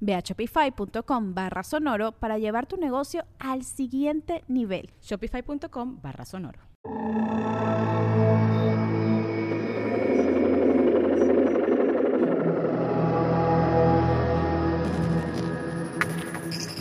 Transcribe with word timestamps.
Ve 0.00 0.14
a 0.14 0.20
shopify.com 0.20 1.34
barra 1.34 1.62
sonoro 1.62 2.12
para 2.12 2.38
llevar 2.38 2.66
tu 2.66 2.76
negocio 2.76 3.24
al 3.38 3.64
siguiente 3.64 4.44
nivel. 4.48 4.90
Shopify.com 5.02 6.00
barra 6.02 6.24
sonoro. 6.24 6.60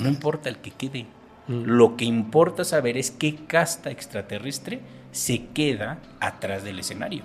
No 0.01 0.09
importa 0.09 0.49
el 0.49 0.57
que 0.59 0.71
quede. 0.71 1.05
Lo 1.47 1.95
que 1.95 2.05
importa 2.05 2.65
saber 2.65 2.97
es 2.97 3.09
qué 3.09 3.35
casta 3.47 3.89
extraterrestre 3.89 4.81
se 5.11 5.47
queda 5.47 5.99
atrás 6.19 6.63
del 6.63 6.79
escenario. 6.79 7.23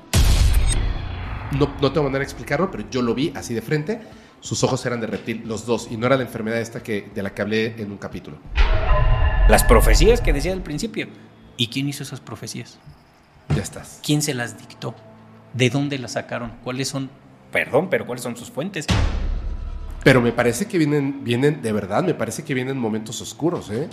No, 1.58 1.74
no 1.80 1.92
tengo 1.92 2.04
manera 2.04 2.20
de 2.20 2.24
explicarlo, 2.24 2.70
pero 2.70 2.88
yo 2.88 3.02
lo 3.02 3.14
vi 3.14 3.32
así 3.34 3.52
de 3.52 3.62
frente 3.62 4.00
sus 4.42 4.64
ojos 4.64 4.84
eran 4.84 5.00
de 5.00 5.06
reptil, 5.06 5.44
los 5.46 5.66
dos, 5.66 5.86
y 5.88 5.96
no 5.96 6.06
era 6.06 6.16
la 6.16 6.24
enfermedad 6.24 6.60
esta 6.60 6.82
que, 6.82 7.08
de 7.14 7.22
la 7.22 7.32
que 7.32 7.42
hablé 7.42 7.80
en 7.80 7.92
un 7.92 7.96
capítulo. 7.96 8.38
Las 9.48 9.62
profecías 9.62 10.20
que 10.20 10.32
decía 10.32 10.52
al 10.52 10.62
principio. 10.62 11.06
¿Y 11.56 11.68
quién 11.68 11.88
hizo 11.88 12.02
esas 12.02 12.20
profecías? 12.20 12.78
Ya 13.54 13.62
estás. 13.62 14.00
¿Quién 14.02 14.20
se 14.20 14.34
las 14.34 14.58
dictó? 14.58 14.96
¿De 15.52 15.70
dónde 15.70 15.96
las 15.98 16.12
sacaron? 16.12 16.54
¿Cuáles 16.64 16.88
son? 16.88 17.08
Perdón, 17.52 17.88
pero 17.88 18.04
¿cuáles 18.04 18.24
son 18.24 18.36
sus 18.36 18.50
fuentes? 18.50 18.86
Pero 20.02 20.20
me 20.20 20.32
parece 20.32 20.66
que 20.66 20.76
vienen, 20.76 21.22
vienen, 21.22 21.62
de 21.62 21.70
verdad, 21.70 22.02
me 22.02 22.14
parece 22.14 22.42
que 22.42 22.52
vienen 22.52 22.76
momentos 22.78 23.20
oscuros, 23.20 23.70
¿eh? 23.70 23.88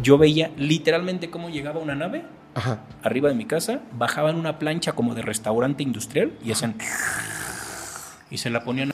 Yo 0.00 0.16
veía 0.16 0.52
literalmente 0.56 1.28
cómo 1.28 1.48
llegaba 1.48 1.80
una 1.80 1.96
nave 1.96 2.24
Ajá. 2.54 2.84
arriba 3.02 3.30
de 3.30 3.34
mi 3.34 3.46
casa, 3.46 3.80
bajaban 3.98 4.36
una 4.36 4.60
plancha 4.60 4.92
como 4.92 5.16
de 5.16 5.22
restaurante 5.22 5.82
industrial 5.82 6.32
y 6.44 6.52
hacían 6.52 6.76
y 8.32 8.38
se 8.38 8.48
la 8.48 8.64
ponían. 8.64 8.92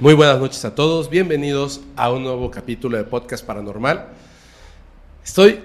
Muy 0.00 0.14
buenas 0.14 0.38
noches 0.40 0.64
a 0.64 0.74
todos, 0.74 1.08
bienvenidos 1.08 1.80
a 1.94 2.10
un 2.10 2.24
nuevo 2.24 2.50
capítulo 2.50 2.98
de 2.98 3.04
Podcast 3.04 3.46
Paranormal. 3.46 4.08
Estoy 5.24 5.60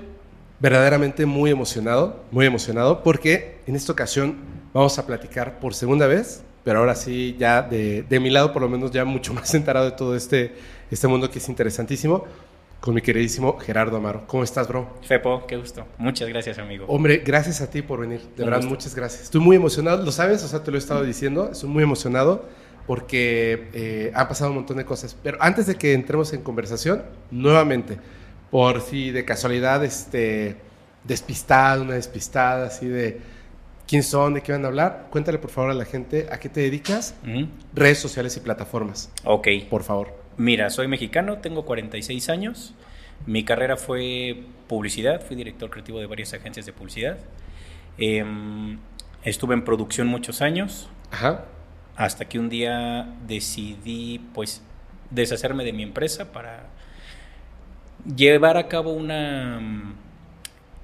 verdaderamente 0.60 1.26
muy 1.26 1.50
emocionado, 1.50 2.24
muy 2.32 2.46
emocionado 2.46 3.02
porque 3.02 3.58
en 3.66 3.76
esta 3.76 3.92
ocasión 3.92 4.38
vamos 4.74 4.98
a 5.00 5.08
platicar 5.08 5.60
por 5.60 5.74
segunda 5.74 6.06
vez, 6.06 6.44
pero 6.64 6.80
ahora 6.80 6.94
sí 6.94 7.36
ya 7.38 7.64
de, 7.64 8.04
de 8.04 8.20
mi 8.20 8.30
lado 8.30 8.54
por 8.54 8.62
lo 8.62 8.70
menos 8.70 8.92
ya 8.92 9.04
mucho 9.04 9.34
más 9.34 9.54
enterado 9.56 9.86
de 9.86 9.92
todo 9.94 10.16
este, 10.16 10.56
este 10.92 11.08
mundo 11.08 11.32
que 11.32 11.40
es 11.40 11.50
interesantísimo 11.50 12.26
con 12.82 12.96
mi 12.96 13.02
queridísimo 13.02 13.58
Gerardo 13.60 13.96
Amaro. 13.96 14.26
¿Cómo 14.26 14.44
estás, 14.44 14.68
bro? 14.68 14.90
Fepo, 15.04 15.46
qué 15.46 15.56
gusto. 15.56 15.86
Muchas 16.00 16.28
gracias, 16.28 16.58
amigo. 16.58 16.86
Hombre, 16.88 17.22
gracias 17.24 17.62
a 17.62 17.70
ti 17.70 17.84
por 17.84 18.00
venir. 18.02 18.22
De 18.36 18.44
verdad, 18.44 18.64
muchas 18.64 18.96
gracias. 18.96 19.22
Estoy 19.22 19.40
muy 19.40 19.56
emocionado, 19.56 20.04
¿lo 20.04 20.12
sabes? 20.12 20.44
O 20.44 20.48
sea, 20.48 20.64
te 20.64 20.72
lo 20.72 20.78
he 20.78 20.80
estado 20.80 21.04
diciendo. 21.04 21.50
Estoy 21.52 21.70
muy 21.70 21.84
emocionado 21.84 22.50
porque 22.88 23.70
eh, 23.74 24.12
han 24.16 24.28
pasado 24.28 24.50
un 24.50 24.58
montón 24.58 24.78
de 24.78 24.86
cosas. 24.86 25.16
Pero 25.22 25.38
antes 25.40 25.68
de 25.68 25.76
que 25.76 25.94
entremos 25.94 26.34
en 26.34 26.42
conversación, 26.42 27.04
nuevamente, 27.30 28.00
por 28.50 28.82
si 28.82 29.12
de 29.12 29.26
casualidad, 29.26 29.86
este, 29.86 30.58
despistado, 31.04 31.84
una 31.84 31.94
despistada, 31.94 32.66
así 32.66 32.88
de 32.88 33.22
quién 33.88 34.02
son, 34.02 34.34
de 34.34 34.42
qué 34.42 34.54
van 34.54 34.66
a 34.66 34.70
hablar, 34.70 35.08
cuéntale 35.12 35.38
por 35.38 35.52
favor 35.52 35.70
a 35.70 35.76
la 35.76 35.86
gente 35.86 36.28
a 36.32 36.40
qué 36.40 36.50
te 36.50 36.62
dedicas, 36.62 37.14
redes 37.76 38.00
sociales 38.00 38.36
y 38.38 38.40
plataformas. 38.40 39.12
Ok. 39.24 39.48
Por 39.70 39.84
favor. 39.84 40.21
Mira, 40.38 40.70
soy 40.70 40.88
mexicano, 40.88 41.40
tengo 41.40 41.66
46 41.66 42.30
años. 42.30 42.74
Mi 43.26 43.44
carrera 43.44 43.78
fue 43.78 44.44
publicidad, 44.68 45.22
fui 45.22 45.36
director 45.36 45.70
creativo 45.70 46.00
de 46.00 46.08
varias 46.08 46.34
agencias 46.34 46.66
de 46.66 46.74
publicidad. 46.74 47.18
Em, 47.98 48.80
estuve 49.24 49.54
en 49.54 49.64
producción 49.64 50.08
muchos 50.08 50.42
años. 50.42 50.90
Ajá. 51.12 51.46
Hasta 51.96 52.26
que 52.26 52.40
un 52.40 52.50
día 52.50 53.08
decidí, 53.28 54.20
pues, 54.34 54.64
deshacerme 55.12 55.64
de 55.64 55.74
mi 55.74 55.84
empresa 55.84 56.32
para 56.32 56.68
llevar 58.16 58.58
a 58.58 58.68
cabo 58.68 58.94
una 58.94 59.60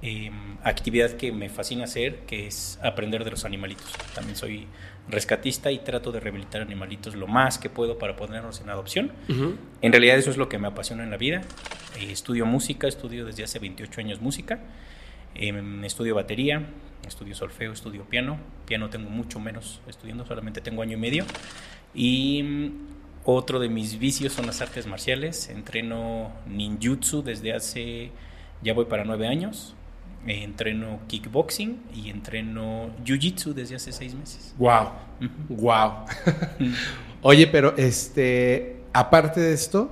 em, 0.02 0.58
actividad 0.64 1.12
que 1.12 1.32
me 1.32 1.50
fascina 1.50 1.86
hacer, 1.86 2.20
que 2.28 2.48
es 2.48 2.80
aprender 2.84 3.24
de 3.24 3.32
los 3.32 3.46
animalitos. 3.46 3.92
También 4.14 4.36
soy 4.36 4.68
rescatista 5.10 5.72
y 5.72 5.80
trato 5.80 6.12
de 6.12 6.20
rehabilitar 6.20 6.62
animalitos 6.62 7.16
lo 7.16 7.28
más 7.28 7.58
que 7.58 7.70
puedo 7.70 7.98
para 7.98 8.16
ponerlos 8.16 8.62
en 8.62 8.70
adopción. 8.70 9.12
En 9.82 9.92
realidad 9.92 10.18
eso 10.18 10.30
es 10.30 10.38
lo 10.38 10.50
que 10.50 10.58
me 10.58 10.68
apasiona 10.68 11.04
en 11.04 11.12
la 11.12 11.18
vida. 11.18 11.42
Eh, 12.00 12.12
estudio 12.12 12.46
música, 12.46 12.88
estudio 12.88 13.26
desde 13.26 13.44
hace 13.44 13.60
28 13.60 14.02
años 14.02 14.22
música. 14.22 14.60
Em, 15.36 15.84
estudio 15.86 16.16
batería, 16.16 16.66
estudio 17.08 17.36
solfeo, 17.36 17.72
estudio 17.72 18.04
piano. 18.04 18.38
Piano 18.66 18.90
tengo 18.90 19.10
mucho 19.10 19.40
menos 19.40 19.82
estudiando, 19.88 20.26
solamente 20.26 20.62
tengo 20.62 20.82
año 20.82 20.98
y 20.98 21.00
medio. 21.00 21.26
Y 21.94 22.44
mm, 22.44 22.72
otro 23.24 23.60
de 23.60 23.70
mis 23.70 24.00
vicios 24.00 24.34
son 24.34 24.46
las 24.46 24.62
artes 24.62 24.88
marciales. 24.88 25.50
Entreno 25.50 26.34
ninjutsu 26.48 27.24
desde 27.24 27.54
hace, 27.54 28.12
ya 28.62 28.74
voy 28.74 28.86
para 28.86 29.06
nueve 29.06 29.28
años 29.28 29.77
entreno 30.28 31.00
kickboxing 31.08 31.78
y 31.96 32.10
entreno 32.10 32.92
jiu-jitsu 33.04 33.54
desde 33.54 33.76
hace 33.76 33.92
seis 33.92 34.14
meses. 34.14 34.54
Wow, 34.58 34.90
wow. 35.50 35.92
Oye, 37.22 37.48
pero 37.48 37.76
este, 37.78 38.82
aparte 38.94 39.40
de 39.40 39.54
esto, 39.54 39.92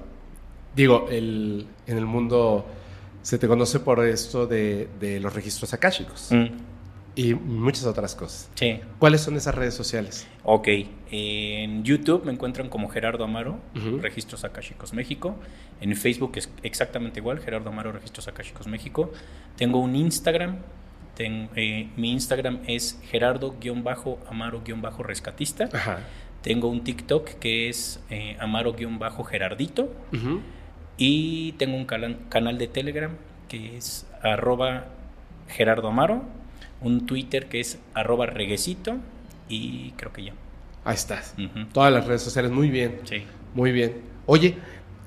digo, 0.76 1.08
el, 1.10 1.68
en 1.88 1.98
el 1.98 2.06
mundo 2.06 2.66
se 3.22 3.38
te 3.38 3.48
conoce 3.48 3.80
por 3.80 4.06
esto 4.06 4.46
de, 4.46 4.88
de 5.00 5.20
los 5.20 5.34
registros 5.34 5.74
akáshicos. 5.74 6.30
Mm 6.32 6.75
y 7.16 7.34
muchas 7.34 7.86
otras 7.86 8.14
cosas. 8.14 8.52
Sí. 8.56 8.82
¿Cuáles 9.00 9.22
son 9.22 9.38
esas 9.38 9.56
redes 9.56 9.74
sociales? 9.74 10.28
Ok, 10.44 10.68
en 11.12 11.86
YouTube 11.86 12.26
me 12.26 12.34
encuentran 12.34 12.68
como 12.70 12.90
Gerardo 12.90 13.24
Amaro, 13.24 13.58
Registros 14.02 14.44
Akashicos 14.44 14.92
México. 14.94 15.38
En 15.80 15.96
Facebook 15.96 16.34
es 16.36 16.52
exactamente 16.62 17.22
igual, 17.22 17.40
Gerardo 17.40 17.70
Amaro, 17.70 17.94
Registros 17.94 18.28
Akashicos 18.28 18.68
México. 18.68 19.14
Tengo 19.56 19.80
un 19.80 19.96
Instagram, 19.96 20.58
eh, 21.18 21.88
mi 21.96 22.12
Instagram 22.12 22.60
es 22.68 23.00
Gerardo-Amaro-Rescatista. 23.10 25.70
Tengo 26.42 26.68
un 26.68 26.84
TikTok 26.84 27.30
que 27.40 27.70
es 27.70 28.04
eh, 28.10 28.36
Amaro-Gerardito. 28.42 29.90
Y 30.98 31.54
tengo 31.54 31.78
un 31.78 31.86
canal 31.86 32.58
de 32.58 32.68
Telegram 32.68 33.16
que 33.48 33.78
es 33.78 34.06
arroba 34.22 34.88
Gerardo 35.48 35.88
Amaro 35.88 36.44
un 36.86 37.06
Twitter 37.08 37.48
que 37.50 37.60
es 37.60 37.80
arroba 37.94 38.28
reguecito 38.28 38.98
y 39.50 39.92
creo 39.98 40.14
que 40.14 40.26
ya. 40.26 40.34
Ahí 40.84 40.94
estás. 40.94 41.34
Todas 41.74 41.92
las 41.92 42.06
redes 42.06 42.22
sociales, 42.22 42.52
muy 42.52 42.70
bien. 42.70 43.00
Sí. 43.06 43.24
Muy 43.56 43.72
bien. 43.72 44.02
Oye, 44.28 44.56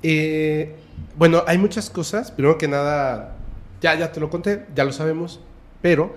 eh, 0.03 0.75
bueno, 1.17 1.43
hay 1.47 1.57
muchas 1.57 1.89
cosas. 1.89 2.31
Primero 2.31 2.57
que 2.57 2.67
nada, 2.67 3.37
ya, 3.81 3.95
ya 3.95 4.11
te 4.11 4.19
lo 4.19 4.29
conté, 4.29 4.65
ya 4.75 4.83
lo 4.83 4.91
sabemos, 4.91 5.39
pero 5.81 6.15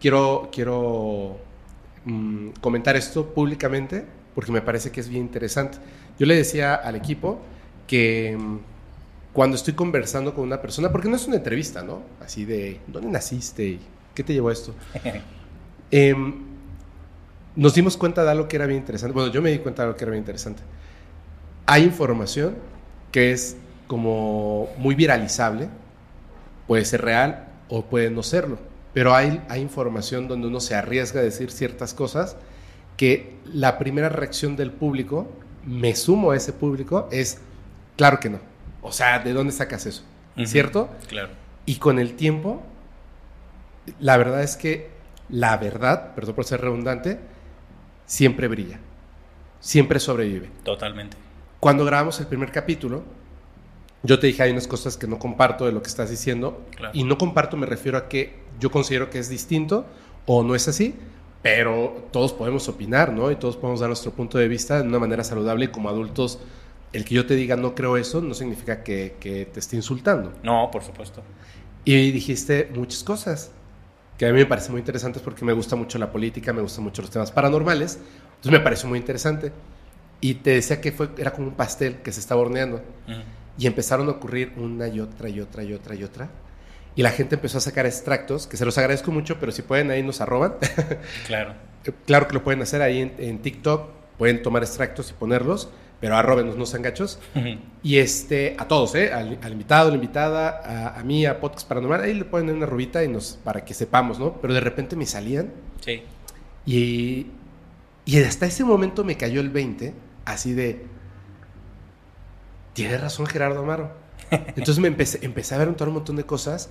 quiero, 0.00 0.48
quiero 0.50 1.38
mm, 2.06 2.48
comentar 2.62 2.96
esto 2.96 3.34
públicamente 3.34 4.06
porque 4.34 4.52
me 4.52 4.62
parece 4.62 4.90
que 4.90 5.00
es 5.00 5.08
bien 5.08 5.22
interesante. 5.22 5.78
Yo 6.18 6.26
le 6.26 6.34
decía 6.34 6.74
al 6.74 6.96
equipo 6.96 7.40
que 7.86 8.36
mm, 8.38 8.58
cuando 9.34 9.56
estoy 9.56 9.74
conversando 9.74 10.32
con 10.32 10.44
una 10.44 10.62
persona, 10.62 10.90
porque 10.90 11.10
no 11.10 11.16
es 11.16 11.26
una 11.26 11.36
entrevista, 11.36 11.82
¿no? 11.82 12.02
Así 12.24 12.46
de, 12.46 12.80
¿dónde 12.86 13.10
naciste? 13.10 13.80
¿Qué 14.14 14.22
te 14.22 14.32
llevó 14.32 14.48
a 14.48 14.52
esto? 14.52 14.74
Em, 15.90 16.34
nos 17.54 17.74
dimos 17.74 17.96
cuenta 17.96 18.24
de 18.24 18.30
algo 18.30 18.48
que 18.48 18.56
era 18.56 18.66
bien 18.66 18.80
interesante. 18.80 19.14
Bueno, 19.14 19.30
yo 19.32 19.40
me 19.40 19.50
di 19.52 19.58
cuenta 19.58 19.82
de 19.82 19.88
algo 19.88 19.96
que 19.96 20.02
era 20.04 20.10
bien 20.10 20.22
interesante. 20.22 20.62
Hay 21.66 21.84
información 21.84 22.56
que 23.12 23.30
es 23.30 23.56
como 23.86 24.70
muy 24.76 24.96
viralizable, 24.96 25.68
puede 26.66 26.84
ser 26.84 27.02
real 27.02 27.46
o 27.68 27.84
puede 27.84 28.10
no 28.10 28.24
serlo. 28.24 28.58
Pero 28.92 29.14
hay, 29.14 29.40
hay 29.48 29.60
información 29.60 30.26
donde 30.26 30.48
uno 30.48 30.58
se 30.58 30.74
arriesga 30.74 31.20
a 31.20 31.22
decir 31.22 31.52
ciertas 31.52 31.94
cosas 31.94 32.36
que 32.96 33.36
la 33.44 33.78
primera 33.78 34.08
reacción 34.08 34.56
del 34.56 34.70
público, 34.70 35.28
me 35.64 35.94
sumo 35.94 36.32
a 36.32 36.36
ese 36.36 36.52
público, 36.52 37.08
es, 37.10 37.38
claro 37.96 38.20
que 38.20 38.30
no. 38.30 38.38
O 38.82 38.92
sea, 38.92 39.18
¿de 39.18 39.32
dónde 39.32 39.52
sacas 39.52 39.86
eso? 39.86 40.02
Ujú. 40.36 40.46
¿Cierto? 40.46 40.88
Claro. 41.08 41.30
Y 41.66 41.76
con 41.76 41.98
el 41.98 42.14
tiempo, 42.14 42.62
la 44.00 44.16
verdad 44.16 44.42
es 44.42 44.56
que 44.56 44.90
la 45.28 45.56
verdad, 45.56 46.14
perdón 46.14 46.34
por 46.34 46.44
ser 46.44 46.60
redundante, 46.60 47.18
siempre 48.06 48.48
brilla, 48.48 48.78
siempre 49.60 50.00
sobrevive. 50.00 50.50
Totalmente. 50.62 51.16
Cuando 51.60 51.84
grabamos 51.84 52.20
el 52.20 52.26
primer 52.26 52.50
capítulo, 52.52 53.02
yo 54.02 54.18
te 54.18 54.26
dije, 54.26 54.42
hay 54.42 54.50
unas 54.52 54.68
cosas 54.68 54.96
que 54.98 55.06
no 55.06 55.18
comparto 55.18 55.64
de 55.64 55.72
lo 55.72 55.80
que 55.82 55.88
estás 55.88 56.10
diciendo, 56.10 56.62
Claro. 56.76 56.90
y 56.94 57.04
no 57.04 57.16
comparto 57.16 57.56
me 57.56 57.66
refiero 57.66 57.96
a 57.96 58.08
que 58.08 58.34
yo 58.60 58.70
considero 58.70 59.08
que 59.08 59.18
es 59.18 59.28
distinto 59.30 59.86
o 60.26 60.42
no 60.42 60.54
es 60.54 60.68
así, 60.68 60.94
pero 61.42 62.06
todos 62.10 62.32
podemos 62.32 62.68
opinar, 62.68 63.12
¿no? 63.12 63.30
Y 63.30 63.36
todos 63.36 63.56
podemos 63.56 63.80
dar 63.80 63.88
nuestro 63.88 64.12
punto 64.12 64.38
de 64.38 64.48
vista 64.48 64.80
de 64.82 64.88
una 64.88 64.98
manera 64.98 65.24
saludable 65.24 65.66
y 65.66 65.68
como 65.68 65.88
adultos, 65.88 66.38
el 66.92 67.04
que 67.04 67.14
yo 67.14 67.26
te 67.26 67.34
diga 67.34 67.56
no 67.56 67.74
creo 67.74 67.96
eso 67.96 68.20
no 68.20 68.34
significa 68.34 68.82
que, 68.82 69.16
que 69.20 69.46
te 69.46 69.60
esté 69.60 69.76
insultando. 69.76 70.32
No, 70.42 70.70
por 70.70 70.82
supuesto. 70.84 71.22
Y 71.84 72.10
dijiste 72.12 72.70
muchas 72.74 73.02
cosas 73.04 73.50
que 74.18 74.26
a 74.26 74.32
mí 74.32 74.38
me 74.38 74.46
parecen 74.46 74.72
muy 74.72 74.80
interesantes 74.80 75.22
porque 75.22 75.44
me 75.44 75.52
gusta 75.52 75.76
mucho 75.76 75.98
la 75.98 76.10
política, 76.10 76.52
me 76.52 76.62
gustan 76.62 76.84
mucho 76.84 77.02
los 77.02 77.10
temas 77.10 77.32
paranormales. 77.32 77.98
Entonces 78.26 78.52
me 78.52 78.60
pareció 78.60 78.88
muy 78.88 78.98
interesante. 78.98 79.52
Y 80.20 80.34
te 80.34 80.50
decía 80.50 80.80
que 80.80 80.92
fue, 80.92 81.10
era 81.18 81.32
como 81.32 81.48
un 81.48 81.54
pastel 81.54 81.96
que 81.96 82.12
se 82.12 82.20
estaba 82.20 82.40
horneando. 82.40 82.82
Y 83.58 83.66
empezaron 83.66 84.08
a 84.08 84.12
ocurrir 84.12 84.52
una 84.56 84.88
y 84.88 85.00
otra 85.00 85.28
y 85.28 85.40
otra 85.40 85.62
y 85.62 85.72
otra 85.72 85.94
y 85.94 86.04
otra. 86.04 86.30
Y 86.96 87.02
la 87.02 87.10
gente 87.10 87.34
empezó 87.34 87.58
a 87.58 87.60
sacar 87.60 87.86
extractos, 87.86 88.46
que 88.46 88.56
se 88.56 88.64
los 88.64 88.78
agradezco 88.78 89.10
mucho, 89.10 89.38
pero 89.40 89.50
si 89.50 89.62
pueden 89.62 89.90
ahí 89.90 90.02
nos 90.02 90.20
arroban. 90.20 90.54
Claro. 91.26 91.54
claro 92.06 92.28
que 92.28 92.34
lo 92.34 92.44
pueden 92.44 92.62
hacer 92.62 92.82
ahí 92.82 93.00
en, 93.00 93.14
en 93.18 93.40
TikTok, 93.40 93.90
pueden 94.16 94.42
tomar 94.42 94.62
extractos 94.62 95.10
y 95.10 95.14
ponerlos, 95.14 95.68
pero 96.04 96.18
arrobenos, 96.18 96.58
no 96.58 96.66
sean 96.66 96.82
gachos. 96.82 97.18
Ujú. 97.34 97.56
Y 97.82 97.96
este, 97.96 98.56
a 98.58 98.68
todos, 98.68 98.94
¿eh? 98.94 99.10
Al, 99.10 99.38
al 99.40 99.52
invitado, 99.52 99.88
a 99.88 99.90
la 99.90 99.94
invitada, 99.94 100.60
a, 100.94 101.00
a 101.00 101.02
mí, 101.02 101.24
a 101.24 101.40
Podcast 101.40 101.66
Paranormal, 101.66 102.02
ahí 102.02 102.12
le 102.12 102.26
ponen 102.26 102.54
una 102.56 102.66
rubita 102.66 103.02
y 103.02 103.08
nos, 103.08 103.38
para 103.42 103.64
que 103.64 103.72
sepamos, 103.72 104.18
¿no? 104.18 104.34
Pero 104.42 104.52
de 104.52 104.60
repente 104.60 104.96
me 104.96 105.06
salían 105.06 105.50
Sí. 105.80 106.02
y, 106.66 107.28
y 108.04 108.22
hasta 108.22 108.44
ese 108.44 108.64
momento 108.64 109.02
me 109.02 109.16
cayó 109.16 109.40
el 109.40 109.48
20, 109.48 109.94
así 110.26 110.52
de, 110.52 110.84
tiene 112.74 112.98
razón 112.98 113.24
Gerardo 113.24 113.60
Amaro. 113.60 113.92
Entonces 114.30 114.78
me 114.80 114.88
empecé, 114.88 115.20
empecé 115.24 115.54
a 115.54 115.58
ver 115.58 115.68
un, 115.68 115.74
todo 115.74 115.88
un 115.88 115.94
montón 115.94 116.16
de 116.16 116.24
cosas 116.24 116.68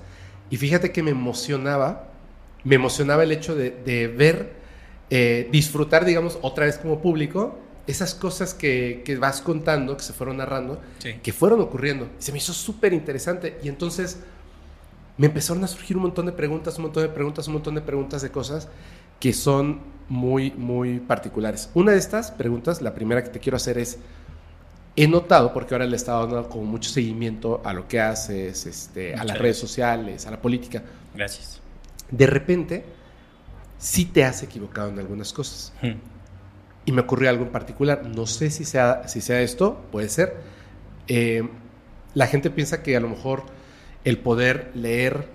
y 0.51 0.57
fíjate 0.57 0.91
que 0.91 1.01
me 1.01 1.09
emocionaba, 1.09 2.09
me 2.63 2.75
emocionaba 2.75 3.23
el 3.23 3.31
hecho 3.31 3.55
de, 3.55 3.71
de 3.71 4.07
ver, 4.09 4.53
eh, 5.09 5.49
disfrutar, 5.51 6.05
digamos, 6.05 6.37
otra 6.43 6.65
vez 6.65 6.77
como 6.77 7.01
público, 7.01 7.57
esas 7.87 8.15
cosas 8.15 8.53
que, 8.53 9.01
que 9.05 9.17
vas 9.17 9.41
contando, 9.41 9.97
que 9.97 10.03
se 10.03 10.13
fueron 10.13 10.37
narrando, 10.37 10.79
Sí. 10.99 11.15
que 11.21 11.33
fueron 11.33 11.59
ocurriendo. 11.61 12.07
Se 12.19 12.31
me 12.31 12.37
hizo 12.37 12.53
súper 12.53 12.93
interesante. 12.93 13.59
Y 13.63 13.67
entonces 13.69 14.19
me 15.17 15.27
empezaron 15.27 15.63
a 15.63 15.67
surgir 15.67 15.97
un 15.97 16.03
montón 16.03 16.25
de 16.25 16.31
preguntas, 16.31 16.77
un 16.77 16.83
montón 16.83 17.03
de 17.03 17.09
preguntas, 17.09 17.47
un 17.47 17.53
montón 17.53 17.75
de 17.75 17.81
preguntas 17.81 18.21
de 18.21 18.31
cosas 18.31 18.67
que 19.19 19.33
son 19.33 19.79
muy, 20.09 20.51
muy 20.51 20.99
particulares. 20.99 21.69
Una 21.73 21.91
de 21.91 21.97
estas 21.97 22.31
preguntas, 22.31 22.81
la 22.81 22.93
primera 22.93 23.23
que 23.23 23.29
te 23.29 23.39
quiero 23.39 23.57
hacer 23.57 23.77
es, 23.77 23.97
he 24.95 25.07
notado, 25.07 25.53
porque 25.53 25.73
ahora 25.73 25.85
le 25.85 25.93
he 25.93 25.95
estado 25.95 26.27
dando 26.27 26.47
como 26.49 26.65
mucho 26.65 26.89
seguimiento 26.89 27.61
a 27.65 27.73
lo 27.73 27.87
que 27.87 27.99
haces, 27.99 28.65
este, 28.65 29.13
a 29.13 29.17
las 29.17 29.25
gracias. 29.25 29.41
redes 29.41 29.57
sociales, 29.57 30.27
a 30.27 30.31
la 30.31 30.41
política, 30.41 30.83
Gracias. 31.15 31.61
de 32.11 32.27
repente 32.27 32.85
sí 33.77 34.05
te 34.05 34.23
has 34.23 34.43
equivocado 34.43 34.89
en 34.89 34.99
algunas 34.99 35.31
cosas. 35.33 35.73
Ujú. 35.81 35.93
Y 36.85 36.91
me 36.91 37.01
ocurrió 37.01 37.29
algo 37.29 37.43
en 37.45 37.51
particular. 37.51 38.05
No 38.05 38.27
sé 38.27 38.49
si 38.49 38.65
sea, 38.65 39.07
si 39.07 39.21
sea 39.21 39.41
esto, 39.41 39.81
puede 39.91 40.09
ser. 40.09 40.37
Eh, 41.07 41.47
la 42.13 42.27
gente 42.27 42.49
piensa 42.49 42.83
que 42.83 42.95
a 42.95 42.99
lo 42.99 43.09
mejor 43.09 43.43
el 44.03 44.17
poder 44.19 44.71
leer 44.75 45.27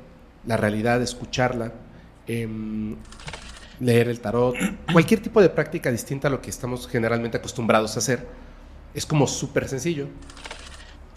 la 0.47 0.57
realidad, 0.57 1.01
escucharla, 1.03 1.73
em, 2.27 2.97
leer 3.81 4.09
el 4.09 4.21
tarot, 4.21 4.55
cualquier 4.93 5.21
tipo 5.21 5.41
de 5.41 5.49
práctica 5.49 5.91
distinta 5.91 6.29
a 6.29 6.31
lo 6.31 6.41
que 6.41 6.51
estamos 6.51 6.89
generalmente 6.89 7.37
acostumbrados 7.39 7.97
a 7.97 7.99
hacer, 7.99 8.27
es 8.95 9.07
como 9.07 9.27
súper 9.27 9.69
sencillo. 9.69 10.07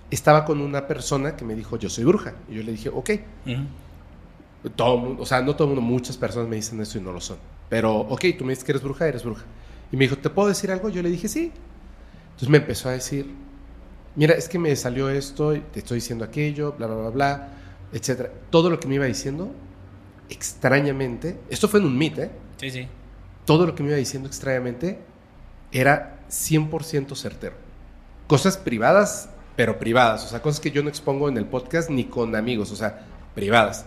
Estaba 0.10 0.44
con 0.44 0.60
una 0.60 0.88
persona 0.88 1.36
que 1.36 1.46
me 1.46 1.56
dijo, 1.56 1.78
yo 1.78 1.90
soy 1.90 2.04
bruja. 2.04 2.34
Y 2.50 2.56
yo 2.56 2.64
le 2.64 2.72
dije, 2.74 2.90
ok. 2.90 3.10
Ujú. 3.46 4.72
Todo 4.76 5.18
o 5.18 5.26
sea, 5.26 5.42
no 5.42 5.56
todo 5.56 5.70
el 5.70 5.76
mundo, 5.76 5.82
muchas 5.82 6.18
personas 6.18 6.48
me 6.48 6.58
dicen 6.58 6.80
eso 6.82 6.98
y 6.98 7.02
no 7.02 7.12
lo 7.12 7.22
son. 7.22 7.38
Pero, 7.70 7.96
ok, 7.96 8.26
tú 8.38 8.44
me 8.44 8.52
dices 8.52 8.64
que 8.64 8.74
eres 8.74 8.84
bruja, 8.84 9.08
eres 9.08 9.24
bruja. 9.24 9.46
Y 9.92 9.98
me 9.98 10.06
dijo, 10.06 10.18
¿te 10.18 10.30
puedo 10.30 10.48
decir 10.48 10.72
algo? 10.72 10.90
Yo 10.90 11.02
le 11.02 11.10
dije, 11.10 11.28
sí. 11.28 11.52
Entonces 12.26 12.50
me 12.50 12.58
empezó 12.58 12.90
a 12.90 12.94
decir, 12.94 13.28
mira, 14.16 14.36
es 14.36 14.48
que 14.48 14.58
me 14.58 14.76
salió 14.76 15.10
esto, 15.10 15.54
te 15.72 15.80
estoy 15.80 15.96
diciendo 15.96 16.24
aquello, 16.24 16.74
bla, 16.78 16.88
bla, 16.88 16.96
bla, 16.96 17.10
bla, 17.10 17.48
etcétera. 17.92 18.32
Todo 18.50 18.70
lo 18.70 18.80
que 18.80 18.88
me 18.88 18.96
iba 18.96 19.06
diciendo, 19.06 19.52
extrañamente, 20.30 21.40
esto 21.50 21.68
fue 21.68 21.80
en 21.82 21.88
un 21.88 21.98
meet, 21.98 22.18
¿eh? 22.20 22.32
Sí, 22.58 22.72
sí. 22.72 22.88
Todo 23.46 23.66
lo 23.66 23.76
que 23.76 23.84
me 23.84 23.90
iba 23.90 23.98
diciendo 23.98 24.28
extrañamente 24.28 25.00
era 25.72 26.20
100% 26.30 27.16
certero. 27.16 27.56
Cosas 28.28 28.58
privadas, 28.58 29.30
pero 29.58 29.78
privadas, 29.78 30.26
o 30.26 30.28
sea, 30.30 30.42
cosas 30.42 30.62
que 30.62 30.72
yo 30.72 30.84
no 30.84 30.90
expongo 30.90 31.28
en 31.28 31.38
el 31.38 31.46
podcast 31.46 31.90
ni 31.90 32.06
con 32.06 32.36
amigos, 32.36 32.72
o 32.72 32.76
sea, 32.78 33.06
privadas. 33.36 33.86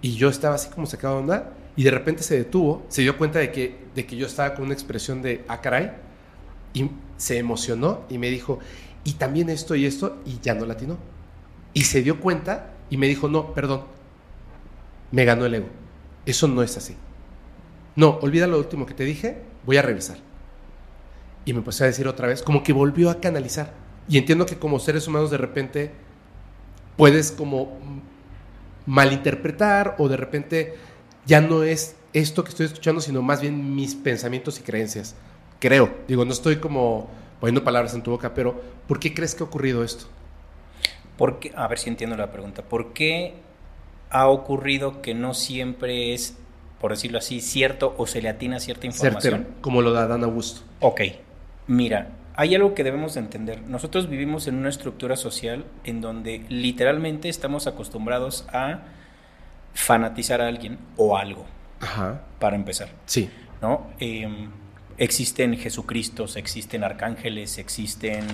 Y 0.00 0.14
yo 0.14 0.30
estaba 0.30 0.54
así 0.54 0.70
como 0.70 0.86
sacado 0.86 1.16
de 1.16 1.20
onda 1.20 1.52
y 1.76 1.84
de 1.84 1.90
repente 1.90 2.22
se 2.22 2.36
detuvo, 2.36 2.84
se 2.88 3.02
dio 3.02 3.18
cuenta 3.18 3.38
de 3.38 3.52
que, 3.52 3.76
de 3.94 4.06
que 4.06 4.16
yo 4.16 4.26
estaba 4.26 4.54
con 4.54 4.64
una 4.64 4.74
expresión 4.74 5.20
de, 5.20 5.44
ah, 5.46 5.60
caray, 5.60 5.92
y 6.72 6.90
se 7.18 7.38
emocionó 7.38 8.04
y 8.08 8.18
me 8.18 8.30
dijo, 8.30 8.58
y 9.04 9.12
también 9.12 9.50
esto 9.50 9.74
y 9.74 9.86
esto, 9.86 10.18
y 10.24 10.40
ya 10.40 10.54
no 10.54 10.66
latinó. 10.66 10.98
Y 11.74 11.82
se 11.82 12.02
dio 12.02 12.18
cuenta 12.20 12.72
y 12.88 12.96
me 12.96 13.06
dijo, 13.06 13.28
no, 13.28 13.52
perdón, 13.52 13.82
me 15.12 15.24
ganó 15.24 15.44
el 15.44 15.54
ego. 15.54 15.66
Eso 16.24 16.48
no 16.48 16.62
es 16.62 16.76
así. 16.76 16.96
No, 17.94 18.18
olvida 18.22 18.46
lo 18.46 18.58
último 18.58 18.86
que 18.86 18.94
te 18.94 19.04
dije, 19.04 19.42
voy 19.64 19.76
a 19.76 19.82
revisar. 19.82 20.18
Y 21.44 21.52
me 21.52 21.60
empecé 21.60 21.84
a 21.84 21.86
decir 21.86 22.08
otra 22.08 22.26
vez, 22.26 22.42
como 22.42 22.62
que 22.62 22.72
volvió 22.72 23.10
a 23.10 23.20
canalizar. 23.20 23.72
Y 24.08 24.18
entiendo 24.18 24.46
que 24.46 24.58
como 24.58 24.78
seres 24.78 25.06
humanos 25.06 25.30
de 25.30 25.38
repente 25.38 25.92
puedes 26.96 27.32
como 27.32 27.78
malinterpretar 28.86 29.96
o 29.98 30.08
de 30.08 30.16
repente 30.16 30.74
ya 31.26 31.40
no 31.40 31.62
es 31.62 31.96
esto 32.12 32.44
que 32.44 32.50
estoy 32.50 32.66
escuchando, 32.66 33.00
sino 33.00 33.20
más 33.20 33.40
bien 33.40 33.74
mis 33.74 33.94
pensamientos 33.94 34.58
y 34.58 34.62
creencias. 34.62 35.14
Creo, 35.58 35.94
digo, 36.08 36.24
no 36.24 36.32
estoy 36.32 36.56
como 36.56 37.08
poniendo 37.40 37.64
palabras 37.64 37.94
en 37.94 38.02
tu 38.02 38.10
boca, 38.10 38.32
pero 38.32 38.60
¿por 38.86 38.98
qué 38.98 39.12
crees 39.12 39.34
que 39.34 39.42
ha 39.42 39.46
ocurrido 39.46 39.84
esto? 39.84 40.06
¿Por 41.18 41.38
qué? 41.38 41.52
A 41.54 41.66
ver 41.68 41.78
si 41.78 41.88
entiendo 41.88 42.16
la 42.16 42.30
pregunta. 42.30 42.62
¿Por 42.62 42.92
qué 42.92 43.34
ha 44.10 44.28
ocurrido 44.28 45.02
que 45.02 45.14
no 45.14 45.34
siempre 45.34 46.14
es, 46.14 46.36
por 46.80 46.92
decirlo 46.92 47.18
así, 47.18 47.40
cierto 47.40 47.94
o 47.98 48.06
se 48.06 48.22
le 48.22 48.28
atina 48.28 48.60
cierta 48.60 48.86
información? 48.86 49.34
Certero, 49.34 49.60
como 49.60 49.82
lo 49.82 49.92
da 49.92 50.02
Adán 50.02 50.24
Augusto. 50.24 50.62
Ok, 50.80 51.00
mira, 51.66 52.10
hay 52.34 52.54
algo 52.54 52.74
que 52.74 52.84
debemos 52.84 53.14
de 53.14 53.20
entender. 53.20 53.62
Nosotros 53.62 54.08
vivimos 54.08 54.46
en 54.46 54.56
una 54.56 54.68
estructura 54.68 55.16
social 55.16 55.64
en 55.84 56.00
donde 56.00 56.44
literalmente 56.48 57.28
estamos 57.28 57.66
acostumbrados 57.66 58.46
a 58.52 58.82
fanatizar 59.76 60.40
a 60.40 60.48
alguien 60.48 60.78
o 60.96 61.16
algo, 61.16 61.44
Ajá, 61.80 62.22
para 62.40 62.56
empezar, 62.56 62.88
sí. 63.04 63.30
¿no? 63.60 63.86
Eh, 64.00 64.48
existen 64.96 65.56
Jesucristos, 65.56 66.36
existen 66.36 66.82
arcángeles, 66.82 67.58
existen 67.58 68.24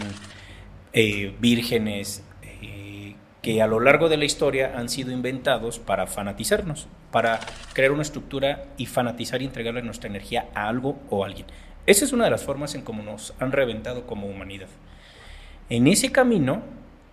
eh, 0.93 1.35
vírgenes 1.41 2.23
eh, 2.43 3.17
que 3.43 3.61
a 3.61 3.67
lo 3.67 3.81
largo 3.81 4.09
de 4.09 4.17
la 4.17 4.25
historia 4.25 4.75
han 4.77 4.89
sido 4.89 5.11
inventados 5.11 5.81
para 5.81 6.07
fanatizarnos, 6.07 6.87
para 7.11 7.41
crear 7.73 7.91
una 7.91 8.03
estructura 8.03 8.67
y 8.77 8.87
fanatizar 8.87 9.43
y 9.43 9.47
entregarle 9.47 9.83
nuestra 9.83 10.09
energía 10.09 10.49
a 10.55 10.69
algo 10.69 11.01
o 11.11 11.25
a 11.25 11.27
alguien. 11.27 11.47
Esa 11.87 12.05
es 12.05 12.13
una 12.13 12.25
de 12.25 12.31
las 12.31 12.45
formas 12.45 12.77
en 12.77 12.83
cómo 12.83 13.03
nos 13.03 13.35
han 13.41 13.51
reventado 13.51 14.07
como 14.07 14.29
humanidad. 14.29 14.69
En 15.69 15.89
ese 15.89 16.13
camino 16.13 16.63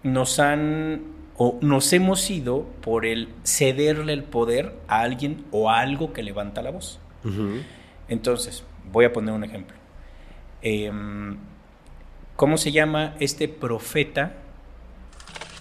nos 0.04 0.40
han 0.40 1.19
o 1.42 1.58
nos 1.62 1.94
hemos 1.94 2.30
ido 2.30 2.66
por 2.82 3.06
el 3.06 3.30
cederle 3.46 4.12
el 4.12 4.26
poder 4.26 4.76
a 4.90 5.00
alguien 5.00 5.46
o 5.52 5.70
a 5.70 5.80
algo 5.80 6.12
que 6.12 6.22
levanta 6.22 6.62
la 6.62 6.70
voz. 6.70 7.00
Entonces, 8.10 8.66
voy 8.92 9.06
a 9.06 9.14
poner 9.14 9.34
un 9.34 9.46
ejemplo. 9.46 9.78
Em, 10.62 11.38
¿Cómo 12.36 12.58
se 12.58 12.74
llama 12.74 13.16
este 13.22 13.48
profeta 13.48 14.34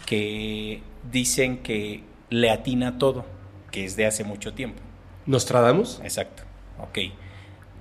que 0.04 0.82
dicen 1.12 1.58
que 1.58 2.02
le 2.28 2.50
atina 2.50 2.98
todo, 2.98 3.24
que 3.70 3.84
es 3.84 3.94
de 3.94 4.04
hace 4.04 4.24
mucho 4.24 4.54
tiempo? 4.54 4.82
¿Nostradamus? 5.26 6.00
Exacto. 6.02 6.42
Ok. 6.80 6.98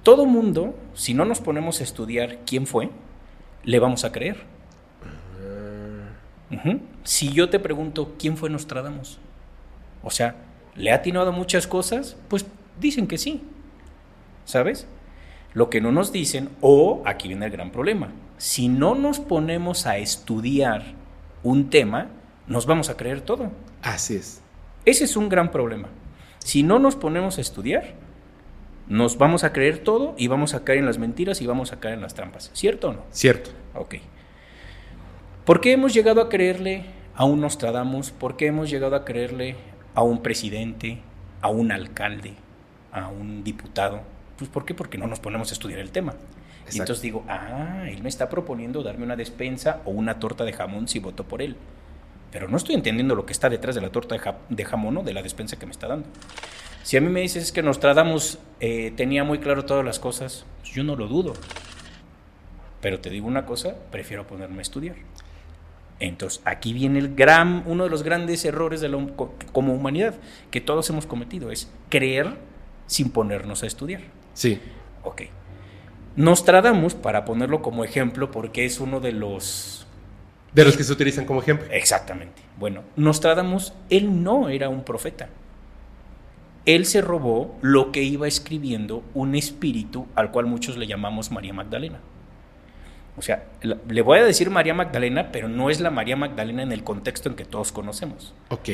Todo 0.04 0.28
mundo, 0.28 0.76
si 0.94 1.16
no 1.16 1.26
nos 1.26 1.42
ponemos 1.42 1.80
a 1.80 1.84
estudiar 1.84 2.40
quién 2.46 2.68
fue, 2.68 2.92
le 3.64 3.80
vamos 3.80 4.06
a 4.06 4.12
creer. 4.12 4.57
Si 7.04 7.32
yo 7.34 7.50
te 7.50 7.60
pregunto 7.60 8.16
quién 8.18 8.38
fue 8.38 8.50
Nostradamus, 8.50 9.20
o 10.04 10.10
sea, 10.10 10.36
¿Le 10.78 10.92
ha 10.92 10.96
atinado 10.96 11.32
muchas 11.32 11.66
cosas? 11.66 12.16
Pues 12.28 12.46
dicen 12.80 13.08
que 13.08 13.18
sí. 13.18 13.42
¿Sabes? 14.46 14.88
Lo 15.54 15.70
que 15.70 15.82
no 15.82 15.92
nos 15.92 16.12
dicen, 16.12 16.50
o 16.62 17.02
aquí 17.06 17.28
viene 17.28 17.48
el 17.48 17.52
gran 17.52 17.72
problema, 17.72 18.12
si 18.38 18.70
no 18.70 18.94
nos 18.94 19.20
ponemos 19.20 19.88
a 19.88 19.98
estudiar 19.98 20.84
un 21.42 21.70
tema, 21.72 22.10
nos 22.46 22.68
vamos 22.68 22.90
a 22.90 22.96
creer 22.96 23.22
todo. 23.22 23.52
Así 23.82 24.16
es. 24.16 24.42
Ese 24.86 25.06
es 25.06 25.18
un 25.18 25.30
gran 25.30 25.52
problema. 25.52 25.90
Si 26.38 26.62
no 26.62 26.78
nos 26.78 26.96
ponemos 26.96 27.40
a 27.40 27.42
estudiar, 27.42 27.96
nos 28.88 29.18
vamos 29.18 29.44
a 29.44 29.52
creer 29.52 29.80
todo 29.80 30.14
y 30.18 30.28
vamos 30.28 30.54
a 30.54 30.64
caer 30.64 30.80
en 30.80 30.86
las 30.86 31.00
mentiras 31.00 31.42
y 31.42 31.48
vamos 31.48 31.74
a 31.74 31.80
caer 31.80 31.96
en 31.96 32.02
las 32.02 32.14
trampas. 32.14 32.52
¿Cierto 32.54 32.90
o 32.90 32.94
no? 32.94 33.02
Cierto. 33.12 33.50
Ok. 33.74 33.96
¿Por 35.48 35.62
qué 35.62 35.72
hemos 35.72 35.94
llegado 35.94 36.20
a 36.20 36.28
creerle 36.28 36.84
a 37.16 37.24
un 37.24 37.40
Nostradamus? 37.40 38.12
¿Por 38.12 38.36
qué 38.36 38.48
hemos 38.48 38.70
llegado 38.70 38.98
a 38.98 39.06
creerle 39.06 39.56
a 39.96 40.02
un 40.02 40.22
presidente, 40.22 40.98
a 41.42 41.48
un 41.48 41.72
alcalde, 41.72 42.34
a 42.92 43.08
un 43.08 43.46
diputado? 43.46 44.02
Pues 44.38 44.50
¿por 44.50 44.66
qué? 44.66 44.74
Porque 44.74 44.98
no 44.98 45.08
nos 45.08 45.22
ponemos 45.22 45.50
a 45.52 45.54
estudiar 45.54 45.80
el 45.80 45.92
tema. 45.92 46.16
Y 46.70 46.80
entonces 46.80 47.02
digo, 47.02 47.24
ah, 47.30 47.86
él 47.88 48.04
me 48.04 48.10
está 48.10 48.28
proponiendo 48.28 48.84
darme 48.84 49.06
una 49.06 49.16
despensa 49.16 49.82
o 49.86 49.92
una 49.92 50.20
torta 50.20 50.44
de 50.44 50.52
jamón 50.52 50.90
si 50.90 51.00
voto 51.00 51.24
por 51.24 51.42
él. 51.42 51.56
Pero 52.30 52.50
no 52.50 52.58
estoy 52.58 52.76
entendiendo 52.76 53.16
lo 53.16 53.26
que 53.26 53.32
está 53.32 53.50
detrás 53.50 53.74
de 53.74 53.80
la 53.80 53.90
torta 53.90 54.16
de, 54.16 54.20
ja- 54.20 54.40
de 54.50 54.66
jamón 54.66 54.98
o 54.98 55.04
de 55.04 55.14
la 55.14 55.22
despensa 55.24 55.58
que 55.58 55.66
me 55.66 55.72
está 55.72 55.88
dando. 55.88 56.10
Si 56.84 56.98
a 56.98 57.02
mí 57.02 57.08
me 57.08 57.22
dices 57.22 57.54
que 57.54 57.64
Nostradamus 57.64 58.38
eh, 58.60 58.92
tenía 58.98 59.24
muy 59.24 59.40
claro 59.40 59.64
todas 59.64 59.86
las 59.86 59.98
cosas, 59.98 60.46
pues 60.60 60.74
yo 60.74 60.84
no 60.84 60.98
lo 60.98 61.08
dudo. 61.08 61.32
Pero 62.82 63.00
te 63.00 63.10
digo 63.10 63.28
una 63.28 63.46
cosa, 63.46 63.76
prefiero 63.92 64.28
ponerme 64.28 64.60
a 64.60 64.62
estudiar. 64.62 64.98
Entonces, 66.00 66.42
aquí 66.46 66.74
viene 66.74 67.00
el 67.00 67.16
gran, 67.16 67.64
uno 67.66 67.86
de 67.86 67.90
los 67.90 68.04
grandes 68.04 68.46
errores 68.46 68.82
de 68.82 68.90
la 68.90 69.00
como 69.52 69.74
humanidad 69.74 70.16
que 70.52 70.62
todos 70.62 70.90
hemos 70.90 71.08
cometido, 71.08 71.52
es 71.52 71.72
creer 71.90 72.36
sin 72.86 73.10
ponernos 73.10 73.64
a 73.64 73.68
estudiar. 73.68 74.02
Sí. 74.34 74.60
Ok. 75.04 75.24
Nostradamus, 76.16 76.96
para 76.96 77.26
ponerlo 77.26 77.62
como 77.62 77.84
ejemplo, 77.84 78.32
porque 78.32 78.66
es 78.66 78.80
uno 78.80 79.00
de 79.00 79.12
los... 79.12 79.88
De 80.54 80.64
los 80.64 80.78
que 80.78 80.84
se 80.84 80.94
utilizan 80.94 81.26
como 81.26 81.42
ejemplo. 81.42 81.68
Exactamente. 81.72 82.42
Bueno, 82.58 82.82
Nostradamus, 82.96 83.74
él 83.90 84.24
no 84.24 84.50
era 84.50 84.70
un 84.70 84.84
profeta. 84.84 85.30
Él 86.66 86.86
se 86.86 87.02
robó 87.02 87.56
lo 87.62 87.92
que 87.92 88.04
iba 88.04 88.28
escribiendo 88.28 89.04
un 89.14 89.36
espíritu 89.36 90.08
al 90.16 90.32
cual 90.32 90.48
muchos 90.48 90.78
le 90.78 90.88
llamamos 90.88 91.32
María 91.32 91.54
Magdalena. 91.54 92.00
O 93.18 93.22
sea, 93.24 93.46
le 93.62 94.02
voy 94.02 94.20
a 94.20 94.24
decir 94.24 94.52
María 94.52 94.76
Magdalena, 94.76 95.32
pero 95.32 95.50
no 95.50 95.72
es 95.72 95.80
la 95.80 95.90
María 95.90 96.16
Magdalena 96.16 96.62
en 96.62 96.72
el 96.72 96.84
contexto 96.84 97.30
en 97.30 97.36
que 97.36 97.46
todos 97.46 97.72
conocemos. 97.72 98.36
Ok. 98.50 98.70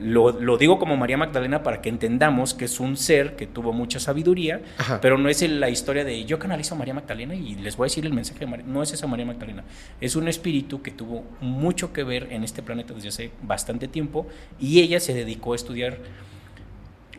Lo, 0.00 0.30
lo 0.32 0.58
digo 0.58 0.78
como 0.78 0.96
María 0.96 1.16
Magdalena 1.16 1.62
para 1.62 1.80
que 1.80 1.88
entendamos 1.88 2.52
que 2.54 2.66
es 2.66 2.80
un 2.80 2.96
ser 2.96 3.36
que 3.36 3.46
tuvo 3.46 3.72
mucha 3.72 3.98
sabiduría, 4.00 4.60
Ajá. 4.76 5.00
pero 5.00 5.16
no 5.16 5.28
es 5.28 5.40
la 5.48 5.70
historia 5.70 6.04
de 6.04 6.24
yo 6.24 6.38
canalizo 6.38 6.74
a 6.74 6.78
María 6.78 6.92
Magdalena 6.94 7.34
y 7.34 7.54
les 7.54 7.76
voy 7.76 7.86
a 7.86 7.88
decir 7.88 8.04
el 8.04 8.12
mensaje 8.12 8.40
de 8.40 8.46
María. 8.46 8.66
No 8.66 8.82
es 8.82 8.92
esa 8.92 9.06
María 9.06 9.24
Magdalena. 9.26 9.64
Es 10.00 10.16
un 10.16 10.28
espíritu 10.28 10.82
que 10.82 10.90
tuvo 10.90 11.24
mucho 11.40 11.92
que 11.92 12.02
ver 12.02 12.28
en 12.30 12.44
este 12.44 12.62
planeta 12.62 12.94
desde 12.94 13.08
hace 13.08 13.30
bastante 13.42 13.88
tiempo 13.88 14.26
y 14.58 14.80
ella 14.80 15.00
se 15.00 15.14
dedicó 15.14 15.52
a 15.52 15.56
estudiar 15.56 15.98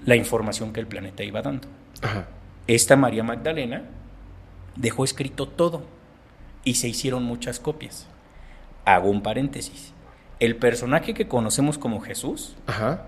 la 0.06 0.16
información 0.16 0.74
que 0.74 0.80
el 0.80 0.88
planeta 0.88 1.24
iba 1.24 1.42
dando. 1.42 1.68
Ajá. 2.02 2.28
Esta 2.68 2.96
María 2.96 3.24
Magdalena 3.24 3.84
dejó 4.76 5.04
escrito 5.04 5.48
todo 5.48 5.97
y 6.68 6.74
se 6.76 6.88
hicieron 6.90 7.24
muchas 7.24 7.60
copias. 7.60 8.08
Hago 8.84 9.10
un 9.10 9.22
paréntesis. 9.22 9.94
El 10.40 10.58
personaje 10.58 11.14
que 11.14 11.28
conocemos 11.28 11.78
como 11.78 12.02
Jesús 12.02 12.56
Ajá. 12.68 13.06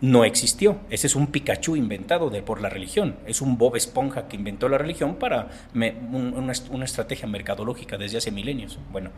no 0.00 0.24
existió. 0.24 0.78
Ese 0.90 1.06
es 1.06 1.14
un 1.14 1.26
Pikachu 1.26 1.76
inventado 1.76 2.30
de, 2.30 2.42
por 2.42 2.60
la 2.62 2.68
religión. 2.70 3.16
Es 3.26 3.40
un 3.42 3.58
Bob 3.58 3.76
Esponja 3.76 4.28
que 4.28 4.36
inventó 4.36 4.68
la 4.68 4.78
religión 4.78 5.16
para 5.16 5.48
me- 5.74 5.92
un- 6.12 6.32
una, 6.36 6.52
est- 6.52 6.70
una 6.70 6.84
estrategia 6.86 7.28
mercadológica 7.28 7.98
desde 7.98 8.18
hace 8.18 8.30
milenios. 8.30 8.78
Bueno, 8.90 9.10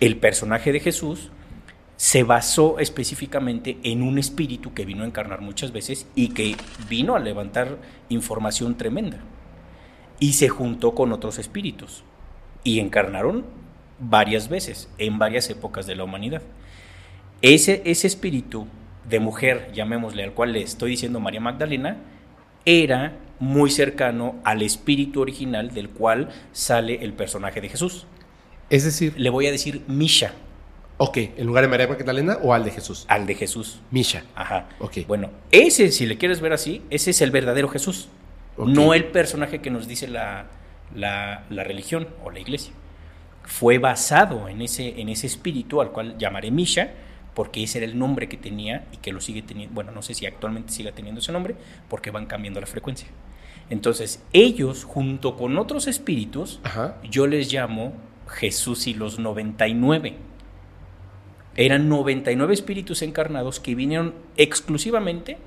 el 0.00 0.16
personaje 0.16 0.72
de 0.72 0.80
Jesús 0.80 1.30
se 1.96 2.22
basó 2.24 2.78
específicamente 2.78 3.78
en 3.82 4.02
un 4.02 4.18
espíritu 4.18 4.72
que 4.74 4.84
vino 4.86 5.02
a 5.02 5.06
encarnar 5.06 5.40
muchas 5.40 5.72
veces 5.72 6.06
y 6.14 6.28
que 6.28 6.56
vino 6.88 7.14
a 7.14 7.18
levantar 7.20 7.76
información 8.08 8.76
tremenda. 8.76 9.18
Y 10.18 10.32
se 10.34 10.48
juntó 10.48 10.94
con 10.94 11.12
otros 11.12 11.38
espíritus. 11.38 12.02
Y 12.66 12.80
encarnaron 12.80 13.44
varias 14.00 14.48
veces, 14.48 14.88
en 14.98 15.20
varias 15.20 15.48
épocas 15.50 15.86
de 15.86 15.94
la 15.94 16.02
humanidad. 16.02 16.42
Ese, 17.40 17.80
ese 17.84 18.08
espíritu 18.08 18.66
de 19.08 19.20
mujer, 19.20 19.70
llamémosle 19.72 20.24
al 20.24 20.32
cual 20.32 20.52
le 20.52 20.62
estoy 20.62 20.90
diciendo 20.90 21.20
María 21.20 21.40
Magdalena, 21.40 21.98
era 22.64 23.18
muy 23.38 23.70
cercano 23.70 24.34
al 24.42 24.62
espíritu 24.62 25.20
original 25.20 25.72
del 25.72 25.90
cual 25.90 26.30
sale 26.50 27.04
el 27.04 27.12
personaje 27.12 27.60
de 27.60 27.68
Jesús. 27.68 28.06
Es 28.68 28.82
decir, 28.82 29.14
Le 29.16 29.30
voy 29.30 29.46
a 29.46 29.52
decir 29.52 29.82
Misha, 29.86 30.32
ok, 30.96 31.18
¿en 31.36 31.46
lugar 31.46 31.62
de 31.62 31.68
María 31.68 31.86
Magdalena 31.86 32.38
o 32.42 32.52
al 32.52 32.64
de 32.64 32.72
Jesús? 32.72 33.04
al 33.06 33.26
de 33.26 33.36
Jesús. 33.36 33.80
Misha. 33.92 34.24
Ajá. 34.34 34.68
Ok. 34.80 35.06
Bueno, 35.06 35.30
ese, 35.52 35.92
si 35.92 36.04
le 36.04 36.18
quieres 36.18 36.40
ver 36.40 36.52
así, 36.52 36.82
ese 36.90 37.10
es 37.10 37.20
el 37.20 37.30
verdadero 37.30 37.68
Jesús. 37.68 38.08
No 38.58 38.92
el 38.92 39.04
personaje 39.04 39.60
que 39.60 39.70
nos 39.70 39.86
dice 39.86 40.08
la, 40.08 40.46
la- 40.96 41.44
la 41.50 41.62
religión 41.64 42.08
o 42.24 42.30
la 42.30 42.40
iglesia. 42.40 42.72
Fue 43.44 43.78
basado 43.78 44.48
en 44.48 44.60
ese, 44.62 45.00
en 45.00 45.08
ese 45.08 45.26
espíritu 45.28 45.80
al 45.80 45.92
cual 45.92 46.16
llamaré 46.18 46.50
Misha, 46.50 46.90
porque 47.34 47.62
ese 47.62 47.78
era 47.78 47.86
el 47.86 47.98
nombre 47.98 48.28
que 48.28 48.36
tenía 48.36 48.86
y 48.92 48.96
que 48.96 49.12
lo 49.12 49.20
sigue 49.20 49.42
teniendo. 49.42 49.74
Bueno, 49.74 49.92
no 49.92 50.02
sé 50.02 50.14
si 50.14 50.26
actualmente 50.26 50.72
siga 50.72 50.92
teniendo 50.92 51.20
ese 51.20 51.30
nombre, 51.32 51.54
porque 51.88 52.10
van 52.10 52.26
cambiando 52.26 52.60
la 52.60 52.66
frecuencia. 52.66 53.06
Entonces, 53.70 54.22
ellos, 54.32 54.84
junto 54.84 55.36
con 55.36 55.58
otros 55.58 55.86
espíritus, 55.86 56.60
Ajá. 56.64 56.96
yo 57.08 57.26
les 57.26 57.52
llamo 57.52 57.92
Jesús 58.28 58.86
y 58.86 58.94
los 58.94 59.18
99. 59.18 60.14
Eran 61.56 61.88
99 61.88 62.52
espíritus 62.54 63.02
encarnados 63.02 63.60
que 63.60 63.74
vinieron 63.74 64.14
exclusivamente 64.36 65.38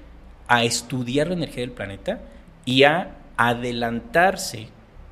a 0.47 0.63
estudiar 0.63 1.27
la 1.27 1.33
energía 1.33 1.61
del 1.61 1.71
planeta 1.71 2.21
y 2.65 2.83
a 2.83 3.15
adelantarse, 3.37 4.67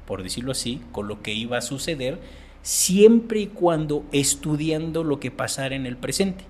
por 0.08 0.24
decirlo 0.24 0.52
así, 0.54 0.82
con 0.92 1.08
lo 1.08 1.22
que 1.22 1.34
iba 1.34 1.58
a 1.60 1.62
suceder, 1.62 2.20
siempre 2.64 3.42
y 3.42 3.48
cuando 3.48 4.04
estudiando 4.12 5.04
lo 5.04 5.20
que 5.20 5.30
pasara 5.30 5.76
en 5.76 5.86
el 5.86 5.98
presente. 5.98 6.44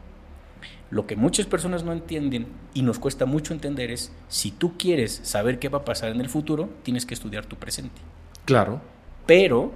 Lo 0.90 1.06
que 1.06 1.18
muchas 1.18 1.46
personas 1.48 1.84
no 1.84 1.92
entienden 1.92 2.48
y 2.74 2.82
nos 2.84 2.98
cuesta 2.98 3.26
mucho 3.26 3.54
entender 3.54 3.92
es, 3.92 4.14
si 4.30 4.52
tú 4.52 4.78
quieres 4.78 5.20
saber 5.24 5.60
qué 5.60 5.68
va 5.68 5.80
a 5.80 5.86
pasar 5.86 6.12
en 6.12 6.22
el 6.22 6.30
futuro, 6.30 6.70
tienes 6.84 7.06
que 7.06 7.14
estudiar 7.14 7.46
tu 7.46 7.58
presente 7.58 8.02
Claro. 8.46 8.80
pero 9.26 9.74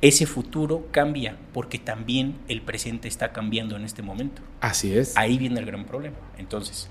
ese 0.00 0.26
futuro 0.26 0.86
cambia 0.92 1.36
porque 1.52 1.78
también 1.78 2.36
el 2.48 2.60
presente 2.62 3.06
está 3.08 3.32
cambiando 3.32 3.76
en 3.76 3.84
este 3.84 4.02
momento. 4.02 4.42
Así 4.60 4.92
es. 4.96 5.16
Ahí 5.16 5.38
viene 5.38 5.58
el 5.60 5.66
gran 5.66 5.84
problema. 5.84 6.16
Entonces, 6.38 6.88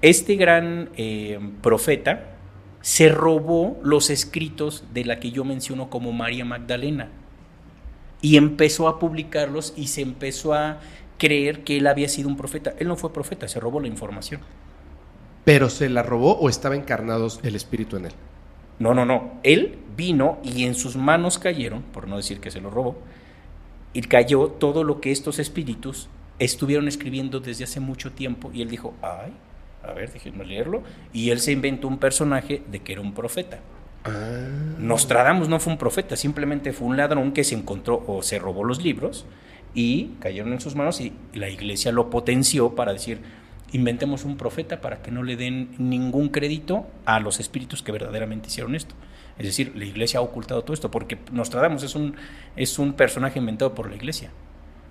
este 0.00 0.36
gran 0.36 0.90
eh, 0.96 1.38
profeta 1.62 2.31
se 2.82 3.08
robó 3.08 3.80
los 3.82 4.10
escritos 4.10 4.84
de 4.92 5.04
la 5.04 5.20
que 5.20 5.30
yo 5.30 5.44
menciono 5.44 5.88
como 5.88 6.12
María 6.12 6.44
Magdalena 6.44 7.08
y 8.20 8.36
empezó 8.36 8.88
a 8.88 8.98
publicarlos 8.98 9.72
y 9.76 9.86
se 9.88 10.02
empezó 10.02 10.54
a 10.54 10.80
creer 11.18 11.64
que 11.64 11.78
él 11.78 11.86
había 11.86 12.08
sido 12.08 12.28
un 12.28 12.36
profeta. 12.36 12.74
Él 12.78 12.88
no 12.88 12.96
fue 12.96 13.12
profeta, 13.12 13.48
se 13.48 13.60
robó 13.60 13.80
la 13.80 13.88
información. 13.88 14.40
¿Pero 15.44 15.70
se 15.70 15.88
la 15.88 16.02
robó 16.02 16.34
o 16.34 16.48
estaba 16.48 16.76
encarnado 16.76 17.28
el 17.42 17.56
espíritu 17.56 17.96
en 17.96 18.06
él? 18.06 18.12
No, 18.78 18.94
no, 18.94 19.04
no. 19.04 19.34
Él 19.42 19.78
vino 19.96 20.38
y 20.42 20.64
en 20.64 20.74
sus 20.74 20.96
manos 20.96 21.38
cayeron, 21.38 21.82
por 21.82 22.08
no 22.08 22.16
decir 22.16 22.40
que 22.40 22.50
se 22.50 22.60
lo 22.60 22.70
robó, 22.70 22.96
y 23.92 24.02
cayó 24.02 24.48
todo 24.48 24.82
lo 24.82 25.00
que 25.00 25.12
estos 25.12 25.38
espíritus 25.38 26.08
estuvieron 26.38 26.88
escribiendo 26.88 27.40
desde 27.40 27.64
hace 27.64 27.80
mucho 27.80 28.12
tiempo. 28.12 28.50
Y 28.52 28.62
él 28.62 28.70
dijo, 28.70 28.94
ay, 29.02 29.32
a 29.82 29.92
ver, 29.92 30.12
déjenme 30.12 30.44
leerlo. 30.44 30.82
Y 31.12 31.30
él 31.30 31.40
se 31.40 31.52
inventó 31.52 31.88
un 31.88 31.98
personaje 31.98 32.62
de 32.70 32.80
que 32.80 32.92
era 32.92 33.00
un 33.00 33.14
profeta. 33.14 33.60
Ah. 34.04 34.46
Nostradamus 34.78 35.48
no 35.48 35.60
fue 35.60 35.72
un 35.72 35.78
profeta, 35.78 36.16
simplemente 36.16 36.72
fue 36.72 36.88
un 36.88 36.96
ladrón 36.96 37.32
que 37.32 37.44
se 37.44 37.54
encontró 37.54 38.02
o 38.06 38.22
se 38.22 38.38
robó 38.38 38.64
los 38.64 38.82
libros 38.82 39.26
y 39.74 40.10
cayeron 40.18 40.52
en 40.52 40.60
sus 40.60 40.74
manos 40.74 41.00
y 41.00 41.12
la 41.34 41.48
iglesia 41.48 41.92
lo 41.92 42.10
potenció 42.10 42.74
para 42.74 42.92
decir, 42.92 43.20
inventemos 43.72 44.24
un 44.24 44.36
profeta 44.36 44.80
para 44.80 45.02
que 45.02 45.10
no 45.10 45.22
le 45.22 45.36
den 45.36 45.70
ningún 45.78 46.28
crédito 46.30 46.86
a 47.04 47.20
los 47.20 47.40
espíritus 47.40 47.82
que 47.82 47.92
verdaderamente 47.92 48.48
hicieron 48.48 48.74
esto. 48.74 48.94
Es 49.38 49.46
decir, 49.46 49.72
la 49.76 49.84
iglesia 49.84 50.20
ha 50.20 50.22
ocultado 50.22 50.62
todo 50.62 50.74
esto 50.74 50.90
porque 50.90 51.18
Nostradamus 51.30 51.82
es 51.84 51.94
un, 51.94 52.16
es 52.56 52.78
un 52.78 52.92
personaje 52.92 53.38
inventado 53.38 53.74
por 53.74 53.88
la 53.88 53.96
iglesia. 53.96 54.30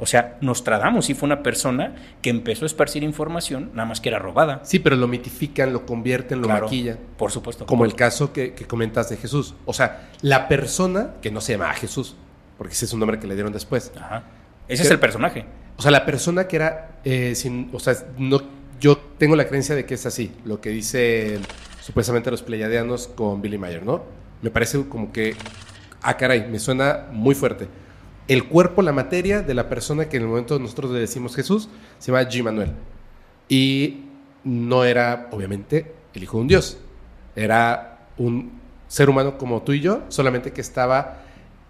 O 0.02 0.08
sea, 0.08 0.38
Nostradamus 0.42 1.06
sí 1.06 1.14
fue 1.14 1.28
una 1.28 1.44
persona 1.44 1.96
que 2.24 2.32
empezó 2.32 2.66
a 2.66 2.68
esparcir 2.68 3.04
información, 3.04 3.70
nada 3.76 3.88
más 3.88 4.02
que 4.02 4.10
era 4.10 4.18
robada. 4.18 4.60
Sí, 4.64 4.80
pero 4.80 4.96
lo 4.96 5.08
mitifican, 5.08 5.72
lo 5.72 5.86
convierten, 5.86 6.42
lo 6.42 6.48
Claro, 6.48 6.66
maquillan. 6.66 6.98
Por 7.18 7.32
supuesto. 7.32 7.68
Como 7.68 7.86
el 7.86 7.94
caso 7.94 8.34
que, 8.34 8.54
que 8.56 8.66
comentas 8.66 9.10
de 9.10 9.18
Jesús. 9.18 9.54
O 9.66 9.74
sea, 9.74 10.10
la 10.22 10.48
persona 10.48 11.12
que 11.22 11.30
no 11.30 11.40
se 11.40 11.54
llama 11.54 11.72
Jesús, 11.74 12.16
porque 12.58 12.74
ese 12.74 12.86
es 12.86 12.94
un 12.94 13.00
nombre 13.00 13.20
que 13.20 13.28
le 13.28 13.36
dieron 13.36 13.54
después. 13.54 13.92
Ajá. 13.96 14.24
Ese 14.68 14.84
es 14.84 14.90
el 14.92 15.00
personaje. 15.00 15.46
O 15.78 15.82
sea, 15.84 15.92
la 15.92 16.04
persona 16.04 16.48
que 16.48 16.56
era, 16.56 17.00
eh, 17.04 17.36
sin, 17.36 17.70
o 17.72 17.80
sea, 17.80 17.94
no, 18.18 18.42
yo 18.80 18.98
tengo 18.98 19.36
la 19.36 19.48
creencia 19.48 19.76
de 19.76 19.86
que 19.86 19.94
es 19.94 20.06
así, 20.08 20.32
lo 20.46 20.62
que 20.62 20.72
dicen 20.72 21.42
supuestamente 21.80 22.32
los 22.32 22.42
pleiadianos 22.42 23.08
con 23.08 23.42
Billy 23.42 23.60
Mayer, 23.60 23.86
¿no? 23.86 24.04
Me 24.42 24.50
parece 24.50 24.84
como 24.88 25.12
que, 25.12 25.36
ah, 26.02 26.18
caray, 26.18 26.48
me 26.50 26.58
suena 26.58 27.08
muy 27.12 27.36
fuerte. 27.36 27.68
El 28.28 28.46
cuerpo, 28.48 28.82
la 28.82 28.94
materia 28.94 29.42
de 29.42 29.54
la 29.54 29.68
persona 29.70 30.08
que 30.08 30.18
en 30.18 30.24
el 30.24 30.30
momento 30.30 30.58
nosotros 30.60 30.92
le 30.92 31.00
decimos 31.00 31.36
Jesús, 31.36 31.70
se 32.00 32.12
llama 32.12 32.30
G. 32.30 32.44
Manuel. 32.44 32.72
Y 33.50 34.06
no 34.44 34.86
era, 34.86 35.28
obviamente, 35.32 35.94
el 36.14 36.24
hijo 36.24 36.38
de 36.38 36.42
un 36.42 36.48
Dios. 36.48 36.78
Era 37.36 38.08
un 38.18 38.60
ser 38.88 39.10
humano 39.10 39.38
como 39.38 39.62
tú 39.64 39.74
y 39.74 39.80
yo, 39.80 40.04
solamente 40.10 40.52
que 40.52 40.62
estaba 40.62 41.24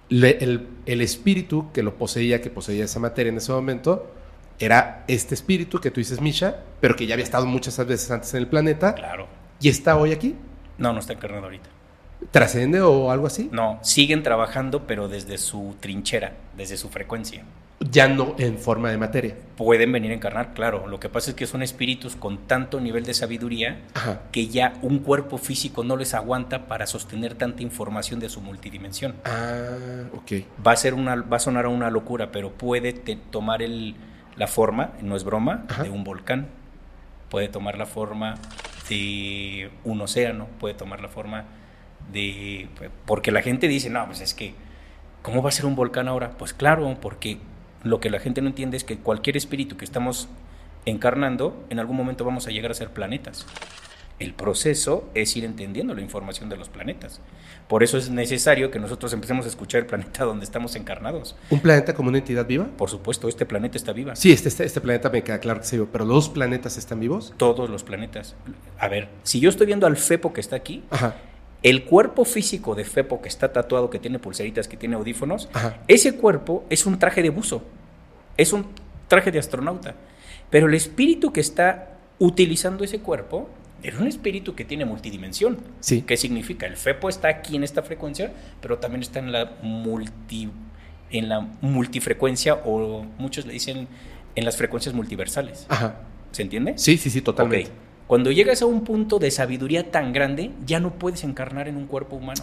el, 0.10 0.68
el 0.86 1.02
espíritu 1.02 1.72
que 1.72 1.84
lo 1.84 1.96
poseía, 1.96 2.42
que 2.42 2.50
poseía 2.50 2.86
esa 2.86 3.00
materia 3.00 3.30
en 3.30 3.38
ese 3.38 3.52
momento, 3.52 4.12
era 4.60 5.04
este 5.08 5.34
espíritu 5.34 5.80
que 5.80 5.90
tú 5.90 6.00
dices 6.00 6.22
Misha, 6.22 6.64
pero 6.80 6.96
que 6.96 7.08
ya 7.08 7.16
había 7.16 7.24
estado 7.24 7.46
muchas 7.46 7.78
veces 7.86 8.12
antes 8.12 8.34
en 8.34 8.42
el 8.42 8.48
planeta. 8.48 8.94
Claro. 8.94 9.28
¿Y 9.60 9.70
está 9.70 9.98
hoy 9.98 10.12
aquí? 10.12 10.36
No, 10.78 10.94
no 10.94 11.00
está 11.00 11.14
encarnado 11.14 11.46
ahorita. 11.46 11.70
¿Trascende 12.30 12.82
o 12.82 13.12
algo 13.12 13.28
así? 13.28 13.50
No, 13.52 13.80
siguen 13.82 14.22
trabajando, 14.24 14.86
pero 14.86 15.08
desde 15.08 15.38
su 15.38 15.76
trinchera, 15.80 16.34
desde 16.56 16.78
su 16.78 16.90
frecuencia. 16.90 17.44
Ya 17.90 18.08
no 18.08 18.36
en 18.38 18.60
forma 18.60 18.92
de 18.92 18.98
materia. 19.00 19.36
Pueden 19.58 19.92
venir 19.92 20.12
a 20.12 20.14
encarnar, 20.14 20.54
claro. 20.54 20.86
Lo 20.88 21.00
que 21.00 21.10
pasa 21.10 21.32
es 21.32 21.36
que 21.36 21.48
son 21.48 21.64
espíritus 21.64 22.16
con 22.16 22.38
tanto 22.46 22.80
nivel 22.80 23.04
de 23.06 23.16
sabiduría 23.16 23.80
Ajá. 23.96 24.22
que 24.32 24.48
ya 24.48 24.74
un 24.84 25.00
cuerpo 25.00 25.40
físico 25.40 25.84
no 25.84 25.98
les 25.98 26.14
aguanta 26.14 26.68
para 26.68 26.86
sostener 26.86 27.34
tanta 27.34 27.64
información 27.64 28.20
de 28.20 28.30
su 28.30 28.40
multidimensión. 28.40 29.16
Ah, 29.26 30.04
ok. 30.14 30.32
Va 30.66 30.74
a, 30.74 30.76
ser 30.76 30.94
una, 30.94 31.16
va 31.16 31.38
a 31.38 31.40
sonar 31.40 31.66
a 31.66 31.70
una 31.70 31.90
locura, 31.90 32.32
pero 32.32 32.52
puede 32.52 32.94
te- 32.94 33.16
tomar 33.32 33.64
el, 33.64 33.96
la 34.38 34.46
forma, 34.48 34.92
no 35.02 35.16
es 35.16 35.24
broma, 35.24 35.66
Ajá. 35.68 35.82
de 35.84 35.90
un 35.90 36.04
volcán. 36.04 36.50
Puede 37.30 37.48
tomar 37.50 37.80
la 37.80 37.88
forma 37.88 38.36
de 38.90 39.72
un 39.86 40.02
océano, 40.02 40.48
puede 40.60 40.76
tomar 40.76 41.02
la 41.02 41.08
forma 41.10 41.46
de... 42.12 42.70
Porque 43.06 43.32
la 43.32 43.42
gente 43.42 43.68
dice, 43.68 43.90
no, 43.90 44.06
pues 44.06 44.22
es 44.22 44.34
que, 44.34 44.54
¿cómo 45.22 45.42
va 45.42 45.50
a 45.50 45.52
ser 45.52 45.66
un 45.66 45.76
volcán 45.76 46.08
ahora? 46.08 46.38
Pues 46.38 46.54
claro, 46.54 46.98
porque 47.02 47.38
lo 47.84 48.00
que 48.00 48.10
la 48.10 48.20
gente 48.20 48.42
no 48.42 48.48
entiende 48.48 48.78
es 48.78 48.84
que 48.84 48.98
cualquier 48.98 49.38
espíritu 49.38 49.78
que 49.78 49.86
estamos 49.86 50.28
encarnando, 50.86 51.66
en 51.70 51.80
algún 51.80 51.98
momento 51.98 52.26
vamos 52.26 52.48
a 52.48 52.52
llegar 52.52 52.72
a 52.72 52.74
ser 52.74 52.90
planetas. 52.90 53.46
El 54.20 54.36
proceso 54.36 55.10
es 55.16 55.36
ir 55.36 55.46
entendiendo 55.46 55.96
la 55.96 56.02
información 56.02 56.48
de 56.48 56.56
los 56.56 56.70
planetas. 56.70 57.22
Por 57.68 57.82
eso 57.82 57.98
es 57.98 58.12
necesario 58.12 58.70
que 58.70 58.78
nosotros 58.78 59.14
empecemos 59.14 59.46
a 59.46 59.50
escuchar 59.50 59.82
el 59.82 59.88
planeta 59.88 60.26
donde 60.26 60.46
estamos 60.46 60.76
encarnados. 60.76 61.36
¿Un 61.50 61.60
planeta 61.60 61.96
como 61.96 62.10
una 62.10 62.20
entidad 62.20 62.46
viva? 62.46 62.66
Por 62.78 62.88
supuesto, 62.88 63.28
este 63.28 63.48
planeta 63.48 63.78
está 63.78 63.94
viva. 63.94 64.16
Sí, 64.16 64.32
este, 64.32 64.50
este, 64.50 64.64
este 64.64 64.80
planeta 64.80 65.10
me 65.10 65.24
queda 65.24 65.40
claro 65.40 65.62
que 65.62 65.66
sí, 65.66 65.82
pero 65.92 66.06
¿los 66.06 66.30
planetas 66.30 66.78
están 66.78 67.00
vivos? 67.00 67.34
Todos 67.38 67.68
los 67.68 67.84
planetas. 67.84 68.36
A 68.78 68.88
ver, 68.90 69.10
si 69.24 69.40
yo 69.40 69.50
estoy 69.50 69.66
viendo 69.66 69.88
al 69.88 69.98
Fepo 69.98 70.34
que 70.34 70.42
está 70.42 70.56
aquí, 70.56 70.84
Ajá. 70.92 71.16
El 71.64 71.86
cuerpo 71.86 72.26
físico 72.26 72.76
de 72.76 72.86
Fepo 72.86 73.22
que 73.22 73.30
está 73.30 73.54
tatuado, 73.54 73.90
que 73.90 74.00
tiene 74.00 74.20
pulseritas, 74.20 74.68
que 74.68 74.78
tiene 74.78 74.96
audífonos, 74.96 75.50
Ajá. 75.54 75.78
ese 75.88 76.16
cuerpo 76.16 76.66
es 76.70 76.86
un 76.86 76.98
traje 76.98 77.22
de 77.22 77.30
buzo, 77.30 77.64
es 78.38 78.52
un 78.54 78.66
traje 79.08 79.32
de 79.32 79.40
astronauta. 79.40 79.96
Pero 80.50 80.68
el 80.68 80.74
espíritu 80.74 81.32
que 81.32 81.40
está 81.42 81.98
utilizando 82.20 82.84
ese 82.84 83.00
cuerpo 83.00 83.50
es 83.84 83.98
un 84.00 84.08
espíritu 84.08 84.54
que 84.56 84.66
tiene 84.66 84.86
multidimensión. 84.86 85.58
Sí. 85.80 86.02
¿Qué 86.02 86.18
significa? 86.18 86.66
El 86.66 86.78
FEPO 86.78 87.10
está 87.10 87.30
aquí 87.30 87.56
en 87.56 87.64
esta 87.64 87.82
frecuencia, 87.84 88.32
pero 88.62 88.78
también 88.80 89.02
está 89.02 89.20
en 89.20 89.32
la 89.32 89.54
multi 89.62 90.50
en 91.10 91.28
la 91.28 91.42
multifrecuencia 91.60 92.56
o 92.64 93.06
muchos 93.18 93.46
le 93.46 93.52
dicen 93.52 93.88
en 94.36 94.46
las 94.46 94.56
frecuencias 94.56 94.96
multiversales. 94.96 95.66
Ajá. 95.68 95.96
¿Se 96.32 96.42
entiende? 96.42 96.74
Sí, 96.78 96.98
sí, 96.98 97.10
sí, 97.10 97.22
totalmente. 97.22 97.70
Ok. 97.70 97.76
Cuando 98.12 98.30
llegas 98.30 98.62
a 98.62 98.66
un 98.66 98.84
punto 98.84 99.20
de 99.20 99.32
sabiduría 99.32 99.90
tan 99.90 100.12
grande, 100.12 100.52
ya 100.66 100.82
no 100.82 100.96
puedes 100.96 101.24
encarnar 101.24 101.70
en 101.70 101.78
un 101.78 101.88
cuerpo 101.88 102.18
humano. 102.18 102.42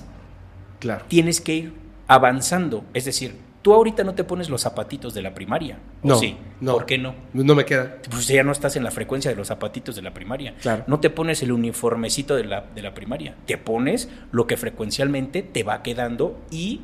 Claro. 0.79 1.05
Tienes 1.09 1.43
que 1.43 1.55
ir 1.57 1.75
avanzando. 2.07 2.87
Es 2.95 3.05
decir, 3.05 3.35
tú 3.61 3.75
ahorita 3.75 4.03
no 4.03 4.15
te 4.15 4.25
pones 4.25 4.49
los 4.49 4.63
zapatitos 4.63 5.13
de 5.13 5.21
la 5.21 5.35
primaria. 5.35 5.77
¿o 6.03 6.09
No, 6.09 6.19
sí? 6.19 6.39
no. 6.63 6.73
¿Por 6.73 6.87
qué 6.87 6.97
no? 6.97 7.15
No 7.35 7.55
me 7.55 7.67
queda. 7.67 7.99
Pues 8.11 8.29
ya 8.29 8.43
no 8.45 8.53
estás 8.53 8.77
en 8.77 8.83
la 8.83 8.91
frecuencia 8.91 9.31
de 9.31 9.37
los 9.37 9.49
zapatitos 9.49 9.95
de 9.95 10.01
la 10.01 10.15
primaria. 10.15 10.55
Claro. 10.63 10.85
No 10.87 11.01
te 11.01 11.11
pones 11.11 11.43
el 11.43 11.53
uniformecito 11.53 12.35
de 12.35 12.45
la, 12.45 12.65
de 12.75 12.81
la 12.81 12.95
primaria. 12.95 13.35
Te 13.45 13.59
pones 13.59 14.09
lo 14.33 14.47
que 14.47 14.57
frecuencialmente 14.57 15.43
te 15.43 15.65
va 15.65 15.83
quedando 15.83 16.41
y 16.51 16.81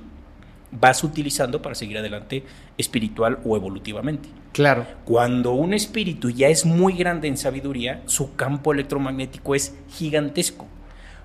vas 0.81 1.05
utilizando 1.05 1.63
para 1.63 1.75
seguir 1.75 1.99
adelante 1.99 2.45
espiritual 2.79 3.39
o 3.45 3.57
evolutivamente. 3.57 4.29
Claro. 4.53 4.87
Cuando 5.05 5.53
un 5.53 5.75
espíritu 5.75 6.31
ya 6.31 6.49
es 6.49 6.65
muy 6.65 6.95
grande 6.95 7.29
en 7.29 7.37
sabiduría, 7.37 8.03
su 8.07 8.37
campo 8.37 8.73
electromagnético 8.73 9.55
es 9.55 9.75
gigantesco. 9.89 10.67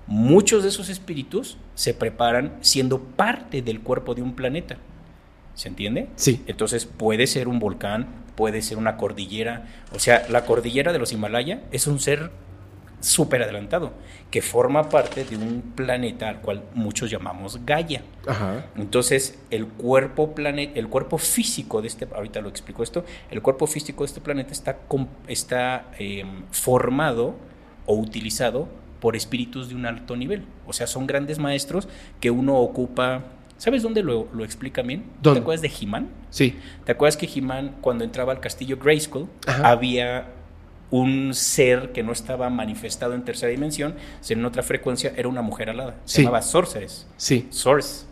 Muchos 0.06 0.62
de 0.62 0.70
esos 0.70 0.88
espíritus 0.88 1.56
se 1.74 1.94
preparan 1.94 2.56
siendo 2.60 3.00
parte 3.00 3.62
del 3.62 3.80
cuerpo 3.80 4.14
de 4.14 4.22
un 4.22 4.34
planeta. 4.34 4.78
¿Se 5.54 5.68
entiende? 5.68 6.08
Sí. 6.16 6.42
Entonces 6.46 6.86
puede 6.86 7.26
ser 7.26 7.46
un 7.46 7.58
volcán, 7.58 8.08
puede 8.34 8.62
ser 8.62 8.78
una 8.78 8.96
cordillera. 8.96 9.68
O 9.94 9.98
sea, 9.98 10.26
la 10.28 10.46
cordillera 10.46 10.92
de 10.92 10.98
los 10.98 11.12
Himalaya 11.12 11.62
es 11.70 11.86
un 11.86 12.00
ser 12.00 12.30
súper 13.00 13.42
adelantado 13.42 13.92
que 14.30 14.42
forma 14.42 14.88
parte 14.88 15.24
de 15.24 15.36
un 15.36 15.72
planeta 15.74 16.28
al 16.28 16.40
cual 16.40 16.62
muchos 16.74 17.10
llamamos 17.10 17.64
Gaia. 17.64 18.02
Ajá. 18.26 18.66
Entonces, 18.76 19.38
el 19.50 19.66
cuerpo 19.66 20.34
planet, 20.34 20.76
el 20.76 20.88
cuerpo 20.88 21.18
físico 21.18 21.82
de 21.82 21.88
este, 21.88 22.06
ahorita 22.14 22.40
lo 22.40 22.48
explico 22.48 22.82
esto, 22.82 23.04
el 23.30 23.42
cuerpo 23.42 23.66
físico 23.66 24.04
de 24.04 24.06
este 24.06 24.20
planeta 24.20 24.52
está, 24.52 24.78
está 25.26 25.90
eh, 25.98 26.24
formado 26.50 27.34
o 27.86 27.96
utilizado 27.96 28.68
por 29.00 29.16
espíritus 29.16 29.68
de 29.68 29.74
un 29.74 29.86
alto 29.86 30.14
nivel. 30.16 30.44
O 30.66 30.72
sea, 30.72 30.86
son 30.86 31.06
grandes 31.06 31.38
maestros 31.38 31.88
que 32.20 32.30
uno 32.30 32.56
ocupa. 32.58 33.24
¿Sabes 33.56 33.82
dónde 33.82 34.02
lo, 34.02 34.28
lo 34.32 34.44
explica 34.44 34.82
bien? 34.82 35.04
¿Dónde? 35.22 35.40
¿Te 35.40 35.42
acuerdas 35.42 35.62
de 35.62 35.72
He-Man? 35.80 36.08
Sí. 36.30 36.58
¿Te 36.84 36.92
acuerdas 36.92 37.16
que 37.16 37.26
He-Man, 37.26 37.76
cuando 37.80 38.04
entraba 38.04 38.32
al 38.32 38.40
castillo 38.40 38.78
Grayskull, 38.78 39.26
Ajá. 39.46 39.70
había 39.70 40.28
un 40.90 41.34
ser 41.34 41.92
que 41.92 42.02
no 42.02 42.12
estaba 42.12 42.50
manifestado 42.50 43.14
en 43.14 43.24
tercera 43.24 43.50
dimensión, 43.50 43.94
sino 44.20 44.40
en 44.40 44.46
otra 44.46 44.62
frecuencia, 44.62 45.12
era 45.16 45.28
una 45.28 45.42
mujer 45.42 45.70
alada. 45.70 45.96
Se 46.04 46.16
Sí. 46.16 46.22
llamaba 46.22 46.42
Sorceress. 46.42 47.06
Sí. 47.16 47.46
Source. 47.50 48.06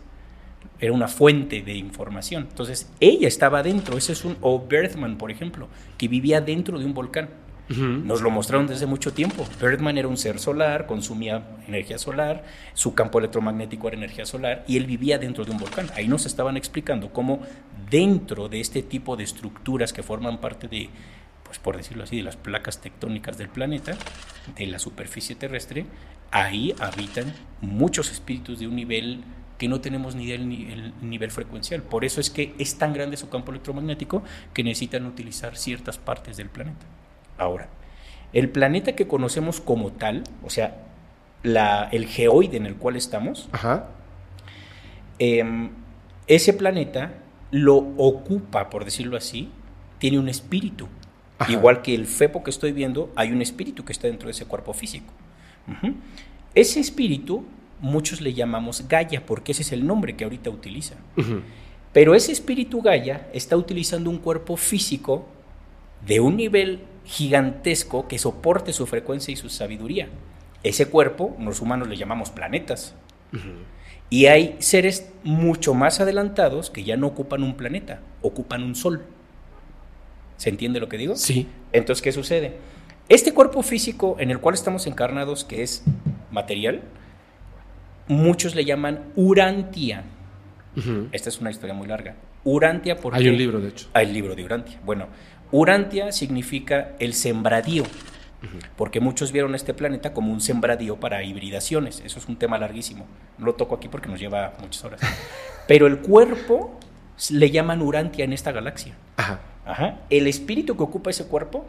Era 0.79 0.93
una 0.93 1.09
fuente 1.09 1.61
de 1.61 1.73
información. 1.75 2.47
Entonces, 2.49 2.89
ella 3.01 3.27
estaba 3.27 3.61
dentro. 3.63 3.97
Ese 3.97 4.13
es 4.13 4.23
un. 4.23 4.37
O 4.39 4.65
Berthman, 4.65 5.17
por 5.17 5.29
ejemplo, 5.29 5.67
que 5.97 6.07
vivía 6.07 6.39
dentro 6.39 6.79
de 6.79 6.85
un 6.85 6.93
volcán. 6.93 7.29
Nos 7.71 8.21
lo 8.21 8.31
mostraron 8.31 8.65
desde 8.65 8.87
mucho 8.87 9.13
tiempo. 9.13 9.45
Berthman 9.61 9.95
era 9.99 10.07
un 10.07 10.17
ser 10.17 10.39
solar, 10.39 10.87
consumía 10.87 11.43
energía 11.67 11.99
solar, 11.99 12.43
su 12.73 12.95
campo 12.95 13.19
electromagnético 13.19 13.87
era 13.89 13.95
energía 13.97 14.25
solar 14.25 14.63
y 14.67 14.75
él 14.77 14.87
vivía 14.87 15.19
dentro 15.19 15.45
de 15.45 15.51
un 15.51 15.59
volcán. 15.59 15.87
Ahí 15.95 16.07
nos 16.07 16.25
estaban 16.25 16.57
explicando 16.57 17.13
cómo 17.13 17.41
dentro 17.91 18.49
de 18.49 18.59
este 18.59 18.81
tipo 18.81 19.15
de 19.15 19.23
estructuras 19.23 19.93
que 19.93 20.01
forman 20.01 20.39
parte 20.41 20.67
de, 20.67 20.89
pues 21.49 21.57
por 21.57 21.75
decirlo 21.77 22.03
así, 22.03 22.17
de 22.17 22.21
las 22.23 22.37
placas 22.37 22.79
tectónicas 22.79 23.39
del 23.39 23.49
planeta, 23.49 23.97
de 24.55 24.67
la 24.67 24.77
superficie 24.77 25.35
terrestre, 25.35 25.85
ahí 26.29 26.75
habitan 26.79 27.33
muchos 27.59 28.11
espíritus 28.11 28.59
de 28.59 28.67
un 28.67 28.75
nivel 28.75 29.23
que 29.57 29.67
no 29.67 29.81
tenemos 29.81 30.13
ni 30.13 30.27
del 30.27 30.47
ni- 30.47 30.71
el 30.71 30.93
nivel 31.01 31.31
frecuencial. 31.31 31.81
Por 31.81 32.05
eso 32.05 32.21
es 32.21 32.29
que 32.29 32.53
es 32.59 32.77
tan 32.77 32.93
grande 32.93 33.17
su 33.17 33.29
campo 33.29 33.49
electromagnético 33.51 34.21
que 34.53 34.63
necesitan 34.63 35.07
utilizar 35.07 35.57
ciertas 35.57 35.97
partes 35.97 36.37
del 36.37 36.49
planeta. 36.49 36.85
Ahora, 37.39 37.67
el 38.31 38.49
planeta 38.49 38.93
que 38.95 39.07
conocemos 39.07 39.59
como 39.59 39.91
tal, 39.91 40.23
o 40.45 40.51
sea, 40.51 40.77
la, 41.41 41.89
el 41.91 42.05
geoide 42.05 42.57
en 42.57 42.67
el 42.67 42.75
cual 42.75 42.95
estamos, 42.95 43.49
Ajá. 43.53 43.87
em, 45.17 45.71
ese 46.27 46.53
planeta 46.53 47.13
lo 47.51 47.75
ocupa, 47.75 48.69
por 48.69 48.85
decirlo 48.85 49.17
así, 49.17 49.49
tiene 49.97 50.19
un 50.19 50.29
espíritu. 50.29 50.87
Ajá. 51.39 51.51
Igual 51.51 51.81
que 51.81 51.95
el 51.95 52.05
fepo 52.05 52.43
que 52.43 52.51
estoy 52.51 52.73
viendo, 52.73 53.11
hay 53.15 53.31
un 53.31 53.41
espíritu 53.41 53.83
que 53.83 53.93
está 53.93 54.07
dentro 54.07 54.27
de 54.27 54.31
ese 54.31 54.45
cuerpo 54.45 54.73
físico. 54.73 55.11
Ese 56.53 56.79
espíritu, 56.79 57.45
muchos 57.79 58.21
le 58.21 58.33
llamamos 58.33 58.87
Gaia, 58.87 59.25
porque 59.25 59.53
ese 59.53 59.61
es 59.61 59.71
el 59.71 59.87
nombre 59.87 60.15
que 60.15 60.25
ahorita 60.25 60.49
utiliza. 60.49 60.95
Pero 61.93 62.13
ese 62.13 62.31
espíritu 62.31 62.81
Gaia 62.81 63.27
está 63.33 63.55
utilizando 63.57 64.09
un 64.09 64.17
cuerpo 64.17 64.57
físico 64.57 65.25
de 66.05 66.19
un 66.19 66.37
nivel 66.37 66.81
gigantesco 67.05 68.07
que 68.07 68.19
soporte 68.19 68.73
su 68.73 68.85
frecuencia 68.85 69.31
y 69.31 69.35
su 69.35 69.49
sabiduría. 69.49 70.09
Ese 70.63 70.87
cuerpo, 70.87 71.35
los 71.39 71.61
humanos 71.61 71.87
le 71.87 71.97
llamamos 71.97 72.29
planetas. 72.29 72.95
Y 74.09 74.25
hay 74.25 74.55
seres 74.59 75.11
mucho 75.23 75.73
más 75.73 75.99
adelantados 75.99 76.69
que 76.69 76.83
ya 76.83 76.97
no 76.97 77.07
ocupan 77.07 77.43
un 77.43 77.55
planeta, 77.55 78.01
ocupan 78.21 78.63
un 78.63 78.75
sol. 78.75 79.05
¿Se 80.39 80.49
entiende 80.49 80.79
lo 80.79 80.87
que 80.87 80.97
digo? 80.97 81.17
Sí. 81.17 81.47
Entonces, 81.73 82.01
¿qué 82.01 82.13
sucede? 82.13 82.53
Este 83.09 83.33
cuerpo 83.33 83.61
físico 83.61 84.15
en 84.19 84.31
el 84.31 84.39
cual 84.39 84.55
estamos 84.55 84.87
encarnados, 84.87 85.43
que 85.43 85.63
es 85.63 85.83
material, 86.31 86.81
muchos 88.07 88.55
le 88.55 88.63
llaman 88.63 89.11
Urantia. 89.17 90.05
Esta 91.11 91.27
es 91.27 91.41
una 91.41 91.51
historia 91.51 91.73
muy 91.73 91.87
larga. 91.87 92.15
Urantia 92.45 92.95
porque... 92.95 93.19
Hay 93.19 93.27
un 93.27 93.37
libro, 93.37 93.59
de 93.59 93.67
hecho. 93.67 93.87
Hay 93.91 94.07
el 94.07 94.13
libro 94.13 94.33
de 94.33 94.45
Urantia. 94.45 94.79
Bueno, 94.85 95.07
Urantia 95.51 96.13
significa 96.13 96.93
el 96.99 97.13
sembradío. 97.13 97.83
Porque 98.77 99.01
muchos 99.01 99.33
vieron 99.33 99.55
este 99.55 99.73
planeta 99.73 100.13
como 100.13 100.31
un 100.31 100.39
sembradío 100.39 101.01
para 101.01 101.21
hibridaciones. 101.21 102.01
Eso 102.05 102.19
es 102.19 102.29
un 102.29 102.37
tema 102.37 102.57
larguísimo. 102.57 103.05
No 103.37 103.47
lo 103.47 103.55
toco 103.55 103.75
aquí 103.75 103.89
porque 103.89 104.07
nos 104.07 104.21
lleva 104.21 104.53
muchas 104.61 104.85
horas. 104.85 105.01
Pero 105.67 105.85
el 105.85 105.97
cuerpo 105.97 106.79
le 107.29 107.51
llaman 107.51 107.81
Urantia 107.81 108.23
en 108.23 108.31
esta 108.31 108.53
galaxia. 108.53 108.93
Ajá. 109.17 109.41
Ajá. 109.69 109.99
El 110.09 110.25
espíritu 110.25 110.75
que 110.75 110.81
ocupa 110.81 111.11
ese 111.11 111.27
cuerpo 111.27 111.63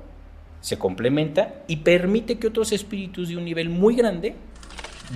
se 0.63 0.79
complementa 0.79 1.55
y 1.69 1.77
permite 1.77 2.39
que 2.39 2.47
otros 2.47 2.73
espíritus 2.73 3.29
de 3.29 3.37
un 3.37 3.45
nivel 3.45 3.69
muy 3.69 3.95
grande 3.95 4.37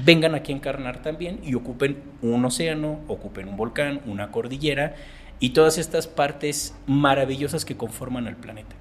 vengan 0.05 0.35
aquí 0.35 0.53
a 0.53 0.57
encarnar 0.57 1.01
también 1.01 1.41
y 1.43 1.55
ocupen 1.55 2.03
un 2.21 2.45
océano, 2.45 3.01
ocupen 3.09 3.49
un 3.49 3.57
volcán, 3.57 4.03
una 4.05 4.31
cordillera 4.31 4.97
y 5.41 5.51
todas 5.51 5.79
estas 5.79 6.07
partes 6.07 6.75
maravillosas 6.87 7.65
que 7.65 7.77
conforman 7.77 8.27
al 8.27 8.37
planeta. 8.37 8.77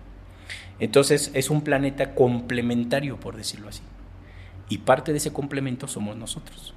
Entonces 0.80 1.32
es 1.34 1.50
un 1.50 1.62
planeta 1.62 2.14
complementario, 2.14 3.22
por 3.22 3.38
decirlo 3.38 3.70
así. 3.70 3.84
Y 4.68 4.80
parte 4.80 5.14
de 5.14 5.20
ese 5.20 5.32
complemento 5.32 5.88
somos 5.88 6.18
nosotros. 6.18 6.74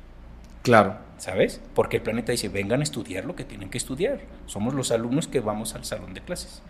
Claro. 0.62 0.98
¿Sabes? 1.18 1.60
Porque 1.74 1.96
el 1.96 2.02
planeta 2.02 2.30
dice, 2.30 2.48
vengan 2.48 2.80
a 2.80 2.82
estudiar 2.84 3.24
lo 3.24 3.34
que 3.34 3.44
tienen 3.44 3.70
que 3.70 3.78
estudiar. 3.78 4.20
Somos 4.46 4.74
los 4.74 4.92
alumnos 4.92 5.26
que 5.26 5.40
vamos 5.40 5.74
al 5.74 5.84
salón 5.84 6.14
de 6.14 6.20
clases. 6.20 6.62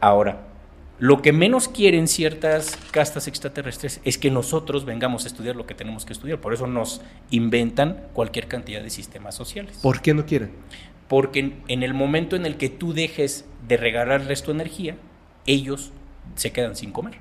Ahora, 0.00 0.48
lo 0.98 1.22
que 1.22 1.32
menos 1.32 1.68
quieren 1.68 2.08
ciertas 2.08 2.76
castas 2.90 3.28
extraterrestres 3.28 4.00
es 4.04 4.18
que 4.18 4.30
nosotros 4.30 4.84
vengamos 4.84 5.24
a 5.24 5.28
estudiar 5.28 5.54
lo 5.54 5.66
que 5.66 5.74
tenemos 5.74 6.04
que 6.04 6.12
estudiar. 6.12 6.40
Por 6.40 6.54
eso 6.54 6.66
nos 6.66 7.00
inventan 7.30 8.04
cualquier 8.12 8.48
cantidad 8.48 8.82
de 8.82 8.90
sistemas 8.90 9.34
sociales. 9.34 9.78
¿Por 9.80 10.02
qué 10.02 10.14
no 10.14 10.26
quieren? 10.26 10.50
Porque 11.06 11.54
en 11.68 11.82
el 11.82 11.94
momento 11.94 12.36
en 12.36 12.46
el 12.46 12.56
que 12.56 12.68
tú 12.68 12.92
dejes 12.92 13.44
de 13.66 13.76
regalarles 13.76 14.42
tu 14.42 14.50
energía, 14.50 14.96
ellos 15.46 15.92
se 16.34 16.52
quedan 16.52 16.74
sin 16.74 16.90
comer. 16.90 17.18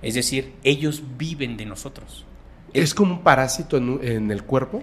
Es 0.00 0.14
decir, 0.14 0.54
ellos 0.62 1.02
viven 1.16 1.56
de 1.56 1.66
nosotros. 1.66 2.24
¿Es 2.72 2.94
como 2.94 3.14
un 3.14 3.22
parásito 3.22 3.76
en, 3.76 3.98
en 4.02 4.30
el 4.30 4.44
cuerpo? 4.44 4.82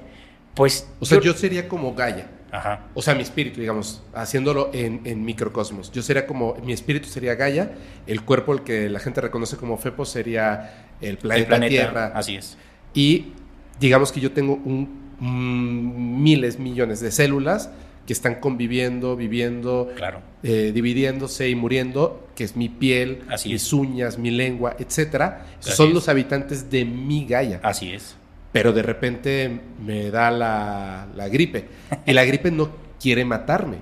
Pues. 0.54 0.90
O 1.00 1.06
sea, 1.06 1.20
yo, 1.20 1.34
sería 1.34 1.68
como 1.68 1.94
Gaia. 1.94 2.30
Ajá. 2.56 2.82
O 2.94 3.02
sea, 3.02 3.16
mi 3.16 3.22
espíritu, 3.22 3.60
digamos, 3.60 4.02
haciéndolo 4.14 4.70
en, 4.74 5.02
en, 5.06 5.26
microcosmos. 5.26 5.92
Yo 5.92 6.02
sería 6.02 6.26
como, 6.26 6.56
mi 6.64 6.74
espíritu 6.74 7.08
sería 7.08 7.36
Gaia, 7.36 7.72
el 8.08 8.22
cuerpo, 8.24 8.54
el 8.54 8.62
que 8.62 8.90
la 8.90 9.00
gente 9.00 9.22
reconoce 9.22 9.58
como 9.58 9.78
Fepo, 9.78 10.06
sería 10.06 10.88
el 11.02 11.18
planeta, 11.18 11.42
el 11.42 11.48
planeta 11.48 11.70
Tierra. 11.70 12.12
Así 12.16 12.36
es. 12.36 12.58
Y 12.94 13.34
digamos 13.80 14.12
que 14.12 14.20
yo 14.22 14.32
tengo 14.32 14.54
un, 14.54 15.14
un, 15.20 16.24
miles, 16.24 16.60
millones 16.60 17.00
de 17.02 17.12
células 17.12 17.70
que 18.08 18.14
están 18.14 18.36
conviviendo, 18.36 19.16
viviendo, 19.16 19.92
claro. 19.96 20.22
eh, 20.44 20.72
dividiéndose 20.74 21.50
y 21.50 21.56
muriendo, 21.56 22.28
que 22.36 22.44
es 22.44 22.56
mi 22.56 22.70
piel, 22.70 23.24
Así 23.30 23.50
mis 23.50 23.64
es. 23.64 23.74
uñas, 23.74 24.18
mi 24.20 24.30
lengua, 24.30 24.76
etcétera. 24.78 25.48
Así 25.60 25.72
Son 25.72 25.88
es. 25.90 25.94
los 25.96 26.08
habitantes 26.08 26.70
de 26.70 26.86
mi 26.86 27.26
Gaia. 27.26 27.60
Así 27.64 27.92
es. 27.92 28.16
Pero 28.56 28.72
de 28.72 28.84
repente 28.84 29.60
me 29.86 30.10
da 30.12 30.32
la, 30.32 31.08
la 31.14 31.28
gripe. 31.28 31.68
Y 32.06 32.14
la 32.14 32.24
gripe 32.24 32.52
no 32.52 32.70
quiere 33.02 33.26
matarme. 33.26 33.80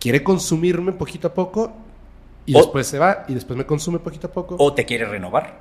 Quiere 0.00 0.22
consumirme 0.22 0.92
poquito 0.92 1.28
a 1.28 1.34
poco 1.34 1.74
y 2.46 2.54
O- 2.54 2.60
después 2.60 2.86
se 2.86 2.98
va 2.98 3.26
y 3.28 3.34
después 3.34 3.58
me 3.58 3.66
consume 3.66 3.98
poquito 3.98 4.28
a 4.28 4.32
poco. 4.32 4.56
O 4.58 4.72
te 4.72 4.86
quiere 4.86 5.04
renovar. 5.04 5.58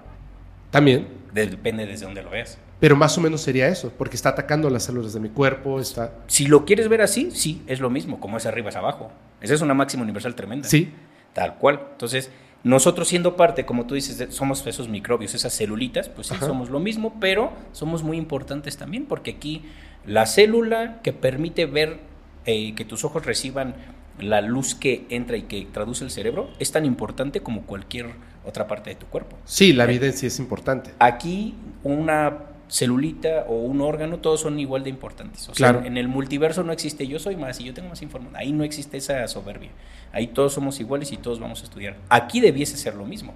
También. 0.71 1.05
De- 1.33 1.47
Depende 1.47 1.85
desde 1.85 2.05
donde 2.05 2.23
lo 2.23 2.29
veas. 2.29 2.57
Pero 2.79 2.95
más 2.95 3.17
o 3.17 3.21
menos 3.21 3.41
sería 3.41 3.67
eso, 3.67 3.91
porque 3.97 4.15
está 4.15 4.29
atacando 4.29 4.69
las 4.69 4.83
células 4.83 5.11
de 5.11 5.19
mi 5.19 5.27
cuerpo, 5.27 5.81
está... 5.81 6.13
Si 6.27 6.45
lo 6.47 6.63
quieres 6.63 6.87
ver 6.87 7.01
así, 7.01 7.31
sí, 7.31 7.61
es 7.67 7.81
lo 7.81 7.89
mismo, 7.89 8.21
como 8.21 8.37
es 8.37 8.45
arriba 8.45 8.69
es 8.69 8.77
abajo. 8.77 9.11
Esa 9.41 9.53
es 9.53 9.61
una 9.61 9.73
máxima 9.73 10.03
universal 10.03 10.33
tremenda. 10.33 10.69
Sí, 10.69 10.93
Tal 11.33 11.55
cual. 11.57 11.81
Entonces, 11.91 12.31
nosotros 12.63 13.07
siendo 13.07 13.35
parte, 13.35 13.65
como 13.65 13.85
tú 13.85 13.95
dices, 13.95 14.17
de- 14.17 14.31
somos 14.31 14.65
esos 14.67 14.89
microbios, 14.89 15.33
esas 15.35 15.53
celulitas, 15.53 16.09
pues 16.09 16.27
sí, 16.27 16.35
Ajá. 16.35 16.45
somos 16.47 16.69
lo 16.69 16.79
mismo, 16.79 17.15
pero 17.19 17.51
somos 17.71 18.03
muy 18.03 18.17
importantes 18.17 18.77
también, 18.77 19.05
porque 19.05 19.31
aquí 19.31 19.63
la 20.05 20.25
célula 20.25 21.01
que 21.03 21.13
permite 21.13 21.65
ver 21.65 21.99
eh, 22.45 22.73
que 22.75 22.85
tus 22.85 23.03
ojos 23.05 23.25
reciban 23.25 23.75
la 24.19 24.41
luz 24.41 24.73
que 24.73 25.05
entra 25.09 25.37
y 25.37 25.43
que 25.43 25.67
traduce 25.71 26.03
el 26.03 26.09
cerebro 26.11 26.49
es 26.59 26.71
tan 26.71 26.85
importante 26.85 27.41
como 27.41 27.63
cualquier 27.63 28.07
otra 28.45 28.67
parte 28.67 28.89
de 28.89 28.95
tu 28.95 29.05
cuerpo. 29.07 29.37
sí, 29.45 29.73
la 29.73 29.85
vida 29.85 30.05
en 30.07 30.13
sí 30.13 30.25
es 30.27 30.39
importante. 30.39 30.91
Aquí 30.99 31.53
una 31.83 32.37
celulita 32.69 33.45
o 33.47 33.55
un 33.55 33.81
órgano, 33.81 34.19
todos 34.19 34.41
son 34.41 34.59
igual 34.59 34.83
de 34.83 34.89
importantes. 34.89 35.43
O 35.49 35.55
sea, 35.55 35.71
Claro. 35.71 35.85
en 35.85 35.97
el 35.97 36.07
multiverso 36.07 36.63
no 36.63 36.71
existe 36.71 37.07
yo 37.07 37.19
soy 37.19 37.35
más 37.35 37.59
y 37.59 37.63
yo 37.65 37.73
tengo 37.73 37.89
más 37.89 38.01
información. 38.01 38.35
Ahí 38.35 38.51
no 38.51 38.63
existe 38.63 38.97
esa 38.97 39.27
soberbia. 39.27 39.69
Ahí 40.11 40.27
todos 40.27 40.53
somos 40.53 40.79
iguales 40.79 41.11
y 41.11 41.17
todos 41.17 41.39
vamos 41.39 41.61
a 41.61 41.63
estudiar. 41.65 41.97
Aquí 42.09 42.39
debiese 42.39 42.77
ser 42.77 42.95
lo 42.95 43.05
mismo. 43.05 43.33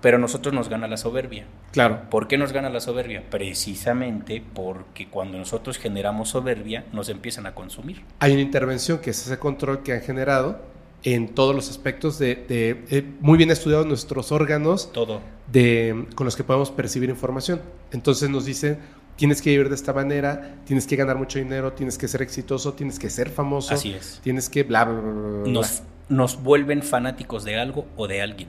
Pero 0.00 0.16
a 0.16 0.20
nosotros 0.20 0.54
nos 0.54 0.68
gana 0.68 0.86
la 0.86 0.96
soberbia. 0.96 1.44
Claro. 1.72 2.02
¿Por 2.08 2.28
qué 2.28 2.38
nos 2.38 2.52
gana 2.52 2.70
la 2.70 2.78
soberbia? 2.80 3.24
Precisamente 3.30 4.40
porque 4.54 5.08
cuando 5.08 5.38
nosotros 5.38 5.76
generamos 5.76 6.28
soberbia, 6.28 6.84
nos 6.92 7.08
empiezan 7.08 7.46
a 7.46 7.54
consumir. 7.56 8.02
Hay 8.20 8.32
una 8.32 8.42
intervención 8.42 8.98
que 8.98 9.10
es 9.10 9.26
ese 9.26 9.38
control 9.40 9.82
que 9.82 9.92
han 9.94 10.00
generado 10.00 10.60
en 11.04 11.28
todos 11.34 11.54
los 11.54 11.70
aspectos 11.70 12.18
de, 12.18 12.34
de- 12.34 12.84
eh, 12.90 13.04
muy 13.20 13.38
bien 13.38 13.50
estudiados 13.50 13.86
nuestros 13.86 14.32
órganos 14.32 14.90
Todo. 14.92 15.20
de, 15.50 16.06
con 16.14 16.24
los 16.24 16.36
que 16.36 16.44
podemos 16.44 16.70
percibir 16.70 17.08
información. 17.10 17.60
Entonces 17.92 18.28
nos 18.30 18.44
dicen, 18.44 18.78
tienes 19.16 19.40
que 19.40 19.50
vivir 19.50 19.68
de 19.68 19.74
esta 19.76 19.92
manera, 19.92 20.56
tienes 20.64 20.86
que 20.86 20.96
ganar 20.96 21.16
mucho 21.16 21.38
dinero, 21.38 21.72
tienes 21.72 21.98
que 21.98 22.08
ser 22.08 22.22
exitoso, 22.22 22.72
tienes 22.74 22.98
que 22.98 23.10
ser 23.10 23.30
famoso, 23.30 23.74
Así 23.74 23.92
es. 23.92 24.20
tienes 24.24 24.48
que 24.48 24.64
bla, 24.64 24.84
bla, 24.84 25.00
bla, 25.00 25.12
bla, 25.12 25.38
bla. 25.42 25.52
Nos, 25.52 25.82
nos 26.08 26.42
vuelven 26.42 26.82
fanáticos 26.82 27.44
de 27.44 27.58
algo 27.58 27.86
o 27.96 28.08
de 28.08 28.20
alguien. 28.22 28.48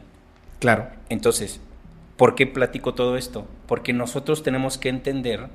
Claro, 0.59 0.88
Entonces, 1.09 1.62
¿por 2.17 2.35
qué 2.35 2.45
platico 2.47 2.93
todo 2.95 3.15
esto? 3.15 3.47
Porque 3.67 3.93
nosotros 3.93 4.43
tenemos 4.43 4.77
que 4.77 4.89
entender 4.89 5.47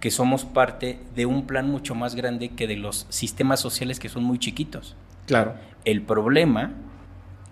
que 0.00 0.10
somos 0.10 0.44
parte 0.46 0.98
de 1.14 1.26
un 1.26 1.46
plan 1.46 1.68
mucho 1.68 1.94
más 1.94 2.14
grande 2.14 2.48
que 2.48 2.66
de 2.66 2.76
los 2.76 3.06
sistemas 3.10 3.60
sociales 3.60 4.00
que 4.00 4.08
son 4.08 4.24
muy 4.24 4.38
chiquitos. 4.38 4.96
claro. 5.26 5.54
El 5.84 6.02
problema 6.02 6.72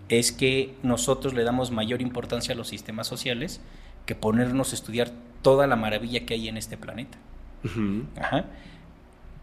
es 0.08 0.32
que 0.32 0.74
nosotros 0.82 1.34
le 1.34 1.44
damos 1.44 1.70
mayor 1.70 2.00
importancia 2.02 2.54
a 2.54 2.56
los 2.56 2.68
sistemas 2.68 3.06
sociales 3.06 3.60
que 4.06 4.14
ponernos 4.14 4.72
a 4.72 4.74
estudiar 4.74 5.10
toda 5.42 5.66
la 5.66 5.76
maravilla 5.76 6.24
que 6.24 6.34
hay 6.34 6.48
en 6.48 6.56
este 6.56 6.76
planeta. 6.76 7.18
Ujú. 7.64 8.04
Ajá. 8.16 8.46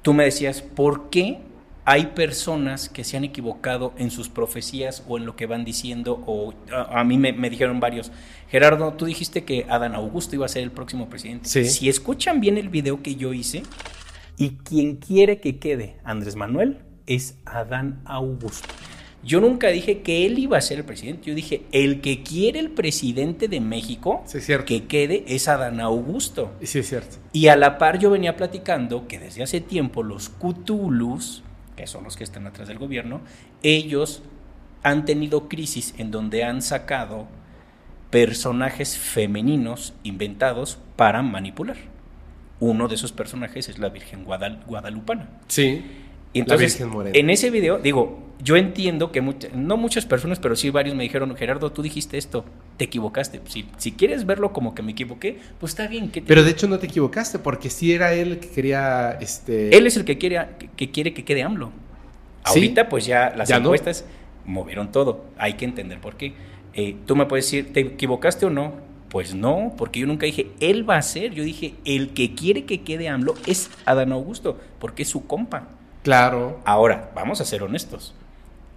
Tú 0.02 0.14
me 0.14 0.24
decías, 0.24 0.62
¿por 0.62 1.10
qué 1.10 1.40
hay 1.84 2.08
personas 2.08 2.90
que 2.90 3.04
se 3.04 3.16
han 3.16 3.24
equivocado 3.24 3.94
en 3.98 4.10
sus 4.10 4.30
profecías 4.30 5.04
o 5.08 5.18
en 5.18 5.26
lo 5.26 5.36
que 5.36 5.46
van 5.46 5.66
diciendo? 5.66 6.24
O 6.26 6.54
a, 6.72 7.00
a 7.00 7.04
mí 7.04 7.18
me, 7.18 7.34
me 7.34 7.50
dijeron 7.50 7.80
varios, 7.80 8.12
Gerardo, 8.50 8.94
tú 8.94 9.06
dijiste 9.06 9.44
que 9.44 9.66
Adán 9.70 9.94
Augusto 9.94 10.36
iba 10.36 10.46
a 10.46 10.50
ser 10.50 10.64
el 10.64 10.72
próximo 10.72 11.10
presidente. 11.10 11.48
Sí. 11.48 11.66
Si 11.66 11.90
escuchan 11.90 12.40
bien 12.40 12.58
el 12.58 12.70
video 12.70 13.04
que 13.04 13.16
yo 13.16 13.34
hice, 13.34 13.64
y 14.38 14.52
quien 14.58 14.98
quiere 14.98 15.40
que 15.40 15.60
quede 15.60 15.98
Andrés 16.04 16.36
Manuel 16.36 16.80
es 17.08 17.38
Adán 17.46 18.02
Augusto. 18.06 18.68
Yo 19.24 19.42
nunca 19.42 19.70
dije 19.70 20.02
que 20.02 20.26
él 20.28 20.38
iba 20.38 20.58
a 20.58 20.62
ser 20.62 20.78
el 20.78 20.86
presidente, 20.86 21.30
yo 21.30 21.34
dije, 21.36 21.64
el 21.72 22.00
que 22.00 22.22
quiere 22.22 22.60
el 22.60 22.70
presidente 22.70 23.48
de 23.48 23.60
México 23.60 24.24
Sí, 24.28 24.40
que 24.68 24.86
quede 24.86 25.24
es 25.28 25.48
Adán 25.48 25.80
Augusto. 25.80 26.54
Y 26.62 26.68
sí 26.68 26.80
es 26.80 26.90
cierto. 26.90 27.18
Y 27.34 27.48
a 27.48 27.56
la 27.56 27.80
par 27.80 27.98
yo 27.98 28.12
venía 28.12 28.36
platicando 28.36 29.08
que 29.08 29.18
desde 29.18 29.42
hace 29.42 29.62
tiempo 29.62 30.04
los 30.04 30.30
Cthulhus, 30.30 31.42
que 31.76 31.88
son 31.88 32.04
los 32.04 32.18
que 32.18 32.24
están 32.24 32.46
atrás 32.46 32.68
del 32.68 32.78
gobierno, 32.78 33.22
ellos 33.64 34.22
han 34.84 35.06
tenido 35.06 35.50
crisis 35.50 35.96
en 35.98 36.12
donde 36.12 36.44
han 36.44 36.62
sacado 36.62 37.28
personajes 38.12 38.98
femeninos 38.98 39.94
inventados 40.04 40.78
para 40.96 41.22
manipular. 41.24 41.78
Uno 42.60 42.88
de 42.88 42.96
esos 42.96 43.12
personajes 43.12 43.68
es 43.70 43.80
la 43.80 43.90
Virgen 43.90 44.24
Guadal- 44.26 44.64
Guadalupana. 44.66 45.30
Sí. 45.48 45.84
Y 46.36 46.40
entonces, 46.40 46.74
Virgen 46.78 46.94
Morena. 46.94 47.18
en 47.18 47.30
ese 47.30 47.50
video, 47.50 47.78
digo, 47.80 48.20
yo 48.44 48.58
entiendo 48.58 49.12
que 49.12 49.22
mucha- 49.22 49.48
no 49.56 49.78
muchas 49.78 50.06
personas, 50.06 50.38
pero 50.40 50.56
sí 50.56 50.70
varios 50.70 50.94
me 50.96 51.04
dijeron, 51.04 51.34
Gerardo, 51.36 51.72
tú 51.72 51.82
dijiste 51.82 52.18
esto, 52.18 52.44
te 52.78 52.86
equivocaste. 52.86 53.40
Si, 53.48 53.66
si 53.78 53.94
quieres 53.94 54.26
verlo 54.26 54.52
como 54.52 54.76
que 54.76 54.84
me 54.84 54.92
equivoqué, 54.92 55.38
pues 55.60 55.72
está 55.72 55.88
bien. 55.88 56.10
¿qué 56.12 56.20
te- 56.22 56.28
Pero 56.28 56.44
de 56.44 56.52
hecho 56.52 56.68
no 56.68 56.78
te 56.78 56.88
equivocaste, 56.88 57.40
porque 57.40 57.70
sí 57.70 57.94
era 57.94 58.14
él 58.14 58.34
el 58.34 58.40
que 58.40 58.50
quería, 58.50 59.18
este... 59.22 59.76
Él 59.76 59.88
es 59.88 59.96
el 59.98 60.04
que 60.06 60.18
quiere 60.18 60.46
que, 60.60 60.68
que 60.76 60.92
quiere 60.92 61.14
que 61.14 61.24
quede 61.24 61.42
AMLO. 61.44 61.68
Sí. 61.68 62.60
Ahorita, 62.60 62.90
pues 62.90 63.06
ya 63.06 63.34
las 63.36 63.48
Ya 63.50 63.60
no. 63.60 63.68
encuestas 63.70 64.06
movieron 64.46 64.92
todo. 64.92 65.26
Hay 65.38 65.54
que 65.54 65.66
entender 65.66 66.00
por 66.00 66.18
qué. 66.18 66.34
Eh, 66.74 66.98
Tú 67.06 67.16
me 67.16 67.26
puedes 67.26 67.46
decir, 67.46 67.72
¿te 67.72 67.80
equivocaste 67.80 68.46
o 68.46 68.50
no? 68.50 68.74
Pues 69.10 69.34
no, 69.34 69.74
porque 69.78 70.02
yo 70.02 70.08
nunca 70.08 70.26
dije, 70.26 70.48
él 70.60 70.88
va 70.88 70.98
a 70.98 71.02
ser. 71.02 71.34
Yo 71.34 71.44
dije, 71.46 71.76
el 71.86 72.10
que 72.10 72.36
quiere 72.36 72.66
que 72.66 72.82
quede 72.82 73.08
AMLO 73.08 73.36
es 73.48 73.72
Adán 73.86 74.12
Augusto, 74.12 74.60
porque 74.80 75.04
es 75.04 75.10
su 75.10 75.26
compa. 75.26 75.70
Claro. 76.06 76.60
Ahora, 76.66 77.10
vamos 77.16 77.42
a 77.42 77.46
ser 77.46 77.64
honestos. 77.64 78.14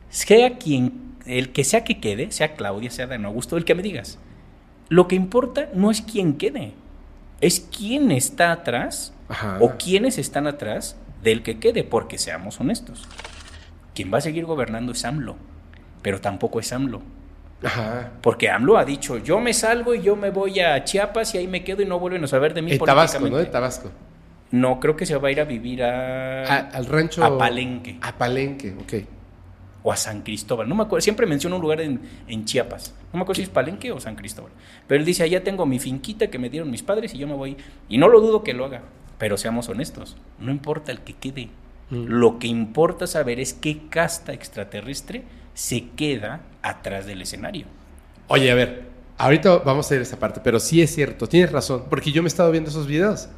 Sea 0.09 0.57
quien, 0.57 1.15
el 1.27 1.53
que 1.53 1.63
sea 1.63 1.85
que 1.85 2.01
quede, 2.01 2.33
sea 2.33 2.55
Claudia, 2.55 2.91
sea 2.91 3.05
Adán 3.05 3.27
Augusto, 3.27 3.59
el 3.59 3.67
que 3.67 3.75
me 3.75 3.83
digas. 3.83 4.19
Lo 4.89 5.09
que 5.09 5.15
importa 5.15 5.69
no 5.75 5.91
es 5.91 6.01
quién 6.01 6.39
quede, 6.39 6.73
es 7.43 7.61
quién 7.61 8.11
está 8.13 8.51
atrás 8.51 9.13
Ajá. 9.29 9.59
o 9.61 9.77
quiénes 9.77 10.17
están 10.17 10.47
atrás 10.47 10.97
del 11.23 11.43
que 11.43 11.61
quede, 11.61 11.85
porque 11.85 12.17
seamos 12.17 12.59
honestos. 12.61 13.07
Quien 13.95 14.11
va 14.11 14.19
a 14.19 14.23
seguir 14.23 14.47
gobernando 14.47 14.93
es 14.93 15.05
AMLO, 15.05 15.37
pero 16.01 16.23
tampoco 16.23 16.61
es 16.61 16.73
AMLO. 16.73 17.03
Ajá. 17.63 18.13
Porque 18.23 18.49
AMLO 18.49 18.79
ha 18.79 18.87
dicho, 18.87 19.19
yo 19.19 19.39
me 19.39 19.53
salgo 19.53 19.95
y 19.95 20.01
yo 20.01 20.17
me 20.17 20.31
voy 20.31 20.61
a 20.61 20.83
Chiapas 20.83 21.35
y 21.35 21.39
ahí 21.39 21.47
me 21.47 21.63
quedo 21.63 21.83
y 21.83 21.85
no 21.85 21.99
vuelven 21.99 22.25
a 22.25 22.27
saber 22.27 22.55
de 22.55 22.63
mí 22.63 22.73
En 22.73 22.79
Tabasco, 22.79 23.19
¿no? 23.19 23.25
De 23.27 23.31
políticamente". 23.33 23.53
Tabasco. 23.53 23.91
No, 24.51 24.81
creo 24.81 24.97
que 24.97 25.05
se 25.07 25.17
va 25.17 25.29
a 25.29 25.31
ir 25.33 25.41
a 25.41 25.45
vivir 25.45 25.83
a... 25.83 26.43
A- 26.45 26.69
al 26.71 26.87
rancho. 26.87 27.23
A 27.25 27.37
Palenque. 27.37 27.99
A 28.01 28.17
Palenque, 28.17 28.75
ok. 28.81 28.95
o 29.83 29.93
a 29.93 29.97
San 29.97 30.23
Cristóbal. 30.23 30.69
No 30.69 30.75
me 30.75 30.83
acuerdo, 30.85 31.03
siempre 31.03 31.27
menciona 31.27 31.57
un 31.57 31.63
lugar 31.63 31.81
en, 31.81 32.01
en 32.27 32.45
Chiapas. 32.45 32.95
No 33.13 33.19
me 33.19 33.23
acuerdo 33.23 33.37
si 33.37 33.43
es 33.43 33.49
Palenque 33.49 33.93
o 33.93 34.01
San 34.01 34.17
Cristóbal. 34.17 34.53
Pero 34.87 35.01
él 35.01 35.05
dice, 35.07 35.23
allá 35.23 35.45
tengo 35.45 35.67
mi 35.67 35.79
finquita 35.79 36.29
que 36.29 36.39
me 36.39 36.51
dieron 36.51 36.71
mis 36.71 36.83
padres 36.83 37.15
y 37.15 37.19
yo 37.19 37.27
me 37.27 37.35
voy. 37.35 37.57
Y 37.89 37.99
no 37.99 38.09
lo 38.09 38.21
dudo 38.21 38.43
que 38.43 38.55
lo 38.55 38.65
haga. 38.65 38.83
Pero 39.19 39.37
seamos 39.37 39.69
honestos, 39.69 40.17
no 40.39 40.51
importa 40.51 40.93
el 40.93 41.01
que 41.01 41.13
quede. 41.15 41.49
Mm. 41.91 42.05
Lo 42.07 42.39
que 42.39 42.47
importa 42.47 43.07
saber 43.07 43.41
es 43.41 43.53
qué 43.55 43.89
casta 43.89 44.33
extraterrestre 44.33 45.25
se 45.55 45.89
queda 45.91 46.41
atrás 46.63 47.05
del 47.07 47.23
escenario. 47.23 47.67
Oye, 48.29 48.51
a 48.51 48.55
ver, 48.55 48.85
ahorita 49.17 49.59
vamos 49.59 49.91
a 49.91 49.95
ir 49.95 50.01
a 50.01 50.03
esa 50.05 50.19
parte, 50.19 50.41
pero 50.45 50.61
sí 50.61 50.83
es 50.83 50.95
cierto, 50.95 51.27
tienes 51.29 51.51
razón, 51.51 51.85
porque 51.91 52.13
yo 52.13 52.23
me 52.23 52.27
he 52.27 52.29
estado 52.29 52.51
viendo 52.53 52.71
esos 52.71 52.87
videos. 52.87 53.29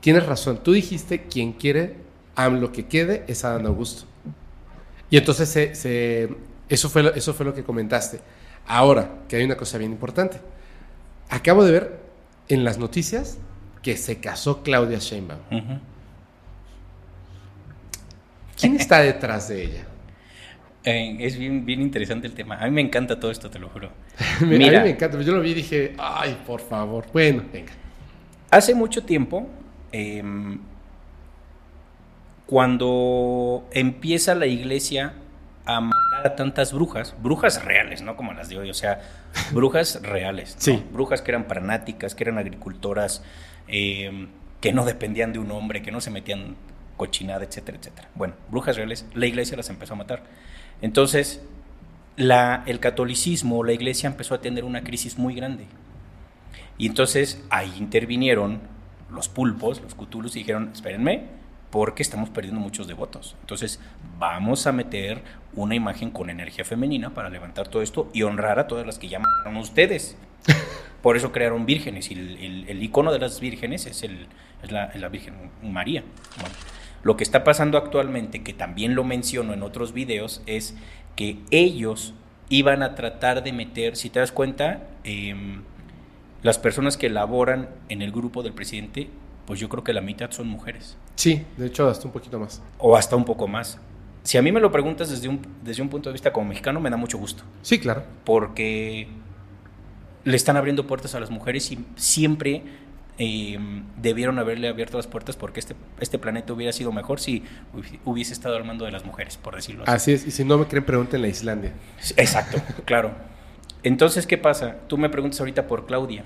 Tienes 0.00 0.26
razón, 0.26 0.60
tú 0.62 0.72
dijiste 0.72 1.22
quien 1.22 1.52
quiere 1.52 1.96
lo 2.36 2.70
que 2.70 2.86
quede 2.86 3.24
es 3.26 3.44
Adán 3.44 3.66
Augusto. 3.66 4.04
Y 5.10 5.16
entonces 5.16 5.48
se- 5.48 5.74
se- 5.74 6.28
eso, 6.68 6.88
fue 6.88 7.02
lo, 7.02 7.14
eso 7.14 7.34
fue 7.34 7.44
lo 7.44 7.52
que 7.54 7.64
comentaste. 7.64 8.20
Ahora, 8.66 9.10
que 9.28 9.36
hay 9.36 9.44
una 9.44 9.56
cosa 9.56 9.78
bien 9.78 9.90
importante. 9.90 10.38
Acabo 11.30 11.64
de 11.64 11.72
ver 11.72 12.00
en 12.48 12.62
las 12.64 12.78
noticias 12.78 13.38
que 13.82 13.96
se 13.96 14.18
casó 14.18 14.62
Claudia 14.62 14.98
Sheinbaum. 14.98 15.40
¿Quién 18.58 18.76
está 18.76 19.00
detrás 19.00 19.48
de 19.48 19.62
ella? 19.64 19.84
Eh, 20.84 21.16
es 21.20 21.36
bien, 21.38 21.64
bien 21.64 21.80
interesante 21.82 22.26
el 22.26 22.34
tema. 22.34 22.56
A 22.56 22.64
mí 22.66 22.70
me 22.70 22.80
encanta 22.80 23.18
todo 23.18 23.30
esto, 23.30 23.50
te 23.50 23.58
lo 23.58 23.68
juro. 23.68 23.90
A 24.40 24.44
mí 24.44 24.58
me 24.58 24.90
encanta, 24.90 25.20
yo 25.20 25.32
lo 25.32 25.40
vi 25.40 25.50
y 25.50 25.54
dije, 25.54 25.94
ay, 25.98 26.38
por 26.46 26.60
favor. 26.60 27.06
Bueno, 27.12 27.42
venga. 27.52 27.72
Hace 28.50 28.74
mucho 28.74 29.04
tiempo, 29.04 29.46
em, 29.92 30.60
cuando 32.46 33.68
empieza 33.72 34.34
la 34.34 34.46
iglesia 34.46 35.14
a 35.66 35.80
matar 35.82 36.26
a 36.26 36.36
tantas 36.36 36.72
brujas, 36.72 37.14
brujas 37.22 37.62
reales, 37.62 38.00
no 38.00 38.16
como 38.16 38.32
las 38.32 38.48
de 38.48 38.58
hoy, 38.58 38.70
o 38.70 38.74
sea, 38.74 39.02
brujas 39.52 40.00
reales, 40.02 40.54
¿no? 40.56 40.62
Sí. 40.62 40.84
brujas 40.92 41.20
que 41.20 41.30
eran 41.30 41.44
pranáticas, 41.44 42.14
que 42.14 42.24
eran 42.24 42.38
agricultoras, 42.38 43.22
em, 43.66 44.28
que 44.60 44.72
no 44.72 44.84
dependían 44.86 45.32
de 45.32 45.38
un 45.38 45.50
hombre, 45.50 45.82
que 45.82 45.92
no 45.92 46.00
se 46.00 46.10
metían 46.10 46.56
cochinada, 46.96 47.44
etcétera, 47.44 47.78
etcétera. 47.78 48.08
Bueno, 48.14 48.34
brujas 48.50 48.76
reales, 48.76 49.06
la 49.14 49.26
iglesia 49.26 49.56
las 49.56 49.68
empezó 49.68 49.92
a 49.92 49.96
matar. 49.96 50.22
Entonces, 50.80 51.42
la, 52.16 52.62
el 52.66 52.80
catolicismo, 52.80 53.62
la 53.62 53.72
iglesia 53.72 54.08
empezó 54.08 54.34
a 54.34 54.40
tener 54.40 54.64
una 54.64 54.82
crisis 54.82 55.18
muy 55.18 55.34
grande. 55.34 55.66
Y 56.78 56.86
entonces 56.86 57.42
ahí 57.50 57.72
intervinieron 57.78 58.60
los 59.10 59.28
pulpos, 59.28 59.80
los 59.80 59.94
cutulus, 59.94 60.36
y 60.36 60.40
dijeron, 60.40 60.70
espérenme, 60.72 61.24
porque 61.70 62.02
estamos 62.02 62.30
perdiendo 62.30 62.60
muchos 62.60 62.86
devotos. 62.88 63.36
Entonces 63.40 63.80
vamos 64.18 64.66
a 64.66 64.72
meter 64.72 65.22
una 65.54 65.74
imagen 65.74 66.10
con 66.10 66.30
energía 66.30 66.64
femenina 66.64 67.10
para 67.14 67.28
levantar 67.28 67.68
todo 67.68 67.82
esto 67.82 68.08
y 68.14 68.22
honrar 68.22 68.58
a 68.58 68.66
todas 68.66 68.86
las 68.86 68.98
que 68.98 69.08
ya 69.08 69.18
mataron 69.18 69.56
ustedes. 69.56 70.16
Por 71.02 71.16
eso 71.16 71.30
crearon 71.30 71.66
vírgenes 71.66 72.10
y 72.10 72.14
el, 72.14 72.36
el- 72.38 72.68
el 72.68 72.82
icono 72.82 73.12
de 73.12 73.18
las 73.18 73.38
vírgenes 73.40 73.86
es, 73.86 74.02
el, 74.02 74.26
es 74.62 74.72
la, 74.72 75.08
Virgen 75.08 75.34
María. 75.62 76.02
Bueno, 76.40 76.54
lo 77.02 77.16
que 77.16 77.22
está 77.24 77.44
pasando 77.44 77.78
actualmente, 77.78 78.42
que 78.42 78.52
también 78.54 78.94
lo 78.94 79.04
menciono 79.04 79.52
en 79.52 79.62
otros 79.62 79.92
videos, 79.92 80.42
es 80.46 80.74
que 81.16 81.38
ellos 81.50 82.14
iban 82.48 82.82
a 82.82 82.94
tratar 82.94 83.42
de 83.44 83.52
meter, 83.52 83.94
si 83.96 84.10
te 84.10 84.20
das 84.20 84.32
cuenta, 84.32 84.88
em, 85.04 85.62
las 86.42 86.58
personas 86.58 86.96
que 86.96 87.08
laboran 87.08 87.68
en 87.88 88.02
el 88.02 88.12
grupo 88.12 88.42
del 88.42 88.52
presidente, 88.52 89.08
pues 89.46 89.58
yo 89.60 89.68
creo 89.68 89.82
que 89.84 89.92
la 89.92 90.00
mitad 90.00 90.30
son 90.30 90.46
mujeres, 90.48 90.96
Sí, 91.16 91.44
de 91.56 91.66
hecho, 91.66 91.88
hasta 91.88 92.06
un 92.06 92.12
poquito 92.12 92.38
más. 92.38 92.62
o 92.78 92.96
hasta 92.96 93.16
un 93.16 93.24
poco 93.24 93.48
más. 93.48 93.78
Si 94.22 94.36
a 94.38 94.42
mí 94.42 94.52
me 94.52 94.60
lo 94.60 94.70
preguntas 94.70 95.08
desde 95.10 95.28
un, 95.28 95.40
desde 95.64 95.82
un 95.82 95.88
punto 95.88 96.10
de 96.10 96.12
vista 96.12 96.32
como 96.32 96.48
mexicano, 96.50 96.80
me 96.80 96.90
da 96.90 96.96
mucho 96.96 97.18
gusto, 97.18 97.42
Sí, 97.62 97.78
claro. 97.78 98.04
porque 98.24 99.08
le 100.24 100.36
están 100.36 100.56
abriendo 100.56 100.86
puertas 100.86 101.14
a 101.14 101.20
las 101.20 101.30
mujeres 101.30 101.72
y 101.72 101.84
siempre 101.96 102.62
eh, 103.18 103.58
debieron 103.96 104.38
haberle 104.38 104.68
abierto 104.68 104.96
las 104.98 105.06
puertas 105.06 105.34
porque 105.36 105.58
este, 105.60 105.74
este 105.98 106.18
planeta 106.18 106.52
hubiera 106.52 106.72
sido 106.72 106.92
mejor 106.92 107.18
si 107.18 107.42
hubi- 107.74 107.98
hubiese 108.04 108.32
estado 108.32 108.56
al 108.56 108.64
mando 108.64 108.84
de 108.84 108.92
las 108.92 109.04
mujeres, 109.04 109.36
por 109.38 109.56
decirlo 109.56 109.84
así. 109.84 109.92
Así 109.92 110.12
es, 110.12 110.26
y 110.26 110.30
si 110.30 110.44
no 110.44 110.58
me 110.58 110.66
creen, 110.66 110.84
pregúntenle 110.84 111.26
a 111.28 111.30
Islandia. 111.30 111.72
Exacto, 112.16 112.58
claro. 112.84 113.12
Entonces, 113.82 114.26
¿qué 114.26 114.38
pasa? 114.38 114.76
Tú 114.88 114.98
me 114.98 115.08
preguntas 115.08 115.40
ahorita 115.40 115.66
por 115.66 115.86
Claudia. 115.86 116.24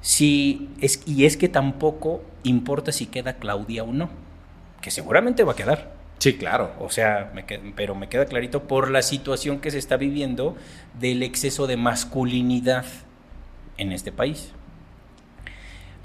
Si 0.00 0.68
es, 0.80 1.02
y 1.06 1.24
es 1.24 1.36
que 1.36 1.48
tampoco 1.48 2.22
importa 2.42 2.92
si 2.92 3.06
queda 3.06 3.34
Claudia 3.34 3.84
o 3.84 3.92
no, 3.92 4.10
que 4.80 4.90
seguramente 4.90 5.44
va 5.44 5.52
a 5.52 5.56
quedar. 5.56 5.92
Sí, 6.18 6.34
claro. 6.36 6.72
O 6.80 6.90
sea, 6.90 7.30
me 7.34 7.46
qued- 7.46 7.72
pero 7.74 7.94
me 7.94 8.08
queda 8.08 8.26
clarito 8.26 8.64
por 8.64 8.90
la 8.90 9.02
situación 9.02 9.60
que 9.60 9.70
se 9.70 9.78
está 9.78 9.96
viviendo 9.96 10.56
del 10.98 11.22
exceso 11.22 11.66
de 11.66 11.76
masculinidad 11.76 12.84
en 13.78 13.92
este 13.92 14.12
país. 14.12 14.52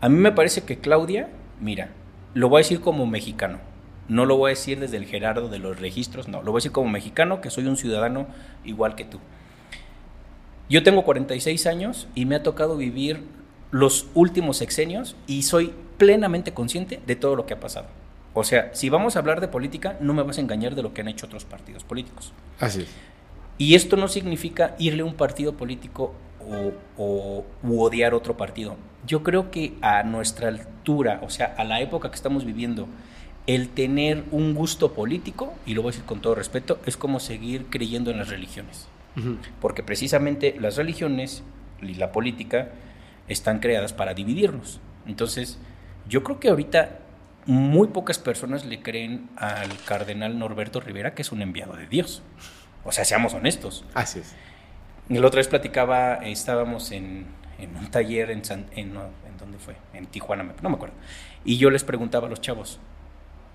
A 0.01 0.09
mí 0.09 0.17
me 0.17 0.31
parece 0.31 0.63
que 0.63 0.79
Claudia, 0.79 1.29
mira, 1.59 1.89
lo 2.33 2.47
voy 2.49 2.59
a 2.59 2.63
decir 2.63 2.79
como 2.81 3.05
mexicano, 3.05 3.59
no 4.07 4.25
lo 4.25 4.37
voy 4.37 4.49
a 4.49 4.55
decir 4.55 4.79
desde 4.79 4.97
el 4.97 5.05
Gerardo 5.05 5.49
de 5.49 5.59
los 5.59 5.79
registros, 5.79 6.27
no, 6.27 6.41
lo 6.41 6.51
voy 6.51 6.59
a 6.59 6.61
decir 6.61 6.71
como 6.71 6.89
mexicano, 6.89 7.41
que 7.41 7.49
soy 7.49 7.65
un 7.65 7.77
ciudadano 7.77 8.27
igual 8.63 8.95
que 8.95 9.03
tú. 9.05 9.19
Yo 10.69 10.83
tengo 10.83 11.03
46 11.03 11.65
años 11.67 12.07
y 12.15 12.25
me 12.25 12.35
ha 12.35 12.43
tocado 12.43 12.77
vivir 12.77 13.23
los 13.71 14.07
últimos 14.13 14.57
sexenios 14.57 15.15
y 15.27 15.43
soy 15.43 15.73
plenamente 15.97 16.53
consciente 16.53 17.01
de 17.05 17.15
todo 17.15 17.35
lo 17.35 17.45
que 17.45 17.53
ha 17.55 17.59
pasado. 17.59 17.87
O 18.33 18.43
sea, 18.43 18.69
si 18.73 18.89
vamos 18.89 19.15
a 19.15 19.19
hablar 19.19 19.41
de 19.41 19.47
política, 19.47 19.97
no 19.99 20.13
me 20.13 20.21
vas 20.23 20.37
a 20.37 20.41
engañar 20.41 20.75
de 20.75 20.83
lo 20.83 20.93
que 20.93 21.01
han 21.01 21.07
hecho 21.07 21.25
otros 21.25 21.45
partidos 21.45 21.83
políticos. 21.83 22.31
Así 22.59 22.81
es. 22.81 22.87
Y 23.57 23.75
esto 23.75 23.97
no 23.97 24.07
significa 24.07 24.75
irle 24.79 25.01
a 25.01 25.05
un 25.05 25.15
partido 25.15 25.53
político 25.53 26.13
o, 26.39 26.71
o- 27.03 27.45
u 27.63 27.81
odiar 27.81 28.13
otro 28.13 28.37
partido. 28.37 28.75
Yo 29.05 29.23
creo 29.23 29.51
que 29.51 29.73
a 29.81 30.03
nuestra 30.03 30.47
altura, 30.49 31.19
o 31.23 31.29
sea, 31.29 31.53
a 31.57 31.63
la 31.63 31.81
época 31.81 32.09
que 32.09 32.15
estamos 32.15 32.45
viviendo, 32.45 32.87
el 33.47 33.69
tener 33.69 34.23
un 34.31 34.53
gusto 34.53 34.93
político, 34.93 35.53
y 35.65 35.73
lo 35.73 35.81
voy 35.81 35.89
a 35.89 35.93
decir 35.93 36.05
con 36.05 36.21
todo 36.21 36.35
respeto, 36.35 36.79
es 36.85 36.95
como 36.95 37.19
seguir 37.19 37.65
creyendo 37.69 38.11
en 38.11 38.19
las 38.19 38.29
religiones. 38.29 38.87
Porque 39.61 39.83
precisamente 39.83 40.55
las 40.59 40.75
religiones 40.77 41.43
y 41.81 41.95
la 41.95 42.11
política 42.11 42.69
están 43.27 43.59
creadas 43.59 43.93
para 43.93 44.13
dividirnos. 44.13 44.79
Entonces, 45.05 45.59
yo 46.07 46.23
creo 46.23 46.39
que 46.39 46.49
ahorita 46.49 46.99
muy 47.45 47.87
pocas 47.87 48.19
personas 48.19 48.65
le 48.65 48.81
creen 48.81 49.29
al 49.35 49.69
cardenal 49.85 50.37
Norberto 50.37 50.79
Rivera 50.79 51.15
que 51.15 51.21
es 51.21 51.31
un 51.31 51.41
enviado 51.41 51.75
de 51.75 51.87
Dios. 51.87 52.21
O 52.83 52.91
sea, 52.91 53.05
seamos 53.05 53.33
honestos. 53.33 53.85
Así 53.93 54.19
es. 54.19 54.35
La 55.09 55.25
otra 55.25 55.39
vez 55.39 55.47
platicaba, 55.47 56.15
estábamos 56.15 56.91
en, 56.91 57.25
en 57.57 57.75
un 57.75 57.89
taller 57.89 58.29
en, 58.29 58.45
San, 58.45 58.67
en, 58.75 58.89
¿en 58.89 59.37
dónde 59.39 59.57
fue? 59.57 59.75
En 59.93 60.05
Tijuana, 60.05 60.43
no 60.61 60.69
me 60.69 60.75
acuerdo. 60.75 60.95
Y 61.43 61.57
yo 61.57 61.71
les 61.71 61.83
preguntaba 61.83 62.27
a 62.27 62.29
los 62.29 62.41
chavos, 62.41 62.79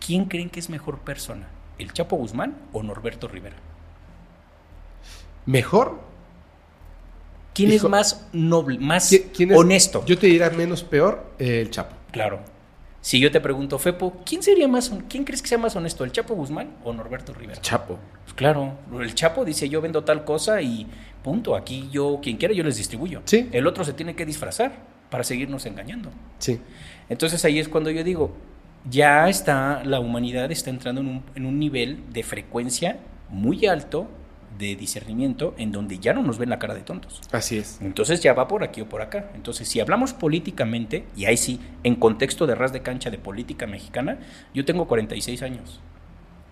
¿quién 0.04 0.24
creen 0.24 0.50
que 0.50 0.58
es 0.60 0.68
mejor 0.68 1.00
persona? 1.00 1.46
¿El 1.78 1.92
Chapo 1.92 2.16
Guzmán 2.16 2.56
o 2.72 2.82
Norberto 2.82 3.28
Rivera? 3.28 3.56
¿Mejor? 5.46 5.98
¿Quién 7.54 7.70
Hijo. 7.72 7.86
es 7.86 7.90
más 7.90 8.26
noble, 8.32 8.78
más 8.78 9.12
¿Qui- 9.12 9.26
quién 9.34 9.52
es- 9.52 9.56
honesto? 9.58 10.04
Yo 10.06 10.18
te 10.18 10.26
diría 10.26 10.50
menos 10.50 10.82
peor 10.82 11.24
eh, 11.38 11.60
el 11.60 11.70
Chapo. 11.70 11.94
Claro. 12.10 12.40
Si 13.00 13.20
yo 13.20 13.30
te 13.30 13.40
pregunto, 13.40 13.78
Fepo, 13.78 14.14
¿quién 14.24 14.42
sería 14.42 14.66
más, 14.66 14.90
quién 15.10 15.24
crees 15.24 15.42
que 15.42 15.48
sea 15.48 15.58
más 15.58 15.76
honesto, 15.76 16.04
el 16.04 16.10
Chapo 16.12 16.34
Guzmán 16.34 16.70
o 16.82 16.92
Norberto 16.92 17.34
Rivera? 17.34 17.60
Chapo. 17.60 17.98
Pues 18.24 18.34
claro, 18.34 18.72
el 18.98 19.14
Chapo 19.14 19.44
dice 19.44 19.68
yo 19.68 19.80
vendo 19.82 20.02
tal 20.04 20.24
cosa 20.24 20.62
y 20.62 20.86
punto, 21.22 21.54
aquí 21.54 21.88
yo, 21.92 22.18
quien 22.22 22.38
quiera, 22.38 22.54
yo 22.54 22.64
les 22.64 22.76
distribuyo. 22.78 23.20
Sí. 23.26 23.48
El 23.52 23.66
otro 23.66 23.84
se 23.84 23.92
tiene 23.92 24.16
que 24.16 24.24
disfrazar 24.24 24.72
para 25.10 25.22
seguirnos 25.22 25.66
engañando. 25.66 26.10
Sí. 26.38 26.58
Entonces 27.10 27.44
ahí 27.44 27.58
es 27.58 27.68
cuando 27.68 27.90
yo 27.90 28.02
digo, 28.02 28.32
ya 28.88 29.28
está, 29.28 29.82
la 29.84 30.00
humanidad 30.00 30.50
está 30.50 30.70
entrando 30.70 31.02
en 31.02 31.08
un, 31.08 31.22
en 31.34 31.44
un 31.46 31.58
nivel 31.58 32.00
de 32.12 32.22
frecuencia 32.22 32.98
muy 33.28 33.66
alto 33.66 34.08
de 34.58 34.76
discernimiento 34.76 35.54
en 35.58 35.72
donde 35.72 35.98
ya 35.98 36.12
no 36.12 36.22
nos 36.22 36.38
ven 36.38 36.50
la 36.50 36.58
cara 36.58 36.74
de 36.74 36.82
tontos. 36.82 37.20
Así 37.32 37.58
es. 37.58 37.78
Entonces 37.80 38.20
ya 38.20 38.34
va 38.34 38.48
por 38.48 38.62
aquí 38.62 38.80
o 38.80 38.88
por 38.88 39.02
acá. 39.02 39.30
Entonces, 39.34 39.68
si 39.68 39.80
hablamos 39.80 40.12
políticamente, 40.12 41.04
y 41.16 41.24
ahí 41.24 41.36
sí, 41.36 41.60
en 41.82 41.96
contexto 41.96 42.46
de 42.46 42.54
ras 42.54 42.72
de 42.72 42.82
cancha 42.82 43.10
de 43.10 43.18
política 43.18 43.66
mexicana, 43.66 44.18
yo 44.52 44.64
tengo 44.64 44.86
46 44.86 45.42
años. 45.42 45.80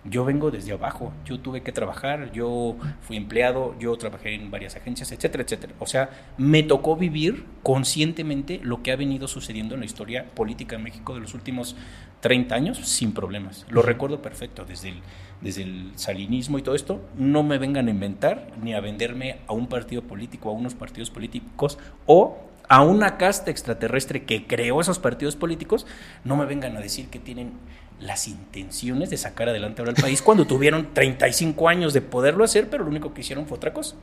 Yo 0.05 0.25
vengo 0.25 0.51
desde 0.51 0.73
abajo, 0.73 1.13
yo 1.23 1.39
tuve 1.39 1.63
que 1.63 1.71
trabajar, 1.71 2.33
yo 2.33 2.75
fui 2.99 3.15
empleado, 3.15 3.73
yo 3.79 3.95
trabajé 3.95 4.35
en 4.35 4.51
varias 4.51 4.75
agencias, 4.75 5.13
etcétera, 5.13 5.43
etcétera. 5.43 5.73
O 5.79 5.85
sea, 5.85 6.09
me 6.37 6.61
tocó 6.61 6.97
vivir 6.97 7.45
conscientemente 7.63 8.59
lo 8.61 8.83
que 8.83 8.91
ha 8.91 8.97
venido 8.97 9.29
sucediendo 9.29 9.75
en 9.75 9.79
la 9.79 9.85
historia 9.85 10.25
política 10.35 10.75
de 10.75 10.83
México 10.83 11.13
de 11.13 11.21
los 11.21 11.33
últimos 11.33 11.77
30 12.19 12.53
años 12.53 12.77
sin 12.79 13.13
problemas. 13.13 13.65
Lo 13.69 13.81
recuerdo 13.81 14.21
perfecto, 14.21 14.65
desde 14.65 14.89
el, 14.89 15.01
desde 15.43 15.63
el 15.63 15.91
salinismo 15.95 16.57
y 16.57 16.61
todo 16.61 16.73
esto. 16.73 17.01
No 17.17 17.43
me 17.43 17.57
vengan 17.57 17.87
a 17.87 17.91
inventar 17.91 18.47
ni 18.61 18.73
a 18.73 18.79
venderme 18.79 19.39
a 19.47 19.53
un 19.53 19.67
partido 19.67 20.01
político, 20.01 20.49
a 20.49 20.53
unos 20.53 20.73
partidos 20.73 21.11
políticos 21.11 21.77
o 22.05 22.37
a 22.69 22.81
una 22.81 23.17
casta 23.17 23.51
extraterrestre 23.51 24.23
que 24.23 24.47
creó 24.47 24.81
esos 24.81 24.99
partidos 24.99 25.35
políticos. 25.35 25.85
No 26.23 26.37
me 26.37 26.45
vengan 26.45 26.77
a 26.77 26.79
decir 26.79 27.09
que 27.09 27.19
tienen 27.19 27.51
las 27.99 28.27
intenciones 28.27 29.09
de 29.09 29.17
sacar 29.17 29.49
adelante 29.49 29.81
ahora 29.81 29.91
el 29.95 30.01
país 30.01 30.21
cuando 30.21 30.47
tuvieron 30.47 30.93
35 30.93 31.69
años 31.69 31.93
de 31.93 32.01
poderlo 32.01 32.43
hacer, 32.43 32.69
pero 32.69 32.83
lo 32.83 32.89
único 32.89 33.13
que 33.13 33.21
hicieron 33.21 33.45
fue 33.45 33.57
otra 33.57 33.73
cosa. 33.73 33.95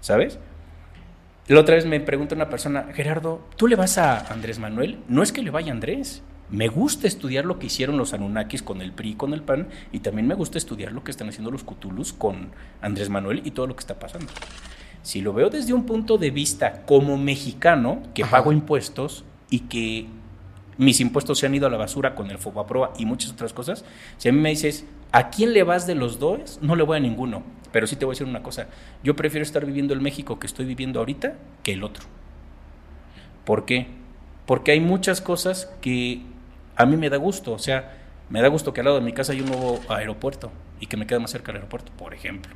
¿Sabes? 0.00 0.38
La 1.48 1.60
otra 1.60 1.76
vez 1.76 1.86
me 1.86 1.98
pregunta 1.98 2.34
una 2.34 2.50
persona, 2.50 2.88
Gerardo, 2.92 3.40
¿tú 3.56 3.66
le 3.68 3.74
vas 3.74 3.96
a 3.96 4.18
Andrés 4.32 4.58
Manuel? 4.58 4.98
No 5.08 5.22
es 5.22 5.32
que 5.32 5.42
le 5.42 5.50
vaya 5.50 5.72
a 5.72 5.74
Andrés. 5.74 6.22
Me 6.50 6.68
gusta 6.68 7.06
estudiar 7.06 7.44
lo 7.44 7.58
que 7.58 7.66
hicieron 7.66 7.98
los 7.98 8.14
Anunnakis 8.14 8.62
con 8.62 8.80
el 8.80 8.92
PRI 8.92 9.10
y 9.10 9.14
con 9.14 9.34
el 9.34 9.42
PAN, 9.42 9.68
y 9.92 10.00
también 10.00 10.26
me 10.26 10.34
gusta 10.34 10.56
estudiar 10.56 10.92
lo 10.92 11.04
que 11.04 11.10
están 11.10 11.28
haciendo 11.28 11.50
los 11.50 11.64
Cthulhus 11.64 12.12
con 12.12 12.48
Andrés 12.80 13.10
Manuel 13.10 13.42
y 13.44 13.50
todo 13.50 13.66
lo 13.66 13.76
que 13.76 13.80
está 13.80 13.98
pasando. 13.98 14.32
Si 15.02 15.20
lo 15.20 15.32
veo 15.32 15.50
desde 15.50 15.74
un 15.74 15.84
punto 15.84 16.16
de 16.16 16.30
vista 16.30 16.84
como 16.86 17.16
mexicano, 17.18 18.02
que 18.14 18.24
pago 18.24 18.52
impuestos 18.52 19.24
y 19.50 19.60
que 19.60 20.06
mis 20.78 21.00
impuestos 21.00 21.38
se 21.38 21.46
han 21.46 21.54
ido 21.54 21.66
a 21.66 21.70
la 21.70 21.76
basura 21.76 22.14
con 22.14 22.30
el 22.30 22.38
Fobaproa 22.38 22.92
y 22.98 23.04
muchas 23.04 23.32
otras 23.32 23.52
cosas, 23.52 23.84
si 24.16 24.28
a 24.28 24.32
mí 24.32 24.40
me 24.40 24.50
dices, 24.50 24.86
¿a 25.12 25.28
quién 25.28 25.52
le 25.52 25.64
vas 25.64 25.86
de 25.86 25.94
los 25.94 26.18
dos? 26.18 26.60
No 26.62 26.76
le 26.76 26.82
voy 26.82 26.96
a 26.96 27.00
ninguno. 27.00 27.42
Pero 27.72 27.86
sí 27.86 27.96
te 27.96 28.06
voy 28.06 28.12
a 28.12 28.14
decir 28.14 28.26
una 28.26 28.42
cosa, 28.42 28.68
yo 29.04 29.14
prefiero 29.14 29.42
estar 29.42 29.66
viviendo 29.66 29.92
el 29.92 30.00
México 30.00 30.38
que 30.38 30.46
estoy 30.46 30.64
viviendo 30.64 31.00
ahorita 31.00 31.34
que 31.62 31.74
el 31.74 31.84
otro. 31.84 32.04
¿Por 33.44 33.66
qué? 33.66 33.88
Porque 34.46 34.72
hay 34.72 34.80
muchas 34.80 35.20
cosas 35.20 35.70
que 35.82 36.22
a 36.78 36.86
mí 36.86 36.96
me 36.96 37.10
da 37.10 37.16
gusto, 37.16 37.52
o 37.52 37.58
sea, 37.58 37.92
me 38.30 38.40
da 38.40 38.48
gusto 38.48 38.72
que 38.72 38.80
al 38.80 38.84
lado 38.86 38.98
de 38.98 39.04
mi 39.04 39.12
casa 39.12 39.32
hay 39.32 39.40
un 39.40 39.48
nuevo 39.48 39.80
aeropuerto 39.88 40.52
y 40.80 40.86
que 40.86 40.96
me 40.96 41.06
quede 41.06 41.18
más 41.18 41.32
cerca 41.32 41.48
del 41.48 41.56
aeropuerto, 41.56 41.92
por 41.98 42.14
ejemplo. 42.14 42.54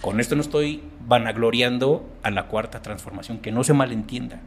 Con 0.00 0.18
esto 0.18 0.34
no 0.34 0.42
estoy 0.42 0.82
vanagloriando 1.06 2.04
a 2.24 2.32
la 2.32 2.48
cuarta 2.48 2.82
transformación, 2.82 3.38
que 3.38 3.52
no 3.52 3.62
se 3.62 3.74
malentienda. 3.74 4.40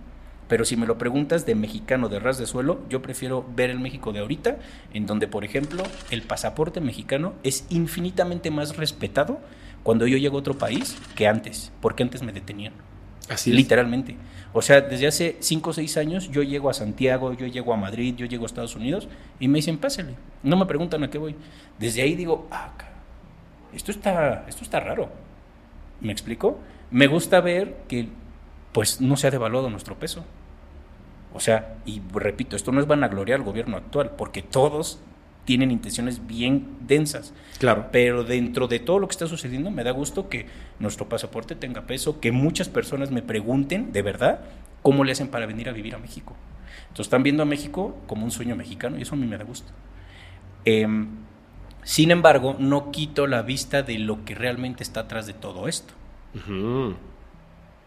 Pero 0.49 0.65
si 0.65 0.75
me 0.75 0.85
lo 0.85 0.97
preguntas 0.97 1.45
de 1.45 1.55
mexicano 1.55 2.09
de 2.09 2.19
ras 2.19 2.37
de 2.37 2.45
suelo, 2.45 2.81
yo 2.89 3.01
prefiero 3.01 3.45
ver 3.55 3.69
el 3.69 3.79
México 3.79 4.11
de 4.11 4.19
ahorita, 4.19 4.57
en 4.93 5.05
donde, 5.05 5.29
por 5.29 5.45
ejemplo, 5.45 5.83
el 6.11 6.21
pasaporte 6.23 6.81
mexicano 6.81 7.33
es 7.43 7.65
infinitamente 7.69 8.51
más 8.51 8.75
respetado 8.75 9.39
cuando 9.83 10.05
yo 10.05 10.17
llego 10.17 10.35
a 10.35 10.41
otro 10.41 10.57
país 10.57 10.97
que 11.15 11.27
antes, 11.27 11.71
porque 11.79 12.03
antes 12.03 12.21
me 12.21 12.33
detenían. 12.33 12.73
Así 13.29 13.51
es. 13.51 13.55
Literalmente. 13.55 14.17
O 14.57 14.61
sea, 14.61 14.79
desde 14.79 15.05
hace 15.05 15.35
5 15.41 15.69
o 15.69 15.73
6 15.73 15.97
años 15.97 16.31
yo 16.31 16.41
llego 16.41 16.69
a 16.69 16.73
Santiago, 16.73 17.33
yo 17.33 17.45
llego 17.45 17.73
a 17.73 17.77
Madrid, 17.77 18.15
yo 18.15 18.25
llego 18.25 18.43
a 18.43 18.45
Estados 18.45 18.77
Unidos 18.77 19.09
y 19.37 19.49
me 19.49 19.57
dicen, 19.57 19.77
pásale. 19.77 20.15
No 20.43 20.55
me 20.55 20.65
preguntan 20.65 21.03
a 21.03 21.09
qué 21.09 21.17
voy. 21.17 21.35
Desde 21.77 22.01
ahí 22.01 22.15
digo, 22.15 22.47
ah, 22.51 22.71
esto 23.73 23.91
está, 23.91 24.45
esto 24.47 24.63
está 24.63 24.79
raro. 24.79 25.09
¿Me 25.99 26.13
explico? 26.13 26.57
Me 26.89 27.07
gusta 27.07 27.41
ver 27.41 27.79
que 27.89 28.07
pues 28.71 29.01
no 29.01 29.17
se 29.17 29.27
ha 29.27 29.31
devaluado 29.31 29.69
nuestro 29.69 29.99
peso. 29.99 30.23
O 31.33 31.41
sea, 31.41 31.75
y 31.85 32.01
repito, 32.13 32.55
esto 32.55 32.71
no 32.71 32.79
es 32.79 32.87
vanagloria 32.87 33.35
al 33.35 33.43
gobierno 33.43 33.75
actual, 33.75 34.11
porque 34.11 34.41
todos 34.41 35.01
tienen 35.45 35.71
intenciones 35.71 36.27
bien 36.27 36.77
densas. 36.81 37.33
Claro. 37.59 37.87
Pero 37.91 38.23
dentro 38.23 38.67
de 38.67 38.79
todo 38.79 38.99
lo 38.99 39.07
que 39.07 39.13
está 39.13 39.27
sucediendo, 39.27 39.71
me 39.71 39.83
da 39.83 39.91
gusto 39.91 40.27
que 40.27 40.47
nuestro 40.79 41.07
pasaporte 41.07 41.55
tenga 41.55 41.83
peso, 41.83 42.19
que 42.19 42.31
muchas 42.31 42.67
personas 42.67 43.11
me 43.11 43.21
pregunten, 43.21 43.93
de 43.93 44.01
verdad, 44.01 44.41
cómo 44.81 45.03
le 45.03 45.13
hacen 45.13 45.29
para 45.29 45.45
venir 45.45 45.69
a 45.69 45.71
vivir 45.71 45.95
a 45.95 45.99
México. 45.99 46.35
Entonces 46.81 47.07
están 47.07 47.23
viendo 47.23 47.43
a 47.43 47.45
México 47.45 47.95
como 48.07 48.25
un 48.25 48.31
sueño 48.31 48.55
mexicano 48.55 48.97
y 48.97 49.03
eso 49.03 49.15
a 49.15 49.17
mí 49.17 49.25
me 49.25 49.37
da 49.37 49.43
gusto. 49.43 49.71
Em, 50.65 51.07
sin 51.83 52.09
embargo, 52.09 52.55
no 52.57 52.91
quito 52.91 53.27
la 53.27 53.43
vista 53.43 53.83
de 53.83 53.99
lo 53.99 54.25
que 54.25 54.33
realmente 54.33 54.83
está 54.83 55.01
atrás 55.01 55.27
de 55.27 55.33
todo 55.33 55.67
esto. 55.67 55.93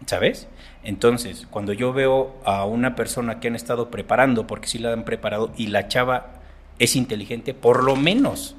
¿Sabes? 0.07 0.49
Entonces, 0.85 1.47
cuando 1.51 1.73
yo 1.73 1.93
veo 1.93 2.37
a 2.45 2.65
una 2.65 2.95
persona 2.95 3.41
que 3.41 3.49
han 3.49 3.57
estado 3.57 3.91
preparando, 3.91 4.47
porque 4.47 4.69
sí 4.69 4.79
la 4.79 4.93
han 4.93 5.05
preparado, 5.05 5.53
y 5.57 5.67
la 5.67 5.89
chava 5.89 6.38
es 6.79 6.97
inteligente, 6.97 7.55
por 7.55 7.85
lo 7.85 7.97
menos 7.97 8.57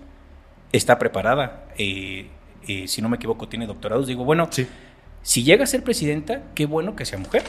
está 0.71 0.99
preparada, 0.99 1.65
eh, 1.77 2.27
eh, 2.67 2.87
si 2.87 3.01
no 3.01 3.09
me 3.09 3.15
equivoco, 3.15 3.47
tiene 3.47 3.65
doctorados, 3.65 4.07
digo, 4.07 4.23
bueno, 4.25 4.47
Sí. 4.51 4.67
si 5.21 5.43
llega 5.43 5.63
a 5.63 5.67
ser 5.67 5.83
presidenta, 5.83 6.43
qué 6.55 6.65
bueno 6.65 6.95
que 6.95 7.05
sea 7.05 7.17
mujer. 7.17 7.43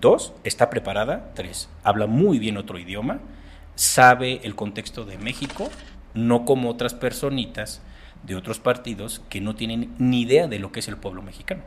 Dos, 0.00 0.34
está 0.44 0.68
preparada. 0.68 1.32
Tres, 1.34 1.68
habla 1.82 2.06
muy 2.06 2.38
bien 2.38 2.56
otro 2.56 2.78
idioma, 2.78 3.20
sabe 3.74 4.40
el 4.44 4.54
contexto 4.54 5.04
de 5.04 5.18
México, 5.18 5.70
no 6.14 6.44
como 6.44 6.70
otras 6.70 6.94
personitas 6.94 7.82
de 8.22 8.36
otros 8.36 8.58
partidos 8.58 9.22
que 9.28 9.40
no 9.40 9.54
tienen 9.54 9.94
ni 9.98 10.22
idea 10.22 10.48
de 10.48 10.58
lo 10.58 10.72
que 10.72 10.80
es 10.80 10.88
el 10.88 10.96
pueblo 10.96 11.22
mexicano. 11.22 11.62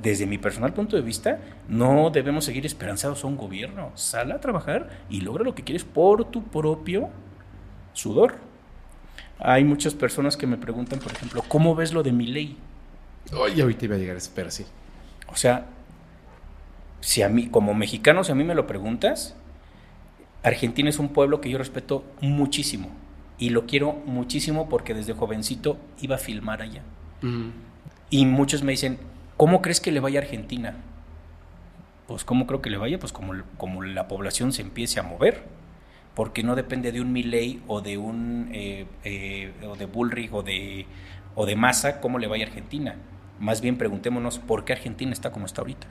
Desde 0.00 0.26
mi 0.26 0.36
personal 0.36 0.72
punto 0.74 0.96
de 0.96 1.02
vista, 1.02 1.38
no 1.68 2.10
debemos 2.10 2.44
seguir 2.44 2.66
esperanzados 2.66 3.22
a 3.22 3.26
un 3.28 3.36
gobierno. 3.36 3.92
Sal 3.94 4.32
a 4.32 4.40
trabajar 4.40 4.90
y 5.08 5.20
logra 5.20 5.44
lo 5.44 5.54
que 5.54 5.62
quieres 5.62 5.84
por 5.84 6.24
tu 6.30 6.42
propio 6.42 7.10
sudor. 7.96 8.36
Hay 9.38 9.64
muchas 9.64 9.94
personas 9.94 10.36
que 10.36 10.46
me 10.46 10.56
preguntan, 10.56 10.98
por 10.98 11.12
ejemplo, 11.12 11.42
¿cómo 11.48 11.74
ves 11.74 11.92
lo 11.92 12.02
de 12.02 12.12
mi 12.12 12.26
ley? 12.26 12.56
Oye, 13.34 13.62
ahorita 13.62 13.84
iba 13.86 13.96
a 13.96 13.98
llegar, 13.98 14.16
espera, 14.16 14.50
sí. 14.50 14.64
O 15.28 15.36
sea, 15.36 15.66
si 17.00 17.22
a 17.22 17.28
mí, 17.28 17.48
como 17.48 17.74
mexicano, 17.74 18.24
si 18.24 18.32
a 18.32 18.34
mí 18.34 18.44
me 18.44 18.54
lo 18.54 18.66
preguntas, 18.66 19.34
Argentina 20.42 20.88
es 20.88 20.98
un 20.98 21.08
pueblo 21.08 21.40
que 21.40 21.50
yo 21.50 21.58
respeto 21.58 22.04
muchísimo. 22.20 22.90
Y 23.38 23.50
lo 23.50 23.66
quiero 23.66 23.92
muchísimo 24.06 24.68
porque 24.68 24.94
desde 24.94 25.12
jovencito 25.12 25.76
iba 26.00 26.16
a 26.16 26.18
filmar 26.18 26.62
allá. 26.62 26.82
Y 28.08 28.24
muchos 28.24 28.62
me 28.62 28.72
dicen, 28.72 28.98
¿cómo 29.36 29.60
crees 29.60 29.80
que 29.80 29.92
le 29.92 30.00
vaya 30.00 30.20
a 30.20 30.22
Argentina? 30.22 30.76
Pues 32.06 32.24
¿cómo 32.24 32.46
creo 32.46 32.62
que 32.62 32.70
le 32.70 32.78
vaya? 32.78 32.98
Pues 32.98 33.12
como, 33.12 33.34
como 33.58 33.82
la 33.82 34.08
población 34.08 34.52
se 34.52 34.62
empiece 34.62 35.00
a 35.00 35.02
mover. 35.02 35.42
Porque 36.16 36.42
no 36.42 36.56
depende 36.56 36.90
de 36.90 37.00
un 37.00 37.12
Milley 37.12 37.62
o 37.68 37.80
de 37.80 37.98
un 37.98 38.48
eh, 38.52 38.86
eh, 39.04 39.52
o 39.64 39.76
de 39.76 39.86
Bullrich 39.86 40.32
o 40.32 40.42
de, 40.42 40.86
o 41.34 41.46
de 41.46 41.54
Massa 41.54 42.00
cómo 42.00 42.18
le 42.18 42.26
vaya 42.26 42.46
a 42.46 42.48
Argentina. 42.48 42.96
Más 43.38 43.60
bien 43.60 43.76
preguntémonos 43.76 44.38
por 44.38 44.64
qué 44.64 44.72
Argentina 44.72 45.12
está 45.12 45.30
como 45.30 45.46
está 45.46 45.60
ahorita. 45.60 45.86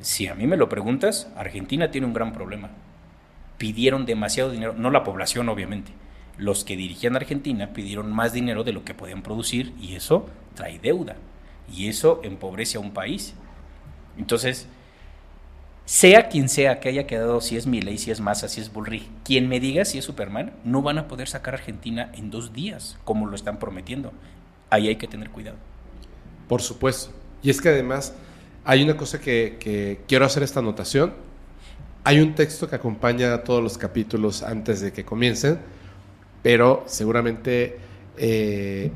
Si 0.00 0.26
a 0.26 0.34
mí 0.34 0.46
me 0.46 0.56
lo 0.56 0.70
preguntas, 0.70 1.30
Argentina 1.36 1.90
tiene 1.90 2.06
un 2.06 2.14
gran 2.14 2.32
problema. 2.32 2.70
Pidieron 3.58 4.06
demasiado 4.06 4.50
dinero, 4.50 4.72
no 4.72 4.90
la 4.90 5.04
población 5.04 5.50
obviamente. 5.50 5.92
Los 6.38 6.64
que 6.64 6.76
dirigían 6.76 7.14
Argentina 7.14 7.74
pidieron 7.74 8.10
más 8.10 8.32
dinero 8.32 8.64
de 8.64 8.72
lo 8.72 8.84
que 8.86 8.94
podían 8.94 9.22
producir 9.22 9.74
y 9.78 9.96
eso 9.96 10.30
trae 10.54 10.78
deuda. 10.78 11.16
Y 11.70 11.88
eso 11.88 12.22
empobrece 12.24 12.78
a 12.78 12.80
un 12.80 12.92
país. 12.92 13.34
Entonces, 14.16 14.66
sea 15.88 16.28
quien 16.28 16.50
sea 16.50 16.80
que 16.80 16.90
haya 16.90 17.06
quedado, 17.06 17.40
si 17.40 17.56
es 17.56 17.66
Milei, 17.66 17.96
si 17.96 18.10
es 18.10 18.20
Massa, 18.20 18.46
si 18.50 18.60
es 18.60 18.70
Bullrich, 18.70 19.08
quien 19.24 19.48
me 19.48 19.58
diga 19.58 19.86
si 19.86 19.96
es 19.96 20.04
Superman, 20.04 20.52
no 20.62 20.82
van 20.82 20.98
a 20.98 21.08
poder 21.08 21.28
sacar 21.28 21.54
a 21.54 21.56
Argentina 21.56 22.12
en 22.14 22.30
dos 22.30 22.52
días, 22.52 22.98
como 23.04 23.24
lo 23.24 23.34
están 23.34 23.58
prometiendo. 23.58 24.12
Ahí 24.68 24.88
hay 24.88 24.96
que 24.96 25.08
tener 25.08 25.30
cuidado. 25.30 25.56
Por 26.46 26.60
supuesto. 26.60 27.14
Y 27.42 27.48
es 27.48 27.62
que 27.62 27.70
además 27.70 28.12
hay 28.66 28.82
una 28.82 28.98
cosa 28.98 29.18
que, 29.18 30.02
quiero 30.06 30.26
hacer 30.26 30.42
esta 30.42 30.60
anotación. 30.60 31.14
Hay 32.04 32.20
un 32.20 32.34
texto 32.34 32.68
que 32.68 32.76
acompaña 32.76 33.42
todos 33.42 33.62
los 33.62 33.78
capítulos 33.78 34.42
antes 34.42 34.82
de 34.82 34.92
que 34.92 35.06
comiencen, 35.06 35.58
pero 36.42 36.84
seguramente 36.86 37.78
eh, 38.18 38.92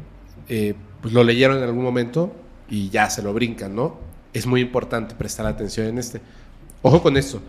eh, 0.46 0.74
pues 1.00 1.14
lo 1.14 1.24
leyeron 1.24 1.57
en 1.57 1.62
algún 1.62 1.85
momento 1.85 2.37
y 2.68 2.90
ya 2.90 3.09
se 3.09 3.22
lo 3.22 3.33
brincan, 3.33 3.74
¿no? 3.74 3.98
Es 4.35 4.44
muy 4.44 4.61
importante 4.61 5.14
prestar 5.14 5.46
atención 5.46 5.87
en 5.87 5.96
este. 5.96 6.20
Ojo 6.83 7.03
con 7.03 7.16
esto. 7.16 7.40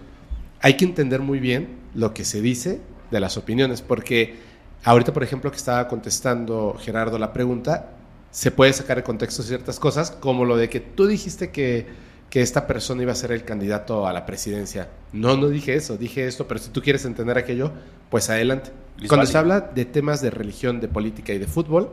Hay 0.62 0.78
que 0.78 0.86
entender 0.86 1.19
muy 1.19 1.39
bien 1.39 1.67
lo 1.93 2.13
que 2.13 2.24
se 2.24 2.41
dice 2.41 2.80
de 3.12 3.19
las 3.19 3.38
opiniones, 3.38 3.82
porque 3.82 4.36
ahorita, 4.84 5.12
por 5.12 5.24
ejemplo, 5.24 5.52
que 5.52 5.58
estaba 5.58 5.88
contestando 5.88 6.76
Gerardo 6.80 7.17
la 7.17 7.34
pregunta, 7.34 7.89
se 8.32 8.51
puede 8.51 8.74
sacar 8.74 8.97
de 8.97 9.03
contexto 9.03 9.43
ciertas 9.43 9.80
cosas, 9.80 10.12
como 10.12 10.45
lo 10.45 10.55
de 10.55 10.70
que 10.70 10.80
tú 10.80 11.05
dijiste 11.07 11.51
que, 11.51 11.86
que 12.30 12.41
esta 12.41 12.66
persona 12.66 13.03
iba 13.03 13.12
a 13.12 13.16
ser 13.16 13.32
el 13.32 13.43
candidato 13.43 14.07
a 14.07 14.14
la 14.14 14.26
presidencia. 14.26 14.89
No, 15.12 15.38
no 15.38 15.49
dije 15.49 15.76
eso, 15.76 15.97
dije 15.97 16.26
esto, 16.28 16.47
pero 16.47 16.60
si 16.60 16.70
tú 16.70 16.82
quieres 16.82 17.05
entender 17.05 17.38
aquello, 17.38 17.72
pues 18.10 18.30
adelante. 18.30 18.72
Cuando 19.07 19.26
se 19.26 19.38
habla 19.38 19.62
de 19.62 19.86
temas 19.86 20.22
de 20.22 20.30
religión, 20.30 20.80
de 20.80 20.88
política 20.88 21.34
y 21.34 21.39
de 21.39 21.47
fútbol, 21.47 21.91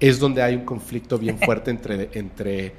es 0.00 0.18
donde 0.18 0.42
hay 0.42 0.54
un 0.54 0.64
conflicto 0.64 1.18
bien 1.18 1.38
fuerte 1.44 1.70
entre, 1.70 2.10
entre 2.12 2.74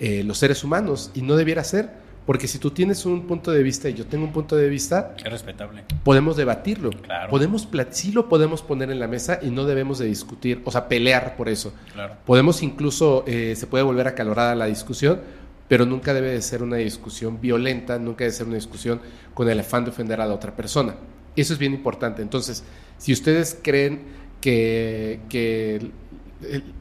eh, 0.00 0.22
los 0.24 0.38
seres 0.38 0.64
humanos 0.64 1.10
y 1.14 1.22
no 1.22 1.36
debiera 1.36 1.64
ser, 1.64 1.90
Porque 2.28 2.46
si 2.46 2.58
tú 2.58 2.72
tienes 2.72 3.06
un 3.06 3.26
punto 3.26 3.50
de 3.50 3.62
vista 3.62 3.88
y 3.88 3.94
yo 3.94 4.04
tengo 4.04 4.26
un 4.26 4.34
punto 4.34 4.54
de 4.54 4.68
vista, 4.68 5.14
Es 5.16 5.32
respetable. 5.32 5.84
podemos 6.04 6.36
debatirlo. 6.36 6.90
Claro. 6.90 7.30
Podemos, 7.30 7.66
sí 7.88 8.12
lo 8.12 8.28
podemos 8.28 8.60
poner 8.60 8.90
en 8.90 9.00
la 9.00 9.08
mesa 9.08 9.38
y 9.40 9.48
no 9.48 9.64
debemos 9.64 9.98
de 9.98 10.04
discutir, 10.08 10.60
o 10.66 10.70
sea, 10.70 10.88
pelear 10.88 11.36
por 11.36 11.48
eso. 11.48 11.72
Claro. 11.94 12.16
Podemos 12.26 12.62
incluso, 12.62 13.24
eh, 13.26 13.54
se 13.56 13.66
puede 13.66 13.82
volver 13.82 14.08
acalorada 14.08 14.54
la 14.54 14.66
discusión, 14.66 15.22
pero 15.68 15.86
nunca 15.86 16.12
debe 16.12 16.28
de 16.28 16.42
ser 16.42 16.62
una 16.62 16.76
discusión 16.76 17.40
violenta, 17.40 17.98
nunca 17.98 18.24
debe 18.24 18.36
ser 18.36 18.46
una 18.46 18.56
discusión 18.56 19.00
con 19.32 19.48
el 19.48 19.58
afán 19.60 19.84
de 19.84 19.90
ofender 19.92 20.20
a 20.20 20.26
la 20.26 20.34
otra 20.34 20.54
persona. 20.54 20.96
Eso 21.34 21.54
es 21.54 21.58
bien 21.58 21.72
importante. 21.72 22.20
Entonces, 22.20 22.62
si 22.98 23.14
ustedes 23.14 23.58
creen 23.62 24.02
que, 24.42 25.20
que 25.30 25.76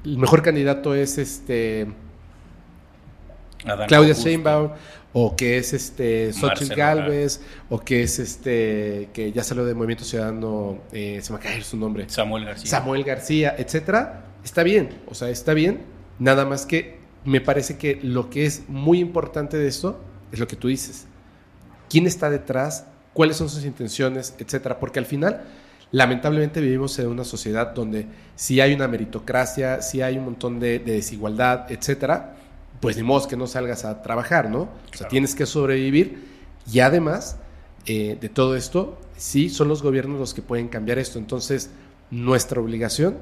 el 0.03 0.17
mejor 0.17 0.41
candidato 0.41 0.93
es 0.93 1.17
este 1.17 1.87
Adán 3.65 3.87
Claudia 3.87 4.09
Augusto. 4.09 4.29
Sheinbaum 4.29 4.71
o 5.13 5.35
que 5.35 5.57
es 5.57 5.73
este 5.73 6.33
Xochitl 6.33 6.75
Galvez 6.75 7.41
o 7.69 7.79
que 7.79 8.03
es 8.03 8.19
este 8.19 9.09
que 9.13 9.31
ya 9.31 9.43
salió 9.43 9.65
de 9.65 9.73
Movimiento 9.73 10.03
Ciudadano, 10.03 10.79
eh, 10.91 11.19
se 11.21 11.33
me 11.33 11.39
ir 11.55 11.63
su 11.63 11.77
nombre. 11.77 12.07
Samuel 12.09 12.45
García. 12.45 12.69
Samuel 12.69 13.03
García, 13.03 13.55
etcétera, 13.57 14.25
está 14.43 14.63
bien, 14.63 14.89
o 15.07 15.15
sea, 15.15 15.29
está 15.29 15.53
bien, 15.53 15.81
nada 16.19 16.45
más 16.45 16.65
que 16.65 16.97
me 17.25 17.41
parece 17.41 17.77
que 17.77 17.99
lo 18.01 18.29
que 18.29 18.45
es 18.45 18.63
muy 18.67 18.99
importante 18.99 19.57
de 19.57 19.67
esto 19.67 19.99
es 20.31 20.39
lo 20.39 20.47
que 20.47 20.55
tú 20.55 20.67
dices. 20.67 21.07
¿Quién 21.89 22.05
está 22.05 22.29
detrás? 22.29 22.85
¿Cuáles 23.13 23.37
son 23.37 23.49
sus 23.49 23.65
intenciones? 23.65 24.35
Etcétera, 24.39 24.79
porque 24.79 24.99
al 24.99 25.05
final 25.05 25.41
lamentablemente 25.91 26.59
vivimos 26.59 26.99
en 26.99 27.07
una 27.07 27.23
sociedad 27.23 27.73
donde 27.73 28.07
si 28.35 28.59
hay 28.59 28.73
una 28.73 28.87
meritocracia, 28.87 29.81
si 29.81 30.01
hay 30.01 30.17
un 30.17 30.25
montón 30.25 30.59
de, 30.59 30.79
de 30.79 30.93
desigualdad, 30.93 31.71
etcétera, 31.71 32.35
pues 32.79 32.97
ni 32.97 33.03
modo 33.03 33.27
que 33.27 33.37
no 33.37 33.47
salgas 33.47 33.85
a 33.85 34.01
trabajar, 34.01 34.49
¿no? 34.49 34.61
O 34.61 34.97
sea, 34.97 35.07
tienes 35.07 35.35
que 35.35 35.45
sobrevivir 35.45 36.25
y 36.71 36.79
además 36.79 37.37
eh, 37.85 38.17
de 38.19 38.29
todo 38.29 38.55
esto, 38.55 38.97
sí 39.15 39.49
son 39.49 39.69
los 39.69 39.81
gobiernos 39.81 40.19
los 40.19 40.33
que 40.33 40.41
pueden 40.41 40.67
cambiar 40.67 40.99
esto. 40.99 41.19
Entonces, 41.19 41.69
nuestra 42.11 42.59
obligación, 42.61 43.17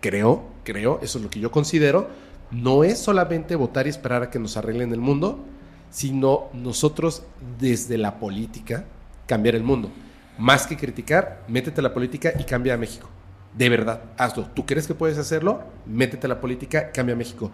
creo, 0.00 0.44
creo, 0.64 1.00
eso 1.02 1.18
es 1.18 1.24
lo 1.24 1.30
que 1.30 1.40
yo 1.40 1.50
considero, 1.50 2.08
no 2.52 2.84
es 2.84 2.98
solamente 2.98 3.56
votar 3.56 3.86
y 3.86 3.90
esperar 3.90 4.22
a 4.22 4.30
que 4.30 4.38
nos 4.38 4.56
arreglen 4.56 4.92
el 4.92 5.00
mundo, 5.00 5.44
sino 5.90 6.48
nosotros 6.52 7.24
desde 7.58 7.98
la 7.98 8.18
política 8.18 8.84
cambiar 9.26 9.56
el 9.56 9.64
mundo. 9.64 9.90
Más 10.38 10.66
que 10.66 10.76
criticar, 10.76 11.42
métete 11.48 11.80
a 11.80 11.82
la 11.82 11.92
política 11.92 12.32
y 12.38 12.44
cambia 12.44 12.74
a 12.74 12.76
México. 12.76 13.08
De 13.56 13.68
verdad, 13.68 14.02
hazlo. 14.16 14.46
¿Tú 14.54 14.64
crees 14.64 14.86
que 14.86 14.94
puedes 14.94 15.18
hacerlo? 15.18 15.64
Métete 15.84 16.26
a 16.26 16.28
la 16.28 16.40
política, 16.40 16.92
cambia 16.92 17.14
a 17.14 17.18
México. 17.18 17.50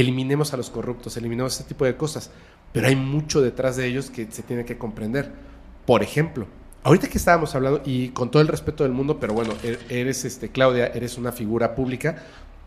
Eliminemos 0.00 0.52
a 0.52 0.56
los 0.56 0.70
corruptos, 0.70 1.16
eliminemos 1.16 1.54
ese 1.54 1.64
tipo 1.64 1.84
de 1.84 1.96
cosas. 1.96 2.30
Pero 2.72 2.86
hay 2.88 2.96
mucho 2.96 3.40
detrás 3.40 3.76
de 3.76 3.86
ellos 3.86 4.10
que 4.10 4.28
se 4.30 4.42
tiene 4.42 4.64
que 4.64 4.76
comprender. 4.78 5.32
Por 5.86 6.02
ejemplo, 6.02 6.46
ahorita 6.82 7.08
que 7.08 7.16
estábamos 7.18 7.54
hablando, 7.54 7.82
y 7.84 8.08
con 8.10 8.30
todo 8.30 8.42
el 8.42 8.48
respeto 8.48 8.84
del 8.84 8.92
mundo, 8.92 9.18
pero 9.18 9.32
bueno, 9.34 9.54
e- 9.62 9.78
eres, 9.88 10.24
este, 10.24 10.50
Claudia, 10.50 10.88
eres 10.88 11.16
una 11.16 11.32
figura 11.32 11.74
pública, 11.74 12.22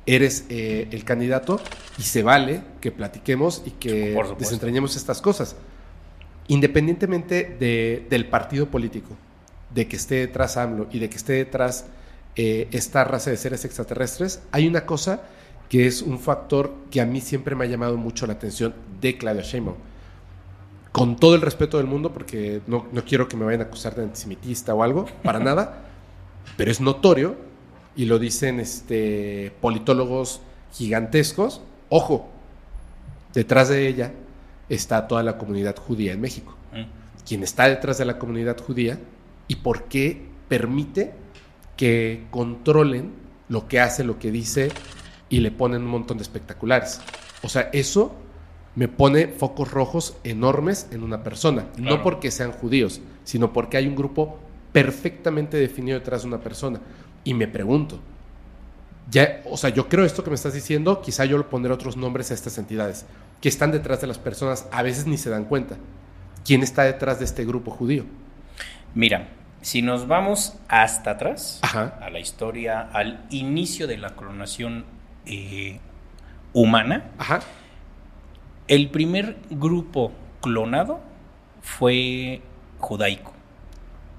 eres 0.05 0.45
eh, 0.49 0.87
el 0.91 1.03
candidato, 1.03 1.59
y 1.99 2.01
se 2.03 2.23
vale 2.23 2.61
que 2.81 2.91
platiquemos 2.91 3.61
y 3.65 3.71
que 3.71 4.15
desentrañemos 4.39 4.95
estas 4.95 5.21
cosas. 5.21 5.55
Independientemente 6.47 7.55
de- 7.59 8.07
del 8.09 8.25
partido 8.27 8.67
político, 8.67 9.09
de 9.73 9.87
que 9.87 9.97
esté 9.97 10.15
detrás 10.15 10.57
AMLO 10.57 10.87
y 10.91 10.97
de 10.99 11.09
que 11.09 11.17
esté 11.17 11.33
detrás 11.33 11.85
eh, 12.35 12.67
esta 12.71 13.03
raza 13.03 13.29
de 13.29 13.37
seres 13.37 13.65
extraterrestres, 13.65 14.41
hay 14.51 14.67
una 14.67 14.85
cosa 14.85 15.21
que 15.69 15.87
es 15.87 16.01
un 16.01 16.19
factor 16.19 16.73
que 16.91 16.99
a 16.99 17.05
mí 17.05 17.21
siempre 17.21 17.55
me 17.55 17.65
ha 17.65 17.67
llamado 17.67 17.95
mucho 17.95 18.27
la 18.27 18.33
atención 18.33 18.73
de 18.99 19.17
Claudia 19.17 19.43
Sheinbaum. 19.43 19.77
Con 20.91 21.15
todo 21.15 21.35
el 21.35 21.41
respeto 21.41 21.77
del 21.77 21.85
mundo, 21.85 22.11
porque 22.11 22.61
no, 22.67 22.87
no 22.91 23.05
quiero 23.05 23.29
que 23.29 23.37
me 23.37 23.45
vayan 23.45 23.61
a 23.61 23.65
acusar 23.65 23.95
de 23.95 24.03
antisemitista 24.03 24.73
o 24.73 24.83
algo, 24.83 25.05
para 25.23 25.39
nada, 25.39 25.85
pero 26.57 26.71
es 26.71 26.81
notorio, 26.81 27.35
y 27.95 28.05
lo 28.05 28.17
dicen 28.17 28.59
este, 28.59 29.53
politólogos 29.61 30.41
gigantescos, 30.73 31.61
ojo, 31.89 32.29
detrás 33.33 33.69
de 33.69 33.87
ella 33.87 34.13
está 34.67 35.07
toda 35.07 35.21
la 35.23 35.37
comunidad 35.37 35.75
judía 35.77 36.13
en 36.13 36.21
México 36.21 36.55
Mm. 36.73 36.83
quién 37.27 37.43
está 37.43 37.67
detrás 37.67 37.97
de 37.97 38.05
la 38.05 38.17
comunidad 38.17 38.57
judía 38.59 38.99
y 39.47 39.55
por 39.55 39.85
qué 39.85 40.27
permite 40.47 41.13
que 41.77 42.25
controlen 42.31 43.11
lo 43.47 43.67
que 43.67 43.79
hace, 43.79 44.03
lo 44.03 44.19
que 44.19 44.31
dice 44.31 44.71
y 45.29 45.39
le 45.39 45.51
ponen 45.51 45.83
un 45.83 45.89
montón 45.89 46.17
de 46.17 46.23
espectaculares. 46.23 46.99
O 47.43 47.49
sea, 47.49 47.69
eso 47.71 48.15
me 48.75 48.87
pone 48.87 49.27
focos 49.27 49.71
rojos 49.71 50.17
enormes 50.23 50.87
en 50.91 51.03
una 51.03 51.23
persona. 51.23 51.67
No 51.77 52.01
porque 52.01 52.31
sean 52.31 52.51
judíos, 52.51 53.01
sino 53.23 53.53
porque 53.53 53.77
hay 53.77 53.87
un 53.87 53.95
grupo 53.95 54.39
perfectamente 54.71 55.57
definido 55.57 55.99
detrás 55.99 56.23
de 56.23 56.27
una 56.27 56.39
persona. 56.39 56.79
Y 57.23 57.33
me 57.33 57.47
pregunto, 57.47 57.99
ya, 59.09 59.41
o 59.45 59.57
sea, 59.57 59.69
yo 59.69 59.89
creo 59.89 60.05
esto 60.05 60.23
que 60.23 60.29
me 60.29 60.35
estás 60.35 60.53
diciendo, 60.53 61.01
quizá 61.01 61.25
yo 61.25 61.37
le 61.37 61.43
pondré 61.43 61.73
otros 61.73 61.97
nombres 61.97 62.31
a 62.31 62.33
estas 62.33 62.57
entidades 62.57 63.05
que 63.41 63.49
están 63.49 63.71
detrás 63.71 64.01
de 64.01 64.07
las 64.07 64.17
personas, 64.17 64.67
a 64.71 64.83
veces 64.83 65.07
ni 65.07 65.17
se 65.17 65.29
dan 65.29 65.45
cuenta. 65.45 65.77
¿Quién 66.45 66.61
está 66.61 66.83
detrás 66.83 67.19
de 67.19 67.25
este 67.25 67.45
grupo 67.45 67.71
judío? 67.71 68.05
Mira, 68.93 69.29
si 69.61 69.81
nos 69.81 70.07
vamos 70.07 70.55
hasta 70.67 71.11
atrás, 71.11 71.59
Ajá. 71.61 71.97
a 72.01 72.09
la 72.09 72.19
historia, 72.19 72.81
al 72.81 73.25
inicio 73.29 73.87
de 73.87 73.97
la 73.97 74.15
clonación 74.15 74.85
eh, 75.29 75.79
humana, 76.53 77.11
Ajá. 77.17 77.39
el 78.67 78.89
primer 78.89 79.37
grupo 79.49 80.11
clonado 80.41 80.99
fue 81.61 82.41
judaico, 82.79 83.33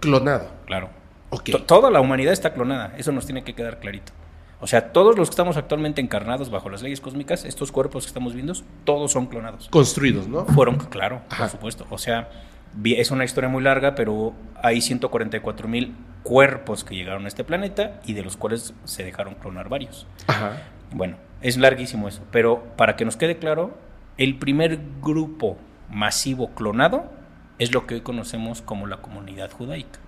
Clonado. 0.01 0.49
claro. 0.67 0.91
Ok. 1.31 1.51
To- 1.51 1.63
Toda 1.63 1.91
la 1.91 2.01
humanidad 2.01 2.33
está 2.33 2.53
clonada, 2.53 2.95
eso 2.99 3.13
nos 3.13 3.25
tiene 3.27 3.45
que 3.45 3.55
quedar 3.55 3.79
clarito. 3.81 4.13
O 4.63 4.67
sea, 4.67 4.93
todos 4.93 5.17
los 5.17 5.29
que 5.29 5.33
estamos 5.33 5.57
actualmente 5.57 6.01
encarnados 6.03 6.51
bajo 6.51 6.69
las 6.69 6.83
leyes 6.83 7.01
cósmicas, 7.01 7.45
estos 7.47 7.73
cuerpos 7.73 8.05
que 8.05 8.09
estamos 8.09 8.35
viendo, 8.35 8.53
todos 8.85 9.13
son 9.13 9.27
clonados. 9.27 9.69
Construidos, 9.71 10.29
¿no? 10.29 10.45
Fueron, 10.47 10.77
claro, 10.77 11.23
Ajá. 11.31 11.45
por 11.45 11.51
supuesto. 11.53 11.87
O 11.89 11.97
sea, 11.97 12.29
es 12.85 13.11
una 13.11 13.25
historia 13.25 13.49
muy 13.49 13.63
larga, 13.63 13.95
pero 13.95 14.35
hay 14.63 14.83
144 14.83 15.67
mil 15.67 15.95
cuerpos 16.23 16.85
que 16.85 16.95
llegaron 16.95 17.25
a 17.25 17.29
este 17.29 17.43
planeta 17.43 18.01
y 18.05 18.13
de 18.13 18.23
los 18.23 18.37
cuales 18.37 18.75
se 18.85 19.03
dejaron 19.03 19.35
clonar 19.37 19.71
varios. 19.71 20.07
Ajá. 20.27 20.59
Bueno, 20.93 21.17
es 21.41 21.57
larguísimo 21.57 22.09
eso, 22.09 22.23
pero 22.31 22.65
para 22.77 22.97
que 22.97 23.05
nos 23.05 23.17
quede 23.17 23.39
claro, 23.39 23.77
el 24.19 24.39
primer 24.39 24.79
grupo 25.01 25.57
masivo 25.91 26.51
clonado 26.55 27.11
es 27.59 27.73
lo 27.73 27.87
que 27.87 27.95
hoy 27.95 28.01
conocemos 28.01 28.63
como 28.63 28.87
la 28.87 28.99
comunidad 28.99 29.51
judaica. 29.51 29.99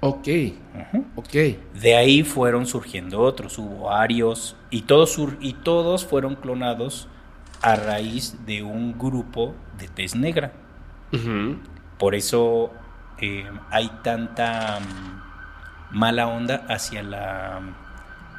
Ok. 0.00 0.28
Ujú. 0.74 1.04
Ok. 1.16 1.32
De 1.80 1.94
ahí 1.96 2.22
fueron 2.24 2.66
surgiendo 2.66 3.20
otros, 3.20 3.56
hubo 3.58 3.92
arios 3.92 4.56
y 4.70 4.82
todos, 4.82 5.12
sur- 5.12 5.36
y 5.40 5.52
todos 5.52 6.04
fueron 6.04 6.34
clonados 6.36 7.08
a 7.60 7.76
raíz 7.76 8.44
de 8.44 8.62
un 8.64 8.98
grupo 8.98 9.54
de 9.78 9.86
tez 9.88 10.16
negra. 10.16 10.52
Por 11.98 12.14
eso 12.16 12.72
eh, 13.18 13.44
hay 13.70 13.88
tanta 14.02 14.80
mm, 14.80 15.96
mala 15.98 16.26
onda 16.26 16.64
hacia, 16.68 17.02
la, 17.04 17.60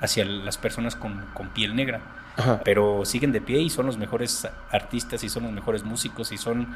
hacia 0.03 0.25
las 0.25 0.57
personas 0.57 0.95
con, 0.95 1.25
con 1.33 1.49
piel 1.49 1.75
negra. 1.75 2.01
Ajá. 2.37 2.61
Pero 2.63 3.05
siguen 3.05 3.31
de 3.31 3.41
pie 3.41 3.59
y 3.61 3.69
son 3.69 3.85
los 3.85 3.97
mejores 3.97 4.47
artistas 4.71 5.23
y 5.23 5.29
son 5.29 5.43
los 5.43 5.51
mejores 5.51 5.83
músicos 5.83 6.31
y 6.31 6.37
son... 6.37 6.67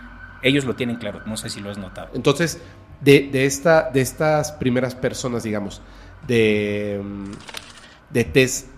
Ellos 0.41 0.65
lo 0.65 0.75
tienen 0.75 0.97
claro, 0.97 1.21
no 1.25 1.35
sé 1.35 1.49
si 1.49 1.59
lo 1.59 1.71
has 1.71 1.77
notado. 1.79 2.09
Entonces, 2.13 2.61
de, 3.01 3.27
de 3.31 3.45
esta, 3.45 3.89
de 3.89 4.01
estas 4.01 4.51
primeras 4.51 4.93
personas, 4.95 5.41
digamos, 5.43 5.81
de, 6.27 7.01
de 8.11 8.23
tez, 8.23 8.69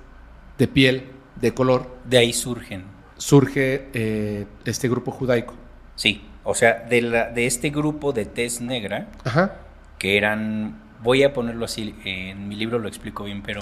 de 0.58 0.68
piel, 0.68 1.10
de 1.36 1.54
color, 1.54 1.98
De 2.06 2.18
ahí 2.18 2.32
surgen. 2.34 2.86
surge 3.18 3.90
eh, 3.94 4.46
este 4.66 4.88
grupo 4.90 5.12
judaico. 5.12 5.54
Sí, 5.96 6.22
o 6.46 6.56
sea, 6.56 6.86
de, 6.90 7.02
la, 7.02 7.30
de 7.30 7.46
este 7.46 7.70
grupo 7.72 8.14
de 8.14 8.26
tez 8.26 8.62
negra, 8.62 9.10
Ajá. 9.26 9.56
que 9.98 10.16
eran, 10.18 10.80
voy 11.04 11.24
a 11.24 11.34
ponerlo 11.34 11.66
así, 11.66 11.94
en 12.06 12.48
mi 12.48 12.56
libro 12.56 12.80
lo 12.80 12.88
explico 12.88 13.26
bien, 13.26 13.42
pero 13.42 13.62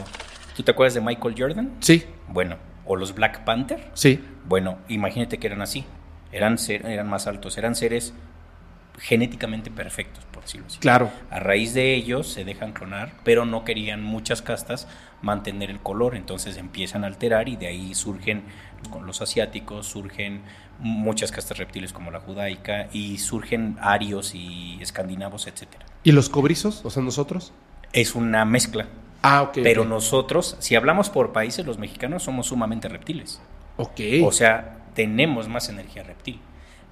¿tú 0.57 0.63
te 0.63 0.71
acuerdas 0.71 0.95
de 0.95 1.01
Michael 1.01 1.35
Jordan? 1.37 1.71
Sí, 1.79 2.03
Bueno, 2.27 2.57
o 2.85 2.95
los 2.97 3.13
Black 3.15 3.43
Panther. 3.45 3.89
sí. 3.93 4.19
Bueno, 4.45 4.79
imagínate 4.89 5.37
que 5.37 5.47
eran 5.47 5.61
así, 5.61 5.85
eran, 6.31 6.57
ser- 6.57 6.85
eran 6.85 7.07
más 7.09 7.27
altos, 7.27 7.57
eran 7.57 7.75
seres 7.75 8.13
genéticamente 8.99 9.69
perfectos, 9.69 10.23
por 10.31 10.43
decirlo 10.43 10.65
así. 10.67 10.79
Claro. 10.79 11.11
A 11.29 11.39
raíz 11.39 11.73
de 11.73 11.93
ellos 11.93 12.27
se 12.27 12.43
dejan 12.45 12.71
clonar, 12.73 13.13
pero 13.23 13.45
no 13.45 13.63
querían 13.63 14.01
muchas 14.03 14.41
castas 14.41 14.87
mantener 15.21 15.69
el 15.69 15.79
color, 15.79 16.15
entonces 16.15 16.57
empiezan 16.57 17.03
a 17.03 17.07
alterar 17.07 17.47
y 17.49 17.55
de 17.57 17.67
ahí 17.67 17.93
surgen 17.93 18.43
con 18.89 19.05
los 19.05 19.21
asiáticos, 19.21 19.85
surgen 19.85 20.41
muchas 20.79 21.31
castas 21.31 21.57
reptiles 21.59 21.93
como 21.93 22.09
la 22.11 22.19
judaica 22.19 22.87
y 22.91 23.17
surgen 23.19 23.77
arios 23.81 24.33
y 24.33 24.77
escandinavos, 24.81 25.45
etcétera. 25.47 25.85
¿Y 26.03 26.11
los 26.11 26.29
cobrizos? 26.29 26.83
O 26.85 26.89
sea, 26.89 27.03
nosotros. 27.03 27.51
Es 27.93 28.15
una 28.15 28.45
mezcla, 28.45 28.87
Ah, 29.21 29.41
ok. 29.43 29.59
pero 29.63 29.83
nosotros, 29.85 30.55
si 30.59 30.75
hablamos 30.75 31.09
por 31.09 31.31
países, 31.33 31.65
los 31.65 31.77
mexicanos 31.77 32.23
somos 32.23 32.47
sumamente 32.47 32.87
reptiles. 32.87 33.41
Ok. 33.77 33.99
O 34.23 34.31
sea, 34.31 34.77
tenemos 34.93 35.47
más 35.47 35.69
energía 35.69 36.03
reptil. 36.03 36.39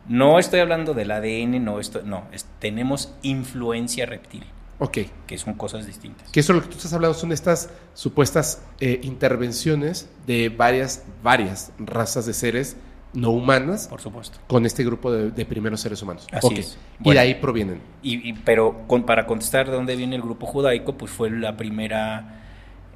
No 0.07 0.37
estoy 0.37 0.59
hablando 0.59 0.93
del 0.93 1.11
ADN, 1.11 1.59
no, 1.63 1.79
esto, 1.79 2.01
no 2.03 2.25
es- 2.31 2.45
tenemos 2.59 3.13
influencia 3.23 4.05
reptil, 4.05 4.43
Ok. 4.79 4.99
que 5.25 5.37
son 5.37 5.55
cosas 5.55 5.87
distintas. 5.87 6.29
Que 6.31 6.41
eso 6.41 6.53
lo 6.53 6.61
que 6.61 6.67
tú 6.67 6.75
estás 6.77 6.93
hablando 6.93 7.17
son 7.17 7.31
estas 7.31 7.69
supuestas 7.95 8.61
eh, 8.79 8.99
intervenciones 9.03 10.07
de 10.27 10.49
varias, 10.49 11.03
varias 11.23 11.71
razas 11.79 12.25
de 12.27 12.33
seres 12.33 12.77
no 13.15 13.31
humanas 13.31 13.87
Por 13.87 14.01
supuesto. 14.01 14.39
con 14.47 14.65
este 14.65 14.83
grupo 14.83 15.11
de, 15.11 15.31
de 15.31 15.45
primeros 15.45 15.81
seres 15.81 16.01
humanos. 16.01 16.27
Así 16.31 16.53
es. 16.55 16.77
Y 17.03 17.11
de 17.11 17.19
ahí 17.19 17.35
provienen. 17.35 17.81
Y, 18.03 18.29
y- 18.29 18.33
pero 18.33 18.83
con- 18.87 19.03
para 19.05 19.25
contestar 19.25 19.67
de 19.69 19.73
dónde 19.75 19.95
viene 19.95 20.15
el 20.15 20.21
grupo 20.21 20.45
judaico, 20.45 20.97
pues 20.97 21.11
fue 21.11 21.29
la 21.29 21.55
primera, 21.57 22.43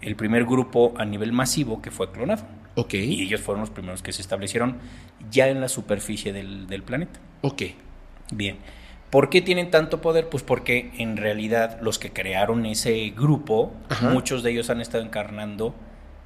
el 0.01 0.15
primer 0.15 0.45
grupo 0.45 0.93
a 0.97 1.05
nivel 1.05 1.31
masivo 1.31 1.81
que 1.81 1.89
fue 1.91 2.11
clonado. 2.11 2.43
Ok. 2.75 2.93
Y 2.93 3.23
ellos 3.23 3.41
fueron 3.41 3.61
los 3.61 3.69
primeros 3.69 4.01
que 4.03 4.11
se 4.13 4.21
establecieron 4.21 4.77
ya 5.31 5.47
en 5.47 5.59
la 5.61 5.67
superficie 5.69 6.31
del, 6.33 6.67
del 6.67 6.83
planeta. 6.83 7.19
Ok. 7.41 7.63
Bien. 8.31 8.57
¿Por 9.09 9.29
qué 9.29 9.41
tienen 9.41 9.71
tanto 9.71 10.01
poder? 10.01 10.29
Pues 10.29 10.43
porque 10.43 10.91
en 10.99 11.17
realidad 11.17 11.79
los 11.81 11.97
que 11.97 12.11
crearon 12.13 12.65
ese 12.67 13.09
grupo, 13.09 13.73
Ajá. 13.89 14.09
muchos 14.09 14.43
de 14.43 14.51
ellos 14.51 14.69
han 14.69 14.81
estado 14.81 15.03
encarnando 15.03 15.73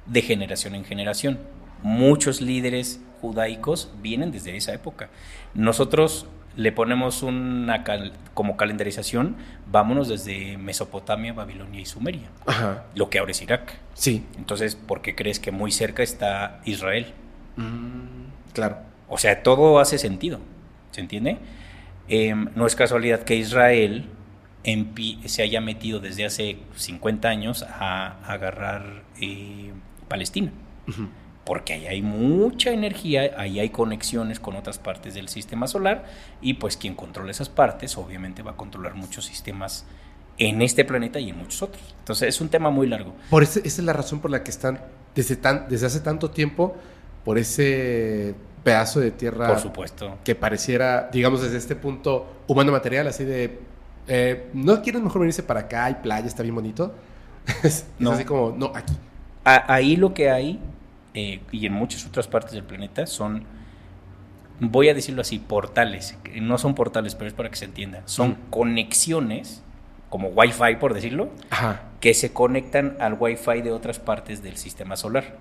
de 0.06 0.20
generación 0.20 0.74
en 0.74 0.84
generación. 0.84 1.38
Muchos 1.82 2.40
líderes 2.42 3.00
judaicos 3.24 3.90
vienen 4.02 4.30
desde 4.32 4.54
esa 4.56 4.74
época. 4.74 5.08
Nosotros 5.54 6.26
le 6.56 6.70
ponemos 6.72 7.22
una 7.22 7.82
cal- 7.84 8.12
como 8.34 8.56
calendarización, 8.58 9.36
vámonos 9.70 10.08
desde 10.08 10.58
Mesopotamia, 10.58 11.32
Babilonia 11.32 11.80
y 11.80 11.86
Sumeria, 11.86 12.28
Ajá. 12.46 12.84
lo 12.94 13.08
que 13.08 13.18
ahora 13.18 13.30
es 13.32 13.40
Irak. 13.42 13.78
Sí. 13.94 14.24
Entonces, 14.36 14.76
¿por 14.76 15.00
qué 15.00 15.14
crees 15.14 15.40
que 15.40 15.50
muy 15.52 15.72
cerca 15.72 16.02
está 16.02 16.60
Israel? 16.66 17.12
Mm, 17.56 18.52
claro. 18.52 18.76
O 19.08 19.16
sea, 19.18 19.42
todo 19.42 19.78
hace 19.78 19.96
sentido. 19.98 20.38
¿Se 20.92 21.00
entiende? 21.00 21.38
Em, 22.08 22.50
no 22.54 22.66
es 22.66 22.76
casualidad 22.76 23.20
que 23.22 23.36
Israel 23.36 24.04
se 25.26 25.42
haya 25.42 25.60
metido 25.60 26.00
desde 26.00 26.24
hace 26.24 26.56
50 26.76 27.28
años 27.28 27.62
a, 27.64 28.18
agarrar 28.26 29.02
eh, 29.20 29.72
Palestina. 30.08 30.52
Ujú. 30.88 31.08
Porque 31.44 31.74
ahí 31.74 31.86
hay 31.86 32.02
mucha 32.02 32.70
energía, 32.70 33.32
ahí 33.36 33.60
hay 33.60 33.68
conexiones 33.70 34.40
con 34.40 34.56
otras 34.56 34.78
partes 34.78 35.14
del 35.14 35.28
sistema 35.28 35.66
solar 35.66 36.04
y 36.40 36.54
pues 36.54 36.76
quien 36.76 36.94
controla 36.94 37.30
esas 37.30 37.48
partes 37.50 37.98
obviamente 37.98 38.42
va 38.42 38.52
a 38.52 38.56
controlar 38.56 38.94
muchos 38.94 39.26
sistemas 39.26 39.84
en 40.38 40.62
este 40.62 40.84
planeta 40.84 41.20
y 41.20 41.30
en 41.30 41.36
muchos 41.38 41.62
otros. 41.62 41.82
Entonces 41.98 42.28
es 42.30 42.40
un 42.40 42.48
tema 42.48 42.70
muy 42.70 42.86
largo. 42.86 43.12
Por 43.30 43.42
ese- 43.42 43.60
esa 43.60 43.82
es 43.82 43.84
la 43.84 43.92
razón 43.92 44.20
por 44.20 44.30
la 44.30 44.42
que 44.42 44.50
están 44.50 44.80
desde, 45.14 45.36
tan, 45.36 45.66
desde 45.68 45.86
hace 45.86 46.00
tanto 46.00 46.30
tiempo 46.30 46.74
por 47.24 47.36
ese 47.38 48.34
pedazo 48.64 49.00
de 49.00 49.10
tierra 49.10 49.46
Por 49.48 49.60
supuesto. 49.60 50.18
que 50.24 50.34
pareciera, 50.34 51.10
digamos, 51.12 51.42
desde 51.42 51.58
este 51.58 51.76
punto 51.76 52.26
humano 52.48 52.72
material, 52.72 53.06
así 53.06 53.24
de, 53.24 53.60
eh, 54.08 54.48
¿no 54.54 54.80
quieren 54.82 55.04
mejor 55.04 55.20
venirse 55.20 55.42
para 55.42 55.60
acá? 55.60 55.84
Hay 55.84 55.94
playa, 55.96 56.26
está 56.26 56.42
bien 56.42 56.54
bonito. 56.54 56.94
es 57.62 57.64
es 57.64 57.86
No. 57.98 58.12
así 58.12 58.24
como, 58.24 58.54
no, 58.56 58.72
aquí. 58.74 58.94
A- 59.44 59.72
ahí 59.74 59.96
lo 59.96 60.14
que 60.14 60.30
hay, 60.30 60.58
eh, 61.14 61.40
y 61.52 61.66
en 61.66 61.72
muchas 61.72 62.04
otras 62.06 62.28
partes 62.28 62.52
del 62.52 62.64
planeta, 62.64 63.06
son, 63.06 63.44
voy 64.60 64.88
a 64.88 64.94
decirlo 64.94 65.22
así, 65.22 65.38
portales. 65.38 66.18
No 66.40 66.58
son 66.58 66.74
portales, 66.74 67.14
pero 67.14 67.28
es 67.28 67.34
para 67.34 67.50
que 67.50 67.56
se 67.56 67.64
entienda. 67.64 68.02
Son 68.06 68.36
conexiones, 68.50 69.62
como 70.10 70.28
Wi-Fi, 70.28 70.76
por 70.80 70.94
decirlo, 70.94 71.30
Ajá. 71.50 71.82
que 72.00 72.14
se 72.14 72.32
conectan 72.32 72.96
al 73.00 73.16
Wi-Fi 73.18 73.62
de 73.62 73.72
otras 73.72 73.98
partes 73.98 74.42
del 74.42 74.56
sistema 74.56 74.96
solar 74.96 75.36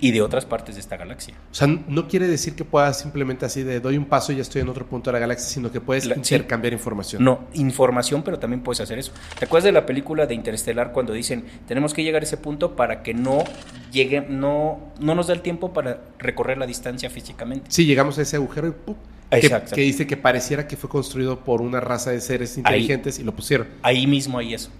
y 0.00 0.12
de 0.12 0.22
otras 0.22 0.46
partes 0.46 0.76
de 0.76 0.80
esta 0.80 0.96
galaxia. 0.96 1.34
O 1.50 1.54
sea, 1.54 1.66
no 1.66 2.06
quiere 2.06 2.28
decir 2.28 2.54
que 2.54 2.64
puedas 2.64 3.00
simplemente 3.00 3.44
así 3.46 3.62
de 3.64 3.80
doy 3.80 3.96
un 3.98 4.04
paso 4.04 4.32
y 4.32 4.36
ya 4.36 4.42
estoy 4.42 4.62
en 4.62 4.68
otro 4.68 4.86
punto 4.86 5.10
de 5.10 5.14
la 5.14 5.18
galaxia, 5.18 5.48
sino 5.48 5.72
que 5.72 5.80
puedes 5.80 6.06
La- 6.06 6.14
sí. 6.14 6.20
intercambiar 6.34 6.72
información. 6.72 7.24
No, 7.24 7.46
información, 7.54 8.22
pero 8.22 8.38
también 8.38 8.62
puedes 8.62 8.80
hacer 8.80 8.98
eso. 8.98 9.12
¿Te 9.38 9.44
acuerdas 9.46 9.64
de 9.64 9.72
la 9.72 9.86
película 9.86 10.26
de 10.26 10.34
Interestelar 10.34 10.92
cuando 10.92 11.12
dicen 11.12 11.44
tenemos 11.66 11.94
que 11.94 12.04
llegar 12.04 12.22
a 12.22 12.24
ese 12.24 12.36
punto 12.36 12.76
para 12.76 13.02
que 13.02 13.12
no 13.14 13.42
llegue, 13.90 14.20
no, 14.20 14.92
no 15.00 15.14
nos 15.14 15.26
da 15.26 15.34
el 15.34 15.40
tiempo 15.42 15.72
para 15.72 16.00
recorrer 16.18 16.58
la 16.58 16.66
distancia 16.66 17.10
físicamente? 17.10 17.66
Sí, 17.70 17.84
llegamos 17.84 18.18
a 18.18 18.22
ese 18.22 18.36
agujero 18.36 18.68
y 18.68 18.70
¡pum! 18.70 18.94
que, 19.30 19.50
que 19.74 19.80
dice 19.82 20.06
que 20.06 20.16
pareciera 20.16 20.66
que 20.66 20.76
fue 20.76 20.88
construido 20.88 21.40
por 21.40 21.60
una 21.60 21.80
raza 21.80 22.12
de 22.12 22.20
seres 22.20 22.56
inteligentes 22.56 23.18
y 23.18 23.24
lo 23.24 23.32
pusieron. 23.34 23.66
Ahí 23.82 24.06
mismo 24.06 24.38
hay 24.38 24.54
eso. 24.54 24.70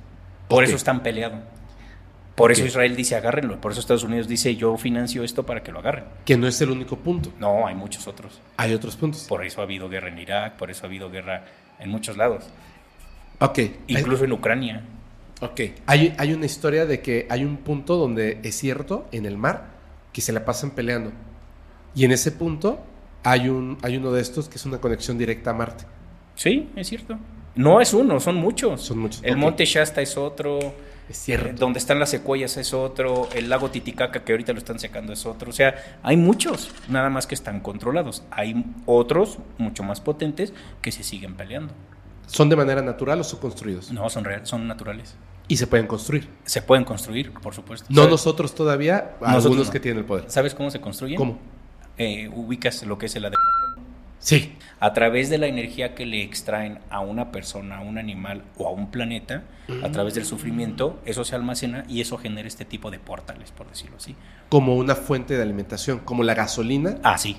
Por 0.48 0.62
Ok. 0.62 0.68
eso 0.68 0.76
están 0.76 1.02
peleados. 1.02 1.40
Por 2.39 2.53
eso. 2.53 2.64
Israel 2.64 2.97
dice 2.97 3.16
agárrenlo. 3.16 3.61
Por 3.61 3.72
eso 3.72 3.80
Estados 3.80 4.05
Unidos 4.05 4.28
dice 4.28 4.57
yo 4.57 4.76
financio 4.76 5.24
esto 5.24 5.45
para 5.45 5.62
que 5.62 5.72
lo 5.72 5.80
agarren. 5.80 6.05
Que 6.24 6.36
no 6.36 6.47
es 6.47 6.61
el 6.61 6.70
único 6.70 6.97
punto. 6.97 7.32
No, 7.39 7.66
hay 7.66 7.74
muchos 7.74 8.07
otros. 8.07 8.41
Hay 8.57 8.72
otros 8.72 8.97
puntos. 8.97 9.24
Por 9.28 9.45
eso 9.45 9.61
ha 9.61 9.64
habido 9.64 9.89
guerra 9.89 10.09
en 10.09 10.18
Irak, 10.18 10.57
por 10.57 10.70
eso 10.70 10.84
ha 10.84 10.86
habido 10.86 11.11
guerra 11.11 11.45
en 11.78 11.91
muchos 11.91 12.16
lados. 12.16 12.45
Ok. 13.41 13.59
Incluso 13.89 14.24
en 14.24 14.32
Ucrania. 14.32 14.82
Ok. 15.41 15.61
Hay, 15.86 16.14
hay 16.18 16.32
una 16.32 16.47
historia 16.47 16.86
de 16.86 17.01
que 17.01 17.26
hay 17.28 17.45
un 17.45 17.59
punto 17.59 17.97
donde 17.97 18.41
es 18.43 18.57
cierto, 18.57 19.07
en 19.12 19.26
el 19.26 19.36
mar, 19.36 19.66
que 20.12 20.20
se 20.20 20.32
la 20.32 20.45
pasan 20.45 20.70
peleando. 20.70 21.12
Y 21.95 22.05
en 22.05 22.12
ese 22.12 22.32
punto 22.32 22.80
hay, 23.22 23.49
un, 23.49 23.78
hay 23.82 23.97
uno 23.97 24.12
de 24.12 24.22
estos 24.22 24.49
que 24.49 24.57
es 24.57 24.66
una 24.66 24.78
conexión 24.78 25.18
directa 25.18 25.51
a 25.51 25.55
Marte. 25.55 25.84
Sí, 26.34 26.70
es 26.76 26.89
cierto. 26.89 27.18
No 27.55 27.80
es 27.80 27.93
uno, 27.93 28.20
son 28.20 28.36
muchos. 28.36 28.82
Son 28.82 28.99
muchos. 28.99 29.20
El 29.24 29.36
monte 29.36 29.64
Shasta 29.64 30.01
es 30.01 30.16
otro. 30.16 30.59
Es 31.09 31.16
cierto. 31.18 31.48
eh, 31.48 31.52
Donde 31.54 31.78
están 31.78 31.98
las 31.98 32.11
secuoyas 32.11 32.56
es 32.56 32.74
otro. 32.74 33.28
El 33.34 33.48
lago 33.48 33.70
Titicaca, 33.70 34.24
que 34.24 34.32
ahorita 34.32 34.52
lo 34.52 34.59
están 34.59 34.78
secando, 34.78 35.12
es 35.12 35.24
otro. 35.26 35.50
O 35.50 35.52
sea, 35.52 35.74
hay 36.02 36.16
muchos, 36.16 36.70
nada 36.88 37.09
más 37.11 37.26
que 37.26 37.34
están 37.34 37.61
controlados. 37.61 38.22
Hay 38.30 38.64
otros, 38.86 39.38
mucho 39.56 39.82
más 39.82 40.00
potentes, 40.00 40.52
que 40.82 40.92
se 40.92 41.02
siguen 41.02 41.34
peleando. 41.34 41.72
¿Son 42.26 42.48
de 42.50 42.56
manera 42.56 42.82
natural 42.82 43.20
o 43.20 43.24
son 43.24 43.40
construidos? 43.40 43.90
No, 43.90 44.09
son 44.11 44.24
reales, 44.24 44.48
son 44.48 44.68
naturales. 44.68 45.14
Y 45.50 45.56
se 45.56 45.66
pueden 45.66 45.86
construir. 45.86 46.28
Se 46.44 46.61
pueden 46.61 46.84
construir, 46.84 47.32
por 47.32 47.54
supuesto. 47.54 47.86
No 47.88 48.02
¿Sabes- 48.02 48.11
nosotros 48.11 48.54
todavía, 48.54 49.12
Nosotros 49.20 49.44
algunos 49.46 49.66
no. 49.68 49.72
que 49.72 49.80
tienen 49.80 50.00
el 50.00 50.04
poder. 50.04 50.24
¿Sabes 50.30 50.54
cómo 50.54 50.70
se 50.70 50.78
construyen? 50.80 51.16
¿Cómo? 51.16 51.38
Eh, 51.96 52.28
ubicas 52.28 52.82
lo 52.84 52.98
que 52.98 53.06
es 53.06 53.16
el 53.16 53.24
adrenocromo. 53.24 53.67
Sí. 54.18 54.56
A 54.80 54.92
través 54.92 55.28
de 55.28 55.38
la 55.38 55.46
energía 55.46 55.94
que 55.94 56.06
le 56.06 56.22
extraen 56.22 56.78
a 56.90 57.00
una 57.00 57.32
persona, 57.32 57.78
a 57.78 57.80
un 57.80 57.98
animal 57.98 58.44
o 58.56 58.68
a 58.68 58.70
un 58.70 58.90
planeta, 58.90 59.42
a 59.82 59.90
través 59.90 60.14
del 60.14 60.24
sufrimiento, 60.24 61.00
eso 61.04 61.24
se 61.24 61.34
almacena 61.34 61.84
y 61.88 62.00
eso 62.00 62.16
genera 62.16 62.46
este 62.46 62.64
tipo 62.64 62.90
de 62.90 62.98
portales, 62.98 63.50
por 63.50 63.68
decirlo 63.68 63.96
así. 63.96 64.14
Como 64.48 64.76
una 64.76 64.94
fuente 64.94 65.36
de 65.36 65.42
alimentación, 65.42 65.98
como 66.00 66.22
la 66.22 66.34
gasolina. 66.34 66.98
Así, 67.02 67.38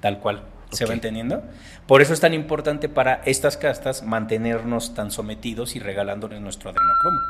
tal 0.00 0.20
cual. 0.20 0.44
¿Se 0.70 0.86
va 0.86 0.94
entendiendo? 0.94 1.42
Por 1.86 2.02
eso 2.02 2.12
es 2.12 2.20
tan 2.20 2.34
importante 2.34 2.88
para 2.88 3.20
estas 3.26 3.56
castas 3.56 4.02
mantenernos 4.02 4.94
tan 4.94 5.10
sometidos 5.10 5.76
y 5.76 5.78
regalándoles 5.78 6.40
nuestro 6.40 6.70
adrenocromo. 6.70 7.20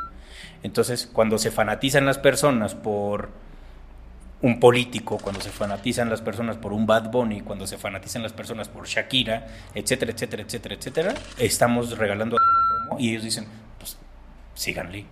Entonces, 0.63 1.07
cuando 1.11 1.37
se 1.37 1.51
fanatizan 1.51 2.05
las 2.05 2.17
personas 2.17 2.73
por 2.73 3.29
un 4.41 4.59
político, 4.59 5.17
cuando 5.17 5.41
se 5.41 5.49
fanatizan 5.49 6.09
las 6.09 6.21
personas 6.21 6.57
por 6.57 6.73
un 6.73 6.85
Bad 6.85 7.09
Bunny, 7.11 7.41
cuando 7.41 7.65
se 7.65 7.77
fanatizan 7.77 8.21
las 8.21 8.33
personas 8.33 8.67
por 8.69 8.85
Shakira, 8.87 9.47
etcétera, 9.73 10.11
etcétera, 10.11 10.43
etcétera, 10.43 10.75
etcétera, 10.75 11.13
estamos 11.37 11.97
regalando 11.97 12.37
adrenocromo 12.37 12.99
y 12.99 13.11
ellos 13.11 13.23
dicen, 13.23 13.45
pues 13.79 13.97
síganle. 14.53 15.05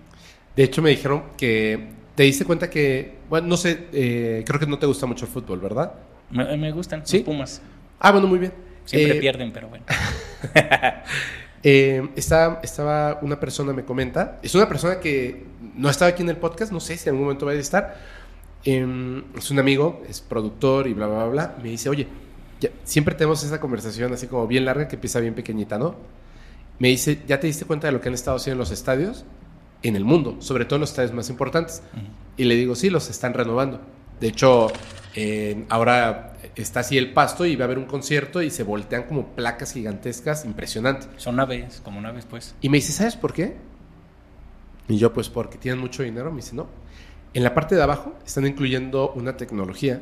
De 0.56 0.64
hecho, 0.64 0.82
me 0.82 0.92
dijeron 0.92 1.24
que 1.38 1.90
te 2.16 2.24
diste 2.24 2.46
cuenta 2.46 2.70
que, 2.70 3.18
bueno, 3.30 3.48
no 3.48 3.58
sé, 3.58 3.88
eh, 3.94 4.44
creo 4.46 4.60
que 4.60 4.68
no 4.68 4.78
te 4.78 4.86
gusta 4.86 5.06
mucho 5.08 5.26
el 5.26 5.32
fútbol, 5.32 5.60
¿verdad? 5.60 5.94
Me, 6.30 6.56
me 6.58 6.72
gustan 6.72 7.06
¿Sí? 7.06 7.18
los 7.18 7.26
Pumas. 7.26 7.62
Ah, 8.00 8.12
bueno, 8.12 8.28
muy 8.28 8.38
bien. 8.40 8.54
Siempre 8.86 9.18
Eh, 9.18 9.20
pierden, 9.20 9.52
pero 9.52 9.70
bueno. 9.70 9.86
eh, 11.64 12.10
estaba, 12.16 12.60
estaba 12.64 13.20
una 13.22 13.40
persona, 13.40 13.74
me 13.74 13.86
comenta, 13.86 14.40
es 14.44 14.54
una 14.56 14.68
persona 14.68 15.00
que 15.00 15.46
no 15.76 15.90
estaba 15.90 16.10
aquí 16.12 16.22
en 16.22 16.30
el 16.30 16.38
podcast, 16.38 16.72
no 16.72 16.80
sé 16.80 16.98
si 16.98 17.08
en 17.10 17.16
algún 17.16 17.26
momento 17.26 17.46
va 17.46 17.54
a 17.54 17.56
estar. 17.56 17.98
Eh, 18.66 19.24
es 19.38 19.52
un 19.52 19.60
amigo, 19.60 20.04
es 20.10 20.22
productor 20.22 20.88
y 20.88 20.94
bla, 20.94 21.08
bla, 21.08 21.18
bla, 21.26 21.28
bla. 21.28 21.56
Me 21.62 21.70
dice, 21.70 21.90
oye, 21.90 22.08
ya- 22.62 22.70
siempre 22.84 23.16
tenemos 23.16 23.44
esa 23.44 23.60
conversación 23.60 24.14
así 24.14 24.28
como 24.28 24.48
bien 24.48 24.66
larga 24.66 24.88
que 24.88 24.96
empieza 24.96 25.20
bien 25.20 25.34
pequeñita, 25.34 25.78
¿no? 25.78 25.96
Me 26.80 26.88
dice, 26.90 27.22
¿ya 27.28 27.40
te 27.40 27.48
diste 27.48 27.66
cuenta 27.66 27.88
de 27.88 27.94
lo 27.94 28.02
que 28.02 28.08
han 28.10 28.16
estado 28.16 28.38
haciendo 28.38 28.56
en 28.56 28.60
los 28.60 28.72
estadios? 28.72 29.26
En 29.84 29.96
el 29.98 30.06
mundo, 30.06 30.38
sobre 30.40 30.64
todo 30.66 30.78
en 30.78 30.82
los 30.82 30.92
estadios 30.92 31.14
más 31.14 31.30
importantes. 31.30 31.84
Y 32.38 32.46
le 32.46 32.56
digo, 32.56 32.74
sí, 32.76 32.90
los 32.90 33.10
están 33.10 33.34
renovando. 33.34 33.82
De 34.20 34.30
hecho, 34.30 34.68
eh, 35.14 35.66
ahora 35.70 36.38
está 36.56 36.80
así 36.80 36.98
el 36.98 37.12
pasto 37.12 37.46
y 37.46 37.56
va 37.58 37.64
a 37.64 37.66
haber 37.66 37.78
un 37.78 37.86
concierto 37.86 38.42
y 38.42 38.50
se 38.50 38.64
voltean 38.64 39.04
como 39.04 39.28
placas 39.36 39.74
gigantescas, 39.74 40.46
impresionante. 40.46 41.08
Son 41.18 41.36
naves, 41.36 41.82
como 41.84 42.00
naves, 42.00 42.26
pues. 42.30 42.56
Y 42.62 42.70
me 42.70 42.78
dice, 42.78 42.94
¿sabes 42.94 43.18
por 43.18 43.34
qué? 43.34 43.56
Y 44.88 44.98
yo, 44.98 45.14
pues 45.14 45.30
porque 45.30 45.58
tienen 45.58 45.80
mucho 45.82 46.02
dinero. 46.04 46.32
Me 46.32 46.38
dice, 46.38 46.56
no. 46.56 46.68
En 47.34 47.44
la 47.44 47.54
parte 47.54 47.76
de 47.76 47.82
abajo 47.82 48.14
están 48.26 48.46
incluyendo 48.46 49.12
una 49.14 49.36
tecnología, 49.38 50.02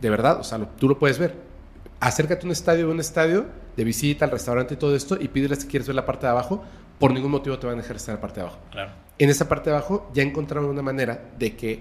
de 0.00 0.10
verdad, 0.10 0.40
o 0.40 0.44
sea, 0.44 0.58
lo- 0.58 0.66
tú 0.68 0.88
lo 0.88 0.98
puedes 0.98 1.18
ver. 1.18 1.34
Acércate 2.00 2.42
a 2.42 2.46
un 2.46 2.52
estadio, 2.52 2.90
un 2.90 3.00
estadio 3.00 3.46
de 3.76 3.84
visita 3.84 4.24
al 4.24 4.30
restaurante 4.30 4.74
y 4.74 4.76
todo 4.76 4.94
esto 4.94 5.16
y 5.20 5.28
pídeles 5.28 5.60
si 5.60 5.66
quieres 5.68 5.86
ver 5.86 5.96
la 5.96 6.04
parte 6.06 6.26
de 6.26 6.30
abajo. 6.32 6.62
Por 6.98 7.12
ningún 7.12 7.30
motivo 7.30 7.58
te 7.58 7.66
van 7.66 7.78
a 7.78 7.82
dejar 7.82 7.96
estar 7.96 8.12
en 8.12 8.16
la 8.16 8.20
parte 8.20 8.40
de 8.40 8.46
abajo. 8.46 8.58
Claro. 8.70 8.90
En 9.18 9.30
esa 9.30 9.48
parte 9.48 9.70
de 9.70 9.76
abajo 9.76 10.10
ya 10.14 10.22
encontraron 10.22 10.68
una 10.68 10.82
manera 10.82 11.30
de 11.38 11.56
que 11.56 11.80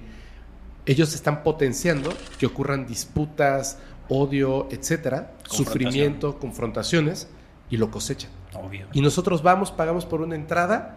ellos 0.85 1.13
están 1.13 1.43
potenciando 1.43 2.11
que 2.39 2.45
ocurran 2.45 2.85
disputas 2.87 3.77
odio, 4.09 4.67
etcétera, 4.71 5.31
Confrontación. 5.49 5.65
sufrimiento, 5.65 6.39
confrontaciones, 6.39 7.27
y 7.69 7.75
lo 7.77 7.91
cosechan. 7.91 8.31
Obvio. 8.53 8.87
Y 8.93 9.01
nosotros 9.01 9.43
vamos, 9.43 9.71
pagamos 9.71 10.05
por 10.05 10.21
una 10.21 10.35
entrada, 10.35 10.95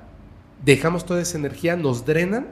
dejamos 0.64 1.04
toda 1.04 1.20
esa 1.20 1.36
energía, 1.36 1.74
nos 1.76 2.06
drenan 2.06 2.46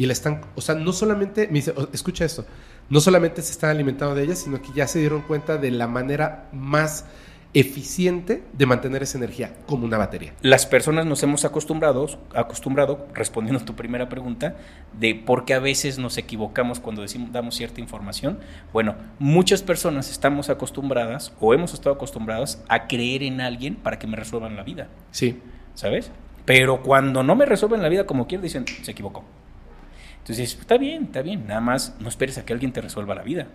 y 0.00 0.06
la 0.06 0.14
están, 0.14 0.40
o 0.54 0.62
sea, 0.62 0.74
no 0.76 0.94
solamente, 0.94 1.46
me 1.48 1.56
dice, 1.56 1.74
escucha 1.92 2.24
esto, 2.24 2.46
no 2.88 3.00
solamente 3.00 3.42
se 3.42 3.52
están 3.52 3.68
alimentando 3.68 4.14
de 4.14 4.22
ella, 4.22 4.34
sino 4.34 4.62
que 4.62 4.72
ya 4.74 4.86
se 4.86 4.98
dieron 4.98 5.20
cuenta 5.20 5.58
de 5.58 5.70
la 5.70 5.86
manera 5.88 6.48
más 6.54 7.04
eficiente 7.52 8.42
de 8.54 8.64
mantener 8.64 9.02
esa 9.02 9.18
energía, 9.18 9.52
como 9.66 9.84
una 9.84 9.98
batería. 9.98 10.32
Las 10.40 10.64
personas 10.64 11.04
nos 11.04 11.22
hemos 11.22 11.44
acostumbrado, 11.44 12.06
acostumbrado, 12.34 13.08
respondiendo 13.12 13.60
a 13.60 13.66
tu 13.66 13.76
primera 13.76 14.08
pregunta, 14.08 14.56
de 14.98 15.14
por 15.14 15.44
qué 15.44 15.52
a 15.52 15.58
veces 15.58 15.98
nos 15.98 16.16
equivocamos 16.16 16.80
cuando 16.80 17.02
decimos, 17.02 17.30
damos 17.30 17.56
cierta 17.56 17.82
información. 17.82 18.38
Bueno, 18.72 18.94
muchas 19.18 19.62
personas 19.62 20.10
estamos 20.10 20.48
acostumbradas 20.48 21.34
o 21.40 21.52
hemos 21.52 21.74
estado 21.74 21.94
acostumbradas 21.94 22.64
a 22.68 22.86
creer 22.86 23.22
en 23.22 23.42
alguien 23.42 23.74
para 23.74 23.98
que 23.98 24.06
me 24.06 24.16
resuelvan 24.16 24.56
la 24.56 24.62
vida, 24.62 24.88
Sí, 25.10 25.42
¿sabes? 25.74 26.10
Pero 26.46 26.82
cuando 26.82 27.22
no 27.22 27.36
me 27.36 27.44
resuelven 27.44 27.82
la 27.82 27.90
vida 27.90 28.06
como 28.06 28.26
quiero, 28.26 28.42
dicen, 28.42 28.64
se 28.66 28.92
equivocó. 28.92 29.24
Entonces, 30.20 30.56
está 30.58 30.76
bien, 30.78 31.04
está 31.04 31.22
bien, 31.22 31.46
nada 31.46 31.60
más 31.60 31.96
no 32.00 32.08
esperes 32.08 32.38
a 32.38 32.44
que 32.44 32.52
alguien 32.52 32.72
te 32.72 32.80
resuelva 32.80 33.14
la 33.14 33.22
vida. 33.22 33.46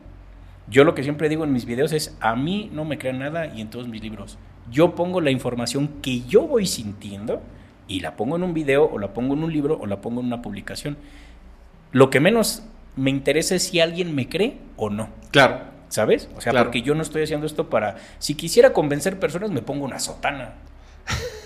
Yo 0.68 0.84
lo 0.84 0.96
que 0.96 1.04
siempre 1.04 1.30
digo 1.30 1.44
en 1.44 1.54
mis 1.54 1.66
videos 1.66 1.92
es, 1.94 2.18
a 2.20 2.36
mí 2.36 2.70
no 2.74 2.86
me 2.86 2.98
crean 2.98 3.20
nada 3.20 3.48
y 3.48 3.62
en 3.62 3.70
todos 3.70 3.88
mis 3.88 4.02
libros. 4.02 4.38
Yo 4.72 4.96
pongo 4.96 5.22
la 5.22 5.30
información 5.32 5.88
que 6.02 6.22
yo 6.22 6.42
voy 6.48 6.66
sintiendo 6.66 7.42
y 7.88 8.00
la 8.00 8.16
pongo 8.16 8.36
en 8.36 8.44
un 8.44 8.54
video 8.56 8.90
o 8.92 8.98
la 8.98 9.14
pongo 9.14 9.36
en 9.36 9.44
un 9.44 9.54
libro 9.54 9.78
o 9.80 9.86
la 9.86 10.02
pongo 10.02 10.22
en 10.22 10.28
una 10.28 10.42
publicación. 10.42 10.98
Lo 11.92 12.10
que 12.10 12.20
menos 12.20 12.64
me 12.96 13.12
interesa 13.12 13.54
es 13.56 13.64
si 13.64 13.80
alguien 13.80 14.16
me 14.16 14.28
cree 14.28 14.58
o 14.76 14.90
no. 14.90 15.10
claro. 15.32 15.76
¿Sabes? 15.88 16.28
O 16.36 16.42
sea, 16.42 16.52
Claro. 16.52 16.66
porque 16.66 16.82
yo 16.82 16.96
no 16.96 17.04
estoy 17.04 17.22
haciendo 17.24 17.46
esto 17.46 17.70
para... 17.70 17.96
Si 18.18 18.34
quisiera 18.34 18.74
convencer 18.74 19.20
personas, 19.20 19.52
me 19.52 19.62
pongo 19.62 19.86
una 19.86 20.00
sotana. 20.00 20.56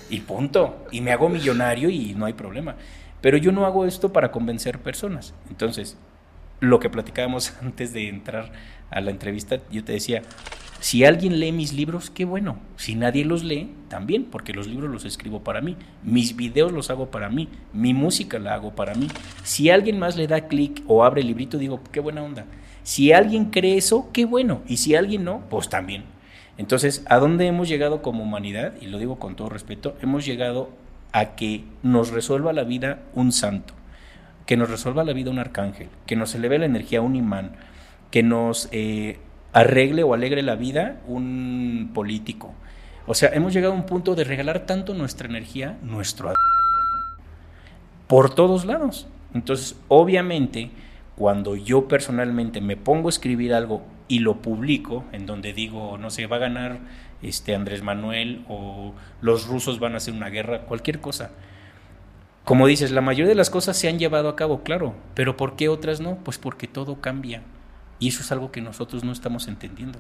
Y 0.10 0.22
punto. 0.22 0.88
Y 0.92 1.02
me 1.02 1.12
hago 1.12 1.28
millonario 1.30 1.90
y 1.90 2.16
no 2.16 2.26
hay 2.26 2.34
problema. 2.34 2.76
Pero 3.22 3.38
yo 3.38 3.52
no 3.52 3.66
hago 3.66 3.86
esto 3.86 4.14
para 4.14 4.32
convencer 4.32 4.80
personas. 4.80 5.34
Entonces, 5.50 5.98
lo 6.60 6.80
que 6.80 6.90
platicábamos 6.90 7.54
antes 7.62 7.94
de 7.94 8.08
entrar 8.10 8.52
a 8.90 9.02
la 9.02 9.12
entrevista, 9.12 9.60
yo 9.72 9.84
te 9.84 9.94
decía, 9.94 10.24
si 10.80 11.04
alguien 11.04 11.40
lee 11.40 11.52
mis 11.52 11.74
libros, 11.74 12.10
qué 12.10 12.24
bueno. 12.24 12.58
Si 12.78 12.96
nadie 12.96 13.26
los 13.26 13.44
lee, 13.44 13.76
también, 13.90 14.26
porque 14.26 14.54
los 14.54 14.68
libros 14.68 14.90
los 14.90 15.04
escribo 15.04 15.44
para 15.44 15.60
mí. 15.60 15.76
Mis 16.04 16.38
videos 16.38 16.72
los 16.72 16.90
hago 16.90 17.12
para 17.12 17.30
mí. 17.30 17.50
Mi 17.74 17.94
música 17.94 18.40
la 18.40 18.54
hago 18.54 18.74
para 18.74 18.96
mí. 18.96 19.10
Si 19.44 19.70
alguien 19.70 20.00
más 20.00 20.16
le 20.16 20.28
da 20.28 20.48
clic 20.48 20.82
o 20.88 21.04
abre 21.04 21.22
el 21.22 21.28
librito, 21.28 21.58
digo, 21.58 21.82
qué 21.92 22.00
buena 22.00 22.24
onda. 22.24 22.46
Si 22.84 23.12
alguien 23.12 23.46
cree 23.46 23.76
eso, 23.78 24.10
qué 24.14 24.24
bueno. 24.24 24.62
Y 24.68 24.78
si 24.78 24.96
alguien 24.96 25.26
no, 25.26 25.44
pues 25.50 25.68
también. 25.68 26.06
Entonces, 26.58 27.04
¿a 27.08 27.20
dónde 27.20 27.46
hemos 27.46 27.68
llegado 27.68 28.02
como 28.02 28.24
humanidad? 28.24 28.74
Y 28.82 28.88
lo 28.88 29.00
digo 29.00 29.20
con 29.20 29.36
todo 29.36 29.50
respeto, 29.50 29.98
hemos 30.02 30.26
llegado 30.26 30.70
a 31.12 31.36
que 31.36 31.64
nos 31.84 32.12
resuelva 32.12 32.54
la 32.54 32.64
vida 32.64 33.00
un 33.14 33.32
santo, 33.32 33.74
que 34.46 34.58
nos 34.58 34.70
resuelva 34.70 35.04
la 35.04 35.14
vida 35.14 35.32
un 35.32 35.40
arcángel, 35.40 35.90
que 36.06 36.16
nos 36.16 36.34
eleve 36.36 36.60
la 36.60 36.66
energía 36.66 37.02
un 37.02 37.16
imán, 37.16 37.52
que 38.12 38.24
nos 38.24 38.70
eh, 38.72 39.20
arregle 39.54 40.04
o 40.04 40.14
alegre 40.14 40.44
la 40.44 40.56
vida 40.56 41.00
un 41.08 41.92
político. 41.94 42.54
O 43.08 43.14
sea, 43.14 43.30
hemos 43.34 43.54
llegado 43.54 43.74
a 43.74 43.76
un 43.76 43.86
punto 43.86 44.16
de 44.16 44.24
regalar 44.24 44.66
tanto 44.66 44.94
nuestra 44.94 45.28
energía, 45.28 45.78
nuestro 45.82 46.34
por 48.08 48.34
todos 48.34 48.66
lados. 48.66 49.08
Entonces, 49.34 49.80
obviamente, 49.88 50.72
cuando 51.16 51.56
yo 51.56 51.88
personalmente 51.88 52.62
me 52.62 52.78
pongo 52.78 53.08
a 53.08 53.12
escribir 53.12 53.54
algo 53.54 53.84
y 54.08 54.20
lo 54.20 54.42
publico, 54.42 55.06
en 55.12 55.26
donde 55.26 55.54
digo, 55.54 55.98
no 55.98 56.10
sé, 56.10 56.26
va 56.26 56.38
a 56.38 56.40
ganar 56.40 56.80
este 57.22 57.56
Andrés 57.56 57.84
Manuel 57.84 58.46
o 58.48 58.94
los 59.22 59.48
rusos 59.48 59.80
van 59.80 59.94
a 59.94 59.98
hacer 59.98 60.14
una 60.14 60.30
guerra, 60.30 60.62
cualquier 60.62 61.00
cosa. 61.00 61.32
Como 62.46 62.66
dices, 62.68 62.92
la 62.92 63.02
mayoría 63.02 63.30
de 63.30 63.36
las 63.36 63.50
cosas 63.50 63.78
se 63.78 63.90
han 63.90 64.00
llevado 64.00 64.30
a 64.30 64.36
cabo, 64.36 64.64
claro, 64.64 64.96
pero 65.14 65.38
¿por 65.38 65.56
qué 65.56 65.70
otras 65.70 66.02
no? 66.02 66.18
Pues 66.24 66.38
porque 66.38 66.68
todo 66.68 67.02
cambia. 67.02 67.44
Y 68.00 68.08
eso 68.08 68.22
es 68.22 68.32
algo 68.32 68.52
que 68.52 68.62
nosotros 68.62 69.04
no 69.04 69.12
estamos 69.12 69.48
entendiendo. 69.48 70.00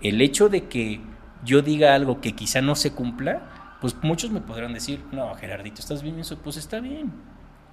El 0.00 0.20
hecho 0.20 0.48
de 0.48 0.64
que 0.64 1.00
yo 1.44 1.62
diga 1.62 1.94
algo 1.94 2.20
que 2.20 2.32
quizá 2.32 2.60
no 2.60 2.74
se 2.74 2.92
cumpla, 2.92 3.76
pues 3.80 3.96
muchos 4.02 4.30
me 4.30 4.40
podrán 4.40 4.74
decir, 4.74 5.00
no, 5.12 5.34
Gerardito, 5.34 5.80
¿estás 5.80 6.02
bien 6.02 6.18
eso? 6.18 6.38
Pues 6.38 6.56
está 6.56 6.80
bien. 6.80 7.12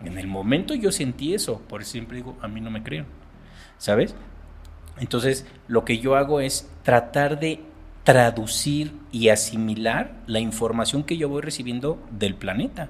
En 0.03 0.17
el 0.17 0.27
momento 0.27 0.73
yo 0.73 0.91
sentí 0.91 1.33
eso, 1.33 1.61
por 1.67 1.81
eso 1.81 1.91
siempre 1.91 2.17
digo, 2.17 2.37
a 2.41 2.47
mí 2.47 2.61
no 2.61 2.71
me 2.71 2.83
creen, 2.83 3.05
¿sabes? 3.77 4.15
Entonces, 4.97 5.45
lo 5.67 5.85
que 5.85 5.99
yo 5.99 6.15
hago 6.15 6.41
es 6.41 6.69
tratar 6.83 7.39
de 7.39 7.61
traducir 8.03 8.93
y 9.11 9.29
asimilar 9.29 10.13
la 10.27 10.39
información 10.39 11.03
que 11.03 11.17
yo 11.17 11.29
voy 11.29 11.41
recibiendo 11.41 12.01
del 12.11 12.35
planeta. 12.35 12.89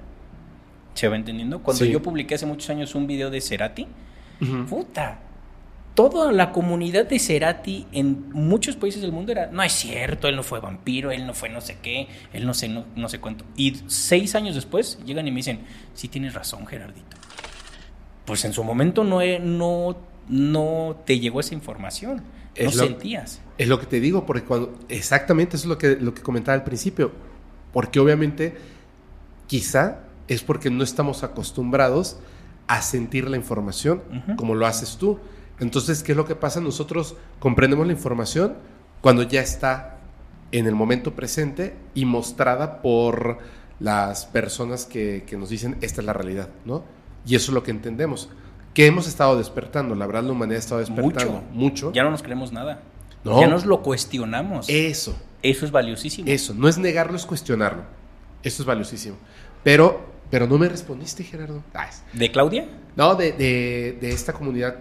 ¿Se 0.94 1.08
va 1.08 1.16
entendiendo? 1.16 1.62
Cuando 1.62 1.84
Sí. 1.84 1.90
yo 1.90 2.02
publiqué 2.02 2.34
hace 2.34 2.46
muchos 2.46 2.68
años 2.70 2.94
un 2.94 3.06
video 3.06 3.30
de 3.30 3.40
Cerati, 3.40 3.86
puta, 4.68 5.18
toda 5.94 6.32
la 6.32 6.50
comunidad 6.52 7.06
de 7.06 7.18
Cerati 7.18 7.86
en 7.92 8.30
muchos 8.32 8.76
países 8.76 9.00
del 9.02 9.12
mundo 9.12 9.32
era, 9.32 9.46
no 9.46 9.62
es 9.62 9.72
cierto, 9.72 10.28
él 10.28 10.36
no 10.36 10.42
fue 10.42 10.60
vampiro, 10.60 11.10
él 11.10 11.26
no 11.26 11.34
fue 11.34 11.48
no 11.48 11.60
sé 11.60 11.78
qué, 11.82 12.08
él 12.32 12.46
no 12.46 12.52
sé, 12.54 12.68
no, 12.68 12.84
no 12.96 13.08
sé 13.08 13.20
cuánto. 13.20 13.44
Y 13.56 13.76
seis 13.86 14.34
años 14.34 14.54
después 14.54 14.98
llegan 15.04 15.26
y 15.28 15.30
me 15.30 15.36
dicen, 15.38 15.60
sí 15.94 16.08
tienes 16.08 16.34
razón, 16.34 16.66
Gerardito. 16.66 17.16
Pues 18.24 18.44
en 18.44 18.52
su 18.52 18.64
momento 18.64 19.04
no, 19.04 19.20
no, 19.40 19.96
no 20.28 20.96
te 21.04 21.18
llegó 21.18 21.40
esa 21.40 21.54
información, 21.54 22.22
no 22.58 22.64
lo- 22.64 22.70
sentías. 22.70 23.40
Es 23.62 23.68
lo 23.68 23.78
que 23.78 23.86
te 23.86 24.00
digo, 24.00 24.26
porque 24.26 24.42
cuando. 24.42 24.76
Exactamente, 24.88 25.54
eso 25.54 25.66
es 25.66 25.68
lo 25.68 25.78
que, 25.78 25.94
lo 25.94 26.12
que 26.14 26.20
comentaba 26.20 26.56
al 26.56 26.64
principio. 26.64 27.12
Porque 27.72 28.00
obviamente, 28.00 28.56
quizá 29.46 30.00
es 30.26 30.42
porque 30.42 30.68
no 30.68 30.82
estamos 30.82 31.22
acostumbrados 31.22 32.16
a 32.66 32.82
sentir 32.82 33.30
la 33.30 33.36
información 33.36 34.02
como 34.36 34.56
lo 34.56 34.66
haces 34.66 34.96
tú. 34.96 35.20
Entonces, 35.60 36.02
¿qué 36.02 36.10
es 36.10 36.18
lo 36.18 36.24
que 36.24 36.34
pasa? 36.34 36.60
Nosotros 36.60 37.14
comprendemos 37.38 37.86
la 37.86 37.92
información 37.92 38.54
cuando 39.00 39.22
ya 39.22 39.40
está 39.40 39.98
en 40.50 40.66
el 40.66 40.74
momento 40.74 41.14
presente 41.14 41.76
y 41.94 42.04
mostrada 42.04 42.82
por 42.82 43.38
las 43.78 44.26
personas 44.26 44.86
que, 44.86 45.22
que 45.24 45.36
nos 45.36 45.50
dicen 45.50 45.76
esta 45.82 46.00
es 46.00 46.06
la 46.06 46.14
realidad, 46.14 46.48
¿no? 46.64 46.82
Y 47.24 47.36
eso 47.36 47.52
es 47.52 47.54
lo 47.54 47.62
que 47.62 47.70
entendemos. 47.70 48.28
Que 48.74 48.86
hemos 48.86 49.06
estado 49.06 49.38
despertando, 49.38 49.94
la 49.94 50.06
verdad 50.06 50.24
la 50.24 50.32
humanidad 50.32 50.56
ha 50.56 50.58
estado 50.58 50.80
despertando 50.80 51.34
Mucho. 51.34 51.44
mucho. 51.52 51.92
Ya 51.92 52.02
no 52.02 52.10
nos 52.10 52.24
creemos 52.24 52.50
nada. 52.50 52.82
No. 53.24 53.40
Ya 53.40 53.46
nos 53.46 53.64
lo 53.66 53.82
cuestionamos. 53.82 54.68
Eso, 54.68 55.16
Eso 55.42 55.64
es 55.64 55.70
valiosísimo. 55.70 56.28
eso, 56.28 56.54
no 56.54 56.68
es 56.68 56.78
negarlo, 56.78 57.16
es 57.16 57.24
cuestionarlo. 57.26 57.82
Eso 58.42 58.62
es 58.62 58.66
valiosísimo. 58.66 59.16
Pero, 59.62 60.04
pero 60.30 60.46
no 60.46 60.58
me 60.58 60.68
respondiste, 60.68 61.22
Gerardo. 61.24 61.62
Ah, 61.74 61.88
¿De 62.12 62.30
Claudia? 62.32 62.66
No, 62.96 63.14
de, 63.14 63.32
de- 63.32 63.98
de 64.00 64.10
esta 64.10 64.32
comunidad 64.32 64.76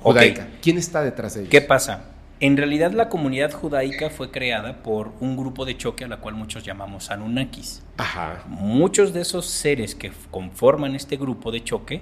judaica. 0.00 0.48
¿Quién 0.60 0.78
está 0.78 1.02
detrás 1.02 1.34
de 1.34 1.40
ellos? 1.42 1.50
¿Qué 1.50 1.60
pasa? 1.60 2.04
En 2.40 2.56
realidad 2.56 2.92
la 2.92 3.08
comunidad 3.10 3.52
judaica 3.52 4.08
fue 4.10 4.30
creada 4.30 4.82
por 4.82 5.12
un 5.20 5.36
grupo 5.36 5.64
de 5.66 5.76
choque 5.76 6.04
a 6.04 6.08
la 6.08 6.16
cual 6.20 6.34
muchos 6.34 6.64
llamamos 6.64 7.10
Anunnakis. 7.10 7.82
Ajá. 7.98 8.44
Muchos 8.48 9.12
de 9.12 9.20
esos 9.20 9.46
seres 9.46 9.94
que 9.94 10.10
conforman 10.30 10.94
este 10.96 11.16
grupo 11.18 11.52
de 11.52 11.62
choque 11.62 12.00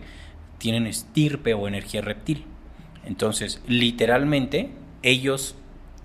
tienen 0.58 0.86
estirpe 0.86 1.54
o 1.54 1.66
energía 1.68 2.00
reptil. 2.02 2.46
Entonces, 3.04 3.60
literalmente, 3.66 4.70
ellos, 5.02 5.54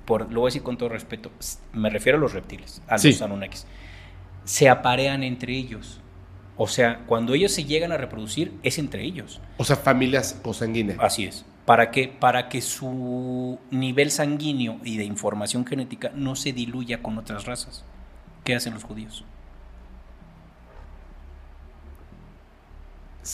por, 0.06 0.32
lo 0.32 0.42
voy 0.42 0.48
a 0.48 0.50
decir 0.50 0.64
con 0.64 0.78
todo 0.78 0.90
respeto, 0.90 1.32
me 1.74 1.90
refiero 1.90 2.18
a 2.18 2.22
los 2.22 2.34
reptiles, 2.34 2.82
a 2.88 2.98
Sí. 2.98 3.12
los 3.12 3.22
Anunnakis, 3.22 3.66
se 4.46 4.70
aparean 4.70 5.24
entre 5.24 5.54
ellos. 5.54 6.00
O 6.58 6.68
sea, 6.68 7.04
cuando 7.08 7.34
ellos 7.34 7.52
se 7.52 7.64
llegan 7.66 7.92
a 7.92 7.98
reproducir, 7.98 8.54
es 8.62 8.78
entre 8.78 9.04
ellos. 9.04 9.42
O 9.58 9.64
sea, 9.64 9.76
familias 9.76 10.40
consanguíneas. 10.44 11.00
Así 11.02 11.26
es. 11.26 11.46
¿Para 11.66 11.92
qué? 11.92 12.08
Para 12.10 12.50
que 12.50 12.62
su 12.62 13.58
nivel 13.72 14.12
sanguíneo 14.12 14.80
y 14.84 14.98
de 14.98 15.06
información 15.06 15.66
genética 15.66 16.12
no 16.14 16.36
se 16.36 16.52
diluya 16.54 17.02
con 17.02 17.18
otras 17.18 17.46
razas. 17.46 17.86
¿Qué 18.44 18.54
hacen 18.54 18.74
los 18.74 18.84
judíos? 18.84 19.24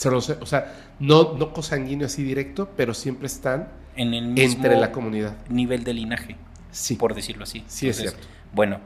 O 0.06 0.46
sea, 0.46 0.72
no, 1.00 1.34
no 1.36 1.52
consanguíneo 1.52 2.06
así 2.06 2.22
directo, 2.22 2.70
pero 2.76 2.94
siempre 2.94 3.26
están 3.26 3.68
En 4.00 4.14
el 4.14 4.26
mismo 4.28 4.56
entre 4.64 4.76
la 4.78 4.92
comunidad. 4.92 5.36
nivel 5.48 5.84
de 5.84 5.94
linaje, 5.94 6.36
Sí. 6.70 6.96
por 6.96 7.14
decirlo 7.14 7.44
así. 7.44 7.62
Sí, 7.66 7.88
es 7.88 7.96
cierto. 7.98 8.26
Bueno, 8.52 8.78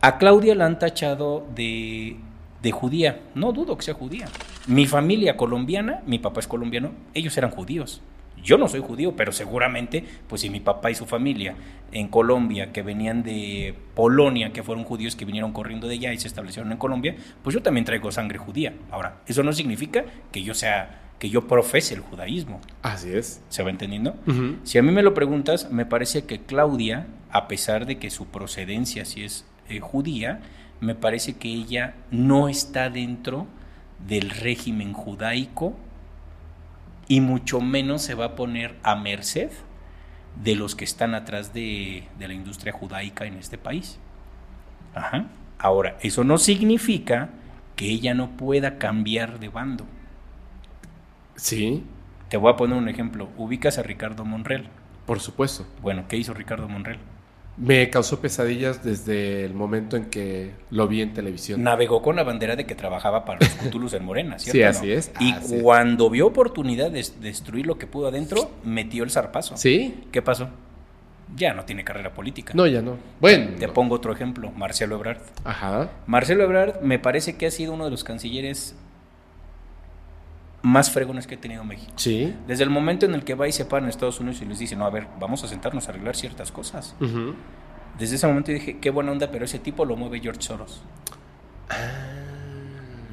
a 0.00 0.18
Claudia 0.18 0.54
la 0.54 0.66
han 0.66 0.78
tachado 0.78 1.46
de, 1.54 2.16
de 2.62 2.70
judía. 2.72 3.20
No 3.34 3.52
dudo 3.52 3.76
que 3.76 3.82
sea 3.84 3.94
judía. 3.94 4.26
Mi 4.66 4.86
familia 4.86 5.36
colombiana, 5.36 6.02
mi 6.06 6.18
papá 6.18 6.40
es 6.40 6.46
colombiano, 6.48 6.92
ellos 7.14 7.36
eran 7.36 7.50
judíos. 7.50 8.00
Yo 8.40 8.56
no 8.56 8.68
soy 8.68 8.80
judío, 8.80 9.16
pero 9.16 9.32
seguramente, 9.32 10.04
pues 10.28 10.42
si 10.42 10.50
mi 10.50 10.60
papá 10.60 10.92
y 10.92 10.94
su 10.94 11.06
familia 11.06 11.56
en 11.90 12.06
Colombia, 12.06 12.70
que 12.72 12.82
venían 12.82 13.24
de 13.24 13.74
Polonia, 13.96 14.52
que 14.52 14.62
fueron 14.62 14.84
judíos 14.84 15.16
que 15.16 15.24
vinieron 15.24 15.52
corriendo 15.52 15.88
de 15.88 15.94
allá 15.94 16.12
y 16.12 16.18
se 16.18 16.28
establecieron 16.28 16.70
en 16.70 16.78
Colombia, 16.78 17.16
pues 17.42 17.54
yo 17.54 17.62
también 17.62 17.84
traigo 17.84 18.12
sangre 18.12 18.38
judía. 18.38 18.74
Ahora, 18.92 19.16
eso 19.26 19.42
no 19.42 19.52
significa 19.52 20.04
que 20.30 20.44
yo 20.44 20.54
sea, 20.54 21.07
que 21.18 21.30
yo 21.30 21.48
profese 21.48 21.94
el 21.94 22.00
judaísmo. 22.00 22.60
Así 22.82 23.12
es. 23.12 23.42
¿Se 23.48 23.62
va 23.62 23.70
entendiendo? 23.70 24.14
Si 24.64 24.78
a 24.78 24.82
mí 24.82 24.92
me 24.92 25.02
lo 25.02 25.14
preguntas, 25.14 25.70
me 25.70 25.84
parece 25.84 26.24
que 26.24 26.40
Claudia, 26.40 27.06
a 27.30 27.48
pesar 27.48 27.86
de 27.86 27.98
que 27.98 28.10
su 28.10 28.26
procedencia 28.26 29.04
sí 29.04 29.24
es 29.24 29.44
eh, 29.68 29.80
judía, 29.80 30.40
me 30.80 30.94
parece 30.94 31.34
que 31.36 31.48
ella 31.48 31.96
no 32.10 32.48
está 32.48 32.88
dentro 32.88 33.46
del 34.06 34.30
régimen 34.30 34.92
judaico 34.92 35.76
y 37.08 37.20
mucho 37.20 37.60
menos 37.60 38.02
se 38.02 38.14
va 38.14 38.26
a 38.26 38.36
poner 38.36 38.76
a 38.84 38.94
merced 38.94 39.50
de 40.42 40.54
los 40.54 40.76
que 40.76 40.84
están 40.84 41.14
atrás 41.14 41.52
de, 41.52 42.04
de 42.18 42.28
la 42.28 42.34
industria 42.34 42.72
judaica 42.72 43.26
en 43.26 43.34
este 43.34 43.58
país. 43.58 43.98
Ajá. 44.94 45.26
Ahora, 45.58 45.96
eso 46.00 46.22
no 46.22 46.38
significa 46.38 47.30
que 47.74 47.86
ella 47.86 48.14
no 48.14 48.36
pueda 48.36 48.78
cambiar 48.78 49.40
de 49.40 49.48
bando. 49.48 49.84
Sí, 51.38 51.84
Te 52.28 52.36
voy 52.36 52.52
a 52.52 52.56
poner 52.56 52.76
un 52.76 52.88
ejemplo. 52.88 53.28
Ubicas 53.38 53.78
a 53.78 53.82
Ricardo 53.82 54.24
Monreal. 54.24 54.68
por 55.06 55.20
supuesto. 55.20 55.64
Bueno, 55.80 56.04
¿qué 56.08 56.16
hizo 56.18 56.34
Ricardo 56.34 56.68
Monreal? 56.68 56.98
Me 57.56 57.88
causó 57.90 58.20
pesadillas 58.20 58.84
desde 58.84 59.44
el 59.44 59.52
momento 59.54 59.96
en 59.96 60.04
que 60.10 60.52
lo 60.70 60.86
vi 60.86 61.00
en 61.00 61.12
televisión. 61.14 61.62
Navegó 61.62 62.02
con 62.02 62.14
la 62.16 62.22
bandera 62.22 62.54
de 62.54 62.66
que 62.66 62.74
trabajaba 62.76 63.24
para 63.24 63.40
los 63.40 63.48
Cthulhus 63.48 63.94
en 63.94 64.04
Morena, 64.04 64.38
¿cierto? 64.38 64.52
Sí, 64.58 64.62
así 64.62 64.86
no? 64.86 64.92
es, 64.92 65.12
Y 65.18 65.32
así 65.32 65.54
es. 65.56 65.62
cuando 65.62 66.08
vio 66.10 66.26
oportunidad 66.28 66.90
de 66.90 67.04
destruir 67.20 67.66
lo 67.66 67.78
que 67.78 67.86
pudo 67.88 68.08
adentro, 68.08 68.50
metió 68.64 69.02
el 69.02 69.10
zarpazo. 69.10 69.56
¿Sí? 69.56 70.04
¿Qué 70.12 70.22
pasó? 70.22 70.50
Ya 71.36 71.52
no 71.54 71.64
tiene 71.64 71.82
carrera 71.84 72.14
política. 72.14 72.52
No, 72.54 72.66
ya 72.66 72.80
no. 72.80 72.96
Bueno. 73.20 73.50
Te 73.58 73.68
pongo 73.68 73.96
otro 73.96 74.12
ejemplo, 74.12 74.50
Marcelo 74.52 74.94
Ebrard. 74.96 75.20
Ajá. 75.44 75.90
Marcelo 76.06 76.44
Ebrard 76.44 76.80
me 76.82 76.98
parece 76.98 77.36
que 77.36 77.46
ha 77.46 77.50
sido 77.50 77.72
uno 77.72 77.84
de 77.86 77.90
los 77.90 78.04
cancilleres 78.04 78.76
más 80.68 80.90
fregones 80.90 81.26
que 81.26 81.36
ha 81.36 81.40
tenido 81.40 81.64
México. 81.64 81.92
Sí. 81.96 82.34
Desde 82.46 82.62
el 82.62 82.70
momento 82.70 83.06
en 83.06 83.14
el 83.14 83.24
que 83.24 83.34
va 83.34 83.48
y 83.48 83.52
se 83.52 83.64
para 83.64 83.84
en 83.84 83.88
Estados 83.88 84.20
Unidos 84.20 84.42
y 84.42 84.44
les 84.44 84.58
dice, 84.58 84.76
no, 84.76 84.84
a 84.84 84.90
ver, 84.90 85.06
vamos 85.18 85.42
a 85.42 85.48
sentarnos 85.48 85.88
a 85.88 85.90
arreglar 85.90 86.14
ciertas 86.14 86.52
cosas. 86.52 86.94
Desde 87.98 88.16
ese 88.16 88.26
momento 88.26 88.52
dije, 88.52 88.78
qué 88.78 88.90
buena 88.90 89.12
onda, 89.12 89.30
pero 89.30 89.46
ese 89.46 89.58
tipo 89.58 89.84
lo 89.84 89.96
mueve 89.96 90.20
George 90.20 90.42
Soros. 90.42 90.82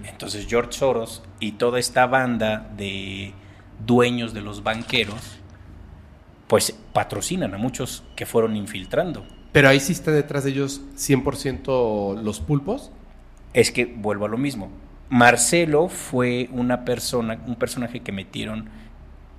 Entonces 0.03 0.45
George 0.47 0.73
Soros 0.73 1.23
y 1.39 1.53
toda 1.53 1.79
esta 1.79 2.05
banda 2.07 2.69
de 2.75 3.33
dueños 3.85 4.33
de 4.33 4.41
los 4.41 4.63
banqueros, 4.63 5.39
pues 6.47 6.77
patrocinan 6.93 7.53
a 7.53 7.57
muchos 7.57 8.03
que 8.15 8.25
fueron 8.25 8.55
infiltrando. 8.55 9.25
Pero 9.51 9.69
ahí 9.69 9.79
sí 9.79 9.93
está 9.93 10.11
detrás 10.11 10.43
de 10.43 10.51
ellos 10.51 10.81
100% 10.97 12.21
los 12.21 12.41
pulpos. 12.41 12.91
Es 13.53 13.71
que 13.71 13.85
vuelvo 13.85 14.25
a 14.25 14.27
lo 14.27 14.37
mismo. 14.37 14.69
Marcelo 15.09 15.87
fue 15.87 16.49
una 16.51 16.83
persona, 16.85 17.39
un 17.45 17.55
personaje 17.55 17.99
que 17.99 18.11
metieron, 18.11 18.69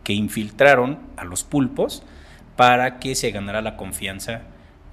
que 0.04 0.12
infiltraron 0.12 0.98
a 1.16 1.24
los 1.24 1.42
pulpos 1.44 2.02
para 2.56 2.98
que 2.98 3.14
se 3.14 3.30
ganara 3.32 3.60
la 3.62 3.76
confianza 3.76 4.42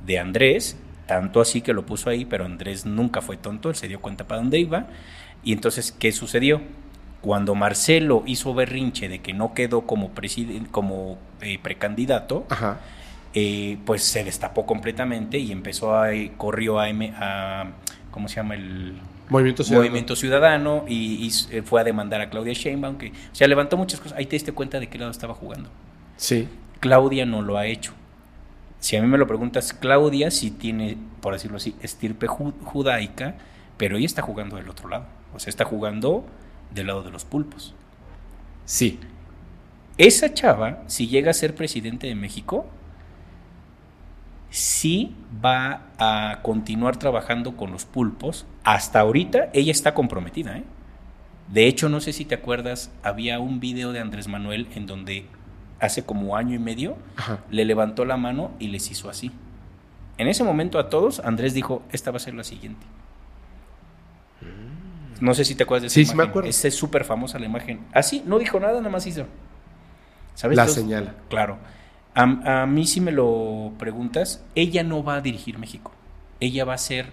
de 0.06 0.20
Andrés, 0.20 0.78
tanto 1.08 1.42
así 1.42 1.62
que 1.62 1.74
lo 1.74 1.86
puso 1.86 2.10
ahí, 2.10 2.26
pero 2.26 2.46
Andrés 2.46 2.86
nunca 2.86 3.22
fue 3.22 3.38
tonto, 3.38 3.70
él 3.70 3.76
se 3.76 3.88
dio 3.88 4.02
cuenta 4.02 4.26
para 4.26 4.42
dónde 4.42 4.60
iba. 4.60 4.88
Y 5.44 5.54
entonces, 5.54 5.92
¿qué 5.92 6.12
sucedió? 6.12 6.62
Cuando 7.22 7.56
Marcelo 7.56 8.24
hizo 8.26 8.54
berrinche 8.54 9.08
de 9.08 9.20
que 9.20 9.34
no 9.34 9.54
quedó 9.54 9.82
como, 9.86 10.12
como 10.72 11.18
eh, 11.42 11.60
precandidato, 11.62 12.46
Ajá. 12.50 12.80
eh, 13.34 13.78
pues 13.86 14.04
se 14.04 14.24
destapó 14.24 14.66
completamente 14.66 15.38
y 15.38 15.52
empezó 15.52 15.96
a, 15.96 16.10
corrió 16.36 16.80
a, 16.80 16.90
M- 16.90 17.14
a 17.16 17.68
¿cómo 18.12 18.28
se 18.28 18.38
llama? 18.38 18.56
El 18.56 18.96
Movimiento 19.30 19.64
Ciudadano. 19.64 19.84
Movimiento 19.90 20.16
Ciudadano 20.16 20.86
y, 20.88 21.32
eh, 21.52 21.62
fue 21.64 21.82
a 21.82 21.84
demandar 21.84 22.22
a 22.22 22.30
Claudia 22.30 22.54
Sheinbaum, 22.54 22.98
que, 22.98 23.10
o 23.10 23.36
sea, 23.36 23.48
levantó 23.48 23.78
muchas 23.78 24.00
cosas. 24.00 24.18
Ahí 24.18 24.26
te 24.26 24.36
diste 24.36 24.52
cuenta 24.52 24.80
de 24.80 24.88
qué 24.88 24.98
lado 24.98 25.12
estaba 25.12 25.34
jugando. 25.34 25.70
Sí. 26.18 26.48
Claudia 26.80 27.26
no 27.26 27.42
lo 27.42 27.58
ha 27.58 27.66
hecho. 27.66 27.94
Si 28.80 28.96
a 28.98 29.02
mí 29.02 29.08
me 29.08 29.18
lo 29.18 29.26
preguntas, 29.28 29.72
Claudia 29.74 30.30
sí 30.30 30.52
tiene, 30.52 30.98
por 31.22 31.34
decirlo 31.34 31.58
así, 31.58 31.74
estirpe 31.82 32.28
ju- 32.28 32.54
judaica, 32.64 33.36
pero 33.78 33.96
ella 33.98 34.06
está 34.06 34.22
jugando 34.22 34.58
del 34.58 34.70
otro 34.70 34.90
lado. 34.90 35.06
O 35.34 35.40
sea, 35.40 35.50
está 35.50 35.64
jugando 35.66 36.26
del 36.74 36.88
lado 36.88 37.02
de 37.04 37.10
los 37.12 37.24
pulpos. 37.24 37.74
Sí. 38.66 39.00
Esa 39.98 40.34
chava, 40.34 40.84
si 40.88 41.08
llega 41.08 41.32
a 41.32 41.34
ser 41.34 41.56
presidente 41.56 42.08
de 42.08 42.16
México, 42.16 42.66
sí 44.54 45.16
va 45.44 45.88
a 45.98 46.40
continuar 46.44 46.98
trabajando 46.98 47.58
con 47.58 47.72
los 47.72 47.86
pulpos. 47.86 48.46
Hasta 48.64 49.00
ahorita 49.00 49.50
ella 49.54 49.72
está 49.72 49.96
comprometida. 49.96 50.58
¿eh? 50.60 50.64
De 51.52 51.66
hecho, 51.66 51.90
no 51.90 52.00
sé 52.02 52.14
si 52.14 52.24
te 52.24 52.36
acuerdas, 52.36 52.92
había 53.02 53.40
un 53.40 53.60
video 53.60 53.92
de 53.94 54.00
Andrés 54.00 54.28
Manuel 54.28 54.68
en 54.76 54.86
donde 54.86 55.26
hace 55.80 56.06
como 56.06 56.38
año 56.38 56.54
y 56.54 56.60
medio 56.60 56.96
Ajá. 57.18 57.40
le 57.50 57.66
levantó 57.66 58.06
la 58.06 58.16
mano 58.16 58.52
y 58.60 58.68
les 58.68 58.92
hizo 58.92 59.10
así. 59.10 59.32
En 60.20 60.28
ese 60.28 60.44
momento 60.44 60.78
a 60.78 60.88
todos, 60.88 61.20
Andrés 61.22 61.56
dijo, 61.56 61.82
esta 61.92 62.12
va 62.12 62.18
a 62.18 62.20
ser 62.20 62.36
la 62.36 62.44
siguiente. 62.44 62.86
No 65.20 65.34
sé 65.34 65.46
si 65.46 65.56
te 65.56 65.64
acuerdas 65.64 65.82
de 65.84 65.88
esa 65.88 65.94
Sí, 65.96 66.06
sí 66.06 66.12
me 66.12 66.16
imagen. 66.16 66.30
acuerdo. 66.30 66.50
Esa 66.50 66.68
es 66.68 66.76
súper 66.76 67.06
famosa 67.06 67.40
la 67.40 67.46
imagen. 67.46 67.80
Así, 67.92 68.24
no 68.26 68.38
dijo 68.40 68.60
nada, 68.60 68.78
nada 68.78 68.90
más 68.90 69.08
hizo. 69.08 69.26
¿Sabes? 70.36 70.58
La 70.58 70.64
Entonces, 70.64 70.84
señala. 70.84 71.16
Claro. 71.30 71.58
A, 72.16 72.66
mí 72.68 72.86
si 72.86 73.02
me 73.02 73.12
lo 73.12 73.74
preguntas, 73.80 74.46
ella 74.56 74.84
no 74.84 75.04
va 75.04 75.16
a 75.16 75.22
dirigir 75.22 75.58
México. 75.58 75.92
Ella 76.40 76.66
va 76.66 76.76
a 76.76 76.78
ser 76.78 77.08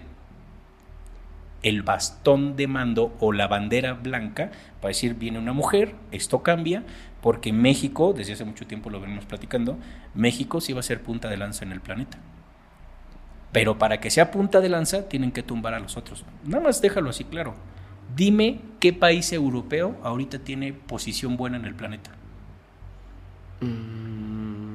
el 1.63 1.81
bastón 1.83 2.55
de 2.55 2.67
mando 2.67 3.15
o 3.19 3.31
la 3.31 3.47
bandera 3.47 3.93
blanca 3.93 4.51
para 4.79 4.89
decir, 4.89 5.15
viene 5.15 5.39
una 5.39 5.53
mujer, 5.53 5.95
esto 6.11 6.43
cambia, 6.43 6.83
porque 7.21 7.53
México, 7.53 8.13
desde 8.13 8.33
hace 8.33 8.45
mucho 8.45 8.65
tiempo 8.67 8.89
lo 8.89 8.99
venimos 8.99 9.25
platicando, 9.25 9.77
México 10.13 10.59
sí 10.59 10.73
va 10.73 10.79
a 10.79 10.83
ser 10.83 11.01
punta 11.01 11.29
de 11.29 11.37
lanza 11.37 11.65
en 11.65 11.71
el 11.71 11.81
planeta. 11.81 12.17
Pero 13.51 13.77
para 13.77 13.99
que 13.99 14.09
sea 14.09 14.31
punta 14.31 14.61
de 14.61 14.69
lanza, 14.69 15.09
tienen 15.09 15.31
que 15.31 15.43
tumbar 15.43 15.73
a 15.73 15.79
los 15.79 15.97
otros. 15.97 16.23
Nada 16.45 16.63
más 16.63 16.81
déjalo 16.81 17.09
así 17.09 17.25
claro. 17.25 17.53
Dime 18.15 18.59
qué 18.79 18.93
país 18.93 19.31
europeo 19.33 19.97
ahorita 20.03 20.39
tiene 20.39 20.73
posición 20.73 21.37
buena 21.37 21.57
en 21.57 21.65
el 21.65 21.75
planeta. 21.75 22.11
Mm, 23.61 24.70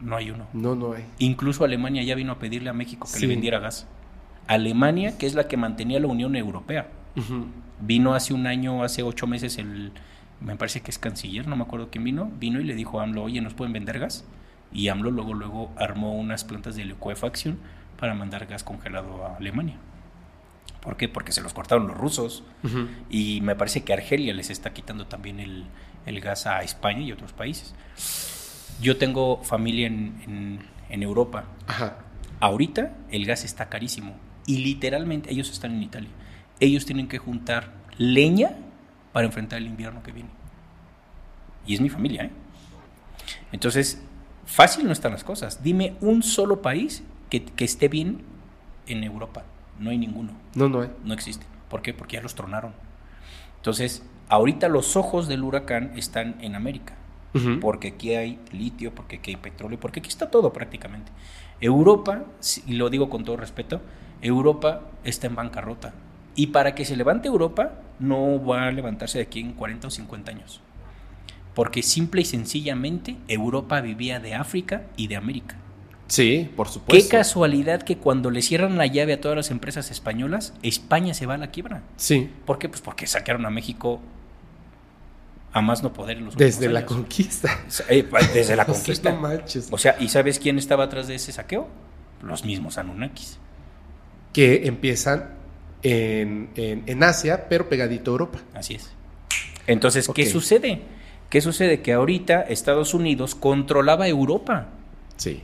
No 0.00 0.16
hay 0.16 0.30
uno. 0.30 0.46
no, 0.52 0.74
no 0.74 0.92
hay. 0.92 1.04
Incluso 1.18 1.64
Alemania 1.64 2.02
ya 2.02 2.14
vino 2.14 2.32
a 2.32 2.38
pedirle 2.38 2.70
a 2.70 2.72
México 2.72 3.06
que 3.10 3.18
Sí. 3.18 3.26
le 3.26 3.34
vendiera 3.34 3.58
gas. 3.58 3.86
Alemania, 4.46 5.16
que 5.16 5.26
es 5.26 5.34
la 5.34 5.48
que 5.48 5.56
mantenía 5.56 6.00
la 6.00 6.06
Unión 6.08 6.36
Europea. 6.36 6.88
Vino 7.80 8.14
hace 8.14 8.34
un 8.34 8.46
año, 8.46 8.82
hace 8.82 9.02
ocho 9.02 9.26
meses, 9.26 9.58
el, 9.58 9.92
me 10.40 10.56
parece 10.56 10.80
que 10.80 10.90
es 10.90 10.98
canciller, 10.98 11.46
no 11.46 11.56
me 11.56 11.62
acuerdo 11.62 11.88
quién 11.90 12.04
vino, 12.04 12.30
vino 12.38 12.60
y 12.60 12.64
le 12.64 12.74
dijo 12.74 13.00
a 13.00 13.04
AMLO, 13.04 13.22
oye, 13.24 13.40
¿nos 13.40 13.54
pueden 13.54 13.72
vender 13.72 13.98
gas? 13.98 14.24
Y 14.72 14.88
AMLO 14.88 15.10
luego, 15.10 15.34
luego 15.34 15.70
armó 15.76 16.14
unas 16.14 16.44
plantas 16.44 16.76
de 16.76 16.84
liquefacción 16.84 17.58
para 17.98 18.14
mandar 18.14 18.46
gas 18.46 18.64
congelado 18.64 19.24
a 19.24 19.36
Alemania. 19.36 19.76
¿Por 20.80 20.96
qué? 20.96 21.08
Porque 21.08 21.32
se 21.32 21.40
los 21.40 21.54
cortaron 21.54 21.86
los 21.86 21.96
rusos. 21.96 22.42
Y 23.08 23.40
me 23.42 23.54
parece 23.56 23.84
que 23.84 23.92
Argelia 23.94 24.34
les 24.34 24.50
está 24.50 24.72
quitando 24.74 25.06
también 25.06 25.40
el, 25.40 25.64
el 26.04 26.20
gas 26.20 26.46
a 26.46 26.62
España 26.62 27.00
y 27.00 27.12
otros 27.12 27.32
países. 27.32 27.74
Yo 28.80 28.96
tengo 28.96 29.42
familia 29.42 29.86
en, 29.86 30.20
en- 30.26 30.58
en 30.90 31.02
Europa. 31.02 31.44
Ajá. 31.66 31.98
Ahorita 32.40 32.92
el 33.10 33.24
gas 33.26 33.44
está 33.44 33.68
carísimo. 33.68 34.14
Y 34.46 34.58
literalmente 34.58 35.30
ellos 35.32 35.50
están 35.50 35.72
en 35.74 35.82
Italia. 35.82 36.10
Ellos 36.60 36.84
tienen 36.84 37.08
que 37.08 37.18
juntar 37.18 37.72
leña 37.96 38.50
para 39.12 39.26
enfrentar 39.26 39.58
el 39.58 39.66
invierno 39.66 40.02
que 40.02 40.12
viene. 40.12 40.28
Y 41.66 41.74
es 41.74 41.80
mi 41.80 41.88
familia, 41.88 42.24
¿eh? 42.24 42.30
Entonces, 43.52 44.02
fácil 44.44 44.84
no 44.86 44.92
están 44.92 45.12
las 45.12 45.24
cosas. 45.24 45.62
Dime 45.62 45.94
un 46.00 46.22
solo 46.22 46.60
país 46.60 47.02
que, 47.30 47.44
que 47.44 47.64
esté 47.64 47.88
bien 47.88 48.22
en 48.86 49.02
Europa. 49.04 49.44
No 49.78 49.90
hay 49.90 49.98
ninguno 49.98 50.32
No, 50.54 50.68
no 50.68 50.82
hay. 50.82 50.90
no 51.04 51.14
existe. 51.14 51.46
¿Por 51.70 51.80
qué? 51.82 51.94
Porque 51.94 52.16
ya 52.16 52.22
los 52.22 52.34
tronaron. 52.34 52.74
Entonces, 53.56 54.04
ahorita 54.28 54.68
los 54.68 54.96
ojos 54.96 55.26
del 55.26 55.42
huracán 55.42 55.92
están 55.96 56.36
en 56.40 56.54
América, 56.54 56.94
Porque 57.60 57.88
aquí 57.88 58.14
hay 58.14 58.38
litio, 58.52 58.94
porque 58.94 59.16
aquí 59.16 59.32
hay 59.32 59.36
petróleo, 59.36 59.78
porque 59.80 60.00
aquí 60.00 60.08
está 60.08 60.30
todo 60.30 60.52
prácticamente. 60.52 61.10
Europa, 61.60 62.24
y 62.66 62.74
lo 62.74 62.90
digo 62.90 63.10
con 63.10 63.24
todo 63.24 63.36
respeto, 63.36 63.80
Europa 64.22 64.82
está 65.02 65.26
en 65.26 65.34
bancarrota. 65.34 65.94
Y 66.36 66.48
para 66.48 66.74
que 66.74 66.84
se 66.84 66.96
levante 66.96 67.28
Europa, 67.28 67.72
no 67.98 68.44
va 68.44 68.66
a 68.68 68.72
levantarse 68.72 69.18
de 69.18 69.24
aquí 69.24 69.40
en 69.40 69.52
40 69.52 69.88
o 69.88 69.90
50 69.90 70.30
años. 70.30 70.60
Porque 71.54 71.82
simple 71.82 72.22
y 72.22 72.24
sencillamente 72.24 73.16
Europa 73.28 73.80
vivía 73.80 74.18
de 74.20 74.34
África 74.34 74.86
y 74.96 75.06
de 75.06 75.16
América. 75.16 75.56
Sí, 76.06 76.50
por 76.54 76.66
Qué 76.66 76.72
supuesto. 76.74 77.10
casualidad 77.10 77.82
que 77.82 77.96
cuando 77.96 78.30
le 78.30 78.42
cierran 78.42 78.76
la 78.76 78.86
llave 78.86 79.14
a 79.14 79.20
todas 79.20 79.36
las 79.36 79.50
empresas 79.50 79.90
españolas, 79.90 80.52
España 80.62 81.14
se 81.14 81.26
va 81.26 81.34
a 81.34 81.38
la 81.38 81.50
quiebra. 81.50 81.82
Sí. 81.96 82.30
¿Por 82.44 82.58
qué? 82.58 82.68
Pues 82.68 82.80
porque 82.82 83.06
sacaron 83.06 83.46
a 83.46 83.50
México 83.50 84.00
a 85.54 85.60
más 85.62 85.82
no 85.82 85.92
poder 85.92 86.18
en 86.18 86.26
los 86.26 86.36
Desde 86.36 86.68
la 86.68 86.84
conquista. 86.84 87.60
Eh, 87.88 88.06
desde 88.34 88.56
la 88.56 88.66
conquista. 88.66 89.12
no 89.12 89.20
manches. 89.20 89.68
O 89.70 89.78
sea, 89.78 89.96
¿y 90.00 90.08
sabes 90.08 90.38
quién 90.38 90.58
estaba 90.58 90.84
atrás 90.84 91.06
de 91.06 91.14
ese 91.14 91.32
saqueo? 91.32 91.68
Los 92.22 92.44
mismos 92.44 92.76
Anunnakis. 92.76 93.38
que 94.32 94.66
empiezan 94.66 95.30
en, 95.82 96.50
en- 96.56 96.82
en 96.86 97.02
Asia, 97.04 97.46
pero 97.48 97.68
pegadito 97.68 98.10
a 98.10 98.12
Europa. 98.12 98.40
Así 98.52 98.74
es. 98.74 98.92
Entonces, 99.66 100.08
¿qué 100.14 100.26
sucede? 100.26 100.82
¿Qué 101.30 101.40
sucede? 101.40 101.80
Que 101.82 101.92
ahorita 101.92 102.42
Estados 102.42 102.92
Unidos 102.94 103.34
controlaba 103.34 104.08
Europa. 104.08 104.68
Sí. 105.16 105.42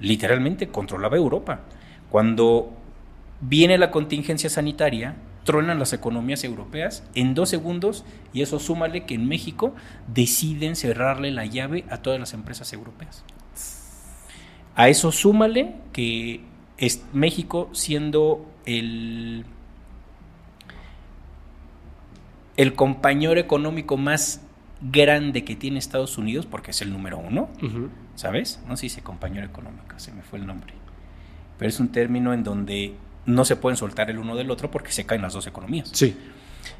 Literalmente 0.00 0.68
controlaba 0.68 1.16
Europa. 1.16 1.60
Cuando 2.10 2.72
viene 3.40 3.78
la 3.78 3.90
contingencia 3.90 4.50
sanitaria, 4.50 5.14
truenan 5.48 5.78
las 5.78 5.94
economías 5.94 6.44
europeas 6.44 7.02
en 7.14 7.32
dos 7.32 7.48
segundos 7.48 8.04
y 8.34 8.42
eso 8.42 8.58
súmale 8.58 9.06
que 9.06 9.14
en 9.14 9.26
México 9.26 9.74
deciden 10.06 10.76
cerrarle 10.76 11.30
la 11.30 11.46
llave 11.46 11.86
a 11.88 12.02
todas 12.02 12.20
las 12.20 12.34
empresas 12.34 12.70
europeas. 12.74 13.24
A 14.74 14.90
eso 14.90 15.10
súmale 15.10 15.76
que 15.94 16.42
es 16.76 17.02
México 17.14 17.70
siendo 17.72 18.44
el, 18.66 19.46
el 22.58 22.74
compañero 22.74 23.40
económico 23.40 23.96
más 23.96 24.42
grande 24.82 25.44
que 25.44 25.56
tiene 25.56 25.78
Estados 25.78 26.18
Unidos, 26.18 26.44
porque 26.44 26.72
es 26.72 26.82
el 26.82 26.92
número 26.92 27.16
uno, 27.16 27.48
Ujú. 27.62 27.88
¿sabes? 28.16 28.62
No 28.68 28.76
se 28.76 28.82
dice 28.82 29.00
compañero 29.00 29.46
económico, 29.46 29.98
se 29.98 30.12
me 30.12 30.20
fue 30.20 30.40
el 30.40 30.46
nombre. 30.46 30.74
Pero 31.56 31.70
es 31.70 31.80
un 31.80 31.88
término 31.88 32.34
en 32.34 32.44
donde 32.44 32.96
no 33.28 33.44
se 33.44 33.56
pueden 33.56 33.76
soltar 33.76 34.10
el 34.10 34.18
uno 34.18 34.34
del 34.36 34.50
otro 34.50 34.70
porque 34.70 34.90
se 34.92 35.06
caen 35.06 35.22
las 35.22 35.32
dos 35.34 35.46
economías. 35.46 35.90
Sí. 35.92 36.16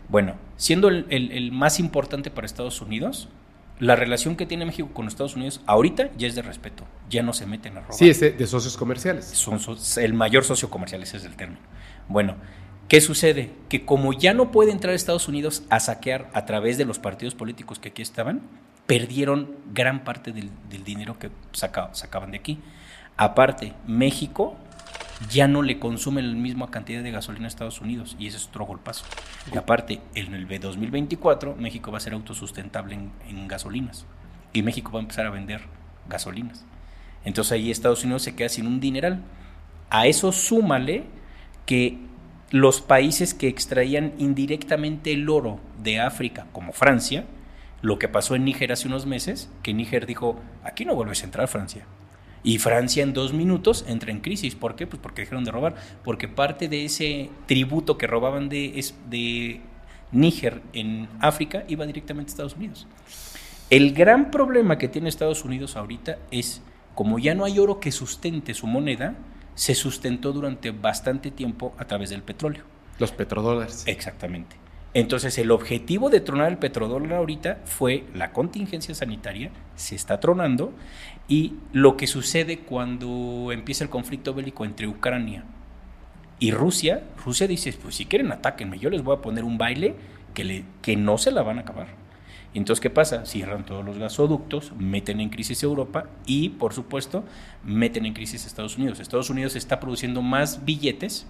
Bueno, 0.09 0.35
siendo 0.57 0.89
el, 0.89 1.07
el- 1.11 1.33
el 1.33 1.53
más 1.53 1.79
importante 1.79 2.31
para 2.31 2.47
Estados 2.47 2.81
Unidos, 2.81 3.29
la 3.79 3.95
relación 3.95 4.35
que 4.35 4.47
tiene 4.47 4.65
México 4.67 4.89
con 4.93 5.07
Estados 5.07 5.37
Unidos 5.37 5.61
ahorita 5.67 6.11
ya 6.17 6.27
es 6.27 6.35
de 6.35 6.43
respeto, 6.43 6.85
ya 7.09 7.23
no 7.23 7.33
se 7.33 7.47
meten 7.47 7.77
a 7.77 7.81
robar. 7.81 7.95
Sí, 7.95 8.09
es 8.11 8.19
de, 8.21 8.33
de 8.33 8.47
socios 8.47 8.77
comerciales. 8.77 9.27
Son 9.27 9.61
so- 9.61 9.77
el 10.01 10.15
mayor 10.15 10.43
socio 10.45 10.69
comercial, 10.71 11.03
ese 11.03 11.19
es 11.19 11.25
el 11.25 11.37
término. 11.37 11.61
Bueno, 12.09 12.35
¿qué 12.89 13.01
sucede? 13.01 13.51
Que 13.69 13.85
como 13.85 14.13
ya 14.15 14.33
no 14.35 14.51
puede 14.51 14.73
entrar 14.73 14.95
Estados 14.95 15.29
Unidos 15.29 15.63
a 15.71 15.79
saquear 15.79 16.29
a 16.33 16.45
través 16.47 16.79
de 16.79 16.87
los 16.87 16.99
partidos 16.99 17.35
políticos 17.35 17.79
que 17.79 17.91
aquí 17.91 18.03
estaban, 18.03 18.41
perdieron 18.87 19.55
gran 19.75 20.03
parte 20.03 20.33
del, 20.33 20.51
del 20.71 20.83
dinero 20.83 21.19
que 21.19 21.31
saca- 21.53 21.91
sacaban 21.95 22.31
de 22.31 22.39
aquí. 22.39 22.59
Aparte, 23.19 23.75
México 23.87 24.57
ya 25.31 25.49
no 25.49 25.63
le 25.63 25.79
consume 25.79 26.23
la 26.23 26.35
misma 26.35 26.71
cantidad 26.71 27.03
de 27.03 27.11
gasolina 27.11 27.47
a 27.47 27.49
Estados 27.49 27.81
Unidos 27.81 28.17
y 28.19 28.27
ese 28.27 28.37
es 28.37 28.47
otro 28.47 28.67
golpazo. 28.67 29.05
Y 29.53 29.59
aparte, 29.59 30.01
en 30.15 30.35
el 30.35 30.47
2024 30.47 31.57
México 31.57 31.91
va 31.91 31.99
a 31.99 32.01
ser 32.01 32.13
autosustentable 32.13 32.95
en, 32.95 33.13
en 33.29 33.49
gasolinas 33.49 34.07
y 34.53 34.63
México 34.63 34.93
va 34.93 35.01
a 35.01 35.03
empezar 35.03 35.27
a 35.27 35.31
vender 35.31 35.63
gasolinas. 36.09 36.65
Entonces 37.25 37.53
ahí 37.53 37.71
Estados 37.71 38.05
Unidos 38.05 38.23
se 38.23 38.35
queda 38.35 38.49
sin 38.49 38.67
un 38.67 38.81
dineral. 38.81 39.23
A 39.91 40.07
eso 40.07 40.33
súmale 40.33 41.05
que 41.67 41.99
los 42.51 42.81
países 42.81 43.35
que 43.35 43.49
extraían 43.49 44.15
indirectamente 44.19 45.13
el 45.13 45.29
oro 45.29 45.61
de 45.83 46.01
África, 46.01 46.47
como 46.53 46.73
Francia, 46.73 47.25
lo 47.83 47.99
que 47.99 48.09
pasó 48.09 48.35
en 48.35 48.45
Níger 48.45 48.73
hace 48.73 48.89
unos 48.89 49.07
meses, 49.07 49.51
que 49.63 49.75
Níger 49.75 50.07
dijo, 50.07 50.41
aquí 50.65 50.85
no 50.85 50.95
vuelves 50.95 51.23
a 51.23 51.27
entrar 51.27 51.49
Francia. 51.49 51.85
Y 52.43 52.59
Francia 52.59 53.03
en 53.03 53.13
dos 53.13 53.33
minutos 53.33 53.85
entra 53.89 54.11
en 54.11 54.21
crisis. 54.21 54.55
¿Por 54.55 54.77
qué? 54.77 54.87
Pues 54.87 55.01
porque 55.03 55.23
dejaron 55.23 55.45
de 55.45 55.51
robar. 55.51 55.75
Porque 56.05 56.29
parte 56.29 56.69
de 56.69 56.85
ese 56.85 57.31
tributo 57.47 57.99
que 57.99 58.07
robaban 58.07 58.49
de, 58.49 58.85
de 59.09 59.61
Níger 60.13 60.63
en 60.73 61.09
África 61.21 61.65
iba 61.69 61.87
directamente 61.87 62.31
a 62.31 62.33
Estados 62.33 62.57
Unidos. 62.57 62.87
El 63.71 63.93
gran 63.93 64.31
problema 64.31 64.79
que 64.79 64.89
tiene 64.89 65.09
Estados 65.09 65.45
Unidos 65.45 65.77
ahorita 65.77 66.19
es, 66.31 66.63
como 66.95 67.19
ya 67.19 67.35
no 67.35 67.45
hay 67.45 67.59
oro 67.59 67.81
que 67.81 67.93
sustente 67.93 68.55
su 68.55 68.67
moneda, 68.67 69.15
se 69.55 69.75
sustentó 69.75 70.33
durante 70.33 70.71
bastante 70.71 71.31
tiempo 71.31 71.75
a 71.77 71.85
través 71.85 72.11
del 72.11 72.23
petróleo. 72.23 72.65
Los 72.99 73.13
petrodólares. 73.13 73.85
Exactamente. 73.87 74.57
Entonces 74.95 75.37
el 75.39 75.51
objetivo 75.51 76.09
de 76.11 76.21
tronar 76.21 76.51
el 76.51 76.59
petrodólar 76.59 77.15
ahorita 77.15 77.61
fue 77.65 78.05
la 78.15 78.33
contingencia 78.33 78.95
sanitaria, 78.95 79.51
se 79.77 79.95
está 79.95 80.19
tronando, 80.19 80.73
y 81.29 81.55
lo 81.73 81.97
que 81.97 82.07
sucede 82.07 82.61
cuando 82.61 83.53
empieza 83.53 83.85
el 83.85 83.91
conflicto 83.91 84.33
bélico 84.33 84.65
entre 84.65 84.89
Ucrania 84.89 85.45
y 86.41 86.53
Rusia, 86.53 87.03
Rusia 87.25 87.47
dice, 87.47 87.73
pues 87.81 87.97
si 87.97 88.07
quieren 88.07 88.33
atáquenme, 88.33 88.79
yo 88.79 88.91
les 88.91 89.03
voy 89.03 89.17
a 89.17 89.21
poner 89.21 89.45
un 89.45 89.59
baile 89.59 89.95
que, 90.35 90.45
le, 90.45 90.65
que 90.83 90.97
no 90.97 91.19
se 91.19 91.33
la 91.33 91.43
van 91.43 91.59
a 91.59 91.63
acabar. 91.63 91.89
Entonces, 92.55 92.81
¿qué 92.81 92.91
pasa? 92.91 93.27
Cierran 93.27 93.67
todos 93.67 93.85
los 93.85 93.99
gasoductos, 93.99 94.73
meten 94.79 95.21
en 95.21 95.29
crisis 95.29 95.63
Europa 95.63 96.07
y, 96.27 96.51
por 96.51 96.73
supuesto, 96.73 97.25
meten 97.63 98.07
en 98.07 98.15
crisis 98.15 98.47
Estados 98.47 98.79
Unidos. 98.79 99.01
Estados 99.01 99.31
Unidos 99.31 99.55
está 99.55 99.81
produciendo 99.81 100.23
más 100.23 100.65
billetes 100.65 101.27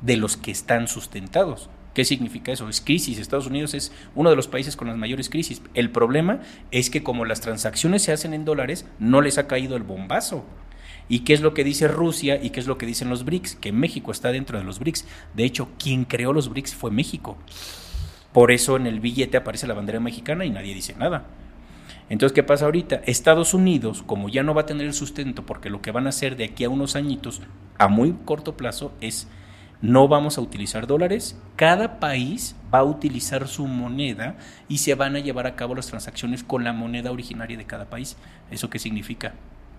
de 0.00 0.16
los 0.16 0.36
que 0.36 0.50
están 0.50 0.88
sustentados. 0.88 1.68
¿Qué 1.94 2.04
significa 2.04 2.52
eso? 2.52 2.68
Es 2.68 2.80
crisis. 2.80 3.18
Estados 3.18 3.46
Unidos 3.46 3.74
es 3.74 3.92
uno 4.14 4.30
de 4.30 4.36
los 4.36 4.48
países 4.48 4.76
con 4.76 4.88
las 4.88 4.96
mayores 4.96 5.28
crisis. 5.28 5.62
El 5.74 5.90
problema 5.90 6.40
es 6.70 6.90
que 6.90 7.02
como 7.02 7.24
las 7.24 7.40
transacciones 7.40 8.02
se 8.02 8.12
hacen 8.12 8.34
en 8.34 8.44
dólares, 8.44 8.86
no 8.98 9.20
les 9.20 9.38
ha 9.38 9.46
caído 9.46 9.76
el 9.76 9.82
bombazo. 9.82 10.44
¿Y 11.08 11.20
qué 11.20 11.32
es 11.32 11.40
lo 11.40 11.54
que 11.54 11.64
dice 11.64 11.88
Rusia 11.88 12.38
y 12.40 12.50
qué 12.50 12.60
es 12.60 12.66
lo 12.66 12.76
que 12.76 12.86
dicen 12.86 13.08
los 13.08 13.24
BRICS? 13.24 13.56
Que 13.56 13.72
México 13.72 14.12
está 14.12 14.30
dentro 14.30 14.58
de 14.58 14.64
los 14.64 14.78
BRICS. 14.78 15.06
De 15.34 15.44
hecho, 15.44 15.70
quien 15.78 16.04
creó 16.04 16.32
los 16.32 16.50
BRICS 16.50 16.74
fue 16.74 16.90
México. 16.90 17.38
Por 18.32 18.52
eso 18.52 18.76
en 18.76 18.86
el 18.86 19.00
billete 19.00 19.38
aparece 19.38 19.66
la 19.66 19.74
bandera 19.74 20.00
mexicana 20.00 20.44
y 20.44 20.50
nadie 20.50 20.74
dice 20.74 20.94
nada. 20.98 21.26
Entonces, 22.10 22.34
¿qué 22.34 22.42
pasa 22.42 22.66
ahorita? 22.66 23.02
Estados 23.06 23.54
Unidos, 23.54 24.02
como 24.06 24.28
ya 24.28 24.42
no 24.42 24.54
va 24.54 24.62
a 24.62 24.66
tener 24.66 24.86
el 24.86 24.94
sustento, 24.94 25.44
porque 25.44 25.70
lo 25.70 25.82
que 25.82 25.90
van 25.90 26.06
a 26.06 26.10
hacer 26.10 26.36
de 26.36 26.44
aquí 26.44 26.64
a 26.64 26.70
unos 26.70 26.96
añitos, 26.96 27.40
a 27.78 27.88
muy 27.88 28.14
corto 28.24 28.56
plazo, 28.56 28.92
es 29.00 29.28
no 29.80 30.08
vamos 30.08 30.38
a 30.38 30.40
utilizar 30.40 30.86
dólares, 30.86 31.36
cada 31.56 32.00
país 32.00 32.56
va 32.74 32.80
a 32.80 32.84
utilizar 32.84 33.46
su 33.46 33.66
moneda 33.66 34.36
y 34.68 34.78
se 34.78 34.94
van 34.94 35.14
a 35.16 35.20
llevar 35.20 35.46
a 35.46 35.54
cabo 35.56 35.74
las 35.74 35.86
transacciones 35.86 36.42
con 36.42 36.64
la 36.64 36.72
moneda 36.72 37.10
originaria 37.12 37.56
de 37.56 37.64
cada 37.64 37.84
país. 37.86 38.16
¿Eso 38.50 38.68
qué 38.70 38.78
significa? 38.78 39.34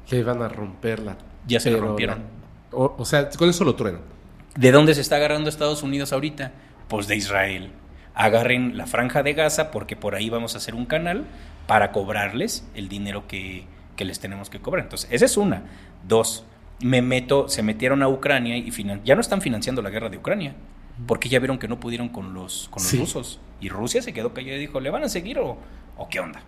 Le 0.10 0.20
iban 0.20 0.42
a 0.42 0.48
romperla. 0.48 1.18
Ya 1.48 1.60
se 1.60 1.70
la 1.72 1.80
rompieron. 1.80 2.20
la- 2.20 2.78
o, 2.78 2.96
o 2.98 3.06
sea, 3.06 3.30
con 3.30 3.50
eso 3.50 3.64
lo 3.64 3.76
truenan. 3.76 4.02
¿De 4.56 4.72
dónde 4.72 4.94
se 4.96 5.02
está 5.02 5.18
agarrando 5.18 5.50
Estados 5.50 5.84
Unidos 5.84 6.14
ahorita? 6.14 6.52
Pues 6.88 7.08
de 7.08 7.16
Israel. 7.16 7.72
Agarren 8.16 8.78
la 8.78 8.86
franja 8.88 9.24
de 9.24 9.34
Gaza 9.34 9.72
porque 9.72 9.96
por 9.96 10.16
ahí 10.16 10.30
vamos 10.30 10.56
a 10.56 10.58
hacer 10.58 10.76
un 10.76 10.86
canal 10.86 11.26
para 11.68 11.92
cobrarles 11.92 12.68
el 12.74 12.90
dinero 12.90 13.28
que, 13.28 13.66
que 13.96 14.06
les 14.06 14.20
tenemos 14.20 14.50
que 14.50 14.60
cobrar. 14.60 14.84
Entonces, 14.86 15.10
esa 15.12 15.26
es 15.26 15.38
una. 15.38 15.64
Dos, 16.08 16.46
me 16.82 17.02
meto, 17.02 17.48
se 17.50 17.62
metieron 17.64 18.02
a 18.04 18.08
Ucrania 18.08 18.58
y 18.58 18.72
ya 19.04 19.16
no 19.16 19.22
están 19.22 19.42
financiando 19.42 19.82
la 19.82 19.90
guerra 19.90 20.10
de 20.10 20.18
Ucrania 20.18 20.56
porque 21.08 21.30
ya 21.30 21.40
vieron 21.40 21.58
que 21.60 21.68
no 21.68 21.80
pudieron 21.80 22.10
con 22.10 22.34
los, 22.34 22.68
con 22.70 22.82
los 22.84 22.90
Sí. 22.92 22.98
rusos. 22.98 23.40
Y 23.62 23.70
Rusia 23.70 24.02
se 24.02 24.14
quedó 24.14 24.34
callada 24.34 24.58
y 24.58 24.60
dijo, 24.60 24.80
¿le 24.80 24.90
van 24.90 25.04
a 25.04 25.10
seguir 25.10 25.40
o, 25.40 25.58
o 25.98 26.10
qué 26.10 26.20
onda? 26.20 26.42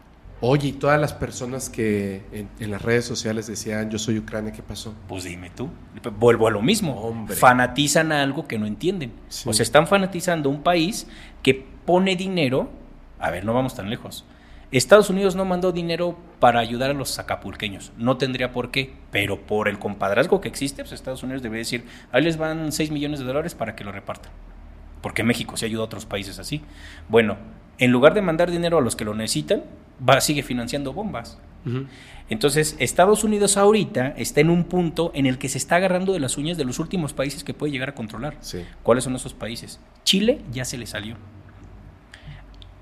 Oye, 0.43 0.69
y 0.69 0.71
todas 0.73 0.99
las 0.99 1.13
personas 1.13 1.69
que 1.69 2.23
en, 2.31 2.49
en 2.59 2.71
las 2.71 2.81
redes 2.81 3.05
sociales 3.05 3.45
decían, 3.47 3.91
yo 3.91 3.99
soy 3.99 4.17
Ucrania, 4.17 4.51
¿qué 4.51 4.63
pasó? 4.63 4.95
Pues 5.07 5.23
dime 5.23 5.51
tú. 5.51 5.69
Vuelvo 6.19 6.47
a 6.47 6.51
lo 6.51 6.61
mismo. 6.63 6.99
Hombre. 6.99 7.35
Fanatizan 7.35 8.11
a 8.11 8.23
algo 8.23 8.47
que 8.47 8.57
no 8.57 8.65
entienden. 8.65 9.11
Sí. 9.29 9.47
O 9.47 9.53
sea, 9.53 9.63
están 9.63 9.85
fanatizando 9.87 10.49
un 10.49 10.63
país 10.63 11.07
que 11.43 11.53
pone 11.85 12.15
dinero. 12.15 12.71
A 13.19 13.29
ver, 13.29 13.45
no 13.45 13.53
vamos 13.53 13.75
tan 13.75 13.89
lejos. 13.89 14.25
Estados 14.77 15.09
Unidos 15.09 15.35
no 15.35 15.43
mandó 15.43 15.71
dinero 15.71 16.17
para 16.39 16.59
ayudar 16.59 16.91
a 16.91 16.93
los 16.93 17.19
acapulqueños. 17.19 17.91
No 17.97 18.17
tendría 18.17 18.53
por 18.53 18.71
qué. 18.71 18.93
Pero 19.11 19.41
por 19.41 19.67
el 19.67 19.79
compadrazgo 19.79 20.39
que 20.39 20.47
existe, 20.47 20.81
pues 20.83 20.93
Estados 20.93 21.23
Unidos 21.23 21.41
debe 21.41 21.57
decir, 21.57 21.85
ahí 22.11 22.23
les 22.23 22.37
van 22.37 22.71
6 22.71 22.91
millones 22.91 23.19
de 23.19 23.25
dólares 23.25 23.53
para 23.53 23.75
que 23.75 23.83
lo 23.83 23.91
repartan. 23.91 24.31
Porque 25.01 25.23
México 25.23 25.57
se 25.57 25.65
ayuda 25.65 25.81
a 25.81 25.85
otros 25.85 26.05
países 26.05 26.39
así. 26.39 26.61
Bueno, 27.09 27.37
en 27.79 27.91
lugar 27.91 28.13
de 28.13 28.21
mandar 28.21 28.49
dinero 28.49 28.77
a 28.77 28.81
los 28.81 28.95
que 28.95 29.03
lo 29.03 29.13
necesitan, 29.13 29.63
va, 30.07 30.21
sigue 30.21 30.43
financiando 30.43 30.93
bombas. 30.93 31.37
Entonces, 32.29 32.75
Estados 32.79 33.23
Unidos 33.23 33.57
ahorita 33.57 34.13
está 34.17 34.41
en 34.41 34.49
un 34.49 34.63
punto 34.63 35.11
en 35.13 35.25
el 35.25 35.37
que 35.37 35.49
se 35.49 35.57
está 35.57 35.75
agarrando 35.75 36.13
de 36.13 36.19
las 36.19 36.37
uñas 36.37 36.57
de 36.57 36.65
los 36.65 36.79
últimos 36.79 37.13
países 37.13 37.43
que 37.43 37.53
puede 37.53 37.71
llegar 37.71 37.89
a 37.89 37.95
controlar. 37.95 38.37
Sí. 38.39 38.65
¿Cuáles 38.83 39.03
son 39.03 39.15
esos 39.15 39.33
países? 39.33 39.79
Chile 40.03 40.41
ya 40.51 40.65
se 40.65 40.77
le 40.77 40.87
salió. 40.87 41.17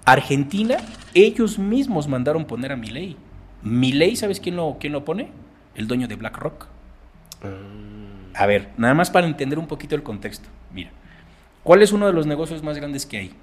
Argentina, 0.05 0.77
ellos 1.13 1.59
mismos 1.59 2.07
mandaron 2.07 2.45
poner 2.45 2.71
a 2.71 2.75
Milei. 2.75 3.15
Milei, 3.61 4.15
¿sabes 4.15 4.39
quién 4.39 4.55
lo, 4.55 4.77
quién 4.79 4.93
lo 4.93 5.05
pone? 5.05 5.29
El 5.75 5.87
dueño 5.87 6.07
de 6.07 6.15
BlackRock. 6.15 6.67
Ah, 7.43 7.47
A 8.43 8.45
ver, 8.45 8.69
nada 8.77 8.93
más 8.93 9.09
para 9.11 9.27
entender 9.27 9.59
un 9.59 9.67
poquito 9.67 9.95
el 9.95 10.03
contexto. 10.03 10.49
Mira, 10.73 10.91
¿cuál 11.63 11.81
es 11.81 11.91
uno 11.91 12.07
de 12.07 12.13
los 12.13 12.25
negocios 12.25 12.63
más 12.63 12.77
grandes 12.77 13.05
que 13.05 13.17
hay? 13.17 13.33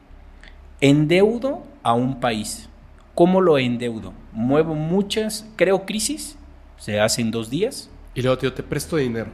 Endeudo 0.81 1.65
a 1.83 1.95
un 1.95 2.21
país. 2.21 2.69
¿Cómo 3.15 3.41
lo 3.41 3.59
endeudo? 3.59 4.13
Muevo 4.33 4.75
muchas, 4.75 5.47
creo 5.57 5.87
crisis, 5.87 6.37
se 6.77 7.01
hace 7.01 7.23
en 7.23 7.31
dos 7.31 7.49
días, 7.49 7.89
Y 8.15 8.23
luego, 8.23 8.39
tío, 8.39 8.53
te 8.53 8.63
presto 8.63 8.97
dinero. 8.97 9.31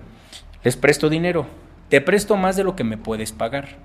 les 0.64 0.76
presto 0.76 1.08
dinero, 1.08 1.46
te 1.88 2.00
presto 2.00 2.36
más 2.36 2.56
de 2.56 2.64
lo 2.64 2.76
que 2.76 2.84
me 2.84 2.96
puedes 2.96 3.32
pagar. 3.32 3.76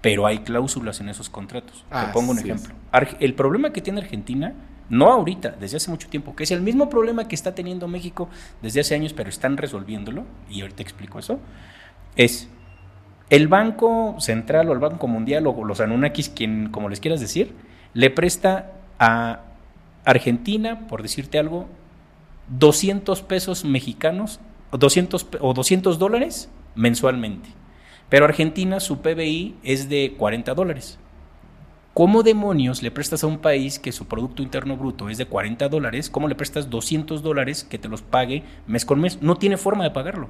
Pero 0.00 0.26
hay 0.26 0.38
cláusulas 0.38 1.00
en 1.00 1.08
esos 1.08 1.28
contratos. 1.30 1.84
Te 2.06 2.12
pongo 2.12 2.32
un 2.32 2.38
ejemplo. 2.38 2.74
El 3.20 3.34
problema 3.34 3.72
que 3.72 3.80
tiene 3.82 4.00
Argentina, 4.00 4.54
no 4.88 5.12
ahorita, 5.12 5.50
desde 5.50 5.76
hace 5.76 5.90
mucho 5.90 6.08
tiempo, 6.08 6.34
que 6.34 6.44
es 6.44 6.50
el 6.50 6.62
mismo 6.62 6.88
problema 6.88 7.28
que 7.28 7.34
está 7.34 7.54
teniendo 7.54 7.86
México 7.86 8.28
desde 8.62 8.80
hace 8.80 8.94
años, 8.94 9.12
pero 9.12 9.28
están 9.28 9.56
resolviéndolo, 9.56 10.24
y 10.48 10.62
ahorita 10.62 10.82
explico 10.82 11.18
eso, 11.18 11.38
es 12.16 12.48
el 13.28 13.46
Banco 13.46 14.16
Central 14.18 14.68
o 14.68 14.72
el 14.72 14.78
Banco 14.80 15.06
Mundial 15.06 15.46
o 15.46 15.64
los 15.64 15.80
Anunnakis, 15.80 16.28
quien, 16.30 16.70
como 16.70 16.88
les 16.88 16.98
quieras 16.98 17.20
decir, 17.20 17.54
le 17.94 18.10
presta 18.10 18.72
a 18.98 19.40
Argentina, 20.04 20.86
por 20.88 21.02
decirte 21.02 21.38
algo, 21.38 21.68
200 22.48 23.22
pesos 23.22 23.64
mexicanos 23.64 24.40
o 24.72 24.78
200, 24.78 25.24
pe- 25.24 25.38
o 25.40 25.54
200 25.54 25.98
dólares 25.98 26.48
mensualmente. 26.74 27.48
Pero 28.10 28.26
Argentina, 28.26 28.80
su 28.80 29.00
PBI 29.00 29.54
es 29.62 29.88
de 29.88 30.14
40 30.18 30.52
dólares. 30.54 30.98
¿Cómo 31.94 32.22
demonios 32.22 32.82
le 32.82 32.90
prestas 32.90 33.24
a 33.24 33.26
un 33.26 33.38
país 33.38 33.78
que 33.78 33.92
su 33.92 34.06
Producto 34.06 34.42
Interno 34.42 34.76
Bruto 34.76 35.08
es 35.08 35.18
de 35.18 35.26
40 35.26 35.68
dólares? 35.68 36.10
¿Cómo 36.10 36.28
le 36.28 36.34
prestas 36.34 36.70
200 36.70 37.22
dólares 37.22 37.64
que 37.64 37.78
te 37.78 37.88
los 37.88 38.02
pague 38.02 38.42
mes 38.66 38.84
con 38.84 39.00
mes? 39.00 39.22
No 39.22 39.36
tiene 39.36 39.56
forma 39.56 39.84
de 39.84 39.90
pagarlo. 39.90 40.28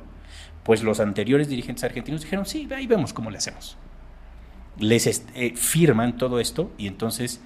Pues 0.62 0.83
los 0.83 1.01
anteriores 1.01 1.49
dirigentes 1.49 1.85
argentinos 1.85 2.22
dijeron, 2.22 2.47
sí, 2.47 2.68
ahí 2.74 2.87
vemos 2.87 3.12
cómo 3.12 3.31
le 3.31 3.39
hacemos. 3.39 3.76
Les 4.78 5.07
eh, 5.35 5.55
firman 5.57 6.16
todo 6.16 6.39
esto 6.39 6.70
y 6.78 6.87
entonces 6.87 7.41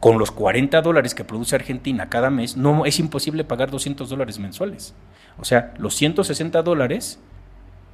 con 0.00 0.18
los 0.18 0.30
40 0.30 0.82
dólares 0.82 1.14
que 1.14 1.24
produce 1.24 1.56
Argentina 1.56 2.10
cada 2.10 2.28
mes, 2.28 2.56
no 2.56 2.84
es 2.84 2.98
imposible 2.98 3.42
pagar 3.42 3.70
200 3.70 4.10
dólares 4.10 4.38
mensuales. 4.38 4.94
O 5.38 5.44
sea, 5.44 5.72
los 5.78 5.94
160 5.94 6.62
dólares 6.62 7.18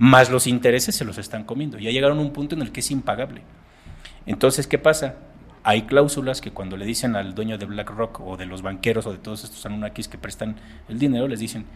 más 0.01 0.30
los 0.30 0.46
intereses 0.46 0.94
se 0.94 1.05
los 1.05 1.18
están 1.18 1.44
comiendo. 1.44 1.78
Ya 1.78 1.90
llegaron 1.90 2.18
a 2.18 2.22
un 2.22 2.32
punto 2.32 2.55
en 2.55 2.62
el 2.62 2.72
que 2.72 2.80
es 2.80 2.90
impagable. 2.90 3.42
Entonces, 4.24 4.66
¿qué 4.66 4.78
pasa? 4.78 5.16
Hay 5.62 5.82
cláusulas 5.82 6.40
que 6.40 6.53
cuando 6.53 6.78
le 6.78 6.86
dicen 6.86 7.16
al 7.16 7.34
dueño 7.34 7.59
de 7.59 7.66
BlackRock 7.66 8.18
o 8.20 8.38
de 8.38 8.46
los 8.46 8.62
banqueros 8.62 9.05
o 9.05 9.12
de 9.12 9.18
todos 9.18 9.44
estos 9.44 9.66
Anunnakis 9.66 10.09
que 10.09 10.16
prestan 10.16 10.57
el 10.88 10.98
dinero, 10.98 11.28
les 11.28 11.38
dicen, 11.38 11.66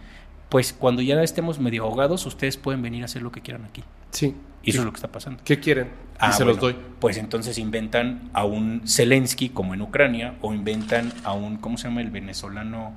pues 0.48 0.72
cuando 0.72 1.02
ya 1.02 1.22
estemos 1.22 1.58
medio 1.58 1.84
ahogados, 1.84 2.24
ustedes 2.24 2.56
pueden 2.56 2.80
venir 2.80 3.02
a 3.02 3.04
hacer 3.04 3.20
lo 3.20 3.30
que 3.30 3.42
quieran 3.42 3.66
aquí. 3.66 3.84
Sí. 4.10 4.34
Y 4.62 4.70
eso 4.70 4.78
¿Qué, 4.78 4.78
es 4.78 4.84
lo 4.86 4.92
que 4.92 4.96
está 4.96 5.12
pasando. 5.12 5.42
¿Qué 5.44 5.60
quieren? 5.60 5.90
Ah, 6.18 6.30
y 6.30 6.32
se 6.32 6.46
los 6.46 6.58
doy. 6.58 6.74
Pues 7.00 7.18
entonces 7.18 7.58
inventan 7.58 8.30
a 8.32 8.46
un 8.46 8.88
Zelensky 8.88 9.50
como 9.50 9.74
en 9.74 9.82
Ucrania 9.82 10.36
o 10.40 10.54
inventan 10.54 11.12
a 11.24 11.34
un, 11.34 11.58
¿cómo 11.58 11.76
se 11.76 11.88
llama 11.88 12.00
el 12.00 12.10
venezolano? 12.10 12.94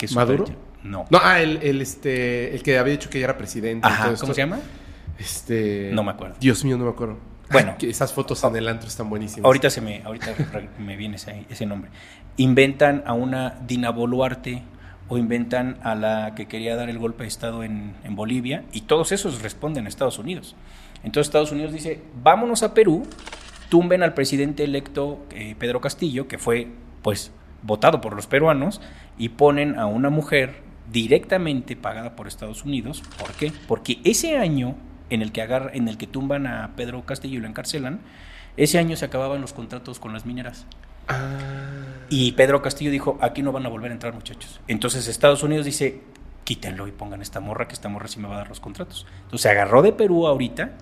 Que 0.00 0.06
es 0.06 0.14
¿Maduro? 0.14 0.46
super- 0.46 0.58
No. 0.82 1.04
No, 1.10 1.18
ah, 1.22 1.40
el, 1.42 1.58
el, 1.62 1.82
este, 1.82 2.54
el 2.54 2.62
que 2.62 2.78
había 2.78 2.92
dicho 2.92 3.10
que 3.10 3.18
ya 3.20 3.24
era 3.26 3.36
presidente. 3.36 3.86
Ajá, 3.86 4.04
¿cómo 4.04 4.14
esto. 4.14 4.26
se 4.34 4.40
llama? 4.40 4.58
Este. 5.18 5.90
No 5.92 6.02
me 6.02 6.12
acuerdo. 6.12 6.36
Dios 6.40 6.64
mío, 6.64 6.78
no 6.78 6.84
me 6.84 6.90
acuerdo. 6.90 7.18
Bueno. 7.52 7.74
Ay, 7.80 7.90
esas 7.90 8.12
fotos 8.12 8.42
en 8.44 8.56
el 8.56 8.66
antro 8.68 8.88
están 8.88 9.10
buenísimas. 9.10 9.44
Ahorita 9.44 9.68
se 9.70 9.80
me, 9.80 10.02
ahorita 10.04 10.32
me 10.78 10.96
viene 10.96 11.16
ese, 11.16 11.44
ese 11.50 11.66
nombre. 11.66 11.90
Inventan 12.36 13.02
a 13.06 13.12
una 13.12 13.58
Dina 13.66 13.90
Boluarte 13.90 14.62
o 15.08 15.18
inventan 15.18 15.78
a 15.82 15.94
la 15.96 16.34
que 16.36 16.46
quería 16.46 16.76
dar 16.76 16.88
el 16.88 16.98
golpe 16.98 17.24
de 17.24 17.28
Estado 17.28 17.64
en, 17.64 17.94
en 18.04 18.14
Bolivia 18.16 18.64
y 18.72 18.82
todos 18.82 19.10
esos 19.12 19.42
responden 19.42 19.84
a 19.86 19.88
Estados 19.88 20.18
Unidos. 20.18 20.54
Entonces 21.02 21.28
Estados 21.28 21.50
Unidos 21.50 21.72
dice, 21.72 22.00
vámonos 22.22 22.62
a 22.62 22.72
Perú, 22.72 23.02
tumben 23.68 24.02
al 24.04 24.14
presidente 24.14 24.62
electo 24.64 25.26
eh, 25.30 25.56
Pedro 25.58 25.80
Castillo, 25.80 26.28
que 26.28 26.38
fue 26.38 26.68
pues 27.02 27.32
votado 27.62 28.00
por 28.00 28.14
los 28.14 28.26
peruanos, 28.26 28.80
y 29.18 29.30
ponen 29.30 29.78
a 29.78 29.86
una 29.86 30.10
mujer 30.10 30.62
directamente 30.90 31.76
pagada 31.76 32.16
por 32.16 32.26
Estados 32.26 32.64
Unidos. 32.64 33.02
¿Por 33.18 33.32
qué? 33.32 33.52
Porque 33.68 33.98
ese 34.04 34.36
año 34.38 34.74
en 35.10 35.22
el 35.22 35.32
que 35.32 35.42
agarra, 35.42 35.70
en 35.74 35.88
el 35.88 35.98
que 35.98 36.06
tumban 36.06 36.46
a 36.46 36.70
Pedro 36.76 37.04
Castillo 37.04 37.38
y 37.38 37.42
lo 37.42 37.48
encarcelan, 37.48 38.00
ese 38.56 38.78
año 38.78 38.96
se 38.96 39.04
acababan 39.04 39.40
los 39.40 39.52
contratos 39.52 39.98
con 39.98 40.12
las 40.12 40.26
mineras. 40.26 40.66
Ah. 41.08 41.18
Y 42.08 42.32
Pedro 42.32 42.62
Castillo 42.62 42.90
dijo, 42.90 43.18
aquí 43.20 43.42
no 43.42 43.52
van 43.52 43.66
a 43.66 43.68
volver 43.68 43.90
a 43.90 43.94
entrar 43.94 44.14
muchachos. 44.14 44.60
Entonces 44.68 45.06
Estados 45.06 45.42
Unidos 45.42 45.64
dice, 45.64 46.02
quítenlo 46.44 46.88
y 46.88 46.92
pongan 46.92 47.22
esta 47.22 47.40
morra, 47.40 47.68
que 47.68 47.74
esta 47.74 47.88
morra 47.88 48.08
sí 48.08 48.18
me 48.18 48.28
va 48.28 48.34
a 48.34 48.38
dar 48.38 48.48
los 48.48 48.60
contratos. 48.60 49.06
Entonces 49.22 49.42
se 49.42 49.50
agarró 49.50 49.82
de 49.82 49.92
Perú 49.92 50.26
ahorita, 50.26 50.72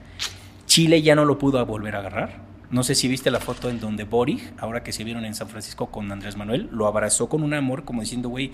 Chile 0.67 1.03
ya 1.03 1.15
no 1.15 1.25
lo 1.25 1.39
pudo 1.39 1.65
volver 1.67 1.97
a 1.97 1.99
agarrar. 2.01 2.48
No 2.71 2.83
sé 2.83 2.95
si 2.95 3.09
viste 3.09 3.31
la 3.31 3.41
foto 3.41 3.71
en 3.71 3.81
donde 3.81 4.05
Boric, 4.05 4.53
ahora 4.59 4.83
que 4.83 4.93
se 4.93 5.03
vieron 5.05 5.25
en 5.25 5.35
San 5.35 5.49
Francisco 5.49 5.87
con 5.87 6.11
Andrés 6.13 6.37
Manuel, 6.37 6.69
lo 6.71 6.87
abrazó 6.87 7.29
con 7.29 7.43
un 7.43 7.55
amor 7.55 7.85
como 7.85 8.03
diciendo, 8.03 8.29
güey, 8.29 8.53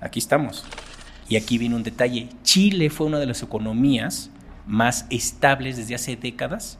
aquí 0.00 0.18
estamos. 0.18 0.64
Y 1.28 1.36
aquí 1.36 1.56
viene 1.56 1.76
un 1.76 1.82
detalle. 1.84 2.28
Chile 2.42 2.90
fue 2.90 3.06
una 3.06 3.18
de 3.18 3.26
las 3.26 3.42
economías 3.42 4.30
más 4.66 5.06
estables 5.10 5.76
desde 5.76 5.94
hace 5.94 6.16
décadas 6.16 6.78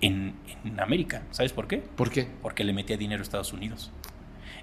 en, 0.00 0.34
en 0.64 0.78
América. 0.78 1.22
¿Sabes 1.30 1.52
por 1.52 1.66
qué? 1.68 1.78
¿Por 1.78 2.10
qué? 2.10 2.28
porque 2.42 2.64
le 2.64 2.72
metía 2.72 2.96
dinero 2.96 3.20
a 3.20 3.24
Estados 3.24 3.52
Unidos. 3.52 3.90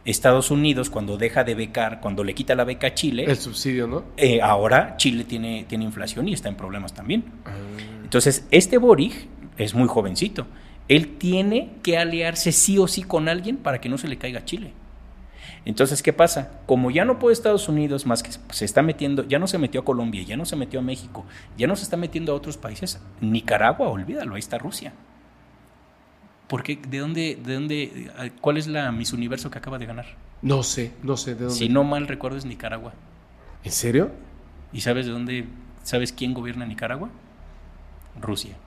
Estados 0.06 0.50
Unidos, 0.50 0.90
cuando 0.90 1.18
deja 1.18 1.44
de 1.44 1.54
becar, 1.54 2.02
cuando 2.02 2.24
le 2.24 2.34
quita 2.34 2.56
la 2.56 2.64
beca 2.64 2.88
a 2.88 2.94
Chile, 2.94 3.26
El 3.28 3.38
subsidio, 3.38 3.88
¿no? 3.88 4.04
eh, 4.18 4.42
ahora 4.42 4.96
Chile 4.98 5.26
tiene, 5.26 5.66
tiene 5.68 5.84
inflación 5.86 6.28
y 6.28 6.34
está 6.34 6.50
en 6.50 6.56
problemas 6.56 6.94
también. 6.94 7.26
Ah. 7.46 7.52
Entonces, 8.04 8.48
este 8.52 8.78
Boric 8.78 9.28
es 9.58 9.76
muy 9.76 9.88
jovencito. 9.88 10.48
Él 10.88 11.18
tiene 11.18 11.74
que 11.84 11.98
aliarse 11.98 12.52
sí 12.52 12.78
o 12.78 12.88
sí 12.88 13.04
con 13.04 13.30
alguien 13.30 13.58
para 13.58 13.80
que 13.80 13.90
no 13.90 13.98
se 13.98 14.08
le 14.08 14.18
caiga 14.18 14.40
a 14.40 14.46
Chile. 14.46 14.74
Entonces, 15.64 16.02
¿qué 16.02 16.12
pasa? 16.12 16.60
Como 16.66 16.90
ya 16.90 17.06
no 17.06 17.20
puede 17.20 17.34
Estados 17.34 17.70
Unidos 17.70 18.06
más 18.06 18.24
que 18.24 18.32
se 18.50 18.66
está 18.66 18.82
metiendo, 18.82 19.24
ya 19.28 19.38
no 19.38 19.48
se 19.48 19.60
metió 19.60 19.82
a 19.82 19.86
Colombia, 19.86 20.24
ya 20.24 20.36
no 20.36 20.46
se 20.46 20.56
metió 20.56 20.80
a 20.80 20.84
México, 20.84 21.26
ya 21.58 21.68
no 21.68 21.76
se 21.76 21.84
está 21.84 21.98
metiendo 21.98 22.32
a 22.32 22.36
otros 22.36 22.58
países, 22.58 23.00
Nicaragua, 23.20 23.90
olvídalo, 23.90 24.36
ahí 24.36 24.40
está 24.40 24.58
Rusia. 24.58 24.94
¿Por 26.48 26.64
qué? 26.64 26.76
¿De 26.76 26.98
dónde, 26.98 27.40
de 27.42 27.54
dónde, 27.54 28.12
cuál 28.42 28.58
es 28.58 28.68
la 28.68 28.92
Miss 28.92 29.14
Universo 29.14 29.52
que 29.52 29.60
acaba 29.60 29.78
de 29.78 29.86
ganar? 29.86 30.06
No 30.42 30.64
sé, 30.64 30.94
no 31.04 31.16
sé 31.16 31.36
de 31.36 31.42
dónde. 31.42 31.56
Si 31.56 31.70
no 31.70 31.84
mal 31.84 32.08
recuerdo 32.08 32.38
es 32.38 32.46
Nicaragua. 32.46 32.94
¿En 33.64 33.72
serio? 33.72 34.12
¿Y 34.74 34.82
sabes 34.82 35.06
de 35.06 35.12
dónde, 35.12 35.46
sabes 35.84 36.12
quién 36.12 36.34
gobierna 36.34 36.66
Nicaragua? 36.66 37.10
Rusia. 38.20 38.58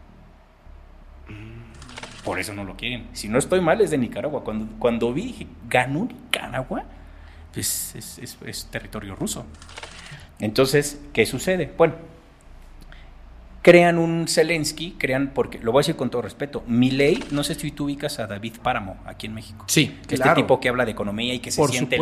Por 2.25 2.39
eso 2.41 2.55
no 2.55 2.64
lo 2.64 2.77
quieren. 2.77 3.09
Si 3.12 3.29
no 3.29 3.39
estoy 3.39 3.61
mal, 3.61 3.81
es 3.81 3.91
de 3.91 3.99
Nicaragua. 3.99 4.43
Cuando, 4.45 4.66
cuando 4.79 5.12
vi, 5.12 5.22
dije, 5.27 5.47
¿ganó 5.68 6.07
Nicaragua? 6.07 6.85
Pues 7.53 7.95
es, 7.95 8.18
es- 8.18 8.39
es 8.45 8.66
territorio 8.66 9.14
ruso. 9.14 9.45
Entonces, 10.41 11.01
¿qué 11.12 11.27
sucede? 11.27 11.72
Bueno, 11.77 11.95
crean 13.62 13.99
un 13.99 14.27
Zelensky, 14.29 14.93
crean, 14.99 15.33
porque, 15.35 15.59
lo 15.59 15.72
voy 15.72 15.81
a 15.81 15.83
decir 15.83 15.97
con 15.97 16.11
todo 16.11 16.22
respeto, 16.22 16.62
Milei, 16.66 17.22
no 17.31 17.43
sé 17.45 17.55
si 17.55 17.70
tú 17.70 17.85
ubicas 17.85 18.18
a 18.18 18.27
David 18.27 18.55
Páramo 18.62 18.97
aquí 19.07 19.27
en 19.27 19.35
México. 19.35 19.64
Sí, 19.68 19.97
Este 20.03 20.16
claro. 20.16 20.35
tipo 20.35 20.61
que 20.61 20.68
habla 20.68 20.85
de 20.85 20.91
economía 20.93 21.33
y 21.35 21.39
que 21.39 21.51
se 21.51 21.61
Por 21.61 21.70
siente 21.70 21.99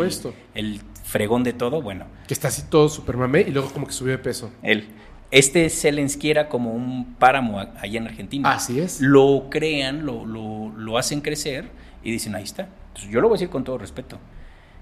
el 0.55 0.81
fregón 1.03 1.43
de 1.43 1.53
todo, 1.53 1.81
bueno, 1.81 2.05
Que 2.27 2.33
está 2.33 2.49
así 2.49 2.63
todo 2.69 2.89
super 2.89 3.15
mamé 3.17 3.41
y 3.41 3.51
luego 3.51 3.71
como 3.71 3.87
que 3.87 3.93
subió 3.93 4.11
de 4.13 4.17
peso. 4.17 4.51
él. 4.61 4.87
Este 5.33 5.67
Zelensky 5.71 6.29
era 6.29 6.47
como 6.47 6.71
un 6.73 7.15
páramo 7.15 7.59
allá 7.59 7.97
en 7.99 8.05
Argentina. 8.07 8.51
Así 8.51 8.79
es. 8.79 9.01
Lo 9.01 9.47
crean, 9.49 10.05
lo, 10.05 10.25
lo, 10.25 10.69
lo 10.77 10.97
hacen 10.99 11.21
crecer 11.21 11.69
y 12.03 12.11
dicen, 12.11 12.35
ahí 12.35 12.43
está. 12.43 12.69
Entonces, 12.89 13.09
yo 13.11 13.19
lo 13.19 13.29
voy 13.29 13.35
a 13.35 13.37
decir 13.39 13.49
con 13.49 13.63
todo 13.63 13.79
respeto. 13.79 14.19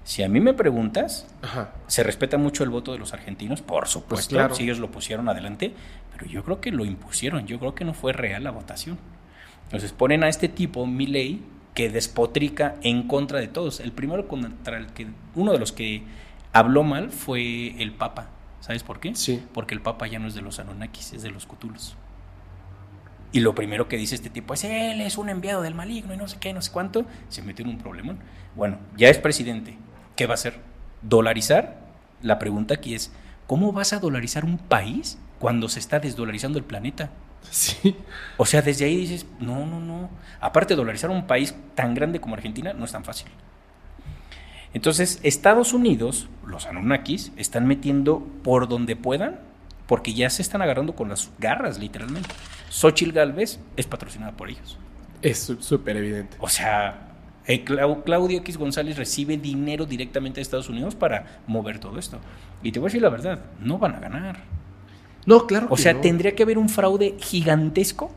Si 0.04 0.22
a 0.22 0.28
mí 0.28 0.40
me 0.40 0.52
preguntas, 0.52 1.26
Ajá. 1.40 1.72
se 1.86 2.02
respeta 2.02 2.36
mucho 2.36 2.64
el 2.64 2.70
voto 2.70 2.92
de 2.92 2.98
los 2.98 3.14
argentinos, 3.14 3.62
por 3.62 3.88
supuesto, 3.88 4.14
Pues 4.14 4.26
claro. 4.28 4.54
si 4.54 4.64
ellos 4.64 4.78
lo 4.78 4.90
pusieron 4.90 5.28
adelante, 5.30 5.72
pero 6.12 6.26
yo 6.26 6.44
creo 6.44 6.60
que 6.60 6.70
lo 6.70 6.84
impusieron, 6.84 7.46
yo 7.46 7.58
creo 7.58 7.74
que 7.74 7.84
no 7.86 7.94
fue 7.94 8.12
real 8.12 8.44
la 8.44 8.50
votación. 8.50 8.98
Entonces 9.64 9.92
ponen 9.92 10.22
a 10.22 10.28
este 10.28 10.48
tipo, 10.50 10.86
Milei, 10.86 11.40
que 11.72 11.88
despotrica 11.88 12.74
en 12.82 13.08
contra 13.08 13.38
de 13.38 13.48
todos. 13.48 13.80
El 13.80 13.92
primero 13.92 14.28
contra 14.28 14.76
el 14.76 14.88
que, 14.88 15.06
uno 15.34 15.52
de 15.52 15.58
los 15.58 15.72
que 15.72 16.02
habló 16.52 16.82
mal 16.82 17.10
fue 17.10 17.80
el 17.82 17.92
Papa. 17.92 18.28
¿Sabes 18.62 18.84
por 18.84 19.00
qué? 19.00 19.16
Sí. 19.16 19.44
Porque 19.52 19.74
el 19.74 19.82
Papa 19.82 20.06
ya 20.06 20.20
no 20.20 20.28
es 20.28 20.34
de 20.34 20.40
los 20.40 20.60
Anunnakis, 20.60 21.14
es 21.14 21.22
de 21.22 21.30
los 21.30 21.46
Cutulos. 21.46 21.96
Y 23.32 23.40
lo 23.40 23.56
primero 23.56 23.88
que 23.88 23.96
dice 23.96 24.14
este 24.14 24.30
tipo 24.30 24.54
es, 24.54 24.62
él 24.62 25.00
es 25.00 25.18
un 25.18 25.28
enviado 25.28 25.62
del 25.62 25.74
maligno 25.74 26.14
y 26.14 26.16
no 26.16 26.28
sé 26.28 26.36
qué, 26.38 26.52
no 26.52 26.62
sé 26.62 26.70
cuánto, 26.70 27.04
se 27.28 27.42
metió 27.42 27.64
en 27.64 27.72
un 27.72 27.78
problemón. 27.78 28.20
Bueno, 28.54 28.78
ya 28.96 29.08
es 29.08 29.18
presidente. 29.18 29.76
¿Qué 30.14 30.26
va 30.26 30.34
a 30.34 30.36
hacer? 30.36 30.60
¿Dolarizar? 31.02 31.80
La 32.22 32.38
pregunta 32.38 32.74
aquí 32.74 32.94
es, 32.94 33.10
¿cómo 33.48 33.72
vas 33.72 33.94
a 33.94 33.98
dolarizar 33.98 34.44
un 34.44 34.58
país 34.58 35.18
cuando 35.40 35.68
se 35.68 35.80
está 35.80 35.98
desdolarizando 35.98 36.58
el 36.58 36.64
planeta? 36.64 37.10
Sí. 37.50 37.96
O 38.36 38.46
sea, 38.46 38.62
desde 38.62 38.84
ahí 38.84 38.96
dices, 38.96 39.26
no, 39.40 39.66
no, 39.66 39.80
no. 39.80 40.08
Aparte, 40.40 40.76
dolarizar 40.76 41.10
un 41.10 41.26
país 41.26 41.52
tan 41.74 41.94
grande 41.94 42.20
como 42.20 42.36
Argentina 42.36 42.72
no 42.72 42.84
es 42.84 42.92
tan 42.92 43.04
fácil. 43.04 43.26
Entonces, 44.74 45.20
Estados 45.22 45.72
Unidos, 45.72 46.28
los 46.46 46.66
Anunnakis, 46.66 47.32
están 47.36 47.66
metiendo 47.66 48.26
por 48.42 48.68
donde 48.68 48.96
puedan, 48.96 49.40
porque 49.86 50.14
ya 50.14 50.30
se 50.30 50.42
están 50.42 50.62
agarrando 50.62 50.94
con 50.94 51.08
las 51.08 51.30
garras, 51.38 51.78
literalmente. 51.78 52.28
Xochitl 52.70 53.12
Galvez 53.12 53.60
es 53.76 53.86
patrocinada 53.86 54.32
por 54.32 54.48
ellos. 54.48 54.78
Es 55.20 55.52
súper 55.60 55.98
evidente. 55.98 56.36
O 56.40 56.48
sea, 56.48 57.08
eh, 57.46 57.64
Clau- 57.64 58.02
Claudio 58.04 58.38
X 58.38 58.56
González 58.56 58.96
recibe 58.96 59.36
dinero 59.36 59.84
directamente 59.84 60.36
de 60.36 60.42
Estados 60.42 60.68
Unidos 60.70 60.94
para 60.94 61.42
mover 61.46 61.78
todo 61.78 61.98
esto. 61.98 62.18
Y 62.62 62.72
te 62.72 62.78
voy 62.80 62.86
a 62.86 62.88
decir 62.88 63.02
la 63.02 63.10
verdad, 63.10 63.44
no 63.60 63.78
van 63.78 63.94
a 63.96 64.00
ganar. 64.00 64.38
No, 65.26 65.46
claro 65.46 65.66
O 65.70 65.76
que 65.76 65.82
sea, 65.82 65.92
no. 65.92 66.00
tendría 66.00 66.34
que 66.34 66.42
haber 66.42 66.58
un 66.58 66.68
fraude 66.68 67.14
gigantesco 67.20 68.10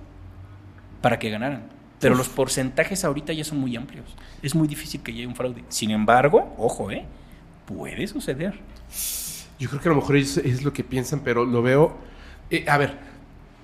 para 1.01 1.19
que 1.19 1.29
ganaran. 1.29 1.63
Pero 1.99 2.15
los 2.15 2.27
porcentajes 2.29 3.03
ahorita 3.05 3.33
ya 3.33 3.43
son 3.43 3.57
muy 3.59 3.75
amplios. 3.75 4.05
Es 4.41 4.53
muy 4.53 4.67
difícil 4.67 5.01
que 5.01 5.13
llegue 5.13 5.27
un 5.27 5.35
fraude. 5.35 5.63
Sin 5.69 5.91
embargo, 5.91 6.53
ojo, 6.57 6.91
¿eh? 6.91 7.05
Puede 7.65 8.05
suceder. 8.07 8.59
Yo 9.57 9.69
creo 9.69 9.81
que 9.81 9.89
a 9.89 9.91
lo 9.93 9.97
mejor 9.97 10.17
es, 10.17 10.37
es 10.37 10.63
lo 10.63 10.73
que 10.73 10.83
piensan, 10.83 11.21
pero 11.21 11.45
lo 11.45 11.61
veo. 11.61 11.95
eh, 12.51 12.65
a 12.67 12.77
ver, 12.77 12.97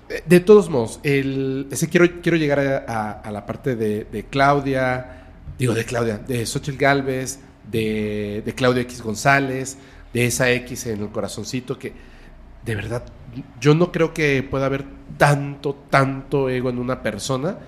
eh, 0.08 0.22
de 0.26 0.40
todos 0.40 0.70
modos, 0.70 0.98
el, 1.02 1.68
ese 1.70 1.88
quiero, 1.88 2.06
quiero 2.22 2.38
llegar 2.38 2.58
a, 2.60 2.84
a- 2.88 3.12
a 3.20 3.30
la 3.30 3.44
parte 3.46 3.76
de, 3.76 4.04
de 4.04 4.24
Claudia, 4.24 5.24
digo 5.58 5.74
de 5.74 5.84
Claudia, 5.84 6.18
de 6.18 6.44
Xochitl 6.46 6.78
Galvez, 6.78 7.38
de, 7.70 8.42
de 8.44 8.54
Claudio 8.54 8.80
X 8.82 9.02
González, 9.02 9.76
de 10.12 10.26
esa 10.26 10.50
X 10.50 10.86
en 10.86 11.00
el 11.02 11.08
corazoncito, 11.10 11.78
que 11.78 11.92
de 12.64 12.74
verdad, 12.74 13.04
yo 13.60 13.74
no 13.74 13.92
creo 13.92 14.12
que 14.14 14.42
pueda 14.42 14.66
haber 14.66 14.84
tanto, 15.18 15.74
tanto 15.90 16.48
ego 16.48 16.70
en 16.70 16.78
una 16.78 17.02
persona 17.02 17.58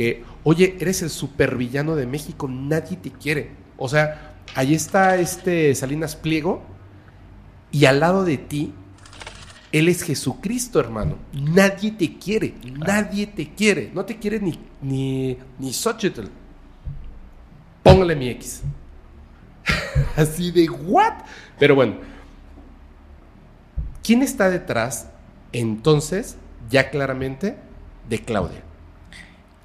que, 0.00 0.24
oye, 0.44 0.78
eres 0.80 1.02
el 1.02 1.10
supervillano 1.10 1.94
de 1.94 2.06
México, 2.06 2.48
nadie 2.48 2.96
te 2.96 3.10
quiere. 3.10 3.50
O 3.76 3.86
sea, 3.86 4.34
ahí 4.54 4.72
está 4.72 5.18
este 5.18 5.74
Salinas 5.74 6.16
Pliego 6.16 6.62
y 7.70 7.84
al 7.84 8.00
lado 8.00 8.24
de 8.24 8.38
ti, 8.38 8.72
él 9.72 9.88
es 9.88 10.02
Jesucristo, 10.02 10.80
hermano. 10.80 11.18
Nadie 11.34 11.90
te 11.90 12.16
quiere, 12.16 12.54
nadie 12.64 13.26
te 13.26 13.52
quiere. 13.52 13.90
No 13.92 14.06
te 14.06 14.18
quiere 14.18 14.40
ni, 14.40 14.58
ni, 14.80 15.36
ni 15.58 15.70
Xochitl. 15.70 16.28
Póngale 17.82 18.16
mi 18.16 18.30
X. 18.30 18.62
Así 20.16 20.50
de, 20.50 20.70
¿what? 20.70 21.24
Pero 21.58 21.74
bueno, 21.74 21.96
¿quién 24.02 24.22
está 24.22 24.48
detrás 24.48 25.10
entonces, 25.52 26.38
ya 26.70 26.88
claramente, 26.88 27.58
de 28.08 28.18
Claudia? 28.20 28.69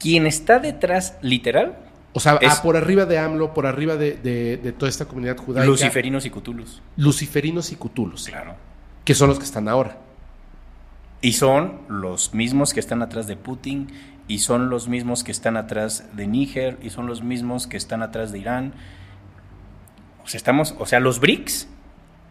Quien 0.06 0.28
está 0.28 0.60
detrás, 0.60 1.18
literal, 1.22 1.78
O 2.14 2.20
sea, 2.22 2.36
Es- 2.42 2.60
ah, 2.60 2.62
por 2.64 2.78
arriba 2.78 3.06
de 3.06 3.18
AMLO, 3.18 3.54
por 3.54 3.66
arriba 3.66 3.98
de, 3.98 4.14
de- 4.14 4.56
de 4.56 4.72
toda 4.72 4.88
esta 4.90 5.04
comunidad 5.06 5.36
judaica. 5.36 5.66
luciferinos 5.68 6.26
y 6.26 6.30
cutulus. 6.30 6.82
Luciferinos 6.96 7.72
y 7.74 7.76
Cutulos, 7.76 8.28
Claro. 8.30 8.56
que 9.04 9.14
son 9.16 9.28
los 9.28 9.38
que 9.38 9.44
están 9.44 9.68
ahora. 9.68 9.98
Y 11.22 11.34
son 11.34 11.80
los 11.90 12.34
mismos 12.34 12.74
que 12.74 12.80
están 12.80 13.02
atrás 13.02 13.28
de 13.28 13.36
Putin, 13.36 13.88
y 14.30 14.40
son 14.40 14.70
los 14.70 14.88
mismos 14.88 15.24
que 15.26 15.32
están 15.34 15.58
atrás 15.58 16.06
de 16.14 16.26
Níger, 16.28 16.78
y 16.82 16.90
son 16.90 17.06
los 17.08 17.22
mismos 17.22 17.68
que 17.68 17.76
están 17.78 18.02
atrás 18.02 18.32
de 18.32 18.40
Irán. 18.40 18.74
O 20.24 20.28
sea, 20.28 20.38
estamos, 20.38 20.74
o 20.80 20.86
sea, 20.86 21.00
los 21.02 21.20
BRICS 21.20 21.68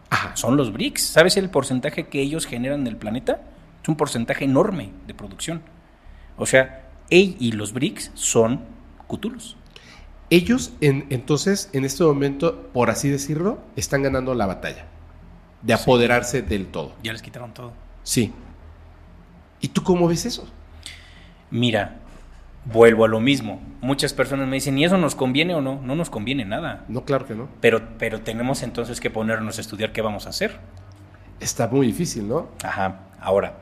Ajá. 0.09 0.35
son 0.35 0.57
los 0.57 0.73
BRICS. 0.73 1.01
¿Sabes 1.03 1.37
el 1.37 1.49
porcentaje 1.51 2.07
que 2.07 2.21
ellos 2.21 2.47
generan 2.47 2.81
en 2.81 2.87
el 2.87 2.97
planeta? 2.97 3.41
Es 3.83 3.87
un 3.89 3.95
porcentaje 3.97 4.45
enorme 4.45 4.89
de 5.05 5.13
producción. 5.13 5.61
O 6.37 6.45
sea, 6.47 6.84
él 7.09 7.35
y 7.39 7.51
los 7.53 7.73
BRICS 7.73 8.11
son 8.13 8.61
Cthulhus. 9.07 9.57
Ellos, 10.29 10.73
en- 10.81 11.05
entonces, 11.09 11.69
en 11.73 11.85
este 11.85 12.03
momento, 12.03 12.69
por 12.73 12.89
así 12.89 13.09
decirlo, 13.09 13.59
están 13.75 14.01
ganando 14.03 14.33
la 14.33 14.45
batalla. 14.47 14.85
De 15.61 15.73
apoderarse 15.73 16.41
del 16.41 16.67
todo. 16.67 16.93
Ya 17.03 17.11
les 17.13 17.21
quitaron 17.21 17.53
todo. 17.53 17.73
Sí. 18.03 18.33
¿Y 19.61 19.69
tú 19.69 19.83
cómo 19.83 20.07
ves 20.07 20.25
eso? 20.25 20.47
Mira, 21.51 21.97
vuelvo 22.65 23.05
a 23.05 23.07
lo 23.07 23.19
mismo. 23.19 23.61
Muchas 23.81 24.13
personas 24.13 24.47
me 24.47 24.55
dicen, 24.55 24.77
¿y 24.77 24.85
eso 24.85 24.97
nos 24.97 25.15
conviene 25.15 25.53
o 25.55 25.61
no? 25.61 25.79
No 25.81 25.95
nos 25.95 26.09
conviene 26.09 26.45
nada. 26.45 26.85
No, 26.87 27.05
claro 27.05 27.25
que 27.25 27.35
no. 27.35 27.47
Pero, 27.61 27.81
pero 27.97 28.21
tenemos 28.21 28.63
entonces 28.63 28.99
que 28.99 29.09
ponernos 29.09 29.57
a 29.57 29.61
estudiar 29.61 29.91
qué 29.91 30.01
vamos 30.01 30.25
a 30.25 30.29
hacer. 30.29 30.59
Está 31.39 31.67
muy 31.67 31.87
difícil, 31.87 32.27
¿no? 32.27 32.49
Ajá, 32.63 33.01
ahora. 33.19 33.57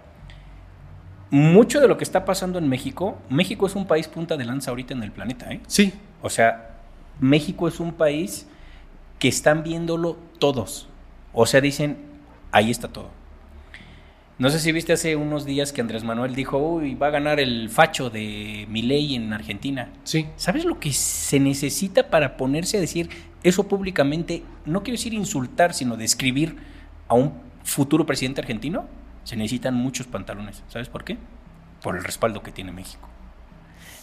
Mucho 1.33 1.81
de 1.81 1.87
lo 1.87 1.97
que 1.97 2.03
está 2.03 2.25
pasando 2.25 2.59
en 2.59 2.69
México, 2.69 3.17
México 3.27 3.65
es 3.65 3.73
un 3.73 3.87
país 3.87 4.07
punta 4.07 4.37
de 4.37 4.45
lanza 4.45 4.69
ahorita 4.69 4.93
en 4.93 5.01
el 5.01 5.11
planeta, 5.11 5.51
¿eh? 5.51 5.61
Sí. 5.65 5.91
O 6.21 6.29
sea, 6.29 6.77
México 7.19 7.67
es 7.67 7.79
un 7.79 7.93
país 7.93 8.47
que 9.17 9.29
están 9.29 9.63
viéndolo 9.63 10.15
todos. 10.37 10.89
O 11.33 11.47
sea, 11.47 11.59
dicen, 11.59 11.97
ahí 12.51 12.69
está 12.69 12.89
todo. 12.89 13.09
No 14.37 14.51
sé 14.51 14.59
si 14.59 14.71
viste 14.71 14.93
hace 14.93 15.15
unos 15.15 15.43
días 15.43 15.73
que 15.73 15.81
Andrés 15.81 16.03
Manuel 16.03 16.35
dijo, 16.35 16.59
uy, 16.59 16.93
va 16.93 17.07
a 17.07 17.09
ganar 17.09 17.39
el 17.39 17.71
facho 17.71 18.11
de 18.11 18.67
Milei 18.69 19.15
en 19.15 19.33
Argentina. 19.33 19.89
Sí. 20.03 20.27
¿Sabes 20.35 20.65
lo 20.65 20.79
que 20.79 20.93
se 20.93 21.39
necesita 21.39 22.11
para 22.11 22.37
ponerse 22.37 22.77
a 22.77 22.79
decir 22.79 23.09
eso 23.41 23.67
públicamente? 23.67 24.43
No 24.67 24.83
quiero 24.83 24.97
decir 24.97 25.15
insultar, 25.15 25.73
sino 25.73 25.97
describir 25.97 26.57
a 27.07 27.15
un 27.15 27.33
futuro 27.63 28.05
presidente 28.05 28.39
argentino. 28.39 28.85
Se 29.23 29.35
necesitan 29.35 29.73
muchos 29.75 30.07
pantalones. 30.07 30.63
¿Sabes 30.67 30.89
por 30.89 31.03
qué? 31.03 31.17
Por 31.81 31.95
el 31.97 32.03
respaldo 32.03 32.43
que 32.43 32.51
tiene 32.51 32.71
México. 32.71 33.07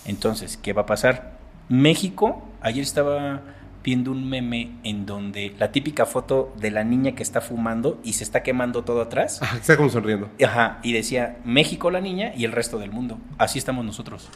Entonces, 0.06 0.56
¿qué 0.56 0.72
va 0.72 0.82
a 0.82 0.86
pasar? 0.86 1.38
México, 1.68 2.48
ayer 2.62 2.82
estaba 2.82 3.42
viendo 3.82 4.10
un 4.10 4.28
meme 4.28 4.72
en 4.84 5.06
donde 5.06 5.54
la 5.58 5.72
típica 5.72 6.04
foto 6.04 6.52
de 6.58 6.70
la 6.70 6.84
niña 6.84 7.14
que 7.14 7.22
está 7.22 7.40
fumando 7.40 7.98
y 8.04 8.14
se 8.14 8.24
está 8.24 8.42
quemando 8.42 8.84
todo 8.84 9.00
atrás. 9.02 9.42
Ajá, 9.42 9.56
está 9.56 9.76
como 9.76 9.88
sonriendo. 9.88 10.28
Ajá, 10.44 10.78
y 10.82 10.92
decía 10.92 11.38
México 11.44 11.90
la 11.90 12.00
niña 12.00 12.32
y 12.36 12.44
el 12.44 12.52
resto 12.52 12.78
del 12.78 12.90
mundo. 12.90 13.18
Así 13.38 13.58
estamos 13.58 13.84
nosotros. 13.84 14.28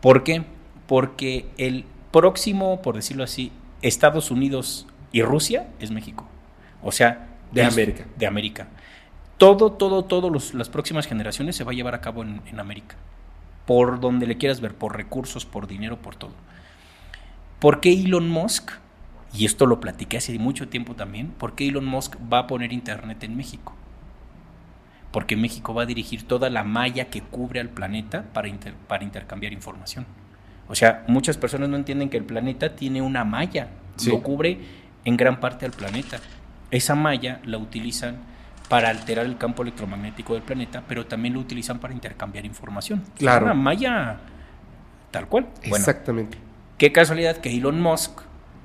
¿Por 0.00 0.24
qué? 0.24 0.44
Porque 0.86 1.48
el 1.58 1.84
próximo, 2.10 2.82
por 2.82 2.96
decirlo 2.96 3.24
así, 3.24 3.52
Estados 3.82 4.30
Unidos 4.30 4.86
y 5.12 5.22
Rusia 5.22 5.68
es 5.78 5.90
México. 5.90 6.26
O 6.82 6.92
sea, 6.92 7.28
De 7.52 7.62
América. 7.64 8.04
De 8.16 8.26
América. 8.26 8.68
Todo, 9.38 9.72
todo, 9.72 10.04
todo 10.04 10.30
los- 10.30 10.54
las 10.54 10.68
próximas 10.68 11.06
generaciones 11.06 11.56
se 11.56 11.64
va 11.64 11.72
a 11.72 11.74
llevar 11.74 11.94
a 11.94 12.00
cabo 12.00 12.22
en, 12.22 12.40
en 12.46 12.58
América. 12.60 12.96
Por 13.66 14.00
donde 14.00 14.26
le 14.26 14.38
quieras 14.38 14.60
ver, 14.60 14.74
por 14.74 14.96
recursos, 14.96 15.44
por 15.44 15.66
dinero, 15.66 15.98
por 15.98 16.16
todo. 16.16 16.32
¿Por 17.58 17.80
qué 17.80 17.92
Elon 17.92 18.28
Musk? 18.28 18.70
Y 19.34 19.44
esto 19.44 19.66
lo 19.66 19.80
platiqué 19.80 20.16
hace 20.18 20.38
mucho 20.38 20.68
tiempo 20.68 20.94
también. 20.94 21.28
¿Por 21.32 21.54
qué 21.54 21.68
Elon 21.68 21.84
Musk 21.84 22.16
va 22.32 22.40
a 22.40 22.46
poner 22.46 22.72
internet 22.72 23.22
en 23.24 23.36
México? 23.36 23.74
porque 25.12 25.34
México 25.36 25.72
va 25.72 25.84
a 25.84 25.86
dirigir 25.86 26.24
toda 26.28 26.50
la 26.50 26.62
malla 26.62 27.06
que 27.06 27.22
cubre 27.22 27.58
al 27.60 27.70
planeta 27.70 28.24
para, 28.34 28.48
inter- 28.48 28.74
para 28.86 29.02
intercambiar 29.02 29.50
información. 29.54 30.04
O 30.68 30.74
sea, 30.74 31.04
muchas 31.08 31.38
personas 31.38 31.70
no 31.70 31.76
entienden 31.76 32.10
que 32.10 32.18
el 32.18 32.24
planeta 32.24 32.76
tiene 32.76 33.00
una 33.00 33.24
malla, 33.24 33.68
Sí. 33.96 34.10
lo 34.10 34.22
cubre 34.22 34.58
en 35.06 35.16
gran 35.16 35.40
parte 35.40 35.64
al 35.64 35.72
planeta. 35.72 36.18
Esa 36.70 36.94
malla 36.96 37.40
la 37.46 37.56
utilizan 37.56 38.16
para 38.68 38.88
alterar 38.88 39.26
el 39.26 39.36
campo 39.38 39.62
electromagnético 39.62 40.34
del 40.34 40.42
planeta, 40.42 40.82
pero 40.86 41.06
también 41.06 41.34
lo 41.34 41.40
utilizan 41.40 41.78
para 41.78 41.94
intercambiar 41.94 42.44
información. 42.44 43.02
Es 43.14 43.20
Claro. 43.20 43.46
Una 43.46 43.54
malla 43.54 44.18
tal 45.10 45.28
cual. 45.28 45.48
Bueno, 45.60 45.76
Exactamente. 45.76 46.38
Qué 46.78 46.92
casualidad 46.92 47.38
que 47.38 47.50
Elon 47.56 47.80
Musk 47.80 48.20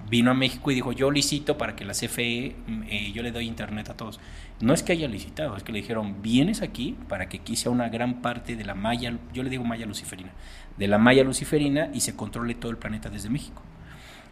vino 0.10 0.32
a 0.32 0.34
México 0.34 0.70
y 0.70 0.76
dijo, 0.76 0.92
yo 0.92 1.10
licito 1.10 1.58
para 1.58 1.76
que 1.76 1.86
la 1.86 1.94
CFE, 1.94 2.56
mm, 2.68 2.84
eh, 2.90 3.12
yo 3.14 3.24
le 3.24 3.32
doy 3.32 3.48
internet 3.48 3.90
a 3.90 3.94
todos. 3.96 4.20
No 4.60 4.74
es 4.74 4.84
que 4.84 4.92
haya 4.92 5.08
licitado, 5.08 5.56
es 5.56 5.64
que 5.64 5.72
le 5.72 5.80
dijeron, 5.80 6.22
vienes 6.22 6.62
aquí 6.62 6.98
para 7.08 7.30
que 7.30 7.38
aquí 7.38 7.56
sea 7.56 7.72
una 7.72 7.88
gran 7.88 8.22
parte 8.22 8.58
de 8.58 8.66
la 8.66 8.76
malla, 8.76 9.18
yo 9.34 9.42
le 9.42 9.50
digo 9.50 9.64
malla 9.64 9.86
luciferina, 9.86 10.32
de 10.78 10.88
la 10.88 10.98
malla 10.98 11.24
luciferina 11.24 11.90
y 11.94 12.02
se 12.02 12.16
controle 12.16 12.56
todo 12.56 12.72
el 12.72 12.78
planeta 12.78 13.10
desde 13.10 13.30
México. 13.30 13.62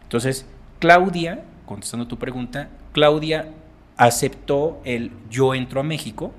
Entonces, 0.02 0.46
Claudia, 0.80 1.44
contestando 1.64 2.06
tu 2.06 2.18
pregunta, 2.18 2.68
Claudia 2.92 3.48
aceptó 4.00 4.80
el 4.84 5.12
yo 5.28 5.54
entro 5.54 5.80
a 5.80 5.82
México, 5.82 6.32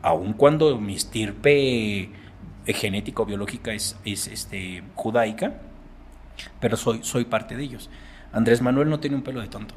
aun 0.00 0.32
cuando 0.32 0.78
mi 0.78 0.94
estirpe 0.94 2.02
eh, 2.02 2.08
genética 2.72 3.24
biológica 3.24 3.72
es, 3.72 3.98
es 4.04 4.28
este, 4.28 4.84
judaica, 4.94 5.54
pero 6.60 6.76
soy, 6.76 7.00
soy 7.02 7.24
parte 7.24 7.56
de 7.56 7.64
ellos. 7.64 7.90
Andrés 8.32 8.62
Manuel 8.62 8.90
no 8.90 9.00
tiene 9.00 9.16
un 9.16 9.22
pelo 9.22 9.40
de 9.40 9.48
tonto, 9.48 9.74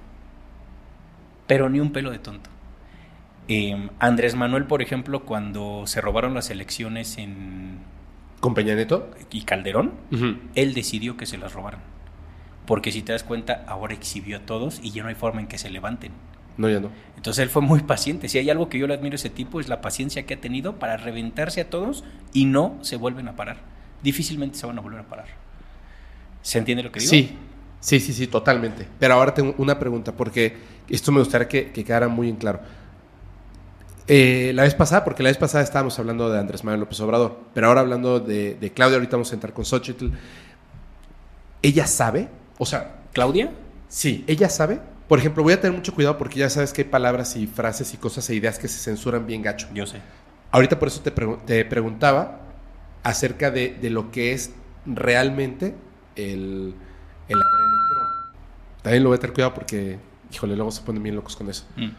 pero 1.48 1.70
ni 1.70 1.80
un 1.80 1.92
pelo 1.92 2.12
de 2.12 2.20
tonto. 2.20 2.52
Eh, 3.48 3.90
Andrés 3.98 4.36
Manuel, 4.36 4.66
por 4.66 4.84
ejemplo, 4.84 5.26
cuando 5.26 5.88
se 5.88 6.02
robaron 6.02 6.36
las 6.36 6.52
elecciones 6.52 7.18
en 7.18 7.80
¿Con 8.42 8.54
Peña 8.54 8.76
Neto? 8.76 9.10
y 9.32 9.42
Calderón, 9.42 9.94
él 10.54 10.76
decidió 10.76 11.18
que 11.18 11.26
se 11.26 11.40
las 11.40 11.54
robaran. 11.54 11.80
Porque 12.68 12.92
si 12.92 13.02
te 13.02 13.14
das 13.14 13.24
cuenta, 13.24 13.64
ahora 13.68 13.96
exhibió 13.96 14.38
a 14.38 14.42
todos 14.42 14.80
y 14.84 14.92
ya 14.92 15.02
no 15.02 15.10
hay 15.10 15.16
forma 15.16 15.42
en 15.42 15.48
que 15.48 15.58
se 15.58 15.72
levanten. 15.72 16.12
No, 16.58 16.70
ya 16.70 16.80
no. 16.80 16.90
Entonces 17.16 17.44
él 17.44 17.50
fue 17.50 17.62
muy 17.62 17.82
paciente. 17.82 18.30
Si 18.30 18.38
hay 18.38 18.50
algo 18.50 18.70
que 18.70 18.80
yo 18.80 18.88
le 18.88 18.94
admiro 18.94 19.14
a 19.14 19.16
ese 19.16 19.30
tipo 19.30 19.60
es 19.60 19.70
la 19.70 19.82
paciencia 19.82 20.26
que 20.26 20.36
ha 20.36 20.42
tenido 20.42 20.80
para 20.80 20.98
reventarse 20.98 21.62
a 21.62 21.70
todos 21.70 22.04
y 22.34 22.46
no 22.46 22.78
se 22.82 22.96
vuelven 22.96 23.28
a 23.28 23.36
parar. 23.36 23.58
Difícilmente 24.04 24.58
se 24.58 24.66
van 24.66 24.78
a 24.78 24.82
volver 24.82 25.02
a 25.02 25.08
parar. 25.08 25.28
¿Se 26.42 26.58
entiende 26.60 26.84
lo 26.84 26.92
que 26.92 27.00
digo? 27.00 27.10
Sí, 27.10 27.36
sí, 27.80 28.00
sí, 28.00 28.14
sí, 28.14 28.28
totalmente. 28.28 28.88
Pero 29.00 29.16
ahora 29.16 29.34
tengo 29.34 29.56
una 29.58 29.78
pregunta, 29.78 30.14
porque 30.14 30.56
esto 30.90 31.12
me 31.12 31.20
gustaría 31.20 31.48
que, 31.48 31.72
que 31.72 31.84
quedara 31.84 32.08
muy 32.08 32.30
en 32.30 32.38
claro. 32.38 32.62
Eh, 34.08 34.52
la 34.56 34.64
vez 34.64 34.74
pasada, 34.74 35.04
porque 35.04 35.22
la 35.22 35.30
vez 35.30 35.38
pasada 35.38 35.64
estábamos 35.64 36.00
hablando 36.00 36.30
de 36.30 36.40
Andrés 36.40 36.64
Manuel 36.64 36.80
López 36.82 37.00
Obrador, 37.02 37.42
pero 37.54 37.68
ahora 37.68 37.82
hablando 37.82 38.22
de, 38.22 38.56
de 38.56 38.72
Claudia, 38.72 38.96
ahorita 38.96 39.18
vamos 39.18 39.32
a 39.32 39.36
entrar 39.36 39.54
con 39.54 39.66
Xochitl. 39.66 40.08
¿Ella 41.62 41.86
sabe? 41.88 42.30
O 42.58 42.66
sea, 42.66 43.02
¿Claudia? 43.12 43.52
sí, 43.90 44.24
ella 44.28 44.50
sabe. 44.50 44.80
Por 45.08 45.20
ejemplo, 45.20 45.42
voy 45.44 45.54
a 45.54 45.62
tener 45.62 45.76
mucho 45.76 45.94
cuidado 45.94 46.18
porque 46.18 46.40
ya 46.40 46.50
sabes 46.50 46.74
que 46.74 46.82
hay 46.82 46.88
palabras 46.90 47.36
y 47.36 47.48
frases 47.48 47.94
y 47.94 47.98
cosas 47.98 48.30
e 48.30 48.36
ideas 48.36 48.60
que 48.60 48.68
se 48.68 48.78
censuran 48.80 49.26
bien 49.26 49.42
gacho. 49.42 49.68
Yo 49.74 49.86
sé. 49.86 50.02
Ahorita 50.52 50.78
por 50.80 50.90
eso 50.90 51.02
te, 51.02 51.14
pregu- 51.16 51.40
te 51.46 51.64
preguntaba 51.66 52.42
acerca 53.04 53.50
de, 53.52 53.78
de 53.82 53.90
lo 53.90 54.12
que 54.12 54.34
es 54.34 54.52
realmente 54.86 55.76
el, 56.16 56.74
el 57.30 57.38
adrenocromo. 57.42 58.10
También 58.82 59.04
lo 59.04 59.10
voy 59.10 59.18
a 59.18 59.20
tener 59.20 59.34
cuidado 59.34 59.54
porque, 59.54 59.98
híjole, 60.32 60.56
luego 60.56 60.72
se 60.72 60.82
ponen 60.82 61.04
bien 61.04 61.16
locos 61.16 61.36
con 61.38 61.50
eso. 61.50 61.66
Mm. 61.78 61.90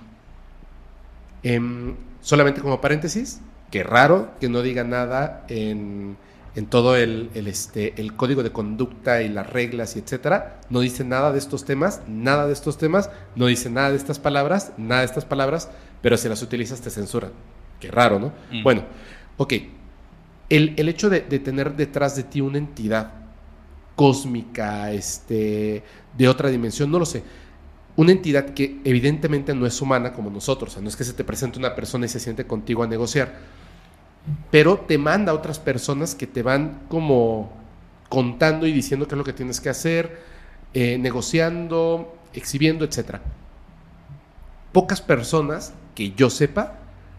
Em, 1.42 1.94
solamente 2.20 2.60
como 2.60 2.80
paréntesis, 2.80 3.40
que 3.70 3.82
raro 3.84 4.32
que 4.40 4.48
no 4.48 4.60
diga 4.62 4.84
nada 4.84 5.44
en, 5.48 6.16
en 6.58 6.66
todo 6.66 6.96
el, 6.96 7.30
el, 7.34 7.46
este, 7.46 7.94
el 8.00 8.16
código 8.16 8.42
de 8.42 8.50
conducta 8.50 9.22
y 9.22 9.28
las 9.28 9.48
reglas 9.48 9.94
y 9.94 10.00
etcétera. 10.00 10.60
No 10.70 10.80
dice 10.80 11.04
nada 11.04 11.30
de 11.30 11.38
estos 11.38 11.64
temas, 11.64 12.02
nada 12.08 12.46
de 12.48 12.52
estos 12.52 12.78
temas, 12.78 13.10
no 13.36 13.46
dice 13.46 13.70
nada 13.70 13.90
de 13.90 13.96
estas 13.96 14.18
palabras, 14.18 14.72
nada 14.76 15.02
de 15.02 15.06
estas 15.06 15.24
palabras, 15.24 15.70
pero 16.02 16.16
si 16.16 16.28
las 16.28 16.42
utilizas 16.42 16.80
te 16.80 16.90
censuran. 16.90 17.30
Qué 17.78 17.90
raro, 17.92 18.18
¿no? 18.18 18.32
Mm. 18.50 18.64
Bueno, 18.64 18.82
ok. 19.36 19.54
El, 20.48 20.74
el 20.76 20.88
hecho 20.88 21.08
de, 21.08 21.20
de 21.20 21.38
tener 21.38 21.76
detrás 21.76 22.16
de 22.16 22.24
ti 22.24 22.40
una 22.40 22.58
entidad 22.58 23.12
cósmica, 23.94 24.90
este, 24.92 25.84
de 26.16 26.28
otra 26.28 26.48
dimensión, 26.48 26.90
no 26.90 26.98
lo 26.98 27.06
sé. 27.06 27.22
Una 27.94 28.12
entidad 28.12 28.50
que 28.50 28.80
evidentemente 28.84 29.54
no 29.54 29.64
es 29.64 29.80
humana 29.80 30.12
como 30.12 30.30
nosotros, 30.30 30.70
o 30.70 30.74
sea, 30.74 30.82
no 30.82 30.88
es 30.88 30.96
que 30.96 31.04
se 31.04 31.12
te 31.12 31.22
presente 31.24 31.58
una 31.58 31.74
persona 31.74 32.06
y 32.06 32.08
se 32.08 32.18
siente 32.18 32.46
contigo 32.46 32.82
a 32.82 32.86
negociar, 32.86 33.38
pero 34.50 34.78
te 34.78 34.98
manda 34.98 35.32
a 35.32 35.34
otras 35.34 35.58
personas 35.58 36.14
que 36.14 36.26
te 36.26 36.42
van 36.42 36.80
como 36.88 37.52
contando 38.08 38.66
y 38.66 38.72
diciendo 38.72 39.06
qué 39.06 39.14
es 39.14 39.18
lo 39.18 39.24
que 39.24 39.32
tienes 39.32 39.60
que 39.60 39.68
hacer, 39.68 40.20
eh, 40.74 40.98
negociando, 40.98 42.16
exhibiendo, 42.32 42.84
etc. 42.84 43.16
Pocas 44.72 45.00
personas 45.00 45.74
que 45.94 46.12
yo 46.12 46.30
sepa 46.30 46.78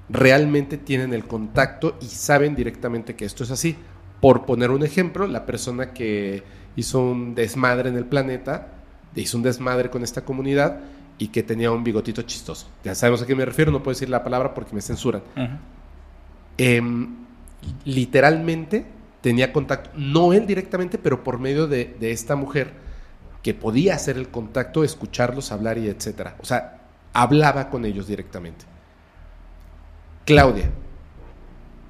realmente 0.09 0.77
tienen 0.77 1.13
el 1.13 1.25
contacto 1.25 1.97
y 2.01 2.05
saben 2.05 2.55
directamente 2.55 3.15
que 3.15 3.25
esto 3.25 3.43
es 3.43 3.51
así. 3.51 3.75
Por 4.21 4.45
poner 4.45 4.71
un 4.71 4.83
ejemplo, 4.83 5.27
la 5.27 5.45
persona 5.45 5.93
que 5.93 6.43
hizo 6.75 6.99
un 6.99 7.35
desmadre 7.35 7.89
en 7.89 7.95
el 7.95 8.05
planeta, 8.05 8.67
hizo 9.15 9.37
un 9.37 9.43
desmadre 9.43 9.89
con 9.89 10.03
esta 10.03 10.21
comunidad 10.25 10.79
y 11.17 11.27
que 11.27 11.43
tenía 11.43 11.71
un 11.71 11.83
bigotito 11.83 12.21
chistoso. 12.23 12.67
Ya 12.83 12.95
sabemos 12.95 13.21
a 13.21 13.27
qué 13.27 13.35
me 13.35 13.45
refiero, 13.45 13.71
no 13.71 13.83
puedo 13.83 13.93
decir 13.93 14.09
la 14.09 14.23
palabra 14.23 14.53
porque 14.53 14.73
me 14.73 14.81
censuran. 14.81 15.21
Em, 16.59 17.15
literalmente 17.85 18.85
tenía 19.21 19.51
contacto, 19.51 19.89
no 19.95 20.33
él 20.33 20.45
directamente, 20.45 20.97
pero 20.97 21.23
por 21.23 21.39
medio 21.39 21.67
de, 21.67 21.95
de 21.99 22.11
esta 22.11 22.35
mujer 22.35 22.73
que 23.43 23.53
podía 23.53 23.95
hacer 23.95 24.17
el 24.17 24.29
contacto, 24.29 24.83
escucharlos 24.83 25.51
hablar 25.51 25.77
y 25.77 25.87
etcétera. 25.87 26.35
O 26.39 26.45
sea, 26.45 26.81
hablaba 27.13 27.69
con 27.69 27.85
ellos 27.85 28.07
directamente. 28.07 28.65
Claudia, 30.25 30.69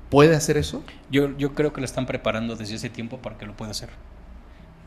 ¿puede 0.09 0.35
hacer 0.35 0.57
eso? 0.57 0.83
Yo, 1.11 1.35
yo 1.37 1.53
creo 1.53 1.73
que 1.73 1.81
lo 1.81 1.85
están 1.85 2.05
preparando 2.05 2.55
desde 2.55 2.75
ese 2.75 2.89
tiempo 2.89 3.17
para 3.17 3.37
que 3.37 3.45
lo 3.45 3.53
pueda 3.53 3.71
hacer. 3.71 3.89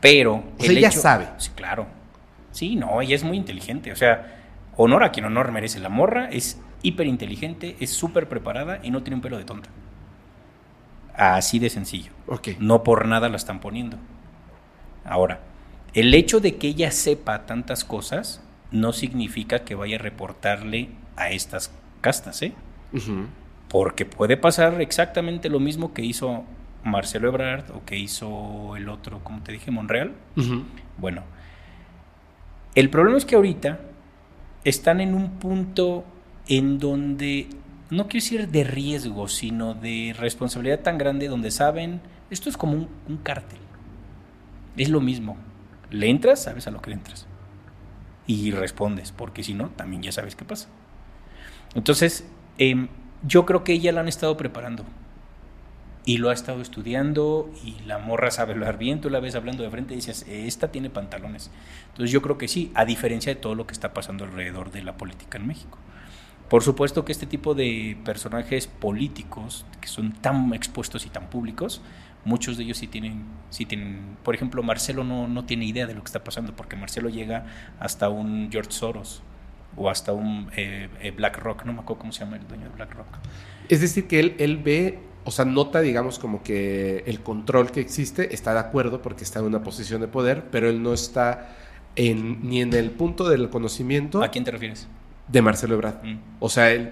Pero. 0.01 0.43
O 0.57 0.63
sea, 0.63 0.71
ella 0.71 0.91
sabe. 0.91 1.27
Sí, 1.37 1.51
claro. 1.55 1.85
Sí, 2.51 2.75
no, 2.75 3.01
ella 3.01 3.15
es 3.15 3.23
muy 3.23 3.37
inteligente. 3.37 3.91
O 3.91 3.95
sea, 3.95 4.41
honor 4.75 5.03
a 5.03 5.11
quien 5.11 5.25
honor 5.25 5.51
merece. 5.51 5.79
La 5.79 5.89
morra 5.89 6.29
es 6.29 6.59
hiper 6.83 7.07
inteligente, 7.07 7.75
es 7.79 7.89
súper 7.89 8.29
preparada 8.29 8.79
y 8.83 8.91
no 8.91 9.01
tiene 9.01 9.15
un 9.15 9.21
pelo 9.21 9.37
de 9.37 9.45
tonta. 9.45 9.69
Así 11.15 11.57
de 11.57 11.69
sencillo. 11.69 12.11
Ok. 12.27 12.49
No 12.59 12.83
por 12.83 13.07
nada 13.07 13.29
la 13.29 13.37
están 13.37 13.59
poniendo. 13.59 13.97
Ahora, 15.05 15.39
el 15.93 16.13
hecho 16.13 16.39
de 16.39 16.57
que 16.57 16.67
ella 16.67 16.91
sepa 16.91 17.45
tantas 17.45 17.83
cosas 17.83 18.43
no 18.71 18.93
significa 18.93 19.63
que 19.63 19.75
vaya 19.75 19.97
a 19.97 19.99
reportarle 19.99 20.89
a 21.15 21.29
estas 21.29 21.71
castas, 22.01 22.41
¿eh? 22.41 22.53
Porque 23.69 24.05
puede 24.05 24.37
pasar 24.37 24.81
exactamente 24.81 25.49
lo 25.49 25.59
mismo 25.59 25.93
que 25.93 26.03
hizo 26.03 26.43
Marcelo 26.83 27.27
Ebrard 27.27 27.71
o 27.71 27.85
que 27.85 27.97
hizo 27.97 28.75
el 28.75 28.89
otro, 28.89 29.23
como 29.23 29.41
te 29.41 29.51
dije, 29.51 29.71
Monreal. 29.71 30.13
Bueno, 30.97 31.23
el 32.75 32.89
problema 32.89 33.17
es 33.17 33.25
que 33.25 33.35
ahorita 33.35 33.79
están 34.63 35.01
en 35.01 35.13
un 35.13 35.31
punto 35.39 36.05
en 36.47 36.79
donde, 36.79 37.47
no 37.89 38.07
quiero 38.07 38.23
decir 38.23 38.47
de 38.47 38.63
riesgo, 38.63 39.27
sino 39.27 39.73
de 39.73 40.15
responsabilidad 40.17 40.81
tan 40.81 40.97
grande 40.97 41.27
donde 41.27 41.51
saben, 41.51 42.01
esto 42.29 42.49
es 42.49 42.57
como 42.57 42.73
un, 42.73 42.89
un 43.07 43.17
cártel. 43.17 43.59
Es 44.77 44.89
lo 44.89 45.01
mismo. 45.01 45.37
Le 45.89 46.09
entras, 46.09 46.43
sabes 46.43 46.67
a 46.67 46.71
lo 46.71 46.81
que 46.81 46.89
le 46.89 46.95
entras. 46.95 47.27
Y 48.25 48.51
respondes, 48.51 49.11
porque 49.11 49.43
si 49.43 49.53
no, 49.53 49.69
también 49.69 50.01
ya 50.01 50.11
sabes 50.11 50.35
qué 50.35 50.45
pasa. 50.45 50.69
Entonces, 51.75 52.25
em, 52.57 52.87
yo 53.27 53.45
creo 53.45 53.63
que 53.63 53.73
ella 53.73 53.91
la 53.91 54.01
han 54.01 54.07
estado 54.07 54.37
preparando. 54.37 54.85
Y 56.05 56.17
lo 56.17 56.29
ha 56.29 56.33
estado 56.33 56.61
estudiando 56.61 57.49
y 57.63 57.79
la 57.85 57.97
morra 57.97 58.29
sabe 58.29 58.51
hablar 58.51 58.77
bien, 58.77 58.99
tú 58.99 59.09
la 59.09 59.21
ves 59.21 59.35
hablando 59.35 59.63
de 59.63 59.69
frente 59.69 59.93
y 59.93 59.97
dices, 59.97 60.25
esta 60.27 60.69
tiene 60.69 60.89
pantalones. 60.89 61.49
Entonces 61.91 62.11
yo 62.11 62.21
creo 62.21 62.37
que 62.37 62.49
sí, 62.49 62.71
a 62.75 62.83
diferencia 62.83 63.33
de 63.33 63.39
todo 63.39 63.55
lo 63.55 63.65
que 63.65 63.71
está 63.71 63.93
pasando 63.93 64.25
alrededor 64.25 64.71
de 64.71 64.83
la 64.83 64.97
política 64.97 65.37
en 65.37 65.47
México. 65.47 65.77
Por 66.53 66.61
supuesto 66.61 67.03
que 67.03 67.11
este 67.11 67.25
tipo 67.25 67.55
de 67.55 67.97
personajes 68.05 68.67
políticos 68.67 69.65
que 69.81 69.87
son 69.87 70.11
tan 70.11 70.53
expuestos 70.53 71.03
y 71.07 71.09
tan 71.09 71.27
públicos, 71.27 71.81
muchos 72.25 72.57
de 72.57 72.63
ellos 72.63 72.77
sí 72.77 72.85
tienen, 72.85 73.23
sí 73.49 73.65
tienen, 73.65 74.17
por 74.21 74.35
ejemplo, 74.35 74.61
Marcelo 74.61 75.03
no, 75.03 75.27
no 75.27 75.45
tiene 75.45 75.65
idea 75.65 75.87
de 75.87 75.95
lo 75.95 76.01
que 76.03 76.09
está 76.09 76.23
pasando, 76.23 76.55
porque 76.55 76.75
Marcelo 76.75 77.09
llega 77.09 77.47
hasta 77.79 78.09
un 78.09 78.49
George 78.51 78.71
Soros 78.71 79.23
o 79.75 79.89
hasta 79.89 80.13
un 80.13 80.51
eh, 80.55 80.89
eh, 81.01 81.09
BlackRock, 81.09 81.65
no 81.65 81.73
me 81.73 81.79
acuerdo 81.79 82.01
cómo 82.01 82.11
se 82.11 82.19
llama 82.19 82.37
el 82.37 82.47
dueño 82.47 82.65
de 82.65 82.75
BlackRock. 82.75 83.07
Es 83.67 83.81
decir, 83.81 84.05
que 84.05 84.19
él, 84.19 84.35
él 84.37 84.57
ve, 84.57 84.99
o 85.23 85.31
sea, 85.31 85.45
nota, 85.45 85.81
digamos, 85.81 86.19
como 86.19 86.43
que 86.43 87.03
el 87.07 87.21
control 87.21 87.71
que 87.71 87.79
existe, 87.79 88.31
está 88.31 88.53
de 88.53 88.59
acuerdo 88.59 89.01
porque 89.01 89.23
está 89.23 89.39
en 89.39 89.45
una 89.45 89.63
posición 89.63 90.01
de 90.01 90.07
poder, 90.07 90.51
pero 90.51 90.69
él 90.69 90.83
no 90.83 90.93
está 90.93 91.49
en, 91.95 92.47
ni 92.47 92.61
en 92.61 92.73
el 92.73 92.91
punto 92.91 93.27
del 93.27 93.49
conocimiento 93.49 94.23
¿A 94.23 94.29
quién 94.29 94.43
te 94.43 94.51
refieres? 94.51 94.87
De 95.27 95.41
Marcelo 95.41 95.75
Ebrard. 95.75 96.03
Mm, 96.03 96.17
O 96.39 96.49
sea, 96.49 96.71
él 96.71 96.91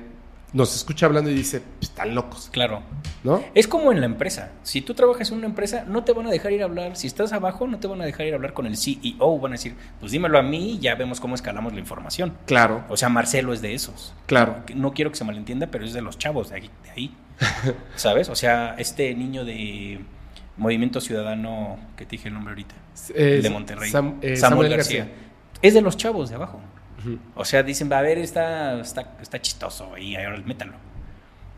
nos 0.54 0.76
escucha 0.76 1.06
hablando 1.06 1.30
y 1.30 1.34
dice, 1.34 1.62
"Pues, 1.62 1.90
están 1.92 2.14
locos, 2.14 2.50
claro. 2.52 2.82
¿no? 3.24 3.42
Es 3.54 3.68
como 3.70 3.92
en 3.94 4.00
la 4.02 4.06
empresa. 4.06 4.52
Si 4.64 4.82
tú 4.82 4.94
trabajas 4.94 5.32
en 5.32 5.38
una 5.38 5.46
empresa, 5.48 5.86
no 5.88 6.04
te 6.04 6.12
van 6.12 6.28
a 6.28 6.30
dejar 6.30 6.52
ir 6.52 6.62
a 6.62 6.66
hablar. 6.66 6.98
Si 6.98 7.08
estás 7.08 7.32
abajo, 7.32 7.68
no 7.68 7.80
te 7.80 7.88
van 7.88 8.02
a 8.02 8.06
dejar 8.06 8.26
ir 8.26 8.34
a 8.34 8.36
hablar 8.36 8.52
con 8.54 8.66
el 8.66 8.76
CEO. 8.76 9.40
Van 9.40 9.54
a 9.54 9.56
decir, 9.56 9.76
pues 10.02 10.12
dímelo 10.12 10.38
a 10.38 10.42
mí 10.44 10.72
y 10.74 10.80
ya 10.80 10.96
vemos 10.96 11.22
cómo 11.22 11.36
escalamos 11.36 11.72
la 11.74 11.80
información. 11.80 12.34
Claro, 12.48 12.84
O 12.90 12.98
sea, 12.98 13.08
Marcelo 13.10 13.54
es 13.54 13.62
de 13.62 13.74
esos. 13.74 14.14
claro. 14.26 14.58
No 14.76 14.92
quiero 14.94 15.10
que 15.12 15.18
se 15.18 15.24
malentienda, 15.24 15.68
pero 15.68 15.86
es 15.86 15.94
de 15.94 16.02
los 16.02 16.18
chavos 16.18 16.50
de 16.50 16.56
ahí. 16.56 16.70
De 16.84 16.92
ahí. 16.92 17.16
¿Sabes? 17.96 18.28
O 18.30 18.36
sea, 18.36 18.76
este 18.78 19.14
niño 19.16 19.46
de 19.46 20.00
Movimiento 20.58 21.00
Ciudadano, 21.00 21.80
que 21.96 22.06
te 22.06 22.12
dije 22.12 22.28
el 22.28 22.34
nombre 22.34 22.52
ahorita, 22.52 22.76
Eh, 23.16 23.36
el 23.38 23.42
de 23.44 23.50
Monterrey, 23.50 23.90
Sam- 23.92 24.18
eh, 24.22 24.36
Samuel, 24.36 24.70
García. 24.70 25.08
es 25.62 25.74
de 25.74 25.82
los 25.82 25.96
chavos 25.96 26.30
de 26.30 26.36
abajo. 26.36 26.60
O 27.36 27.46
sea, 27.46 27.64
dicen, 27.64 27.92
va 27.92 28.00
a 28.00 28.02
ver, 28.02 28.18
está, 28.18 28.80
está, 28.80 29.18
está 29.22 29.42
chistoso 29.42 29.98
y 29.98 30.16
ahora 30.16 30.38
métanlo. 30.46 30.76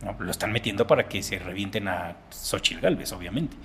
No, 0.04 0.18
lo 0.20 0.32
están 0.32 0.52
metiendo 0.52 0.86
para 0.86 1.08
que 1.08 1.24
se 1.24 1.40
revienten 1.40 1.88
a 1.88 2.18
Xochitl 2.30 2.82
Galvez, 2.82 3.14
obviamente. 3.14 3.56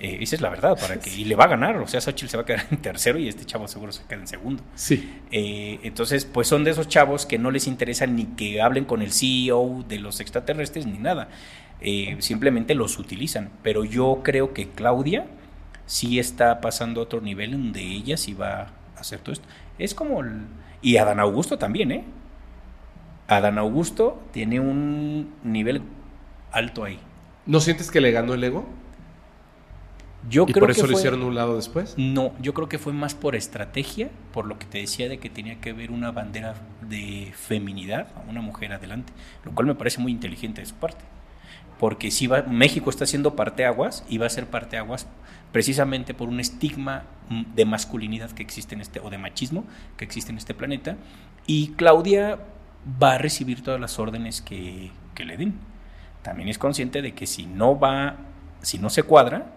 Eh, 0.00 0.18
esa 0.20 0.34
es 0.34 0.40
la 0.42 0.48
verdad, 0.48 0.76
para 0.76 0.98
que, 0.98 1.08
y 1.08 1.24
le 1.24 1.36
va 1.36 1.44
a 1.44 1.46
ganar. 1.48 1.76
O 1.76 1.86
sea, 1.86 2.00
Xochitl 2.00 2.28
se 2.30 2.36
va 2.36 2.42
a 2.42 2.46
quedar 2.46 2.66
en 2.72 2.78
tercero 2.78 3.16
y 3.18 3.28
este 3.28 3.44
chavo 3.44 3.68
seguro 3.68 3.92
se 3.92 4.02
queda 4.04 4.18
en 4.20 4.26
segundo. 4.26 4.62
Sí, 4.74 5.08
Eh, 5.30 5.78
entonces, 5.84 6.24
pues 6.24 6.48
son 6.48 6.64
de 6.64 6.72
esos 6.72 6.88
chavos 6.88 7.26
que 7.26 7.38
no 7.38 7.52
les 7.52 7.68
interesa 7.68 8.06
ni 8.08 8.24
que 8.24 8.60
hablen 8.60 8.86
con 8.86 9.02
el 9.02 9.12
CEO 9.12 9.84
de 9.88 10.00
los 10.00 10.18
extraterrestres 10.18 10.84
ni 10.84 10.98
nada. 10.98 11.28
Eh, 11.80 12.16
simplemente 12.18 12.74
los 12.74 12.98
utilizan. 12.98 13.50
Pero 13.62 13.84
yo 13.84 14.22
creo 14.24 14.52
que 14.54 14.68
Claudia 14.70 15.26
sí 15.86 16.18
está 16.18 16.60
pasando 16.60 17.00
a 17.00 17.04
otro 17.04 17.20
nivel 17.20 17.52
donde 17.52 17.82
ella 17.82 18.16
sí 18.16 18.34
va 18.34 18.62
a 18.96 19.00
hacer 19.00 19.20
todo 19.20 19.32
esto. 19.32 19.46
Es 19.78 19.94
como... 19.94 20.22
el- 20.22 20.46
y 20.82 20.96
Adán 20.96 21.20
Augusto 21.20 21.58
también, 21.58 21.92
¿eh? 21.92 22.04
Adán 23.26 23.58
Augusto 23.58 24.22
tiene 24.32 24.60
un 24.60 25.34
nivel 25.42 25.82
alto 26.52 26.84
ahí. 26.84 26.98
¿no 27.48 27.60
sientes 27.60 27.90
que 27.90 28.00
le 28.00 28.12
ganó 28.12 28.34
el 28.34 28.44
ego? 28.44 28.66
Yo 30.28 30.44
¿Y 30.46 30.52
creo 30.52 30.60
por 30.60 30.70
eso 30.70 30.82
que 30.82 30.92
lo 30.92 30.98
hicieron 30.98 31.22
un 31.22 31.34
lado 31.34 31.56
después? 31.56 31.94
No, 31.96 32.32
yo 32.40 32.52
creo 32.52 32.68
que 32.68 32.78
fue 32.78 32.92
más 32.92 33.14
por 33.14 33.34
estrategia, 33.34 34.10
por 34.32 34.46
lo 34.46 34.58
que 34.58 34.66
te 34.66 34.78
decía 34.78 35.08
de 35.08 35.18
que 35.18 35.30
tenía 35.30 35.58
que 35.60 35.70
haber 35.70 35.90
una 35.90 36.10
bandera 36.10 36.54
de 36.82 37.32
feminidad, 37.34 38.08
a 38.16 38.28
una 38.28 38.42
mujer 38.42 38.74
adelante, 38.74 39.12
lo 39.44 39.52
cual 39.52 39.66
me 39.66 39.74
parece 39.74 40.00
muy 40.00 40.12
inteligente 40.12 40.60
de 40.60 40.66
su 40.66 40.74
parte. 40.74 41.02
Porque 41.78 42.10
si 42.10 42.26
va, 42.26 42.42
México 42.42 42.90
está 42.90 43.04
haciendo 43.04 43.34
parteaguas 43.34 44.04
y 44.08 44.18
va 44.18 44.26
a 44.26 44.30
ser 44.30 44.46
parteaguas 44.46 45.06
precisamente 45.52 46.14
por 46.14 46.28
un 46.28 46.40
estigma 46.40 47.04
de 47.54 47.64
masculinidad 47.64 48.30
que 48.30 48.42
existe 48.42 48.74
en 48.74 48.80
este, 48.80 49.00
o 49.00 49.10
de 49.10 49.18
machismo 49.18 49.64
que 49.96 50.04
existe 50.04 50.32
en 50.32 50.38
este 50.38 50.54
planeta. 50.54 50.96
Y 51.46 51.72
Claudia 51.72 52.38
va 53.02 53.14
a 53.14 53.18
recibir 53.18 53.62
todas 53.62 53.80
las 53.80 53.98
órdenes 53.98 54.40
que, 54.40 54.90
que 55.14 55.24
le 55.24 55.36
den. 55.36 55.54
También 56.22 56.48
es 56.48 56.58
consciente 56.58 57.02
de 57.02 57.14
que 57.14 57.26
si 57.26 57.46
no 57.46 57.78
va, 57.78 58.16
si 58.62 58.78
no 58.78 58.90
se 58.90 59.02
cuadra, 59.02 59.54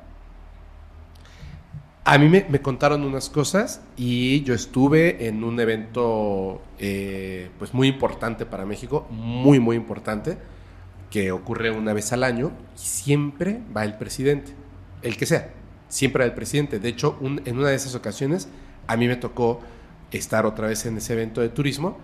A 2.03 2.17
mí 2.17 2.29
me, 2.29 2.45
me 2.49 2.61
contaron 2.61 3.03
unas 3.03 3.29
cosas 3.29 3.81
y 3.95 4.41
yo 4.43 4.55
estuve 4.55 5.27
en 5.27 5.43
un 5.43 5.59
evento 5.59 6.61
eh, 6.79 7.51
pues 7.59 7.75
muy 7.75 7.87
importante 7.87 8.45
para 8.47 8.65
México, 8.65 9.07
muy 9.11 9.59
muy 9.59 9.75
importante, 9.75 10.37
que 11.11 11.31
ocurre 11.31 11.69
una 11.69 11.93
vez 11.93 12.11
al 12.11 12.23
año 12.23 12.51
y 12.75 12.79
siempre 12.79 13.61
va 13.75 13.83
el 13.83 13.97
presidente, 13.97 14.53
el 15.03 15.15
que 15.15 15.27
sea, 15.27 15.51
siempre 15.91 16.23
el 16.23 16.33
presidente. 16.33 16.79
De 16.79 16.87
hecho, 16.89 17.17
un- 17.19 17.41
en 17.45 17.57
una 17.59 17.67
de 17.69 17.75
esas 17.75 17.95
ocasiones, 17.95 18.47
a 18.87 18.95
mí 18.97 19.07
me 19.07 19.17
tocó 19.17 19.59
estar 20.11 20.45
otra 20.45 20.67
vez 20.67 20.85
en 20.85 20.97
ese 20.97 21.13
evento 21.13 21.41
de 21.41 21.49
turismo 21.49 21.97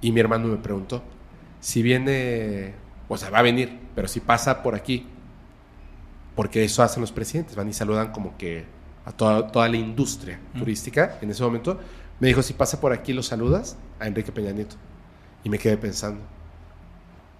y 0.00 0.12
mi 0.12 0.20
hermano 0.20 0.48
me 0.48 0.56
preguntó, 0.56 1.02
si 1.60 1.82
viene, 1.82 2.72
o 3.08 3.16
sea, 3.18 3.28
va 3.30 3.38
a 3.38 3.42
venir, 3.42 3.78
pero 3.94 4.08
si 4.08 4.20
pasa 4.20 4.62
por 4.62 4.74
aquí, 4.74 5.06
porque 6.34 6.64
eso 6.64 6.82
hacen 6.82 7.00
los 7.00 7.12
presidentes, 7.12 7.54
van 7.54 7.68
y 7.68 7.72
saludan 7.72 8.12
como 8.12 8.36
que 8.36 8.64
a 9.04 9.12
toda, 9.12 9.46
toda 9.52 9.68
la 9.68 9.76
industria 9.76 10.40
Mm. 10.54 10.58
turística 10.58 11.18
en 11.20 11.30
ese 11.30 11.42
momento, 11.42 11.78
me 12.20 12.28
dijo, 12.28 12.42
si 12.42 12.54
pasa 12.54 12.80
por 12.80 12.92
aquí, 12.92 13.12
lo 13.12 13.22
saludas 13.22 13.76
a 14.00 14.06
Enrique 14.06 14.32
Peña 14.32 14.52
Nieto. 14.52 14.76
Y 15.42 15.50
me 15.50 15.58
quedé 15.58 15.76
pensando. 15.76 16.20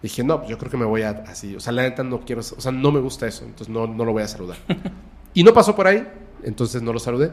Dije, 0.03 0.23
no, 0.23 0.39
pues 0.39 0.51
yo 0.51 0.59
creo 0.59 0.71
que 0.71 0.77
me 0.77 0.85
voy 0.85 1.03
a 1.03 1.11
así. 1.27 1.57
O 1.57 1.61
sea, 1.61 1.73
la 1.73 1.83
neta 1.83 2.03
no 2.05 2.21
quiero, 2.21 2.41
o 2.41 2.45
sea, 2.61 2.71
no 2.73 2.93
me 2.93 3.01
gusta 3.01 3.27
eso, 3.27 3.45
entonces 3.45 3.69
no, 3.71 3.87
no 3.87 4.05
lo 4.05 4.13
voy 4.13 4.23
a 4.23 4.29
saludar. 4.29 4.59
y 5.35 5.43
no 5.43 5.52
pasó 5.52 5.77
por 5.77 5.86
ahí, 5.86 6.06
entonces 6.44 6.81
no 6.82 6.93
lo 6.93 6.98
saludé. 6.98 7.32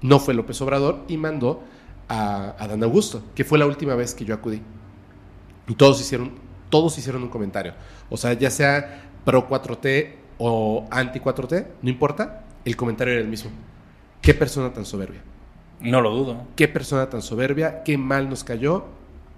No 0.00 0.18
fue 0.18 0.34
López 0.34 0.60
Obrador 0.62 1.04
y 1.08 1.16
mandó 1.16 1.62
a, 2.08 2.54
a 2.58 2.68
Dan 2.68 2.82
Augusto, 2.82 3.22
que 3.34 3.44
fue 3.44 3.58
la 3.58 3.66
última 3.66 3.94
vez 3.94 4.14
que 4.14 4.24
yo 4.24 4.34
acudí. 4.34 4.62
Y 5.68 5.74
todos 5.74 6.00
hicieron, 6.00 6.32
todos 6.70 6.96
hicieron 6.98 7.22
un 7.22 7.28
comentario. 7.28 7.74
O 8.08 8.16
sea, 8.16 8.32
ya 8.32 8.50
sea 8.50 9.02
pro 9.24 9.48
4T 9.48 10.14
o 10.38 10.86
anti 10.90 11.18
4T, 11.18 11.66
no 11.82 11.90
importa, 11.90 12.44
el 12.64 12.76
comentario 12.76 13.14
era 13.14 13.22
el 13.22 13.28
mismo. 13.28 13.50
Qué 14.20 14.34
persona 14.34 14.72
tan 14.72 14.84
soberbia. 14.84 15.22
No 15.80 16.00
lo 16.00 16.10
dudo. 16.10 16.46
Qué 16.56 16.68
persona 16.68 17.10
tan 17.10 17.22
soberbia, 17.22 17.82
qué 17.82 17.98
mal 17.98 18.28
nos 18.28 18.44
cayó, 18.44 18.86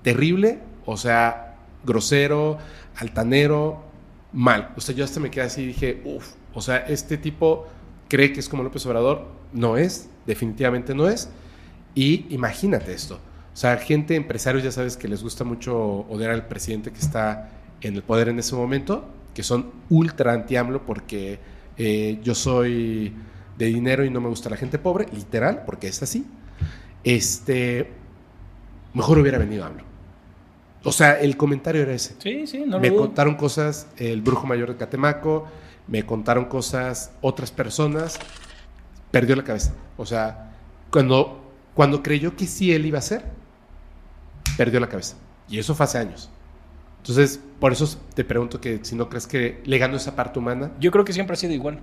terrible, 0.03 0.61
o 0.87 0.97
sea, 0.97 1.57
grosero, 1.85 2.59
altanero, 2.97 3.83
mal. 4.33 4.73
O 4.77 4.81
sea, 4.81 4.95
yo 4.95 5.05
hasta 5.05 5.21
me 5.21 5.31
quedé 5.31 5.45
así 5.45 5.63
y 5.63 5.67
dije, 5.67 6.03
uff, 6.05 6.35
o 6.59 6.63
sea, 6.63 6.79
este 6.79 7.17
tipo 7.17 7.67
cree 8.09 8.33
que 8.33 8.41
es 8.41 8.49
como 8.49 8.63
López 8.63 8.85
Obrador, 8.87 9.27
no 9.53 9.77
es, 9.77 10.09
definitivamente 10.27 10.95
no 10.95 11.09
es. 11.09 11.31
Y 11.95 12.27
imagínate 12.31 12.93
esto, 12.93 13.15
o 13.59 13.61
sea, 13.61 13.77
gente, 13.77 14.15
empresarios, 14.15 14.63
ya 14.63 14.71
sabes 14.71 14.97
que 14.97 15.09
les 15.09 15.21
gusta 15.21 15.43
mucho 15.43 15.77
odiar 16.09 16.31
al 16.31 16.47
presidente 16.47 16.93
que 16.93 17.01
está 17.01 17.51
en 17.81 17.97
el 17.97 18.03
poder 18.03 18.29
en 18.29 18.39
ese 18.39 18.55
momento, 18.55 19.05
que 19.35 19.43
son 19.43 19.73
ultra 19.91 20.33
anti-AMLO 20.33 20.87
porque 20.87 21.41
eh, 21.77 22.21
yo 22.23 22.37
soy 22.37 23.13
de 23.57 23.67
dinero 23.67 24.05
y 24.05 24.11
no 24.11 24.21
me 24.21 24.29
gusta 24.29 24.49
la 24.49 24.57
gente 24.57 24.79
pobre, 24.79 25.07
literal, 25.13 25.65
porque 25.67 25.89
es 25.89 26.01
así. 26.03 26.25
Este, 27.03 27.91
mejor 28.95 29.19
hubiera 29.19 29.39
venido 29.39 29.65
AMLO. 29.65 29.83
O 30.85 30.93
sea, 30.93 31.21
el 31.21 31.37
comentario 31.37 31.83
era 31.83 31.93
ese. 31.93 32.15
Sí, 32.19 32.47
sí, 32.47 32.65
no 32.65 32.79
me 32.79 32.91
lo 32.91 32.95
dudo. 32.95 33.07
contaron 33.07 33.35
cosas 33.35 33.89
el 33.97 34.23
brujo 34.23 34.47
mayor 34.47 34.69
de 34.69 34.77
Catemaco, 34.77 35.49
me 35.89 36.05
contaron 36.07 36.45
cosas 36.47 37.13
otras 37.21 37.51
personas, 37.51 38.19
perdió 39.11 39.35
la 39.37 39.45
cabeza. 39.45 39.73
O 39.97 40.07
sea, 40.07 40.53
cuando, 40.91 41.53
cuando 41.75 42.03
creyó 42.03 42.37
que 42.37 42.47
sí 42.47 42.73
él 42.73 42.87
iba 42.87 42.99
a 42.99 43.03
ser, 43.03 43.25
perdió 44.57 44.81
la 44.81 44.89
cabeza. 44.89 45.17
Y 45.49 45.59
eso 45.59 45.75
fue 45.75 45.85
hace 45.85 45.99
años. 45.99 46.31
Entonces, 46.99 47.41
por 47.59 47.73
eso 47.73 47.89
te 48.15 48.25
pregunto 48.25 48.61
que 48.61 48.81
si 48.85 48.95
no 48.95 49.09
crees 49.09 49.27
que 49.27 49.63
le 49.65 49.79
ganó 49.79 49.97
esa 49.97 50.15
parte 50.15 50.39
humana 50.39 50.73
Yo 50.79 50.91
creo 50.91 51.05
que 51.05 51.13
siempre 51.13 51.35
ha 51.35 51.37
sido 51.37 51.55
igual. 51.55 51.81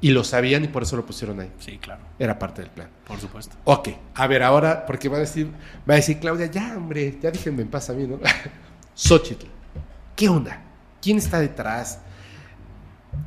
y 0.00 0.10
lo 0.10 0.24
sabían 0.24 0.64
y 0.64 0.68
por 0.68 0.82
eso 0.82 0.96
lo 0.96 1.06
pusieron 1.06 1.40
ahí. 1.40 1.50
Sí, 1.58 1.78
claro, 1.78 2.02
Era 2.18 2.38
parte 2.38 2.60
del 2.62 2.70
plan. 2.70 2.88
por 3.06 3.18
supuesto. 3.18 3.56
Ok, 3.64 3.88
a 4.14 4.26
ver, 4.26 4.42
ahora, 4.42 4.84
porque 4.84 5.08
va 5.08 5.16
a 5.16 5.20
decir, 5.20 5.46
va 5.88 5.94
a 5.94 5.96
decir 5.96 6.18
Claudia, 6.20 6.46
ya, 6.46 6.74
hombre, 6.76 7.18
ya 7.22 7.30
déjenme 7.30 7.62
en 7.62 7.68
paz 7.68 7.88
a 7.88 7.94
mí, 7.94 8.06
¿no? 8.06 8.18
Xochitl, 8.94 9.46
¿qué 10.14 10.28
onda? 10.28 10.60
¿Quién 11.00 11.16
está 11.18 11.38
detrás? 11.40 12.00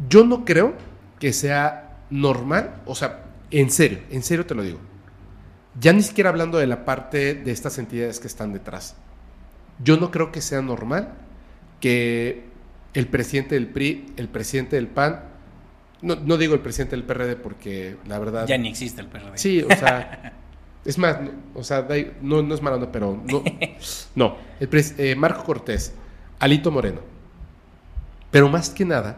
Yo 0.10 0.26
no 0.26 0.46
creo 0.46 0.74
que 1.20 1.34
sea 1.34 1.98
normal, 2.10 2.82
o 2.86 2.96
sea, 2.96 3.26
en 3.52 3.70
serio, 3.72 4.00
en 4.10 4.24
serio 4.24 4.46
te 4.46 4.56
lo 4.56 4.64
digo. 4.64 4.80
Ya 5.80 5.94
ni 5.94 6.02
siquiera 6.02 6.30
hablando 6.30 6.58
de 6.58 6.68
la 6.68 6.84
parte 6.86 7.34
de 7.34 7.52
estas 7.52 7.78
entidades 7.78 8.20
que 8.20 8.28
están 8.28 8.52
detrás. 8.54 8.96
Yo 9.84 9.98
no 9.98 10.12
creo 10.12 10.32
que 10.32 10.42
sea 10.42 10.62
normal 10.62 11.14
que 11.80 12.46
el 12.94 13.08
presidente 13.08 13.56
del 13.56 13.68
PRI, 13.68 14.14
el 14.18 14.28
presidente 14.28 14.76
del 14.76 14.88
PAN, 14.88 15.22
no, 16.02 16.16
no 16.16 16.38
digo 16.38 16.54
el 16.56 16.60
presidente 16.60 16.96
del 16.96 17.06
PRD 17.06 17.36
porque 17.38 17.98
la 18.08 18.20
verdad... 18.20 18.48
Ya 18.48 18.58
ni 18.58 18.70
existe 18.70 19.02
el 19.02 19.08
PRD. 19.08 19.38
Sí, 19.38 19.62
o 19.62 19.70
sea, 19.70 20.34
es 20.86 20.98
más, 20.98 21.22
no, 21.22 21.32
o 21.56 21.64
sea, 21.64 21.88
no, 22.22 22.42
no 22.42 22.54
es 22.54 22.62
mala 22.62 22.76
onda, 22.76 22.92
pero 22.92 23.22
no, 23.26 23.44
no. 24.16 24.36
El 24.60 24.70
pres- 24.70 24.96
eh, 24.98 25.16
Marco 25.16 25.44
Cortés, 25.44 25.94
Alito 26.40 26.70
Moreno, 26.72 27.00
pero 28.30 28.50
más 28.50 28.70
que 28.70 28.84
nada, 28.86 29.18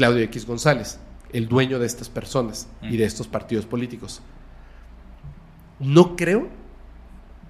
Claudio 0.00 0.24
X 0.24 0.46
González, 0.46 0.98
el 1.30 1.46
dueño 1.46 1.78
de 1.78 1.84
estas 1.84 2.08
personas 2.08 2.70
y 2.80 2.96
de 2.96 3.04
estos 3.04 3.28
partidos 3.28 3.66
políticos. 3.66 4.22
No 5.78 6.16
creo 6.16 6.48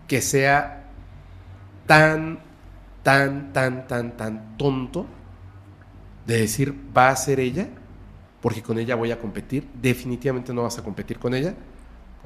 que 0.08 0.20
sea 0.20 0.90
tan, 1.86 2.40
tan, 3.04 3.52
tan, 3.52 3.86
tan, 3.86 4.16
tan 4.16 4.56
tonto 4.56 5.06
de 6.26 6.38
decir 6.40 6.74
va 6.96 7.10
a 7.10 7.14
ser 7.14 7.38
ella 7.38 7.68
porque 8.40 8.64
con 8.64 8.80
ella 8.80 8.96
voy 8.96 9.12
a 9.12 9.20
competir. 9.20 9.68
Definitivamente 9.80 10.52
no 10.52 10.64
vas 10.64 10.76
a 10.76 10.82
competir 10.82 11.20
con 11.20 11.34
ella. 11.34 11.54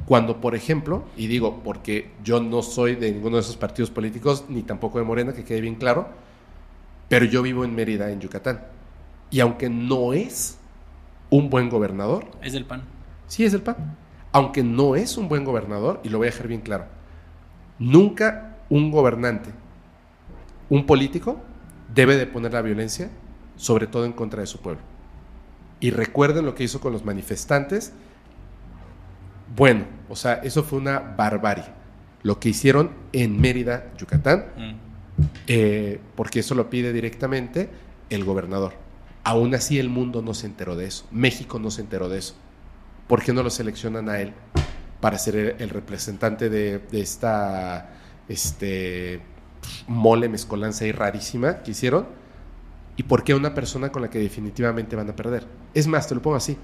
Cuando, 0.07 0.41
por 0.41 0.55
ejemplo, 0.55 1.05
y 1.19 1.27
digo 1.27 1.61
porque 1.63 2.13
yo 2.25 2.41
no 2.41 2.63
soy 2.63 2.95
de 2.95 3.13
ninguno 3.13 3.37
de 3.37 3.43
esos 3.43 3.59
partidos 3.59 3.91
políticos, 3.91 4.47
ni 4.49 4.63
tampoco 4.63 4.99
de 4.99 5.05
Morena, 5.05 5.35
que 5.35 5.45
quede 5.45 5.61
bien 5.61 5.75
claro, 5.75 6.09
pero 7.11 7.27
yo 7.27 7.43
vivo 7.43 7.67
en 7.67 7.75
Mérida, 7.75 8.11
en 8.11 8.23
Yucatán. 8.23 8.73
Y 9.35 9.41
aunque 9.41 9.69
no 9.69 10.13
es 10.13 10.59
un 11.29 11.51
buen 11.51 11.69
gobernador, 11.69 12.27
Es 12.41 12.53
del 12.53 12.67
PAN. 12.67 12.83
sí 13.27 13.45
es 13.45 13.53
el 13.53 13.63
PAN, 13.63 13.97
aunque 14.31 14.63
no 14.63 14.95
es 14.95 15.17
un 15.19 15.29
buen 15.29 15.43
gobernador, 15.45 16.01
y 16.05 16.09
lo 16.09 16.19
voy 16.19 16.29
a 16.29 16.31
dejar 16.31 16.47
bien 16.47 16.61
claro, 16.61 16.85
nunca 17.81 18.59
un 18.71 18.93
gobernante, 18.93 19.51
un 20.69 20.87
político, 20.87 21.41
debe 21.93 22.17
de 22.17 22.29
poner 22.29 22.53
la 22.53 22.63
violencia, 22.63 23.11
sobre 23.57 23.89
todo 23.89 24.05
en 24.05 24.13
contra 24.13 24.41
de 24.41 24.47
su 24.47 24.61
pueblo. 24.61 24.81
Y 25.81 25.91
recuerden 25.91 26.47
lo 26.47 26.55
que 26.55 26.63
hizo 26.63 26.81
con 26.81 26.93
los 26.93 27.05
manifestantes. 27.05 27.93
Bueno, 29.57 29.85
o 30.09 30.15
sea, 30.15 30.35
eso 30.35 30.63
fue 30.63 30.79
una 30.79 31.01
barbarie. 31.01 31.65
Lo 32.23 32.39
que 32.39 32.51
hicieron 32.51 32.91
en 33.13 33.41
Mérida, 33.41 33.93
Yucatán, 33.99 34.45
Mm. 34.57 34.73
eh, 35.49 36.01
porque 36.15 36.39
eso 36.39 36.55
lo 36.55 36.71
pide 36.71 36.93
directamente 36.93 37.69
el 38.11 38.25
gobernador. 38.25 38.84
Aún 39.25 39.55
así 39.55 39.79
el 39.79 39.89
mundo 39.89 40.23
no 40.23 40.35
se 40.35 40.47
enteró 40.47 40.77
de 40.77 40.87
eso. 40.87 41.07
México 41.11 41.59
no 41.59 41.71
se 41.71 41.81
enteró 41.81 42.09
de 42.09 42.19
eso. 42.19 42.35
¿Por 43.09 43.23
qué 43.23 43.33
no 43.33 43.43
lo 43.43 43.51
seleccionan 43.51 44.09
a 44.09 44.21
él 44.21 44.33
para 45.01 45.19
ser 45.19 45.57
el, 45.59 45.71
representante 45.71 46.49
de, 46.49 46.79
de 46.79 47.01
esta 47.01 47.91
este, 48.29 49.21
mole 49.89 50.29
mezcolanza 50.29 50.87
y 50.87 50.93
rarísima 50.93 51.63
que 51.63 51.71
hicieron? 51.71 52.07
¿Y 52.97 53.03
por 53.05 53.25
qué 53.25 53.33
a 53.33 53.37
una 53.37 53.55
persona 53.55 53.91
con 53.91 54.03
la 54.03 54.11
que 54.11 54.19
definitivamente 54.19 54.95
van 54.95 55.11
a 55.11 55.17
perder? 55.17 55.47
Es 55.73 55.87
más, 55.87 56.07
te 56.07 56.15
lo 56.15 56.23
pongo 56.23 56.37
así. 56.37 56.57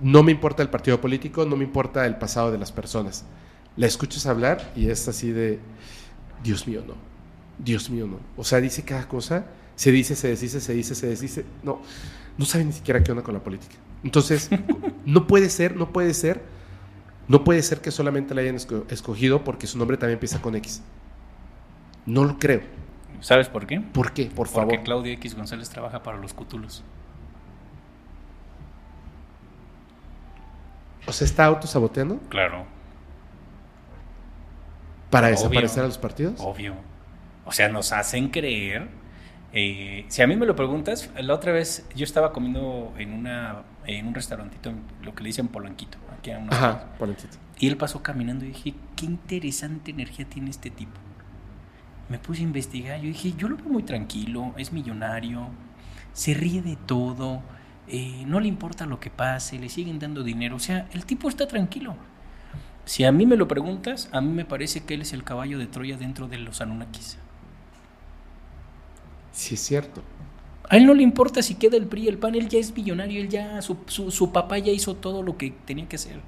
No 0.00 0.22
me 0.22 0.32
importa 0.32 0.62
el 0.62 0.68
partido 0.68 1.00
político, 1.00 1.46
no 1.46 1.56
me 1.56 1.64
importa 1.64 2.04
el 2.06 2.16
pasado 2.16 2.50
de 2.50 2.58
las 2.58 2.72
personas. 2.72 3.24
La 3.76 3.86
escuchas 3.86 4.26
hablar 4.26 4.72
y 4.76 4.90
es 4.90 5.08
así 5.08 5.30
de, 5.30 5.60
Dios 6.42 6.66
mío, 6.66 6.82
no. 6.86 6.94
Dios 7.58 7.88
mío, 7.88 8.06
no. 8.06 8.18
O 8.36 8.44
sea, 8.44 8.60
dice 8.60 8.82
cada 8.82 9.08
cosa, 9.08 9.46
se 9.82 9.90
dice, 9.90 10.14
se 10.14 10.28
desdice, 10.28 10.60
se 10.60 10.72
dice, 10.74 10.94
se 10.94 11.06
desdice. 11.08 11.44
No, 11.64 11.80
no 12.38 12.44
sabe 12.44 12.64
ni 12.64 12.72
siquiera 12.72 13.02
qué 13.02 13.10
onda 13.10 13.24
con 13.24 13.34
la 13.34 13.40
política. 13.42 13.74
Entonces, 14.04 14.48
no 15.04 15.26
puede 15.26 15.50
ser, 15.50 15.74
no 15.76 15.92
puede 15.92 16.14
ser, 16.14 16.40
no 17.26 17.42
puede 17.42 17.62
ser 17.62 17.80
que 17.80 17.90
solamente 17.90 18.32
la 18.32 18.42
hayan 18.42 18.54
esco- 18.54 18.84
escogido 18.92 19.42
porque 19.42 19.66
su 19.66 19.78
nombre 19.78 19.96
también 19.96 20.18
empieza 20.18 20.40
con 20.40 20.54
X. 20.54 20.82
No 22.06 22.24
lo 22.24 22.38
creo. 22.38 22.60
¿Sabes 23.20 23.48
por 23.48 23.66
qué? 23.66 23.80
¿Por 23.80 24.12
qué? 24.12 24.26
Por 24.26 24.48
Porque 24.48 24.52
favor. 24.54 24.82
Claudio 24.84 25.12
X 25.14 25.34
González 25.34 25.68
trabaja 25.68 26.00
para 26.04 26.18
los 26.18 26.32
Cútulos. 26.32 26.84
O 31.06 31.12
sea, 31.12 31.24
¿está 31.24 31.46
autosaboteando 31.46 32.18
Claro, 32.28 32.64
para 35.10 35.26
Obvio. 35.26 35.36
desaparecer 35.38 35.82
a 35.82 35.86
los 35.88 35.98
partidos? 35.98 36.34
obvio. 36.38 36.74
O 37.44 37.50
sea, 37.50 37.68
nos 37.68 37.90
hacen 37.92 38.28
creer. 38.28 38.88
Eh, 39.52 40.04
si 40.08 40.22
a 40.22 40.26
mí 40.26 40.36
me 40.36 40.46
lo 40.46 40.56
preguntas, 40.56 41.10
la 41.20 41.34
otra 41.34 41.52
vez 41.52 41.86
yo 41.94 42.04
estaba 42.04 42.32
comiendo 42.32 42.92
en 42.98 43.12
una 43.12 43.62
en 43.86 44.06
un 44.06 44.14
restaurantito, 44.14 44.72
lo 45.02 45.14
que 45.14 45.22
le 45.22 45.28
dicen 45.28 45.48
Polanquito, 45.48 45.98
aquí 46.16 46.30
a 46.30 46.38
unas 46.38 46.54
Ajá, 46.54 46.92
Polanquito. 46.98 47.36
Y 47.58 47.68
él 47.68 47.76
pasó 47.76 48.02
caminando 48.02 48.44
y 48.44 48.48
dije, 48.48 48.74
qué 48.96 49.06
interesante 49.06 49.90
energía 49.90 50.24
tiene 50.24 50.50
este 50.50 50.70
tipo. 50.70 50.92
Me 52.08 52.18
puse 52.18 52.40
a 52.40 52.44
investigar, 52.44 53.00
yo 53.00 53.08
dije, 53.08 53.34
yo 53.36 53.48
lo 53.48 53.56
veo 53.56 53.68
muy 53.68 53.82
tranquilo, 53.82 54.54
es 54.56 54.72
millonario, 54.72 55.48
se 56.12 56.34
ríe 56.34 56.62
de 56.62 56.76
todo, 56.76 57.42
eh, 57.88 58.24
no 58.26 58.40
le 58.40 58.48
importa 58.48 58.86
lo 58.86 59.00
que 59.00 59.10
pase, 59.10 59.58
le 59.58 59.68
siguen 59.68 59.98
dando 59.98 60.22
dinero, 60.22 60.56
o 60.56 60.60
sea, 60.60 60.88
el 60.92 61.04
tipo 61.04 61.28
está 61.28 61.46
tranquilo. 61.46 61.96
Si 62.84 63.04
a 63.04 63.12
mí 63.12 63.26
me 63.26 63.36
lo 63.36 63.46
preguntas, 63.46 64.08
a 64.12 64.20
mí 64.20 64.32
me 64.32 64.44
parece 64.44 64.84
que 64.84 64.94
él 64.94 65.02
es 65.02 65.12
el 65.12 65.24
caballo 65.24 65.58
de 65.58 65.66
Troya 65.66 65.96
dentro 65.96 66.26
de 66.26 66.38
los 66.38 66.60
Anunnakis. 66.60 67.18
Sí, 69.32 69.54
es 69.54 69.60
cierto. 69.60 70.02
A 70.68 70.76
él 70.76 70.86
no 70.86 70.94
le 70.94 71.02
importa 71.02 71.42
si 71.42 71.56
queda 71.56 71.76
el 71.76 71.86
PRI, 71.86 72.08
el 72.08 72.18
PAN, 72.18 72.34
él 72.34 72.48
ya 72.48 72.58
es 72.58 72.74
millonario, 72.74 73.20
él 73.20 73.28
ya, 73.28 73.60
su, 73.60 73.78
su, 73.86 74.10
su 74.10 74.32
papá 74.32 74.58
ya 74.58 74.72
hizo 74.72 74.94
todo 74.96 75.22
lo 75.22 75.36
que 75.36 75.52
tenía 75.64 75.88
que 75.88 75.96
hacer. 75.96 76.20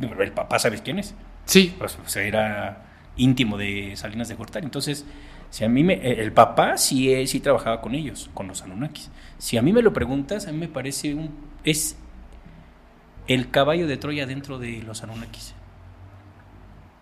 El 0.00 0.32
papá, 0.32 0.58
¿sabes 0.58 0.82
quién 0.82 0.98
es? 0.98 1.14
Sí. 1.44 1.74
Pues, 1.78 1.98
o 2.04 2.08
sea, 2.08 2.22
era 2.22 2.84
íntimo 3.16 3.56
de 3.56 3.94
Salinas 3.96 4.28
de 4.28 4.34
Gortari. 4.34 4.64
Entonces, 4.64 5.04
si 5.50 5.64
a 5.64 5.68
mí 5.68 5.82
me, 5.82 5.94
el 5.94 6.32
papá 6.32 6.76
sí, 6.76 7.12
eh, 7.12 7.26
sí 7.26 7.40
trabajaba 7.40 7.80
con 7.80 7.94
ellos, 7.94 8.30
con 8.34 8.46
los 8.46 8.62
Anunnakis. 8.62 9.10
Si 9.38 9.56
a 9.56 9.62
mí 9.62 9.72
me 9.72 9.82
lo 9.82 9.92
preguntas, 9.92 10.46
a 10.46 10.52
mí 10.52 10.58
me 10.58 10.68
parece 10.68 11.14
un 11.14 11.30
es 11.64 11.96
el 13.26 13.50
caballo 13.50 13.86
de 13.86 13.96
Troya 13.96 14.26
dentro 14.26 14.58
de 14.58 14.82
los 14.82 15.02
Anunnakis. 15.02 15.54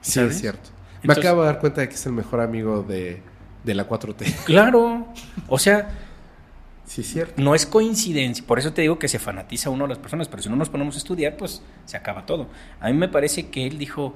Sí, 0.01 0.20
es 0.20 0.41
cierto. 0.41 0.70
me 1.03 1.12
acabo 1.12 1.43
de 1.43 1.47
dar 1.49 1.59
cuenta 1.59 1.81
de 1.81 1.89
que 1.89 1.95
es 1.95 2.07
el 2.07 2.12
mejor 2.12 2.41
amigo 2.41 2.83
de, 2.83 3.23
de 3.66 3.74
la 3.74 3.86
4T. 3.88 4.44
Claro, 4.44 5.09
o 5.48 5.59
sea, 5.59 5.90
Sí, 6.86 7.01
es 7.02 7.09
cierto. 7.12 7.43
no 7.43 7.55
es 7.55 7.66
coincidencia, 7.66 8.44
por 8.47 8.59
eso 8.59 8.72
te 8.72 8.80
digo 8.82 8.98
que 8.98 9.09
se 9.09 9.18
fanatiza 9.18 9.70
uno 9.70 9.84
a 9.84 9.88
las 9.88 9.98
personas, 9.98 10.28
pero 10.28 10.43
si 10.43 10.48
no 10.48 10.56
nos 10.56 10.68
ponemos 10.70 10.94
a 10.94 10.98
estudiar, 10.98 11.36
pues 11.36 11.62
se 11.84 11.97
acaba 11.97 12.24
todo. 12.26 12.47
A 12.80 12.86
mí 12.88 12.94
me 12.94 13.09
parece 13.09 13.48
que 13.51 13.66
él 13.66 13.76
dijo, 13.76 14.14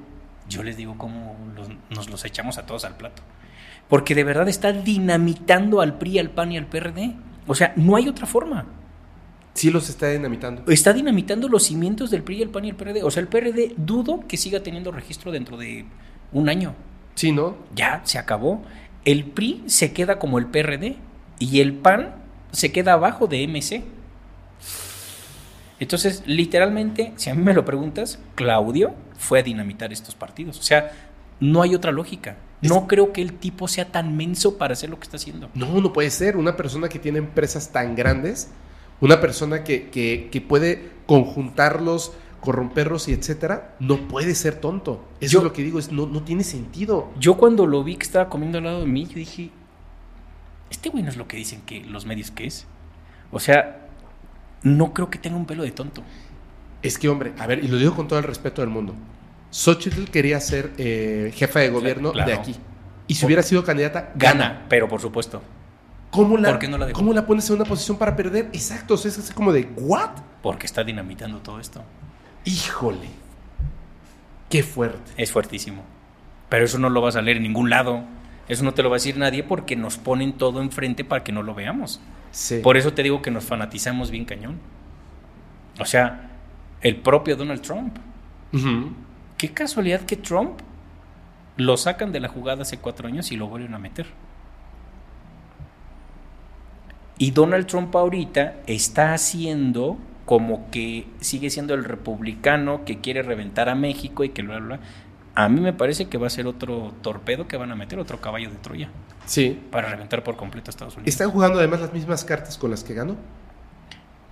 yo 0.48 0.62
les 0.62 0.76
digo 0.76 0.94
cómo 0.96 1.36
los- 1.54 1.68
nos 1.90 2.08
los 2.08 2.24
echamos 2.24 2.58
a 2.58 2.66
todos 2.66 2.84
al 2.84 2.96
plato. 2.96 3.22
Porque 3.88 4.14
de 4.14 4.22
verdad 4.22 4.48
está 4.48 4.72
dinamitando 4.72 5.80
al 5.80 5.98
PRI, 5.98 6.20
al 6.20 6.30
PAN 6.30 6.52
y 6.52 6.56
al 6.58 6.66
PRD. 6.66 7.16
O 7.48 7.56
sea, 7.56 7.72
no 7.74 7.96
hay 7.96 8.08
otra 8.08 8.24
forma. 8.26 8.66
Sí 9.54 9.68
los 9.70 9.88
está 9.90 10.08
dinamitando. 10.08 10.62
Está 10.70 10.92
dinamitando 10.92 11.48
los 11.48 11.64
cimientos 11.64 12.08
del 12.12 12.22
PRI, 12.22 12.42
el 12.42 12.50
PAN 12.50 12.66
y 12.66 12.68
el 12.68 12.76
PRD. 12.76 13.02
O 13.02 13.10
sea, 13.10 13.20
el 13.20 13.26
PRD 13.26 13.74
dudo 13.76 14.20
que 14.28 14.36
siga 14.36 14.60
teniendo 14.62 14.92
registro 14.92 15.32
dentro 15.32 15.56
de 15.56 15.86
un 16.32 16.48
año. 16.48 16.74
Sí, 17.16 17.32
¿no? 17.32 17.56
Ya, 17.74 18.00
se 18.04 18.18
acabó. 18.18 18.62
El 19.04 19.24
PRI 19.24 19.64
se 19.66 19.92
queda 19.92 20.18
como 20.18 20.38
el 20.38 20.46
PRD 20.46 20.96
y 21.38 21.60
el 21.60 21.74
PAN 21.74 22.14
se 22.52 22.72
queda 22.72 22.94
abajo 22.94 23.26
de 23.26 23.46
MC. 23.46 23.82
Entonces, 25.78 26.22
literalmente, 26.26 27.12
si 27.16 27.30
a 27.30 27.34
mí 27.34 27.42
me 27.42 27.54
lo 27.54 27.64
preguntas, 27.64 28.18
Claudio 28.34 28.94
fue 29.16 29.40
a 29.40 29.42
dinamitar 29.42 29.92
estos 29.92 30.14
partidos. 30.14 30.58
O 30.58 30.62
sea, 30.62 30.92
no 31.40 31.62
hay 31.62 31.74
otra 31.74 31.92
lógica. 31.92 32.36
No 32.60 32.86
creo 32.86 33.12
que 33.12 33.22
el 33.22 33.32
tipo 33.32 33.66
sea 33.66 33.86
tan 33.86 34.16
menso 34.16 34.58
para 34.58 34.74
hacer 34.74 34.90
lo 34.90 34.98
que 34.98 35.04
está 35.04 35.16
haciendo. 35.16 35.48
No, 35.54 35.80
no 35.80 35.92
puede 35.94 36.10
ser. 36.10 36.36
Una 36.36 36.56
persona 36.56 36.90
que 36.90 36.98
tiene 36.98 37.18
empresas 37.18 37.72
tan 37.72 37.96
grandes, 37.96 38.50
una 39.00 39.20
persona 39.22 39.64
que, 39.64 39.88
que, 39.88 40.28
que 40.30 40.40
puede 40.42 40.90
conjuntarlos, 41.06 42.12
corromperlos 42.40 43.08
y 43.08 43.12
etcétera, 43.12 43.74
no 43.80 44.08
puede 44.08 44.34
ser 44.34 44.56
tonto. 44.60 45.04
Eso 45.20 45.32
Yo- 45.34 45.38
es 45.40 45.44
lo 45.44 45.52
que 45.52 45.62
digo, 45.62 45.78
es, 45.78 45.92
no, 45.92 46.06
no 46.06 46.22
tiene 46.22 46.42
sentido. 46.44 47.10
Yo 47.18 47.36
cuando 47.36 47.66
lo 47.66 47.84
vi 47.84 47.96
que 47.96 48.04
estaba 48.04 48.28
comiendo 48.28 48.58
al 48.58 48.64
lado 48.64 48.80
de 48.80 48.86
mí, 48.86 49.06
yo 49.06 49.14
dije, 49.16 49.50
este 50.70 50.88
güey 50.88 51.02
no 51.02 51.10
es 51.10 51.16
lo 51.16 51.26
que 51.28 51.36
dicen 51.36 51.62
que 51.66 51.80
los 51.84 52.06
medios 52.06 52.30
que 52.30 52.46
es. 52.46 52.66
O 53.32 53.40
sea, 53.40 53.86
no 54.62 54.92
creo 54.94 55.10
que 55.10 55.18
tenga 55.18 55.36
un 55.36 55.46
pelo 55.46 55.62
de 55.62 55.70
tonto. 55.72 56.02
Es 56.82 56.98
que, 56.98 57.08
hombre, 57.08 57.32
a 57.38 57.46
ver, 57.46 57.62
y 57.62 57.68
lo 57.68 57.76
digo 57.76 57.94
con 57.94 58.08
todo 58.08 58.18
el 58.18 58.24
respeto 58.24 58.62
del 58.62 58.70
mundo. 58.70 58.94
Xochitl 59.50 60.04
quería 60.10 60.40
ser 60.40 60.72
eh, 60.78 61.32
jefa 61.34 61.60
de 61.60 61.70
gobierno 61.70 62.12
Claro. 62.12 62.28
de 62.30 62.36
aquí. 62.36 62.56
Y 63.06 63.14
si 63.14 63.20
Por- 63.22 63.26
hubiera 63.28 63.42
sido 63.42 63.64
candidata, 63.64 64.12
Gana, 64.14 64.64
pero 64.68 64.88
por 64.88 65.00
supuesto. 65.00 65.42
¿Cómo 66.10 66.36
la, 66.36 66.50
¿Por 66.50 66.58
qué 66.58 66.68
no 66.68 66.78
la 66.78 66.86
dejó? 66.86 66.96
¿Cómo 66.98 67.12
la 67.12 67.26
pones 67.26 67.48
en 67.50 67.56
una 67.56 67.64
posición 67.64 67.96
para 67.98 68.16
perder? 68.16 68.46
Exacto, 68.52 68.94
o 68.94 68.96
sea, 68.96 69.10
es 69.10 69.18
así 69.18 69.32
como 69.32 69.52
de, 69.52 69.68
¿what? 69.76 70.10
Porque 70.42 70.66
está 70.66 70.82
dinamitando 70.84 71.38
todo 71.38 71.60
esto. 71.60 71.82
Híjole. 72.44 73.08
Qué 74.48 74.62
fuerte. 74.62 75.12
Es 75.16 75.32
fuertísimo. 75.32 75.84
Pero 76.48 76.64
eso 76.64 76.78
no 76.78 76.90
lo 76.90 77.00
vas 77.00 77.16
a 77.16 77.22
leer 77.22 77.36
en 77.36 77.44
ningún 77.44 77.70
lado. 77.70 78.02
Eso 78.48 78.64
no 78.64 78.74
te 78.74 78.82
lo 78.82 78.90
va 78.90 78.96
a 78.96 78.98
decir 78.98 79.16
nadie 79.16 79.44
porque 79.44 79.76
nos 79.76 79.96
ponen 79.96 80.32
todo 80.32 80.60
enfrente 80.60 81.04
para 81.04 81.22
que 81.22 81.30
no 81.30 81.42
lo 81.42 81.54
veamos. 81.54 82.00
Sí. 82.32 82.60
Por 82.62 82.76
eso 82.76 82.92
te 82.92 83.02
digo 83.02 83.22
que 83.22 83.30
nos 83.30 83.44
fanatizamos 83.44 84.10
bien 84.10 84.24
cañón. 84.24 84.58
O 85.78 85.84
sea, 85.84 86.30
el 86.80 86.96
propio 86.96 87.36
Donald 87.36 87.62
Trump. 87.62 87.96
Qué 89.36 89.52
casualidad 89.52 90.00
que 90.00 90.16
Trump 90.16 90.58
lo 91.56 91.76
sacan 91.76 92.10
de 92.10 92.20
la 92.20 92.28
jugada 92.28 92.62
hace 92.62 92.78
cuatro 92.78 93.06
años 93.06 93.30
y 93.30 93.36
lo 93.36 93.46
vuelven 93.46 93.74
a 93.74 93.78
meter. 93.78 94.06
Y 97.18 97.30
Donald 97.32 97.66
Trump 97.66 97.94
ahorita 97.94 98.56
está 98.66 99.12
haciendo 99.12 99.98
como 100.30 100.70
que 100.70 101.08
sigue 101.18 101.50
siendo 101.50 101.74
el 101.74 101.82
republicano 101.82 102.84
que 102.84 103.00
quiere 103.00 103.20
reventar 103.24 103.68
a 103.68 103.74
México 103.74 104.22
y 104.22 104.28
que 104.28 104.42
bla, 104.42 104.60
bla, 104.60 104.76
bla. 104.76 104.80
A 105.34 105.48
mí 105.48 105.60
me 105.60 105.72
parece 105.72 106.04
que 106.08 106.18
va 106.18 106.28
a 106.28 106.30
ser 106.30 106.46
otro 106.46 106.94
torpedo 107.02 107.48
que 107.48 107.56
van 107.56 107.72
a 107.72 107.74
meter, 107.74 107.98
otro 107.98 108.20
caballo 108.20 108.48
de 108.48 108.54
Troya, 108.58 108.90
Sí. 109.26 109.60
para 109.72 109.88
reventar 109.88 110.22
por 110.22 110.36
completo 110.36 110.68
a 110.68 110.70
Estados 110.70 110.94
Unidos. 110.94 111.12
¿Están 111.12 111.32
jugando 111.32 111.58
además 111.58 111.80
las 111.80 111.92
mismas 111.92 112.24
cartas 112.24 112.56
con 112.58 112.70
las 112.70 112.84
que 112.84 112.94
ganó? 112.94 113.16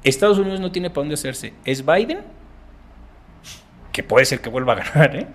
Estados 0.04 0.38
Unidos 0.38 0.60
no 0.60 0.70
tiene 0.70 0.88
para 0.88 1.00
dónde 1.00 1.14
hacerse. 1.14 1.52
Es 1.64 1.84
Biden, 1.84 2.20
que 3.90 4.04
puede 4.04 4.24
ser 4.24 4.40
que 4.40 4.50
vuelva 4.50 4.74
a 4.74 4.76
ganar, 4.76 5.16
¿eh? 5.16 5.26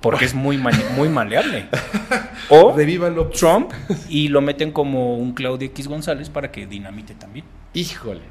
Porque 0.00 0.24
es 0.24 0.34
muy, 0.34 0.58
muy 0.96 1.08
maleable. 1.08 1.66
O 2.52 2.74
Revívanlo. 2.74 3.28
Trump 3.28 3.70
y 4.08 4.26
lo 4.26 4.40
meten 4.40 4.72
como 4.72 5.16
un 5.16 5.34
Claudio 5.34 5.66
X 5.68 5.86
González 5.86 6.28
para 6.30 6.50
que 6.50 6.66
dinamite 6.66 7.14
también. 7.14 7.44
Híjole. 7.74 8.22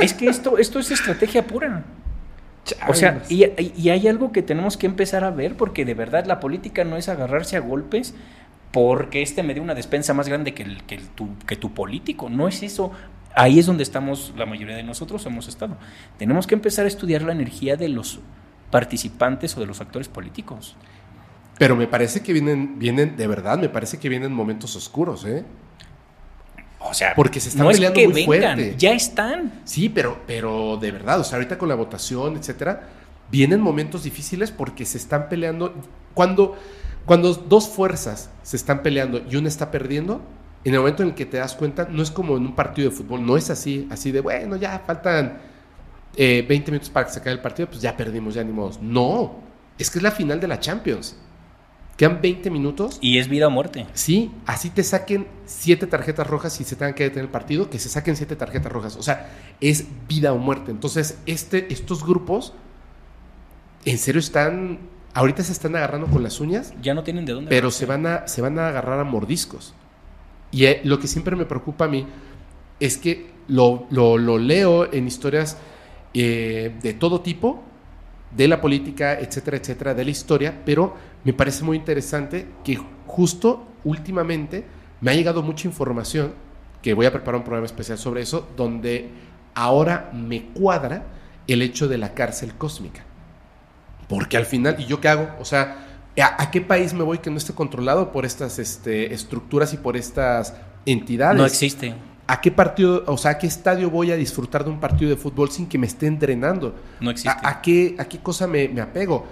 Es 0.00 0.14
que 0.14 0.28
esto, 0.28 0.58
esto 0.58 0.78
es 0.78 0.92
estrategia 0.92 1.44
pura. 1.44 1.82
O 2.86 2.94
sea, 2.94 3.22
y, 3.28 3.44
y 3.76 3.88
hay 3.88 4.06
algo 4.06 4.30
que 4.30 4.42
tenemos 4.42 4.76
que 4.76 4.86
empezar 4.86 5.24
a 5.24 5.30
ver 5.30 5.56
porque 5.56 5.84
de 5.84 5.94
verdad 5.94 6.26
la 6.26 6.38
política 6.38 6.84
no 6.84 6.96
es 6.96 7.08
agarrarse 7.08 7.56
a 7.56 7.60
golpes 7.60 8.14
porque 8.70 9.22
este 9.22 9.42
me 9.42 9.54
dio 9.54 9.62
una 9.62 9.74
despensa 9.74 10.14
más 10.14 10.28
grande 10.28 10.54
que, 10.54 10.62
el, 10.62 10.84
que, 10.84 10.94
el- 10.94 11.08
tu, 11.08 11.30
que 11.46 11.56
tu 11.56 11.72
político. 11.74 12.28
No 12.30 12.46
es 12.46 12.62
eso. 12.62 12.92
Ahí 13.34 13.58
es 13.58 13.66
donde 13.66 13.82
estamos, 13.82 14.34
la 14.36 14.46
mayoría 14.46 14.76
de 14.76 14.84
nosotros 14.84 15.26
hemos 15.26 15.48
estado. 15.48 15.76
Tenemos 16.16 16.46
que 16.46 16.54
empezar 16.54 16.84
a 16.84 16.88
estudiar 16.88 17.22
la 17.22 17.32
energía 17.32 17.76
de 17.76 17.88
los 17.88 18.20
participantes 18.70 19.56
o 19.56 19.60
de 19.60 19.66
los 19.66 19.80
actores 19.80 20.08
políticos. 20.08 20.76
Pero 21.58 21.74
me 21.76 21.86
parece 21.86 22.22
que 22.22 22.32
vienen, 22.32 22.78
vienen, 22.78 23.16
de 23.16 23.26
verdad, 23.26 23.58
me 23.58 23.68
parece 23.68 23.98
que 23.98 24.08
vienen 24.08 24.32
momentos 24.32 24.74
oscuros, 24.76 25.24
¿eh? 25.24 25.44
O 26.80 26.94
sea, 26.94 27.14
Porque 27.14 27.40
se 27.40 27.48
están 27.50 27.64
no 27.64 27.70
es 27.70 27.76
peleando 27.78 27.98
que 28.00 28.06
muy 28.08 28.14
vengan, 28.26 28.56
fuerte. 28.56 28.74
ya 28.78 28.92
están. 28.92 29.60
Sí, 29.64 29.88
pero, 29.88 30.20
pero 30.26 30.76
de 30.80 30.92
verdad, 30.92 31.20
o 31.20 31.24
sea, 31.24 31.36
ahorita 31.36 31.58
con 31.58 31.68
la 31.68 31.74
votación, 31.74 32.36
etcétera, 32.36 32.88
vienen 33.30 33.60
momentos 33.60 34.04
difíciles 34.04 34.52
porque 34.52 34.86
se 34.86 34.96
están 34.98 35.28
peleando. 35.28 35.74
Cuando, 36.14 36.56
cuando 37.04 37.34
dos 37.34 37.68
fuerzas 37.68 38.30
se 38.42 38.56
están 38.56 38.82
peleando 38.82 39.22
y 39.28 39.36
una 39.36 39.48
está 39.48 39.70
perdiendo, 39.72 40.22
en 40.64 40.72
el 40.74 40.80
momento 40.80 41.02
en 41.02 41.10
el 41.10 41.14
que 41.14 41.26
te 41.26 41.38
das 41.38 41.54
cuenta, 41.54 41.88
no 41.90 42.02
es 42.02 42.10
como 42.12 42.36
en 42.36 42.44
un 42.46 42.54
partido 42.54 42.90
de 42.90 42.96
fútbol, 42.96 43.26
no 43.26 43.36
es 43.36 43.50
así, 43.50 43.86
así 43.90 44.12
de, 44.12 44.20
bueno, 44.20 44.56
ya 44.56 44.78
faltan 44.86 45.38
eh, 46.16 46.44
20 46.48 46.70
minutos 46.70 46.90
para 46.90 47.06
que 47.06 47.12
se 47.12 47.18
acabe 47.18 47.32
el 47.34 47.42
partido, 47.42 47.68
pues 47.68 47.80
ya 47.82 47.96
perdimos, 47.96 48.34
ya 48.34 48.44
ni 48.44 48.52
modos. 48.52 48.80
No, 48.80 49.36
es 49.78 49.90
que 49.90 49.98
es 49.98 50.02
la 50.02 50.10
final 50.12 50.40
de 50.40 50.46
la 50.48 50.60
Champions. 50.60 51.16
Quedan 51.98 52.20
20 52.22 52.50
minutos 52.50 52.98
Y 53.02 53.18
es 53.18 53.28
vida 53.28 53.48
o 53.48 53.50
muerte. 53.50 53.86
Sí, 53.92 54.30
así 54.46 54.70
te 54.70 54.82
saquen 54.84 55.26
siete 55.44 55.86
tarjetas 55.86 56.26
rojas 56.26 56.58
y 56.60 56.64
se 56.64 56.76
tengan 56.76 56.94
que 56.94 57.02
detener 57.04 57.24
el 57.26 57.30
partido, 57.30 57.68
que 57.68 57.78
se 57.78 57.88
saquen 57.90 58.16
siete 58.16 58.36
tarjetas 58.36 58.72
rojas. 58.72 58.96
O 58.96 59.02
sea, 59.02 59.28
es 59.60 59.84
vida 60.08 60.32
o 60.32 60.38
muerte. 60.38 60.70
Entonces, 60.70 61.18
este, 61.26 61.70
estos 61.72 62.06
grupos, 62.06 62.54
en 63.84 63.98
serio 63.98 64.20
están, 64.20 64.78
ahorita 65.14 65.42
se 65.42 65.52
están 65.52 65.74
agarrando 65.76 66.06
con 66.06 66.22
las 66.22 66.40
uñas, 66.40 66.72
Ya 66.82 66.94
no 66.94 67.02
tienen 67.02 67.24
de 67.26 67.32
dónde. 67.32 67.48
pero 67.50 67.70
se 67.70 67.84
van 67.84 68.06
a, 68.06 68.26
se 68.28 68.42
van 68.42 68.58
a 68.58 68.68
agarrar 68.68 68.98
a 69.00 69.04
mordiscos. 69.04 69.74
Y 70.50 70.64
eh, 70.66 70.80
lo 70.84 70.98
que 70.98 71.06
siempre 71.08 71.36
me 71.36 71.44
preocupa 71.46 71.86
a 71.86 71.88
mí 71.88 72.06
es 72.80 72.96
que 72.96 73.30
lo, 73.48 73.86
lo- 73.90 74.18
lo 74.18 74.38
leo 74.38 74.92
en 74.92 75.06
historias 75.08 75.56
eh, 76.14 76.74
de 76.80 76.94
todo 76.94 77.20
tipo, 77.22 77.62
de 78.36 78.46
la 78.46 78.60
política, 78.60 79.18
etcétera, 79.18 79.56
etcétera, 79.56 79.94
de 79.94 80.04
la 80.04 80.10
historia, 80.10 80.62
pero 80.64 80.94
me 81.24 81.32
parece 81.32 81.64
muy 81.64 81.76
interesante 81.76 82.46
que 82.64 82.78
justo 83.06 83.66
últimamente 83.84 84.64
me 85.00 85.10
ha 85.10 85.14
llegado 85.14 85.42
mucha 85.42 85.68
información, 85.68 86.32
que 86.82 86.94
voy 86.94 87.06
a 87.06 87.12
preparar 87.12 87.36
un 87.36 87.44
programa 87.44 87.66
especial 87.66 87.98
sobre 87.98 88.22
eso, 88.22 88.48
donde 88.56 89.10
ahora 89.54 90.10
me 90.12 90.46
cuadra 90.46 91.04
el 91.46 91.62
hecho 91.62 91.88
de 91.88 91.98
la 91.98 92.14
cárcel 92.14 92.54
cósmica. 92.54 93.04
Porque 94.08 94.36
al 94.36 94.46
final, 94.46 94.76
¿y 94.78 94.86
yo 94.86 95.00
qué 95.00 95.08
hago? 95.08 95.28
O 95.40 95.44
sea, 95.44 95.86
¿a, 96.20 96.42
a 96.42 96.50
qué 96.50 96.60
país 96.60 96.94
me 96.94 97.04
voy 97.04 97.18
que 97.18 97.30
no 97.30 97.36
esté 97.36 97.52
controlado 97.54 98.12
por 98.12 98.24
estas 98.24 98.58
este, 98.58 99.12
estructuras 99.12 99.72
y 99.74 99.76
por 99.76 99.96
estas 99.96 100.54
entidades? 100.86 101.36
No 101.36 101.46
existe. 101.46 101.94
¿A 102.26 102.40
qué 102.42 102.50
partido, 102.50 103.04
o 103.06 103.16
sea, 103.16 103.32
a 103.32 103.38
qué 103.38 103.46
estadio 103.46 103.90
voy 103.90 104.12
a 104.12 104.16
disfrutar 104.16 104.62
de 104.62 104.70
un 104.70 104.80
partido 104.80 105.10
de 105.10 105.16
fútbol 105.16 105.50
sin 105.50 105.66
que 105.66 105.78
me 105.78 105.86
estén 105.86 106.18
drenando? 106.18 106.74
No 107.00 107.10
existe. 107.10 107.30
¿A, 107.30 107.48
a 107.48 107.62
qué, 107.62 107.96
a 107.98 108.04
qué 108.04 108.18
cosa 108.18 108.46
me, 108.46 108.68
me 108.68 108.82
apego? 108.82 109.26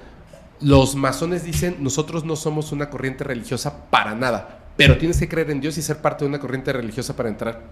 Los 0.60 0.94
masones 0.94 1.44
dicen, 1.44 1.76
nosotros 1.80 2.24
no 2.24 2.34
somos 2.36 2.72
una 2.72 2.88
corriente 2.90 3.24
religiosa 3.24 3.90
para 3.90 4.14
nada, 4.14 4.60
pero 4.76 4.96
tienes 4.98 5.18
que 5.18 5.28
creer 5.28 5.50
en 5.50 5.60
Dios 5.60 5.76
y 5.78 5.82
ser 5.82 5.98
parte 5.98 6.24
de 6.24 6.28
una 6.30 6.38
corriente 6.40 6.72
religiosa 6.72 7.14
para 7.14 7.28
entrar. 7.28 7.62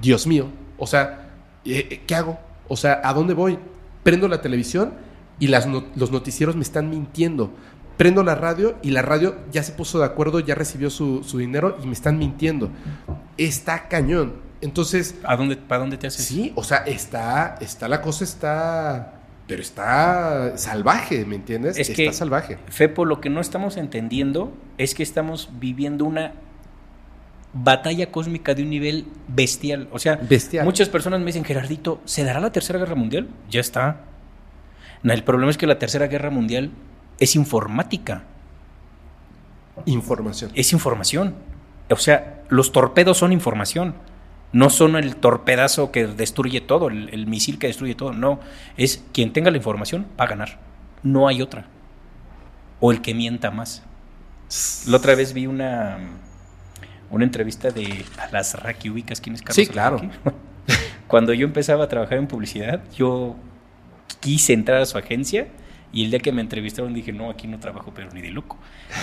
Dios 0.00 0.26
mío, 0.26 0.48
o 0.78 0.86
sea, 0.86 1.30
eh, 1.64 2.02
¿qué 2.06 2.14
hago? 2.14 2.38
O 2.68 2.76
sea, 2.76 3.00
¿a 3.04 3.12
dónde 3.12 3.34
voy? 3.34 3.58
Prendo 4.02 4.26
la 4.28 4.40
televisión 4.40 4.94
y 5.38 5.48
las 5.48 5.66
no- 5.66 5.84
los 5.94 6.10
noticieros 6.10 6.56
me 6.56 6.62
están 6.62 6.88
mintiendo. 6.90 7.52
Prendo 7.98 8.22
la 8.24 8.34
radio 8.34 8.76
y 8.82 8.90
la 8.90 9.02
radio 9.02 9.36
ya 9.52 9.62
se 9.62 9.72
puso 9.72 9.98
de 9.98 10.06
acuerdo, 10.06 10.40
ya 10.40 10.54
recibió 10.54 10.88
su, 10.90 11.22
su 11.22 11.38
dinero 11.38 11.76
y 11.82 11.86
me 11.86 11.92
están 11.92 12.18
mintiendo. 12.18 12.70
Está 13.36 13.86
cañón. 13.88 14.34
Entonces, 14.60 15.16
¿A 15.24 15.36
dónde, 15.36 15.56
¿Para 15.56 15.80
dónde 15.80 15.98
te 15.98 16.06
haces? 16.06 16.24
sí, 16.24 16.52
o 16.56 16.64
sea, 16.64 16.78
está, 16.78 17.56
está 17.60 17.86
la 17.88 18.00
cosa 18.00 18.24
está, 18.24 19.21
pero 19.52 19.60
está 19.60 20.56
salvaje, 20.56 21.26
¿me 21.26 21.36
entiendes? 21.36 21.76
Es 21.76 21.90
está 21.90 22.04
que- 22.04 22.12
salvaje. 22.14 22.56
Fepo, 22.68 23.04
lo 23.04 23.20
que 23.20 23.28
no 23.28 23.38
estamos 23.38 23.76
entendiendo 23.76 24.50
es 24.78 24.94
que 24.94 25.02
estamos 25.02 25.50
viviendo 25.60 26.06
una 26.06 26.32
batalla 27.52 28.10
cósmica 28.10 28.54
de 28.54 28.62
un 28.62 28.70
nivel 28.70 29.04
bestial. 29.28 29.90
O 29.92 29.98
sea, 29.98 30.16
Bestial. 30.16 30.64
muchas 30.64 30.88
personas 30.88 31.20
me 31.20 31.26
dicen, 31.26 31.44
Gerardito, 31.44 32.00
¿se 32.06 32.24
dará 32.24 32.40
la 32.40 32.50
tercera 32.50 32.78
guerra 32.78 32.94
mundial? 32.94 33.28
Ya 33.50 33.60
está. 33.60 34.00
No, 35.02 35.12
el 35.12 35.22
problema 35.22 35.50
es 35.50 35.58
que 35.58 35.66
la 35.66 35.78
tercera 35.78 36.06
guerra 36.06 36.30
mundial 36.30 36.70
es 37.18 37.36
informática, 37.36 38.22
Información. 39.84 40.50
es 40.54 40.72
información. 40.72 41.34
O 41.90 41.96
sea, 41.96 42.42
los 42.48 42.72
torpedos 42.72 43.18
son 43.18 43.32
información. 43.32 43.96
No 44.52 44.68
son 44.70 44.96
el 44.96 45.16
torpedazo 45.16 45.90
que 45.90 46.06
destruye 46.06 46.60
todo, 46.60 46.88
el, 46.88 47.08
el 47.10 47.26
misil 47.26 47.58
que 47.58 47.68
destruye 47.68 47.94
todo. 47.94 48.12
No, 48.12 48.40
es 48.76 49.04
quien 49.12 49.32
tenga 49.32 49.50
la 49.50 49.56
información 49.56 50.06
va 50.18 50.24
a 50.24 50.28
ganar. 50.28 50.58
No 51.02 51.28
hay 51.28 51.42
otra. 51.42 51.66
O 52.80 52.92
el 52.92 53.00
que 53.00 53.14
mienta 53.14 53.50
más. 53.50 53.82
La 54.86 54.98
otra 54.98 55.14
vez 55.14 55.32
vi 55.32 55.46
una, 55.46 55.98
una 57.10 57.24
entrevista 57.24 57.70
de 57.70 58.04
Alasraqui. 58.18 58.90
¿Ubicas 58.90 59.20
quién 59.20 59.34
es 59.34 59.42
Carlos 59.42 59.56
Sí, 59.56 59.66
claro. 59.66 60.00
Cuando 61.06 61.32
yo 61.32 61.46
empezaba 61.46 61.84
a 61.84 61.88
trabajar 61.88 62.18
en 62.18 62.26
publicidad, 62.26 62.82
yo 62.96 63.36
quise 64.20 64.52
entrar 64.52 64.80
a 64.80 64.86
su 64.86 64.98
agencia 64.98 65.48
y 65.92 66.04
el 66.04 66.10
día 66.10 66.20
que 66.20 66.32
me 66.32 66.40
entrevistaron 66.40 66.94
dije, 66.94 67.12
no, 67.12 67.30
aquí 67.30 67.46
no 67.46 67.58
trabajo, 67.58 67.92
pero 67.94 68.10
ni 68.12 68.22
de 68.22 68.30
loco. 68.30 68.58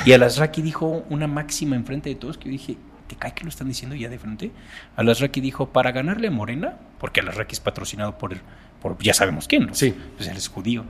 Y 0.06 0.14
Alasraqui 0.14 0.62
dijo 0.62 1.06
una 1.10 1.28
máxima 1.28 1.76
enfrente 1.76 2.10
de 2.10 2.16
todos 2.16 2.38
que 2.38 2.46
yo 2.46 2.52
dije, 2.52 2.78
¿te 3.10 3.18
cae 3.18 3.34
que 3.34 3.44
lo 3.44 3.49
están 3.49 3.68
diciendo 3.68 3.95
ya 3.95 4.07
de 4.07 4.18
frente? 4.19 4.52
Alasraqui 4.95 5.41
dijo, 5.41 5.69
para 5.73 5.91
ganarle 5.91 6.27
a 6.27 6.31
Morena, 6.31 6.77
porque 6.99 7.19
Alasraqui 7.19 7.53
es 7.53 7.60
patrocinado 7.60 8.18
por, 8.18 8.31
el, 8.34 8.40
por 8.81 8.98
ya 8.99 9.14
sabemos 9.14 9.48
quién, 9.49 9.65
¿no? 9.65 9.73
Sí. 9.76 9.94
Pues 10.15 10.30
él 10.30 10.38
es 10.38 10.48
judío. 10.48 10.86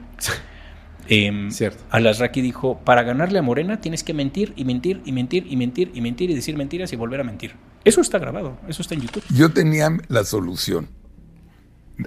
Em, 1.08 1.50
Cierto. 1.50 1.84
Alasraqui 1.90 2.42
dijo, 2.42 2.80
para 2.82 3.02
ganarle 3.02 3.40
a 3.40 3.42
Morena 3.42 3.82
tienes 3.82 4.04
que 4.04 4.14
mentir 4.14 4.54
y 4.56 4.66
mentir 4.66 5.02
y 5.06 5.12
mentir 5.12 5.48
y 5.50 5.56
mentir 5.56 5.92
y 5.96 6.02
mentir 6.02 6.30
y 6.30 6.36
decir 6.36 6.56
mentiras 6.56 6.94
y 6.94 6.96
volver 6.98 7.22
a 7.22 7.24
mentir. 7.24 7.56
Eso 7.84 8.02
está 8.02 8.20
grabado, 8.20 8.60
eso 8.68 8.82
está 8.84 8.94
en 8.94 9.02
YouTube. 9.02 9.24
Yo 9.34 9.50
tenía 9.52 9.90
la 10.10 10.24
solución 10.24 10.90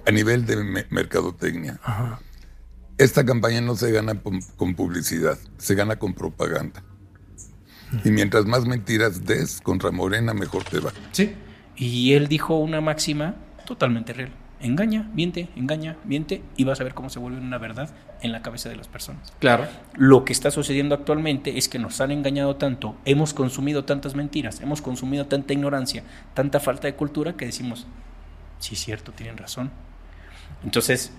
a 0.06 0.10
nivel 0.12 0.46
de 0.46 0.56
me- 0.62 0.86
mercadotecnia. 0.90 1.80
Esta 2.98 3.24
campaña 3.24 3.60
no 3.60 3.74
se 3.74 3.90
gana 3.90 4.14
con 4.56 4.74
publicidad, 4.76 5.36
se 5.58 5.74
gana 5.74 5.96
con 5.96 6.14
propaganda. 6.14 6.84
Y 8.04 8.10
mientras 8.10 8.46
más 8.46 8.64
mentiras 8.64 9.24
des 9.24 9.60
contra 9.60 9.90
Morena, 9.90 10.34
mejor 10.34 10.64
te 10.64 10.80
va. 10.80 10.92
Sí. 11.12 11.34
Y 11.76 12.12
él 12.12 12.28
dijo 12.28 12.56
una 12.56 12.80
máxima 12.80 13.34
totalmente 13.66 14.12
real. 14.12 14.30
Engaña, 14.60 15.10
miente, 15.12 15.48
engaña, 15.56 15.96
miente 16.04 16.42
y 16.56 16.62
vas 16.62 16.80
a 16.80 16.84
ver 16.84 16.94
cómo 16.94 17.10
se 17.10 17.18
vuelve 17.18 17.38
una 17.38 17.58
verdad 17.58 17.90
en 18.20 18.30
la 18.30 18.42
cabeza 18.42 18.68
de 18.68 18.76
las 18.76 18.86
personas. 18.86 19.32
Claro. 19.40 19.66
Lo 19.94 20.24
que 20.24 20.32
está 20.32 20.52
sucediendo 20.52 20.94
actualmente 20.94 21.58
es 21.58 21.68
que 21.68 21.80
nos 21.80 22.00
han 22.00 22.12
engañado 22.12 22.54
tanto, 22.56 22.96
hemos 23.04 23.34
consumido 23.34 23.84
tantas 23.84 24.14
mentiras, 24.14 24.60
hemos 24.60 24.80
consumido 24.80 25.26
tanta 25.26 25.52
ignorancia, 25.52 26.04
tanta 26.34 26.60
falta 26.60 26.86
de 26.86 26.94
cultura 26.94 27.32
que 27.32 27.46
decimos, 27.46 27.88
sí 28.60 28.74
es 28.74 28.80
cierto, 28.84 29.10
tienen 29.10 29.36
razón. 29.36 29.72
Entonces, 30.62 31.12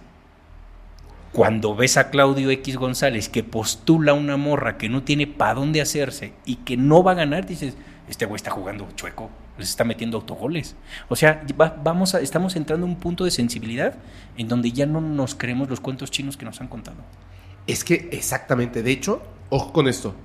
cuando 1.34 1.76
ves 1.76 1.98
a 1.98 2.10
Claudio 2.12 2.50
X 2.52 2.78
González 2.78 3.28
que 3.28 3.44
postula 3.44 4.14
una 4.14 4.38
morra 4.38 4.78
que 4.78 4.88
no 4.88 5.04
tiene 5.04 5.28
para 5.28 5.56
dónde 5.56 5.82
hacerse 5.82 6.34
y 6.46 6.58
que 6.58 6.78
no 6.78 7.04
va 7.04 7.12
a 7.12 7.16
ganar, 7.16 7.46
dices, 7.46 7.76
este 8.08 8.26
güey 8.26 8.36
está 8.38 8.52
jugando 8.52 8.88
chueco, 8.96 9.30
les 9.58 9.70
está 9.70 9.84
metiendo 9.84 10.18
autogoles. 10.18 10.76
O 11.10 11.16
sea, 11.16 11.44
va- 11.60 11.76
vamos 11.84 12.14
estamos 12.14 12.56
entrando 12.56 12.86
a 12.86 12.90
un 12.90 12.98
punto 12.98 13.26
de 13.26 13.32
sensibilidad 13.32 13.96
en 14.38 14.48
donde 14.48 14.72
ya 14.72 14.86
no 14.86 15.02
nos 15.02 15.34
creemos 15.36 15.70
los 15.70 15.80
cuentos 15.80 16.12
chinos 16.12 16.38
que 16.38 16.46
nos 16.46 16.62
han 16.62 16.68
contado. 16.68 16.98
Es 17.66 17.84
que 17.84 18.10
exactamente, 18.12 18.84
de 18.84 18.92
hecho, 18.92 19.22
ojo 19.50 19.74
con 19.74 19.88
esto. 19.88 20.16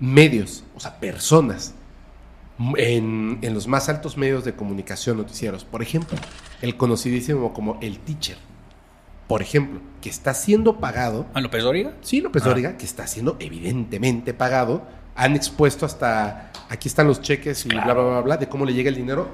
Medios, 0.00 0.64
o 0.74 0.80
sea, 0.80 0.98
personas 0.98 1.74
en, 2.76 3.38
en 3.42 3.54
los 3.54 3.68
más 3.68 3.88
altos 3.88 4.16
medios 4.16 4.44
de 4.44 4.54
comunicación 4.54 5.18
noticieros, 5.18 5.64
por 5.64 5.82
ejemplo, 5.82 6.18
el 6.62 6.76
conocidísimo 6.76 7.52
como 7.52 7.78
el 7.80 7.98
teacher, 8.00 8.36
por 9.26 9.42
ejemplo, 9.42 9.80
que 10.00 10.08
está 10.10 10.34
siendo 10.34 10.78
pagado, 10.78 11.26
¿A 11.34 11.40
López 11.40 11.62
Dóriga? 11.62 11.92
sí, 12.02 12.20
López 12.20 12.42
Ah. 12.44 12.48
Dóriga, 12.48 12.76
que 12.76 12.84
está 12.84 13.06
siendo 13.06 13.36
evidentemente 13.40 14.34
pagado, 14.34 14.82
han 15.14 15.34
expuesto 15.36 15.86
hasta, 15.86 16.50
aquí 16.68 16.88
están 16.88 17.06
los 17.06 17.20
cheques 17.22 17.64
y 17.66 17.68
bla, 17.68 17.84
bla, 17.84 17.94
bla, 18.02 18.20
bla, 18.20 18.36
de 18.36 18.48
cómo 18.48 18.64
le 18.64 18.74
llega 18.74 18.88
el 18.88 18.96
dinero. 18.96 19.28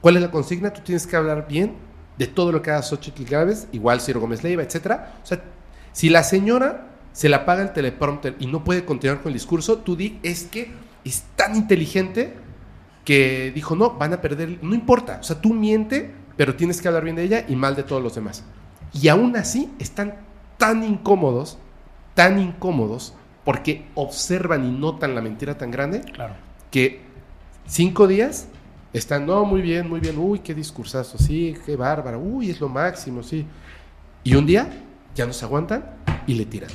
¿Cuál 0.00 0.16
es 0.16 0.22
la 0.22 0.30
consigna? 0.30 0.72
Tú 0.72 0.80
tienes 0.82 1.06
que 1.06 1.16
hablar 1.16 1.46
bien 1.48 1.74
de 2.16 2.26
todo 2.26 2.50
lo 2.52 2.62
que 2.62 2.70
haga 2.70 2.82
Xochitl 2.82 3.24
Gálvez, 3.24 3.68
igual 3.72 4.00
Ciro 4.00 4.20
Gómez 4.20 4.42
Leiva, 4.42 4.62
etcétera. 4.62 5.14
O 5.22 5.26
sea, 5.26 5.40
si 5.92 6.08
la 6.08 6.22
señora 6.22 6.86
se 7.12 7.28
la 7.28 7.44
paga 7.44 7.62
el 7.62 7.72
teleprompter 7.72 8.36
y 8.38 8.46
no 8.46 8.64
puede 8.64 8.84
continuar 8.84 9.20
con 9.20 9.30
el 9.30 9.34
discurso, 9.34 9.78
tú 9.78 9.96
di, 9.96 10.18
es 10.22 10.44
que 10.44 10.70
es 11.04 11.24
tan 11.36 11.56
inteligente 11.56 12.34
que 13.04 13.50
dijo, 13.54 13.74
no, 13.76 13.90
van 13.94 14.12
a 14.12 14.20
perder, 14.20 14.58
no 14.62 14.74
importa, 14.74 15.18
o 15.20 15.24
sea, 15.24 15.40
tú 15.40 15.54
miente, 15.54 16.10
pero 16.36 16.54
tienes 16.56 16.80
que 16.80 16.88
hablar 16.88 17.04
bien 17.04 17.16
de 17.16 17.24
ella 17.24 17.44
y 17.48 17.56
mal 17.56 17.74
de 17.74 17.82
todos 17.82 18.02
los 18.02 18.14
demás. 18.14 18.44
Y 18.92 19.08
aún 19.08 19.36
así 19.36 19.70
están 19.78 20.14
tan 20.56 20.82
incómodos, 20.84 21.58
tan 22.14 22.38
incómodos, 22.38 23.14
porque 23.44 23.86
observan 23.94 24.64
y 24.64 24.70
notan 24.70 25.14
la 25.14 25.20
mentira 25.22 25.56
tan 25.56 25.70
grande, 25.70 26.00
Claro. 26.00 26.34
que 26.70 27.00
cinco 27.66 28.06
días 28.06 28.48
están, 28.92 29.26
no, 29.26 29.44
muy 29.44 29.62
bien, 29.62 29.88
muy 29.88 30.00
bien, 30.00 30.18
uy, 30.18 30.40
qué 30.40 30.54
discursazo, 30.54 31.18
sí, 31.18 31.56
qué 31.64 31.76
bárbaro, 31.76 32.18
uy, 32.18 32.50
es 32.50 32.60
lo 32.60 32.68
máximo, 32.68 33.22
sí. 33.22 33.46
Y 34.24 34.34
un 34.34 34.46
día 34.46 34.68
ya 35.14 35.26
no 35.26 35.32
se 35.32 35.44
aguantan 35.44 35.84
y 36.26 36.34
le 36.34 36.44
tiran. 36.46 36.70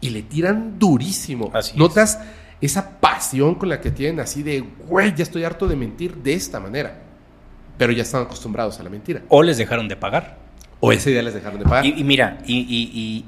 Y 0.00 0.10
le 0.10 0.22
tiran 0.22 0.78
durísimo. 0.78 1.50
Así 1.54 1.72
es. 1.72 1.78
Notas 1.78 2.18
esa 2.60 2.98
pasión 3.00 3.54
con 3.54 3.68
la 3.68 3.80
que 3.80 3.90
tienen 3.90 4.20
así 4.20 4.42
de, 4.42 4.60
güey, 4.60 5.14
ya 5.14 5.22
estoy 5.22 5.44
harto 5.44 5.66
de 5.68 5.76
mentir 5.76 6.16
de 6.16 6.34
esta 6.34 6.60
manera. 6.60 7.02
Pero 7.78 7.92
ya 7.92 8.02
están 8.02 8.22
acostumbrados 8.22 8.78
a 8.80 8.82
la 8.82 8.90
mentira. 8.90 9.22
O 9.28 9.42
les 9.42 9.58
dejaron 9.58 9.88
de 9.88 9.96
pagar. 9.96 10.38
O 10.80 10.92
ese 10.92 11.10
día 11.10 11.22
les 11.22 11.34
dejaron 11.34 11.58
de 11.58 11.64
pagar. 11.64 11.86
Y, 11.86 11.94
y 11.98 12.04
mira, 12.04 12.38
y, 12.46 13.24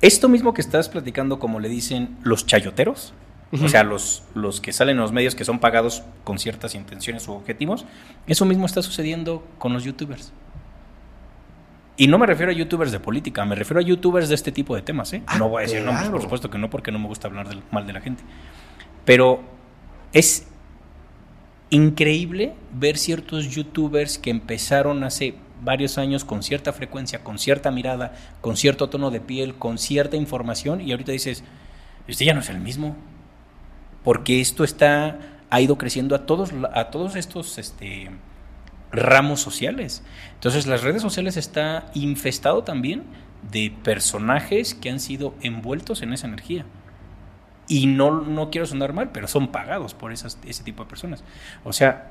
esto 0.00 0.28
mismo 0.28 0.54
que 0.54 0.60
estás 0.60 0.88
platicando, 0.88 1.38
como 1.38 1.60
le 1.60 1.68
dicen 1.68 2.16
los 2.22 2.46
chayoteros, 2.46 3.12
o 3.52 3.68
sea, 3.68 3.82
los, 3.82 4.22
los 4.34 4.60
que 4.60 4.72
salen 4.72 4.96
en 4.96 5.02
los 5.02 5.12
medios 5.12 5.34
que 5.34 5.44
son 5.44 5.58
pagados 5.58 6.04
con 6.24 6.38
ciertas 6.38 6.74
intenciones 6.74 7.26
u 7.28 7.32
objetivos, 7.32 7.84
eso 8.26 8.44
mismo 8.44 8.64
está 8.64 8.80
sucediendo 8.80 9.46
con 9.58 9.72
los 9.72 9.84
youtubers. 9.84 10.32
Y 11.96 12.06
no 12.06 12.16
me 12.16 12.24
refiero 12.26 12.50
a 12.50 12.54
youtubers 12.54 12.92
de 12.92 13.00
política, 13.00 13.44
me 13.44 13.54
refiero 13.54 13.80
a 13.80 13.82
youtubers 13.82 14.30
de 14.30 14.34
este 14.34 14.52
tipo 14.52 14.74
de 14.74 14.80
temas. 14.80 15.12
¿eh? 15.12 15.22
Ah, 15.26 15.36
no 15.36 15.50
voy 15.50 15.60
a 15.60 15.66
decir 15.66 15.82
nombres, 15.82 16.08
por 16.08 16.22
supuesto 16.22 16.48
que 16.48 16.56
no, 16.56 16.70
porque 16.70 16.90
no 16.92 16.98
me 16.98 17.06
gusta 17.06 17.28
hablar 17.28 17.46
del 17.46 17.62
mal 17.70 17.86
de 17.86 17.92
la 17.92 18.00
gente. 18.00 18.22
Pero 19.04 19.42
es 20.14 20.46
increíble 21.68 22.54
ver 22.72 22.96
ciertos 22.96 23.50
youtubers 23.50 24.16
que 24.16 24.30
empezaron 24.30 25.04
hace 25.04 25.34
varios 25.62 25.98
años 25.98 26.24
con 26.24 26.42
cierta 26.42 26.72
frecuencia, 26.72 27.22
con 27.22 27.38
cierta 27.38 27.70
mirada, 27.70 28.14
con 28.40 28.56
cierto 28.56 28.88
tono 28.88 29.10
de 29.10 29.20
piel, 29.20 29.54
con 29.54 29.78
cierta 29.78 30.16
información 30.16 30.80
y 30.80 30.92
ahorita 30.92 31.12
dices, 31.12 31.44
este 32.06 32.24
ya 32.24 32.34
no 32.34 32.40
es 32.40 32.48
el 32.48 32.60
mismo. 32.60 32.96
Porque 34.04 34.40
esto 34.40 34.64
está 34.64 35.18
ha 35.50 35.60
ido 35.60 35.76
creciendo 35.76 36.14
a 36.14 36.26
todos 36.26 36.52
a 36.72 36.90
todos 36.90 37.16
estos 37.16 37.58
este 37.58 38.10
ramos 38.92 39.40
sociales. 39.40 40.02
Entonces 40.34 40.66
las 40.66 40.82
redes 40.82 41.02
sociales 41.02 41.36
está 41.36 41.90
infestado 41.94 42.64
también 42.64 43.04
de 43.50 43.74
personajes 43.82 44.74
que 44.74 44.90
han 44.90 45.00
sido 45.00 45.34
envueltos 45.42 46.02
en 46.02 46.12
esa 46.12 46.26
energía. 46.26 46.64
Y 47.68 47.86
no, 47.86 48.22
no 48.22 48.50
quiero 48.50 48.66
sonar 48.66 48.92
mal, 48.92 49.10
pero 49.12 49.28
son 49.28 49.48
pagados 49.48 49.94
por 49.94 50.12
esas, 50.12 50.38
ese 50.44 50.64
tipo 50.64 50.82
de 50.82 50.88
personas. 50.88 51.22
O 51.62 51.72
sea, 51.72 52.10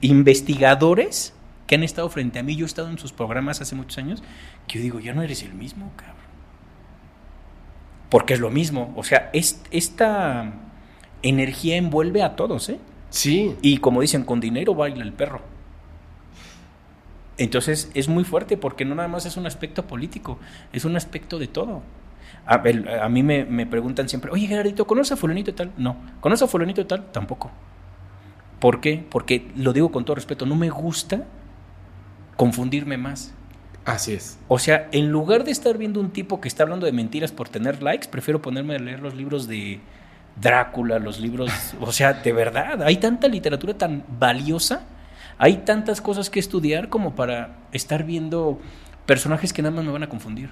investigadores 0.00 1.34
que 1.70 1.76
han 1.76 1.84
estado 1.84 2.08
frente 2.08 2.40
a 2.40 2.42
mí, 2.42 2.56
yo 2.56 2.64
he 2.64 2.66
estado 2.66 2.88
en 2.90 2.98
sus 2.98 3.12
programas 3.12 3.60
hace 3.60 3.76
muchos 3.76 3.96
años, 3.98 4.24
que 4.66 4.78
yo 4.78 4.82
digo, 4.82 4.98
ya 4.98 5.14
no 5.14 5.22
eres 5.22 5.44
el 5.44 5.54
mismo, 5.54 5.92
cabrón. 5.94 6.16
Porque 8.08 8.34
es 8.34 8.40
lo 8.40 8.50
mismo. 8.50 8.92
O 8.96 9.04
sea, 9.04 9.30
es, 9.32 9.62
esta 9.70 10.52
energía 11.22 11.76
envuelve 11.76 12.24
a 12.24 12.34
todos, 12.34 12.68
¿eh? 12.70 12.80
Sí. 13.10 13.54
Y 13.62 13.76
como 13.76 14.00
dicen, 14.00 14.24
con 14.24 14.40
dinero 14.40 14.74
baila 14.74 15.04
el 15.04 15.12
perro. 15.12 15.42
Entonces 17.38 17.92
es 17.94 18.08
muy 18.08 18.24
fuerte 18.24 18.56
porque 18.56 18.84
no 18.84 18.96
nada 18.96 19.06
más 19.08 19.24
es 19.24 19.36
un 19.36 19.46
aspecto 19.46 19.86
político, 19.86 20.40
es 20.72 20.84
un 20.84 20.96
aspecto 20.96 21.38
de 21.38 21.46
todo. 21.46 21.82
A, 22.46 22.56
el- 22.64 22.88
a 22.88 23.08
mí 23.08 23.22
me, 23.22 23.44
me 23.44 23.64
preguntan 23.64 24.08
siempre, 24.08 24.32
oye 24.32 24.48
Gerardito, 24.48 24.88
¿conoces 24.88 25.12
a 25.12 25.16
fulanito 25.16 25.50
y 25.52 25.54
tal? 25.54 25.70
No. 25.76 25.94
¿Conoces 26.20 26.42
a 26.42 26.48
fulanito 26.48 26.80
y 26.80 26.84
tal? 26.86 27.12
Tampoco. 27.12 27.52
¿Por 28.58 28.80
qué? 28.80 29.04
Porque 29.08 29.52
lo 29.54 29.72
digo 29.72 29.92
con 29.92 30.04
todo 30.04 30.16
respeto, 30.16 30.46
no 30.46 30.56
me 30.56 30.68
gusta 30.68 31.26
confundirme 32.40 32.96
más. 32.96 33.34
Así 33.84 34.14
es. 34.14 34.38
O 34.48 34.58
sea, 34.58 34.88
en 34.92 35.10
lugar 35.10 35.44
de 35.44 35.50
estar 35.50 35.76
viendo 35.76 36.00
un 36.00 36.08
tipo 36.08 36.40
que 36.40 36.48
está 36.48 36.62
hablando 36.62 36.86
de 36.86 36.92
mentiras 36.92 37.32
por 37.32 37.50
tener 37.50 37.82
likes, 37.82 38.08
prefiero 38.08 38.40
ponerme 38.40 38.76
a 38.76 38.78
leer 38.78 39.00
los 39.00 39.14
libros 39.14 39.46
de 39.46 39.78
Drácula, 40.40 40.98
los 40.98 41.20
libros, 41.20 41.50
o 41.82 41.92
sea, 41.92 42.14
de 42.14 42.32
verdad, 42.32 42.82
hay 42.82 42.96
tanta 42.96 43.28
literatura 43.28 43.74
tan 43.74 44.04
valiosa. 44.18 44.86
Hay 45.36 45.58
tantas 45.66 46.00
cosas 46.00 46.30
que 46.30 46.40
estudiar 46.40 46.88
como 46.88 47.14
para 47.14 47.58
estar 47.72 48.04
viendo 48.04 48.58
personajes 49.04 49.52
que 49.52 49.60
nada 49.60 49.74
más 49.74 49.84
me 49.84 49.92
van 49.92 50.04
a 50.04 50.08
confundir. 50.08 50.48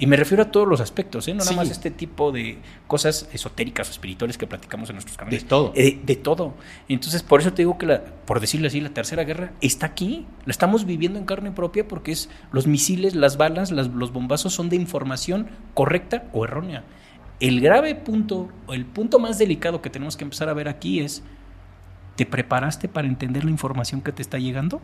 Y 0.00 0.06
me 0.06 0.16
refiero 0.16 0.44
a 0.44 0.50
todos 0.52 0.68
los 0.68 0.80
aspectos, 0.80 1.26
¿eh? 1.26 1.34
no 1.34 1.38
nada 1.44 1.50
más 1.56 1.70
este 1.70 1.90
tipo 1.90 2.30
de 2.30 2.58
cosas 2.86 3.28
esotéricas 3.32 3.88
o 3.88 3.90
espirituales 3.90 4.38
que 4.38 4.46
platicamos 4.46 4.88
en 4.90 4.94
nuestros 4.94 5.16
canales. 5.18 5.42
De 5.42 5.48
todo. 5.48 5.72
Eh, 5.74 5.98
de 6.04 6.14
todo. 6.14 6.54
Entonces, 6.88 7.24
por 7.24 7.40
eso 7.40 7.52
te 7.52 7.62
digo 7.62 7.78
que, 7.78 7.86
la, 7.86 8.04
por 8.04 8.38
decirlo 8.38 8.68
así, 8.68 8.80
la 8.80 8.90
tercera 8.90 9.24
guerra 9.24 9.52
está 9.60 9.86
aquí. 9.86 10.24
La 10.44 10.52
estamos 10.52 10.84
viviendo 10.86 11.18
en 11.18 11.24
carne 11.24 11.50
propia 11.50 11.88
porque 11.88 12.12
es 12.12 12.30
los 12.52 12.68
misiles, 12.68 13.16
las 13.16 13.36
balas, 13.38 13.72
las- 13.72 13.88
los 13.88 14.12
bombazos 14.12 14.54
son 14.54 14.68
de 14.68 14.76
información 14.76 15.48
correcta 15.74 16.28
o 16.32 16.44
errónea. 16.44 16.84
El 17.40 17.60
grave 17.60 17.96
punto, 17.96 18.48
o 18.68 18.74
el 18.74 18.84
punto 18.86 19.18
más 19.18 19.36
delicado 19.38 19.82
que 19.82 19.90
tenemos 19.90 20.16
que 20.16 20.22
empezar 20.22 20.48
a 20.48 20.52
ver 20.54 20.68
aquí 20.68 21.00
es, 21.00 21.24
¿te 22.14 22.24
preparaste 22.24 22.86
para 22.88 23.08
entender 23.08 23.44
la 23.44 23.50
información 23.50 24.00
que 24.00 24.12
te 24.12 24.22
está 24.22 24.38
llegando? 24.38 24.80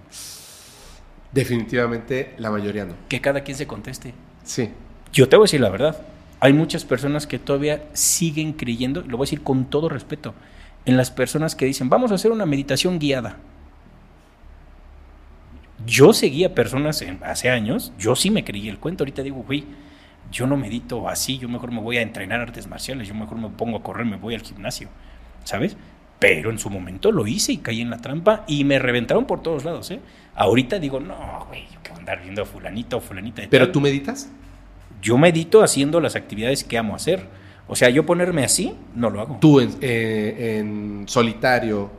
Definitivamente 1.32 2.34
la 2.38 2.50
mayoría 2.50 2.84
no. 2.84 2.94
Que 3.08 3.20
cada 3.20 3.42
quien 3.42 3.56
se 3.56 3.66
conteste. 3.66 4.14
Sí. 4.44 4.70
Yo 5.14 5.28
te 5.28 5.36
voy 5.36 5.44
a 5.44 5.46
decir 5.46 5.60
la 5.60 5.70
verdad. 5.70 5.96
Hay 6.40 6.52
muchas 6.52 6.84
personas 6.84 7.26
que 7.26 7.38
todavía 7.38 7.84
siguen 7.94 8.52
creyendo, 8.52 9.00
y 9.00 9.08
lo 9.08 9.16
voy 9.16 9.24
a 9.24 9.28
decir 9.28 9.42
con 9.42 9.64
todo 9.64 9.88
respeto, 9.88 10.34
en 10.84 10.96
las 10.98 11.10
personas 11.10 11.54
que 11.54 11.64
dicen, 11.64 11.88
vamos 11.88 12.12
a 12.12 12.16
hacer 12.16 12.30
una 12.32 12.44
meditación 12.44 12.98
guiada. 12.98 13.36
Yo 15.86 16.12
seguía 16.12 16.54
personas 16.54 17.00
en- 17.02 17.20
hace 17.24 17.48
años, 17.48 17.92
yo 17.98 18.14
sí 18.16 18.30
me 18.30 18.44
creí 18.44 18.68
el 18.68 18.78
cuento, 18.78 19.04
ahorita 19.04 19.22
digo, 19.22 19.42
güey, 19.46 19.64
yo 20.30 20.46
no 20.46 20.56
medito 20.56 21.08
así, 21.08 21.38
yo 21.38 21.48
mejor 21.48 21.70
me 21.70 21.80
voy 21.80 21.96
a 21.98 22.02
entrenar 22.02 22.40
artes 22.40 22.66
marciales, 22.66 23.08
yo 23.08 23.14
mejor 23.14 23.38
me 23.38 23.48
pongo 23.50 23.78
a 23.78 23.82
correr, 23.82 24.04
me 24.06 24.16
voy 24.16 24.34
al 24.34 24.42
gimnasio, 24.42 24.88
¿sabes? 25.44 25.76
Pero 26.18 26.50
en 26.50 26.58
su 26.58 26.70
momento 26.70 27.12
lo 27.12 27.26
hice 27.26 27.52
y 27.52 27.58
caí 27.58 27.80
en 27.80 27.90
la 27.90 27.98
trampa 27.98 28.44
y 28.46 28.64
me 28.64 28.78
reventaron 28.78 29.26
por 29.26 29.42
todos 29.42 29.64
lados, 29.64 29.90
¿eh? 29.90 30.00
Ahorita 30.34 30.78
digo, 30.78 31.00
no, 31.00 31.44
güey, 31.48 31.64
yo 31.72 31.80
qué 31.82 31.90
voy 31.90 31.98
a 31.98 32.00
andar 32.00 32.22
viendo 32.22 32.42
a 32.42 32.46
fulanito 32.46 32.96
o 32.96 33.00
fulanita 33.00 33.42
de 33.42 33.48
¿Pero 33.48 33.66
tal". 33.66 33.72
tú 33.72 33.80
meditas? 33.80 34.30
Yo 35.04 35.18
medito 35.18 35.62
haciendo 35.62 36.00
las 36.00 36.16
actividades 36.16 36.64
que 36.64 36.78
amo 36.78 36.96
hacer. 36.96 37.28
O 37.68 37.76
sea, 37.76 37.90
yo 37.90 38.04
ponerme 38.06 38.42
así, 38.42 38.74
no 38.94 39.10
lo 39.10 39.20
hago. 39.20 39.38
Tú 39.40 39.60
en, 39.60 39.70
eh, 39.82 40.56
en 40.58 41.04
solitario. 41.06 41.90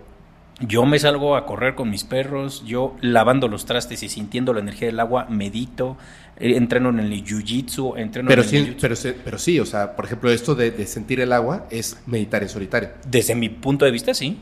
Yo 0.59 0.85
me 0.85 0.97
salgo 0.99 1.35
a 1.35 1.45
correr 1.45 1.75
con 1.75 1.89
mis 1.89 2.03
perros, 2.05 2.63
yo 2.65 2.95
lavando 3.01 3.47
los 3.47 3.65
trastes 3.65 4.01
y 4.03 4.09
sintiendo 4.09 4.53
la 4.53 4.61
energía 4.61 4.87
del 4.87 4.99
agua, 5.01 5.25
medito, 5.29 5.97
eh, 6.37 6.55
entreno 6.55 6.89
en 6.89 6.99
el 6.99 7.11
jiu-jitsu, 7.25 7.97
entreno 7.97 8.29
Pero 8.29 8.41
en 8.41 8.47
el 8.47 8.49
sí, 8.49 8.57
jiu-jitsu. 8.57 8.77
pero, 8.81 8.95
sí- 8.95 9.13
pero 9.23 9.37
sí, 9.37 9.59
o 9.59 9.65
sea, 9.65 9.95
por 9.97 10.05
ejemplo, 10.05 10.31
esto 10.31 10.55
de, 10.55 10.71
de 10.71 10.87
sentir 10.87 11.19
el 11.19 11.31
agua 11.33 11.65
es 11.69 12.01
meditar 12.07 12.41
en 12.41 12.47
solitario. 12.49 12.89
Desde 13.05 13.35
mi 13.35 13.49
punto 13.49 13.83
de 13.85 13.91
vista, 13.91 14.13
sí. 14.13 14.39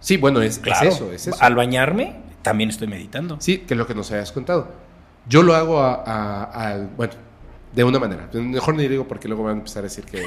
Sí, 0.00 0.18
bueno, 0.18 0.40
es, 0.42 0.60
es 0.64 0.82
eso, 0.82 1.10
es 1.12 1.26
eso. 1.28 1.36
Al 1.42 1.54
bañarme, 1.54 2.16
también 2.42 2.68
estoy 2.68 2.86
meditando. 2.88 3.38
Sí, 3.40 3.58
que 3.58 3.72
es 3.72 3.78
lo 3.78 3.86
que 3.86 3.94
nos 3.94 4.10
habías 4.12 4.32
contado. 4.32 4.70
Yo 5.26 5.42
lo 5.42 5.54
hago 5.54 5.80
a, 5.80 5.94
a- 6.04 6.72
a- 6.72 6.86
bueno, 6.94 7.14
de 7.74 7.84
una 7.84 7.98
manera. 7.98 8.28
Mejor 8.32 8.74
ni 8.74 8.88
digo 8.88 9.06
porque 9.06 9.28
luego 9.28 9.44
van 9.44 9.54
a 9.54 9.58
empezar 9.58 9.80
a 9.80 9.84
decir 9.84 10.04
que, 10.04 10.22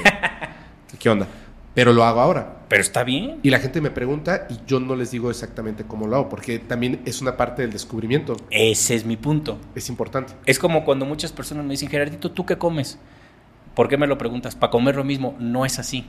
que 0.90 0.98
qué 0.98 1.08
onda. 1.08 1.26
Pero 1.74 1.92
lo 1.92 2.02
hago 2.04 2.20
ahora. 2.20 2.56
Pero 2.68 2.82
está 2.82 3.04
bien. 3.04 3.38
Y 3.42 3.50
la 3.50 3.60
gente 3.60 3.80
me 3.80 3.90
pregunta 3.90 4.46
y 4.50 4.58
yo 4.66 4.80
no 4.80 4.96
les 4.96 5.12
digo 5.12 5.30
exactamente 5.30 5.84
cómo 5.84 6.08
lo 6.08 6.16
hago, 6.16 6.28
porque 6.28 6.58
también 6.58 7.00
es 7.04 7.22
una 7.22 7.36
parte 7.36 7.62
del 7.62 7.72
descubrimiento. 7.72 8.36
Ese 8.50 8.96
es 8.96 9.04
mi 9.04 9.16
punto. 9.16 9.58
Es 9.74 9.88
importante. 9.88 10.32
Es 10.44 10.58
como 10.58 10.84
cuando 10.84 11.06
muchas 11.06 11.30
personas 11.30 11.64
me 11.64 11.70
dicen, 11.70 11.88
Gerardito, 11.88 12.32
¿tú 12.32 12.44
qué 12.44 12.58
comes? 12.58 12.98
¿Por 13.74 13.88
qué 13.88 13.96
me 13.96 14.08
lo 14.08 14.18
preguntas? 14.18 14.56
Para 14.56 14.72
comer 14.72 14.96
lo 14.96 15.04
mismo. 15.04 15.36
No 15.38 15.64
es 15.64 15.78
así. 15.78 16.06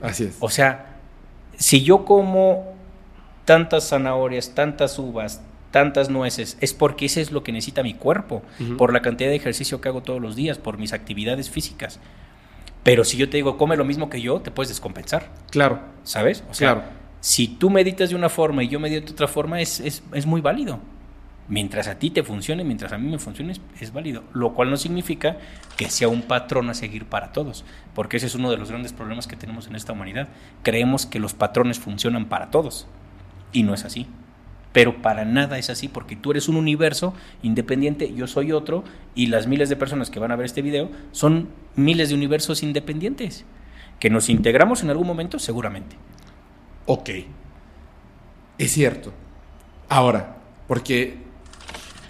Así 0.00 0.24
es. 0.24 0.36
O 0.38 0.48
sea, 0.48 0.98
si 1.56 1.82
yo 1.82 2.04
como 2.04 2.74
tantas 3.44 3.88
zanahorias, 3.88 4.54
tantas 4.54 4.96
uvas, 4.96 5.42
tantas 5.70 6.10
nueces, 6.10 6.56
es 6.60 6.74
porque 6.74 7.06
eso 7.06 7.20
es 7.20 7.30
lo 7.30 7.42
que 7.42 7.52
necesita 7.52 7.82
mi 7.82 7.94
cuerpo, 7.94 8.42
por 8.76 8.92
la 8.92 9.02
cantidad 9.02 9.30
de 9.30 9.36
ejercicio 9.36 9.80
que 9.80 9.88
hago 9.88 10.02
todos 10.02 10.20
los 10.20 10.36
días, 10.36 10.58
por 10.58 10.78
mis 10.78 10.92
actividades 10.92 11.50
físicas. 11.50 12.00
Pero 12.82 13.04
si 13.04 13.16
yo 13.16 13.28
te 13.28 13.36
digo, 13.36 13.56
come 13.58 13.76
lo 13.76 13.84
mismo 13.84 14.08
que 14.08 14.20
yo, 14.20 14.40
te 14.40 14.50
puedes 14.50 14.68
descompensar, 14.68 15.30
Claro, 15.50 15.80
¿sabes? 16.02 16.44
O 16.50 16.54
sea, 16.54 16.74
claro. 16.74 16.88
si 17.20 17.46
tú 17.46 17.70
meditas 17.70 18.10
de 18.10 18.16
una 18.16 18.28
forma 18.28 18.64
y 18.64 18.68
yo 18.68 18.80
medito 18.80 19.06
de 19.06 19.12
otra 19.12 19.28
forma, 19.28 19.60
es, 19.60 19.80
es, 19.80 20.02
es 20.14 20.26
muy 20.26 20.40
válido. 20.40 20.80
Mientras 21.48 21.88
a 21.88 21.98
ti 21.98 22.10
te 22.10 22.22
funcione, 22.22 22.62
mientras 22.62 22.92
a 22.92 22.98
mí 22.98 23.10
me 23.10 23.18
funcione, 23.18 23.52
es, 23.52 23.60
es 23.80 23.92
válido. 23.92 24.22
Lo 24.32 24.54
cual 24.54 24.70
no 24.70 24.76
significa 24.76 25.36
que 25.76 25.90
sea 25.90 26.08
un 26.08 26.22
patrón 26.22 26.70
a 26.70 26.74
seguir 26.74 27.06
para 27.06 27.32
todos, 27.32 27.64
porque 27.92 28.18
ese 28.18 28.26
es 28.26 28.36
uno 28.36 28.50
de 28.50 28.56
los 28.56 28.70
grandes 28.70 28.92
problemas 28.92 29.26
que 29.26 29.36
tenemos 29.36 29.66
en 29.66 29.74
esta 29.74 29.92
humanidad. 29.92 30.28
Creemos 30.62 31.06
que 31.06 31.18
los 31.18 31.34
patrones 31.34 31.80
funcionan 31.80 32.26
para 32.26 32.50
todos, 32.50 32.86
y 33.52 33.64
no 33.64 33.74
es 33.74 33.84
así. 33.84 34.06
Pero 34.72 35.02
para 35.02 35.24
nada 35.24 35.58
es 35.58 35.68
así, 35.68 35.88
porque 35.88 36.16
tú 36.16 36.30
eres 36.30 36.48
un 36.48 36.56
universo 36.56 37.12
independiente, 37.42 38.12
yo 38.14 38.26
soy 38.26 38.52
otro, 38.52 38.84
y 39.14 39.26
las 39.26 39.46
miles 39.46 39.68
de 39.68 39.76
personas 39.76 40.10
que 40.10 40.20
van 40.20 40.30
a 40.30 40.36
ver 40.36 40.46
este 40.46 40.62
video 40.62 40.90
son 41.10 41.48
miles 41.74 42.10
de 42.10 42.14
universos 42.14 42.62
independientes, 42.62 43.44
que 43.98 44.10
nos 44.10 44.28
integramos 44.28 44.82
en 44.82 44.90
algún 44.90 45.06
momento, 45.06 45.38
seguramente. 45.38 45.96
Ok. 46.86 47.10
Es 48.58 48.72
cierto. 48.72 49.12
Ahora, 49.88 50.36
porque 50.68 51.18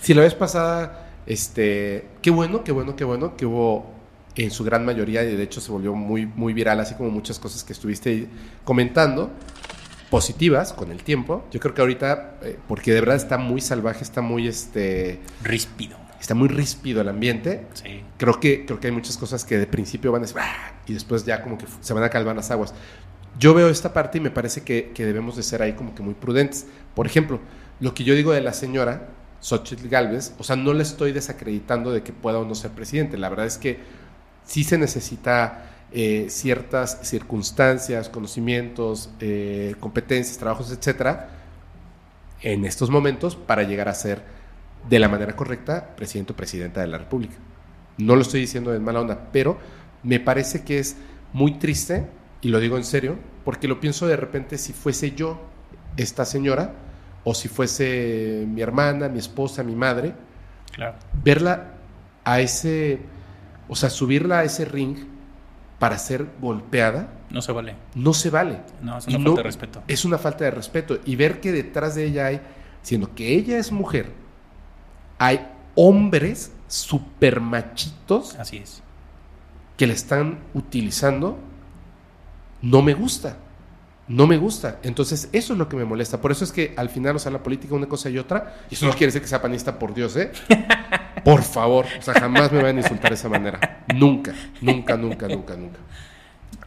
si 0.01 0.12
la 0.12 0.23
vez 0.23 0.35
pasada, 0.35 1.09
este, 1.27 2.09
qué 2.20 2.31
bueno, 2.31 2.62
qué 2.62 2.73
bueno, 2.73 2.95
qué 2.97 3.05
bueno 3.05 3.37
que 3.37 3.47
hubo 3.47 3.91
en 4.37 4.51
su 4.51 4.65
gran 4.65 4.85
mayoría, 4.85 5.23
y 5.24 5.35
de 5.35 5.43
hecho 5.43 5.61
se 5.61 5.73
volvió 5.73 5.95
muy, 5.95 6.27
muy 6.27 6.53
viral, 6.53 6.81
así 6.81 6.95
como 6.95 7.11
muchas 7.11 7.39
cosas 7.39 7.65
que 7.65 7.73
estuviste 7.73 8.28
comentando, 8.65 9.31
positivas 10.11 10.73
con 10.73 10.91
el 10.91 11.03
tiempo. 11.03 11.45
Yo 11.51 11.61
creo 11.61 11.73
que 11.74 11.81
ahorita, 11.81 12.39
eh, 12.43 12.59
porque 12.69 12.93
de 12.93 13.01
verdad 13.01 13.16
está 13.16 13.39
muy 13.39 13.61
salvaje, 13.61 14.03
está 14.03 14.20
muy, 14.20 14.49
este, 14.49 15.20
Ríspido. 15.43 15.97
está 16.20 16.35
muy 16.35 16.49
ríspido 16.49 17.01
el 17.01 17.09
ambiente. 17.09 17.66
Sí. 17.73 18.03
Creo 18.19 18.39
que, 18.41 18.66
creo 18.66 18.78
que 18.78 18.89
hay 18.89 18.93
muchas 18.93 19.16
cosas 19.16 19.45
que 19.45 19.57
de 19.57 19.66
principio 19.66 20.12
van 20.12 20.20
a 20.23 20.27
decir, 20.27 20.37
"Ah", 20.39 20.73
y 20.87 20.93
después 20.93 21.24
ya 21.24 21.43
como 21.43 21.57
que 21.57 21.65
se 21.81 21.95
van 21.95 22.03
a 22.05 22.11
calmar 22.11 22.37
las 22.37 22.51
aguas. 22.51 22.74
Yo 23.39 23.55
veo 23.55 23.70
esta 23.70 23.95
parte 23.95 24.19
y 24.19 24.20
me 24.20 24.31
parece 24.31 24.62
que, 24.62 24.91
que 24.95 25.07
debemos 25.07 25.37
de 25.37 25.43
ser 25.43 25.62
ahí 25.62 25.73
como 25.73 25.95
que 25.95 26.03
muy 26.03 26.12
prudentes. 26.15 26.66
Por 26.95 27.07
ejemplo, 27.07 27.41
lo 27.81 27.95
que 27.95 28.05
yo 28.05 28.15
digo 28.15 28.32
de 28.32 28.43
la 28.43 28.53
señora 28.53 29.09
Xochitl 29.41 29.89
Galvez, 29.89 30.35
o 30.39 30.45
sea, 30.45 30.57
no 30.57 30.74
le 30.74 30.82
estoy 30.82 31.12
desacreditando 31.12 31.91
de 31.93 32.03
que 32.03 32.12
pueda 32.12 32.39
o 32.39 32.45
no 32.45 32.55
ser 32.55 32.73
presidente. 32.73 33.16
La 33.16 33.31
verdad 33.31 33.47
es 33.47 33.57
que 33.57 33.78
sí 34.45 34.65
se 34.65 34.77
necesita 34.77 35.70
eh, 35.93 36.27
ciertas 36.29 37.01
circunstancias, 37.03 38.09
conocimientos, 38.09 39.11
eh, 39.21 39.75
competencias, 39.81 40.39
trabajos, 40.39 40.71
etcétera, 40.71 41.31
en 42.43 42.65
estos 42.65 42.91
momentos 42.91 43.37
para 43.37 43.65
llegar 43.65 43.89
a 43.89 43.95
ser 43.95 44.23
de 44.89 44.99
la 44.99 45.09
manera 45.09 45.37
correcta 45.37 45.95
presidente 45.97 46.33
o 46.33 46.37
presidenta 46.37 46.81
de 46.81 46.87
la 46.87 46.99
República. 46.99 47.35
No 47.99 48.17
lo 48.17 48.23
estoy 48.23 48.41
diciendo 48.41 48.71
de 48.71 48.79
mala 48.79 49.01
onda, 49.01 49.29
pero 49.33 49.59
me 50.03 50.21
parece 50.21 50.65
que 50.65 50.79
es 50.79 50.97
muy 51.33 51.59
triste, 51.59 52.07
y 52.41 52.49
lo 52.49 52.59
digo 52.61 52.77
en 52.77 52.85
serio, 52.85 53.17
porque 53.45 53.69
lo 53.69 53.81
pienso 53.81 54.07
de 54.07 54.17
repente 54.17 54.57
si 54.59 54.73
fuese 54.73 55.12
yo 55.12 55.41
esta 55.97 56.25
señora, 56.25 56.73
o 57.25 57.35
si 57.35 57.49
fuese 57.49 58.47
mi 58.49 58.62
hermana, 58.62 59.09
mi 59.09 59.19
esposa, 59.19 59.62
mi 59.62 59.75
madre, 59.75 60.15
Claro. 60.73 60.95
verla 61.23 61.73
a 62.25 62.41
ese, 62.41 63.01
o 63.69 63.75
sea, 63.77 63.91
subirla 63.91 64.39
a 64.39 64.45
ese 64.45 64.65
ring 64.65 64.97
para 65.81 65.98
ser 65.98 66.27
golpeada, 66.40 67.09
No 67.31 67.43
se 67.43 67.51
vale. 67.51 67.74
no 67.97 68.12
se 68.15 68.31
vale. 68.31 68.61
No, 68.82 68.98
es 68.98 69.09
Y 69.09 69.16
una 69.16 69.19
no- 69.24 69.31
falta 69.31 69.39
de 69.40 69.43
respeto. 69.48 69.82
Es 69.89 70.05
una 70.05 70.19
falta 70.19 70.44
de 70.44 70.51
respeto. 70.52 70.98
Y 71.05 71.16
ver 71.16 71.40
que 71.40 71.51
detrás 71.51 71.97
de 71.97 72.05
ella 72.05 72.27
hay, 72.27 72.40
siendo 72.82 73.12
que 73.16 73.35
ella 73.35 73.59
es 73.59 73.73
mujer, 73.73 74.12
hay 75.19 75.48
hombres 75.74 76.52
super 76.69 77.40
machitos 77.40 78.36
Así 78.39 78.59
es. 78.59 78.82
que 79.77 79.86
le 79.89 79.94
están 79.94 80.39
utilizando, 80.55 81.39
no 82.62 82.82
me 82.82 82.94
gusta. 82.94 83.39
No 84.07 84.27
me 84.27 84.36
gusta. 84.39 84.81
Entonces, 84.82 85.28
eso 85.32 85.52
es 85.52 85.59
lo 85.59 85.69
que 85.69 85.77
me 85.77 85.85
molesta. 85.85 86.20
Por 86.20 86.32
eso 86.32 86.43
es 86.44 86.51
que 86.52 86.74
al 86.77 86.89
final, 86.90 87.16
o 87.16 87.19
sea, 87.20 87.31
la 87.32 87.43
política 87.43 87.74
una 87.74 87.86
cosa 87.89 88.11
y 88.11 88.19
otra, 88.19 88.57
y 88.69 88.74
eso 88.74 88.85
no 88.86 88.93
quiere 88.93 89.07
decir 89.07 89.23
que 89.23 89.28
sea 89.28 89.40
panista, 89.40 89.78
por 89.78 89.94
Dios, 89.94 90.16
¿eh? 90.16 90.32
Por 91.25 91.43
favor. 91.43 91.87
O 91.99 92.03
sea, 92.03 92.15
jamás 92.15 92.51
me 92.53 92.63
van 92.63 92.77
a 92.77 92.81
insultar 92.81 93.11
de 93.11 93.15
esa 93.15 93.29
manera. 93.29 93.85
Nunca, 93.95 94.33
nunca, 94.61 94.97
nunca, 94.97 95.29
nunca, 95.29 95.57
nunca. 95.57 95.79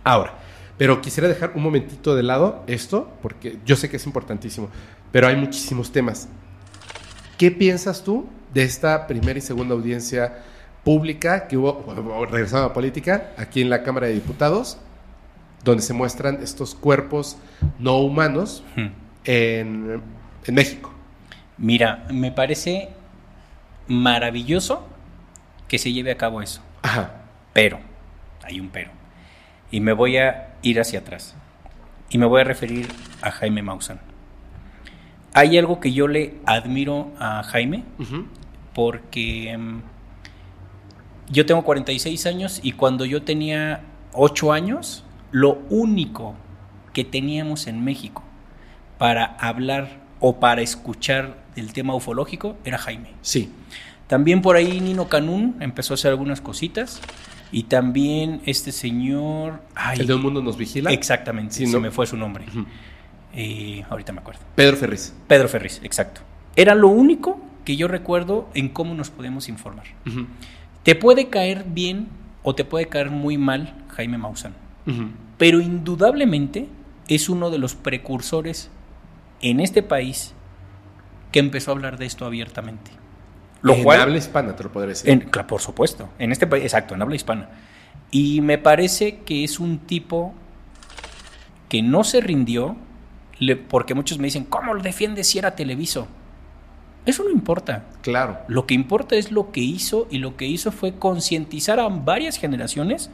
Ahora, 0.03 0.33
pero 0.77 1.01
quisiera 1.01 1.27
dejar 1.27 1.51
un 1.55 1.63
momentito 1.63 2.15
de 2.15 2.23
lado 2.23 2.63
esto, 2.67 3.11
porque 3.21 3.59
yo 3.65 3.75
sé 3.75 3.89
que 3.89 3.97
es 3.97 4.05
importantísimo, 4.05 4.69
pero 5.11 5.27
hay 5.27 5.35
muchísimos 5.35 5.91
temas. 5.91 6.27
¿Qué 7.37 7.51
piensas 7.51 8.03
tú 8.03 8.27
de 8.53 8.63
esta 8.63 9.07
primera 9.07 9.37
y 9.37 9.41
segunda 9.41 9.73
audiencia 9.75 10.43
pública 10.83 11.47
que 11.47 11.57
hubo, 11.57 12.25
regresando 12.29 12.65
a 12.65 12.67
la 12.69 12.73
política, 12.73 13.31
aquí 13.37 13.61
en 13.61 13.69
la 13.69 13.83
Cámara 13.83 14.07
de 14.07 14.13
Diputados, 14.13 14.77
donde 15.63 15.81
se 15.81 15.93
muestran 15.93 16.39
estos 16.43 16.75
cuerpos 16.75 17.37
no 17.79 17.97
humanos 17.99 18.63
Hmm. 18.75 18.87
en, 19.23 20.01
en 20.45 20.55
México? 20.55 20.91
Mira, 21.57 22.05
me 22.11 22.31
parece 22.31 22.89
maravilloso 23.87 24.87
que 25.67 25.77
se 25.77 25.91
lleve 25.91 26.11
a 26.11 26.17
cabo 26.17 26.41
eso. 26.41 26.61
Ajá. 26.81 27.23
Pero, 27.53 27.79
hay 28.43 28.59
un 28.59 28.69
pero. 28.69 28.91
Y 29.71 29.79
me 29.79 29.93
voy 29.93 30.17
a 30.17 30.53
ir 30.61 30.79
hacia 30.79 30.99
atrás. 30.99 31.35
Y 32.09 32.17
me 32.17 32.25
voy 32.25 32.41
a 32.41 32.43
referir 32.43 32.87
a 33.21 33.31
Jaime 33.31 33.61
Maussan. 33.61 33.99
hay 35.33 35.57
algo 35.57 35.79
que 35.79 35.91
yo 35.91 36.07
le 36.07 36.35
admiro 36.45 37.11
a 37.17 37.41
Jaime, 37.43 37.83
porque 38.75 39.57
mm, 39.57 39.81
yo 41.31 41.45
tengo 41.45 41.63
46 41.63 42.25
años 42.27 42.59
y 42.61 42.73
cuando 42.73 43.05
yo 43.05 43.23
tenía 43.23 43.81
8 44.13 44.53
años, 44.53 45.03
lo 45.31 45.63
único 45.69 46.35
que 46.93 47.03
teníamos 47.03 47.65
en 47.65 47.83
México 47.83 48.23
para 48.99 49.25
hablar 49.25 50.01
o 50.19 50.39
para 50.39 50.61
escuchar 50.61 51.42
del 51.55 51.73
tema 51.73 51.95
ufológico 51.95 52.57
era 52.65 52.77
Jaime. 52.77 53.09
Sí. 53.21 53.49
También 54.07 54.41
por 54.41 54.55
ahí 54.55 54.79
Nino 54.81 55.07
Canún 55.07 55.55
empezó 55.59 55.93
a 55.93 55.95
hacer 55.95 56.11
algunas 56.11 56.41
cositas 56.41 57.01
y 57.51 57.63
también 57.63 58.41
este 58.45 58.71
señor... 58.71 59.61
ay, 59.75 59.99
El 60.01 60.07
de 60.07 60.13
Un 60.15 60.21
Mundo 60.21 60.41
Nos 60.41 60.57
Vigila. 60.57 60.91
Exactamente, 60.91 61.53
Sí, 61.53 61.67
se 61.67 61.73
¿no? 61.73 61.79
me 61.79 61.91
fue 61.91 62.05
su 62.05 62.17
nombre. 62.17 62.45
Eh, 63.33 63.83
ahorita 63.89 64.11
me 64.13 64.19
acuerdo. 64.19 64.41
Pedro 64.55 64.77
Ferriz. 64.77 65.13
Pedro 65.27 65.47
Ferriz, 65.47 65.79
exacto. 65.83 66.21
Era 66.55 66.75
lo 66.75 66.87
único 66.89 67.39
que 67.65 67.75
yo 67.75 67.87
recuerdo 67.87 68.49
en 68.53 68.69
cómo 68.69 68.93
nos 68.93 69.09
podemos 69.09 69.49
informar. 69.49 69.85
Te 70.83 70.95
puede 70.95 71.29
caer 71.29 71.65
bien 71.67 72.07
o 72.43 72.53
te 72.55 72.65
puede 72.65 72.87
caer 72.87 73.09
muy 73.09 73.37
mal 73.37 73.73
Jaime 73.89 74.17
Maussan, 74.17 74.53
pero 75.37 75.61
indudablemente 75.61 76.67
es 77.07 77.29
uno 77.29 77.49
de 77.49 77.57
los 77.57 77.73
precursores 77.75 78.69
en 79.41 79.59
este 79.59 79.81
país 79.81 80.33
que 81.33 81.39
empezó 81.39 81.71
a 81.71 81.73
hablar 81.73 81.97
de 81.97 82.05
esto 82.05 82.25
abiertamente. 82.25 82.91
Lo 83.61 83.73
en 83.73 83.83
cual, 83.83 83.99
habla 84.01 84.17
hispana, 84.17 84.55
te 84.55 84.63
lo 84.63 84.71
podré 84.71 84.89
decir. 84.89 85.09
en- 85.09 85.19
claro, 85.21 85.47
por 85.47 85.59
supuesto, 85.61 86.09
en 86.19 86.31
este 86.31 86.47
país, 86.47 86.63
exacto, 86.63 86.95
en 86.95 87.01
habla 87.01 87.15
hispana. 87.15 87.49
Y 88.11 88.39
me 88.41 88.57
parece 88.57 89.17
que 89.25 89.43
es 89.43 89.59
un 89.59 89.79
tipo 89.79 90.33
que 91.69 91.81
no 91.81 92.03
se 92.03 92.21
rindió, 92.21 92.75
le- 93.39 93.55
porque 93.55 93.93
muchos 93.95 94.19
me 94.19 94.25
dicen, 94.25 94.45
¿cómo 94.45 94.73
lo 94.73 94.81
defiendes 94.81 95.27
si 95.27 95.39
era 95.39 95.55
televiso? 95.55 96.07
Eso 97.05 97.23
no 97.23 97.31
importa. 97.31 97.83
Claro. 98.01 98.37
Lo 98.47 98.65
que 98.65 98.73
importa 98.75 99.15
es 99.15 99.31
lo 99.31 99.51
que 99.51 99.59
hizo 99.61 100.07
y 100.09 100.19
lo 100.19 100.37
que 100.37 100.45
hizo 100.45 100.71
fue 100.71 100.95
concientizar 100.99 101.79
a 101.79 101.89
varias 101.89 102.37
generaciones 102.37 103.09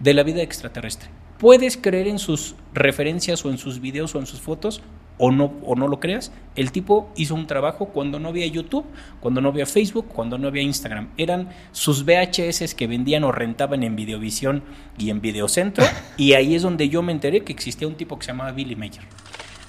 de 0.00 0.14
la 0.14 0.22
vida 0.22 0.40
extraterrestre. 0.42 1.10
Puedes 1.38 1.76
creer 1.76 2.06
en 2.08 2.18
sus 2.18 2.54
referencias 2.72 3.44
o 3.44 3.50
en 3.50 3.58
sus 3.58 3.80
videos 3.80 4.14
o 4.14 4.18
en 4.18 4.26
sus 4.26 4.40
fotos 4.40 4.80
o 5.18 5.30
no, 5.30 5.52
o 5.64 5.74
no 5.76 5.88
lo 5.88 6.00
creas. 6.00 6.32
El 6.56 6.72
tipo 6.72 7.10
hizo 7.16 7.34
un 7.34 7.46
trabajo 7.46 7.86
cuando 7.86 8.18
no 8.18 8.28
había 8.28 8.46
YouTube, 8.46 8.84
cuando 9.20 9.40
no 9.40 9.48
había 9.48 9.66
Facebook, 9.66 10.06
cuando 10.08 10.38
no 10.38 10.48
había 10.48 10.62
Instagram. 10.62 11.10
Eran 11.16 11.48
sus 11.72 12.04
VHS 12.04 12.74
que 12.74 12.86
vendían 12.86 13.24
o 13.24 13.32
rentaban 13.32 13.82
en 13.82 13.96
Videovisión 13.96 14.62
y 14.98 15.10
en 15.10 15.20
Videocentro. 15.20 15.84
y 16.16 16.34
ahí 16.34 16.54
es 16.54 16.62
donde 16.62 16.88
yo 16.88 17.02
me 17.02 17.12
enteré 17.12 17.42
que 17.42 17.52
existía 17.52 17.88
un 17.88 17.94
tipo 17.94 18.18
que 18.18 18.26
se 18.26 18.32
llamaba 18.32 18.52
Billy 18.52 18.76
Mayer. 18.76 19.04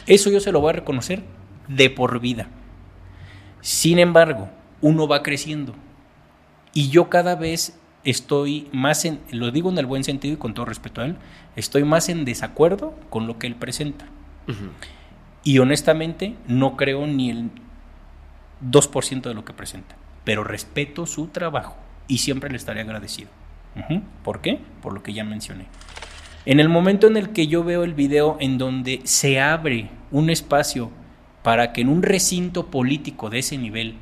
Eso 0.07 0.29
yo 0.29 0.39
se 0.39 0.51
lo 0.51 0.61
voy 0.61 0.69
a 0.69 0.73
reconocer 0.73 1.23
de 1.67 1.89
por 1.89 2.19
vida. 2.19 2.47
Sin 3.61 3.97
embargo, 3.97 4.49
uno 4.81 5.07
va 5.07 5.23
creciendo 5.23 5.73
y 6.73 6.89
yo 6.89 7.09
cada 7.09 7.35
vez 7.35 7.79
estoy 8.03 8.67
más 8.71 9.05
en, 9.05 9.19
lo 9.31 9.49
digo 9.49 9.71
en 9.71 9.77
el 9.77 9.87
buen 9.87 10.03
sentido 10.03 10.35
y 10.35 10.37
con 10.37 10.53
todo 10.53 10.65
respeto 10.65 11.01
a 11.01 11.05
él, 11.05 11.15
estoy 11.55 11.83
más 11.83 12.09
en 12.09 12.23
desacuerdo 12.25 12.93
con 13.09 13.27
lo 13.27 13.39
que 13.39 13.47
él 13.47 13.55
presenta. 13.55 14.05
Ujú. 14.47 14.65
Y 15.45 15.59
honestamente 15.59 16.35
no 16.47 16.75
creo 16.75 17.05
ni 17.05 17.29
el 17.29 17.51
2% 18.69 19.21
de 19.21 19.33
lo 19.35 19.45
que 19.45 19.53
presenta, 19.53 19.95
pero 20.23 20.43
respeto 20.43 21.05
su 21.05 21.27
trabajo 21.27 21.77
y 22.07 22.17
siempre 22.17 22.49
le 22.49 22.57
estaré 22.57 22.81
agradecido. 22.81 23.29
¿Por 24.23 24.41
qué? 24.41 24.59
Por 24.81 24.93
lo 24.93 25.03
que 25.03 25.13
ya 25.13 25.23
mencioné. 25.23 25.67
En 26.45 26.59
el 26.59 26.67
momento 26.67 27.05
en 27.05 27.15
el 27.15 27.29
que 27.29 27.45
yo 27.45 27.63
veo 27.63 27.83
el 27.83 27.93
video 27.93 28.37
en 28.39 28.57
donde 28.57 29.01
se 29.03 29.39
abre 29.39 29.89
un 30.11 30.31
espacio 30.31 30.89
para 31.43 31.73
que 31.73 31.81
en 31.81 31.89
un 31.89 32.01
recinto 32.01 32.71
político 32.71 33.29
de 33.29 33.39
ese 33.39 33.57
nivel 33.57 33.95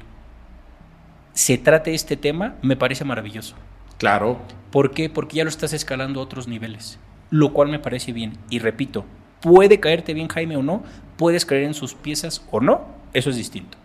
se 1.33 1.57
trate 1.57 1.93
este 1.93 2.15
tema, 2.15 2.55
me 2.61 2.77
parece 2.77 3.03
maravilloso. 3.03 3.55
Claro. 3.97 4.39
¿Por 4.71 4.91
qué? 4.91 5.09
Porque 5.09 5.37
ya 5.37 5.43
lo 5.43 5.49
estás 5.49 5.73
escalando 5.73 6.21
a 6.21 6.23
otros 6.23 6.47
niveles, 6.47 6.99
lo 7.31 7.51
cual 7.51 7.67
me 7.67 7.79
parece 7.79 8.13
bien. 8.13 8.37
Y 8.49 8.59
repito, 8.59 9.03
puede 9.43 9.81
caerte 9.81 10.13
bien 10.13 10.29
Jaime 10.29 10.55
o 10.55 10.63
no, 10.63 10.83
puedes 11.17 11.45
creer 11.45 11.65
en 11.65 11.73
sus 11.73 11.95
piezas 11.95 12.47
o 12.49 12.61
no, 12.61 12.87
eso 13.13 13.29
es 13.29 13.35
distinto. 13.35 13.77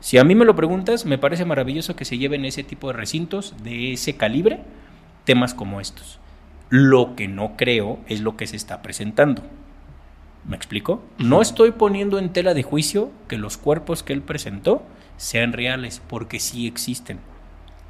Si 0.00 0.18
a 0.18 0.24
mí 0.24 0.34
me 0.34 0.44
lo 0.44 0.56
preguntas, 0.56 1.06
me 1.06 1.18
parece 1.18 1.44
maravilloso 1.44 1.94
que 1.94 2.04
se 2.04 2.18
lleven 2.18 2.44
ese 2.44 2.64
tipo 2.64 2.88
de 2.88 2.94
recintos 2.94 3.54
de 3.62 3.92
ese 3.92 4.16
calibre, 4.16 4.60
temas 5.24 5.54
como 5.54 5.80
estos. 5.80 6.18
Lo 6.68 7.14
que 7.14 7.28
no 7.28 7.56
creo 7.56 8.00
es 8.08 8.20
lo 8.20 8.36
que 8.36 8.48
se 8.48 8.56
está 8.56 8.82
presentando. 8.82 9.42
¿Me 10.46 10.56
explico? 10.56 11.02
No 11.16 11.40
estoy 11.40 11.70
poniendo 11.70 12.18
en 12.18 12.32
tela 12.32 12.52
de 12.52 12.64
juicio 12.64 13.12
que 13.28 13.38
los 13.38 13.56
cuerpos 13.56 14.02
que 14.02 14.12
él 14.12 14.20
presentó 14.20 14.82
sean 15.16 15.52
reales, 15.52 16.02
porque 16.06 16.40
sí 16.40 16.66
existen. 16.66 17.20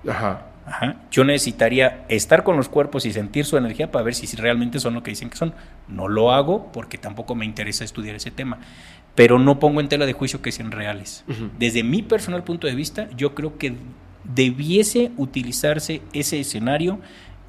Ajá. 0.06 0.42
Ajá. 0.66 0.96
Yo 1.10 1.24
necesitaría 1.24 2.04
estar 2.08 2.42
con 2.42 2.56
los 2.56 2.68
cuerpos 2.68 3.04
y 3.06 3.12
sentir 3.12 3.44
su 3.44 3.56
energía 3.56 3.90
para 3.90 4.04
ver 4.04 4.14
si 4.14 4.34
realmente 4.36 4.80
son 4.80 4.94
lo 4.94 5.02
que 5.02 5.10
dicen 5.10 5.30
que 5.30 5.36
son. 5.36 5.54
No 5.88 6.08
lo 6.08 6.32
hago 6.32 6.72
porque 6.72 6.98
tampoco 6.98 7.34
me 7.34 7.44
interesa 7.44 7.84
estudiar 7.84 8.16
ese 8.16 8.30
tema. 8.30 8.58
Pero 9.14 9.38
no 9.38 9.58
pongo 9.58 9.80
en 9.80 9.88
tela 9.88 10.06
de 10.06 10.12
juicio 10.12 10.42
que 10.42 10.52
sean 10.52 10.72
reales. 10.72 11.24
Desde 11.58 11.82
mi 11.82 12.02
personal 12.02 12.44
punto 12.44 12.66
de 12.66 12.74
vista, 12.74 13.08
yo 13.16 13.34
creo 13.34 13.58
que 13.58 13.76
debiese 14.24 15.12
utilizarse 15.16 16.02
ese 16.12 16.40
escenario, 16.40 16.98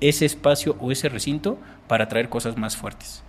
ese 0.01 0.25
espacio 0.25 0.75
o 0.79 0.91
ese 0.91 1.09
recinto 1.09 1.57
para 1.87 2.07
traer 2.07 2.29
cosas 2.29 2.57
más 2.57 2.77
fuertes. 2.77 3.23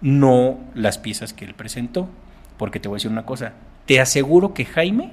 No 0.00 0.58
las 0.74 0.98
piezas 0.98 1.32
que 1.32 1.44
él 1.44 1.54
presentó. 1.54 2.08
Porque 2.56 2.78
te 2.78 2.88
voy 2.88 2.96
a 2.96 2.98
decir 2.98 3.10
una 3.10 3.26
cosa. 3.26 3.54
Te 3.86 4.00
aseguro 4.00 4.54
que 4.54 4.64
Jaime 4.64 5.12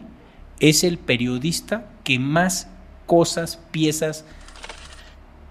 es 0.60 0.84
el 0.84 0.98
periodista 0.98 1.86
que 2.04 2.20
más 2.20 2.70
cosas, 3.10 3.58
piezas 3.72 4.24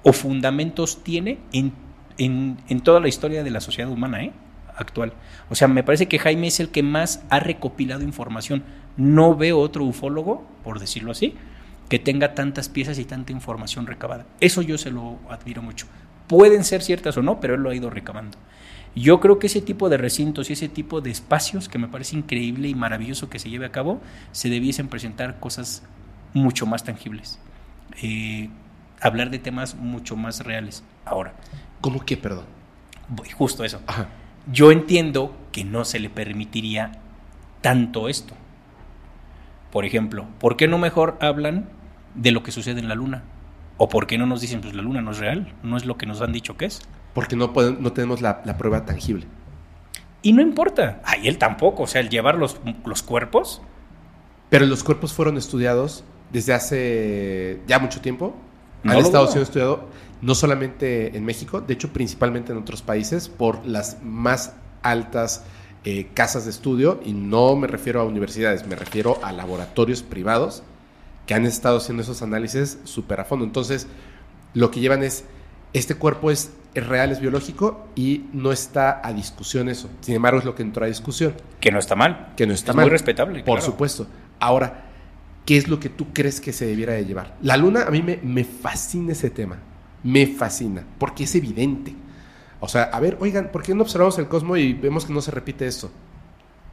o 0.04 0.12
fundamentos 0.12 1.02
tiene 1.02 1.38
en, 1.52 1.72
en- 2.16 2.80
toda 2.82 3.00
la 3.00 3.08
historia 3.08 3.42
de 3.42 3.50
la 3.50 3.60
sociedad 3.60 3.90
humana 3.90 4.22
¿eh? 4.22 4.32
actual. 4.76 5.12
O 5.50 5.56
sea, 5.56 5.66
me 5.66 5.82
parece 5.82 6.06
que 6.06 6.20
Jaime 6.20 6.46
es 6.46 6.60
el 6.60 6.68
que 6.68 6.84
más 6.84 7.24
ha 7.30 7.40
recopilado 7.40 8.04
información. 8.04 8.62
No 8.96 9.34
veo 9.34 9.58
otro 9.58 9.84
ufólogo, 9.84 10.46
por 10.62 10.78
decirlo 10.78 11.10
así, 11.10 11.34
que 11.88 11.98
tenga 11.98 12.34
tantas 12.36 12.68
piezas 12.68 13.00
y 13.00 13.04
tanta 13.04 13.32
información 13.32 13.88
recabada. 13.88 14.24
Eso 14.38 14.62
yo 14.62 14.78
se 14.78 14.92
lo 14.92 15.18
admiro 15.28 15.60
mucho. 15.60 15.86
Pueden 16.28 16.62
ser 16.62 16.80
ciertas 16.82 17.16
o 17.16 17.22
no, 17.22 17.40
pero 17.40 17.54
él 17.56 17.62
lo 17.62 17.70
ha 17.70 17.74
ido 17.74 17.90
recabando. 17.90 18.38
Yo 18.94 19.18
creo 19.18 19.40
que 19.40 19.48
ese 19.48 19.62
tipo 19.62 19.88
de 19.88 19.96
recintos 19.96 20.48
y 20.48 20.52
ese 20.52 20.68
tipo 20.68 21.00
de 21.00 21.10
espacios, 21.10 21.68
que 21.68 21.78
me 21.78 21.88
parece 21.88 22.16
increíble 22.16 22.68
y 22.68 22.74
maravilloso 22.76 23.28
que 23.28 23.40
se 23.40 23.50
lleve 23.50 23.66
a 23.66 23.72
cabo, 23.72 24.00
se 24.30 24.48
debiesen 24.48 24.86
presentar 24.88 25.40
cosas 25.40 25.82
mucho 26.34 26.66
más 26.66 26.84
tangibles. 26.84 27.38
Eh, 28.02 28.48
hablar 29.00 29.30
de 29.30 29.38
temas 29.38 29.74
mucho 29.74 30.16
más 30.16 30.44
reales. 30.44 30.82
Ahora, 31.04 31.34
¿Cómo 31.80 32.04
que, 32.04 32.16
perdón? 32.16 32.44
justo 33.36 33.64
eso. 33.64 33.80
Ajá. 33.86 34.08
Yo 34.50 34.72
entiendo 34.72 35.34
que 35.52 35.64
no 35.64 35.84
se 35.84 35.98
le 35.98 36.10
permitiría 36.10 36.92
tanto 37.60 38.08
esto. 38.08 38.34
Por 39.70 39.84
ejemplo, 39.84 40.26
¿por 40.38 40.56
qué 40.56 40.68
no 40.68 40.78
mejor 40.78 41.18
hablan 41.20 41.68
de 42.14 42.32
lo 42.32 42.42
que 42.42 42.52
sucede 42.52 42.80
en 42.80 42.88
la 42.88 42.94
luna? 42.94 43.22
¿O 43.76 43.88
por 43.88 44.06
qué 44.06 44.18
no 44.18 44.26
nos 44.26 44.40
dicen, 44.40 44.60
pues 44.60 44.74
la 44.74 44.82
luna 44.82 45.00
no 45.02 45.12
es 45.12 45.18
real, 45.18 45.52
no 45.62 45.76
es 45.76 45.84
lo 45.84 45.96
que 45.96 46.06
nos 46.06 46.20
han 46.20 46.32
dicho 46.32 46.56
que 46.56 46.64
es? 46.64 46.82
Porque 47.14 47.36
no, 47.36 47.52
podemos, 47.52 47.80
no 47.80 47.92
tenemos 47.92 48.20
la, 48.20 48.42
la 48.44 48.56
prueba 48.56 48.84
tangible. 48.84 49.26
Y 50.22 50.32
no 50.32 50.42
importa. 50.42 51.00
Ay, 51.04 51.28
él 51.28 51.38
tampoco. 51.38 51.84
O 51.84 51.86
sea, 51.86 52.00
el 52.00 52.08
llevar 52.08 52.36
los, 52.36 52.60
los 52.84 53.02
cuerpos. 53.02 53.62
Pero 54.50 54.66
los 54.66 54.82
cuerpos 54.82 55.12
fueron 55.12 55.36
estudiados 55.36 56.04
desde 56.32 56.54
hace 56.54 57.60
ya 57.66 57.78
mucho 57.78 58.00
tiempo. 58.00 58.34
No 58.82 58.92
Han 58.92 58.98
estado 58.98 59.26
siendo 59.26 59.42
estudiados 59.42 59.80
no 60.20 60.34
solamente 60.34 61.16
en 61.16 61.24
México, 61.24 61.60
de 61.60 61.74
hecho 61.74 61.92
principalmente 61.92 62.52
en 62.52 62.58
otros 62.58 62.82
países 62.82 63.28
por 63.28 63.64
las 63.64 64.02
más 64.02 64.54
altas 64.82 65.44
eh, 65.84 66.08
casas 66.12 66.44
de 66.44 66.50
estudio 66.50 67.00
y 67.04 67.12
no 67.12 67.54
me 67.56 67.66
refiero 67.66 68.00
a 68.00 68.04
universidades, 68.04 68.66
me 68.66 68.76
refiero 68.76 69.18
a 69.22 69.32
laboratorios 69.32 70.02
privados 70.02 70.62
que 71.26 71.34
han 71.34 71.46
estado 71.46 71.76
haciendo 71.76 72.02
esos 72.02 72.22
análisis 72.22 72.78
súper 72.84 73.20
a 73.20 73.24
fondo. 73.24 73.44
Entonces, 73.44 73.86
lo 74.54 74.70
que 74.70 74.80
llevan 74.80 75.02
es, 75.02 75.24
este 75.74 75.94
cuerpo 75.94 76.30
es, 76.30 76.52
es 76.74 76.86
real, 76.86 77.12
es 77.12 77.20
biológico 77.20 77.86
y 77.94 78.24
no 78.32 78.50
está 78.50 79.06
a 79.06 79.12
discusión 79.12 79.68
eso. 79.68 79.90
Sin 80.00 80.14
embargo, 80.14 80.38
es 80.38 80.46
lo 80.46 80.54
que 80.54 80.62
entró 80.62 80.84
a 80.84 80.88
discusión. 80.88 81.34
Que 81.60 81.70
no 81.70 81.78
está 81.78 81.94
mal. 81.94 82.32
Que 82.34 82.46
no 82.46 82.54
está 82.54 82.72
es 82.72 82.76
mal. 82.76 82.86
muy 82.86 82.90
respetable. 82.90 83.44
Por 83.44 83.58
claro. 83.58 83.60
supuesto. 83.60 84.06
Ahora, 84.40 84.87
¿qué 85.48 85.56
es 85.56 85.66
lo 85.66 85.80
que 85.80 85.88
tú 85.88 86.08
crees 86.12 86.42
que 86.42 86.52
se 86.52 86.66
debiera 86.66 86.92
de 86.92 87.06
llevar? 87.06 87.34
La 87.40 87.56
luna, 87.56 87.84
a 87.84 87.90
mí 87.90 88.02
me, 88.02 88.18
me 88.22 88.44
fascina 88.44 89.12
ese 89.12 89.30
tema. 89.30 89.56
Me 90.04 90.26
fascina. 90.26 90.84
Porque 90.98 91.24
es 91.24 91.34
evidente. 91.34 91.94
O 92.60 92.68
sea, 92.68 92.82
a 92.82 93.00
ver, 93.00 93.16
oigan, 93.18 93.50
¿por 93.50 93.62
qué 93.62 93.74
no 93.74 93.80
observamos 93.82 94.18
el 94.18 94.28
cosmos 94.28 94.58
y 94.58 94.74
vemos 94.74 95.06
que 95.06 95.12
no 95.14 95.22
se 95.22 95.30
repite 95.30 95.66
esto? 95.66 95.90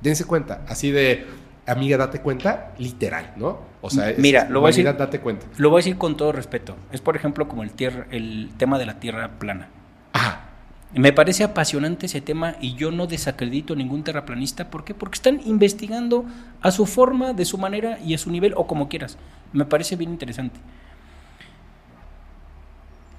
Dense 0.02 0.26
cuenta. 0.26 0.65
Así 0.68 0.91
de, 0.91 1.26
amiga, 1.65 1.95
date 1.95 2.19
cuenta, 2.19 2.73
literal, 2.77 3.31
¿no? 3.38 3.60
O 3.80 3.89
sea, 3.89 4.10
es- 4.10 4.19
Mira, 4.19 4.49
lo 4.49 4.60
voy 4.60 4.68
a 4.68 4.72
decir- 4.76 4.97
date 4.97 5.22
cuenta. 5.22 5.45
Lo 5.57 5.69
voy 5.69 5.77
a 5.77 5.80
decir 5.80 5.97
con 5.97 6.18
todo 6.18 6.34
respeto. 6.34 6.76
Es, 6.91 6.99
por 6.99 7.15
ejemplo, 7.15 7.47
como 7.47 7.64
el, 7.64 7.72
tierra, 7.72 8.07
el 8.11 8.49
tema 8.57 8.77
de 8.77 8.85
la 8.88 8.99
tierra 8.99 9.39
plana. 9.39 9.69
Ajá. 10.11 10.49
Me 10.96 11.12
parece 11.12 11.44
apasionante 11.44 12.06
ese 12.06 12.22
tema 12.22 12.56
y 12.62 12.76
yo 12.76 12.90
no 12.90 13.06
desacredito 13.06 13.74
a 13.74 13.76
ningún 13.76 14.04
terraplanista. 14.04 14.70
¿Por 14.70 14.86
qué? 14.86 14.94
Porque 14.94 15.16
están 15.16 15.42
investigando 15.46 16.24
a 16.62 16.72
su 16.72 16.86
forma, 16.86 17.34
de 17.34 17.44
su 17.44 17.58
manera 17.58 18.00
y 18.00 18.14
a 18.14 18.18
su 18.18 18.32
nivel 18.32 18.54
o 18.56 18.66
como 18.66 18.88
quieras. 18.88 19.18
Me 19.52 19.66
parece 19.66 19.98
bien 19.98 20.12
interesante. 20.12 20.58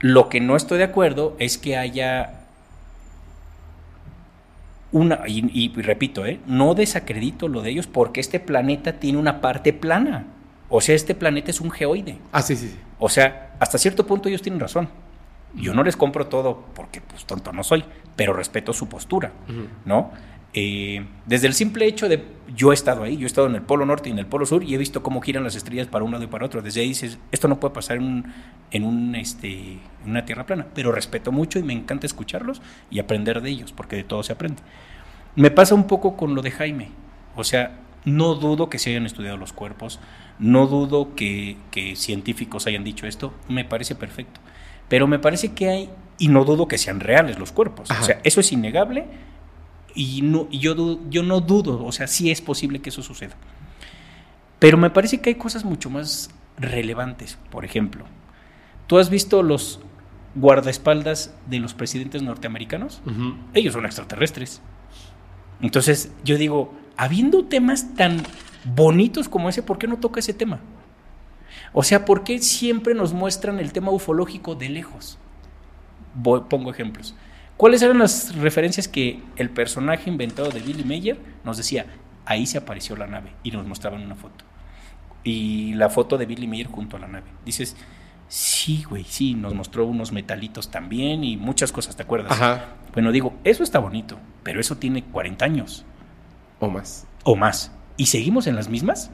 Lo 0.00 0.30
que 0.30 0.40
no 0.40 0.56
estoy 0.56 0.78
de 0.78 0.84
acuerdo 0.84 1.36
es 1.38 1.58
que 1.58 1.76
haya 1.76 2.40
una, 4.92 5.20
y, 5.26 5.50
y 5.52 5.68
repito, 5.82 6.24
¿eh? 6.24 6.40
no 6.46 6.74
desacredito 6.74 7.48
lo 7.48 7.60
de 7.60 7.70
ellos 7.70 7.86
porque 7.86 8.20
este 8.20 8.40
planeta 8.40 8.94
tiene 8.94 9.18
una 9.18 9.42
parte 9.42 9.74
plana. 9.74 10.24
O 10.70 10.80
sea, 10.80 10.94
este 10.94 11.14
planeta 11.14 11.50
es 11.50 11.60
un 11.60 11.70
geoide. 11.70 12.16
Ah, 12.32 12.40
sí, 12.40 12.56
sí, 12.56 12.68
sí. 12.68 12.76
O 12.98 13.10
sea, 13.10 13.54
hasta 13.60 13.76
cierto 13.76 14.06
punto 14.06 14.30
ellos 14.30 14.40
tienen 14.40 14.60
razón. 14.60 14.88
Yo 15.56 15.74
no 15.74 15.82
les 15.82 15.96
compro 15.96 16.26
todo 16.26 16.64
porque 16.74 17.00
pues 17.00 17.24
tonto 17.24 17.52
no 17.52 17.64
soy, 17.64 17.84
pero 18.14 18.32
respeto 18.32 18.72
su 18.72 18.88
postura, 18.88 19.32
¿no? 19.84 20.12
Eh, 20.58 21.04
desde 21.26 21.48
el 21.48 21.52
simple 21.52 21.86
hecho 21.86 22.08
de 22.08 22.24
yo 22.56 22.70
he 22.70 22.74
estado 22.74 23.02
ahí, 23.02 23.18
yo 23.18 23.24
he 23.24 23.26
estado 23.26 23.46
en 23.46 23.56
el 23.56 23.62
Polo 23.62 23.84
Norte 23.84 24.08
y 24.08 24.12
en 24.12 24.18
el 24.18 24.26
Polo 24.26 24.46
Sur 24.46 24.64
y 24.64 24.74
he 24.74 24.78
visto 24.78 25.02
cómo 25.02 25.20
giran 25.20 25.44
las 25.44 25.54
estrellas 25.54 25.86
para 25.86 26.02
un 26.02 26.12
lado 26.12 26.24
y 26.24 26.28
para 26.28 26.46
otro. 26.46 26.62
Desde 26.62 26.80
ahí 26.80 26.88
dices, 26.88 27.18
esto 27.30 27.46
no 27.46 27.60
puede 27.60 27.74
pasar 27.74 27.98
en, 27.98 28.04
un, 28.04 28.32
en, 28.70 28.84
un, 28.84 29.14
este, 29.16 29.78
una 30.06 30.24
tierra 30.24 30.46
plana, 30.46 30.66
pero 30.74 30.92
respeto 30.92 31.30
mucho 31.30 31.58
y 31.58 31.62
me 31.62 31.74
encanta 31.74 32.06
escucharlos 32.06 32.62
y 32.90 33.00
aprender 33.00 33.42
de 33.42 33.50
ellos, 33.50 33.72
porque 33.72 33.96
de 33.96 34.04
todo 34.04 34.22
se 34.22 34.32
aprende. 34.32 34.62
Me 35.34 35.50
pasa 35.50 35.74
un 35.74 35.86
poco 35.86 36.16
con 36.16 36.34
lo 36.34 36.40
de 36.40 36.50
Jaime, 36.50 36.88
o 37.34 37.44
sea, 37.44 37.78
no 38.06 38.34
dudo 38.34 38.70
que 38.70 38.78
se 38.78 38.88
hayan 38.90 39.04
estudiado 39.04 39.36
los 39.36 39.52
cuerpos, 39.52 40.00
no 40.38 40.66
dudo 40.66 41.14
que, 41.14 41.58
que 41.70 41.96
científicos 41.96 42.66
hayan 42.66 42.84
dicho 42.84 43.06
esto, 43.06 43.34
me 43.48 43.66
parece 43.66 43.94
perfecto. 43.94 44.40
Pero 44.88 45.06
me 45.06 45.18
parece 45.18 45.52
que 45.52 45.68
hay, 45.68 45.90
y 46.18 46.28
no 46.28 46.44
dudo 46.44 46.68
que 46.68 46.78
sean 46.78 47.00
reales 47.00 47.38
los 47.38 47.52
cuerpos, 47.52 47.90
Ajá. 47.90 48.02
o 48.02 48.04
sea, 48.04 48.20
eso 48.24 48.40
es 48.40 48.52
innegable 48.52 49.06
y, 49.94 50.20
no, 50.22 50.46
y 50.50 50.58
yo, 50.58 51.00
yo 51.08 51.22
no 51.22 51.40
dudo, 51.40 51.84
o 51.84 51.90
sea, 51.90 52.06
sí 52.06 52.30
es 52.30 52.40
posible 52.40 52.80
que 52.80 52.90
eso 52.90 53.02
suceda. 53.02 53.34
Pero 54.58 54.76
me 54.78 54.90
parece 54.90 55.20
que 55.20 55.30
hay 55.30 55.34
cosas 55.36 55.64
mucho 55.64 55.90
más 55.90 56.30
relevantes. 56.58 57.38
Por 57.50 57.64
ejemplo, 57.64 58.04
¿tú 58.86 58.98
has 58.98 59.10
visto 59.10 59.42
los 59.42 59.80
guardaespaldas 60.34 61.34
de 61.46 61.58
los 61.58 61.74
presidentes 61.74 62.22
norteamericanos? 62.22 63.00
Ellos 63.54 63.72
son 63.72 63.86
extraterrestres. 63.86 64.60
Entonces, 65.60 66.12
yo 66.24 66.36
digo, 66.36 66.74
habiendo 66.96 67.44
temas 67.46 67.94
tan 67.94 68.22
bonitos 68.64 69.28
como 69.28 69.48
ese, 69.48 69.62
¿por 69.62 69.78
qué 69.78 69.86
no 69.86 69.98
toca 69.98 70.20
ese 70.20 70.34
tema? 70.34 70.60
O 71.78 71.82
sea, 71.82 72.06
¿por 72.06 72.24
qué 72.24 72.38
siempre 72.38 72.94
nos 72.94 73.12
muestran 73.12 73.58
el 73.58 73.70
tema 73.72 73.90
ufológico 73.90 74.54
de 74.54 74.70
lejos? 74.70 75.18
Voy- 76.14 76.44
pongo 76.48 76.70
ejemplos. 76.70 77.14
¿Cuáles 77.58 77.82
eran 77.82 77.98
las 77.98 78.34
referencias 78.36 78.88
que 78.88 79.22
el 79.36 79.50
personaje 79.50 80.08
inventado 80.08 80.48
de 80.48 80.60
Billy 80.60 80.84
Mayer 80.84 81.18
nos 81.44 81.58
decía? 81.58 81.84
Ahí 82.24 82.46
se 82.46 82.56
apareció 82.56 82.96
la 82.96 83.06
nave 83.06 83.32
y 83.42 83.50
nos 83.50 83.66
mostraban 83.66 84.02
una 84.02 84.14
foto. 84.14 84.44
Y 85.22 85.74
la 85.74 85.90
foto 85.90 86.16
de 86.16 86.24
Billy 86.24 86.46
Mayer 86.46 86.66
junto 86.68 86.96
a 86.96 87.00
la 87.00 87.08
nave. 87.08 87.26
Dices, 87.44 87.76
sí, 88.28 88.84
güey, 88.88 89.04
sí, 89.04 89.34
nos 89.34 89.52
mostró 89.54 89.84
unos 89.86 90.12
metalitos 90.12 90.70
también 90.70 91.24
y 91.24 91.36
muchas 91.36 91.72
cosas, 91.72 91.94
¿te 91.94 92.02
acuerdas? 92.04 92.32
Ajá. 92.32 92.64
Bueno, 92.94 93.12
digo, 93.12 93.34
eso 93.44 93.62
está 93.62 93.78
bonito, 93.80 94.18
pero 94.42 94.60
eso 94.60 94.76
tiene 94.78 95.04
40 95.04 95.44
años 95.44 95.84
O 96.58 96.70
más. 96.70 97.06
o 97.24 97.36
más. 97.36 97.70
¿Y 97.98 98.06
seguimos 98.06 98.46
en 98.46 98.56
las 98.56 98.68
mismas? 98.70 99.10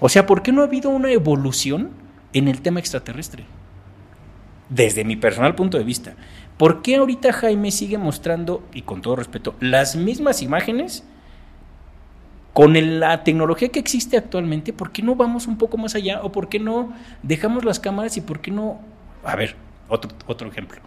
O 0.00 0.08
sea, 0.08 0.26
¿por 0.26 0.42
qué 0.42 0.52
no 0.52 0.62
ha 0.62 0.64
habido 0.64 0.90
una 0.90 1.10
evolución 1.10 1.90
en 2.32 2.48
el 2.48 2.60
tema 2.60 2.80
extraterrestre? 2.80 3.44
Desde 4.68 5.04
mi 5.04 5.16
personal 5.16 5.54
punto 5.54 5.78
de 5.78 5.84
vista. 5.84 6.14
¿Por 6.56 6.82
qué 6.82 6.96
ahorita 6.96 7.32
Jaime 7.32 7.70
sigue 7.70 7.98
mostrando, 7.98 8.62
y 8.72 8.82
con 8.82 9.02
todo 9.02 9.16
respeto, 9.16 9.54
las 9.60 9.94
mismas 9.96 10.42
imágenes 10.42 11.04
con 12.52 12.74
el- 12.76 13.00
la 13.00 13.22
tecnología 13.24 13.68
que 13.68 13.78
existe 13.78 14.16
actualmente? 14.16 14.72
¿Por 14.72 14.90
qué 14.90 15.02
no 15.02 15.14
vamos 15.14 15.46
un 15.46 15.58
poco 15.58 15.76
más 15.76 15.94
allá? 15.94 16.22
¿O 16.22 16.32
por 16.32 16.48
qué 16.48 16.58
no 16.58 16.92
dejamos 17.22 17.64
las 17.64 17.78
cámaras 17.78 18.16
y 18.16 18.22
por 18.22 18.40
qué 18.40 18.50
no... 18.50 18.80
A 19.24 19.36
ver, 19.36 19.54
otro, 19.88 20.10
otro 20.26 20.48
ejemplo. 20.48 20.80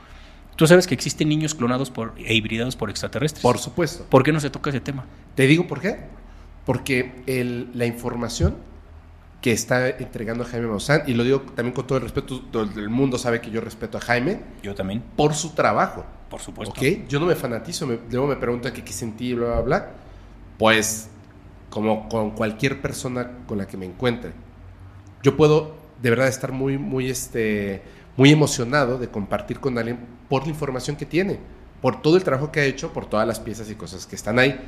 Tú 0.55 0.67
sabes 0.67 0.87
que 0.87 0.93
existen 0.95 1.29
niños 1.29 1.55
clonados 1.55 1.89
por, 1.89 2.13
e 2.17 2.33
hibridados 2.33 2.75
por 2.75 2.89
extraterrestres. 2.89 3.43
Por 3.43 3.59
supuesto. 3.59 4.05
¿Por 4.09 4.23
qué 4.23 4.33
no 4.33 4.39
se 4.41 4.49
toca 4.49 4.71
ese 4.71 4.81
tema? 4.81 5.05
Te 5.35 5.47
digo 5.47 5.67
por 5.67 5.79
qué. 5.79 5.99
Porque 6.65 7.21
el- 7.27 7.69
la 7.75 7.85
información 7.85 8.55
que 9.41 9.51
está 9.53 9.87
entregando 9.89 10.43
Jaime 10.43 10.67
Maussan, 10.67 11.03
y 11.07 11.13
lo 11.13 11.23
digo 11.23 11.41
también 11.55 11.73
con 11.73 11.87
todo 11.87 11.97
el 11.97 12.03
respeto, 12.03 12.41
todo 12.51 12.63
el 12.63 12.89
mundo 12.89 13.17
sabe 13.17 13.39
que 13.39 13.49
yo 13.51 13.61
respeto 13.61 13.97
a 13.97 14.01
Jaime 14.01 14.41
Yo 14.61 14.75
también, 14.75 15.01
por 15.15 15.33
su 15.33 15.51
trabajo. 15.53 16.05
por 16.29 16.41
supuesto. 16.41 16.73
¿Ok? 16.77 17.07
Yo 17.07 17.19
no 17.19 17.25
me 17.25 17.35
fanatizo, 17.35 17.87
me- 17.87 17.99
luego 18.11 18.27
me 18.27 18.35
preguntan 18.35 18.73
que 18.73 18.83
qué 18.83 18.91
sentí, 18.93 19.33
bla, 19.33 19.47
bla, 19.47 19.61
bla. 19.61 19.87
Pues, 20.57 21.09
como 21.69 22.09
con 22.09 22.31
cualquier 22.31 22.81
persona 22.81 23.31
con 23.47 23.57
la 23.59 23.65
que 23.67 23.77
me 23.77 23.85
encuentre, 23.85 24.31
yo 25.23 25.37
puedo 25.37 25.75
de 26.01 26.09
verdad 26.09 26.27
estar 26.27 26.51
muy, 26.51 26.77
muy, 26.77 27.09
este, 27.09 27.81
muy 28.17 28.31
emocionado 28.31 28.97
de 28.97 29.07
compartir 29.09 29.59
con 29.59 29.77
alguien 29.77 29.99
por 30.27 30.43
la 30.43 30.49
información 30.49 30.95
que 30.97 31.05
tiene, 31.05 31.39
por 31.81 32.01
todo 32.01 32.17
el 32.17 32.23
trabajo 32.23 32.51
que 32.51 32.59
ha 32.59 32.65
hecho, 32.65 32.91
por 32.91 33.05
todas 33.05 33.25
las 33.27 33.39
piezas 33.39 33.69
y 33.71 33.75
cosas 33.75 34.05
que 34.05 34.15
están 34.15 34.37
ahí. 34.39 34.59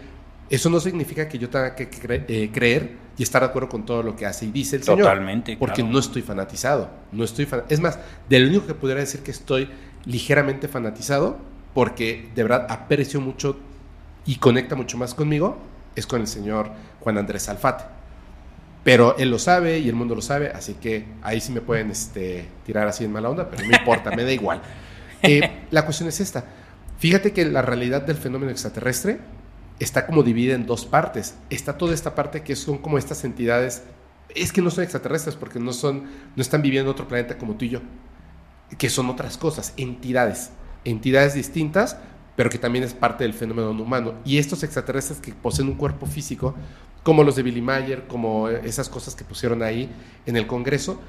Eso 0.51 0.69
no 0.69 0.79
significa 0.79 1.27
que 1.27 1.39
yo 1.39 1.49
tenga 1.49 1.73
que 1.75 1.89
cre- 1.89 2.25
eh, 2.27 2.51
creer 2.53 2.91
y 3.17 3.23
estar 3.23 3.41
de 3.41 3.47
acuerdo 3.47 3.69
con 3.69 3.85
todo 3.85 4.03
lo 4.03 4.15
que 4.15 4.25
hace 4.25 4.45
y 4.45 4.51
dice 4.51 4.75
el 4.75 4.83
señor. 4.83 4.99
Totalmente, 4.99 5.55
Porque 5.57 5.75
claro. 5.81 5.91
no 5.93 5.99
estoy 5.99 6.21
fanatizado. 6.21 6.89
No 7.11 7.23
estoy 7.23 7.45
fan- 7.45 7.63
Es 7.69 7.79
más, 7.79 7.97
de 8.29 8.39
lo 8.39 8.47
único 8.49 8.67
que 8.67 8.73
pudiera 8.75 8.99
decir 8.99 9.21
que 9.21 9.31
estoy 9.31 9.69
ligeramente 10.05 10.67
fanatizado, 10.67 11.37
porque 11.73 12.29
de 12.35 12.43
verdad 12.43 12.67
aprecio 12.69 13.21
mucho 13.21 13.57
y 14.25 14.35
conecta 14.35 14.75
mucho 14.75 14.97
más 14.97 15.13
conmigo, 15.15 15.57
es 15.95 16.05
con 16.05 16.21
el 16.21 16.27
señor 16.27 16.69
Juan 16.99 17.17
Andrés 17.17 17.47
Alfate. 17.49 17.85
Pero 18.83 19.15
él 19.17 19.29
lo 19.29 19.37
sabe 19.39 19.79
y 19.79 19.87
el 19.89 19.95
mundo 19.95 20.15
lo 20.15 20.21
sabe, 20.21 20.49
así 20.49 20.73
que 20.73 21.05
ahí 21.21 21.39
sí 21.39 21.51
me 21.51 21.61
pueden 21.61 21.91
este, 21.91 22.47
tirar 22.65 22.87
así 22.87 23.05
en 23.05 23.11
mala 23.11 23.29
onda, 23.29 23.47
pero 23.49 23.63
no 23.67 23.75
importa, 23.77 24.11
me 24.15 24.23
da 24.23 24.31
igual. 24.31 24.61
Eh, 25.23 25.67
la 25.69 25.85
cuestión 25.85 26.09
es 26.09 26.19
esta. 26.19 26.43
Fíjate 26.97 27.31
que 27.31 27.45
la 27.45 27.61
realidad 27.61 28.01
del 28.01 28.17
fenómeno 28.17 28.51
extraterrestre 28.51 29.19
está 29.81 30.05
como 30.05 30.21
dividida 30.21 30.53
en 30.53 30.67
dos 30.67 30.85
partes. 30.85 31.35
Está 31.49 31.77
toda 31.77 31.93
esta 31.93 32.13
parte 32.13 32.43
que 32.43 32.55
son 32.55 32.77
como 32.77 32.99
estas 32.99 33.23
entidades, 33.23 33.83
es 34.33 34.53
que 34.53 34.61
no 34.61 34.69
son 34.69 34.83
extraterrestres 34.83 35.35
porque 35.35 35.59
no 35.59 35.73
son, 35.73 36.03
no 36.35 36.41
están 36.41 36.61
viviendo 36.61 36.89
en 36.89 36.93
otro 36.93 37.07
planeta 37.07 37.37
como 37.37 37.55
tú 37.55 37.65
y 37.65 37.69
yo, 37.69 37.81
que 38.77 38.89
son 38.89 39.09
otras 39.09 39.37
cosas, 39.37 39.73
entidades, 39.77 40.51
entidades 40.85 41.33
distintas, 41.33 41.97
pero 42.35 42.49
que 42.49 42.59
también 42.59 42.83
es 42.83 42.93
parte 42.93 43.23
del 43.23 43.33
fenómeno 43.33 43.71
humano. 43.71 44.13
Y 44.23 44.37
estos 44.37 44.63
extraterrestres 44.63 45.19
que 45.19 45.33
poseen 45.33 45.67
un 45.67 45.75
cuerpo 45.75 46.05
físico, 46.05 46.53
como 47.01 47.23
los 47.23 47.35
de 47.35 47.43
Billy 47.43 47.61
Mayer, 47.61 48.05
como 48.07 48.49
esas 48.49 48.87
cosas 48.87 49.15
que 49.15 49.23
pusieron 49.23 49.63
ahí 49.63 49.89
en 50.27 50.37
el 50.37 50.45
Congreso, 50.45 51.01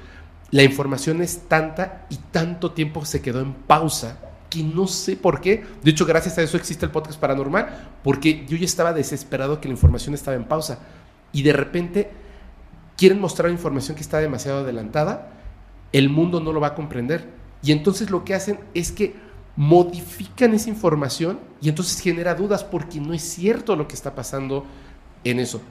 la 0.49 0.63
información 0.63 1.21
es 1.21 1.47
tanta 1.47 2.07
y 2.09 2.17
tanto 2.17 2.71
tiempo 2.71 3.05
se 3.05 3.21
quedó 3.21 3.39
en 3.39 3.53
pausa 3.53 4.32
que 4.53 4.63
no 4.63 4.85
sé 4.85 5.15
por 5.15 5.41
qué. 5.41 5.63
De 5.81 5.89
hecho, 5.89 6.05
gracias 6.05 6.37
a 6.37 6.43
eso 6.43 6.57
existe 6.57 6.85
el 6.85 6.91
podcast 6.91 7.19
paranormal, 7.19 7.89
porque 8.03 8.45
yo 8.47 8.55
ya 8.55 8.65
estaba 8.65 8.93
desesperado 8.93 9.59
que 9.59 9.67
la 9.67 9.73
información 9.73 10.13
estaba 10.13 10.37
en 10.37 10.43
pausa. 10.43 10.77
Y 11.31 11.41
de 11.41 11.53
repente 11.53 12.11
quieren 12.95 13.19
mostrar 13.19 13.49
información 13.51 13.95
que 13.95 14.03
está 14.03 14.19
demasiado 14.19 14.59
adelantada, 14.59 15.31
el 15.91 16.09
mundo 16.09 16.39
no 16.39 16.53
lo 16.53 16.59
va 16.59 16.67
a 16.67 16.75
comprender. 16.75 17.27
Y 17.63 17.71
entonces 17.71 18.11
lo 18.11 18.23
que 18.23 18.35
hacen 18.35 18.59
es 18.75 18.91
que 18.91 19.15
modifican 19.55 20.53
esa 20.53 20.69
información 20.69 21.39
y 21.61 21.69
entonces 21.69 21.99
genera 21.99 22.35
dudas 22.35 22.63
porque 22.63 22.99
no 22.99 23.13
es 23.13 23.21
cierto 23.21 23.75
lo 23.75 23.87
que 23.87 23.95
está 23.95 24.13
pasando 24.13 24.65
en 25.23 25.39
eso. 25.39 25.61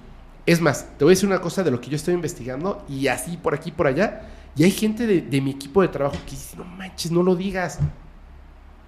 Es 0.44 0.60
más, 0.60 0.88
te 0.98 1.04
voy 1.04 1.12
a 1.12 1.14
decir 1.14 1.28
una 1.28 1.40
cosa 1.40 1.62
de 1.62 1.70
lo 1.70 1.80
que 1.80 1.90
yo 1.90 1.96
estoy 1.96 2.14
investigando 2.14 2.84
y 2.88 3.06
así 3.06 3.36
por 3.36 3.54
aquí 3.54 3.70
por 3.70 3.86
allá. 3.86 4.22
Y 4.56 4.64
hay 4.64 4.72
gente 4.72 5.06
de, 5.06 5.22
de 5.22 5.40
mi 5.40 5.52
equipo 5.52 5.82
de 5.82 5.88
trabajo 5.88 6.16
que 6.24 6.32
dice, 6.32 6.56
no 6.56 6.64
manches, 6.64 7.12
no 7.12 7.22
lo 7.22 7.36
digas. 7.36 7.78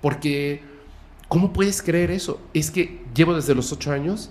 Porque, 0.04 0.60
¿cómo 1.28 1.54
puedes 1.54 1.80
creer 1.80 2.10
eso? 2.10 2.38
Es 2.52 2.70
que 2.70 3.02
llevo 3.14 3.34
desde 3.34 3.54
los 3.54 3.72
ocho 3.72 3.90
años 3.90 4.30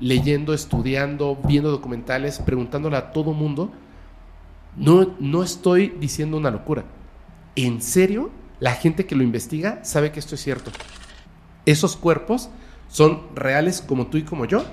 leyendo, 0.00 0.52
estudiando, 0.52 1.38
viendo 1.44 1.70
documentales, 1.70 2.40
preguntándole 2.40 2.96
a 2.96 3.12
todo 3.12 3.32
mundo. 3.32 3.70
No, 4.76 5.14
no 5.20 5.44
estoy 5.44 5.90
diciendo 5.90 6.36
una 6.36 6.50
locura. 6.50 6.82
En 7.54 7.80
serio, 7.80 8.30
la 8.58 8.72
gente 8.72 9.06
que 9.06 9.14
lo 9.14 9.22
investiga 9.22 9.84
sabe 9.84 10.10
que 10.10 10.18
esto 10.18 10.34
es 10.34 10.40
cierto. 10.40 10.72
Esos 11.66 11.96
cuerpos 11.96 12.50
son 12.88 13.22
reales 13.36 13.80
como 13.80 14.08
tú 14.08 14.18
y 14.18 14.24
como 14.24 14.44
yo, 14.44 14.64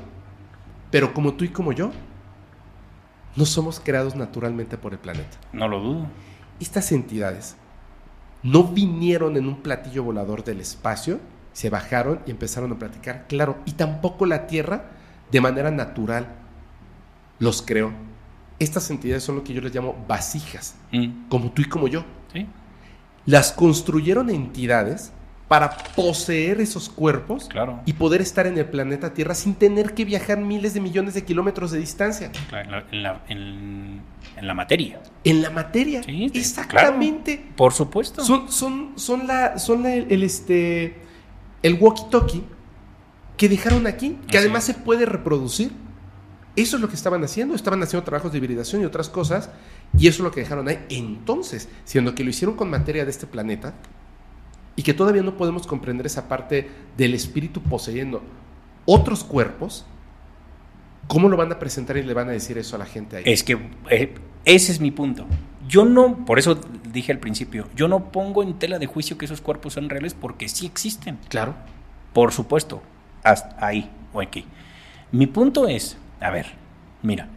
pero 0.89 1.13
como 1.13 1.35
tú 1.35 1.45
y 1.45 1.49
como 1.49 1.73
yo, 1.73 1.91
no 3.35 3.45
somos 3.45 3.80
creados 3.80 4.15
naturalmente 4.15 4.80
por 4.80 4.93
el 4.93 4.99
planeta. 4.99 5.38
No 5.53 5.67
lo 5.67 5.80
dudo. 5.80 6.07
Estas 6.59 6.91
entidades 6.91 7.55
no 8.44 8.64
vinieron 8.64 9.38
en 9.38 9.48
un 9.48 9.61
platillo 9.61 10.03
volador 10.03 10.44
del 10.44 10.60
espacio, 10.60 11.20
se 11.53 11.70
bajaron 11.70 12.22
y 12.26 12.32
empezaron 12.32 12.72
a 12.72 12.80
platicar, 12.80 13.26
claro, 13.28 13.57
y 13.66 13.74
tampoco 13.74 14.26
la 14.26 14.48
Tierra 14.48 14.91
de 15.32 15.41
manera 15.41 15.72
natural 15.72 16.28
los 17.40 17.61
creó. 17.61 17.91
Estas 18.60 18.90
entidades 18.91 19.24
son 19.24 19.36
lo 19.36 19.44
que 19.44 19.53
yo 19.53 19.61
les 19.61 19.74
llamo 19.74 20.06
vasijas, 20.07 20.76
Mm, 20.91 21.28
como 21.30 21.52
tú 21.52 21.61
y 21.61 21.66
como 21.66 21.88
yo. 21.88 22.03
¿Sí? 22.34 22.48
Las 23.26 23.52
construyeron 23.52 24.30
entidades 24.30 25.11
para 25.49 25.76
poseer 25.95 26.61
esos 26.61 26.88
cuerpos 26.89 27.47
Claro. 27.49 27.81
y 27.85 27.93
poder 27.93 28.21
estar 28.21 28.45
en 28.47 28.57
el 28.57 28.65
planeta 28.67 29.13
Tierra 29.13 29.34
sin 29.35 29.55
tener 29.55 29.93
que 29.95 30.05
viajar 30.05 30.38
miles 30.39 30.73
de 30.76 30.80
millones 30.80 31.15
de 31.15 31.26
kilómetros 31.26 31.71
de 31.71 31.80
distancia. 31.80 32.31
Claro, 32.49 32.65
En 32.65 32.71
la, 32.71 32.85
en 32.91 33.03
la- 33.03 33.21
en- 33.27 34.01
en 34.38 34.47
la 34.47 34.53
materia. 34.53 35.01
En 35.26 35.41
la 35.41 35.49
materia. 35.49 36.03
Sí, 36.03 36.31
Exactamente. 36.35 37.43
Por 37.57 37.73
supuesto. 37.73 38.23
Son, 38.23 38.49
son, 38.51 38.93
son 38.95 39.27
la, 39.27 39.57
son 39.59 39.84
la- 39.84 39.93
el, 39.95 40.23
este, 40.23 40.95
el 41.63 41.80
walkie-talkie 41.80 42.43
que 43.35 43.49
dejaron 43.49 43.88
aquí, 43.88 44.19
que 44.30 44.38
Así 44.38 44.45
además 44.45 44.69
es. 44.69 44.76
se 44.76 44.81
puede 44.81 45.05
reproducir. 45.05 45.71
Eso 46.55 46.76
es 46.76 46.81
lo 46.81 46.89
que 46.89 46.95
estaban 46.95 47.23
haciendo. 47.23 47.55
Estaban 47.55 47.81
haciendo 47.81 48.03
trabajos 48.03 48.31
de 48.31 48.38
hibridación 48.38 48.81
y 48.81 48.85
otras 48.85 49.09
cosas. 49.09 49.49
Y 49.97 50.07
eso 50.07 50.17
es 50.17 50.26
lo 50.26 50.31
que 50.31 50.41
dejaron 50.41 50.67
ahí. 50.67 50.85
Entonces, 50.89 51.69
siendo 51.85 52.13
que 52.13 52.23
lo 52.23 52.30
hicieron 52.30 52.55
con 52.55 52.69
materia 52.69 53.03
de 53.05 53.11
este 53.11 53.26
planeta 53.27 53.73
y 54.80 54.81
que 54.81 54.93
todavía 54.93 55.22
no 55.23 55.35
podemos 55.35 55.68
comprender 55.68 56.06
esa 56.06 56.30
parte 56.30 56.69
del 56.95 57.14
espíritu 57.14 57.61
poseyendo 57.61 58.23
otros 58.85 59.26
cuerpos, 59.26 59.85
¿cómo 61.10 61.27
lo 61.27 61.35
van 61.35 61.51
a 61.51 61.60
presentar 61.60 61.97
y 61.97 62.03
le 62.03 62.14
van 62.14 62.30
a 62.30 62.31
decir 62.31 62.57
eso 62.57 62.77
a 62.77 62.80
la 62.80 62.85
gente 62.85 63.18
ahí? 63.18 63.23
Es 63.26 63.43
que 63.43 63.60
eh, 63.89 64.15
ese 64.45 64.72
es 64.72 64.80
mi 64.80 64.91
punto. 64.91 65.26
Yo 65.68 65.84
no, 65.84 66.23
por 66.26 66.39
eso 66.39 66.61
dije 66.93 67.11
al 67.11 67.19
principio, 67.19 67.68
yo 67.76 67.89
no 67.89 68.10
pongo 68.10 68.41
en 68.41 68.57
tela 68.57 68.80
de 68.80 68.85
juicio 68.85 69.18
que 69.18 69.26
esos 69.26 69.41
cuerpos 69.41 69.73
son 69.73 69.89
reales 69.89 70.14
porque 70.14 70.47
sí 70.47 70.65
existen. 70.65 71.19
Claro. 71.27 71.56
Por 72.14 72.31
supuesto, 72.31 72.81
hasta 73.22 73.57
ahí 73.60 73.89
o 74.14 74.22
aquí. 74.22 74.45
Mi 75.11 75.27
punto 75.27 75.68
es, 75.68 75.97
a 76.22 76.30
ver, 76.30 76.53
mira, 77.03 77.27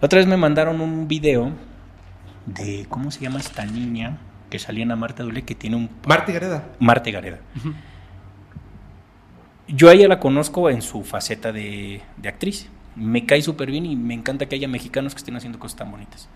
la 0.00 0.06
otra 0.06 0.20
vez 0.20 0.26
me 0.26 0.38
mandaron 0.38 0.80
un 0.80 1.06
video 1.06 1.52
de, 2.46 2.86
¿cómo 2.88 3.10
se 3.10 3.20
llama 3.20 3.40
esta 3.40 3.66
niña 3.66 4.16
que 4.48 4.58
salía 4.58 4.82
en 4.82 4.88
la 4.88 4.96
Marta 4.96 5.22
Dule 5.22 5.42
que 5.42 5.54
tiene 5.54 5.76
un... 5.76 5.90
Marta 6.06 6.32
Gareda. 6.32 6.68
Marte 6.78 7.10
Gareda. 7.10 7.38
Yo 9.68 9.88
a 9.88 9.92
ella 9.92 10.08
la 10.08 10.18
conozco 10.18 10.70
en 10.70 10.82
su 10.82 11.04
faceta 11.04 11.52
de, 11.52 12.00
de 12.16 12.28
actriz. 12.28 12.68
Me 12.96 13.26
cae 13.26 13.42
súper 13.42 13.70
bien 13.70 13.86
y 13.86 13.96
me 13.96 14.14
encanta 14.14 14.46
que 14.46 14.56
haya 14.56 14.68
mexicanos 14.68 15.14
que 15.14 15.18
estén 15.18 15.36
haciendo 15.36 15.58
cosas 15.58 15.78
tan 15.78 15.90
bonitas. 15.90 16.28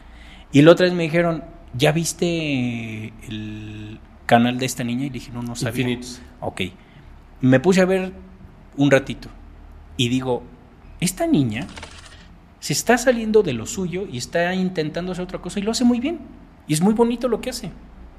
Y 0.53 0.63
la 0.63 0.73
otra 0.73 0.85
vez 0.85 0.95
me 0.95 1.03
dijeron, 1.03 1.43
¿ya 1.75 1.93
viste 1.93 3.13
el 3.29 3.99
canal 4.27 4.59
de 4.59 4.67
esta 4.67 4.85
niña? 4.85 5.07
Y 5.07 5.09
le 5.09 5.15
dije, 5.15 5.33
no, 5.33 5.43
no 5.43 5.57
sabía. 5.57 5.81
Infinitos. 5.81 6.21
Ok. 6.41 6.61
Me 7.41 7.59
puse 7.59 7.81
a 7.81 7.87
ver 7.87 8.13
un 8.77 8.91
ratito 8.91 9.29
y 9.97 10.09
digo, 10.09 10.43
esta 11.01 11.27
niña 11.27 11.67
se 12.61 12.73
está 12.73 12.97
saliendo 12.97 13.43
de 13.43 13.55
lo 13.55 13.67
suyo 13.67 14.07
y 14.11 14.19
está 14.19 14.55
intentando 14.55 15.13
hacer 15.13 15.25
otra 15.25 15.41
cosa 15.41 15.59
y 15.59 15.63
lo 15.63 15.73
hace 15.73 15.85
muy 15.85 15.99
bien. 16.01 16.21
Y 16.69 16.75
es 16.75 16.81
muy 16.81 16.95
bonito 16.95 17.29
lo 17.29 17.41
que 17.41 17.51
hace. 17.51 17.73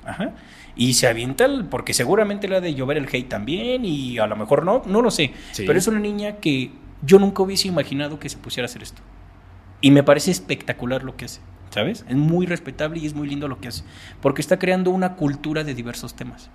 Ajá. 0.05 0.31
Y 0.75 0.93
se 0.95 1.07
avienta, 1.07 1.45
el- 1.45 1.65
porque 1.65 1.93
seguramente 1.93 2.47
le 2.47 2.55
ha 2.57 2.61
de 2.61 2.73
llover 2.73 2.97
el 2.97 3.07
hate 3.11 3.27
también 3.29 3.85
y 3.85 4.17
a 4.19 4.27
lo 4.27 4.35
mejor 4.35 4.65
no, 4.65 4.81
no 4.85 5.01
lo 5.01 5.11
sé. 5.11 5.31
Sí. 5.51 5.63
Pero 5.65 5.77
es 5.79 5.87
una 5.87 5.99
niña 5.99 6.37
que 6.37 6.71
yo 7.01 7.19
nunca 7.19 7.43
hubiese 7.43 7.67
imaginado 7.67 8.19
que 8.19 8.29
se 8.29 8.37
pusiera 8.37 8.65
a 8.65 8.69
hacer 8.69 8.81
esto. 8.83 9.01
Y 9.81 9.91
me 9.91 10.03
parece 10.03 10.31
espectacular 10.31 11.03
lo 11.03 11.15
que 11.17 11.25
hace, 11.25 11.41
¿sabes? 11.69 12.05
Es 12.07 12.15
muy 12.15 12.45
respetable 12.45 12.99
y 12.99 13.05
es 13.05 13.13
muy 13.13 13.27
lindo 13.27 13.47
lo 13.47 13.59
que 13.59 13.67
hace. 13.67 13.83
Porque 14.21 14.41
está 14.41 14.57
creando 14.57 14.89
una 14.91 15.15
cultura 15.15 15.63
de 15.65 15.73
diversos 15.75 16.15
temas, 16.15 16.49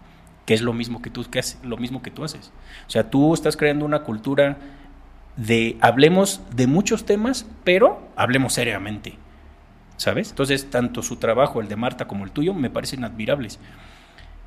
que 0.47 0.55
es 0.55 0.63
lo 0.63 0.73
mismo 0.73 1.03
que 1.03 1.11
tú, 1.11 1.25
que 1.31 1.39
haces, 1.39 1.59
lo 1.63 1.77
mismo 1.77 2.01
que 2.03 2.11
tú 2.11 2.25
haces. 2.25 2.51
O 2.87 2.91
sea, 2.91 3.11
tú 3.11 3.35
estás 3.35 3.57
creando 3.59 3.85
una 3.85 4.01
cultura 4.01 4.57
de 5.37 5.77
hablemos 5.81 6.41
de 6.57 6.67
muchos 6.67 7.05
temas, 7.05 7.47
pero 7.65 8.09
hablemos 8.17 8.55
seriamente. 8.55 9.15
¿Sabes? 9.99 10.31
Entonces, 10.31 10.71
tanto 10.71 11.03
su 11.03 11.17
trabajo, 11.17 11.61
el 11.61 11.69
de 11.69 11.77
Marta, 11.77 12.07
como 12.09 12.25
el 12.25 12.31
tuyo, 12.31 12.55
me 12.55 12.71
parecen 12.71 13.05
admirables. 13.05 13.59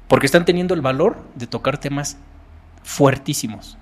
Porque 0.08 0.26
están 0.26 0.46
teniendo 0.46 0.74
el 0.74 0.82
valor 0.82 1.24
de 1.36 1.46
tocar 1.46 1.78
temas 1.78 2.18
fuertísimos. 2.84 3.78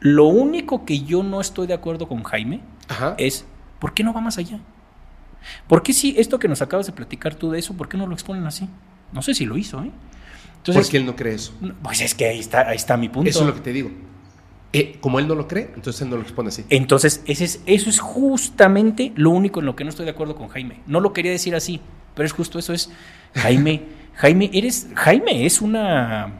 Lo 0.00 0.26
único 0.26 0.84
que 0.84 1.00
yo 1.00 1.22
no 1.22 1.40
estoy 1.40 1.66
de 1.66 1.74
acuerdo 1.74 2.08
con 2.08 2.22
Jaime 2.24 2.60
Ajá. 2.88 3.14
es, 3.18 3.46
¿por 3.78 3.94
qué 3.94 4.02
no 4.02 4.12
va 4.12 4.20
más 4.20 4.36
allá? 4.38 4.58
¿Por 5.68 5.82
qué 5.82 5.92
si 5.92 6.18
esto 6.18 6.38
que 6.38 6.48
nos 6.48 6.60
acabas 6.60 6.86
de 6.86 6.92
platicar 6.92 7.34
tú 7.34 7.50
de 7.50 7.58
eso, 7.58 7.74
por 7.74 7.88
qué 7.88 7.96
no 7.96 8.06
lo 8.06 8.14
exponen 8.14 8.44
así? 8.46 8.68
No 9.12 9.22
sé 9.22 9.34
si 9.34 9.46
lo 9.46 9.56
hizo, 9.56 9.82
¿eh? 9.82 9.90
Entonces, 10.56 10.84
Porque 10.84 10.98
él 10.98 11.06
no 11.06 11.16
cree 11.16 11.34
eso. 11.34 11.54
pues 11.82 12.00
es 12.00 12.14
que 12.14 12.26
ahí 12.26 12.38
está, 12.38 12.68
ahí 12.68 12.76
está 12.76 12.96
mi 12.96 13.08
punto. 13.08 13.30
Eso 13.30 13.40
es 13.40 13.46
lo 13.46 13.54
que 13.54 13.60
te 13.60 13.72
digo. 13.72 13.90
Eh, 14.72 14.98
como 15.00 15.18
él 15.18 15.26
no 15.26 15.34
lo 15.34 15.48
cree, 15.48 15.70
entonces 15.74 16.00
él 16.02 16.10
no 16.10 16.16
lo 16.16 16.22
expone 16.22 16.48
así. 16.50 16.64
Entonces, 16.70 17.22
ese 17.26 17.44
es, 17.44 17.60
eso 17.66 17.90
es 17.90 17.98
justamente 17.98 19.12
lo 19.16 19.30
único 19.30 19.60
en 19.60 19.66
lo 19.66 19.74
que 19.76 19.82
no 19.84 19.90
estoy 19.90 20.04
de 20.04 20.12
acuerdo 20.12 20.36
con 20.36 20.48
Jaime. 20.48 20.80
No 20.86 21.00
lo 21.00 21.12
quería 21.12 21.32
decir 21.32 21.54
así, 21.54 21.80
pero 22.14 22.26
es 22.26 22.32
justo 22.32 22.58
eso 22.58 22.72
es 22.72 22.90
Jaime, 23.34 23.82
Jaime 24.14 24.50
eres 24.52 24.88
Jaime 24.94 25.44
es 25.46 25.60
una 25.60 26.32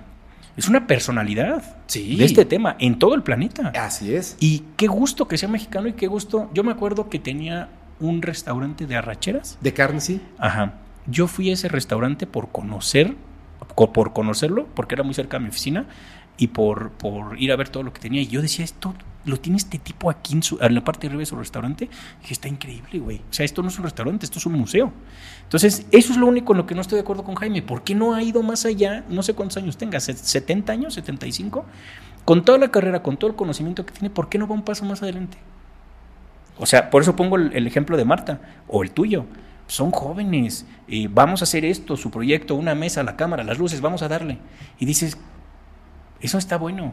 es 0.57 0.69
una 0.69 0.87
personalidad 0.87 1.77
Sí. 1.87 2.17
de 2.17 2.25
este 2.25 2.45
tema 2.45 2.77
en 2.79 2.99
todo 2.99 3.15
el 3.15 3.23
planeta. 3.23 3.73
Así 3.75 4.15
es. 4.15 4.37
Y 4.39 4.65
qué 4.77 4.87
gusto 4.87 5.27
que 5.27 5.37
sea 5.39 5.49
mexicano 5.49 5.89
y 5.89 5.95
qué 5.95 6.07
gusto. 6.07 6.49
Yo 6.55 6.63
me 6.63 6.71
acuerdo 6.71 7.09
que 7.09 7.19
tenía 7.19 7.69
un 7.99 8.23
restaurante 8.23 8.87
de 8.87 8.95
arracheras. 8.97 9.59
De 9.61 9.73
carne, 9.75 10.01
sí. 10.01 10.21
Ajá. 10.39 10.75
Yo 11.07 11.27
fui 11.27 11.51
a 11.51 11.55
ese 11.55 11.69
restaurante 11.69 12.27
por 12.29 12.51
conocer, 12.53 13.15
co- 13.75 13.93
por 13.93 14.13
conocerlo, 14.13 14.69
porque 14.75 14.95
era 14.95 15.03
muy 15.03 15.15
cerca 15.15 15.39
de 15.39 15.45
mi 15.45 15.49
oficina, 15.49 15.87
y 16.41 16.47
por, 16.49 16.91
por 16.93 17.39
ir 17.41 17.53
a 17.53 17.57
ver 17.57 17.69
todo 17.69 17.83
lo 17.83 17.93
que 17.93 18.01
tenía. 18.01 18.23
Y 18.23 18.27
yo 18.27 18.41
decía, 18.41 18.65
esto 18.65 18.95
lo 19.27 19.39
tiene 19.39 19.59
este 19.59 19.79
tipo 19.79 20.09
aquí 20.09 20.33
en, 20.33 20.43
su- 20.43 20.57
en 20.61 20.75
la 20.75 20.83
parte 20.83 21.03
de 21.03 21.09
arriba 21.09 21.21
de 21.21 21.27
su 21.27 21.37
restaurante. 21.37 21.85
Y 21.85 22.21
dije, 22.23 22.33
está 22.33 22.49
increíble, 22.49 22.99
güey. 22.99 23.19
O 23.19 23.33
sea, 23.33 23.45
esto 23.45 23.63
no 23.63 23.69
es 23.69 23.77
un 23.79 23.85
restaurante, 23.85 24.25
esto 24.25 24.39
es 24.39 24.47
un 24.47 24.55
museo. 24.55 24.91
Entonces, 25.43 25.87
eso 25.93 26.13
es 26.13 26.19
lo 26.19 26.27
único 26.27 26.55
en 26.55 26.57
lo 26.59 26.67
que 26.67 26.75
no 26.75 26.81
estoy 26.81 26.97
de 26.97 27.03
acuerdo 27.03 27.25
con 27.25 27.35
Jaime. 27.35 27.61
¿Por 27.61 27.85
qué 27.85 27.95
no 27.95 28.15
ha 28.15 28.23
ido 28.23 28.43
más 28.43 28.65
allá? 28.65 29.05
No 29.11 29.23
sé 29.23 29.35
cuántos 29.35 29.59
años 29.59 29.77
tenga, 29.77 29.99
¿set- 30.01 30.17
70 30.17 30.73
años, 30.73 30.95
75. 30.95 31.67
Con 32.25 32.43
toda 32.45 32.57
la 32.57 32.71
carrera, 32.71 33.03
con 33.03 33.19
todo 33.19 33.31
el 33.31 33.37
conocimiento 33.37 33.85
que 33.85 33.93
tiene, 33.93 34.09
¿por 34.09 34.31
qué 34.31 34.39
no 34.39 34.49
va 34.49 34.55
un 34.55 34.63
paso 34.63 34.87
más 34.87 35.03
adelante? 35.03 35.37
O 36.59 36.65
sea, 36.67 36.91
por 36.91 37.03
eso 37.03 37.17
pongo 37.17 37.37
el, 37.37 37.53
el 37.55 37.67
ejemplo 37.67 37.97
de 37.99 38.05
Marta 38.07 38.41
o 38.67 38.83
el 38.83 38.91
tuyo. 38.93 39.27
Son 39.67 39.91
jóvenes, 39.93 40.67
eh, 40.89 41.09
vamos 41.11 41.43
a 41.43 41.45
hacer 41.45 41.65
esto, 41.65 41.97
su 41.97 42.11
proyecto, 42.11 42.57
una 42.57 42.75
mesa, 42.75 43.03
la 43.05 43.15
cámara, 43.17 43.45
las 43.45 43.59
luces, 43.59 43.81
vamos 43.81 44.03
a 44.03 44.09
darle. 44.09 44.39
Y 44.81 44.85
dices, 44.85 45.17
eso 46.21 46.39
está 46.39 46.57
bueno. 46.57 46.93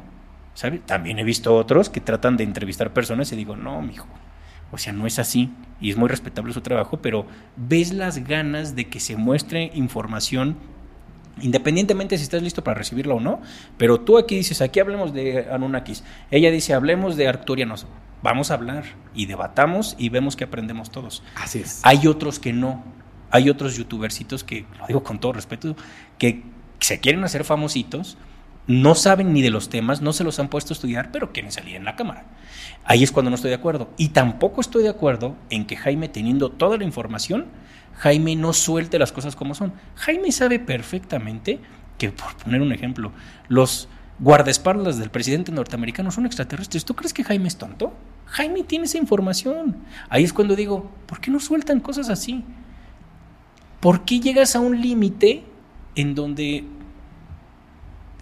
¿Sabe? 0.53 0.79
También 0.79 1.19
he 1.19 1.23
visto 1.23 1.55
otros 1.55 1.89
que 1.89 2.01
tratan 2.01 2.35
de 2.35 2.43
entrevistar 2.43 2.91
personas 2.91 3.31
y 3.31 3.35
digo, 3.35 3.55
no, 3.55 3.81
mijo. 3.81 4.07
O 4.71 4.77
sea, 4.77 4.91
no 4.91 5.05
es 5.05 5.19
así. 5.19 5.51
Y 5.79 5.91
es 5.91 5.97
muy 5.97 6.09
respetable 6.09 6.51
su 6.51 6.61
trabajo, 6.61 6.97
pero 6.97 7.27
ves 7.55 7.93
las 7.93 8.23
ganas 8.23 8.75
de 8.75 8.89
que 8.89 8.99
se 8.99 9.15
muestre 9.15 9.71
información 9.75 10.57
independientemente 11.41 12.17
si 12.17 12.23
estás 12.23 12.41
listo 12.41 12.63
para 12.63 12.77
recibirla 12.77 13.13
o 13.13 13.19
no, 13.19 13.41
pero 13.77 13.99
tú 13.99 14.17
aquí 14.17 14.35
dices, 14.35 14.61
aquí 14.61 14.79
hablemos 14.79 15.13
de 15.13 15.47
Anunnakis, 15.51 16.03
ella 16.31 16.51
dice, 16.51 16.73
hablemos 16.73 17.15
de 17.15 17.27
arcturianos, 17.27 17.85
vamos 18.23 18.51
a 18.51 18.55
hablar 18.55 18.85
y 19.13 19.25
debatamos 19.25 19.95
y 19.97 20.09
vemos 20.09 20.35
que 20.35 20.45
aprendemos 20.45 20.89
todos. 20.91 21.23
Así 21.35 21.59
es. 21.59 21.81
Hay 21.83 22.07
otros 22.07 22.39
que 22.39 22.53
no, 22.53 22.83
hay 23.29 23.49
otros 23.49 23.75
youtubercitos 23.75 24.43
que, 24.43 24.65
lo 24.79 24.87
digo 24.87 25.03
con 25.03 25.19
todo 25.19 25.33
respeto, 25.33 25.75
que 26.17 26.43
se 26.79 26.99
quieren 26.99 27.23
hacer 27.23 27.43
famositos, 27.43 28.17
no 28.67 28.95
saben 28.95 29.33
ni 29.33 29.41
de 29.41 29.49
los 29.49 29.69
temas, 29.69 30.01
no 30.01 30.13
se 30.13 30.23
los 30.23 30.39
han 30.39 30.49
puesto 30.49 30.73
a 30.73 30.75
estudiar, 30.75 31.11
pero 31.11 31.31
quieren 31.31 31.51
salir 31.51 31.75
en 31.75 31.85
la 31.85 31.95
cámara. 31.95 32.25
Ahí 32.83 33.03
es 33.03 33.11
cuando 33.11 33.29
no 33.29 33.35
estoy 33.35 33.49
de 33.49 33.55
acuerdo. 33.55 33.89
Y 33.97 34.09
tampoco 34.09 34.61
estoy 34.61 34.83
de 34.83 34.89
acuerdo 34.89 35.35
en 35.49 35.65
que 35.65 35.77
Jaime, 35.77 36.09
teniendo 36.09 36.49
toda 36.49 36.77
la 36.77 36.83
información, 36.83 37.45
Jaime 37.95 38.35
no 38.35 38.53
suelte 38.53 38.99
las 38.99 39.11
cosas 39.11 39.35
como 39.35 39.55
son. 39.55 39.73
Jaime 39.95 40.31
sabe 40.31 40.59
perfectamente 40.59 41.59
que, 41.97 42.11
por 42.11 42.35
poner 42.37 42.61
un 42.61 42.71
ejemplo, 42.71 43.11
los 43.47 43.87
guardaespaldas 44.19 44.97
del 44.97 45.09
presidente 45.09 45.51
norteamericano 45.51 46.11
son 46.11 46.25
extraterrestres. 46.25 46.85
¿Tú 46.85 46.95
crees 46.95 47.13
que 47.13 47.23
Jaime 47.23 47.47
es 47.47 47.57
tonto? 47.57 47.93
Jaime 48.25 48.63
tiene 48.63 48.85
esa 48.85 48.97
información. 48.97 49.77
Ahí 50.09 50.23
es 50.23 50.33
cuando 50.33 50.55
digo, 50.55 50.91
¿por 51.05 51.21
qué 51.21 51.31
no 51.31 51.39
sueltan 51.39 51.79
cosas 51.79 52.09
así? 52.09 52.43
¿Por 53.79 54.05
qué 54.05 54.19
llegas 54.19 54.55
a 54.55 54.59
un 54.59 54.81
límite 54.81 55.43
en 55.95 56.15
donde, 56.15 56.65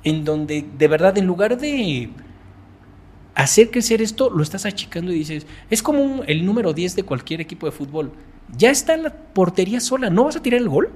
en 0.06 0.24
donde 0.24 0.66
de 0.78 0.88
verdad, 0.88 1.18
en 1.18 1.26
lugar 1.28 1.58
de 1.58 2.10
hacer 3.36 3.70
crecer 3.72 4.02
esto, 4.02 4.30
lo 4.30 4.42
estás 4.42 4.66
achicando 4.66 5.12
y 5.12 5.16
dices, 5.20 5.46
es 5.70 5.84
como 5.84 6.24
el 6.24 6.46
número 6.46 6.72
10 6.74 6.96
de 6.96 7.04
cualquier 7.04 7.42
equipo 7.42 7.66
de 7.66 7.74
fútbol. 7.74 8.14
Ya 8.58 8.70
está 8.72 8.94
en 8.94 9.04
la 9.04 9.10
portería 9.14 9.82
sola, 9.82 10.10
¿no 10.10 10.24
vas 10.24 10.38
a 10.38 10.42
tirar 10.42 10.62
el 10.62 10.70
gol? 10.70 10.94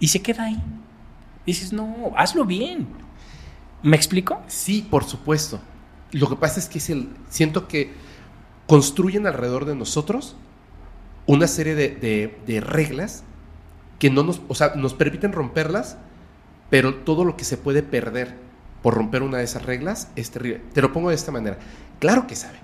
Y 0.00 0.08
se 0.08 0.22
queda 0.22 0.44
ahí. 0.44 0.60
Dices, 1.46 1.72
no, 1.72 2.12
hazlo 2.16 2.44
bien. 2.44 2.86
¿Me 3.82 3.96
explico? 3.96 4.42
Sí, 4.48 4.86
por 4.90 5.04
supuesto. 5.04 5.60
Lo 6.12 6.28
que 6.28 6.36
pasa 6.36 6.58
es 6.58 6.68
que 6.68 6.78
es 6.78 6.90
el, 6.90 7.08
siento 7.28 7.68
que 7.68 7.92
construyen 8.66 9.26
alrededor 9.26 9.64
de 9.64 9.74
nosotros 9.74 10.36
una 11.26 11.46
serie 11.46 11.74
de, 11.74 11.88
de- 11.90 12.38
de 12.46 12.60
reglas 12.60 13.22
que 13.98 14.10
no 14.10 14.22
nos, 14.22 14.40
o 14.48 14.54
sea, 14.54 14.74
nos 14.74 14.94
permiten 14.94 15.32
romperlas, 15.32 15.98
pero 16.70 16.94
todo 16.94 17.24
lo 17.24 17.36
que 17.36 17.44
se 17.44 17.56
puede 17.56 17.82
perder 17.82 18.34
por 18.82 18.94
romper 18.94 19.22
una 19.22 19.38
de 19.38 19.44
esas 19.44 19.64
reglas 19.64 20.08
es 20.16 20.30
terrible. 20.30 20.62
Te 20.72 20.80
lo 20.80 20.92
pongo 20.92 21.10
de 21.10 21.14
esta 21.16 21.30
manera. 21.32 21.58
Claro 21.98 22.26
que 22.26 22.34
sabe. 22.36 22.58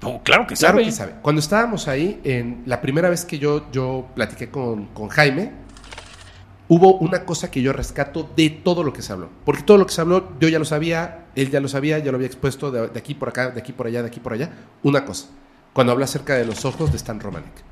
No, 0.00 0.22
claro 0.22 0.46
que 0.46 0.54
Claro 0.54 0.74
sabe. 0.74 0.84
que 0.84 0.92
sabe. 0.92 1.12
Cuando 1.22 1.40
estábamos 1.40 1.88
ahí, 1.88 2.20
en 2.22 2.62
la 2.66 2.80
primera 2.80 3.08
vez 3.10 3.24
que 3.24 3.38
yo, 3.40 3.68
yo 3.72 4.06
platiqué 4.14 4.48
con, 4.50 4.86
con 4.88 5.08
Jaime, 5.08 5.50
hubo 6.68 6.98
una 6.98 7.24
cosa 7.24 7.50
que 7.50 7.62
yo 7.62 7.72
rescato 7.72 8.30
de 8.36 8.50
todo 8.50 8.84
lo 8.84 8.92
que 8.92 9.02
se 9.02 9.12
habló. 9.12 9.28
Porque 9.44 9.62
todo 9.62 9.78
lo 9.78 9.86
que 9.86 9.92
se 9.92 10.00
habló, 10.00 10.38
yo 10.38 10.48
ya 10.48 10.58
lo 10.60 10.64
sabía, 10.64 11.26
él 11.34 11.50
ya 11.50 11.60
lo 11.60 11.66
sabía, 11.68 11.98
ya 11.98 12.12
lo 12.12 12.16
había 12.16 12.26
expuesto 12.28 12.70
de, 12.70 12.88
de 12.88 12.98
aquí 12.98 13.14
por 13.14 13.30
acá, 13.30 13.50
de 13.50 13.60
aquí 13.60 13.72
por 13.72 13.86
allá, 13.88 14.02
de 14.02 14.08
aquí 14.08 14.20
por 14.20 14.34
allá. 14.34 14.50
Una 14.84 15.04
cosa, 15.04 15.26
cuando 15.72 15.92
habla 15.92 16.04
acerca 16.04 16.34
de 16.34 16.44
los 16.44 16.64
ojos 16.64 16.90
de 16.92 16.96
Stan 16.98 17.18
Romanek. 17.18 17.64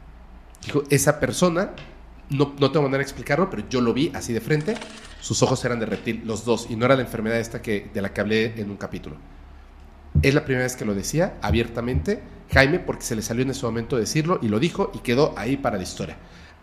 Dijo, 0.65 0.83
esa 0.91 1.21
persona, 1.21 1.71
no, 2.31 2.55
no 2.59 2.71
tengo 2.71 2.83
manera 2.83 2.99
de 2.99 3.05
explicarlo, 3.05 3.51
pero 3.51 3.69
yo 3.69 3.81
lo 3.81 3.93
vi 3.93 4.11
así 4.15 4.33
de 4.33 4.41
frente, 4.41 4.75
sus 5.21 5.43
ojos 5.43 5.65
eran 5.65 5.81
de 5.81 5.87
reptil, 5.87 6.23
los 6.25 6.45
dos, 6.45 6.67
y 6.71 6.77
no 6.77 6.87
era 6.87 6.97
la 6.97 7.03
enfermedad 7.03 7.39
esta 7.39 7.63
que, 7.63 7.91
de 7.93 8.03
la 8.03 8.13
que 8.13 8.21
hablé 8.21 8.61
en 8.61 8.71
un 8.71 8.77
capítulo. 8.77 9.17
Es 10.23 10.35
la 10.35 10.45
primera 10.45 10.65
vez 10.65 10.77
que 10.77 10.85
lo 10.85 10.95
decía 10.95 11.35
abiertamente 11.43 12.23
Jaime 12.53 12.79
porque 12.79 13.03
se 13.03 13.17
le 13.17 13.23
salió 13.23 13.43
en 13.43 13.51
ese 13.51 13.65
momento 13.67 13.97
decirlo 13.97 14.39
y 14.41 14.49
lo 14.49 14.59
dijo 14.59 14.91
y 14.95 14.99
quedó 14.99 15.35
ahí 15.37 15.57
para 15.57 15.77
la 15.77 15.83
historia. 15.83 16.17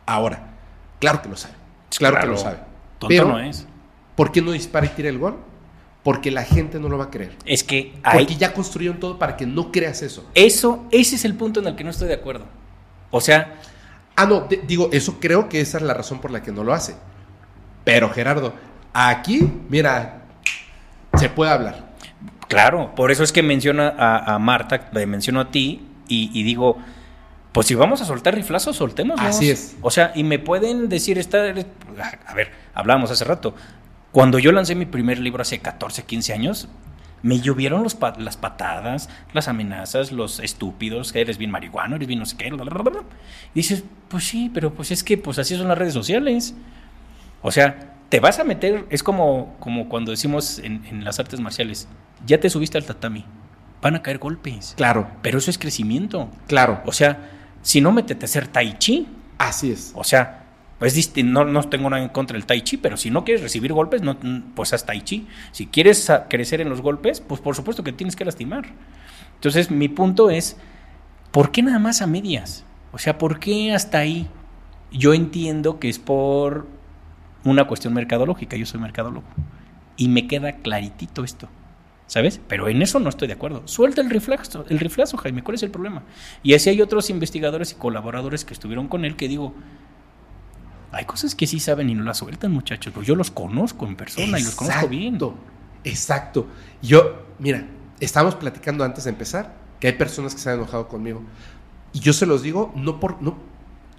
Ahora, 0.06 0.54
claro 1.00 1.22
que 1.22 1.30
lo 1.30 1.36
sabe. 1.36 1.56
Claro, 1.98 2.20
que 2.20 2.28
lo 2.28 2.38
sabe. 2.38 2.58
Tonto 3.00 3.08
Pero, 3.08 3.28
no 3.28 3.40
es. 3.40 3.68
¿por 4.16 4.32
qué 4.32 4.42
no 4.42 4.52
dispara 4.52 4.86
y 4.86 4.90
tira 4.90 5.10
el 5.10 5.20
gol? 5.20 5.38
Porque 6.04 6.32
la 6.32 6.44
gente 6.44 6.80
no 6.80 6.90
lo 6.90 6.98
va 6.98 7.06
a 7.06 7.10
creer. 7.10 7.38
Es 7.46 7.64
que 7.64 7.94
hay, 8.04 8.20
Porque 8.20 8.36
ya 8.36 8.54
construyeron 8.54 9.00
todo 9.00 9.18
para 9.18 9.38
que 9.38 9.46
no 9.46 9.72
creas 9.72 10.02
eso. 10.02 10.30
eso, 10.36 10.86
ese 10.92 11.16
es 11.16 11.26
el 11.26 11.36
punto 11.36 11.60
en 11.62 11.68
el 11.68 11.76
que 11.76 11.84
no 11.84 11.92
estoy 11.92 12.10
de 12.10 12.16
acuerdo. 12.16 12.46
O 13.10 13.22
sea, 13.22 13.56
Ah, 14.16 14.26
no, 14.26 14.48
digo, 14.68 14.90
eso 14.92 15.20
creo 15.20 15.50
que 15.50 15.62
esa 15.62 15.78
es 15.78 15.84
la 15.84 15.94
razón 15.94 16.20
por 16.20 16.32
la 16.32 16.42
que 16.44 16.52
no 16.52 16.64
lo 16.64 16.74
hace. 16.74 16.96
Pero 17.84 18.10
Gerardo, 18.10 18.54
aquí, 18.94 19.52
mira, 19.70 20.24
se 21.18 21.30
puede 21.30 21.52
hablar. 21.52 21.94
Claro, 22.48 22.94
por 22.96 23.12
eso 23.12 23.24
es 23.24 23.32
que 23.32 23.42
menciono 23.42 23.84
a, 23.84 24.36
a 24.36 24.40
Marta, 24.40 24.90
te 24.92 25.06
menciono 25.06 25.42
a 25.42 25.52
ti 25.52 25.88
y, 26.08 26.30
y 26.34 26.44
digo, 26.44 26.78
pues 27.54 27.68
si 27.68 27.76
vamos 27.76 28.02
a 28.02 28.06
soltar 28.06 28.36
riflazos, 28.36 28.76
soltémoslos. 28.76 29.28
Así 29.28 29.50
es. 29.50 29.76
O 29.82 29.92
sea, 29.92 30.12
y 30.16 30.24
me 30.24 30.40
pueden 30.40 30.90
decir, 30.90 31.18
esta, 31.18 31.38
a 31.38 32.34
ver, 32.34 32.52
hablábamos 32.74 33.12
hace 33.12 33.24
rato, 33.24 33.56
cuando 34.12 34.40
yo 34.40 34.52
lancé 34.52 34.76
mi 34.76 34.86
primer 34.86 35.20
libro 35.20 35.42
hace 35.42 35.60
14, 35.60 36.04
15 36.04 36.34
años, 36.34 36.68
me 37.24 37.40
llovieron 37.40 37.82
los 37.84 37.96
pa- 37.96 38.14
las 38.20 38.38
patadas, 38.38 39.10
las 39.34 39.48
amenazas, 39.48 40.12
los 40.12 40.40
estúpidos, 40.40 41.12
que 41.12 41.22
eres 41.22 41.38
bien 41.40 41.50
marihuano, 41.52 41.96
eres 41.96 42.08
bien 42.08 42.20
no 42.20 42.26
sé 42.26 42.38
qué, 42.38 42.50
bla, 42.52 42.64
bla, 42.64 42.82
bla, 42.82 42.92
bla. 42.92 43.02
Y 43.56 43.60
dices, 43.60 43.84
pues 44.10 44.26
sí, 44.26 44.52
pero 44.54 44.74
pues 44.74 44.92
es 44.92 45.04
que 45.04 45.18
pues 45.18 45.40
así 45.40 45.56
son 45.56 45.68
las 45.70 45.78
redes 45.78 45.94
sociales. 45.94 46.54
O 47.42 47.52
sea, 47.52 47.96
te 48.10 48.20
vas 48.20 48.40
a 48.40 48.44
meter, 48.44 48.86
es 48.90 49.02
como, 49.04 49.56
como 49.60 49.90
cuando 49.90 50.12
decimos 50.12 50.60
en, 50.60 50.86
en 50.86 51.04
las 51.04 51.20
artes 51.20 51.40
marciales, 51.40 51.88
ya 52.26 52.40
te 52.40 52.50
subiste 52.50 52.78
al 52.78 52.86
tatami, 52.86 53.26
van 53.82 53.96
a 53.96 54.02
caer 54.02 54.18
golpes. 54.20 54.74
Claro, 54.78 55.08
Pero 55.22 55.38
eso 55.40 55.50
es 55.50 55.58
crecimiento. 55.58 56.30
claro. 56.48 56.82
O 56.86 56.92
sea, 56.92 57.30
si 57.62 57.82
no 57.82 57.92
métete 57.92 58.26
a 58.26 58.28
hacer 58.28 58.48
tai 58.48 58.78
chi, 58.78 59.08
Así 59.38 59.72
es. 59.72 59.92
o 59.96 60.04
sea, 60.04 60.43
pues 60.84 60.98
disti- 60.98 61.24
no, 61.24 61.46
no 61.46 61.64
tengo 61.70 61.90
nada 61.90 62.04
en 62.04 62.10
contra 62.10 62.34
del 62.36 62.46
tai 62.46 62.62
chi, 62.62 62.76
pero 62.76 62.98
si 62.98 63.10
no 63.10 63.24
quieres 63.24 63.42
recibir 63.42 63.72
golpes, 63.72 64.02
no, 64.02 64.18
pues 64.54 64.74
haz 64.74 64.86
tai 64.86 65.02
chi. 65.02 65.30
Si 65.54 65.68
quieres 65.68 66.12
crecer 66.30 66.60
en 66.60 66.68
los 66.68 66.82
golpes, 66.82 67.22
pues 67.22 67.40
por 67.40 67.56
supuesto 67.56 67.86
que 67.86 67.94
tienes 67.94 68.18
que 68.18 68.26
lastimar. 68.26 68.66
Entonces, 69.36 69.72
mi 69.72 69.88
punto 69.88 70.30
es, 70.30 70.58
¿por 71.32 71.52
qué 71.52 71.64
nada 71.64 71.80
más 71.80 72.02
a 72.02 72.06
medias? 72.06 72.66
O 72.92 72.98
sea, 72.98 73.18
¿por 73.18 73.40
qué 73.40 73.72
hasta 73.72 74.00
ahí? 74.00 74.28
Yo 74.92 75.14
entiendo 75.14 75.80
que 75.80 75.88
es 75.88 76.00
por 76.00 76.68
una 77.46 77.66
cuestión 77.66 77.94
mercadológica, 77.94 78.58
yo 78.58 78.66
soy 78.66 78.82
mercadólogo, 78.82 79.26
y 79.96 80.10
me 80.10 80.28
queda 80.28 80.58
claritito 80.58 81.24
esto. 81.24 81.48
¿Sabes? 82.08 82.42
Pero 82.50 82.68
en 82.68 82.82
eso 82.82 83.00
no 83.00 83.08
estoy 83.08 83.30
de 83.30 83.36
acuerdo. 83.36 83.66
Suelta 83.70 84.02
el 84.02 84.10
riflazo, 84.10 84.66
el 84.68 84.82
riflazo, 84.82 85.16
Jaime, 85.16 85.44
¿cuál 85.44 85.56
es 85.56 85.64
el 85.64 85.72
problema? 85.72 86.04
Y 86.44 86.56
así 86.56 86.70
hay 86.70 86.82
otros 86.82 87.10
investigadores 87.10 87.72
y 87.72 87.76
colaboradores 87.76 88.44
que 88.44 88.54
estuvieron 88.54 88.90
con 88.90 89.06
él 89.06 89.16
que 89.16 89.30
digo, 89.30 89.56
hay 90.94 91.06
cosas 91.06 91.36
que 91.36 91.48
sí 91.48 91.60
saben 91.60 91.90
y 91.90 91.96
no 91.96 92.04
las 92.04 92.18
sueltan, 92.18 92.52
muchachos. 92.52 92.94
Pues 92.94 93.08
yo 93.08 93.16
los 93.16 93.32
conozco 93.32 93.86
en 93.88 93.96
persona 93.96 94.40
y 94.40 94.44
los 94.44 94.56
conozco 94.56 94.88
bien. 94.88 95.18
Exacto. 95.84 96.48
Yo, 96.82 97.26
mira, 97.40 97.66
estábamos 98.00 98.36
platicando 98.36 98.84
antes 98.84 99.04
de 99.04 99.10
empezar 99.10 99.56
que 99.80 99.88
hay 99.88 99.94
personas 99.94 100.36
que 100.36 100.42
se 100.42 100.50
han 100.50 100.58
enojado 100.58 100.88
conmigo. 100.88 101.22
Y 101.94 102.00
yo 102.00 102.14
se 102.14 102.26
los 102.26 102.44
digo, 102.44 102.72
no 102.76 103.00
por. 103.00 103.22
No, 103.22 103.38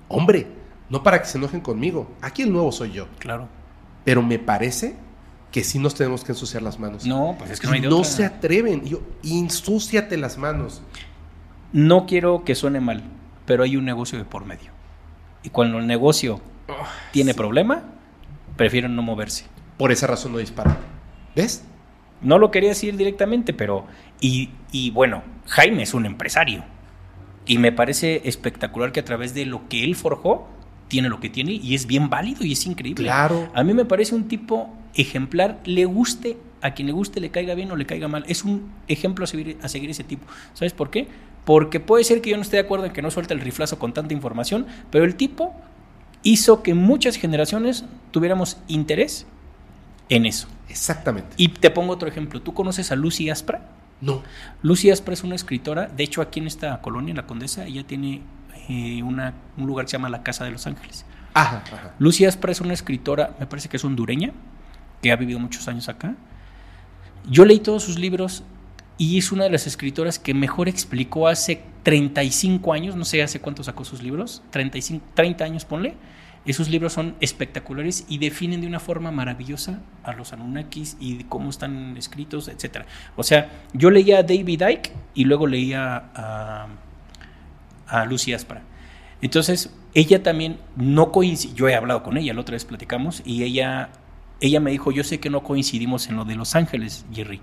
hombre, 0.08 0.46
no 0.88 1.02
para 1.02 1.20
que 1.20 1.26
se 1.26 1.36
enojen 1.38 1.60
conmigo. 1.60 2.10
Aquí 2.22 2.42
el 2.42 2.52
nuevo 2.52 2.70
soy 2.72 2.92
yo. 2.92 3.08
Claro. 3.18 3.48
Pero 4.04 4.22
me 4.22 4.38
parece 4.38 4.96
que 5.50 5.64
sí 5.64 5.78
nos 5.78 5.94
tenemos 5.94 6.24
que 6.24 6.32
ensuciar 6.32 6.62
las 6.62 6.78
manos. 6.78 7.06
No, 7.06 7.34
pues 7.38 7.50
es 7.50 7.60
que 7.60 7.66
no 7.66 7.72
hay 7.74 7.80
de 7.80 7.88
no 7.88 7.98
otra. 7.98 8.10
se 8.10 8.24
atreven. 8.24 8.84
Yo, 8.84 9.00
insúciate 9.22 10.16
las 10.16 10.38
manos. 10.38 10.82
No 11.72 12.06
quiero 12.06 12.44
que 12.44 12.54
suene 12.54 12.80
mal, 12.80 13.02
pero 13.46 13.64
hay 13.64 13.76
un 13.76 13.84
negocio 13.84 14.16
de 14.16 14.24
por 14.24 14.44
medio. 14.44 14.70
Y 15.42 15.50
cuando 15.50 15.78
el 15.78 15.86
negocio 15.86 16.40
tiene 17.12 17.34
problema, 17.34 17.84
prefieren 18.56 18.96
no 18.96 19.02
moverse. 19.02 19.46
Por 19.78 19.92
esa 19.92 20.06
razón 20.06 20.32
no 20.32 20.38
disparan. 20.38 20.76
¿Ves? 21.34 21.64
No 22.20 22.38
lo 22.38 22.50
quería 22.50 22.70
decir 22.70 22.96
directamente, 22.96 23.52
pero... 23.52 23.86
Y, 24.20 24.50
y 24.72 24.90
bueno, 24.90 25.22
Jaime 25.46 25.82
es 25.82 25.94
un 25.94 26.06
empresario. 26.06 26.64
Y 27.46 27.58
me 27.58 27.72
parece 27.72 28.22
espectacular 28.24 28.92
que 28.92 29.00
a 29.00 29.04
través 29.04 29.34
de 29.34 29.44
lo 29.44 29.68
que 29.68 29.84
él 29.84 29.96
forjó, 29.96 30.48
tiene 30.88 31.08
lo 31.08 31.20
que 31.20 31.30
tiene 31.30 31.52
y 31.52 31.74
es 31.74 31.86
bien 31.86 32.08
válido 32.08 32.44
y 32.44 32.52
es 32.52 32.66
increíble. 32.66 33.04
Claro. 33.04 33.50
A 33.54 33.64
mí 33.64 33.74
me 33.74 33.84
parece 33.84 34.14
un 34.14 34.28
tipo 34.28 34.72
ejemplar, 34.94 35.60
le 35.64 35.84
guste, 35.84 36.38
a 36.62 36.72
quien 36.72 36.86
le 36.86 36.92
guste, 36.92 37.20
le 37.20 37.30
caiga 37.30 37.54
bien 37.54 37.70
o 37.70 37.76
le 37.76 37.86
caiga 37.86 38.08
mal. 38.08 38.24
Es 38.28 38.44
un 38.44 38.70
ejemplo 38.88 39.24
a 39.24 39.26
seguir, 39.26 39.58
a 39.62 39.68
seguir 39.68 39.90
ese 39.90 40.04
tipo. 40.04 40.26
¿Sabes 40.52 40.72
por 40.72 40.90
qué? 40.90 41.08
Porque 41.44 41.80
puede 41.80 42.04
ser 42.04 42.20
que 42.20 42.30
yo 42.30 42.36
no 42.36 42.42
esté 42.42 42.56
de 42.56 42.62
acuerdo 42.62 42.86
en 42.86 42.92
que 42.92 43.02
no 43.02 43.10
suelte 43.10 43.34
el 43.34 43.40
riflazo 43.40 43.78
con 43.78 43.92
tanta 43.92 44.14
información, 44.14 44.66
pero 44.90 45.04
el 45.04 45.16
tipo 45.16 45.54
hizo 46.24 46.62
que 46.62 46.74
muchas 46.74 47.16
generaciones 47.16 47.84
tuviéramos 48.10 48.56
interés 48.66 49.26
en 50.08 50.26
eso. 50.26 50.48
Exactamente. 50.68 51.28
Y 51.36 51.48
te 51.48 51.70
pongo 51.70 51.92
otro 51.92 52.08
ejemplo. 52.08 52.42
¿Tú 52.42 52.52
conoces 52.52 52.90
a 52.90 52.96
Lucy 52.96 53.30
Aspra? 53.30 53.68
No. 54.00 54.22
Lucy 54.62 54.90
Aspra 54.90 55.14
es 55.14 55.22
una 55.22 55.36
escritora. 55.36 55.86
De 55.86 56.02
hecho, 56.02 56.20
aquí 56.20 56.40
en 56.40 56.48
esta 56.48 56.80
colonia, 56.80 57.10
en 57.10 57.18
la 57.18 57.26
Condesa, 57.26 57.64
ella 57.64 57.86
tiene 57.86 58.22
eh, 58.68 59.02
una, 59.02 59.34
un 59.56 59.66
lugar 59.66 59.84
que 59.84 59.90
se 59.90 59.98
llama 59.98 60.08
La 60.08 60.22
Casa 60.22 60.44
de 60.44 60.50
los 60.50 60.66
Ángeles. 60.66 61.04
Ajá, 61.34 61.62
ajá. 61.66 61.94
Lucy 61.98 62.24
Aspra 62.24 62.52
es 62.52 62.60
una 62.60 62.74
escritora, 62.74 63.34
me 63.38 63.46
parece 63.46 63.68
que 63.68 63.76
es 63.76 63.84
hondureña, 63.84 64.32
que 65.02 65.12
ha 65.12 65.16
vivido 65.16 65.38
muchos 65.38 65.68
años 65.68 65.88
acá. 65.88 66.14
Yo 67.28 67.44
leí 67.44 67.60
todos 67.60 67.82
sus 67.82 67.98
libros 67.98 68.44
y 68.98 69.18
es 69.18 69.32
una 69.32 69.44
de 69.44 69.50
las 69.50 69.66
escritoras 69.66 70.18
que 70.18 70.34
mejor 70.34 70.68
explicó 70.68 71.28
hace 71.28 71.62
35 71.84 72.72
años, 72.72 72.96
no 72.96 73.04
sé 73.04 73.22
hace 73.22 73.40
cuánto 73.40 73.62
sacó 73.62 73.84
sus 73.84 74.02
libros, 74.02 74.42
35, 74.50 75.06
30 75.14 75.44
años 75.44 75.64
ponle. 75.64 75.94
Esos 76.46 76.68
libros 76.68 76.92
son 76.92 77.14
espectaculares 77.20 78.04
y 78.08 78.18
definen 78.18 78.60
de 78.60 78.66
una 78.66 78.80
forma 78.80 79.10
maravillosa 79.10 79.80
a 80.02 80.12
los 80.12 80.34
Anunnakis 80.34 80.96
y 81.00 81.24
cómo 81.24 81.48
están 81.48 81.96
escritos, 81.96 82.48
etc. 82.48 82.84
O 83.16 83.22
sea, 83.22 83.50
yo 83.72 83.90
leía 83.90 84.18
a 84.18 84.22
David 84.22 84.62
Icke 84.68 84.92
y 85.14 85.24
luego 85.24 85.46
leía 85.46 86.10
a, 86.14 86.66
a 87.86 88.04
Lucy 88.04 88.34
Aspra. 88.34 88.62
Entonces, 89.22 89.74
ella 89.94 90.22
también 90.22 90.58
no 90.76 91.12
coincide, 91.12 91.54
yo 91.54 91.68
he 91.68 91.74
hablado 91.74 92.02
con 92.02 92.18
ella, 92.18 92.34
la 92.34 92.42
otra 92.42 92.54
vez 92.54 92.66
platicamos, 92.66 93.22
y 93.24 93.42
ella, 93.42 93.88
ella 94.40 94.60
me 94.60 94.70
dijo, 94.70 94.92
yo 94.92 95.02
sé 95.02 95.20
que 95.20 95.30
no 95.30 95.42
coincidimos 95.42 96.08
en 96.08 96.16
lo 96.16 96.26
de 96.26 96.34
Los 96.34 96.56
Ángeles, 96.56 97.06
Jerry, 97.12 97.40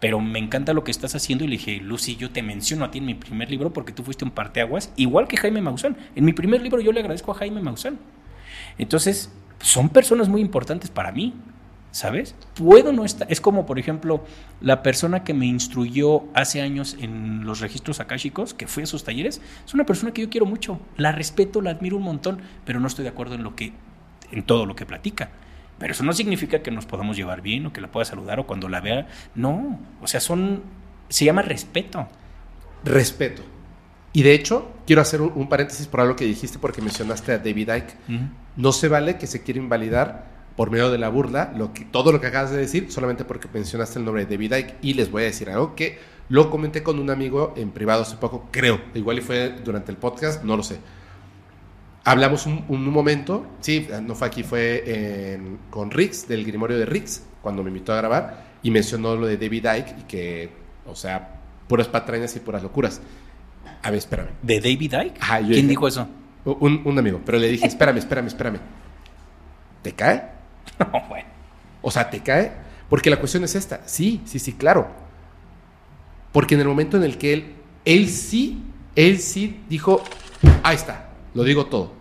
pero 0.00 0.20
me 0.20 0.38
encanta 0.38 0.72
lo 0.72 0.84
que 0.84 0.90
estás 0.90 1.14
haciendo, 1.14 1.44
y 1.44 1.48
le 1.48 1.56
dije, 1.56 1.76
Lucy, 1.76 2.16
yo 2.16 2.30
te 2.30 2.42
menciono 2.42 2.84
a 2.84 2.90
ti 2.90 2.98
en 2.98 3.06
mi 3.06 3.14
primer 3.14 3.50
libro 3.50 3.72
porque 3.72 3.92
tú 3.92 4.02
fuiste 4.02 4.24
un 4.24 4.30
parteaguas, 4.30 4.92
igual 4.96 5.28
que 5.28 5.36
Jaime 5.36 5.62
Maussan. 5.62 5.96
En 6.14 6.24
mi 6.24 6.32
primer 6.32 6.62
libro 6.62 6.80
yo 6.80 6.92
le 6.92 7.00
agradezco 7.00 7.32
a 7.32 7.34
Jaime 7.34 7.62
Maussan. 7.62 7.98
Entonces, 8.78 9.32
son 9.60 9.88
personas 9.88 10.28
muy 10.28 10.40
importantes 10.40 10.90
para 10.90 11.12
mí, 11.12 11.34
¿sabes? 11.90 12.34
Puedo 12.54 12.92
no 12.92 13.04
estar, 13.04 13.30
es 13.30 13.40
como 13.40 13.66
por 13.66 13.78
ejemplo 13.78 14.24
la 14.60 14.82
persona 14.82 15.22
que 15.22 15.32
me 15.32 15.46
instruyó 15.46 16.24
hace 16.34 16.60
años 16.60 16.96
en 17.00 17.44
los 17.46 17.60
registros 17.60 18.00
akáshicos, 18.00 18.52
que 18.52 18.66
fui 18.66 18.82
a 18.82 18.86
sus 18.86 19.04
talleres, 19.04 19.40
es 19.64 19.74
una 19.74 19.86
persona 19.86 20.12
que 20.12 20.22
yo 20.22 20.28
quiero 20.28 20.44
mucho, 20.44 20.80
la 20.96 21.12
respeto, 21.12 21.60
la 21.60 21.70
admiro 21.70 21.96
un 21.96 22.02
montón, 22.02 22.42
pero 22.64 22.80
no 22.80 22.88
estoy 22.88 23.04
de 23.04 23.10
acuerdo 23.10 23.36
en 23.36 23.44
lo 23.44 23.54
que 23.54 23.72
en 24.32 24.42
todo 24.42 24.66
lo 24.66 24.74
que 24.74 24.86
platica. 24.86 25.30
Pero 25.78 25.92
eso 25.92 26.04
no 26.04 26.12
significa 26.12 26.62
que 26.62 26.70
nos 26.70 26.86
podamos 26.86 27.16
llevar 27.16 27.40
bien 27.40 27.66
o 27.66 27.72
que 27.72 27.80
la 27.80 27.90
pueda 27.90 28.04
saludar 28.04 28.40
o 28.40 28.46
cuando 28.46 28.68
la 28.68 28.80
vea, 28.80 29.08
no, 29.34 29.80
o 30.00 30.06
sea, 30.06 30.20
son 30.20 30.62
se 31.08 31.24
llama 31.24 31.42
respeto. 31.42 32.08
Respeto. 32.84 33.42
Y 34.12 34.22
de 34.22 34.34
hecho, 34.34 34.70
quiero 34.86 35.02
hacer 35.02 35.20
un, 35.20 35.48
paréntesis 35.48 35.86
por 35.86 36.00
algo 36.00 36.16
que 36.16 36.24
dijiste 36.24 36.58
porque 36.58 36.80
mencionaste 36.80 37.32
a 37.32 37.38
David 37.38 37.70
Icke. 37.74 37.96
No 38.56 38.72
se 38.72 38.88
vale 38.88 39.18
que 39.18 39.26
se 39.26 39.42
quiera 39.42 39.58
invalidar 39.58 40.32
por 40.56 40.70
medio 40.70 40.90
de 40.90 40.98
la 40.98 41.08
burla 41.08 41.52
lo 41.56 41.72
que, 41.72 41.84
todo 41.84 42.12
lo 42.12 42.20
que 42.20 42.28
acabas 42.28 42.52
de 42.52 42.58
decir 42.58 42.92
solamente 42.92 43.24
porque 43.24 43.48
mencionaste 43.52 43.98
el 43.98 44.04
nombre 44.04 44.24
de 44.24 44.36
David 44.36 44.54
Icke. 44.54 44.74
Y 44.82 44.94
les 44.94 45.10
voy 45.10 45.22
a 45.22 45.26
decir 45.26 45.50
algo 45.50 45.74
que 45.74 45.98
lo 46.28 46.48
comenté 46.50 46.82
con 46.82 47.00
un 47.00 47.10
amigo 47.10 47.54
en 47.56 47.70
privado 47.72 48.02
hace 48.02 48.16
poco, 48.16 48.48
creo. 48.52 48.80
Igual 48.94 49.18
y 49.18 49.20
fue 49.20 49.50
durante 49.64 49.90
el 49.90 49.98
podcast, 49.98 50.44
no 50.44 50.56
lo 50.56 50.62
sé. 50.62 50.78
Hablamos 52.04 52.44
un, 52.46 52.64
un 52.68 52.84
momento, 52.90 53.46
sí, 53.60 53.88
no 54.02 54.14
fue 54.14 54.26
aquí, 54.28 54.42
fue 54.42 55.32
en- 55.34 55.58
con 55.70 55.90
Rix, 55.90 56.28
del 56.28 56.44
Grimorio 56.44 56.78
de 56.78 56.84
Rix, 56.84 57.22
cuando 57.42 57.62
me 57.62 57.70
invitó 57.70 57.92
a 57.94 57.96
grabar, 57.96 58.44
y 58.62 58.70
mencionó 58.70 59.16
lo 59.16 59.26
de 59.26 59.36
David 59.38 59.66
Icke 59.78 59.94
y 60.00 60.02
que, 60.02 60.50
o 60.86 60.94
sea, 60.94 61.40
puras 61.66 61.88
patrañas 61.88 62.36
y 62.36 62.40
puras 62.40 62.62
locuras. 62.62 63.00
A 63.82 63.90
ver, 63.90 63.98
espérame. 63.98 64.28
¿De 64.42 64.60
David 64.60 64.92
Icke? 64.92 65.18
Ajá, 65.20 65.38
¿Quién 65.38 65.50
dije- 65.50 65.66
dijo 65.68 65.88
eso? 65.88 66.06
Un, 66.44 66.82
un 66.84 66.98
amigo, 66.98 67.22
pero 67.24 67.38
le 67.38 67.48
dije, 67.48 67.66
espérame, 67.66 67.96
espérame, 67.98 68.26
espérame. 68.26 68.58
¿te 69.82 69.92
cae? 69.92 70.22
No, 70.78 71.08
bueno. 71.08 71.28
O 71.82 71.90
sea, 71.90 72.08
¿te 72.10 72.20
cae? 72.20 72.52
Porque 72.88 73.08
la 73.10 73.16
cuestión 73.18 73.44
es 73.44 73.54
esta. 73.54 73.80
Sí, 73.86 74.20
sí, 74.26 74.38
sí, 74.38 74.52
claro. 74.54 74.88
Porque 76.32 76.54
en 76.54 76.60
el 76.60 76.68
momento 76.68 76.96
en 76.96 77.04
el 77.04 77.16
que 77.16 77.32
él, 77.32 77.54
él 77.84 78.08
sí, 78.10 78.62
él 78.96 79.18
sí 79.20 79.60
dijo, 79.68 80.02
ahí 80.62 80.76
está, 80.76 81.08
lo 81.34 81.42
digo 81.44 81.66
todo. 81.66 81.92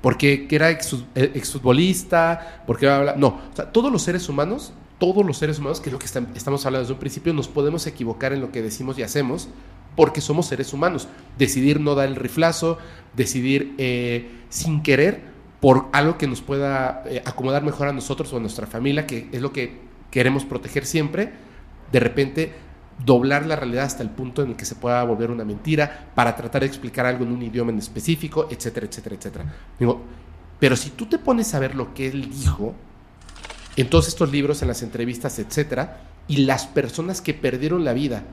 Porque 0.00 0.46
que 0.46 0.56
era 0.56 0.70
ex- 0.70 1.04
exfutbolista, 1.14 2.62
porque 2.66 2.86
bla, 2.86 3.00
bla, 3.00 3.12
bla. 3.12 3.20
No, 3.20 3.28
o 3.52 3.56
sea, 3.56 3.72
todos 3.72 3.90
los 3.90 4.02
seres 4.02 4.28
humanos, 4.28 4.72
todos 4.98 5.24
los 5.24 5.38
seres 5.38 5.58
humanos, 5.58 5.80
que 5.80 5.88
es 5.88 5.92
lo 5.92 5.98
que 5.98 6.06
estam- 6.06 6.28
estamos 6.34 6.64
hablando 6.66 6.82
desde 6.84 6.94
un 6.94 7.00
principio, 7.00 7.32
nos 7.32 7.48
podemos 7.48 7.86
equivocar 7.86 8.32
en 8.32 8.40
lo 8.40 8.52
que 8.52 8.62
decimos 8.62 8.98
y 8.98 9.02
hacemos 9.02 9.48
porque 9.96 10.20
somos 10.20 10.46
seres 10.46 10.72
humanos. 10.72 11.08
Decidir 11.38 11.80
no 11.80 11.94
dar 11.96 12.08
el 12.08 12.14
riflazo, 12.16 12.78
decidir 13.16 13.74
eh, 13.78 14.30
sin 14.48 14.82
querer 14.82 15.22
por 15.60 15.86
algo 15.92 16.16
que 16.18 16.28
nos 16.28 16.40
pueda 16.40 17.02
eh, 17.06 17.20
acomodar 17.24 17.64
mejor 17.64 17.88
a 17.88 17.92
nosotros 17.92 18.32
o 18.32 18.36
a 18.36 18.40
nuestra 18.40 18.68
familia, 18.68 19.06
que 19.06 19.28
es 19.32 19.40
lo 19.42 19.52
que 19.52 19.80
queremos 20.12 20.44
proteger 20.44 20.86
siempre, 20.86 21.32
de 21.90 22.00
repente 22.00 22.52
doblar 23.04 23.46
la 23.46 23.56
realidad 23.56 23.84
hasta 23.84 24.02
el 24.02 24.10
punto 24.10 24.42
en 24.42 24.50
el 24.50 24.56
que 24.56 24.64
se 24.64 24.74
pueda 24.74 25.02
volver 25.04 25.30
una 25.30 25.44
mentira 25.44 26.10
para 26.14 26.34
tratar 26.34 26.62
de 26.62 26.66
explicar 26.66 27.06
algo 27.06 27.24
en 27.24 27.32
un 27.32 27.42
idioma 27.42 27.70
en 27.70 27.78
específico, 27.78 28.48
etcétera, 28.50 28.86
etcétera, 28.86 29.16
etcétera. 29.16 29.54
Digo, 29.78 30.02
pero 30.58 30.76
si 30.76 30.90
tú 30.90 31.06
te 31.06 31.18
pones 31.18 31.54
a 31.54 31.58
ver 31.58 31.74
lo 31.74 31.94
que 31.94 32.08
él 32.08 32.30
dijo 32.30 32.74
en 33.76 33.88
todos 33.88 34.08
estos 34.08 34.32
libros, 34.32 34.62
en 34.62 34.68
las 34.68 34.82
entrevistas, 34.82 35.38
etcétera, 35.38 36.00
y 36.26 36.38
las 36.38 36.66
personas 36.66 37.20
que 37.20 37.34
perdieron 37.34 37.84
la 37.84 37.92
vida 37.92 38.24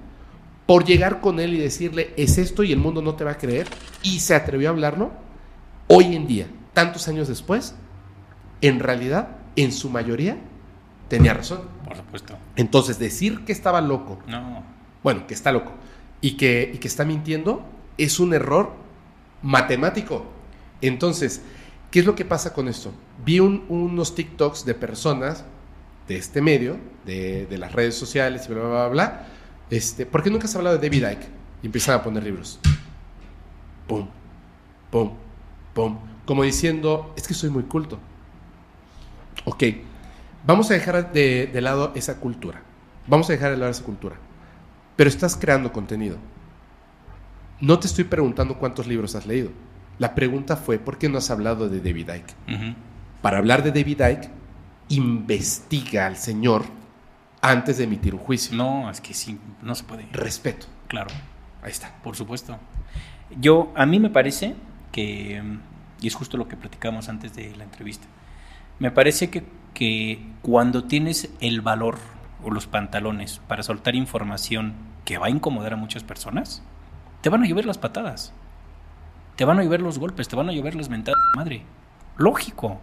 por 0.66 0.84
llegar 0.84 1.22
con 1.22 1.40
él 1.40 1.54
y 1.54 1.60
decirle 1.60 2.14
es 2.18 2.38
esto 2.38 2.64
y 2.64 2.72
el 2.72 2.80
mundo 2.80 3.02
no 3.02 3.16
te 3.16 3.24
va 3.24 3.32
a 3.32 3.38
creer 3.38 3.68
y 4.02 4.20
se 4.20 4.34
atrevió 4.34 4.70
a 4.70 4.72
hablarlo, 4.72 5.12
hoy 5.88 6.16
en 6.16 6.26
día, 6.26 6.48
tantos 6.74 7.08
años 7.08 7.28
después, 7.28 7.76
en 8.62 8.80
realidad, 8.80 9.38
en 9.56 9.72
su 9.72 9.90
mayoría, 9.90 10.38
tenía 11.08 11.34
razón. 11.36 11.74
Por 11.96 12.06
supuesto. 12.06 12.38
Entonces, 12.56 13.00
decir 13.00 13.46
que 13.46 13.52
estaba 13.52 13.82
loco, 13.82 14.20
No. 14.28 14.64
bueno, 15.04 15.26
que 15.28 15.34
está 15.34 15.52
loco 15.52 15.72
y 16.22 16.38
que, 16.38 16.72
y 16.74 16.78
que 16.78 16.88
está 16.88 17.06
mintiendo, 17.06 17.64
es 17.98 18.20
un 18.20 18.34
error 18.34 18.72
matemático. 19.42 20.26
Entonces, 20.82 21.42
¿qué 21.92 22.00
es 22.00 22.06
lo 22.06 22.16
que 22.16 22.26
pasa 22.26 22.54
con 22.54 22.68
esto? 22.68 22.92
Vi 23.26 23.40
un- 23.40 23.66
unos 23.70 24.16
TikToks 24.16 24.66
de 24.66 24.74
personas 24.74 25.46
de 26.08 26.18
este 26.18 26.42
medio, 26.42 26.78
de, 27.06 27.46
de 27.48 27.58
las 27.58 27.72
redes 27.74 27.96
sociales 27.96 28.46
y 28.50 28.54
bla, 28.54 28.62
bla, 28.64 28.70
bla, 28.70 28.88
bla. 28.90 29.28
Este, 29.70 30.06
¿Por 30.06 30.22
qué 30.24 30.30
nunca 30.30 30.48
se 30.48 30.58
ha 30.58 30.60
hablado 30.60 30.78
de 30.78 30.88
David 30.90 31.08
Icke? 31.12 31.28
Y 31.64 31.66
empiezan 31.68 31.96
a 32.00 32.04
poner 32.04 32.24
libros. 32.24 32.60
Pum, 33.88 34.08
pum, 34.92 35.12
pum. 35.74 35.98
Como 36.26 36.44
diciendo, 36.44 37.14
es 37.16 37.28
que 37.28 37.34
soy 37.34 37.50
muy 37.50 37.64
culto. 37.64 38.00
Ok, 39.46 39.64
vamos 40.46 40.70
a 40.72 40.74
dejar 40.74 41.12
de, 41.12 41.48
de 41.52 41.62
lado 41.62 41.92
esa 41.96 42.20
cultura. 42.20 42.62
Vamos 43.08 43.30
a 43.30 43.34
dejar 43.34 43.52
de 43.52 43.58
lado 43.58 43.72
esa 43.72 43.84
cultura. 43.84 44.16
Pero 44.96 45.10
estás 45.10 45.36
creando 45.36 45.72
contenido. 45.72 46.18
No 47.60 47.80
te 47.80 47.88
estoy 47.88 48.04
preguntando 48.06 48.58
cuántos 48.58 48.88
libros 48.88 49.16
has 49.16 49.26
leído. 49.26 49.50
La 50.00 50.14
pregunta 50.16 50.58
fue, 50.58 50.78
¿por 50.78 50.98
qué 50.98 51.08
no 51.10 51.18
has 51.18 51.30
hablado 51.32 51.70
de 51.70 51.80
David 51.80 52.10
Icke? 52.10 52.34
Para 53.22 53.38
hablar 53.38 53.64
de 53.64 53.72
David 53.72 54.02
Icke, 54.02 54.30
investiga 54.90 56.06
al 56.06 56.18
señor 56.18 56.64
antes 57.42 57.78
de 57.78 57.86
emitir 57.86 58.14
un 58.14 58.20
juicio. 58.22 58.56
No, 58.58 58.90
es 58.90 59.02
que 59.02 59.14
sí, 59.14 59.40
no 59.62 59.74
se 59.76 59.84
puede. 59.84 60.08
Respeto. 60.12 60.68
Claro, 60.88 61.10
Ahí 61.62 61.72
está. 61.72 61.96
por 62.04 62.16
supuesto. 62.16 62.58
Yo, 63.40 63.72
a 63.76 63.86
mí 63.86 64.00
me 64.00 64.10
parece 64.10 64.56
que, 64.92 65.42
y 66.02 66.08
es 66.08 66.14
justo 66.16 66.38
lo 66.38 66.48
que 66.48 66.58
platicamos 66.58 67.10
antes 67.10 67.34
de 67.36 67.56
la 67.56 67.64
entrevista, 67.64 68.06
me 68.80 68.92
parece 68.92 69.30
que, 69.30 69.44
que 69.76 70.26
cuando 70.41 70.85
tienes 70.85 71.30
el 71.39 71.61
valor 71.61 71.99
o 72.43 72.49
los 72.49 72.65
pantalones 72.65 73.39
para 73.47 73.61
soltar 73.61 73.93
información 73.93 74.73
que 75.03 75.19
va 75.19 75.27
a 75.27 75.30
incomodar 75.30 75.73
a 75.73 75.77
muchas 75.77 76.03
personas, 76.03 76.64
te 77.22 77.30
van 77.30 77.43
a 77.43 77.47
llover 77.47 77.68
las 77.68 77.77
patadas, 77.77 78.34
te 79.35 79.45
van 79.45 79.60
a 79.60 79.64
llover 79.64 79.81
los 79.81 79.99
golpes, 79.99 80.27
te 80.27 80.35
van 80.35 80.49
a 80.49 80.53
llover 80.53 80.73
las 80.73 80.89
mentadas 80.89 81.19
de 81.31 81.38
madre. 81.38 81.61
Lógico. 82.18 82.80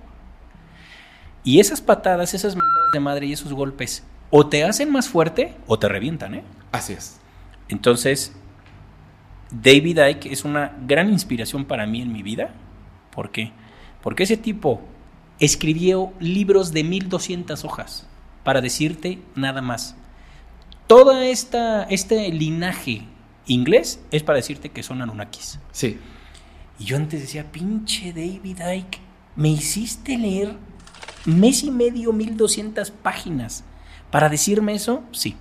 Y 1.42 1.58
esas 1.58 1.80
patadas, 1.80 2.34
esas 2.34 2.54
mentadas 2.54 2.92
de 2.92 3.00
madre 3.00 3.26
y 3.26 3.32
esos 3.32 3.52
golpes, 3.52 4.04
o 4.30 4.46
te 4.46 4.62
hacen 4.64 4.92
más 4.92 5.08
fuerte 5.08 5.56
o 5.66 5.78
te 5.78 5.88
revientan, 5.88 6.34
¿eh? 6.34 6.44
Así 6.70 6.92
es. 6.92 7.20
Entonces, 7.68 8.36
David 9.50 9.98
Icke 9.98 10.32
es 10.32 10.44
una 10.44 10.76
gran 10.86 11.10
inspiración 11.10 11.64
para 11.64 11.86
mí 11.86 12.02
en 12.02 12.12
mi 12.12 12.22
vida. 12.22 12.50
¿Por 13.10 13.30
qué? 13.30 13.52
Porque 14.02 14.22
ese 14.22 14.36
tipo 14.36 14.82
escribió 15.42 16.12
libros 16.20 16.72
de 16.72 16.84
1200 16.84 17.64
hojas 17.64 18.06
para 18.44 18.60
decirte 18.60 19.18
nada 19.34 19.60
más. 19.60 19.96
Toda 20.86 21.26
esta 21.26 21.82
este 21.84 22.28
linaje 22.30 23.02
inglés 23.46 24.00
es 24.12 24.22
para 24.22 24.36
decirte 24.36 24.68
que 24.68 24.84
son 24.84 25.02
Anunnakis. 25.02 25.58
Sí. 25.72 25.98
Y 26.78 26.84
yo 26.84 26.96
antes 26.96 27.20
decía, 27.20 27.50
pinche 27.50 28.12
David 28.12 28.60
Icke, 28.60 29.00
me 29.34 29.48
hiciste 29.48 30.16
leer 30.16 30.56
mes 31.24 31.64
y 31.64 31.72
medio, 31.72 32.12
1200 32.12 32.92
páginas 32.92 33.64
para 34.12 34.28
decirme 34.28 34.74
eso. 34.74 35.02
Sí, 35.10 35.34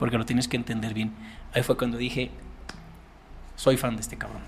porque 0.00 0.18
lo 0.18 0.26
tienes 0.26 0.48
que 0.48 0.56
entender 0.56 0.94
bien. 0.94 1.12
Ahí 1.54 1.62
fue 1.62 1.76
cuando 1.76 1.96
dije, 1.96 2.32
soy 3.54 3.76
fan 3.76 3.94
de 3.94 4.02
este 4.02 4.16
cabrón. 4.18 4.42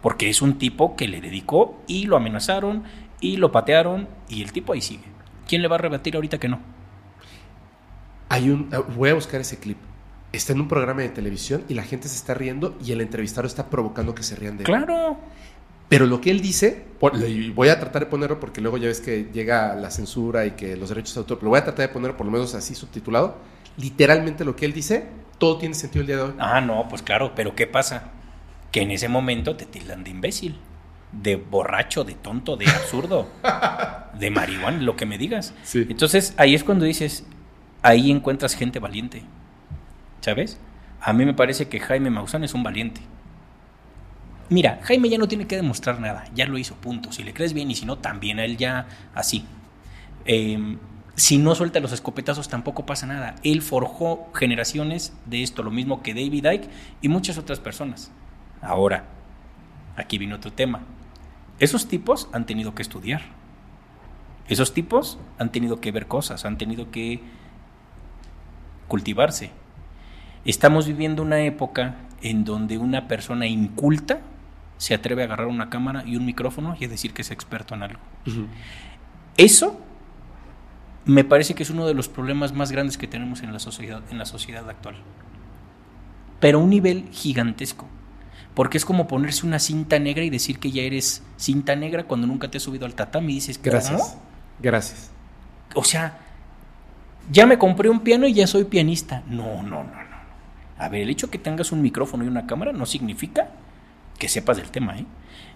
Porque 0.00 0.28
es 0.28 0.42
un 0.42 0.58
tipo 0.58 0.96
que 0.96 1.06
le 1.06 1.20
dedicó 1.20 1.80
y 1.86 2.06
lo 2.06 2.16
amenazaron 2.16 2.82
y 3.22 3.36
lo 3.38 3.50
patearon 3.50 4.08
y 4.28 4.42
el 4.42 4.52
tipo 4.52 4.74
ahí 4.74 4.82
sigue. 4.82 5.04
¿Quién 5.48 5.62
le 5.62 5.68
va 5.68 5.76
a 5.76 5.78
rebatir 5.78 6.16
ahorita 6.16 6.38
que 6.38 6.48
no? 6.48 6.60
Hay 8.28 8.50
un, 8.50 8.68
ah, 8.72 8.80
voy 8.80 9.10
a 9.10 9.14
buscar 9.14 9.40
ese 9.40 9.58
clip. 9.58 9.78
Está 10.32 10.52
en 10.52 10.60
un 10.60 10.68
programa 10.68 11.02
de 11.02 11.08
televisión 11.08 11.64
y 11.68 11.74
la 11.74 11.84
gente 11.84 12.08
se 12.08 12.16
está 12.16 12.34
riendo 12.34 12.76
y 12.84 12.92
el 12.92 13.00
entrevistador 13.00 13.46
está 13.46 13.70
provocando 13.70 14.14
que 14.14 14.22
se 14.22 14.34
rían 14.34 14.56
de 14.56 14.64
él. 14.64 14.66
Claro. 14.66 15.18
Pero 15.88 16.06
lo 16.06 16.20
que 16.20 16.30
él 16.30 16.40
dice, 16.40 16.84
y 17.26 17.50
voy 17.50 17.68
a 17.68 17.78
tratar 17.78 18.04
de 18.04 18.06
ponerlo 18.06 18.40
porque 18.40 18.60
luego 18.60 18.78
ya 18.78 18.88
ves 18.88 19.00
que 19.00 19.28
llega 19.32 19.74
la 19.74 19.90
censura 19.90 20.46
y 20.46 20.52
que 20.52 20.74
los 20.74 20.88
derechos 20.88 21.14
de 21.14 21.20
autor, 21.20 21.38
pero 21.38 21.50
voy 21.50 21.58
a 21.58 21.64
tratar 21.64 21.86
de 21.86 21.92
ponerlo 21.92 22.16
por 22.16 22.26
lo 22.26 22.32
menos 22.32 22.54
así 22.54 22.74
subtitulado. 22.74 23.36
Literalmente 23.76 24.44
lo 24.44 24.56
que 24.56 24.64
él 24.64 24.72
dice, 24.72 25.06
todo 25.38 25.58
tiene 25.58 25.74
sentido 25.74 26.00
el 26.00 26.06
día 26.06 26.16
de 26.16 26.22
hoy. 26.22 26.34
Ah, 26.38 26.62
no, 26.62 26.88
pues 26.88 27.02
claro, 27.02 27.32
pero 27.36 27.54
¿qué 27.54 27.66
pasa? 27.66 28.10
Que 28.70 28.80
en 28.80 28.90
ese 28.90 29.08
momento 29.08 29.54
te 29.54 29.66
tildan 29.66 30.02
de 30.02 30.10
imbécil, 30.10 30.58
de 31.12 31.36
borracho, 31.36 32.04
de 32.04 32.14
tonto, 32.14 32.56
de 32.56 32.66
absurdo, 32.66 33.28
de 34.18 34.30
marihuana, 34.30 34.78
lo 34.78 34.96
que 34.96 35.06
me 35.06 35.18
digas. 35.18 35.54
Sí. 35.62 35.86
Entonces 35.88 36.34
ahí 36.36 36.54
es 36.54 36.64
cuando 36.64 36.84
dices, 36.84 37.26
ahí 37.82 38.10
encuentras 38.10 38.54
gente 38.54 38.78
valiente, 38.78 39.22
¿sabes? 40.20 40.58
A 41.00 41.12
mí 41.12 41.24
me 41.24 41.34
parece 41.34 41.68
que 41.68 41.80
Jaime 41.80 42.10
Maussan 42.10 42.44
es 42.44 42.54
un 42.54 42.62
valiente. 42.62 43.00
Mira, 44.48 44.80
Jaime 44.82 45.08
ya 45.08 45.18
no 45.18 45.28
tiene 45.28 45.46
que 45.46 45.56
demostrar 45.56 46.00
nada, 46.00 46.24
ya 46.34 46.46
lo 46.46 46.58
hizo, 46.58 46.74
punto. 46.76 47.12
Si 47.12 47.22
le 47.22 47.32
crees 47.32 47.52
bien 47.52 47.70
y 47.70 47.74
si 47.74 47.86
no, 47.86 47.98
también 47.98 48.38
a 48.38 48.44
él 48.44 48.56
ya 48.56 48.86
así. 49.14 49.44
Eh, 50.24 50.76
si 51.14 51.38
no 51.38 51.54
suelta 51.54 51.80
los 51.80 51.92
escopetazos 51.92 52.48
tampoco 52.48 52.86
pasa 52.86 53.06
nada. 53.06 53.34
Él 53.42 53.62
forjó 53.62 54.30
generaciones 54.34 55.12
de 55.26 55.42
esto, 55.42 55.62
lo 55.62 55.70
mismo 55.70 56.02
que 56.02 56.14
David 56.14 56.46
Icke 56.50 56.70
y 57.00 57.08
muchas 57.08 57.38
otras 57.38 57.60
personas. 57.60 58.10
Ahora, 58.60 59.04
aquí 59.96 60.18
viene 60.18 60.34
otro 60.34 60.52
tema. 60.52 60.82
Esos 61.62 61.86
tipos 61.86 62.28
han 62.32 62.44
tenido 62.44 62.74
que 62.74 62.82
estudiar. 62.82 63.22
Esos 64.48 64.74
tipos 64.74 65.20
han 65.38 65.52
tenido 65.52 65.80
que 65.80 65.92
ver 65.92 66.08
cosas, 66.08 66.44
han 66.44 66.58
tenido 66.58 66.90
que 66.90 67.20
cultivarse. 68.88 69.52
Estamos 70.44 70.88
viviendo 70.88 71.22
una 71.22 71.38
época 71.42 71.98
en 72.20 72.44
donde 72.44 72.78
una 72.78 73.06
persona 73.06 73.46
inculta 73.46 74.22
se 74.76 74.92
atreve 74.92 75.22
a 75.22 75.26
agarrar 75.26 75.46
una 75.46 75.70
cámara 75.70 76.02
y 76.04 76.16
un 76.16 76.26
micrófono 76.26 76.76
y 76.80 76.86
a 76.86 76.88
decir 76.88 77.12
que 77.12 77.22
es 77.22 77.30
experto 77.30 77.76
en 77.76 77.84
algo. 77.84 78.00
Eso 79.36 79.80
me 81.04 81.22
parece 81.22 81.54
que 81.54 81.62
es 81.62 81.70
uno 81.70 81.86
de 81.86 81.94
los 81.94 82.08
problemas 82.08 82.52
más 82.52 82.72
grandes 82.72 82.98
que 82.98 83.06
tenemos 83.06 83.40
en 83.44 83.52
la 83.52 83.60
sociedad, 83.60 84.02
en 84.10 84.18
la 84.18 84.26
sociedad 84.26 84.68
actual. 84.68 84.96
Pero 86.40 86.58
a 86.58 86.60
un 86.60 86.70
nivel 86.70 87.08
gigantesco. 87.12 87.86
Porque 88.54 88.76
es 88.76 88.84
como 88.84 89.08
ponerse 89.08 89.46
una 89.46 89.58
cinta 89.58 89.98
negra 89.98 90.24
y 90.24 90.30
decir 90.30 90.58
que 90.58 90.70
ya 90.70 90.82
eres 90.82 91.22
cinta 91.36 91.74
negra 91.74 92.04
cuando 92.04 92.26
nunca 92.26 92.50
te 92.50 92.58
has 92.58 92.62
subido 92.62 92.84
al 92.84 92.94
tatami 92.94 93.32
y 93.32 93.34
dices, 93.36 93.58
¿cómo? 93.58 93.72
Gracias. 93.72 94.18
Gracias. 94.60 95.10
O 95.74 95.84
sea, 95.84 96.18
ya 97.30 97.46
me 97.46 97.58
compré 97.58 97.88
un 97.88 98.00
piano 98.00 98.26
y 98.26 98.34
ya 98.34 98.46
soy 98.46 98.64
pianista. 98.64 99.22
No, 99.26 99.62
no, 99.62 99.84
no, 99.84 99.84
no. 99.84 100.16
A 100.78 100.88
ver, 100.88 101.02
el 101.02 101.10
hecho 101.10 101.30
que 101.30 101.38
tengas 101.38 101.72
un 101.72 101.80
micrófono 101.80 102.24
y 102.24 102.28
una 102.28 102.46
cámara 102.46 102.72
no 102.72 102.86
significa 102.86 103.48
que 104.18 104.28
sepas 104.28 104.56
del 104.56 104.70
tema, 104.70 104.98
¿eh? 104.98 105.06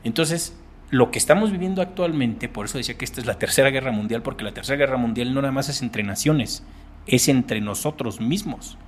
Entonces, 0.04 0.56
lo 0.90 1.10
que 1.10 1.18
estamos 1.18 1.50
viviendo 1.50 1.82
actualmente, 1.82 2.48
por 2.48 2.66
eso 2.66 2.78
decía 2.78 2.96
que 2.96 3.04
esta 3.04 3.20
es 3.20 3.26
la 3.26 3.38
tercera 3.38 3.70
guerra 3.70 3.90
mundial, 3.90 4.22
porque 4.22 4.44
la 4.44 4.54
tercera 4.54 4.78
guerra 4.78 4.96
mundial 4.96 5.34
no 5.34 5.42
nada 5.42 5.52
más 5.52 5.68
es 5.68 5.82
entre 5.82 6.02
naciones, 6.02 6.62
es 7.06 7.28
entre 7.28 7.60
nosotros 7.60 8.20
mismos. 8.20 8.78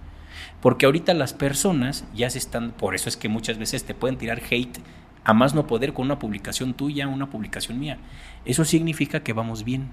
Porque 0.60 0.86
ahorita 0.86 1.14
las 1.14 1.34
personas 1.34 2.04
ya 2.14 2.30
se 2.30 2.38
están, 2.38 2.72
por 2.72 2.94
eso 2.94 3.08
es 3.08 3.16
que 3.16 3.28
muchas 3.28 3.58
veces 3.58 3.84
te 3.84 3.94
pueden 3.94 4.18
tirar 4.18 4.42
hate 4.50 4.80
a 5.24 5.34
más 5.34 5.54
no 5.54 5.66
poder 5.66 5.92
con 5.92 6.06
una 6.06 6.18
publicación 6.18 6.74
tuya, 6.74 7.06
una 7.06 7.30
publicación 7.30 7.78
mía. 7.78 7.98
Eso 8.44 8.64
significa 8.64 9.22
que 9.22 9.32
vamos 9.32 9.62
bien. 9.62 9.90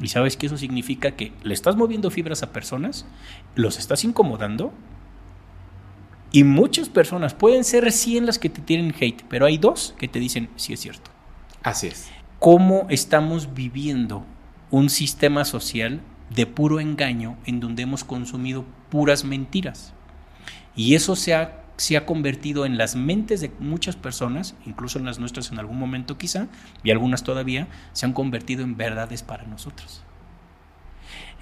Y 0.00 0.08
sabes 0.08 0.36
que 0.36 0.46
eso 0.46 0.58
significa 0.58 1.12
que 1.12 1.32
le 1.42 1.54
estás 1.54 1.76
moviendo 1.76 2.10
fibras 2.10 2.42
a 2.42 2.52
personas, 2.52 3.06
los 3.54 3.78
estás 3.78 4.04
incomodando. 4.04 4.72
Y 6.30 6.44
muchas 6.44 6.88
personas, 6.88 7.32
pueden 7.32 7.64
ser 7.64 7.90
100 7.90 8.26
las 8.26 8.38
que 8.38 8.50
te 8.50 8.60
tienen 8.60 8.94
hate, 9.00 9.24
pero 9.28 9.46
hay 9.46 9.56
dos 9.56 9.94
que 9.98 10.08
te 10.08 10.18
dicen, 10.18 10.50
sí 10.56 10.74
es 10.74 10.80
cierto. 10.80 11.10
Así 11.62 11.86
es. 11.86 12.10
¿Cómo 12.38 12.86
estamos 12.90 13.54
viviendo 13.54 14.26
un 14.70 14.90
sistema 14.90 15.44
social 15.46 16.02
de 16.28 16.46
puro 16.46 16.80
engaño 16.80 17.38
en 17.46 17.60
donde 17.60 17.84
hemos 17.84 18.04
consumido 18.04 18.66
puras 18.90 19.24
mentiras? 19.24 19.94
Y 20.76 20.94
eso 20.94 21.16
se 21.16 21.34
ha, 21.34 21.64
se 21.76 21.96
ha 21.96 22.06
convertido 22.06 22.66
en 22.66 22.78
las 22.78 22.94
mentes 22.94 23.40
de 23.40 23.50
muchas 23.58 23.96
personas, 23.96 24.54
incluso 24.66 24.98
en 24.98 25.06
las 25.06 25.18
nuestras 25.18 25.50
en 25.50 25.58
algún 25.58 25.78
momento 25.78 26.18
quizá, 26.18 26.46
y 26.84 26.90
algunas 26.90 27.24
todavía, 27.24 27.66
se 27.92 28.06
han 28.06 28.12
convertido 28.12 28.62
en 28.62 28.76
verdades 28.76 29.22
para 29.22 29.44
nosotros. 29.44 30.02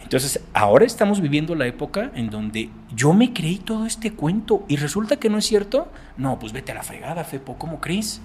Entonces, 0.01 0.40
ahora 0.52 0.85
estamos 0.85 1.20
viviendo 1.20 1.55
la 1.55 1.66
época 1.66 2.12
en 2.15 2.28
donde 2.28 2.70
yo 2.94 3.15
me 3.15 3.32
creí 3.32 3.56
todo 3.56 3.86
este 3.86 4.12
cuento 4.12 4.65
y 4.69 4.77
resulta 4.77 5.16
que 5.16 5.31
no 5.31 5.39
es 5.39 5.47
cierto. 5.47 5.90
No, 6.19 6.39
pues 6.39 6.52
vete 6.52 6.73
a 6.73 6.74
la 6.74 6.82
fregada, 6.82 7.24
Fepo, 7.24 7.56
¿cómo 7.56 7.81
crees? 7.81 8.20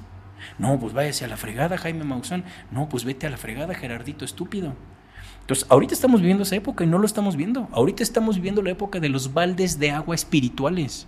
No, 0.57 0.77
pues 0.80 0.94
váyase 0.94 1.26
a 1.26 1.30
la 1.30 1.38
fregada, 1.38 1.77
Jaime 1.77 2.03
Maussan. 2.03 2.44
No, 2.72 2.90
pues 2.90 3.06
vete 3.06 3.27
a 3.27 3.30
la 3.30 3.38
fregada, 3.38 3.73
Gerardito, 3.73 4.26
estúpido. 4.26 4.76
Entonces, 5.49 5.65
ahorita 5.71 5.95
estamos 5.95 6.21
viviendo 6.21 6.43
esa 6.43 6.57
época 6.57 6.84
y 6.84 6.88
no 6.88 6.99
lo 6.99 7.07
estamos 7.07 7.35
viendo. 7.35 7.69
Ahorita 7.71 8.03
estamos 8.03 8.35
viviendo 8.35 8.61
la 8.61 8.69
época 8.69 8.99
de 8.99 9.09
los 9.09 9.34
baldes 9.34 9.80
de 9.80 9.89
agua 9.89 10.13
espirituales 10.13 11.07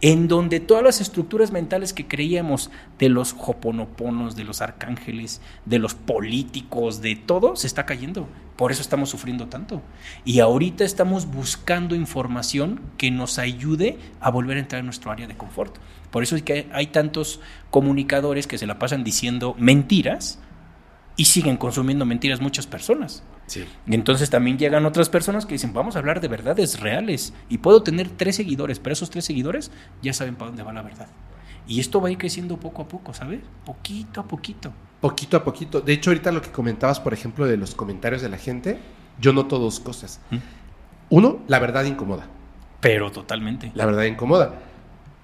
en 0.00 0.26
donde 0.26 0.58
todas 0.58 0.82
las 0.82 1.00
estructuras 1.00 1.52
mentales 1.52 1.92
que 1.92 2.08
creíamos 2.08 2.72
de 2.98 3.08
los 3.08 3.36
hoponoponos, 3.38 4.34
de 4.34 4.42
los 4.42 4.62
arcángeles, 4.62 5.40
de 5.64 5.78
los 5.78 5.94
políticos, 5.94 7.00
de 7.02 7.14
todo, 7.14 7.54
se 7.54 7.68
está 7.68 7.86
cayendo. 7.86 8.28
Por 8.56 8.72
eso 8.72 8.82
estamos 8.82 9.10
sufriendo 9.10 9.46
tanto. 9.46 9.80
Y 10.24 10.40
ahorita 10.40 10.84
estamos 10.84 11.26
buscando 11.26 11.94
información 11.94 12.80
que 12.98 13.12
nos 13.12 13.38
ayude 13.38 13.96
a 14.20 14.32
volver 14.32 14.56
a 14.56 14.60
entrar 14.60 14.80
en 14.80 14.86
nuestro 14.86 15.12
área 15.12 15.28
de 15.28 15.36
confort. 15.36 15.76
Por 16.10 16.24
eso 16.24 16.34
es 16.34 16.42
que 16.42 16.68
hay 16.72 16.88
tantos 16.88 17.40
comunicadores 17.70 18.48
que 18.48 18.58
se 18.58 18.66
la 18.66 18.80
pasan 18.80 19.04
diciendo 19.04 19.54
mentiras 19.56 20.40
y 21.16 21.26
siguen 21.26 21.56
consumiendo 21.56 22.04
mentiras 22.04 22.40
muchas 22.40 22.66
personas. 22.66 23.22
Sí. 23.46 23.64
Y 23.86 23.94
entonces 23.94 24.28
también 24.30 24.58
llegan 24.58 24.84
otras 24.86 25.08
personas 25.08 25.46
que 25.46 25.54
dicen, 25.54 25.72
vamos 25.72 25.94
a 25.96 26.00
hablar 26.00 26.20
de 26.20 26.28
verdades 26.28 26.80
reales. 26.80 27.32
Y 27.48 27.58
puedo 27.58 27.82
tener 27.82 28.08
tres 28.08 28.36
seguidores, 28.36 28.78
pero 28.80 28.92
esos 28.94 29.10
tres 29.10 29.24
seguidores 29.24 29.70
ya 30.02 30.12
saben 30.12 30.34
para 30.34 30.48
dónde 30.50 30.62
va 30.64 30.72
la 30.72 30.82
verdad. 30.82 31.06
Y 31.68 31.80
esto 31.80 32.00
va 32.00 32.08
a 32.08 32.10
ir 32.12 32.18
creciendo 32.18 32.58
poco 32.58 32.82
a 32.82 32.88
poco, 32.88 33.12
¿sabes? 33.14 33.40
Poquito 33.64 34.20
a 34.20 34.24
poquito. 34.24 34.72
Poquito 35.00 35.36
a 35.36 35.44
poquito. 35.44 35.80
De 35.80 35.92
hecho, 35.92 36.10
ahorita 36.10 36.32
lo 36.32 36.40
que 36.42 36.50
comentabas, 36.50 37.00
por 37.00 37.12
ejemplo, 37.12 37.46
de 37.46 37.56
los 37.56 37.74
comentarios 37.74 38.22
de 38.22 38.28
la 38.28 38.38
gente, 38.38 38.78
yo 39.20 39.32
noto 39.32 39.58
dos 39.58 39.78
cosas. 39.80 40.20
¿Mm? 40.30 40.36
Uno, 41.10 41.38
la 41.48 41.58
verdad 41.58 41.84
incomoda. 41.84 42.26
Pero 42.80 43.10
totalmente. 43.12 43.70
La 43.74 43.86
verdad 43.86 44.04
incomoda. 44.04 44.54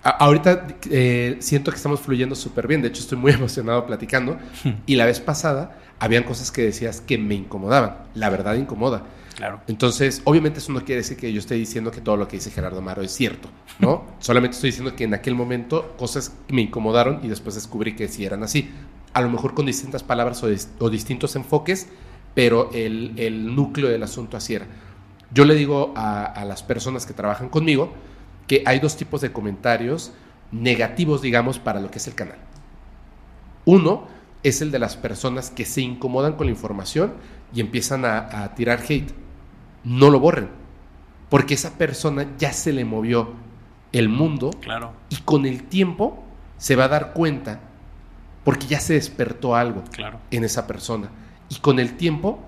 A- 0.05 0.11
ahorita 0.11 0.67
eh, 0.91 1.37
siento 1.41 1.71
que 1.71 1.77
estamos 1.77 2.01
fluyendo 2.01 2.35
súper 2.35 2.67
bien. 2.67 2.83
De 2.83 2.89
hecho, 2.89 3.01
estoy 3.03 3.19
muy 3.19 3.33
emocionado 3.33 3.87
platicando. 3.87 4.39
y 4.87 4.97
la 4.97 5.07
vez 5.07 5.21
pasada, 5.21 5.79
habían 6.03 6.25
cosas 6.25 6.51
que 6.51 6.63
decías 6.63 7.01
que 7.01 7.17
me 7.17 7.35
incomodaban. 7.37 7.97
La 8.15 8.29
verdad 8.29 8.55
incomoda. 8.57 9.05
Claro. 9.37 9.61
Entonces, 9.69 10.21
obviamente 10.25 10.59
eso 10.59 10.73
no 10.73 10.81
quiere 10.85 11.01
decir 11.01 11.17
que 11.17 11.33
yo 11.33 11.39
esté 11.39 11.55
diciendo 11.55 11.91
que 11.91 12.01
todo 12.01 12.17
lo 12.17 12.27
que 12.29 12.37
dice 12.37 12.51
Gerardo 12.51 12.79
Amaro 12.81 13.03
es 13.03 13.13
cierto, 13.13 13.49
¿no? 13.79 14.05
Solamente 14.19 14.57
estoy 14.57 14.71
diciendo 14.71 14.95
que 14.97 15.05
en 15.05 15.15
aquel 15.15 15.35
momento 15.35 15.95
cosas 15.97 16.33
me 16.49 16.63
incomodaron 16.63 17.21
y 17.23 17.29
después 17.29 17.55
descubrí 17.55 17.95
que 17.95 18.09
sí 18.09 18.25
eran 18.25 18.43
así. 18.43 18.71
A 19.15 19.21
lo 19.21 19.31
mejor 19.31 19.55
con 19.55 19.65
distintas 19.65 20.03
palabras 20.03 20.43
o, 20.43 20.51
dis- 20.51 20.69
o 20.81 20.91
distintos 20.91 21.37
enfoques, 21.37 21.87
pero 22.35 22.71
el, 22.73 23.13
el 23.17 23.55
núcleo 23.55 23.89
del 23.89 24.03
asunto 24.03 24.37
así 24.37 24.55
era. 24.55 24.67
Yo 25.33 25.45
le 25.45 25.55
digo 25.55 25.93
a, 25.97 26.25
a 26.25 26.45
las 26.45 26.63
personas 26.65 27.07
que 27.07 27.13
trabajan 27.15 27.49
conmigo 27.49 27.93
que 28.49 28.63
hay 28.67 28.81
dos 28.81 28.97
tipos 28.97 29.21
de 29.21 29.31
comentarios 29.33 30.13
negativos, 30.51 31.23
digamos, 31.23 31.59
para 31.59 31.81
lo 31.81 31.91
que 31.91 31.99
es 31.99 32.07
el 32.09 32.15
canal. 32.15 32.39
Uno 33.65 34.09
es 34.43 34.61
el 34.63 34.71
de 34.71 34.79
las 34.79 34.97
personas 34.97 35.51
que 35.51 35.65
se 35.65 35.81
incomodan 35.83 36.35
con 36.35 36.47
la 36.47 36.53
información 36.53 37.15
y 37.55 37.61
empiezan 37.61 38.05
a, 38.05 38.43
a 38.45 38.55
tirar 38.55 38.81
hate. 38.89 39.13
No 39.85 40.11
lo 40.11 40.21
borren, 40.21 40.49
porque 41.29 41.55
esa 41.55 41.77
persona 41.79 42.27
ya 42.39 42.53
se 42.53 42.73
le 42.73 42.85
movió 42.85 43.33
el 43.93 44.09
mundo 44.09 44.51
Claro, 44.61 44.93
y 45.11 45.17
con 45.17 45.45
el 45.45 45.65
tiempo 45.65 46.25
se 46.57 46.77
va 46.77 46.85
a 46.85 46.89
dar 46.89 47.13
cuenta, 47.13 47.61
porque 48.45 48.67
ya 48.67 48.81
se 48.81 48.95
despertó 48.95 49.55
algo 49.57 49.83
claro. 49.93 50.19
en 50.31 50.45
esa 50.45 50.67
persona. 50.67 51.11
Y 51.49 51.57
con 51.57 51.79
el 51.79 51.97
tiempo, 51.97 52.41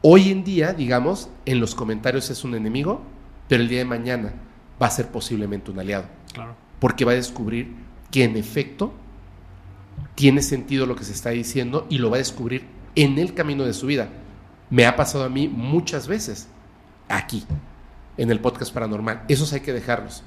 hoy 0.00 0.30
en 0.30 0.44
día, 0.44 0.72
digamos, 0.72 1.28
en 1.44 1.60
los 1.60 1.74
comentarios 1.74 2.30
es 2.30 2.44
un 2.44 2.54
enemigo, 2.54 3.02
pero 3.48 3.62
el 3.62 3.68
día 3.68 3.78
de 3.80 3.84
mañana 3.84 4.32
va 4.80 4.86
a 4.86 4.90
ser 4.90 5.08
posiblemente 5.08 5.70
un 5.70 5.78
aliado 5.78 6.06
Claro. 6.32 6.54
porque 6.78 7.04
va 7.04 7.12
a 7.12 7.16
descubrir 7.16 7.74
que 8.10 8.24
en 8.24 8.36
efecto 8.36 8.92
tiene 10.14 10.42
sentido 10.42 10.86
lo 10.86 10.96
que 10.96 11.04
se 11.04 11.12
está 11.12 11.30
diciendo 11.30 11.86
y 11.90 11.98
lo 11.98 12.10
va 12.10 12.16
a 12.16 12.18
descubrir 12.18 12.64
en 12.94 13.18
el 13.18 13.34
camino 13.34 13.64
de 13.64 13.72
su 13.72 13.86
vida. 13.86 14.08
Me 14.70 14.86
ha 14.86 14.96
pasado 14.96 15.24
a 15.24 15.28
mí 15.28 15.48
muchas 15.48 16.06
veces 16.08 16.48
aquí, 17.08 17.44
en 18.16 18.30
el 18.30 18.40
podcast 18.40 18.72
paranormal. 18.72 19.22
Esos 19.28 19.52
hay 19.52 19.60
que 19.60 19.72
dejarlos. 19.72 20.22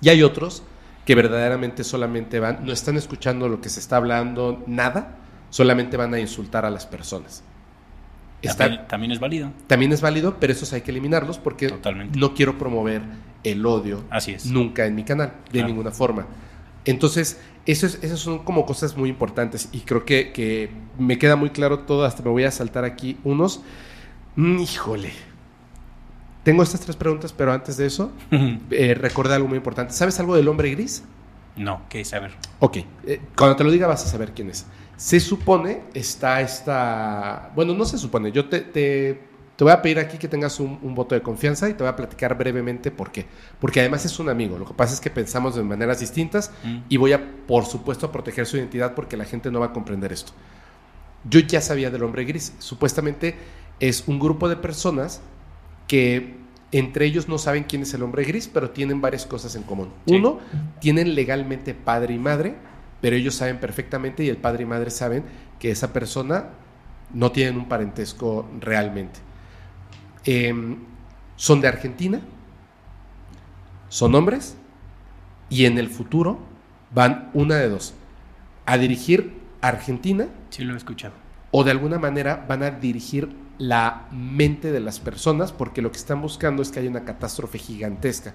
Y 0.00 0.08
hay 0.08 0.22
otros 0.22 0.62
que 1.06 1.14
verdaderamente 1.14 1.84
solamente 1.84 2.40
van, 2.40 2.64
no 2.64 2.72
están 2.72 2.96
escuchando 2.96 3.48
lo 3.48 3.60
que 3.60 3.68
se 3.68 3.80
está 3.80 3.96
hablando, 3.96 4.62
nada, 4.66 5.16
solamente 5.50 5.96
van 5.96 6.14
a 6.14 6.20
insultar 6.20 6.64
a 6.64 6.70
las 6.70 6.86
personas. 6.86 7.42
Está- 8.40 8.64
También, 8.64 8.88
también 8.88 9.12
es 9.12 9.20
válido. 9.20 9.50
también 9.68 9.92
es 9.92 10.00
válido, 10.00 10.36
pero 10.40 10.52
esos 10.52 10.72
hay 10.72 10.80
que 10.80 10.90
eliminarlos 10.90 11.38
porque 11.38 11.68
Totalmente. 11.68 12.18
no 12.18 12.34
quiero 12.34 12.58
promover 12.58 13.02
el 13.44 13.64
odio 13.66 14.02
Así 14.10 14.32
es. 14.32 14.46
nunca 14.46 14.86
en 14.86 14.94
mi 14.96 15.04
canal, 15.04 15.34
de 15.46 15.50
Claro. 15.52 15.68
ninguna 15.68 15.90
forma. 15.92 16.26
Entonces, 16.84 17.40
eso 17.66 17.86
es, 17.86 17.98
esas 18.02 18.18
son 18.18 18.40
como 18.40 18.66
cosas 18.66 18.96
muy 18.96 19.08
importantes 19.08 19.68
y 19.72 19.80
creo 19.80 20.04
que, 20.04 20.32
que 20.32 20.70
me 20.98 21.18
queda 21.18 21.36
muy 21.36 21.50
claro 21.50 21.80
todo, 21.80 22.04
hasta 22.04 22.22
me 22.22 22.30
voy 22.30 22.44
a 22.44 22.50
saltar 22.50 22.84
aquí 22.84 23.18
unos. 23.24 23.62
Mm, 24.36 24.58
híjole. 24.58 25.12
Tengo 26.42 26.62
estas 26.62 26.80
tres 26.80 26.96
preguntas, 26.96 27.32
pero 27.32 27.52
antes 27.52 27.76
de 27.76 27.86
eso, 27.86 28.10
eh, 28.70 28.94
recordé 28.94 29.34
algo 29.34 29.48
muy 29.48 29.58
importante. 29.58 29.92
¿Sabes 29.92 30.18
algo 30.18 30.34
del 30.34 30.48
hombre 30.48 30.70
gris? 30.70 31.04
no, 31.54 31.82
¿qué 31.88 32.02
ver. 32.12 32.32
Ok, 32.60 32.78
eh, 33.06 33.20
cuando 33.36 33.56
te 33.56 33.64
lo 33.64 33.70
diga 33.70 33.86
vas 33.86 34.04
a 34.04 34.08
saber 34.08 34.32
quién 34.32 34.50
es. 34.50 34.66
Se 34.96 35.20
supone, 35.20 35.82
está 35.94 36.40
esta... 36.40 37.50
Bueno, 37.54 37.74
no 37.74 37.84
se 37.84 37.98
supone, 37.98 38.32
yo 38.32 38.48
te, 38.48 38.60
te, 38.60 39.22
te 39.62 39.64
voy 39.64 39.74
a 39.74 39.80
pedir 39.80 40.00
aquí 40.00 40.18
que 40.18 40.26
tengas 40.26 40.58
un, 40.58 40.76
un 40.82 40.92
voto 40.92 41.14
de 41.14 41.22
confianza 41.22 41.70
y 41.70 41.74
te 41.74 41.84
voy 41.84 41.88
a 41.88 41.94
platicar 41.94 42.36
brevemente 42.36 42.90
por 42.90 43.12
qué. 43.12 43.26
Porque 43.60 43.78
además 43.78 44.04
es 44.04 44.18
un 44.18 44.28
amigo, 44.28 44.58
lo 44.58 44.66
que 44.66 44.74
pasa 44.74 44.92
es 44.92 45.00
que 45.00 45.08
pensamos 45.08 45.54
de 45.54 45.62
maneras 45.62 46.00
distintas 46.00 46.50
Mm. 46.64 46.78
y 46.88 46.96
voy 46.96 47.12
a, 47.12 47.22
por 47.46 47.64
supuesto, 47.64 48.06
a 48.06 48.10
proteger 48.10 48.44
su 48.44 48.56
identidad 48.56 48.96
porque 48.96 49.16
la 49.16 49.24
gente 49.24 49.52
no 49.52 49.60
va 49.60 49.66
a 49.66 49.72
comprender 49.72 50.12
esto. 50.12 50.32
Yo 51.30 51.38
ya 51.38 51.60
sabía 51.60 51.92
del 51.92 52.02
hombre 52.02 52.24
gris. 52.24 52.54
Supuestamente 52.58 53.36
es 53.78 54.02
un 54.08 54.18
grupo 54.18 54.48
de 54.48 54.56
personas 54.56 55.20
que 55.86 56.38
entre 56.72 57.04
ellos 57.04 57.28
no 57.28 57.38
saben 57.38 57.62
quién 57.62 57.82
es 57.82 57.94
el 57.94 58.02
hombre 58.02 58.24
gris, 58.24 58.50
pero 58.52 58.70
tienen 58.70 59.00
varias 59.00 59.26
cosas 59.26 59.54
en 59.54 59.62
común. 59.62 59.90
Sí. 60.08 60.16
Uno, 60.16 60.40
tienen 60.80 61.14
legalmente 61.14 61.72
padre 61.72 62.14
y 62.14 62.18
madre, 62.18 62.56
pero 63.00 63.14
ellos 63.14 63.36
saben 63.36 63.60
perfectamente 63.60 64.24
y 64.24 64.28
el 64.28 64.38
padre 64.38 64.64
y 64.64 64.66
madre 64.66 64.90
saben 64.90 65.22
que 65.60 65.70
esa 65.70 65.92
persona 65.92 66.46
no 67.14 67.30
tienen 67.30 67.56
un 67.56 67.68
parentesco 67.68 68.48
realmente. 68.58 69.20
Em, 70.24 70.76
son 71.36 71.60
de 71.60 71.68
Argentina, 71.68 72.20
son 73.88 74.14
hombres 74.14 74.56
y 75.50 75.66
en 75.66 75.78
el 75.78 75.88
futuro 75.88 76.38
van 76.94 77.30
una 77.34 77.56
de 77.56 77.68
dos, 77.68 77.94
a 78.66 78.78
dirigir 78.78 79.40
Argentina 79.60 80.28
Sí, 80.50 80.64
lo 80.64 80.74
he 80.74 80.76
escuchado. 80.76 81.14
o 81.50 81.64
de 81.64 81.70
alguna 81.70 81.98
manera 81.98 82.44
van 82.48 82.62
a 82.62 82.70
dirigir 82.70 83.34
la 83.58 84.06
mente 84.10 84.72
de 84.72 84.80
las 84.80 84.98
personas 85.00 85.52
porque 85.52 85.82
lo 85.82 85.90
que 85.92 85.98
están 85.98 86.20
buscando 86.22 86.62
es 86.62 86.70
que 86.70 86.80
haya 86.80 86.90
una 86.90 87.04
catástrofe 87.04 87.58
gigantesca 87.58 88.34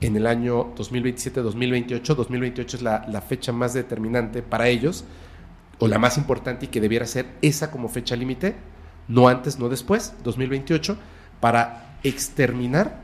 en 0.00 0.16
el 0.16 0.26
año 0.26 0.74
2027-2028. 0.74 2.14
2028 2.14 2.76
es 2.76 2.82
la, 2.82 3.06
la 3.08 3.20
fecha 3.22 3.52
más 3.52 3.72
determinante 3.74 4.42
para 4.42 4.68
ellos 4.68 5.04
o 5.78 5.88
la 5.88 5.98
más 5.98 6.18
importante 6.18 6.66
y 6.66 6.68
que 6.68 6.80
debiera 6.80 7.06
ser 7.06 7.26
esa 7.42 7.70
como 7.70 7.88
fecha 7.88 8.16
límite, 8.16 8.56
no 9.08 9.28
antes, 9.28 9.58
no 9.58 9.68
después, 9.68 10.14
2028, 10.24 10.96
para 11.40 11.96
exterminar 12.02 12.96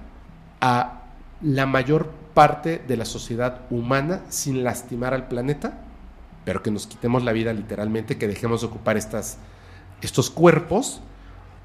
a 0.61 1.03
la 1.43 1.67
mayor 1.67 2.11
parte 2.35 2.83
de 2.87 2.97
la 2.97 3.05
sociedad 3.05 3.63
humana 3.71 4.23
sin 4.29 4.65
lastimar 4.65 5.13
al 5.15 5.29
planeta, 5.29 5.79
pero 6.45 6.63
que 6.63 6.71
nos 6.71 6.87
quitemos 6.87 7.23
la 7.25 7.33
vida 7.33 7.53
literalmente, 7.53 8.17
que 8.19 8.29
dejemos 8.29 8.61
de 8.63 8.69
ocupar 8.69 8.97
estas, 8.97 9.39
estos 10.01 10.31
cuerpos, 10.31 11.01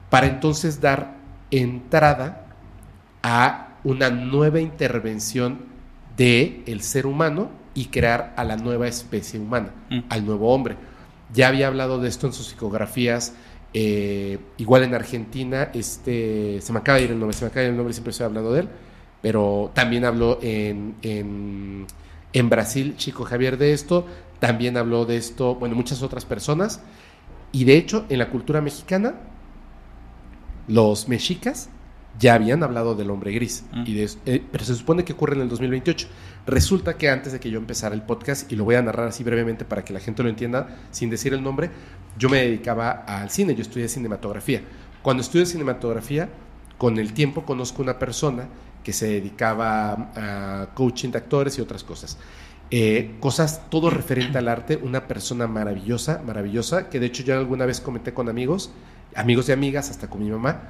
para 0.10 0.28
entonces 0.28 0.82
dar 0.82 1.16
entrada 1.52 2.46
a 3.24 3.70
una 3.84 4.10
nueva 4.10 4.60
intervención 4.60 5.60
de 6.18 6.64
el 6.66 6.82
ser 6.82 7.06
humano 7.06 7.50
y 7.74 7.86
crear 7.86 8.34
a 8.36 8.44
la 8.44 8.58
nueva 8.58 8.88
especie 8.88 9.40
humana, 9.40 9.70
Mm. 9.90 10.00
al 10.10 10.26
nuevo 10.26 10.54
hombre. 10.54 10.76
Ya 11.34 11.48
había 11.48 11.68
hablado 11.68 12.00
de 12.00 12.10
esto 12.10 12.28
en 12.28 12.34
sus 12.34 12.48
psicografías, 12.48 13.34
eh, 13.74 14.40
igual 14.58 14.84
en 14.84 14.94
Argentina, 14.94 15.70
este, 15.74 16.60
se 16.62 16.74
me 16.74 16.80
acaba 16.80 16.98
de 16.98 17.06
ir 17.06 17.12
el 17.12 17.20
nombre, 17.20 17.38
se 17.38 17.46
me 17.46 17.50
acaba 17.50 17.62
de 17.62 17.68
ir 17.68 17.72
el 17.72 17.78
nombre, 17.78 17.94
siempre 17.94 18.12
estoy 18.12 18.26
hablando 18.26 18.52
de 18.54 18.62
él, 18.62 18.70
pero 19.22 19.72
también 19.74 20.06
habló 20.06 20.40
en, 20.42 20.96
en, 21.02 21.86
en 22.34 22.50
Brasil, 22.50 22.96
Chico 22.98 23.24
Javier, 23.26 23.58
de 23.58 23.74
esto, 23.74 24.06
también 24.40 24.78
habló 24.78 25.06
de 25.06 25.18
esto, 25.18 25.56
bueno, 25.56 25.76
muchas 25.76 26.02
otras 26.02 26.26
personas, 26.26 26.82
y 27.52 27.66
de 27.66 27.78
hecho, 27.78 28.06
en 28.10 28.20
la 28.20 28.30
cultura 28.30 28.62
mexicana, 28.62 29.16
los 30.68 31.08
mexicas 31.08 31.70
ya 32.20 32.34
habían 32.34 32.64
hablado 32.64 32.96
del 32.96 33.10
hombre 33.12 33.32
gris, 33.32 33.64
Mm. 33.72 33.84
y 33.86 33.94
de 33.94 34.10
eh, 34.26 34.44
pero 34.52 34.66
se 34.66 34.76
supone 34.76 35.06
que 35.06 35.14
ocurre 35.14 35.36
en 35.36 35.42
el 35.42 35.50
2028. 35.50 36.08
Resulta 36.48 36.98
que 36.98 37.10
antes 37.10 37.34
de 37.34 37.42
que 37.42 37.50
yo 37.50 37.60
empezara 37.60 37.94
el 37.94 38.04
podcast, 38.04 38.50
y 38.50 38.56
lo 38.56 38.64
voy 38.64 38.76
a 38.76 38.82
narrar 38.82 39.10
así 39.10 39.22
brevemente 39.22 39.66
para 39.66 39.84
que 39.84 39.92
la 39.92 40.00
gente 40.00 40.24
lo 40.24 40.30
entienda 40.30 40.78
sin 40.92 41.10
decir 41.10 41.34
el 41.34 41.44
nombre, 41.44 41.70
yo 42.18 42.30
me 42.30 42.38
dedicaba 42.38 42.90
al 42.90 43.30
cine, 43.30 43.54
yo 43.54 43.62
estudié 43.62 43.90
cinematografía. 43.90 44.62
Cuando 45.02 45.22
estudié 45.22 45.46
cinematografía, 45.46 46.30
con 46.78 47.00
el 47.00 47.12
tiempo 47.12 47.46
conozco 47.46 47.82
una 47.82 48.00
persona 48.00 48.48
que 48.82 48.94
se 48.94 49.08
dedicaba 49.08 50.12
a 50.16 50.70
coaching 50.74 51.10
de 51.10 51.18
actores 51.18 51.58
y 51.58 51.62
otras 51.62 51.84
cosas. 51.84 52.18
Eh, 52.72 53.16
cosas, 53.20 53.70
todo 53.70 53.90
referente 53.90 54.38
al 54.38 54.48
arte, 54.48 54.78
una 54.78 55.06
persona 55.06 55.48
maravillosa, 55.48 56.22
maravillosa, 56.26 56.90
que 56.90 57.02
de 57.02 57.08
hecho 57.08 57.24
yo 57.24 57.38
alguna 57.38 57.66
vez 57.66 57.82
comenté 57.82 58.14
con 58.14 58.30
amigos, 58.30 58.72
amigos 59.16 59.50
y 59.50 59.52
amigas, 59.52 59.90
hasta 59.90 60.10
con 60.10 60.24
mi 60.24 60.30
mamá, 60.30 60.62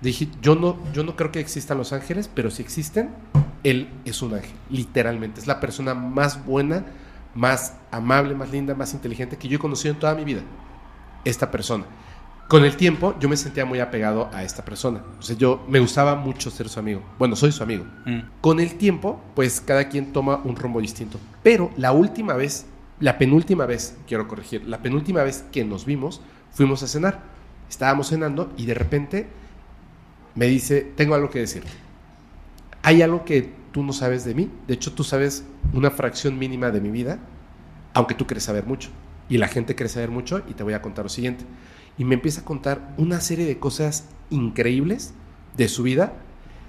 dije, 0.00 0.28
yo 0.40 0.54
no, 0.54 0.78
yo 0.92 1.04
no 1.04 1.16
creo 1.16 1.30
que 1.30 1.40
existan 1.40 1.78
los 1.78 1.92
ángeles, 1.92 2.30
pero 2.32 2.50
si 2.50 2.62
existen, 2.62 3.10
él 3.62 3.88
es 4.04 4.22
un 4.22 4.34
ángel, 4.34 4.52
literalmente, 4.70 5.40
es 5.40 5.46
la 5.46 5.60
persona 5.60 5.94
más 5.94 6.44
buena, 6.44 6.84
más 7.34 7.74
amable, 7.90 8.34
más 8.34 8.50
linda, 8.50 8.74
más 8.74 8.94
inteligente 8.94 9.36
que 9.36 9.48
yo 9.48 9.56
he 9.56 9.60
conocido 9.60 9.94
en 9.94 10.00
toda 10.00 10.14
mi 10.14 10.24
vida, 10.24 10.40
esta 11.24 11.50
persona. 11.50 11.84
Con 12.48 12.64
el 12.64 12.76
tiempo 12.76 13.14
yo 13.20 13.28
me 13.28 13.36
sentía 13.36 13.64
muy 13.64 13.78
apegado 13.78 14.28
a 14.32 14.42
esta 14.42 14.64
persona, 14.64 15.02
o 15.18 15.22
sea, 15.22 15.36
yo 15.36 15.64
me 15.68 15.78
gustaba 15.78 16.16
mucho 16.16 16.50
ser 16.50 16.68
su 16.68 16.80
amigo, 16.80 17.02
bueno, 17.18 17.36
soy 17.36 17.52
su 17.52 17.62
amigo. 17.62 17.84
Mm. 18.06 18.20
Con 18.40 18.58
el 18.58 18.76
tiempo, 18.76 19.20
pues 19.36 19.60
cada 19.60 19.88
quien 19.88 20.12
toma 20.12 20.40
un 20.42 20.56
rumbo 20.56 20.80
distinto. 20.80 21.20
Pero 21.44 21.70
la 21.76 21.92
última 21.92 22.34
vez, 22.34 22.66
la 22.98 23.18
penúltima 23.18 23.66
vez, 23.66 23.96
quiero 24.08 24.26
corregir, 24.26 24.66
la 24.66 24.82
penúltima 24.82 25.22
vez 25.22 25.44
que 25.52 25.64
nos 25.64 25.84
vimos, 25.84 26.22
fuimos 26.50 26.82
a 26.82 26.88
cenar. 26.88 27.20
Estábamos 27.68 28.08
cenando 28.08 28.52
y 28.56 28.66
de 28.66 28.74
repente 28.74 29.28
me 30.34 30.46
dice, 30.46 30.92
tengo 30.96 31.14
algo 31.14 31.30
que 31.30 31.40
decirte. 31.40 31.70
Hay 32.82 33.02
algo 33.02 33.24
que 33.24 33.52
tú 33.72 33.82
no 33.82 33.92
sabes 33.92 34.24
de 34.24 34.34
mí. 34.34 34.50
De 34.66 34.74
hecho, 34.74 34.92
tú 34.92 35.04
sabes 35.04 35.44
una 35.72 35.90
fracción 35.90 36.38
mínima 36.38 36.70
de 36.70 36.80
mi 36.80 36.90
vida, 36.90 37.18
aunque 37.94 38.14
tú 38.14 38.26
quieres 38.26 38.44
saber 38.44 38.66
mucho. 38.66 38.90
Y 39.28 39.38
la 39.38 39.48
gente 39.48 39.74
quiere 39.74 39.88
saber 39.88 40.10
mucho 40.10 40.42
y 40.48 40.54
te 40.54 40.62
voy 40.62 40.74
a 40.74 40.82
contar 40.82 41.04
lo 41.04 41.08
siguiente. 41.08 41.44
Y 41.98 42.04
me 42.04 42.14
empieza 42.14 42.40
a 42.40 42.44
contar 42.44 42.94
una 42.96 43.20
serie 43.20 43.46
de 43.46 43.58
cosas 43.58 44.08
increíbles 44.30 45.12
de 45.56 45.68
su 45.68 45.82
vida 45.82 46.14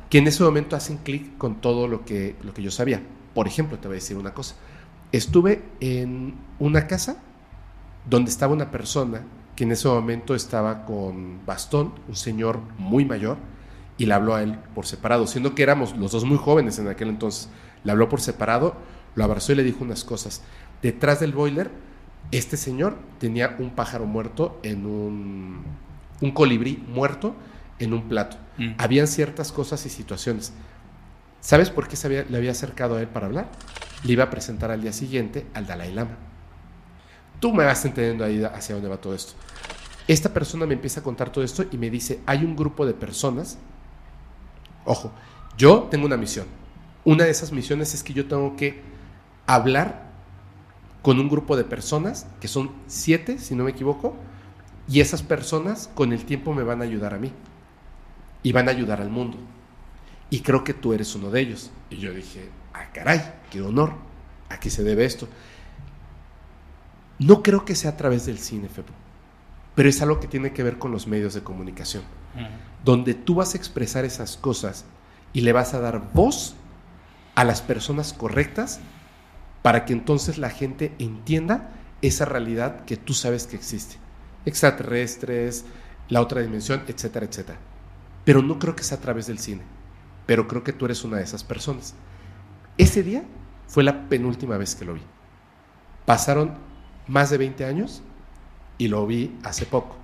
que 0.09 0.17
en 0.17 0.27
ese 0.27 0.43
momento 0.43 0.75
hacen 0.75 0.97
clic 0.97 1.37
con 1.37 1.61
todo 1.61 1.87
lo 1.87 2.03
que, 2.03 2.35
lo 2.43 2.53
que 2.53 2.61
yo 2.61 2.69
sabía. 2.69 3.01
Por 3.33 3.47
ejemplo, 3.47 3.79
te 3.79 3.87
voy 3.87 3.95
a 3.95 3.99
decir 3.99 4.17
una 4.17 4.33
cosa. 4.33 4.55
Estuve 5.11 5.63
en 5.79 6.35
una 6.59 6.87
casa 6.87 7.23
donde 8.09 8.29
estaba 8.29 8.53
una 8.53 8.71
persona 8.71 9.21
que 9.55 9.63
en 9.63 9.71
ese 9.71 9.87
momento 9.87 10.35
estaba 10.35 10.85
con 10.85 11.45
bastón, 11.45 11.93
un 12.07 12.15
señor 12.15 12.59
muy 12.77 13.05
mayor, 13.05 13.37
y 14.01 14.07
le 14.07 14.15
habló 14.15 14.33
a 14.33 14.41
él 14.41 14.57
por 14.73 14.87
separado, 14.87 15.27
siendo 15.27 15.53
que 15.53 15.61
éramos 15.61 15.95
los 15.95 16.11
dos 16.11 16.23
muy 16.25 16.37
jóvenes 16.37 16.79
en 16.79 16.87
aquel 16.87 17.09
entonces. 17.09 17.49
Le 17.83 17.91
habló 17.91 18.09
por 18.09 18.19
separado, 18.19 18.75
lo 19.13 19.23
abrazó 19.23 19.51
y 19.51 19.55
le 19.55 19.63
dijo 19.63 19.83
unas 19.83 20.03
cosas. 20.03 20.41
Detrás 20.81 21.19
del 21.19 21.33
boiler, 21.33 21.69
este 22.31 22.57
señor 22.57 22.97
tenía 23.19 23.55
un 23.59 23.69
pájaro 23.75 24.05
muerto 24.07 24.59
en 24.63 24.87
un, 24.87 25.63
un 26.19 26.31
colibrí 26.31 26.83
muerto 26.87 27.35
en 27.77 27.93
un 27.93 28.09
plato. 28.09 28.37
Mm. 28.57 28.71
Habían 28.79 29.05
ciertas 29.05 29.51
cosas 29.51 29.85
y 29.85 29.89
situaciones. 29.89 30.51
¿Sabes 31.41 31.69
por 31.69 31.87
qué 31.87 31.95
se 31.95 32.07
había- 32.07 32.25
le 32.27 32.37
había 32.37 32.51
acercado 32.51 32.95
a 32.95 33.01
él 33.01 33.07
para 33.07 33.27
hablar? 33.27 33.51
Le 34.03 34.13
iba 34.13 34.23
a 34.23 34.29
presentar 34.31 34.71
al 34.71 34.81
día 34.81 34.93
siguiente 34.93 35.45
al 35.53 35.67
Dalai 35.67 35.93
Lama. 35.93 36.17
Tú 37.39 37.53
me 37.53 37.65
vas 37.65 37.85
entendiendo 37.85 38.23
ahí 38.25 38.43
hacia 38.43 38.73
dónde 38.73 38.89
va 38.89 38.97
todo 38.97 39.13
esto. 39.13 39.33
Esta 40.07 40.29
persona 40.33 40.65
me 40.65 40.73
empieza 40.73 41.01
a 41.01 41.03
contar 41.03 41.31
todo 41.31 41.43
esto 41.43 41.65
y 41.71 41.77
me 41.77 41.89
dice, 41.91 42.19
hay 42.25 42.43
un 42.43 42.55
grupo 42.55 42.85
de 42.85 42.93
personas, 42.93 43.57
ojo, 44.85 45.11
yo 45.57 45.83
tengo 45.91 46.05
una 46.05 46.17
misión. 46.17 46.45
Una 47.03 47.25
de 47.25 47.31
esas 47.31 47.51
misiones 47.51 47.93
es 47.93 48.03
que 48.03 48.13
yo 48.13 48.27
tengo 48.27 48.55
que 48.55 48.81
hablar 49.47 50.11
con 51.01 51.19
un 51.19 51.29
grupo 51.29 51.57
de 51.57 51.63
personas, 51.63 52.27
que 52.39 52.47
son 52.47 52.71
siete, 52.87 53.39
si 53.39 53.55
no 53.55 53.63
me 53.63 53.71
equivoco, 53.71 54.15
y 54.87 55.01
esas 55.01 55.23
personas 55.23 55.89
con 55.93 56.13
el 56.13 56.25
tiempo 56.25 56.53
me 56.53 56.63
van 56.63 56.81
a 56.81 56.83
ayudar 56.83 57.13
a 57.13 57.17
mí 57.17 57.31
y 58.43 58.51
van 58.51 58.67
a 58.67 58.71
ayudar 58.71 59.01
al 59.01 59.09
mundo. 59.09 59.37
Y 60.29 60.41
creo 60.41 60.63
que 60.63 60.73
tú 60.73 60.93
eres 60.93 61.13
uno 61.15 61.29
de 61.29 61.41
ellos. 61.41 61.71
Y 61.89 61.97
yo 61.97 62.13
dije, 62.13 62.49
ah, 62.73 62.85
caray, 62.93 63.21
qué 63.49 63.61
honor. 63.61 63.93
¿A 64.49 64.59
qué 64.59 64.69
se 64.69 64.83
debe 64.83 65.05
esto? 65.05 65.27
No 67.19 67.43
creo 67.43 67.65
que 67.65 67.75
sea 67.75 67.91
a 67.91 67.97
través 67.97 68.25
del 68.25 68.39
cine, 68.39 68.67
Fepo, 68.67 68.93
pero 69.75 69.87
es 69.87 70.01
algo 70.01 70.19
que 70.19 70.27
tiene 70.27 70.53
que 70.53 70.63
ver 70.63 70.77
con 70.77 70.91
los 70.91 71.07
medios 71.07 71.33
de 71.33 71.41
comunicación. 71.41 72.03
Donde 72.83 73.13
tú 73.13 73.35
vas 73.35 73.53
a 73.53 73.57
expresar 73.57 74.05
esas 74.05 74.37
cosas 74.37 74.85
y 75.33 75.41
le 75.41 75.53
vas 75.53 75.73
a 75.73 75.79
dar 75.79 76.11
voz 76.13 76.55
a 77.35 77.43
las 77.43 77.61
personas 77.61 78.13
correctas 78.13 78.79
para 79.61 79.85
que 79.85 79.93
entonces 79.93 80.37
la 80.37 80.49
gente 80.49 80.93
entienda 80.99 81.71
esa 82.01 82.25
realidad 82.25 82.83
que 82.85 82.97
tú 82.97 83.13
sabes 83.13 83.47
que 83.47 83.55
existe. 83.55 83.97
Extraterrestres, 84.45 85.65
la 86.09 86.21
otra 86.21 86.41
dimensión, 86.41 86.83
etcétera, 86.87 87.25
etcétera. 87.25 87.59
Pero 88.25 88.41
no 88.41 88.59
creo 88.59 88.75
que 88.75 88.83
sea 88.83 88.97
a 88.97 89.01
través 89.01 89.27
del 89.27 89.39
cine. 89.39 89.61
Pero 90.25 90.47
creo 90.47 90.63
que 90.63 90.73
tú 90.73 90.85
eres 90.85 91.03
una 91.03 91.17
de 91.17 91.23
esas 91.23 91.43
personas. 91.43 91.93
Ese 92.77 93.03
día 93.03 93.23
fue 93.67 93.83
la 93.83 94.09
penúltima 94.09 94.57
vez 94.57 94.75
que 94.75 94.85
lo 94.85 94.95
vi. 94.95 95.01
Pasaron 96.05 96.55
más 97.07 97.29
de 97.29 97.37
20 97.37 97.65
años 97.65 98.01
y 98.77 98.87
lo 98.87 99.05
vi 99.05 99.37
hace 99.43 99.65
poco, 99.65 99.95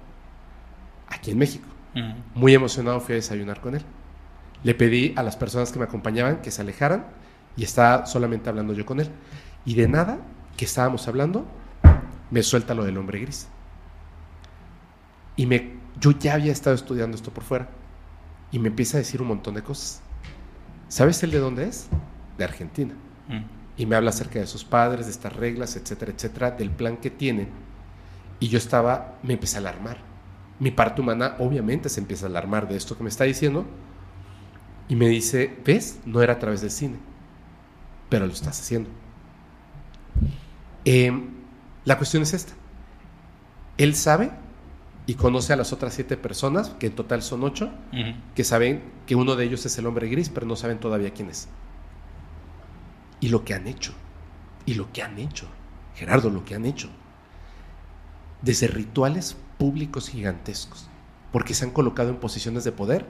aquí 1.08 1.32
en 1.32 1.40
México. 1.40 1.68
Mm. 1.98 2.40
Muy 2.40 2.54
emocionado 2.54 3.00
fui 3.00 3.14
a 3.14 3.16
desayunar 3.16 3.60
con 3.60 3.76
él. 3.76 3.84
Le 4.64 4.76
pedí 4.76 5.14
a 5.16 5.24
las 5.24 5.36
personas 5.36 5.72
que 5.72 5.80
me 5.80 5.86
acompañaban 5.86 6.42
que 6.42 6.52
se 6.52 6.62
alejaran 6.62 7.06
y 7.56 7.64
estaba 7.64 8.06
solamente 8.06 8.50
hablando 8.50 8.74
yo 8.74 8.86
con 8.86 9.00
él. 9.00 9.10
Y 9.66 9.76
de 9.76 9.88
nada 9.88 10.20
que 10.56 10.66
estábamos 10.66 11.08
hablando, 11.08 11.46
me 12.32 12.44
suelta 12.44 12.74
lo 12.74 12.86
del 12.86 12.98
hombre 12.98 13.20
gris. 13.20 13.48
Y 15.36 15.46
me, 15.46 15.74
yo 16.00 16.12
ya 16.12 16.36
había 16.36 16.52
estado 16.52 16.76
estudiando 16.76 17.16
esto 17.16 17.32
por 17.32 17.44
fuera. 17.44 17.70
Y 18.52 18.60
me 18.60 18.70
empieza 18.70 18.98
a 18.98 19.00
decir 19.00 19.22
un 19.22 19.28
montón 19.28 19.56
de 19.56 19.64
cosas. 19.64 20.02
¿Sabes 20.88 21.22
él 21.24 21.32
de 21.32 21.40
dónde 21.40 21.68
es? 21.68 21.88
De 22.38 22.44
Argentina. 22.44 22.94
Mm. 23.28 23.44
Y 23.78 23.86
me 23.86 23.96
habla 23.96 24.10
acerca 24.10 24.40
de 24.40 24.48
sus 24.48 24.64
padres, 24.64 25.06
de 25.06 25.12
estas 25.12 25.36
reglas, 25.36 25.76
etcétera, 25.76 26.12
etcétera, 26.12 26.52
del 26.52 26.72
plan 26.72 26.98
que 26.98 27.10
tienen. 27.10 27.50
Y 28.40 28.48
yo 28.48 28.58
estaba, 28.58 29.16
me 29.22 29.34
empecé 29.34 29.58
a 29.58 29.60
alarmar. 29.60 29.98
Mi 30.60 30.72
parte 30.72 31.02
humana 31.02 31.36
obviamente 31.40 31.90
se 31.90 32.00
empieza 32.00 32.26
a 32.26 32.30
alarmar 32.30 32.68
de 32.68 32.78
esto 32.78 32.98
que 32.98 33.04
me 33.04 33.10
está 33.10 33.26
diciendo. 33.26 33.66
Y 34.90 34.96
me 34.96 35.08
dice, 35.08 35.56
¿ves? 35.66 36.00
No 36.06 36.22
era 36.22 36.34
a 36.34 36.40
través 36.40 36.62
del 36.62 36.72
cine, 36.72 36.98
pero 38.10 38.26
lo 38.26 38.34
estás 38.34 38.60
haciendo. 38.60 38.90
Em, 40.86 41.30
la 41.84 41.98
cuestión 41.98 42.24
es 42.24 42.34
esta. 42.34 42.54
Él 43.78 43.94
sabe 43.96 44.32
y 45.06 45.16
conoce 45.16 45.54
a 45.54 45.56
las 45.56 45.74
otras 45.74 45.94
siete 45.94 46.18
personas, 46.18 46.70
que 46.80 46.88
en 46.88 46.96
total 46.96 47.22
son 47.22 47.44
ocho, 47.44 47.72
que 48.36 48.44
saben 48.44 48.84
que 49.06 49.16
uno 49.16 49.36
de 49.36 49.46
ellos 49.46 49.66
es 49.66 49.78
el 49.78 49.86
hombre 49.86 50.10
gris, 50.10 50.30
pero 50.30 50.46
no 50.46 50.56
saben 50.56 50.80
todavía 50.80 51.14
quién 51.14 51.30
es. 51.30 51.48
Y 53.20 53.30
lo 53.30 53.46
que 53.46 53.54
han 53.54 53.68
hecho, 53.68 53.94
y 54.66 54.74
lo 54.74 54.92
que 54.92 55.04
han 55.04 55.18
hecho, 55.18 55.48
Gerardo, 55.96 56.30
lo 56.30 56.44
que 56.44 56.56
han 56.56 56.66
hecho, 56.66 56.90
desde 58.42 58.68
rituales 58.68 59.38
públicos 59.58 60.10
gigantescos, 60.10 60.88
porque 61.32 61.54
se 61.54 61.66
han 61.66 61.72
colocado 61.72 62.10
en 62.10 62.18
posiciones 62.18 62.64
de 62.64 62.72
poder 62.72 63.06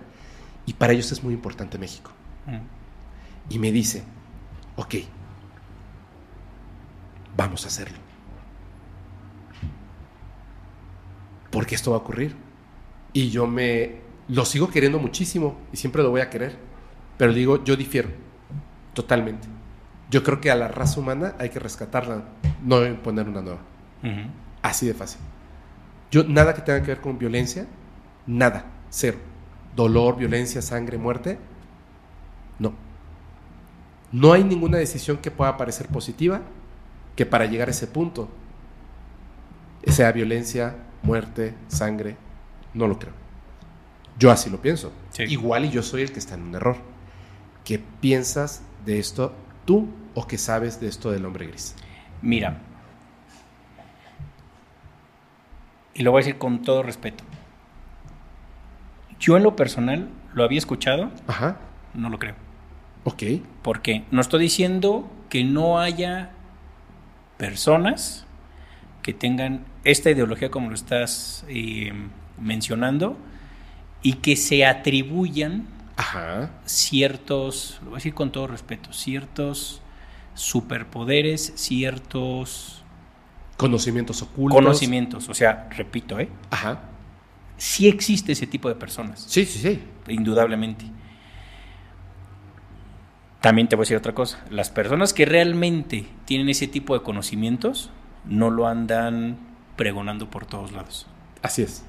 y 0.65 0.73
para 0.73 0.93
ellos 0.93 1.11
es 1.11 1.23
muy 1.23 1.33
importante 1.33 1.77
México. 1.77 2.11
Mm. 2.45 3.53
Y 3.53 3.59
me 3.59 3.71
dice, 3.71 4.03
ok, 4.75 4.95
vamos 7.35 7.63
a 7.65 7.67
hacerlo. 7.67 7.97
Porque 11.51 11.75
esto 11.75 11.91
va 11.91 11.97
a 11.97 11.99
ocurrir. 12.01 12.35
Y 13.13 13.29
yo 13.29 13.47
me 13.47 14.01
lo 14.27 14.43
sigo 14.43 14.69
queriendo 14.69 14.99
muchísimo 14.99 15.57
y 15.71 15.77
siempre 15.77 16.03
lo 16.03 16.09
voy 16.09 16.21
a 16.21 16.29
querer. 16.29 16.57
Pero 17.17 17.33
digo, 17.33 17.63
yo 17.63 17.75
difiero 17.75 18.09
totalmente. 18.93 19.47
Yo 20.09 20.23
creo 20.23 20.41
que 20.41 20.51
a 20.51 20.55
la 20.55 20.67
raza 20.67 20.99
humana 20.99 21.35
hay 21.39 21.49
que 21.49 21.59
rescatarla, 21.59 22.23
no 22.63 22.81
poner 23.01 23.27
una 23.27 23.41
nueva. 23.41 23.59
Así 24.61 24.85
de 24.85 24.93
fácil. 24.93 25.19
Yo 26.11 26.23
nada 26.23 26.53
que 26.53 26.61
tenga 26.61 26.81
que 26.81 26.87
ver 26.87 27.01
con 27.01 27.17
violencia, 27.17 27.67
nada, 28.25 28.65
cero. 28.89 29.17
Dolor, 29.75 30.17
violencia, 30.17 30.61
sangre, 30.61 30.97
muerte, 30.97 31.37
no. 32.59 32.73
No 34.11 34.33
hay 34.33 34.43
ninguna 34.43 34.77
decisión 34.77 35.17
que 35.17 35.31
pueda 35.31 35.57
parecer 35.57 35.87
positiva 35.87 36.41
que 37.15 37.25
para 37.25 37.45
llegar 37.45 37.67
a 37.67 37.71
ese 37.71 37.87
punto 37.87 38.29
sea 39.85 40.11
violencia, 40.11 40.75
muerte, 41.03 41.53
sangre. 41.67 42.17
No 42.73 42.87
lo 42.87 42.99
creo. 42.99 43.13
Yo 44.17 44.31
así 44.31 44.49
lo 44.49 44.61
pienso. 44.61 44.91
Sí. 45.11 45.23
Igual 45.23 45.65
y 45.65 45.69
yo 45.69 45.83
soy 45.83 46.01
el 46.01 46.11
que 46.11 46.19
está 46.19 46.35
en 46.35 46.43
un 46.43 46.55
error. 46.55 46.77
¿Qué 47.63 47.79
piensas 47.79 48.61
de 48.85 48.99
esto 48.99 49.33
tú 49.65 49.89
o 50.15 50.25
qué 50.27 50.37
sabes 50.37 50.79
de 50.79 50.87
esto 50.87 51.11
del 51.11 51.25
hombre 51.25 51.47
gris? 51.47 51.75
Mira, 52.21 52.61
y 55.97 56.03
lo 56.03 56.11
voy 56.11 56.19
a 56.19 56.23
decir 56.25 56.37
con 56.37 56.61
todo 56.61 56.83
respeto. 56.83 57.23
Yo 59.19 59.35
en 59.35 59.43
lo 59.43 59.55
personal 59.55 60.07
lo 60.33 60.43
había 60.43 60.59
escuchado, 60.59 61.11
Ajá. 61.27 61.57
no 61.95 62.09
lo 62.09 62.19
creo. 62.19 62.35
Ok. 63.03 63.23
Porque 63.63 64.03
no 64.11 64.21
estoy 64.21 64.41
diciendo 64.43 65.09
que 65.29 65.43
no 65.43 65.79
haya 65.79 66.29
personas 67.37 68.25
que 69.01 69.13
tengan 69.13 69.65
esta 69.83 70.11
ideología 70.11 70.51
como 70.51 70.69
lo 70.69 70.75
estás 70.75 71.45
eh, 71.49 71.91
mencionando 72.39 73.17
y 74.03 74.13
que 74.13 74.35
se 74.35 74.65
atribuyan 74.65 75.65
Ajá. 75.95 76.51
ciertos, 76.65 77.79
lo 77.81 77.89
voy 77.91 77.95
a 77.95 77.97
decir 77.97 78.13
con 78.13 78.31
todo 78.31 78.45
respeto, 78.47 78.93
ciertos 78.93 79.81
superpoderes, 80.35 81.53
ciertos 81.55 82.76
Conocimientos 83.57 84.21
ocultos. 84.21 84.55
conocimientos. 84.61 85.29
O 85.29 85.33
sea, 85.33 85.67
repito, 85.75 86.19
¿eh? 86.19 86.29
Ajá. 86.51 86.81
sí 87.57 87.87
existe 87.87 88.31
ese 88.33 88.45
tipo 88.47 88.69
de 88.69 88.75
personas, 88.75 89.25
Sí, 89.27 89.45
sí, 89.45 89.59
sí. 89.59 89.81
indudablemente. 90.07 90.85
También 93.41 93.67
te 93.67 93.75
voy 93.75 93.81
a 93.81 93.85
decir 93.85 93.97
otra 93.97 94.13
cosa. 94.13 94.43
Las 94.49 94.69
personas 94.69 95.13
que 95.13 95.25
realmente 95.25 96.07
tienen 96.25 96.49
ese 96.49 96.67
tipo 96.67 96.93
de 96.93 97.01
conocimientos 97.03 97.91
no 98.25 98.49
lo 98.49 98.67
andan 98.67 99.37
pregonando 99.75 100.29
por 100.29 100.45
todos 100.45 100.71
lados. 100.71 101.07
Así 101.41 101.61
es. 101.61 101.85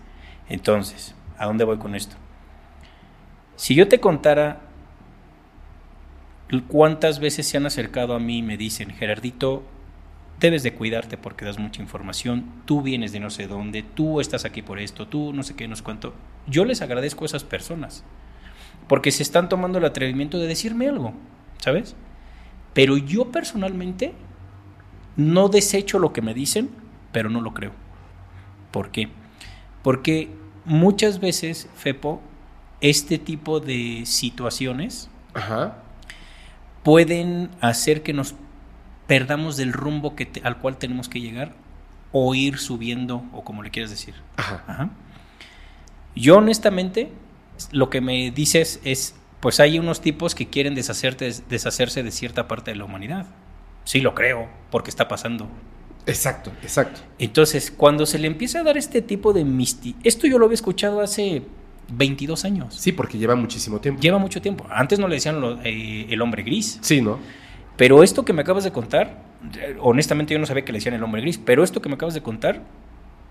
Entonces, 0.48 1.14
¿a 1.38 1.46
dónde 1.46 1.64
voy 1.64 1.78
con 1.78 1.94
esto? 1.94 2.16
Si 3.56 3.74
yo 3.74 3.88
te 3.88 3.98
contara 3.98 4.60
cuántas 6.68 7.18
veces 7.18 7.46
se 7.48 7.56
han 7.56 7.66
acercado 7.66 8.14
a 8.14 8.18
mí 8.20 8.38
y 8.38 8.42
me 8.42 8.56
dicen, 8.56 8.90
Gerardito, 8.90 9.64
debes 10.40 10.62
de 10.62 10.74
cuidarte 10.74 11.16
porque 11.16 11.44
das 11.44 11.58
mucha 11.58 11.82
información, 11.82 12.44
tú 12.64 12.82
vienes 12.82 13.12
de 13.12 13.20
no 13.20 13.30
sé 13.30 13.46
dónde, 13.46 13.82
tú 13.82 14.20
estás 14.20 14.44
aquí 14.44 14.62
por 14.62 14.78
esto, 14.78 15.08
tú 15.08 15.32
no 15.32 15.42
sé 15.42 15.56
qué, 15.56 15.66
no 15.68 15.76
sé 15.76 15.82
cuánto. 15.82 16.14
Yo 16.46 16.64
les 16.64 16.80
agradezco 16.82 17.24
a 17.24 17.26
esas 17.26 17.44
personas 17.44 18.04
porque 18.86 19.10
se 19.10 19.22
están 19.22 19.48
tomando 19.48 19.78
el 19.78 19.84
atrevimiento 19.84 20.38
de 20.38 20.46
decirme 20.46 20.88
algo, 20.88 21.12
¿sabes? 21.58 21.94
Pero 22.72 22.96
yo 22.96 23.30
personalmente 23.30 24.12
no 25.16 25.48
desecho 25.48 25.98
lo 25.98 26.12
que 26.12 26.22
me 26.22 26.34
dicen, 26.34 26.70
pero 27.12 27.28
no 27.28 27.40
lo 27.40 27.52
creo. 27.52 27.72
¿Por 28.70 28.90
qué? 28.90 29.08
Porque 29.82 30.30
muchas 30.64 31.20
veces, 31.20 31.68
Fepo, 31.74 32.20
este 32.80 33.18
tipo 33.18 33.60
de 33.60 34.02
situaciones 34.06 35.10
Ajá. 35.34 35.78
pueden 36.82 37.50
hacer 37.60 38.02
que 38.02 38.12
nos 38.12 38.34
perdamos 39.08 39.56
del 39.56 39.72
rumbo 39.72 40.14
que 40.14 40.26
te- 40.26 40.40
al 40.44 40.58
cual 40.58 40.76
tenemos 40.76 41.08
que 41.08 41.20
llegar 41.20 41.52
o 42.12 42.34
ir 42.36 42.58
subiendo 42.58 43.24
o 43.32 43.42
como 43.42 43.64
le 43.64 43.70
quieras 43.70 43.90
decir. 43.90 44.14
Ajá. 44.36 44.62
Ajá. 44.68 44.90
Yo 46.14 46.36
honestamente 46.36 47.10
lo 47.72 47.90
que 47.90 48.00
me 48.00 48.30
dices 48.30 48.80
es, 48.84 49.16
pues 49.40 49.60
hay 49.60 49.78
unos 49.78 50.00
tipos 50.00 50.34
que 50.34 50.46
quieren 50.48 50.74
deshacerte, 50.74 51.32
deshacerse 51.48 52.02
de 52.02 52.10
cierta 52.10 52.46
parte 52.48 52.70
de 52.70 52.76
la 52.76 52.84
humanidad. 52.84 53.26
Sí 53.84 54.00
lo 54.00 54.14
creo, 54.14 54.48
porque 54.70 54.90
está 54.90 55.08
pasando. 55.08 55.48
Exacto, 56.06 56.52
exacto. 56.62 57.00
Entonces, 57.18 57.70
cuando 57.70 58.06
se 58.06 58.18
le 58.18 58.26
empieza 58.28 58.60
a 58.60 58.62
dar 58.62 58.76
este 58.78 59.02
tipo 59.02 59.32
de 59.32 59.44
misti... 59.44 59.94
Esto 60.04 60.26
yo 60.26 60.38
lo 60.38 60.46
había 60.46 60.54
escuchado 60.54 61.00
hace 61.00 61.42
22 61.92 62.44
años. 62.44 62.74
Sí, 62.74 62.92
porque 62.92 63.18
lleva 63.18 63.34
muchísimo 63.34 63.78
tiempo. 63.80 64.00
Lleva 64.00 64.18
mucho 64.18 64.40
tiempo. 64.40 64.66
Antes 64.70 64.98
no 64.98 65.06
le 65.08 65.16
decían 65.16 65.40
lo- 65.40 65.60
eh, 65.62 66.06
el 66.08 66.20
hombre 66.22 66.42
gris. 66.42 66.78
Sí, 66.82 67.00
¿no? 67.02 67.18
Pero 67.78 68.02
esto 68.02 68.24
que 68.26 68.34
me 68.34 68.42
acabas 68.42 68.64
de 68.64 68.72
contar, 68.72 69.22
eh, 69.58 69.76
honestamente 69.80 70.34
yo 70.34 70.40
no 70.40 70.44
sabía 70.46 70.64
que 70.66 70.72
le 70.72 70.78
decían 70.78 70.94
el 70.94 71.02
hombre 71.02 71.22
gris, 71.22 71.38
pero 71.38 71.64
esto 71.64 71.80
que 71.80 71.88
me 71.88 71.94
acabas 71.94 72.12
de 72.14 72.22
contar 72.22 72.62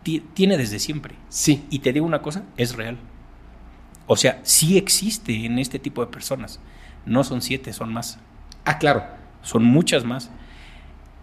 ti- 0.03 0.23
tiene 0.33 0.57
desde 0.57 0.79
siempre. 0.79 1.13
Sí. 1.29 1.65
Y 1.69 1.79
te 1.79 1.93
digo 1.93 2.05
una 2.05 2.21
cosa, 2.23 2.43
es 2.57 2.75
real. 2.75 2.97
O 4.07 4.15
sea, 4.15 4.39
sí 4.43 4.77
existe 4.77 5.45
en 5.45 5.59
este 5.59 5.77
tipo 5.79 6.03
de 6.03 6.11
personas. 6.11 6.59
No 7.05 7.23
son 7.23 7.41
siete, 7.43 7.73
son 7.73 7.93
más. 7.93 8.19
Ah, 8.65 8.79
claro. 8.79 9.03
Son 9.43 9.63
muchas 9.63 10.05
más. 10.05 10.31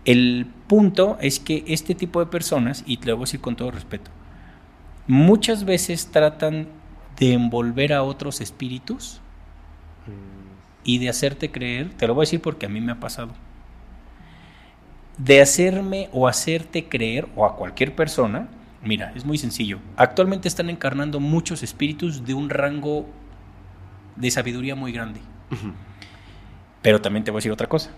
El 0.04 0.46
punto 0.68 1.16
es 1.20 1.40
que 1.40 1.64
este 1.66 1.94
tipo 1.94 2.20
de 2.20 2.26
personas, 2.26 2.84
y 2.86 2.98
te 2.98 3.06
lo 3.06 3.16
voy 3.16 3.22
a 3.22 3.26
decir 3.26 3.40
con 3.40 3.56
todo 3.56 3.70
respeto, 3.70 4.10
muchas 5.06 5.64
veces 5.64 6.08
tratan 6.08 6.68
de 7.18 7.32
envolver 7.32 7.94
a 7.94 8.02
otros 8.02 8.42
espíritus 8.42 9.20
y 10.84 10.98
de 10.98 11.08
hacerte 11.08 11.50
creer, 11.50 11.90
te 11.94 12.06
lo 12.06 12.14
voy 12.14 12.22
a 12.22 12.26
decir 12.26 12.40
porque 12.40 12.66
a 12.66 12.68
mí 12.68 12.80
me 12.80 12.92
ha 12.92 13.00
pasado, 13.00 13.32
de 15.18 15.40
hacerme 15.40 16.08
o 16.12 16.28
hacerte 16.28 16.88
creer, 16.88 17.28
o 17.34 17.46
a 17.46 17.56
cualquier 17.56 17.94
persona, 17.94 18.48
mira, 18.82 19.12
es 19.14 19.24
muy 19.24 19.38
sencillo, 19.38 19.78
actualmente 19.96 20.48
están 20.48 20.70
encarnando 20.70 21.20
muchos 21.20 21.62
espíritus 21.62 22.24
de 22.24 22.34
un 22.34 22.50
rango 22.50 23.06
de 24.16 24.30
sabiduría 24.30 24.74
muy 24.74 24.92
grande. 24.92 25.20
Pero 26.82 27.00
también 27.00 27.24
te 27.24 27.30
voy 27.30 27.38
a 27.38 27.40
decir 27.40 27.52
otra 27.52 27.66
cosa. 27.66 27.90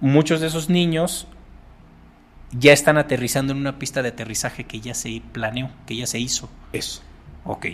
Muchos 0.00 0.40
de 0.40 0.48
esos 0.48 0.68
niños 0.68 1.26
ya 2.52 2.72
están 2.72 2.98
aterrizando 2.98 3.52
en 3.52 3.58
una 3.58 3.78
pista 3.78 4.02
de 4.02 4.10
aterrizaje 4.10 4.64
que 4.64 4.80
ya 4.80 4.94
se 4.94 5.22
planeó, 5.32 5.70
que 5.86 5.96
ya 5.96 6.06
se 6.06 6.18
hizo. 6.18 6.48
Eso. 6.72 7.02
Ok. 7.44 7.66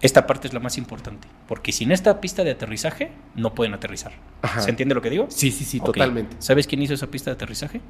Esta 0.00 0.26
parte 0.26 0.48
es 0.48 0.54
la 0.54 0.60
más 0.60 0.78
importante, 0.78 1.28
porque 1.46 1.72
sin 1.72 1.92
esta 1.92 2.20
pista 2.20 2.42
de 2.42 2.52
aterrizaje 2.52 3.12
no 3.34 3.54
pueden 3.54 3.74
aterrizar. 3.74 4.12
Ajá. 4.42 4.60
¿Se 4.62 4.70
entiende 4.70 4.94
lo 4.94 5.02
que 5.02 5.10
digo? 5.10 5.26
Sí, 5.28 5.50
sí, 5.50 5.64
sí, 5.64 5.78
totalmente. 5.80 6.36
¿Sabes 6.38 6.66
quién 6.66 6.80
hizo 6.82 6.94
esa 6.94 7.08
pista 7.08 7.30
de 7.30 7.34
aterrizaje? 7.34 7.80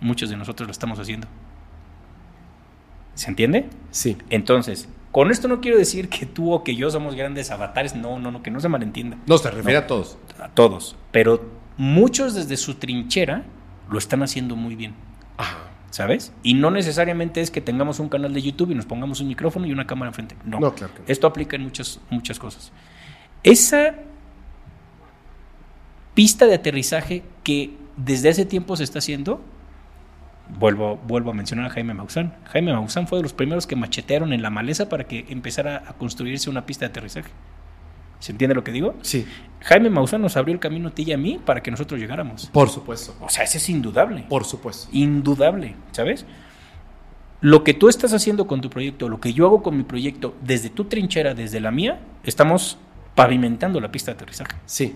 Muchos 0.00 0.30
de 0.30 0.36
nosotros 0.36 0.66
lo 0.66 0.72
estamos 0.72 0.98
haciendo. 0.98 1.28
¿Se 3.14 3.28
entiende? 3.28 3.68
Sí. 3.90 4.16
Entonces, 4.30 4.88
con 5.10 5.30
esto 5.30 5.46
no 5.46 5.60
quiero 5.60 5.76
decir 5.76 6.08
que 6.08 6.24
tú 6.24 6.52
o 6.52 6.64
que 6.64 6.74
yo 6.74 6.90
somos 6.90 7.14
grandes 7.14 7.50
avatares, 7.50 7.94
no, 7.94 8.18
no, 8.18 8.30
no, 8.30 8.42
que 8.42 8.50
no 8.50 8.58
se 8.60 8.68
malentienda. 8.70 9.18
No, 9.26 9.36
se 9.36 9.50
refiere 9.50 9.78
No. 9.78 9.84
a 9.84 9.86
todos. 9.86 10.18
a 10.40 10.48
todos, 10.48 10.96
pero 11.10 11.44
muchos 11.76 12.34
desde 12.34 12.56
su 12.56 12.74
trinchera 12.76 13.44
lo 13.90 13.98
están 13.98 14.22
haciendo 14.22 14.56
muy 14.56 14.74
bien, 14.74 14.94
Ajá. 15.36 15.58
¿Sabes? 15.92 16.32
Y 16.42 16.54
no 16.54 16.70
necesariamente 16.70 17.42
es 17.42 17.50
que 17.50 17.60
tengamos 17.60 18.00
un 18.00 18.08
canal 18.08 18.32
de 18.32 18.40
YouTube 18.40 18.70
y 18.70 18.74
nos 18.74 18.86
pongamos 18.86 19.20
un 19.20 19.28
micrófono 19.28 19.66
y 19.66 19.72
una 19.72 19.86
cámara 19.86 20.08
enfrente. 20.08 20.34
No, 20.44 20.58
No, 20.58 20.74
claro 20.74 20.92
que 20.94 21.00
no. 21.00 21.04
esto 21.06 21.26
aplica 21.26 21.54
en 21.54 21.62
muchas, 21.62 22.00
muchas 22.10 22.38
cosas. 22.38 22.72
Esa 23.44 23.94
pista 26.14 26.46
de 26.46 26.54
aterrizaje 26.54 27.22
que 27.44 27.76
desde 27.96 28.30
hace 28.30 28.46
tiempo 28.46 28.74
se 28.76 28.84
está 28.84 29.00
haciendo, 29.00 29.42
vuelvo, 30.58 30.96
vuelvo 31.06 31.30
a 31.30 31.34
mencionar 31.34 31.66
a 31.66 31.70
Jaime 31.70 31.92
Maussan. 31.92 32.34
Jaime 32.46 32.72
Maussan 32.72 33.06
fue 33.06 33.18
de 33.18 33.22
los 33.22 33.34
primeros 33.34 33.66
que 33.66 33.76
machetearon 33.76 34.32
en 34.32 34.40
la 34.40 34.48
maleza 34.48 34.88
para 34.88 35.04
que 35.04 35.26
empezara 35.28 35.84
a 35.86 35.92
construirse 35.92 36.48
una 36.48 36.64
pista 36.64 36.86
de 36.86 36.90
aterrizaje. 36.90 37.30
¿Se 38.22 38.30
entiende 38.30 38.54
lo 38.54 38.62
que 38.62 38.70
digo? 38.70 38.94
Sí, 39.02 39.26
Jaime 39.62 39.90
Maussan 39.90 40.22
nos 40.22 40.36
abrió 40.36 40.54
el 40.54 40.60
camino 40.60 40.90
a 40.90 40.90
ti 40.92 41.02
y 41.02 41.12
a 41.12 41.18
mí 41.18 41.40
para 41.44 41.60
que 41.60 41.72
nosotros 41.72 41.98
llegáramos. 41.98 42.46
por 42.52 42.68
supuesto. 42.68 43.16
O 43.20 43.28
sea, 43.28 43.42
eso 43.42 43.58
es 43.58 43.68
indudable. 43.68 44.26
Por 44.28 44.44
supuesto. 44.44 44.88
Indudable, 44.92 45.74
¿sabes? 45.90 46.24
Lo 47.40 47.64
que 47.64 47.74
tú 47.74 47.88
estás 47.88 48.12
haciendo 48.12 48.46
con 48.46 48.60
tu 48.60 48.70
proyecto, 48.70 49.08
lo 49.08 49.18
que 49.18 49.32
yo 49.32 49.44
hago 49.46 49.64
con 49.64 49.76
mi 49.76 49.82
proyecto, 49.82 50.36
desde 50.40 50.70
tu 50.70 50.84
trinchera, 50.84 51.34
desde 51.34 51.58
la 51.58 51.72
mía, 51.72 51.98
estamos 52.22 52.78
pavimentando 53.16 53.80
la 53.80 53.90
pista 53.90 54.12
de 54.12 54.14
aterrizaje. 54.14 54.56
Sí. 54.66 54.94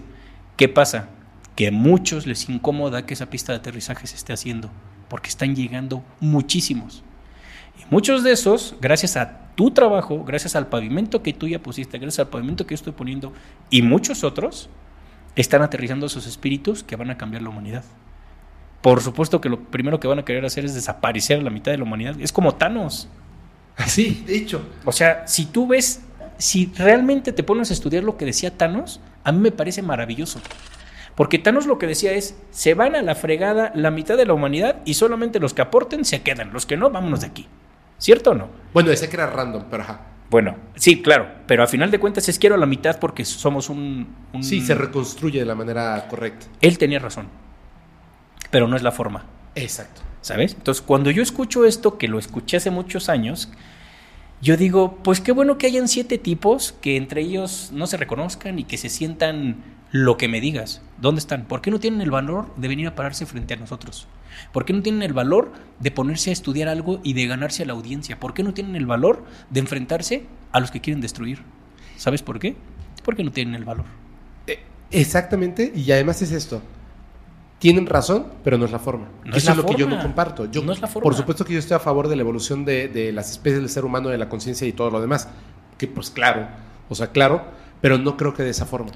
¿Qué 0.57 0.69
pasa? 0.69 1.09
Que 1.57 1.67
a 1.67 1.73
muchos 1.73 2.29
les 2.29 2.49
incomoda 2.49 3.07
que 3.07 3.15
esa 3.15 3.27
pista 3.29 3.51
de 3.53 3.59
aterrizaje 3.59 4.07
se 4.07 4.15
esté 4.15 4.35
haciendo, 4.35 4.71
porque 5.09 5.31
están 5.31 5.57
llegando 5.57 6.05
muchísimos. 6.21 7.03
Y 7.79 7.85
muchos 7.91 8.23
de 8.23 8.33
esos, 8.33 8.75
gracias 8.81 9.17
a 9.17 9.55
tu 9.55 9.71
trabajo, 9.71 10.25
gracias 10.25 10.57
al 10.57 10.69
pavimento 10.69 11.23
que 11.23 11.33
tú 11.33 11.49
ya 11.49 11.61
pusiste, 11.61 11.99
gracias 11.99 12.27
al 12.27 12.31
pavimento 12.31 12.67
que 12.67 12.73
yo 12.73 12.77
estoy 12.77 12.93
poniendo, 12.93 13.33
y 13.71 13.83
muchos 13.83 14.25
otros, 14.25 14.69
están 15.37 15.63
aterrizando 15.63 16.07
esos 16.07 16.27
espíritus 16.27 16.83
que 16.83 16.97
van 16.97 17.11
a 17.11 17.19
cambiar 17.19 17.43
la 17.43 17.51
humanidad. 17.51 17.85
Por 18.81 19.01
supuesto 19.03 19.41
que 19.41 19.49
lo 19.49 19.61
primero 19.61 20.01
que 20.01 20.09
van 20.09 20.19
a 20.19 20.25
querer 20.25 20.45
hacer 20.45 20.65
es 20.65 20.75
desaparecer 20.75 21.41
a 21.41 21.43
la 21.43 21.51
mitad 21.51 21.73
de 21.73 21.79
la 21.79 21.85
humanidad. 21.85 22.17
Es 22.21 22.33
como 22.33 22.55
Thanos. 22.55 23.09
Sí, 23.87 24.25
de 24.27 24.37
hecho. 24.37 24.63
O 24.85 24.93
sea, 24.93 25.27
si 25.27 25.47
tú 25.47 25.67
ves, 25.67 26.03
si 26.39 26.73
realmente 26.77 27.33
te 27.33 27.43
pones 27.43 27.71
a 27.71 27.75
estudiar 27.75 28.05
lo 28.05 28.17
que 28.17 28.25
decía 28.25 28.57
Thanos, 28.57 29.01
a 29.25 29.33
mí 29.33 29.41
me 29.41 29.51
parece 29.51 29.83
maravilloso. 29.83 30.41
Porque 31.15 31.39
Thanos 31.39 31.67
lo 31.67 31.79
que 31.79 31.87
decía 31.87 32.13
es, 32.13 32.39
se 32.51 32.75
van 32.75 32.95
a 32.95 33.03
la 33.03 33.15
fregada 33.15 33.73
la 33.75 33.91
mitad 33.91 34.17
de 34.17 34.27
la 34.27 34.35
humanidad 34.35 34.77
y 34.85 34.95
solamente 34.95 35.41
los 35.41 35.53
que 35.53 35.63
aporten 35.63 36.05
se 36.05 36.23
quedan, 36.23 36.53
los 36.53 36.65
que 36.65 36.77
no, 36.77 36.91
vámonos 36.91 37.23
de 37.23 37.27
aquí. 37.27 37.47
¿Cierto 37.99 38.31
o 38.31 38.35
no? 38.35 38.49
Bueno, 38.73 38.91
decía 38.91 39.09
que 39.09 39.17
era 39.17 39.27
random, 39.29 39.65
pero 39.71 39.83
ajá. 39.83 40.01
Bueno, 40.29 40.57
sí, 40.75 41.03
claro, 41.03 41.29
pero 41.47 41.63
a 41.63 41.67
final 41.67 41.91
de 41.91 42.01
cuentas 42.01 42.29
es 42.29 42.39
quiero 42.39 42.57
a 42.57 42.59
la 42.59 42.67
mitad 42.67 42.99
porque 42.99 43.25
somos 43.25 43.71
un... 43.71 44.09
un- 44.33 44.43
Sí, 44.43 44.61
se 44.61 44.75
reconstruye 44.75 45.39
de 45.39 45.47
la 45.47 45.55
manera 45.55 46.07
correcta. 46.09 46.47
Él 46.61 46.79
tenía 46.79 46.99
razón, 46.99 47.29
pero 48.51 48.67
no 48.69 48.77
es 48.77 48.83
la 48.83 48.93
forma. 48.93 49.25
Exacto. 49.55 50.03
¿Sabes? 50.21 50.55
Entonces, 50.55 50.83
cuando 50.83 51.11
yo 51.13 51.23
escucho 51.23 51.65
esto, 51.65 51.97
que 51.99 52.09
lo 52.09 52.19
escuché 52.19 52.57
hace 52.57 52.71
muchos 52.73 53.09
años, 53.09 53.49
yo 54.43 54.57
digo, 54.57 54.97
pues 55.05 55.21
qué 55.21 55.31
bueno 55.31 55.57
que 55.57 55.69
hayan 55.69 55.87
siete 55.87 56.19
tipos 56.19 56.73
que 56.81 56.97
entre 56.97 57.21
ellos 57.21 57.71
no 57.73 57.87
se 57.87 57.97
reconozcan 57.97 58.59
y 58.59 58.65
que 58.65 58.77
se 58.77 58.89
sientan 58.89 59.63
lo 60.05 60.17
que 60.17 60.29
me 60.29 60.41
digas. 60.41 60.83
¿Dónde 60.99 61.21
están? 61.21 61.47
¿Por 61.47 61.61
qué 61.61 61.71
no 61.71 61.81
tienen 61.81 62.01
el 62.01 62.11
valor 62.11 62.55
de 62.57 62.69
venir 62.69 62.87
a 62.87 62.95
pararse 62.95 63.27
frente 63.27 63.55
a 63.55 63.57
nosotros? 63.57 64.07
¿Por 64.53 64.65
qué 64.65 64.73
no 64.73 64.83
tienen 64.83 65.03
el 65.03 65.13
valor 65.13 65.53
de 65.81 65.91
ponerse 65.91 66.31
a 66.31 66.33
estudiar 66.33 66.69
algo 66.69 67.01
y 67.03 67.15
de 67.15 67.27
ganarse 67.27 67.63
a 67.63 67.67
la 67.67 67.73
audiencia? 67.73 68.21
¿Por 68.21 68.35
qué 68.35 68.43
no 68.43 68.55
tienen 68.55 68.77
el 68.77 68.87
valor 68.87 69.25
de 69.51 69.61
enfrentarse 69.61 70.27
a 70.53 70.61
los 70.61 70.71
que 70.71 70.81
quieren 70.81 71.01
destruir? 71.01 71.43
¿Sabes 71.97 72.23
por 72.23 72.39
qué? 72.39 72.57
Porque 73.05 73.25
no 73.25 73.33
tienen 73.33 73.55
el 73.55 73.65
valor. 73.65 73.87
Eh, 74.47 74.61
exactamente, 74.91 75.73
y 75.75 75.91
además 75.93 76.21
es 76.23 76.33
esto. 76.33 76.63
Tienen 77.59 77.87
razón, 77.87 78.27
pero 78.45 78.59
no 78.59 78.67
es 78.67 78.73
la 78.73 78.79
forma. 78.79 79.09
No 79.25 79.31
Eso 79.31 79.39
es 79.39 79.45
la 79.47 79.53
es 79.53 79.57
lo 79.57 79.67
que 79.67 79.77
yo 79.77 79.89
no 79.89 80.01
comparto. 80.03 80.51
Yo, 80.51 80.63
No 80.63 80.73
es 80.73 80.81
la 80.81 80.89
forma. 80.89 81.05
Por 81.05 81.15
supuesto 81.15 81.45
que 81.45 81.55
yo 81.55 81.59
estoy 81.59 81.77
a 81.77 81.81
favor 81.81 82.09
de 82.09 82.17
la 82.17 82.23
evolución 82.23 82.67
de, 82.67 82.89
de 82.89 83.13
las 83.13 83.31
especies 83.31 83.61
del 83.61 83.71
ser 83.71 83.87
humano, 83.87 84.11
de 84.11 84.19
la 84.19 84.29
conciencia 84.29 84.67
y 84.67 84.73
todo 84.73 84.91
lo 84.91 85.01
demás. 85.01 85.29
Que 85.79 85.87
pues 85.87 86.11
claro, 86.11 86.49
o 86.91 86.95
sea, 86.95 87.09
claro, 87.09 87.45
pero 87.81 87.97
no 87.97 88.17
creo 88.19 88.35
que 88.35 88.43
de 88.43 88.51
esa 88.51 88.67
forma. 88.67 88.93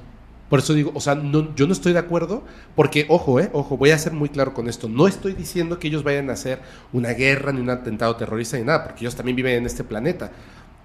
Por 0.50 0.58
eso 0.58 0.74
digo, 0.74 0.90
o 0.94 1.00
sea, 1.00 1.14
no, 1.14 1.54
yo 1.54 1.66
no 1.66 1.72
estoy 1.72 1.92
de 1.92 2.00
acuerdo, 2.00 2.42
porque, 2.74 3.06
ojo, 3.08 3.38
eh, 3.38 3.48
ojo, 3.52 3.76
voy 3.76 3.92
a 3.92 3.98
ser 3.98 4.12
muy 4.12 4.28
claro 4.28 4.52
con 4.52 4.68
esto. 4.68 4.88
No 4.88 5.06
estoy 5.06 5.32
diciendo 5.32 5.78
que 5.78 5.88
ellos 5.88 6.02
vayan 6.02 6.28
a 6.28 6.32
hacer 6.32 6.60
una 6.92 7.10
guerra, 7.10 7.52
ni 7.52 7.60
un 7.60 7.70
atentado 7.70 8.16
terrorista, 8.16 8.58
ni 8.58 8.64
nada, 8.64 8.82
porque 8.84 9.04
ellos 9.04 9.14
también 9.14 9.36
viven 9.36 9.54
en 9.54 9.66
este 9.66 9.84
planeta. 9.84 10.32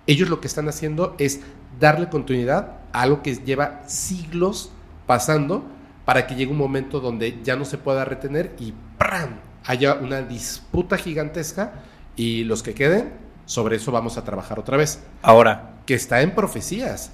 Ellos 0.05 0.29
lo 0.29 0.39
que 0.39 0.47
están 0.47 0.69
haciendo 0.69 1.15
es 1.17 1.41
darle 1.79 2.09
continuidad 2.09 2.77
a 2.93 3.01
algo 3.01 3.23
que 3.23 3.35
lleva 3.35 3.81
siglos 3.87 4.71
pasando 5.07 5.65
para 6.05 6.27
que 6.27 6.35
llegue 6.35 6.51
un 6.51 6.59
momento 6.59 6.99
donde 6.99 7.41
ya 7.43 7.55
no 7.55 7.65
se 7.65 7.79
pueda 7.79 8.05
retener 8.05 8.55
y 8.59 8.71
¡pram! 8.99 9.39
haya 9.65 9.95
una 9.95 10.21
disputa 10.21 10.97
gigantesca 10.97 11.73
y 12.15 12.43
los 12.43 12.61
que 12.61 12.75
queden, 12.75 13.13
sobre 13.45 13.77
eso 13.77 13.91
vamos 13.91 14.17
a 14.17 14.23
trabajar 14.23 14.59
otra 14.59 14.77
vez. 14.77 15.03
Ahora, 15.21 15.71
Que 15.85 15.93
está 15.93 16.21
en 16.21 16.33
profecías. 16.33 17.11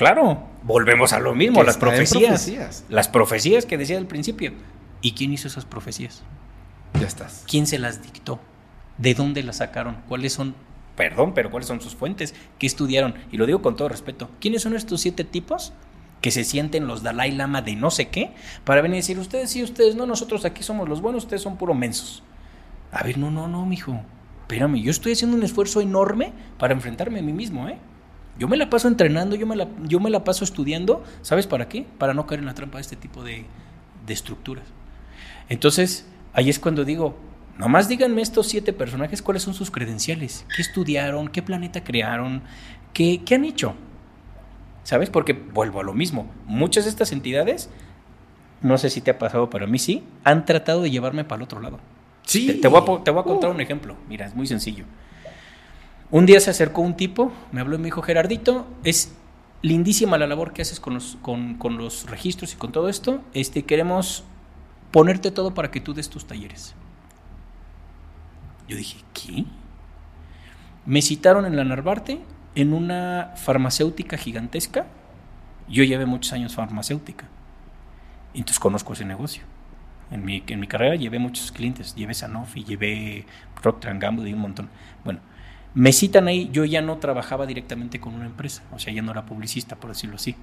Claro, 0.00 0.42
volvemos 0.62 1.12
a 1.12 1.20
lo 1.20 1.34
mismo, 1.34 1.62
las 1.62 1.76
profecías. 1.76 2.30
profecías. 2.30 2.84
Las 2.88 3.08
profecías 3.08 3.66
que 3.66 3.76
decía 3.76 3.98
al 3.98 4.06
principio. 4.06 4.54
¿Y 5.02 5.12
quién 5.12 5.30
hizo 5.30 5.46
esas 5.46 5.66
profecías? 5.66 6.22
Ya 6.98 7.06
estás. 7.06 7.44
¿Quién 7.46 7.66
se 7.66 7.78
las 7.78 8.02
dictó? 8.02 8.40
¿De 8.96 9.12
dónde 9.12 9.42
las 9.42 9.58
sacaron? 9.58 9.98
¿Cuáles 10.08 10.32
son, 10.32 10.54
perdón, 10.96 11.34
pero 11.34 11.50
cuáles 11.50 11.68
son 11.68 11.82
sus 11.82 11.94
fuentes? 11.94 12.34
¿Qué 12.58 12.66
estudiaron? 12.66 13.14
Y 13.30 13.36
lo 13.36 13.44
digo 13.44 13.60
con 13.60 13.76
todo 13.76 13.90
respeto. 13.90 14.30
¿Quiénes 14.40 14.62
son 14.62 14.74
estos 14.74 15.02
siete 15.02 15.22
tipos 15.22 15.74
que 16.22 16.30
se 16.30 16.44
sienten 16.44 16.86
los 16.86 17.02
Dalai 17.02 17.32
Lama 17.32 17.60
de 17.60 17.76
no 17.76 17.90
sé 17.90 18.08
qué 18.08 18.32
para 18.64 18.80
venir 18.80 18.94
a 18.94 18.96
decir, 19.00 19.18
ustedes 19.18 19.50
sí, 19.50 19.62
ustedes 19.62 19.96
no, 19.96 20.06
nosotros 20.06 20.46
aquí 20.46 20.62
somos 20.62 20.88
los 20.88 21.02
buenos, 21.02 21.24
ustedes 21.24 21.42
son 21.42 21.58
puro 21.58 21.74
mensos? 21.74 22.22
A 22.90 23.02
ver, 23.02 23.18
no, 23.18 23.30
no, 23.30 23.48
no, 23.48 23.66
mijo. 23.66 24.00
Espérame, 24.40 24.82
yo 24.82 24.90
estoy 24.90 25.12
haciendo 25.12 25.36
un 25.36 25.42
esfuerzo 25.42 25.82
enorme 25.82 26.32
para 26.58 26.72
enfrentarme 26.72 27.18
a 27.18 27.22
mí 27.22 27.34
mismo, 27.34 27.68
¿eh? 27.68 27.76
Yo 28.40 28.48
me 28.48 28.56
la 28.56 28.70
paso 28.70 28.88
entrenando, 28.88 29.36
yo 29.36 29.46
me 29.46 29.54
la, 29.54 29.68
yo 29.82 30.00
me 30.00 30.08
la 30.08 30.24
paso 30.24 30.44
estudiando, 30.44 31.04
¿sabes 31.20 31.46
para 31.46 31.68
qué? 31.68 31.84
Para 31.98 32.14
no 32.14 32.26
caer 32.26 32.40
en 32.40 32.46
la 32.46 32.54
trampa 32.54 32.78
de 32.78 32.82
este 32.82 32.96
tipo 32.96 33.22
de, 33.22 33.44
de 34.06 34.12
estructuras. 34.14 34.64
Entonces, 35.50 36.08
ahí 36.32 36.48
es 36.48 36.58
cuando 36.58 36.86
digo, 36.86 37.18
nomás 37.58 37.86
díganme 37.86 38.22
estos 38.22 38.48
siete 38.48 38.72
personajes 38.72 39.20
cuáles 39.20 39.42
son 39.42 39.52
sus 39.52 39.70
credenciales, 39.70 40.46
qué 40.56 40.62
estudiaron, 40.62 41.28
qué 41.28 41.42
planeta 41.42 41.84
crearon, 41.84 42.40
qué, 42.94 43.20
qué 43.26 43.34
han 43.34 43.44
hecho. 43.44 43.74
¿Sabes? 44.84 45.10
Porque 45.10 45.34
vuelvo 45.34 45.80
a 45.80 45.84
lo 45.84 45.92
mismo. 45.92 46.32
Muchas 46.46 46.84
de 46.84 46.90
estas 46.90 47.12
entidades, 47.12 47.68
no 48.62 48.78
sé 48.78 48.88
si 48.88 49.02
te 49.02 49.10
ha 49.10 49.18
pasado, 49.18 49.50
pero 49.50 49.66
a 49.66 49.68
mí 49.68 49.78
sí, 49.78 50.02
han 50.24 50.46
tratado 50.46 50.80
de 50.80 50.90
llevarme 50.90 51.24
para 51.24 51.40
el 51.40 51.42
otro 51.42 51.60
lado. 51.60 51.78
Sí. 52.22 52.46
Te, 52.46 52.54
te 52.54 52.68
voy 52.68 52.80
a, 52.80 53.04
te 53.04 53.10
voy 53.10 53.20
a 53.20 53.24
contar 53.24 53.50
un 53.50 53.60
ejemplo. 53.60 53.96
Mira, 54.08 54.24
es 54.24 54.34
muy 54.34 54.46
sencillo. 54.46 54.86
Un 56.10 56.26
día 56.26 56.40
se 56.40 56.50
acercó 56.50 56.82
un 56.82 56.96
tipo, 56.96 57.32
me 57.52 57.60
habló 57.60 57.76
y 57.76 57.78
me 57.78 57.84
dijo, 57.84 58.02
Gerardito, 58.02 58.66
es 58.82 59.14
lindísima 59.62 60.18
la 60.18 60.26
labor 60.26 60.52
que 60.52 60.62
haces 60.62 60.80
con 60.80 60.94
los, 60.94 61.16
con, 61.22 61.54
con 61.54 61.76
los 61.78 62.10
registros 62.10 62.52
y 62.52 62.56
con 62.56 62.72
todo 62.72 62.88
esto. 62.88 63.22
Este, 63.32 63.64
queremos 63.64 64.24
ponerte 64.90 65.30
todo 65.30 65.54
para 65.54 65.70
que 65.70 65.80
tú 65.80 65.94
des 65.94 66.10
tus 66.10 66.26
talleres. 66.26 66.74
Yo 68.66 68.76
dije, 68.76 68.98
¿qué? 69.12 69.44
Me 70.86 71.02
citaron 71.02 71.44
en 71.44 71.56
la 71.56 71.64
Narvarte 71.64 72.20
en 72.54 72.72
una 72.72 73.32
farmacéutica 73.36 74.16
gigantesca. 74.16 74.86
Yo 75.68 75.84
llevé 75.84 76.06
muchos 76.06 76.32
años 76.32 76.54
farmacéutica. 76.54 77.28
Entonces 78.34 78.58
conozco 78.58 78.92
ese 78.92 79.04
negocio. 79.04 79.44
En 80.10 80.24
mi, 80.24 80.42
en 80.46 80.58
mi 80.58 80.66
carrera 80.66 80.96
llevé 80.96 81.20
muchos 81.20 81.52
clientes. 81.52 81.94
Llevé 81.94 82.14
Sanofi, 82.14 82.64
llevé 82.64 83.26
Procter 83.60 83.96
Gamble 83.98 84.32
un 84.32 84.40
montón. 84.40 84.68
Bueno, 85.04 85.20
me 85.74 85.92
citan 85.92 86.28
ahí. 86.28 86.48
Yo 86.52 86.64
ya 86.64 86.82
no 86.82 86.98
trabajaba 86.98 87.46
directamente 87.46 88.00
con 88.00 88.14
una 88.14 88.26
empresa. 88.26 88.62
O 88.72 88.78
sea, 88.78 88.92
ya 88.92 89.02
no 89.02 89.12
era 89.12 89.26
publicista, 89.26 89.76
por 89.76 89.90
decirlo 89.90 90.16
así. 90.16 90.36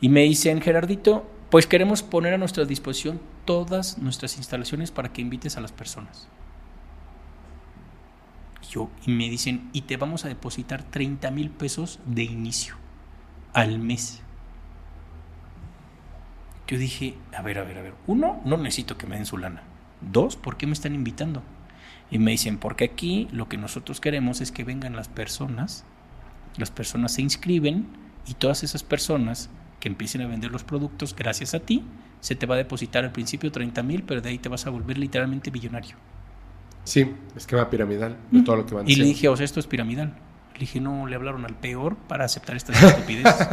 Y 0.00 0.08
me 0.08 0.22
dicen, 0.22 0.60
Gerardito, 0.60 1.30
pues 1.50 1.66
queremos 1.66 2.02
poner 2.02 2.34
a 2.34 2.38
nuestra 2.38 2.64
disposición 2.64 3.20
todas 3.44 3.98
nuestras 3.98 4.36
instalaciones 4.36 4.90
para 4.90 5.12
que 5.12 5.20
invites 5.20 5.56
a 5.56 5.60
las 5.60 5.72
personas. 5.72 6.28
Y 8.62 8.72
yo, 8.72 8.90
y 9.06 9.10
me 9.10 9.28
dicen, 9.28 9.68
y 9.72 9.82
te 9.82 9.96
vamos 9.96 10.24
a 10.24 10.28
depositar 10.28 10.82
30 10.82 11.30
mil 11.30 11.50
pesos 11.50 12.00
de 12.06 12.24
inicio 12.24 12.76
al 13.52 13.78
mes. 13.78 14.22
Yo 16.66 16.78
dije, 16.78 17.16
a 17.36 17.42
ver, 17.42 17.58
a 17.58 17.64
ver, 17.64 17.78
a 17.78 17.82
ver. 17.82 17.94
Uno, 18.06 18.40
no 18.44 18.56
necesito 18.56 18.96
que 18.96 19.06
me 19.06 19.16
den 19.16 19.26
su 19.26 19.36
lana. 19.36 19.62
Dos, 20.00 20.36
¿por 20.36 20.56
qué 20.56 20.66
me 20.66 20.72
están 20.72 20.94
invitando? 20.94 21.42
Y 22.10 22.18
me 22.18 22.32
dicen, 22.32 22.58
porque 22.58 22.84
aquí 22.84 23.28
lo 23.32 23.48
que 23.48 23.56
nosotros 23.56 24.00
queremos 24.00 24.40
es 24.40 24.50
que 24.50 24.64
vengan 24.64 24.96
las 24.96 25.08
personas, 25.08 25.84
las 26.56 26.70
personas 26.70 27.12
se 27.12 27.22
inscriben 27.22 27.86
y 28.26 28.34
todas 28.34 28.62
esas 28.64 28.82
personas 28.82 29.50
que 29.78 29.88
empiecen 29.88 30.22
a 30.22 30.26
vender 30.26 30.50
los 30.50 30.64
productos 30.64 31.14
gracias 31.14 31.54
a 31.54 31.60
ti, 31.60 31.84
se 32.20 32.34
te 32.34 32.46
va 32.46 32.54
a 32.54 32.58
depositar 32.58 33.04
al 33.04 33.12
principio 33.12 33.50
30 33.50 33.82
mil, 33.82 34.02
pero 34.02 34.20
de 34.20 34.28
ahí 34.28 34.38
te 34.38 34.48
vas 34.48 34.66
a 34.66 34.70
volver 34.70 34.98
literalmente 34.98 35.50
millonario. 35.50 35.96
Sí, 36.84 37.12
esquema 37.36 37.68
piramidal 37.70 38.16
de 38.30 38.42
todo 38.42 38.56
lo 38.56 38.66
que 38.66 38.74
van. 38.74 38.88
Y 38.88 38.96
le 38.96 39.04
dije, 39.04 39.28
o 39.28 39.36
sea, 39.36 39.44
esto 39.44 39.60
es 39.60 39.66
piramidal. 39.66 40.14
Dije, 40.60 40.78
no, 40.78 41.06
le 41.06 41.16
hablaron 41.16 41.46
al 41.46 41.54
peor 41.54 41.96
para 41.96 42.26
aceptar 42.26 42.54
estas 42.54 42.82
estupideces. 42.82 43.48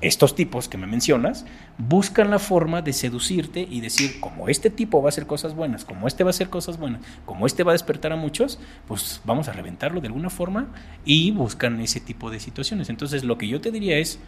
Estos 0.00 0.34
tipos 0.34 0.68
que 0.68 0.76
me 0.76 0.88
mencionas 0.88 1.46
buscan 1.78 2.28
la 2.28 2.40
forma 2.40 2.82
de 2.82 2.92
seducirte 2.92 3.60
y 3.60 3.80
decir, 3.80 4.18
como 4.18 4.48
este 4.48 4.68
tipo 4.68 5.00
va 5.00 5.06
a 5.06 5.10
hacer 5.10 5.28
cosas 5.28 5.54
buenas, 5.54 5.84
como 5.84 6.08
este 6.08 6.24
va 6.24 6.30
a 6.30 6.32
hacer 6.32 6.50
cosas 6.50 6.76
buenas, 6.76 7.02
como 7.24 7.46
este 7.46 7.62
va 7.62 7.70
a 7.70 7.74
despertar 7.74 8.10
a 8.10 8.16
muchos, 8.16 8.58
pues 8.88 9.22
vamos 9.24 9.46
a 9.46 9.52
reventarlo 9.52 10.00
de 10.00 10.08
alguna 10.08 10.28
forma 10.28 10.66
y 11.04 11.30
buscan 11.30 11.80
ese 11.80 12.00
tipo 12.00 12.32
de 12.32 12.40
situaciones. 12.40 12.88
Entonces, 12.88 13.22
lo 13.22 13.38
que 13.38 13.46
yo 13.46 13.60
te 13.60 13.70
diría 13.70 13.98
es, 13.98 14.18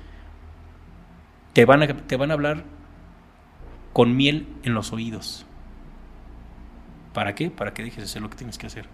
te 1.55 1.65
van 1.65 1.83
a, 1.83 1.89
te 1.89 2.17
van 2.17 2.31
a 2.31 2.35
hablar 2.35 2.63
con 3.93 4.17
miel 4.17 4.47
en 4.63 4.75
los 4.75 4.93
oídos. 4.93 5.45
¿Para 7.13 7.35
qué? 7.35 7.51
Para 7.51 7.75
que 7.75 7.83
dejes 7.83 7.99
de 7.99 8.05
hacer 8.05 8.23
lo 8.23 8.31
que 8.31 8.37
tienes 8.37 8.59
que 8.59 8.69
hacer. 8.69 8.87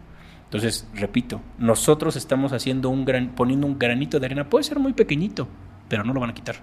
Entonces, 0.52 0.86
repito, 0.92 1.40
nosotros 1.56 2.14
estamos 2.14 2.52
haciendo 2.52 2.90
un 2.90 3.06
gran, 3.06 3.34
poniendo 3.34 3.66
un 3.66 3.78
granito 3.78 4.20
de 4.20 4.26
arena, 4.26 4.50
puede 4.50 4.64
ser 4.64 4.78
muy 4.78 4.92
pequeñito, 4.92 5.48
pero 5.88 6.04
no 6.04 6.12
lo 6.12 6.20
van 6.20 6.28
a 6.28 6.34
quitar. 6.34 6.56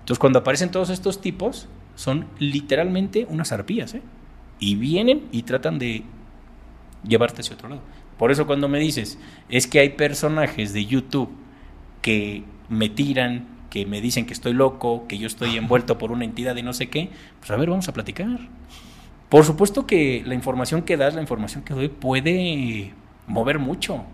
Entonces, 0.00 0.18
cuando 0.18 0.40
aparecen 0.40 0.72
todos 0.72 0.90
estos 0.90 1.20
tipos, 1.20 1.68
son 1.94 2.26
literalmente 2.40 3.24
unas 3.30 3.52
arpías, 3.52 3.94
¿eh? 3.94 4.02
Y 4.58 4.74
vienen 4.74 5.28
y 5.30 5.44
tratan 5.44 5.78
de 5.78 6.02
llevarte 7.06 7.42
hacia 7.42 7.54
otro 7.54 7.68
lado. 7.68 7.82
Por 8.18 8.32
eso 8.32 8.44
cuando 8.48 8.68
me 8.68 8.80
dices, 8.80 9.20
es 9.48 9.68
que 9.68 9.78
hay 9.78 9.90
personajes 9.90 10.72
de 10.72 10.84
YouTube 10.84 11.30
que 12.00 12.42
me 12.68 12.88
tiran, 12.88 13.46
que 13.70 13.86
me 13.86 14.00
dicen 14.00 14.26
que 14.26 14.32
estoy 14.32 14.52
loco, 14.52 15.06
que 15.06 15.18
yo 15.18 15.28
estoy 15.28 15.56
envuelto 15.56 15.96
por 15.96 16.10
una 16.10 16.24
entidad 16.24 16.56
de 16.56 16.64
no 16.64 16.72
sé 16.72 16.88
qué, 16.88 17.10
pues 17.38 17.52
a 17.52 17.56
ver, 17.56 17.70
vamos 17.70 17.88
a 17.88 17.92
platicar. 17.92 18.48
Por 19.28 19.44
supuesto 19.44 19.86
que 19.86 20.24
la 20.26 20.34
información 20.34 20.82
que 20.82 20.96
das, 20.96 21.14
la 21.14 21.20
información 21.20 21.62
que 21.62 21.72
doy 21.72 21.88
puede 21.88 22.94
mover 23.26 23.58
mucho. 23.58 24.04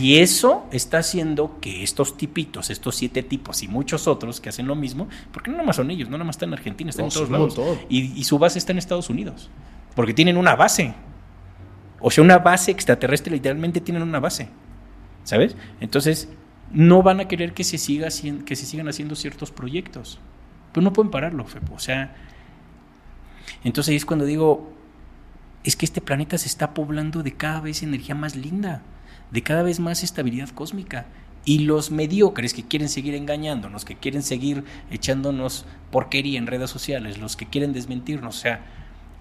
Y 0.00 0.16
eso 0.18 0.66
está 0.72 0.98
haciendo 0.98 1.58
que 1.60 1.84
estos 1.84 2.16
tipitos, 2.16 2.70
estos 2.70 2.96
siete 2.96 3.22
tipos 3.22 3.62
y 3.62 3.68
muchos 3.68 4.08
otros 4.08 4.40
que 4.40 4.48
hacen 4.48 4.66
lo 4.66 4.74
mismo, 4.74 5.08
porque 5.30 5.50
no 5.50 5.58
nada 5.58 5.66
más 5.66 5.76
son 5.76 5.90
ellos, 5.92 6.08
no 6.08 6.18
nada 6.18 6.24
más 6.24 6.34
están 6.34 6.48
en 6.48 6.54
Argentina, 6.54 6.90
están 6.90 7.04
No, 7.04 7.08
en 7.08 7.14
todos 7.14 7.30
lados. 7.30 7.78
Y, 7.88 8.18
y 8.18 8.24
su 8.24 8.38
base 8.38 8.58
está 8.58 8.72
en 8.72 8.78
Estados 8.78 9.10
Unidos, 9.10 9.48
porque 9.94 10.12
tienen 10.12 10.36
una 10.36 10.56
base. 10.56 10.94
O 12.00 12.10
sea, 12.10 12.24
una 12.24 12.38
base 12.38 12.72
extraterrestre, 12.72 13.32
literalmente 13.32 13.80
tienen 13.80 14.02
una 14.02 14.18
base. 14.18 14.48
¿Sabes? 15.22 15.54
Entonces, 15.80 16.28
no 16.72 17.02
van 17.02 17.20
a 17.20 17.28
querer 17.28 17.52
que 17.52 17.62
se, 17.62 17.78
siga, 17.78 18.08
que 18.44 18.56
se 18.56 18.66
sigan 18.66 18.88
haciendo 18.88 19.14
ciertos 19.14 19.50
proyectos. 19.52 20.18
Pero 20.72 20.82
no 20.82 20.92
pueden 20.92 21.10
pararlo, 21.10 21.44
Fepo. 21.44 21.74
O 21.74 21.78
sea, 21.78 22.16
entonces 23.64 23.90
ahí 23.90 23.96
es 23.96 24.06
cuando 24.06 24.24
digo, 24.24 24.72
es 25.64 25.76
que 25.76 25.84
este 25.84 26.00
planeta 26.00 26.38
se 26.38 26.48
está 26.48 26.74
poblando 26.74 27.22
de 27.22 27.32
cada 27.32 27.60
vez 27.60 27.82
energía 27.82 28.14
más 28.14 28.36
linda, 28.36 28.82
de 29.30 29.42
cada 29.42 29.62
vez 29.62 29.80
más 29.80 30.02
estabilidad 30.02 30.48
cósmica. 30.50 31.06
Y 31.44 31.60
los 31.60 31.90
mediocres 31.90 32.52
que 32.52 32.64
quieren 32.64 32.88
seguir 32.88 33.14
engañándonos, 33.14 33.86
que 33.86 33.96
quieren 33.96 34.22
seguir 34.22 34.64
echándonos 34.90 35.64
porquería 35.90 36.38
en 36.38 36.46
redes 36.46 36.70
sociales, 36.70 37.18
los 37.18 37.36
que 37.36 37.46
quieren 37.46 37.72
desmentirnos, 37.72 38.36
o 38.36 38.40
sea, 38.40 38.60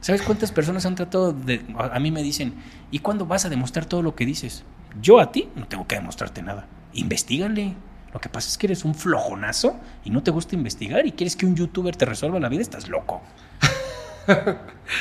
¿Sabes 0.01 0.21
cuántas 0.21 0.51
personas 0.51 0.85
han 0.85 0.95
tratado 0.95 1.33
de... 1.33 1.61
A, 1.77 1.99
mí 1.99 2.09
me 2.09 2.23
dicen, 2.23 2.53
¿y 2.89 2.99
cuándo 2.99 3.25
vas 3.25 3.45
a 3.45 3.49
demostrar 3.49 3.85
todo 3.85 4.01
lo 4.01 4.15
que 4.15 4.25
dices? 4.25 4.63
Yo 5.01 5.19
a 5.19 5.31
ti 5.31 5.49
no 5.55 5.67
tengo 5.67 5.87
que 5.87 5.95
demostrarte 5.95 6.41
nada. 6.41 6.67
Investígale. 6.93 7.75
Lo 8.13 8.21
que 8.21 8.29
pasa 8.29 8.47
es 8.47 8.57
que 8.57 8.67
eres 8.67 8.85
un 8.85 8.95
flojonazo 8.95 9.77
y 10.05 10.09
no 10.09 10.23
te 10.23 10.31
gusta 10.31 10.55
investigar 10.55 11.05
y 11.05 11.11
quieres 11.11 11.35
que 11.35 11.45
un 11.45 11.55
youtuber 11.55 11.95
te 11.95 12.05
resuelva 12.05 12.39
la 12.39 12.49
vida, 12.49 12.61
estás 12.61 12.87
loco. 12.87 13.21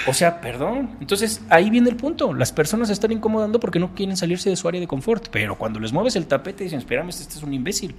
O 0.07 0.15
sea, 0.15 0.41
perdón. 0.41 0.97
Entonces 1.01 1.43
ahí 1.49 1.71
viene 1.71 1.91
el 1.91 1.97
punto. 1.97 2.35
Las 2.35 2.53
personas 2.53 2.89
se 2.89 2.95
están 2.95 3.13
incomodando 3.13 3.61
porque 3.61 3.79
no 3.79 3.95
quieren 3.95 4.17
salirse 4.17 4.51
de 4.51 4.57
su 4.57 4.69
área 4.69 4.81
de 4.81 4.87
confort, 4.87 5.29
pero 5.31 5.57
cuando 5.57 5.81
les 5.81 5.93
mueves 5.93 6.17
el 6.17 6.27
tapete 6.27 6.65
dicen, 6.65 6.79
espérame, 6.79 7.09
este 7.09 7.37
es 7.37 7.43
un 7.43 7.55
imbécil. 7.55 7.95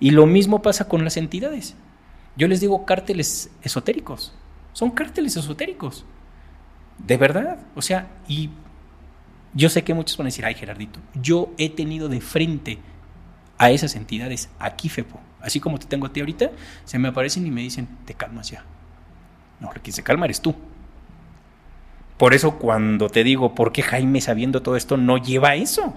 Y 0.00 0.10
lo 0.10 0.26
mismo 0.26 0.62
pasa 0.62 0.88
con 0.88 1.04
las 1.04 1.16
entidades. 1.16 1.74
Yo 2.36 2.48
les 2.48 2.60
digo 2.60 2.84
cárteles 2.84 3.50
esotéricos. 3.62 4.34
Son 4.72 4.90
cárteles 4.90 5.36
esotéricos. 5.36 6.04
De 6.98 7.16
verdad. 7.16 7.58
O 7.74 7.82
sea, 7.82 8.08
y 8.28 8.50
yo 9.52 9.68
sé 9.68 9.84
que 9.84 9.94
muchos 9.94 10.16
van 10.16 10.26
a 10.26 10.28
decir, 10.28 10.44
ay 10.44 10.54
Gerardito, 10.54 11.00
yo 11.14 11.52
he 11.58 11.70
tenido 11.70 12.08
de 12.08 12.20
frente 12.20 12.78
a 13.56 13.70
esas 13.70 13.94
entidades 13.94 14.50
aquí, 14.58 14.88
Fepo. 14.88 15.20
Así 15.40 15.60
como 15.60 15.78
te 15.78 15.86
tengo 15.86 16.06
a 16.06 16.12
ti 16.12 16.20
ahorita, 16.20 16.50
se 16.84 16.98
me 16.98 17.08
aparecen 17.08 17.46
y 17.46 17.50
me 17.50 17.60
dicen, 17.60 17.86
te 18.04 18.14
calmas 18.14 18.50
ya. 18.50 18.64
No, 19.60 19.70
quien 19.70 19.94
se 19.94 20.02
calma 20.02 20.26
eres 20.26 20.40
tú. 20.40 20.54
Por 22.16 22.34
eso 22.34 22.58
cuando 22.58 23.08
te 23.08 23.24
digo, 23.24 23.54
¿por 23.54 23.72
qué 23.72 23.82
Jaime 23.82 24.20
sabiendo 24.20 24.62
todo 24.62 24.76
esto 24.76 24.96
no 24.96 25.18
lleva 25.18 25.56
eso? 25.56 25.94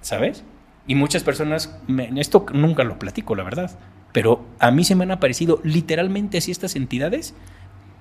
¿Sabes? 0.00 0.44
Y 0.86 0.94
muchas 0.94 1.24
personas, 1.24 1.76
me, 1.86 2.08
esto 2.20 2.46
nunca 2.52 2.84
lo 2.84 2.98
platico, 2.98 3.34
la 3.34 3.42
verdad, 3.42 3.78
pero 4.12 4.46
a 4.58 4.70
mí 4.70 4.84
se 4.84 4.94
me 4.94 5.04
han 5.04 5.10
aparecido 5.10 5.60
literalmente 5.64 6.38
así 6.38 6.50
estas 6.50 6.76
entidades, 6.76 7.34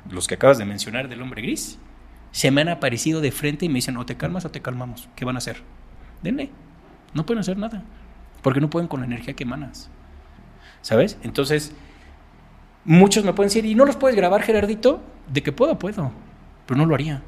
los 0.09 0.27
que 0.27 0.35
acabas 0.35 0.57
de 0.57 0.65
mencionar 0.65 1.09
del 1.09 1.21
hombre 1.21 1.41
gris, 1.41 1.79
se 2.31 2.51
me 2.51 2.61
han 2.61 2.69
aparecido 2.69 3.19
de 3.19 3.31
frente 3.31 3.65
y 3.65 3.69
me 3.69 3.75
dicen, 3.75 3.97
o 3.97 4.05
te 4.05 4.15
calmas 4.15 4.45
o 4.45 4.51
te 4.51 4.61
calmamos, 4.61 5.09
¿qué 5.15 5.25
van 5.25 5.35
a 5.35 5.39
hacer? 5.39 5.63
Denle, 6.23 6.49
no 7.13 7.25
pueden 7.25 7.41
hacer 7.41 7.57
nada, 7.57 7.83
porque 8.41 8.61
no 8.61 8.69
pueden 8.69 8.87
con 8.87 9.01
la 9.01 9.05
energía 9.05 9.33
que 9.33 9.43
emanas, 9.43 9.89
¿sabes? 10.81 11.17
Entonces, 11.23 11.73
muchos 12.87 13.23
me 13.23 13.33
pueden 13.33 13.49
decir, 13.49 13.65
¿y 13.65 13.75
no 13.75 13.85
los 13.85 13.97
puedes 13.97 14.17
grabar, 14.17 14.41
Gerardito? 14.41 15.01
De 15.31 15.43
que 15.43 15.51
puedo, 15.51 15.77
puedo, 15.77 16.11
pero 16.65 16.79
no 16.79 16.87
lo 16.87 16.95
haría, 16.95 17.21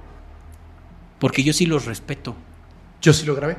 porque 1.19 1.43
yo 1.43 1.53
sí 1.53 1.67
los 1.67 1.85
respeto. 1.85 2.35
Yo 3.01 3.13
sí 3.13 3.25
lo 3.25 3.35
grabé. 3.35 3.57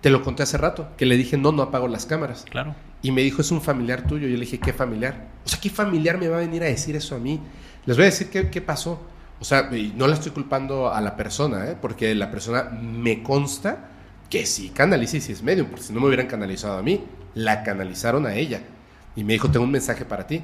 Te 0.00 0.10
lo 0.10 0.22
conté 0.22 0.42
hace 0.42 0.58
rato, 0.58 0.88
que 0.98 1.06
le 1.06 1.16
dije, 1.16 1.38
no, 1.38 1.52
no 1.52 1.62
apago 1.62 1.88
las 1.88 2.04
cámaras. 2.04 2.44
Claro. 2.50 2.74
Y 3.00 3.12
me 3.12 3.22
dijo, 3.22 3.40
es 3.40 3.50
un 3.50 3.62
familiar 3.62 4.06
tuyo. 4.06 4.26
Yo 4.26 4.34
le 4.34 4.40
dije, 4.40 4.58
¿qué 4.58 4.72
familiar? 4.72 5.28
O 5.46 5.48
sea, 5.48 5.60
¿qué 5.60 5.70
familiar 5.70 6.18
me 6.18 6.28
va 6.28 6.36
a 6.38 6.40
venir 6.40 6.62
a 6.62 6.66
decir 6.66 6.96
eso 6.96 7.16
a 7.16 7.18
mí? 7.18 7.40
Les 7.86 7.96
voy 7.96 8.04
a 8.04 8.06
decir 8.06 8.28
qué, 8.28 8.50
qué 8.50 8.60
pasó. 8.60 9.00
O 9.40 9.44
sea, 9.44 9.70
no 9.94 10.06
la 10.06 10.14
estoy 10.14 10.32
culpando 10.32 10.92
a 10.92 11.00
la 11.00 11.16
persona, 11.16 11.70
¿eh? 11.70 11.76
porque 11.80 12.14
la 12.14 12.30
persona 12.30 12.64
me 12.64 13.22
consta 13.22 13.88
que 14.30 14.46
sí 14.46 14.70
canaliza 14.70 15.18
y 15.18 15.20
sí 15.20 15.32
es 15.32 15.42
medium, 15.42 15.68
porque 15.68 15.84
si 15.84 15.92
no 15.92 16.00
me 16.00 16.06
hubieran 16.06 16.26
canalizado 16.26 16.78
a 16.78 16.82
mí, 16.82 17.04
la 17.34 17.62
canalizaron 17.62 18.26
a 18.26 18.34
ella. 18.34 18.62
Y 19.16 19.24
me 19.24 19.34
dijo, 19.34 19.50
tengo 19.50 19.64
un 19.64 19.70
mensaje 19.70 20.04
para 20.04 20.26
ti. 20.26 20.42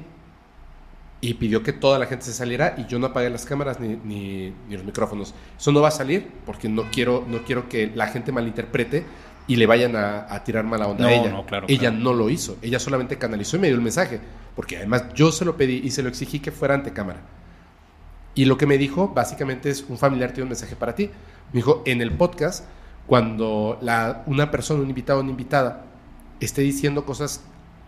Y 1.23 1.35
pidió 1.35 1.61
que 1.61 1.71
toda 1.71 1.99
la 1.99 2.07
gente 2.07 2.25
se 2.25 2.33
saliera 2.33 2.73
y 2.77 2.87
yo 2.87 2.97
no 2.97 3.07
apagué 3.07 3.29
las 3.29 3.45
cámaras 3.45 3.79
ni, 3.79 3.89
ni, 4.03 4.53
ni 4.67 4.75
los 4.75 4.83
micrófonos. 4.83 5.35
Eso 5.59 5.71
no 5.71 5.79
va 5.81 5.89
a 5.89 5.91
salir 5.91 6.27
porque 6.45 6.67
no 6.67 6.89
quiero, 6.91 7.25
no 7.27 7.43
quiero 7.43 7.69
que 7.69 7.91
la 7.93 8.07
gente 8.07 8.31
malinterprete 8.31 9.05
y 9.45 9.55
le 9.57 9.67
vayan 9.67 9.95
a, 9.95 10.33
a 10.33 10.43
tirar 10.43 10.63
mala 10.65 10.87
onda 10.87 11.03
No, 11.03 11.09
a 11.09 11.13
ella. 11.13 11.29
no, 11.31 11.45
claro, 11.45 11.67
ella 11.69 11.89
claro. 11.89 11.97
no 11.97 12.13
lo 12.13 12.29
hizo. 12.29 12.57
Ella 12.63 12.79
solamente 12.79 13.17
canalizó 13.19 13.57
y 13.57 13.59
me 13.59 13.67
dio 13.67 13.75
el 13.75 13.81
mensaje. 13.83 14.19
Porque 14.55 14.77
además 14.77 15.13
yo 15.13 15.31
se 15.31 15.45
lo 15.45 15.57
pedí 15.57 15.81
y 15.83 15.91
se 15.91 16.01
lo 16.01 16.09
exigí 16.09 16.39
que 16.39 16.51
fuera 16.51 16.73
ante 16.73 16.91
cámara. 16.91 17.21
Y 18.33 18.45
lo 18.45 18.57
que 18.57 18.65
me 18.65 18.77
dijo 18.79 19.09
básicamente 19.09 19.69
es, 19.69 19.85
un 19.89 19.97
familiar 19.99 20.31
tiene 20.31 20.43
un 20.43 20.49
mensaje 20.49 20.75
para 20.75 20.95
ti. 20.95 21.05
Me 21.53 21.57
dijo, 21.59 21.83
en 21.85 22.01
el 22.01 22.11
podcast, 22.13 22.65
cuando 23.05 23.77
la, 23.81 24.23
una 24.25 24.49
persona, 24.49 24.81
un 24.81 24.89
invitado 24.89 25.19
o 25.19 25.21
una 25.21 25.31
invitada, 25.31 25.85
esté 26.39 26.61
diciendo 26.61 27.05
cosas 27.05 27.43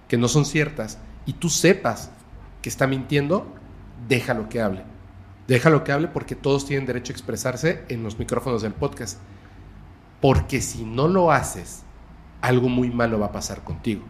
que 0.08 0.18
no 0.18 0.28
son 0.28 0.46
ciertas 0.46 1.00
y 1.26 1.34
tú 1.34 1.50
sepas 1.50 2.12
que 2.62 2.70
está 2.70 2.88
mintiendo, 2.88 3.48
déjalo 4.08 4.50
que 4.50 4.62
hable. 4.62 4.84
Déjalo 5.48 5.84
que 5.84 5.92
hable 5.92 6.08
porque 6.08 6.36
todos 6.36 6.66
tienen 6.66 6.86
derecho 6.86 7.12
a 7.12 7.16
expresarse 7.16 7.84
en 7.90 8.04
los 8.04 8.18
micrófonos 8.20 8.62
del 8.62 8.74
podcast. 8.74 9.20
Porque 10.22 10.62
si 10.62 10.86
no 10.86 11.08
lo 11.10 11.32
haces, 11.32 11.84
algo 12.42 12.70
muy 12.70 12.90
malo 12.90 13.20
va 13.20 13.28
a 13.28 13.32
pasar 13.34 13.64
contigo. 13.64 14.04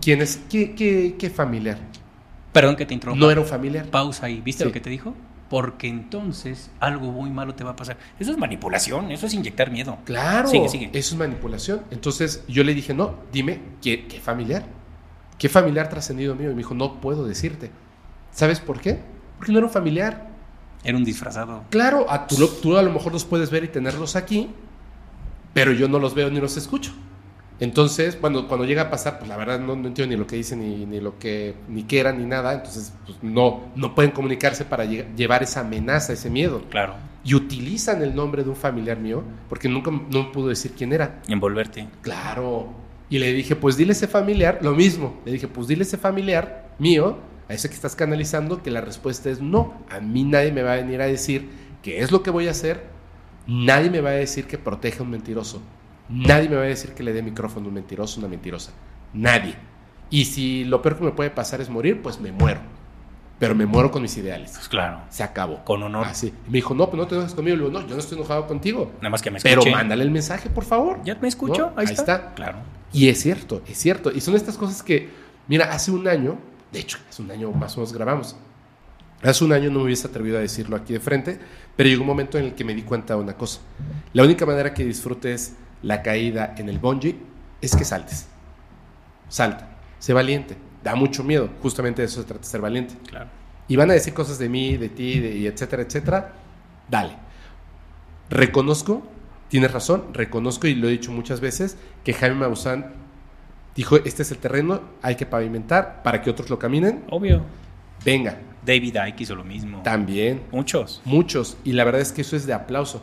¿Quién 0.00 0.22
es? 0.22 0.40
¿Qué, 0.50 0.74
qué, 0.74 1.16
qué 1.18 1.30
familiar? 1.30 1.78
Perdón 2.52 2.76
que 2.76 2.86
te 2.86 2.94
interrumpa. 2.94 3.18
¿No 3.24 3.30
era 3.30 3.40
un 3.40 3.46
familiar? 3.46 3.86
Pausa 3.86 4.26
ahí. 4.26 4.40
¿Viste 4.40 4.62
Sí. 4.64 4.68
lo 4.68 4.72
que 4.72 4.80
te 4.80 4.90
dijo? 4.90 5.14
Porque 5.48 5.86
entonces 5.88 6.70
algo 6.80 7.12
muy 7.12 7.30
malo 7.30 7.54
te 7.54 7.62
va 7.62 7.70
a 7.70 7.76
pasar. 7.76 7.96
Eso 8.18 8.32
es 8.32 8.38
manipulación, 8.38 9.10
eso 9.12 9.26
es 9.26 9.34
inyectar 9.34 9.70
miedo. 9.70 9.98
Claro, 10.04 10.48
Sigue, 10.48 10.68
sigue. 10.68 10.86
eso 10.92 11.14
es 11.14 11.18
manipulación. 11.18 11.82
Entonces 11.92 12.42
yo 12.48 12.64
le 12.64 12.74
dije, 12.74 12.94
no, 12.94 13.14
dime, 13.32 13.60
¿qué, 13.80 14.06
qué 14.08 14.18
familiar? 14.20 14.64
¿Qué 15.38 15.48
familiar 15.48 15.88
trascendido 15.88 16.34
mío? 16.34 16.48
Y 16.50 16.54
me 16.54 16.58
dijo, 16.58 16.74
no 16.74 17.00
puedo 17.00 17.26
decirte. 17.28 17.70
¿Sabes 18.32 18.58
por 18.58 18.80
qué? 18.80 18.98
Porque 19.38 19.52
no 19.52 19.58
era 19.58 19.66
un 19.68 19.72
familiar. 19.72 20.28
Era 20.82 20.96
un 20.96 21.04
disfrazado. 21.04 21.62
Claro, 21.70 22.06
a 22.10 22.26
tú, 22.26 22.38
lo- 22.38 22.48
tú 22.48 22.76
a 22.76 22.82
lo 22.82 22.90
mejor 22.92 23.12
los 23.12 23.24
puedes 23.24 23.50
ver 23.50 23.62
y 23.64 23.68
tenerlos 23.68 24.16
aquí, 24.16 24.50
pero 25.54 25.72
yo 25.72 25.88
no 25.88 25.98
los 25.98 26.14
veo 26.14 26.28
ni 26.30 26.40
los 26.40 26.56
escucho. 26.56 26.92
Entonces, 27.58 28.16
cuando, 28.16 28.48
cuando 28.48 28.66
llega 28.66 28.82
a 28.82 28.90
pasar, 28.90 29.18
pues 29.18 29.28
la 29.28 29.36
verdad 29.36 29.58
no, 29.58 29.76
no 29.76 29.88
entiendo 29.88 30.14
ni 30.14 30.18
lo 30.20 30.26
que 30.26 30.36
dicen, 30.36 30.60
ni, 30.60 30.84
ni 30.84 31.00
lo 31.00 31.18
que, 31.18 31.54
ni 31.68 31.84
qué 31.84 32.00
era, 32.00 32.12
ni 32.12 32.24
nada. 32.26 32.52
Entonces, 32.52 32.92
pues 33.06 33.16
no, 33.22 33.64
no 33.74 33.94
pueden 33.94 34.10
comunicarse 34.10 34.64
para 34.66 34.84
lle- 34.84 35.06
llevar 35.16 35.42
esa 35.42 35.60
amenaza, 35.60 36.12
ese 36.12 36.28
miedo. 36.28 36.62
Claro. 36.68 36.94
Y 37.24 37.34
utilizan 37.34 38.02
el 38.02 38.14
nombre 38.14 38.44
de 38.44 38.50
un 38.50 38.56
familiar 38.56 38.98
mío, 38.98 39.22
porque 39.48 39.68
nunca 39.68 39.90
no 39.90 40.24
me 40.24 40.30
pudo 40.32 40.48
decir 40.48 40.72
quién 40.76 40.92
era. 40.92 41.22
Envolverte. 41.28 41.88
Claro. 42.02 42.68
Y 43.08 43.18
le 43.18 43.32
dije, 43.32 43.56
pues 43.56 43.76
dile 43.76 43.92
a 43.92 43.92
ese 43.92 44.06
familiar, 44.06 44.58
lo 44.62 44.72
mismo. 44.72 45.18
Le 45.24 45.32
dije, 45.32 45.48
pues 45.48 45.66
dile 45.66 45.80
a 45.80 45.86
ese 45.86 45.96
familiar 45.96 46.68
mío, 46.78 47.16
a 47.48 47.54
ese 47.54 47.68
que 47.68 47.74
estás 47.74 47.96
canalizando, 47.96 48.62
que 48.62 48.70
la 48.70 48.80
respuesta 48.82 49.30
es 49.30 49.40
no. 49.40 49.80
A 49.88 50.00
mí 50.00 50.24
nadie 50.24 50.52
me 50.52 50.62
va 50.62 50.74
a 50.74 50.76
venir 50.76 51.00
a 51.00 51.06
decir 51.06 51.48
qué 51.82 52.00
es 52.00 52.12
lo 52.12 52.22
que 52.22 52.30
voy 52.30 52.48
a 52.48 52.50
hacer. 52.50 52.84
Nadie 53.46 53.90
me 53.90 54.00
va 54.00 54.10
a 54.10 54.14
decir 54.14 54.46
que 54.46 54.58
proteja 54.58 55.00
a 55.00 55.02
un 55.04 55.10
mentiroso. 55.10 55.62
Nadie 56.08 56.48
me 56.48 56.56
va 56.56 56.62
a 56.62 56.66
decir 56.66 56.92
que 56.92 57.02
le 57.02 57.12
dé 57.12 57.22
micrófono 57.22 57.66
a 57.66 57.68
un 57.68 57.74
mentiroso, 57.74 58.20
una 58.20 58.28
mentirosa. 58.28 58.72
Nadie. 59.12 59.54
Y 60.10 60.26
si 60.26 60.64
lo 60.64 60.82
peor 60.82 60.98
que 60.98 61.04
me 61.04 61.10
puede 61.12 61.30
pasar 61.30 61.60
es 61.60 61.68
morir, 61.68 62.00
pues 62.02 62.20
me 62.20 62.32
muero. 62.32 62.60
Pero 63.38 63.54
me 63.54 63.66
muero 63.66 63.90
con 63.90 64.00
mis 64.00 64.16
ideales. 64.16 64.52
Pues 64.52 64.68
claro. 64.68 65.00
Se 65.10 65.22
acabó. 65.22 65.62
Con 65.64 65.82
honor. 65.82 66.06
Así. 66.06 66.32
Me 66.46 66.54
dijo, 66.54 66.74
no, 66.74 66.88
pues 66.88 66.96
no 66.96 67.06
te 67.06 67.16
enojes 67.16 67.34
conmigo. 67.34 67.56
Le 67.56 67.64
digo, 67.64 67.78
no, 67.78 67.86
yo 67.86 67.94
no 67.94 68.00
estoy 68.00 68.16
enojado 68.16 68.46
contigo. 68.46 68.92
Nada 68.96 69.10
más 69.10 69.20
que 69.20 69.30
me 69.30 69.38
escuche. 69.38 69.56
Pero 69.56 69.70
mándale 69.70 70.04
el 70.04 70.10
mensaje, 70.10 70.48
por 70.48 70.64
favor. 70.64 71.00
¿Ya 71.04 71.16
me 71.20 71.28
escucho? 71.28 71.72
¿No? 71.74 71.80
Ahí, 71.80 71.86
está. 71.90 72.34
Claro. 72.34 72.58
Y 72.92 73.08
es 73.08 73.20
cierto, 73.20 73.62
es 73.66 73.76
cierto. 73.76 74.10
Y 74.10 74.20
son 74.20 74.36
estas 74.36 74.56
cosas 74.56 74.82
que, 74.82 75.10
mira, 75.48 75.70
hace 75.70 75.90
un 75.90 76.08
año, 76.08 76.38
de 76.72 76.80
hecho, 76.80 76.98
hace 77.10 77.20
un 77.20 77.30
año 77.30 77.50
más 77.52 77.76
o 77.76 77.80
menos 77.80 77.92
grabamos. 77.92 78.36
Hace 79.22 79.44
un 79.44 79.52
año 79.52 79.70
no 79.70 79.80
me 79.80 79.86
hubiese 79.86 80.06
atrevido 80.06 80.38
a 80.38 80.40
decirlo 80.40 80.76
aquí 80.76 80.92
de 80.92 81.00
frente, 81.00 81.38
pero 81.74 81.88
llegó 81.88 82.02
un 82.02 82.06
momento 82.08 82.38
en 82.38 82.44
el 82.44 82.54
que 82.54 82.64
me 82.64 82.74
di 82.74 82.82
cuenta 82.82 83.14
de 83.14 83.20
una 83.20 83.34
cosa. 83.34 83.60
La 84.12 84.22
única 84.22 84.46
manera 84.46 84.72
que 84.72 84.84
disfrutes 84.84 85.56
la 85.82 86.02
caída 86.02 86.54
en 86.58 86.68
el 86.68 86.78
bungee 86.78 87.16
es 87.60 87.74
que 87.76 87.84
saltes. 87.84 88.26
Salta. 89.28 89.68
Sé 89.98 90.12
valiente. 90.12 90.56
Da 90.82 90.94
mucho 90.94 91.24
miedo. 91.24 91.48
Justamente 91.62 92.02
de 92.02 92.06
eso 92.06 92.20
se 92.20 92.26
trata, 92.28 92.44
ser 92.44 92.60
valiente. 92.60 92.94
Claro. 93.08 93.26
Y 93.68 93.76
van 93.76 93.90
a 93.90 93.94
decir 93.94 94.14
cosas 94.14 94.38
de 94.38 94.48
mí, 94.48 94.76
de 94.76 94.88
ti, 94.88 95.18
de, 95.18 95.36
y 95.36 95.46
etcétera, 95.46 95.82
etcétera. 95.82 96.32
Dale. 96.88 97.16
Reconozco, 98.30 99.02
tienes 99.48 99.72
razón, 99.72 100.06
reconozco 100.12 100.66
y 100.66 100.74
lo 100.74 100.88
he 100.88 100.92
dicho 100.92 101.12
muchas 101.12 101.40
veces, 101.40 101.76
que 102.04 102.12
Jaime 102.12 102.36
Maussan 102.36 102.92
dijo, 103.74 103.96
este 103.96 104.22
es 104.22 104.30
el 104.30 104.38
terreno, 104.38 104.80
hay 105.02 105.16
que 105.16 105.26
pavimentar 105.26 106.02
para 106.02 106.22
que 106.22 106.30
otros 106.30 106.50
lo 106.50 106.58
caminen. 106.58 107.04
Obvio. 107.10 107.42
Venga, 108.04 108.38
David 108.64 108.96
Icke 109.08 109.22
hizo 109.22 109.34
lo 109.34 109.44
mismo. 109.44 109.82
también, 109.82 110.42
Muchos. 110.52 111.00
muchos. 111.04 111.56
Y 111.64 111.72
la 111.72 111.84
verdad 111.84 112.00
es 112.00 112.12
que 112.12 112.22
eso 112.22 112.36
es 112.36 112.46
de 112.46 112.52
aplauso. 112.52 113.02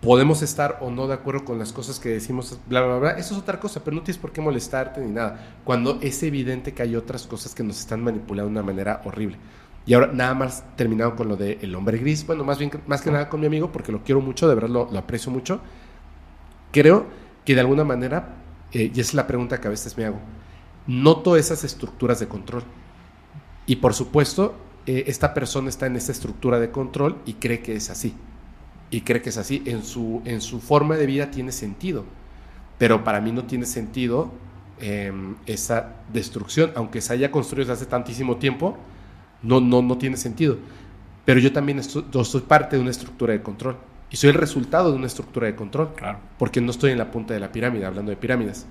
Podemos 0.00 0.42
estar 0.42 0.78
o 0.82 0.90
no 0.90 1.06
de 1.06 1.14
acuerdo 1.14 1.44
con 1.44 1.58
las 1.58 1.72
cosas 1.72 1.98
que 1.98 2.10
decimos, 2.10 2.58
bla, 2.68 2.82
bla, 2.82 2.98
bla. 2.98 3.10
Eso 3.12 3.34
es 3.34 3.40
otra 3.40 3.58
cosa, 3.58 3.82
pero 3.82 3.96
no 3.96 4.02
tienes 4.02 4.20
por 4.20 4.32
qué 4.32 4.40
molestarte 4.40 5.00
ni 5.00 5.10
nada. 5.10 5.58
Cuando 5.64 5.98
es 6.00 6.22
evidente 6.22 6.74
que 6.74 6.82
hay 6.82 6.96
otras 6.96 7.26
cosas 7.26 7.54
que 7.54 7.62
nos 7.62 7.80
están 7.80 8.02
manipulando 8.02 8.50
de 8.50 8.52
una 8.52 8.62
manera 8.62 9.00
horrible. 9.04 9.38
Y 9.86 9.94
ahora 9.94 10.08
nada 10.12 10.34
más 10.34 10.64
terminado 10.76 11.16
con 11.16 11.28
lo 11.28 11.36
de 11.36 11.58
el 11.62 11.74
hombre 11.74 11.98
gris. 11.98 12.26
Bueno, 12.26 12.44
más 12.44 12.58
bien 12.58 12.70
más 12.86 13.02
que 13.02 13.10
nada 13.10 13.28
con 13.28 13.40
mi 13.40 13.46
amigo, 13.46 13.72
porque 13.72 13.92
lo 13.92 14.02
quiero 14.02 14.20
mucho, 14.20 14.48
de 14.48 14.54
verdad 14.54 14.68
lo, 14.68 14.90
lo 14.90 14.98
aprecio 14.98 15.32
mucho. 15.32 15.60
Creo 16.72 17.06
que 17.44 17.54
de 17.54 17.60
alguna 17.60 17.84
manera, 17.84 18.34
eh, 18.72 18.90
y 18.92 19.00
esa 19.00 19.10
es 19.10 19.14
la 19.14 19.26
pregunta 19.26 19.60
que 19.60 19.68
a 19.68 19.70
veces 19.70 19.96
me 19.96 20.04
hago, 20.04 20.18
noto 20.86 21.36
esas 21.36 21.64
estructuras 21.64 22.20
de 22.20 22.28
control. 22.28 22.64
Y 23.66 23.76
por 23.76 23.94
supuesto, 23.94 24.54
eh, 24.86 25.04
esta 25.06 25.32
persona 25.34 25.68
está 25.68 25.86
en 25.86 25.96
esa 25.96 26.12
estructura 26.12 26.58
de 26.58 26.70
control 26.70 27.16
y 27.24 27.34
cree 27.34 27.60
que 27.60 27.76
es 27.76 27.88
así. 27.90 28.14
Y 28.90 29.00
cree 29.00 29.22
que 29.22 29.30
es 29.30 29.36
así. 29.36 29.62
En 29.66 29.82
su, 29.82 30.22
en 30.24 30.40
su 30.40 30.60
forma 30.60 30.96
de 30.96 31.06
vida 31.06 31.30
tiene 31.30 31.52
sentido. 31.52 32.04
Pero 32.78 33.04
para 33.04 33.20
mí 33.20 33.32
no 33.32 33.44
tiene 33.44 33.66
sentido 33.66 34.30
eh, 34.80 35.12
esa 35.46 35.94
destrucción. 36.12 36.72
Aunque 36.76 37.00
se 37.00 37.12
haya 37.12 37.30
construido 37.30 37.68
desde 37.68 37.82
hace 37.82 37.90
tantísimo 37.90 38.36
tiempo, 38.36 38.76
no, 39.42 39.60
no, 39.60 39.82
no 39.82 39.98
tiene 39.98 40.16
sentido. 40.16 40.58
pero 41.24 41.40
yo 41.40 41.52
también 41.52 41.78
estoy, 41.78 42.04
yo 42.12 42.24
soy 42.24 42.42
parte 42.42 42.76
de 42.76 42.82
una 42.82 42.90
estructura 42.90 43.32
de 43.32 43.42
control. 43.42 43.76
Y 44.10 44.16
soy 44.16 44.30
el 44.30 44.36
resultado 44.36 44.92
de 44.92 44.96
una 44.96 45.06
estructura 45.06 45.46
de 45.46 45.56
control. 45.56 45.94
Claro. 45.96 46.20
Porque 46.38 46.60
no 46.60 46.70
estoy 46.70 46.92
en 46.92 46.98
la 46.98 47.10
punta 47.10 47.34
de 47.34 47.40
la 47.40 47.50
pirámide, 47.50 47.86
hablando 47.86 48.10
de 48.10 48.16
pirámides. 48.16 48.66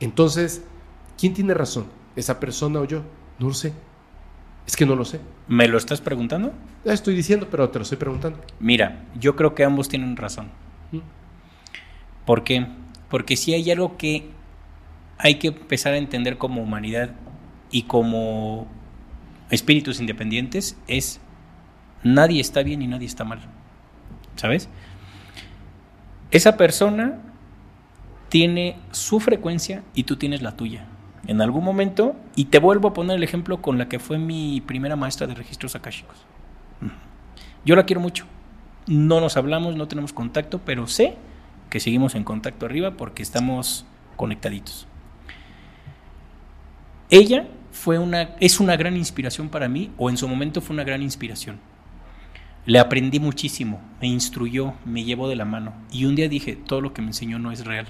Entonces, 0.00 0.62
¿quién 1.18 1.34
tiene 1.34 1.54
razón? 1.54 1.86
¿Esa 2.14 2.38
persona 2.38 2.80
o 2.80 2.84
yo? 2.84 3.02
No 3.38 3.48
lo 3.48 3.54
sé. 3.54 3.72
Es 4.66 4.76
que 4.76 4.86
no 4.86 4.96
lo 4.96 5.04
sé. 5.04 5.20
¿Me 5.46 5.68
lo 5.68 5.76
estás 5.76 6.00
preguntando? 6.00 6.52
Estoy 6.84 7.14
diciendo, 7.14 7.48
pero 7.50 7.68
te 7.68 7.78
lo 7.78 7.82
estoy 7.82 7.98
preguntando. 7.98 8.40
Mira, 8.60 9.04
yo 9.18 9.36
creo 9.36 9.54
que 9.54 9.64
ambos 9.64 9.88
tienen 9.88 10.16
razón. 10.16 10.48
¿Mm? 10.92 11.00
¿Por 12.24 12.44
qué? 12.44 12.66
Porque 13.10 13.36
si 13.36 13.52
hay 13.52 13.70
algo 13.70 13.96
que 13.96 14.30
hay 15.18 15.36
que 15.36 15.48
empezar 15.48 15.94
a 15.94 15.98
entender 15.98 16.38
como 16.38 16.62
humanidad 16.62 17.10
y 17.70 17.82
como 17.82 18.66
espíritus 19.50 20.00
independientes 20.00 20.76
es 20.88 21.20
nadie 22.02 22.40
está 22.40 22.62
bien 22.62 22.82
y 22.82 22.86
nadie 22.86 23.06
está 23.06 23.24
mal. 23.24 23.40
¿Sabes? 24.36 24.68
Esa 26.30 26.56
persona 26.56 27.20
tiene 28.28 28.76
su 28.90 29.20
frecuencia 29.20 29.84
y 29.94 30.04
tú 30.04 30.16
tienes 30.16 30.42
la 30.42 30.56
tuya. 30.56 30.86
En 31.26 31.40
algún 31.40 31.64
momento, 31.64 32.16
y 32.36 32.46
te 32.46 32.58
vuelvo 32.58 32.88
a 32.88 32.94
poner 32.94 33.16
el 33.16 33.22
ejemplo 33.22 33.62
con 33.62 33.78
la 33.78 33.88
que 33.88 33.98
fue 33.98 34.18
mi 34.18 34.60
primera 34.60 34.96
maestra 34.96 35.26
de 35.26 35.34
registros 35.34 35.74
akáshicos. 35.74 36.16
Yo 37.64 37.76
la 37.76 37.86
quiero 37.86 38.00
mucho. 38.00 38.26
No 38.86 39.20
nos 39.20 39.36
hablamos, 39.38 39.76
no 39.76 39.88
tenemos 39.88 40.12
contacto, 40.12 40.60
pero 40.64 40.86
sé 40.86 41.16
que 41.70 41.80
seguimos 41.80 42.14
en 42.14 42.24
contacto 42.24 42.66
arriba 42.66 42.92
porque 42.96 43.22
estamos 43.22 43.86
conectaditos. 44.16 44.86
Ella 47.08 47.48
fue 47.72 47.98
una, 47.98 48.30
es 48.40 48.60
una 48.60 48.76
gran 48.76 48.96
inspiración 48.96 49.48
para 49.48 49.68
mí, 49.68 49.90
o 49.96 50.10
en 50.10 50.18
su 50.18 50.28
momento 50.28 50.60
fue 50.60 50.74
una 50.74 50.84
gran 50.84 51.02
inspiración. 51.02 51.58
Le 52.66 52.78
aprendí 52.78 53.18
muchísimo, 53.18 53.80
me 54.00 54.08
instruyó, 54.08 54.74
me 54.84 55.04
llevó 55.04 55.28
de 55.28 55.36
la 55.36 55.44
mano. 55.46 55.72
Y 55.90 56.04
un 56.04 56.16
día 56.16 56.28
dije, 56.28 56.56
todo 56.56 56.82
lo 56.82 56.92
que 56.92 57.02
me 57.02 57.08
enseñó 57.08 57.38
no 57.38 57.50
es 57.50 57.64
real. 57.64 57.86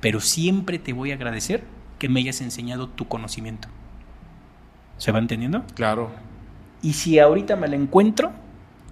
Pero 0.00 0.20
siempre 0.20 0.78
te 0.78 0.92
voy 0.92 1.10
a 1.10 1.14
agradecer 1.14 1.64
que 2.02 2.08
me 2.08 2.18
hayas 2.18 2.40
enseñado 2.40 2.88
tu 2.88 3.06
conocimiento. 3.06 3.68
¿Se 4.98 5.12
va 5.12 5.20
entendiendo? 5.20 5.62
Claro. 5.76 6.10
Y 6.82 6.94
si 6.94 7.20
ahorita 7.20 7.54
me 7.54 7.68
la 7.68 7.76
encuentro, 7.76 8.32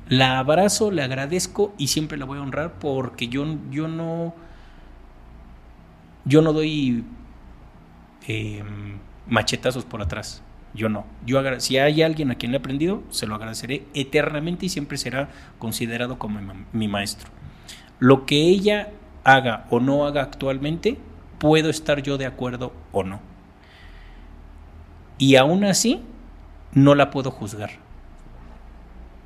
la 0.08 0.38
abrazo, 0.38 0.92
le 0.92 1.02
agradezco 1.02 1.74
y 1.76 1.88
siempre 1.88 2.16
la 2.18 2.24
voy 2.24 2.38
a 2.38 2.42
honrar 2.42 2.74
porque 2.74 3.26
yo, 3.26 3.44
yo 3.72 3.88
no. 3.88 4.32
Yo 6.24 6.40
no 6.40 6.52
doy 6.52 7.02
eh, 8.28 8.62
machetazos 9.26 9.84
por 9.84 10.02
atrás. 10.02 10.44
Yo 10.72 10.88
no. 10.88 11.04
Yo 11.26 11.42
si 11.58 11.78
hay 11.78 12.02
alguien 12.02 12.30
a 12.30 12.36
quien 12.36 12.52
le 12.52 12.58
he 12.58 12.60
aprendido, 12.60 13.02
se 13.10 13.26
lo 13.26 13.34
agradeceré 13.34 13.86
eternamente 13.92 14.66
y 14.66 14.68
siempre 14.68 14.96
será 14.98 15.30
considerado 15.58 16.16
como 16.16 16.40
mi, 16.40 16.52
mi 16.72 16.86
maestro. 16.86 17.28
Lo 17.98 18.24
que 18.24 18.36
ella 18.36 18.90
haga 19.24 19.66
o 19.68 19.80
no 19.80 20.06
haga 20.06 20.22
actualmente, 20.22 20.96
puedo 21.40 21.70
estar 21.70 22.02
yo 22.02 22.18
de 22.18 22.26
acuerdo 22.26 22.72
o 22.92 23.02
no. 23.02 23.18
Y 25.18 25.34
aún 25.34 25.64
así, 25.64 26.02
no 26.72 26.94
la 26.94 27.10
puedo 27.10 27.32
juzgar. 27.32 27.70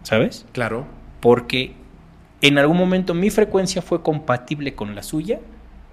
¿Sabes? 0.02 0.47
Claro. 0.52 0.86
Porque 1.20 1.75
en 2.41 2.57
algún 2.59 2.76
momento 2.76 3.15
mi 3.15 3.31
frecuencia 3.31 3.83
fue 3.83 4.02
compatible 4.02 4.75
con 4.75 4.94
la 4.94 5.02
suya, 5.02 5.41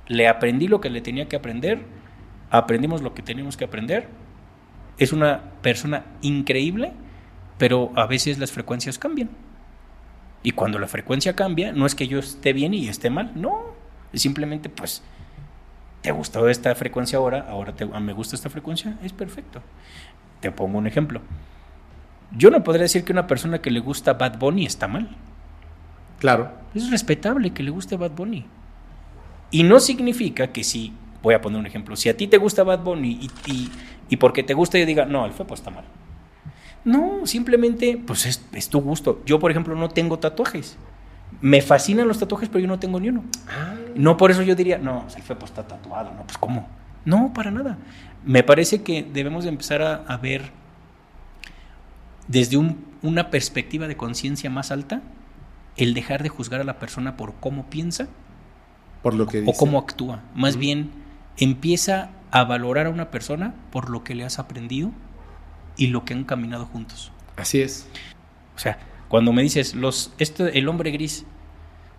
le 0.07 0.27
aprendí 0.27 0.67
lo 0.67 0.79
que 0.79 0.89
le 0.89 1.01
tenía 1.01 1.27
que 1.27 1.35
aprender, 1.35 1.81
aprendimos 2.49 3.01
lo 3.01 3.13
que 3.13 3.23
teníamos 3.23 3.57
que 3.57 3.65
aprender. 3.65 4.07
Es 4.97 5.13
una 5.13 5.41
persona 5.61 6.05
increíble, 6.21 6.93
pero 7.57 7.91
a 7.95 8.05
veces 8.05 8.37
las 8.37 8.51
frecuencias 8.51 8.99
cambian. 8.99 9.29
Y 10.43 10.51
cuando 10.51 10.77
la 10.77 10.87
frecuencia 10.87 11.35
cambia, 11.35 11.71
no 11.71 11.85
es 11.85 11.95
que 11.95 12.07
yo 12.07 12.19
esté 12.19 12.53
bien 12.53 12.73
y 12.73 12.87
esté 12.87 13.09
mal, 13.09 13.31
no. 13.35 13.73
Es 14.11 14.21
simplemente, 14.21 14.69
pues, 14.69 15.03
te 16.01 16.11
gustó 16.11 16.49
esta 16.49 16.73
frecuencia 16.75 17.17
ahora, 17.17 17.45
ahora 17.49 17.73
te, 17.73 17.85
me 17.85 18.13
gusta 18.13 18.35
esta 18.35 18.49
frecuencia, 18.49 18.97
es 19.03 19.13
perfecto. 19.13 19.61
Te 20.39 20.51
pongo 20.51 20.77
un 20.77 20.87
ejemplo. 20.87 21.21
Yo 22.31 22.49
no 22.49 22.63
podría 22.63 22.83
decir 22.83 23.03
que 23.03 23.11
una 23.11 23.27
persona 23.27 23.61
que 23.61 23.71
le 23.71 23.79
gusta 23.79 24.13
Bad 24.13 24.39
Bunny 24.39 24.65
está 24.65 24.87
mal. 24.87 25.09
Claro. 26.19 26.51
Es 26.73 26.89
respetable 26.89 27.51
que 27.51 27.63
le 27.63 27.71
guste 27.71 27.97
Bad 27.97 28.11
Bunny. 28.11 28.45
Y 29.51 29.63
no 29.63 29.79
significa 29.79 30.47
que 30.47 30.63
si, 30.63 30.93
voy 31.21 31.33
a 31.33 31.41
poner 31.41 31.59
un 31.59 31.65
ejemplo, 31.65 31.95
si 31.95 32.09
a 32.09 32.17
ti 32.17 32.27
te 32.27 32.37
gusta 32.37 32.63
Bad 32.63 32.83
Bunny 32.83 33.19
y, 33.21 33.51
y, 33.51 33.71
y 34.09 34.17
porque 34.17 34.43
te 34.43 34.53
gusta 34.53 34.79
yo 34.79 34.85
diga, 34.85 35.05
no, 35.05 35.25
el 35.25 35.33
Fepo 35.33 35.53
está 35.53 35.69
mal. 35.69 35.83
No, 36.83 37.27
simplemente, 37.27 38.01
pues 38.05 38.25
es, 38.25 38.43
es, 38.53 38.69
tu 38.69 38.81
gusto. 38.81 39.21
Yo, 39.25 39.39
por 39.39 39.51
ejemplo, 39.51 39.75
no 39.75 39.89
tengo 39.89 40.17
tatuajes. 40.17 40.77
Me 41.39 41.61
fascinan 41.61 42.07
los 42.07 42.19
tatuajes, 42.19 42.49
pero 42.49 42.59
yo 42.59 42.67
no 42.67 42.79
tengo 42.79 42.99
ni 42.99 43.09
uno. 43.09 43.23
Ah. 43.47 43.75
No 43.95 44.17
por 44.17 44.31
eso 44.31 44.41
yo 44.41 44.55
diría, 44.55 44.77
no, 44.77 45.05
el 45.15 45.21
Fepo 45.23 45.45
está 45.45 45.67
tatuado, 45.67 46.11
no, 46.13 46.23
pues 46.23 46.37
¿cómo? 46.37 46.67
No, 47.05 47.31
para 47.33 47.51
nada. 47.51 47.77
Me 48.25 48.43
parece 48.43 48.83
que 48.83 49.03
debemos 49.03 49.43
de 49.43 49.49
empezar 49.49 49.81
a, 49.81 49.95
a 50.07 50.17
ver 50.17 50.51
desde 52.27 52.57
un, 52.57 52.85
una 53.01 53.29
perspectiva 53.29 53.87
de 53.87 53.97
conciencia 53.97 54.49
más 54.49 54.71
alta 54.71 55.01
el 55.77 55.93
dejar 55.93 56.21
de 56.23 56.29
juzgar 56.29 56.61
a 56.61 56.63
la 56.63 56.79
persona 56.79 57.17
por 57.17 57.33
cómo 57.35 57.65
piensa 57.69 58.07
por 59.01 59.15
lo 59.15 59.25
que 59.25 59.41
dice. 59.41 59.51
o 59.51 59.57
cómo 59.57 59.79
actúa. 59.79 60.21
Más 60.35 60.55
uh 60.55 60.57
-huh. 60.57 60.61
bien, 60.61 60.91
empieza 61.37 62.09
a 62.29 62.43
valorar 62.43 62.85
a 62.85 62.89
una 62.89 63.09
persona 63.09 63.53
por 63.71 63.89
lo 63.89 64.03
que 64.03 64.15
le 64.15 64.23
has 64.23 64.39
aprendido 64.39 64.91
y 65.75 65.87
lo 65.87 66.05
que 66.05 66.13
han 66.13 66.23
caminado 66.23 66.65
juntos. 66.65 67.11
Así 67.35 67.61
es. 67.61 67.87
O 68.55 68.59
sea, 68.59 68.77
cuando 69.11 69.33
me 69.33 69.43
dices 69.43 69.75
los 69.75 70.13
este, 70.19 70.57
el 70.57 70.69
hombre 70.69 70.89
gris, 70.89 71.25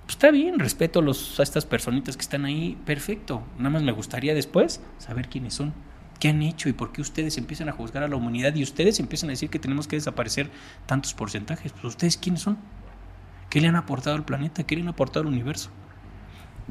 pues 0.05 0.15
está 0.15 0.31
bien, 0.31 0.59
respeto 0.59 1.03
los, 1.03 1.39
a 1.39 1.43
estas 1.43 1.67
personitas 1.67 2.17
que 2.17 2.23
están 2.23 2.47
ahí, 2.47 2.79
perfecto. 2.87 3.43
Nada 3.59 3.69
más 3.69 3.83
me 3.83 3.93
gustaría 3.93 4.35
después 4.35 4.81
saber 4.97 5.29
quiénes 5.29 5.53
son 5.53 5.75
qué 6.19 6.29
han 6.29 6.41
hecho 6.41 6.69
y 6.69 6.73
por 6.73 6.93
qué 6.93 7.03
ustedes 7.03 7.37
empiezan 7.37 7.69
a 7.69 7.73
juzgar 7.73 8.03
a 8.05 8.09
la 8.09 8.15
humanidad 8.15 8.55
y 8.55 8.63
ustedes 8.63 9.01
empiezan 9.01 9.29
a 9.29 9.33
decir 9.33 9.51
que 9.51 9.59
tenemos 9.59 9.89
que 9.89 9.97
desaparecer 9.97 10.51
tantos 10.87 11.15
porcentajes. 11.15 11.73
Pues 11.73 11.85
ustedes 11.85 12.17
quiénes 12.17 12.41
son? 12.41 12.59
¿Qué 13.51 13.61
le 13.61 13.67
han 13.67 13.75
aportado 13.77 14.15
al 14.17 14.25
planeta? 14.25 14.63
¿Qué 14.63 14.77
le 14.77 14.83
han 14.83 14.89
aportado 14.89 15.21
al 15.21 15.27
universo? 15.27 15.71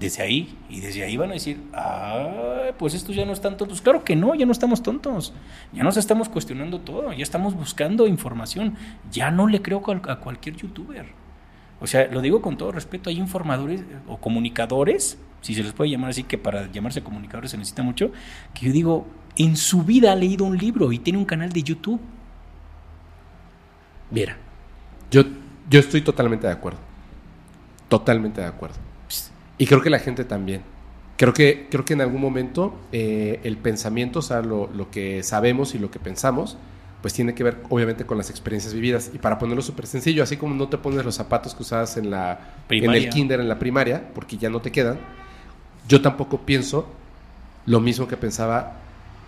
Desde 0.02 0.24
ahí, 0.24 0.58
y 0.68 0.80
desde 0.80 1.04
ahí 1.04 1.16
van 1.16 1.30
a 1.30 1.34
decir, 1.34 1.62
ah, 1.74 2.72
pues 2.80 2.96
estos 2.96 3.16
ya 3.16 3.24
no 3.24 3.34
están 3.34 3.56
tontos. 3.56 3.82
Claro 3.82 4.04
que 4.04 4.16
no, 4.16 4.34
ya 4.34 4.48
no 4.48 4.52
estamos 4.52 4.82
tontos. 4.82 5.32
Ya 5.74 5.84
nos 5.84 5.96
estamos 5.96 6.28
cuestionando 6.28 6.80
todo, 6.80 7.14
ya 7.14 7.22
estamos 7.22 7.54
buscando 7.54 8.08
información. 8.08 8.76
Ya 9.12 9.30
no 9.30 9.46
le 9.46 9.62
creo 9.62 9.84
a 10.08 10.20
cualquier 10.20 10.56
youtuber. 10.56 11.06
O 11.80 11.86
sea, 11.86 12.08
lo 12.08 12.22
digo 12.22 12.42
con 12.42 12.58
todo 12.58 12.72
respeto, 12.72 13.12
hay 13.12 13.20
informadores 13.20 13.84
o 14.08 14.18
comunicadores, 14.18 15.20
si 15.42 15.54
se 15.54 15.62
les 15.62 15.74
puede 15.74 15.92
llamar 15.92 16.10
así, 16.10 16.24
que 16.24 16.40
para 16.40 16.72
llamarse 16.72 17.04
comunicadores 17.04 17.52
se 17.52 17.58
necesita 17.58 17.84
mucho, 17.84 18.12
que 18.56 18.66
yo 18.66 18.72
digo, 18.72 19.08
en 19.38 19.56
su 19.56 19.84
vida 19.84 20.12
ha 20.12 20.16
leído 20.16 20.46
un 20.46 20.58
libro 20.58 20.92
y 20.92 20.98
tiene 20.98 21.20
un 21.20 21.26
canal 21.26 21.52
de 21.52 21.62
YouTube. 21.62 22.02
Mira, 24.10 24.36
yo, 25.12 25.24
yo 25.70 25.80
estoy 25.80 26.02
totalmente 26.02 26.48
de 26.48 26.54
acuerdo. 26.54 26.80
Totalmente 27.88 28.42
de 28.42 28.48
acuerdo. 28.48 28.91
Y 29.58 29.66
creo 29.66 29.82
que 29.82 29.90
la 29.90 30.00
gente 30.00 30.24
también. 30.24 30.62
Creo 31.18 31.34
que, 31.34 31.68
creo 31.70 31.86
que 31.86 31.94
en 31.94 32.02
algún 32.02 32.22
momento 32.22 32.74
eh, 32.92 33.40
el 33.44 33.58
pensamiento, 33.58 34.20
o 34.20 34.22
sea, 34.24 34.42
lo, 34.42 34.70
lo, 34.74 34.90
que 34.90 35.22
sabemos 35.22 35.76
y 35.76 35.80
lo 35.80 35.92
que 35.92 36.00
pensamos, 36.00 36.58
pues 37.02 37.14
tiene 37.14 37.36
que 37.36 37.44
ver 37.44 37.58
obviamente 37.70 38.06
con 38.06 38.18
las 38.18 38.30
experiencias 38.30 38.74
vividas. 38.74 39.12
Y 39.14 39.20
para 39.20 39.38
ponerlo 39.38 39.62
súper 39.62 39.86
sencillo, 39.86 40.24
así 40.24 40.38
como 40.38 40.56
no 40.56 40.68
te 40.68 40.78
pones 40.78 41.06
los 41.06 41.16
zapatos 41.16 41.54
que 41.54 41.64
usabas 41.64 41.98
en, 41.98 42.10
la, 42.10 42.40
en 42.70 42.92
el 42.92 43.10
kinder, 43.10 43.40
en 43.40 43.50
la 43.50 43.60
primaria, 43.60 44.10
porque 44.14 44.38
ya 44.38 44.50
no 44.50 44.62
te 44.62 44.72
quedan, 44.72 45.00
yo 45.88 46.02
tampoco 46.02 46.42
pienso 46.42 46.88
lo 47.66 47.80
mismo 47.80 48.08
que 48.08 48.18
pensaba 48.18 48.78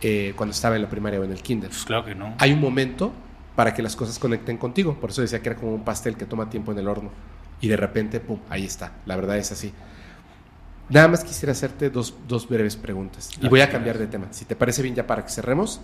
eh, 0.01 0.33
cuando 0.35 0.53
estaba 0.53 0.75
en 0.75 0.81
la 0.81 0.89
primaria 0.89 1.19
o 1.19 1.23
en 1.23 1.31
el 1.31 1.41
kinder. 1.41 1.69
Pues 1.69 1.85
claro 1.85 2.05
que 2.05 2.15
no. 2.15 2.33
Hay 2.39 2.51
un 2.51 2.59
momento 2.59 3.11
para 3.55 3.73
que 3.73 3.81
las 3.81 3.95
cosas 3.95 4.19
conecten 4.19 4.57
contigo. 4.57 4.95
Por 4.99 5.11
eso 5.11 5.21
decía 5.21 5.41
que 5.41 5.49
era 5.49 5.59
como 5.59 5.73
un 5.73 5.83
pastel 5.83 6.17
que 6.17 6.25
toma 6.25 6.49
tiempo 6.49 6.71
en 6.71 6.79
el 6.79 6.87
horno. 6.87 7.11
Y 7.61 7.67
de 7.67 7.77
repente, 7.77 8.19
pum, 8.19 8.39
ahí 8.49 8.65
está. 8.65 8.93
La 9.05 9.15
verdad 9.15 9.37
es 9.37 9.51
así. 9.51 9.71
Nada 10.89 11.07
más 11.07 11.23
quisiera 11.23 11.51
hacerte 11.53 11.89
dos, 11.89 12.13
dos 12.27 12.47
breves 12.47 12.75
preguntas. 12.75 13.29
Y 13.41 13.47
voy 13.47 13.61
a 13.61 13.69
cambiar 13.69 13.97
de 13.97 14.07
tema. 14.07 14.27
Si 14.31 14.45
te 14.45 14.55
parece 14.55 14.81
bien 14.81 14.95
ya 14.95 15.07
para 15.07 15.23
que 15.23 15.31
cerremos. 15.31 15.81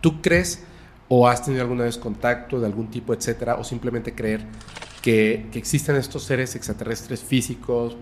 ¿Tú 0.00 0.20
crees 0.20 0.64
o 1.08 1.28
has 1.28 1.44
tenido 1.44 1.62
alguna 1.62 1.84
vez 1.84 1.98
contacto 1.98 2.58
de 2.58 2.66
algún 2.66 2.88
tipo, 2.90 3.12
etcétera, 3.12 3.56
o 3.56 3.64
simplemente 3.64 4.14
creer 4.14 4.46
que, 5.02 5.48
que 5.52 5.58
existen 5.58 5.96
estos 5.96 6.24
seres 6.24 6.54
extraterrestres 6.56 7.20
físicos, 7.20 7.96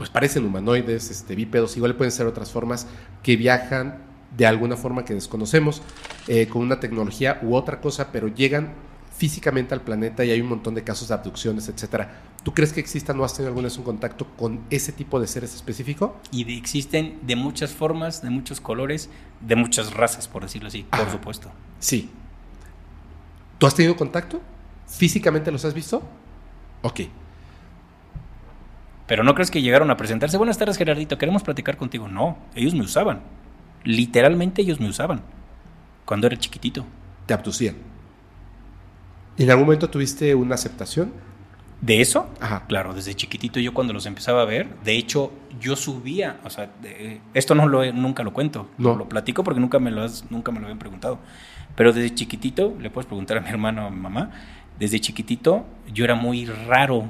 pues 0.00 0.08
parecen 0.08 0.46
humanoides, 0.46 1.10
este, 1.10 1.34
bípedos, 1.34 1.76
igual 1.76 1.94
pueden 1.94 2.10
ser 2.10 2.26
otras 2.26 2.50
formas 2.50 2.86
que 3.22 3.36
viajan 3.36 3.98
de 4.34 4.46
alguna 4.46 4.76
forma 4.76 5.04
que 5.04 5.12
desconocemos, 5.12 5.82
eh, 6.26 6.46
con 6.46 6.62
una 6.62 6.80
tecnología 6.80 7.38
u 7.42 7.54
otra 7.54 7.82
cosa, 7.82 8.10
pero 8.10 8.26
llegan 8.26 8.72
físicamente 9.20 9.74
al 9.74 9.82
planeta 9.82 10.24
y 10.24 10.30
hay 10.30 10.40
un 10.40 10.48
montón 10.48 10.74
de 10.74 10.82
casos 10.82 11.08
de 11.08 11.14
abducciones, 11.14 11.68
etcétera. 11.68 12.22
¿Tú 12.42 12.54
crees 12.54 12.72
que 12.72 12.80
exista, 12.80 13.12
no 13.12 13.22
has 13.22 13.34
tenido 13.34 13.48
alguna 13.48 13.66
vez 13.66 13.76
un 13.76 13.84
contacto 13.84 14.26
con 14.34 14.60
ese 14.70 14.92
tipo 14.92 15.20
de 15.20 15.26
seres 15.26 15.54
específico? 15.54 16.16
Y 16.30 16.44
de, 16.44 16.56
existen 16.56 17.18
de 17.20 17.36
muchas 17.36 17.70
formas, 17.70 18.22
de 18.22 18.30
muchos 18.30 18.62
colores, 18.62 19.10
de 19.42 19.56
muchas 19.56 19.92
razas, 19.92 20.26
por 20.26 20.42
decirlo 20.44 20.68
así, 20.68 20.86
Ajá. 20.90 21.02
por 21.02 21.12
supuesto. 21.12 21.50
Sí. 21.80 22.08
¿Tú 23.58 23.66
has 23.66 23.74
tenido 23.74 23.94
contacto? 23.94 24.40
¿Físicamente 24.86 25.52
los 25.52 25.66
has 25.66 25.74
visto? 25.74 26.02
Ok. 26.80 27.00
Pero 29.06 29.22
no 29.22 29.34
crees 29.34 29.50
que 29.50 29.60
llegaron 29.60 29.90
a 29.90 29.98
presentarse. 29.98 30.38
Buenas 30.38 30.56
tardes, 30.56 30.78
Gerardito. 30.78 31.18
Queremos 31.18 31.42
platicar 31.42 31.76
contigo. 31.76 32.08
No, 32.08 32.38
ellos 32.54 32.72
me 32.72 32.80
usaban. 32.80 33.20
Literalmente 33.84 34.62
ellos 34.62 34.80
me 34.80 34.88
usaban. 34.88 35.20
Cuando 36.06 36.26
era 36.26 36.38
chiquitito. 36.38 36.86
Te 37.26 37.34
abducían. 37.34 37.89
¿Y 39.40 39.44
en 39.44 39.50
algún 39.50 39.64
momento 39.64 39.88
tuviste 39.88 40.34
una 40.34 40.54
aceptación? 40.54 41.14
¿De 41.80 42.02
eso? 42.02 42.28
Ajá. 42.40 42.66
Claro, 42.68 42.92
desde 42.92 43.14
chiquitito 43.14 43.58
yo 43.58 43.72
cuando 43.72 43.94
los 43.94 44.04
empezaba 44.04 44.42
a 44.42 44.44
ver, 44.44 44.68
de 44.84 44.98
hecho 44.98 45.32
yo 45.58 45.76
subía, 45.76 46.38
o 46.44 46.50
sea, 46.50 46.68
de- 46.82 47.22
esto 47.32 47.54
no 47.54 47.66
lo 47.66 47.90
nunca 47.90 48.22
lo 48.22 48.34
cuento, 48.34 48.68
No. 48.76 48.94
lo 48.96 49.08
platico 49.08 49.42
porque 49.42 49.58
nunca 49.60 49.78
me 49.78 49.90
lo 49.90 50.02
has- 50.02 50.30
nunca 50.30 50.52
me 50.52 50.60
lo 50.60 50.66
habían 50.66 50.78
preguntado. 50.78 51.18
Pero 51.76 51.94
desde 51.94 52.14
chiquitito, 52.14 52.76
le 52.78 52.90
puedes 52.90 53.06
preguntar 53.06 53.38
a 53.38 53.40
mi 53.40 53.48
hermano 53.48 53.84
o 53.84 53.86
a 53.86 53.90
mi 53.90 53.96
mamá, 53.98 54.30
desde 54.78 55.00
chiquitito 55.00 55.64
yo 55.90 56.04
era 56.04 56.14
muy 56.14 56.44
raro 56.44 57.08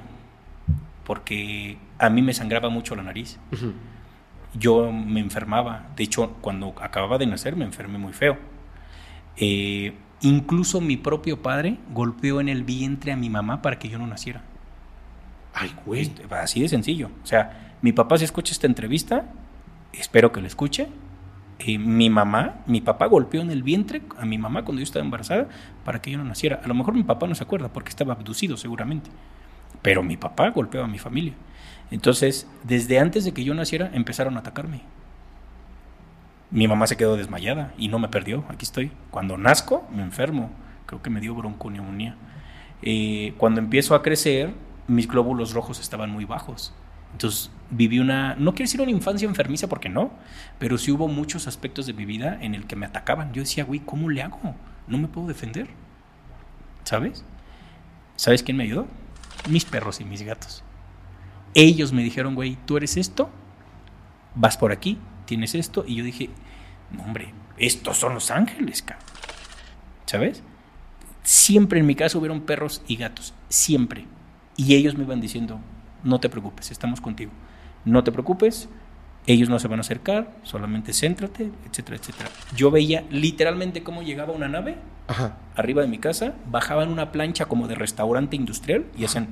porque 1.04 1.76
a 1.98 2.08
mí 2.10 2.22
me 2.22 2.32
sangraba 2.32 2.68
mucho 2.68 2.94
la 2.94 3.02
nariz. 3.02 3.40
Ujú. 3.52 3.72
Yo 4.54 4.92
me 4.92 5.18
enfermaba, 5.18 5.88
de 5.96 6.04
hecho 6.04 6.36
cuando 6.40 6.74
acababa 6.80 7.18
de 7.18 7.26
nacer 7.26 7.56
me 7.56 7.64
enfermé 7.64 7.98
muy 7.98 8.12
feo. 8.12 8.38
Eh, 9.36 9.94
incluso 10.20 10.80
mi 10.80 10.96
propio 10.96 11.42
padre 11.42 11.78
golpeó 11.92 12.40
en 12.40 12.48
el 12.48 12.64
vientre 12.64 13.12
a 13.12 13.16
mi 13.16 13.30
mamá 13.30 13.62
para 13.62 13.78
que 13.78 13.88
yo 13.88 13.98
no 13.98 14.06
naciera. 14.06 14.42
Ay, 15.52 15.74
güey. 15.84 16.02
Este, 16.02 16.24
Así 16.34 16.60
de 16.60 16.68
sencillo. 16.68 17.10
O 17.22 17.26
sea, 17.26 17.76
mi 17.82 17.92
papá 17.92 18.18
si 18.18 18.24
escucha 18.24 18.52
esta 18.52 18.66
entrevista, 18.66 19.26
espero 19.92 20.32
que 20.32 20.40
lo 20.40 20.46
escuche. 20.46 20.88
eh, 21.58 21.78
mi 21.78 22.08
mamá, 22.10 22.56
mi 22.66 22.80
papá 22.80 23.06
golpeó 23.06 23.40
en 23.42 23.50
el 23.50 23.62
vientre 23.62 24.02
a 24.18 24.24
mi 24.24 24.38
mamá 24.38 24.64
cuando 24.64 24.80
yo 24.80 24.84
estaba 24.84 25.04
embarazada 25.04 25.48
para 25.84 26.00
que 26.00 26.10
yo 26.10 26.18
no 26.18 26.24
naciera. 26.24 26.60
A 26.64 26.68
lo 26.68 26.74
mejor 26.74 26.94
mi 26.94 27.02
papá 27.02 27.26
no 27.26 27.34
se 27.34 27.44
acuerda 27.44 27.72
porque 27.72 27.90
estaba 27.90 28.14
abducido 28.14 28.56
seguramente. 28.56 29.10
Pero 29.82 30.02
mi 30.02 30.16
papá 30.16 30.50
golpeó 30.50 30.84
a 30.84 30.88
mi 30.88 30.98
familia. 30.98 31.34
Entonces, 31.90 32.46
desde 32.64 32.98
antes 32.98 33.24
de 33.24 33.32
que 33.32 33.44
yo 33.44 33.54
naciera, 33.54 33.90
empezaron 33.92 34.36
a 34.36 34.40
atacarme. 34.40 34.82
Mi 36.50 36.66
mamá 36.66 36.86
se 36.86 36.96
quedó 36.96 37.16
desmayada 37.16 37.72
y 37.78 37.88
no 37.88 37.98
me 37.98 38.08
perdió. 38.08 38.44
Aquí 38.48 38.64
estoy. 38.64 38.90
Cuando 39.10 39.38
nazco, 39.38 39.88
me 39.94 40.02
enfermo. 40.02 40.50
Creo 40.86 41.00
que 41.00 41.10
me 41.10 41.20
dio 41.20 41.34
bronconeumonía. 41.34 42.16
Eh, 42.82 43.34
cuando 43.38 43.60
empiezo 43.60 43.94
a 43.94 44.02
crecer, 44.02 44.52
mis 44.88 45.06
glóbulos 45.06 45.52
rojos 45.52 45.78
estaban 45.78 46.10
muy 46.10 46.24
bajos. 46.24 46.74
Entonces 47.12 47.50
viví 47.70 47.98
una, 47.98 48.34
no 48.36 48.52
quiero 48.52 48.68
decir 48.68 48.80
una 48.80 48.90
infancia 48.90 49.26
enfermiza 49.28 49.68
porque 49.68 49.88
no, 49.88 50.10
pero 50.58 50.78
sí 50.78 50.90
hubo 50.90 51.08
muchos 51.08 51.46
aspectos 51.46 51.86
de 51.86 51.92
mi 51.92 52.04
vida 52.04 52.38
en 52.40 52.54
el 52.54 52.66
que 52.66 52.76
me 52.76 52.86
atacaban. 52.86 53.32
Yo 53.32 53.42
decía, 53.42 53.64
güey, 53.64 53.80
¿cómo 53.80 54.08
le 54.10 54.22
hago? 54.22 54.38
No 54.88 54.98
me 54.98 55.08
puedo 55.08 55.28
defender. 55.28 55.68
¿Sabes? 56.84 57.24
¿Sabes 58.16 58.42
quién 58.42 58.56
me 58.56 58.64
ayudó? 58.64 58.86
Mis 59.48 59.64
perros 59.64 60.00
y 60.00 60.04
mis 60.04 60.22
gatos. 60.22 60.64
Ellos 61.54 61.92
me 61.92 62.02
dijeron, 62.02 62.34
güey, 62.34 62.56
tú 62.64 62.76
eres 62.76 62.96
esto, 62.96 63.28
vas 64.34 64.56
por 64.56 64.72
aquí, 64.72 64.98
tienes 65.30 65.54
esto. 65.54 65.84
Y 65.86 65.94
yo 65.94 66.04
dije, 66.04 66.28
no, 66.90 67.04
hombre, 67.04 67.32
estos 67.56 67.96
son 67.96 68.14
los 68.14 68.32
ángeles, 68.32 68.82
cabrón. 68.82 69.06
¿Sabes? 70.06 70.42
Siempre 71.22 71.78
en 71.78 71.86
mi 71.86 71.94
casa 71.94 72.18
hubieron 72.18 72.40
perros 72.40 72.82
y 72.88 72.96
gatos, 72.96 73.32
siempre. 73.48 74.06
Y 74.56 74.74
ellos 74.74 74.96
me 74.96 75.04
iban 75.04 75.20
diciendo, 75.20 75.60
no 76.02 76.18
te 76.18 76.28
preocupes, 76.28 76.72
estamos 76.72 77.00
contigo. 77.00 77.30
No 77.84 78.02
te 78.02 78.10
preocupes, 78.10 78.68
ellos 79.26 79.48
no 79.48 79.60
se 79.60 79.68
van 79.68 79.78
a 79.78 79.82
acercar, 79.82 80.34
solamente 80.42 80.92
céntrate, 80.92 81.52
etcétera, 81.68 81.96
etcétera. 81.96 82.28
Yo 82.56 82.72
veía 82.72 83.04
literalmente 83.10 83.84
cómo 83.84 84.02
llegaba 84.02 84.32
una 84.32 84.48
nave 84.48 84.78
Ajá. 85.06 85.36
arriba 85.54 85.82
de 85.82 85.88
mi 85.88 85.98
casa, 85.98 86.34
bajaban 86.50 86.88
una 86.90 87.12
plancha 87.12 87.44
como 87.44 87.68
de 87.68 87.76
restaurante 87.76 88.34
industrial 88.34 88.86
y 88.98 89.04
hacían... 89.04 89.28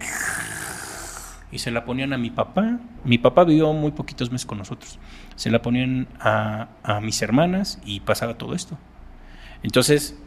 Y 1.50 1.58
se 1.58 1.70
la 1.70 1.84
ponían 1.84 2.12
a 2.12 2.18
mi 2.18 2.30
papá. 2.30 2.78
Mi 3.04 3.18
papá 3.18 3.44
vivió 3.44 3.72
muy 3.72 3.92
poquitos 3.92 4.30
meses 4.30 4.46
con 4.46 4.58
nosotros. 4.58 4.98
Se 5.36 5.50
la 5.50 5.62
ponían 5.62 6.08
a, 6.20 6.68
mis 7.02 7.22
hermanas 7.22 7.80
y 7.84 8.00
pasaba 8.00 8.36
todo 8.36 8.54
esto. 8.54 8.78
Entonces, 9.62 10.18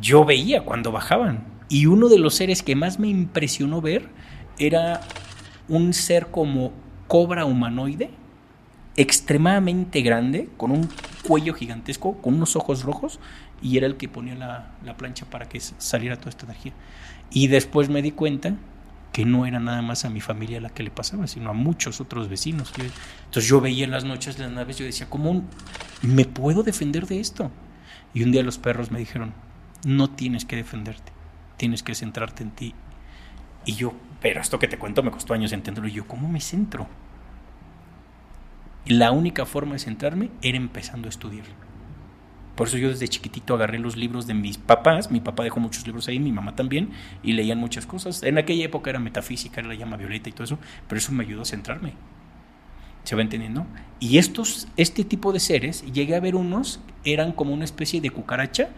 yo 0.00 0.24
veía 0.24 0.64
cuando 0.64 0.90
bajaban. 0.90 1.44
Y 1.68 1.86
uno 1.86 2.08
de 2.08 2.18
los 2.18 2.34
seres 2.34 2.62
que 2.62 2.76
más 2.76 2.98
me 2.98 3.08
impresionó 3.08 3.80
ver 3.80 4.08
era 4.58 5.00
un 5.68 5.92
ser 5.92 6.28
como 6.30 6.72
cobra 7.06 7.44
humanoide, 7.44 8.10
extremadamente 8.96 10.00
grande, 10.00 10.48
con 10.56 10.70
un 10.70 10.88
cuello 11.26 11.54
gigantesco, 11.54 12.20
con 12.20 12.34
unos 12.34 12.56
ojos 12.56 12.82
rojos, 12.82 13.20
y 13.62 13.76
era 13.76 13.86
el 13.86 13.96
que 13.96 14.08
ponía 14.08 14.34
la, 14.34 14.72
la 14.84 14.96
plancha 14.96 15.26
para 15.26 15.48
que 15.48 15.60
saliera 15.60 16.16
toda 16.16 16.30
esta 16.30 16.46
energía. 16.46 16.72
Y 17.30 17.46
después 17.46 17.88
me 17.88 18.02
di 18.02 18.10
cuenta 18.10 18.56
no 19.24 19.46
era 19.46 19.60
nada 19.60 19.82
más 19.82 20.04
a 20.04 20.10
mi 20.10 20.20
familia 20.20 20.60
la 20.60 20.70
que 20.70 20.82
le 20.82 20.90
pasaba, 20.90 21.26
sino 21.26 21.50
a 21.50 21.52
muchos 21.52 22.00
otros 22.00 22.28
vecinos. 22.28 22.72
Entonces 22.76 23.48
yo 23.48 23.60
veía 23.60 23.84
en 23.84 23.90
las 23.90 24.04
noches 24.04 24.38
las 24.38 24.50
naves, 24.50 24.78
yo 24.78 24.84
decía, 24.84 25.08
¿cómo 25.08 25.44
me 26.02 26.24
puedo 26.24 26.62
defender 26.62 27.06
de 27.06 27.20
esto? 27.20 27.50
Y 28.14 28.22
un 28.22 28.32
día 28.32 28.42
los 28.42 28.58
perros 28.58 28.90
me 28.90 28.98
dijeron, 28.98 29.32
no 29.84 30.10
tienes 30.10 30.44
que 30.44 30.56
defenderte, 30.56 31.12
tienes 31.56 31.82
que 31.82 31.94
centrarte 31.94 32.42
en 32.42 32.50
ti. 32.50 32.74
Y 33.64 33.74
yo, 33.74 33.92
pero 34.20 34.40
esto 34.40 34.58
que 34.58 34.68
te 34.68 34.78
cuento 34.78 35.02
me 35.02 35.10
costó 35.10 35.34
años 35.34 35.52
entenderlo. 35.52 35.88
Y 35.88 35.92
yo, 35.92 36.06
¿cómo 36.06 36.28
me 36.28 36.40
centro? 36.40 36.88
Y 38.84 38.94
la 38.94 39.12
única 39.12 39.44
forma 39.46 39.74
de 39.74 39.78
centrarme 39.78 40.30
era 40.42 40.56
empezando 40.56 41.06
a 41.06 41.10
estudiar. 41.10 41.46
Por 42.60 42.68
eso 42.68 42.76
yo 42.76 42.90
desde 42.90 43.08
chiquitito 43.08 43.54
agarré 43.54 43.78
los 43.78 43.96
libros 43.96 44.26
de 44.26 44.34
mis 44.34 44.58
papás. 44.58 45.10
Mi 45.10 45.20
papá 45.20 45.44
dejó 45.44 45.60
muchos 45.60 45.86
libros 45.86 46.08
ahí, 46.08 46.18
mi 46.18 46.30
mamá 46.30 46.56
también, 46.56 46.90
y 47.22 47.32
leían 47.32 47.56
muchas 47.56 47.86
cosas. 47.86 48.22
En 48.22 48.36
aquella 48.36 48.66
época 48.66 48.90
era 48.90 48.98
metafísica, 48.98 49.60
era 49.60 49.70
la 49.70 49.76
llama 49.76 49.96
violeta 49.96 50.28
y 50.28 50.32
todo 50.32 50.44
eso, 50.44 50.58
pero 50.86 50.98
eso 50.98 51.10
me 51.12 51.24
ayudó 51.24 51.40
a 51.40 51.46
centrarme. 51.46 51.94
¿Se 53.02 53.16
va 53.16 53.22
entendiendo? 53.22 53.66
Y 53.98 54.18
estos, 54.18 54.68
este 54.76 55.04
tipo 55.04 55.32
de 55.32 55.40
seres, 55.40 55.90
llegué 55.90 56.14
a 56.16 56.20
ver 56.20 56.34
unos, 56.34 56.80
eran 57.02 57.32
como 57.32 57.54
una 57.54 57.64
especie 57.64 58.02
de 58.02 58.10
cucaracha, 58.10 58.68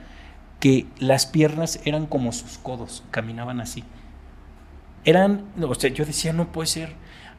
que 0.60 0.86
las 1.00 1.26
piernas 1.26 1.80
eran 1.84 2.06
como 2.06 2.30
sus 2.30 2.58
codos, 2.58 3.02
caminaban 3.10 3.60
así. 3.60 3.82
Eran, 5.04 5.44
o 5.60 5.74
sea, 5.74 5.90
yo 5.90 6.04
decía, 6.04 6.32
no 6.32 6.52
puede 6.52 6.68
ser. 6.68 6.94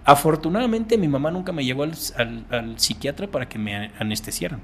Afortunadamente 0.05 0.97
mi 0.97 1.07
mamá 1.07 1.31
nunca 1.31 1.53
me 1.53 1.63
llevó 1.63 1.83
al, 1.83 1.93
al- 2.17 2.45
al 2.51 2.79
psiquiatra 2.79 3.27
para 3.27 3.47
que 3.47 3.57
me 3.59 3.91
anestesiaran, 3.99 4.61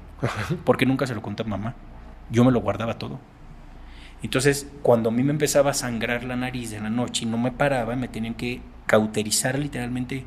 porque 0.64 0.86
nunca 0.86 1.06
se 1.06 1.14
lo 1.14 1.22
conté 1.22 1.42
a 1.42 1.46
mamá. 1.46 1.74
Yo 2.30 2.44
me 2.44 2.52
lo 2.52 2.60
guardaba 2.60 2.98
todo. 2.98 3.20
Entonces, 4.22 4.70
cuando 4.82 5.08
a 5.08 5.12
mí 5.12 5.22
me 5.22 5.30
empezaba 5.32 5.70
a 5.70 5.74
sangrar 5.74 6.24
la 6.24 6.36
nariz 6.36 6.70
de 6.70 6.80
la 6.80 6.90
noche 6.90 7.24
y 7.24 7.28
no 7.28 7.38
me 7.38 7.52
paraba, 7.52 7.96
me 7.96 8.08
tenían 8.08 8.34
que 8.34 8.60
cauterizar 8.86 9.58
literalmente, 9.58 10.24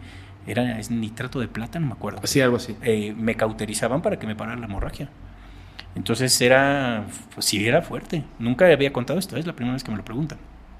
era 0.47 0.79
es 0.79 0.89
nitrato 0.89 1.39
de 1.39 1.47
plata, 1.47 1.79
no 1.79 1.87
me 1.87 1.93
acuerdo. 1.93 2.21
Sí, 2.25 2.41
algo 2.41 2.57
así. 2.57 2.75
Eh, 2.81 3.13
me 3.15 3.35
cauterizaban 3.35 4.01
para 4.01 4.17
que 4.17 4.25
me 4.27 4.35
parara 4.35 4.59
la 4.59 4.65
hemorragia. 4.65 5.09
Entonces 5.95 6.39
era, 6.41 7.05
pues 7.33 7.45
sí, 7.47 7.67
era 7.67 7.81
fuerte. 7.83 8.25
Nunca 8.39 8.67
había 8.71 8.93
contado 8.93 9.19
esto, 9.19 9.37
es 9.37 9.47
la 9.47 9.53
primera 9.55 9.73
vez 9.73 9.83
que 9.83 9.91
me 9.91 9.97
lo 9.97 10.05
preguntan. 10.05 10.39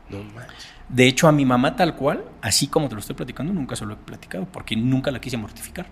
No 0.09 0.23
manches. 0.23 0.73
De 0.89 1.07
hecho, 1.07 1.27
a 1.27 1.31
mi 1.31 1.45
mamá 1.45 1.75
tal 1.75 1.95
cual, 1.95 2.23
así 2.41 2.67
como 2.67 2.89
te 2.89 2.95
lo 2.95 3.01
estoy 3.01 3.15
platicando, 3.15 3.53
nunca 3.53 3.75
se 3.75 3.85
lo 3.85 3.93
he 3.93 3.97
platicado, 3.97 4.45
porque 4.45 4.75
nunca 4.75 5.11
la 5.11 5.19
quise 5.19 5.37
mortificar. 5.37 5.87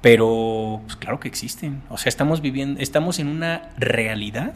Pero, 0.00 0.80
pues 0.84 0.96
claro 0.96 1.20
que 1.20 1.28
existen. 1.28 1.82
O 1.88 1.96
sea, 1.96 2.10
estamos 2.10 2.40
viviendo, 2.40 2.80
estamos 2.80 3.18
en 3.18 3.28
una 3.28 3.70
realidad 3.78 4.54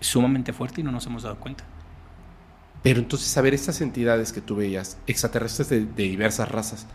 sumamente 0.00 0.52
fuerte 0.52 0.80
y 0.80 0.84
no 0.84 0.90
nos 0.90 1.06
hemos 1.06 1.22
dado 1.22 1.36
cuenta. 1.36 1.64
Pero 2.82 3.00
entonces, 3.00 3.36
a 3.36 3.40
ver, 3.40 3.54
estas 3.54 3.80
entidades 3.80 4.32
que 4.32 4.40
tú 4.40 4.56
veías, 4.56 4.98
extraterrestres 5.06 5.68
de, 5.68 5.80
de 5.80 6.02
diversas 6.04 6.50
razas, 6.50 6.86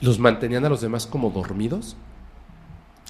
¿los 0.00 0.18
mantenían 0.18 0.64
a 0.64 0.68
los 0.68 0.80
demás 0.80 1.06
como 1.06 1.30
dormidos? 1.30 1.96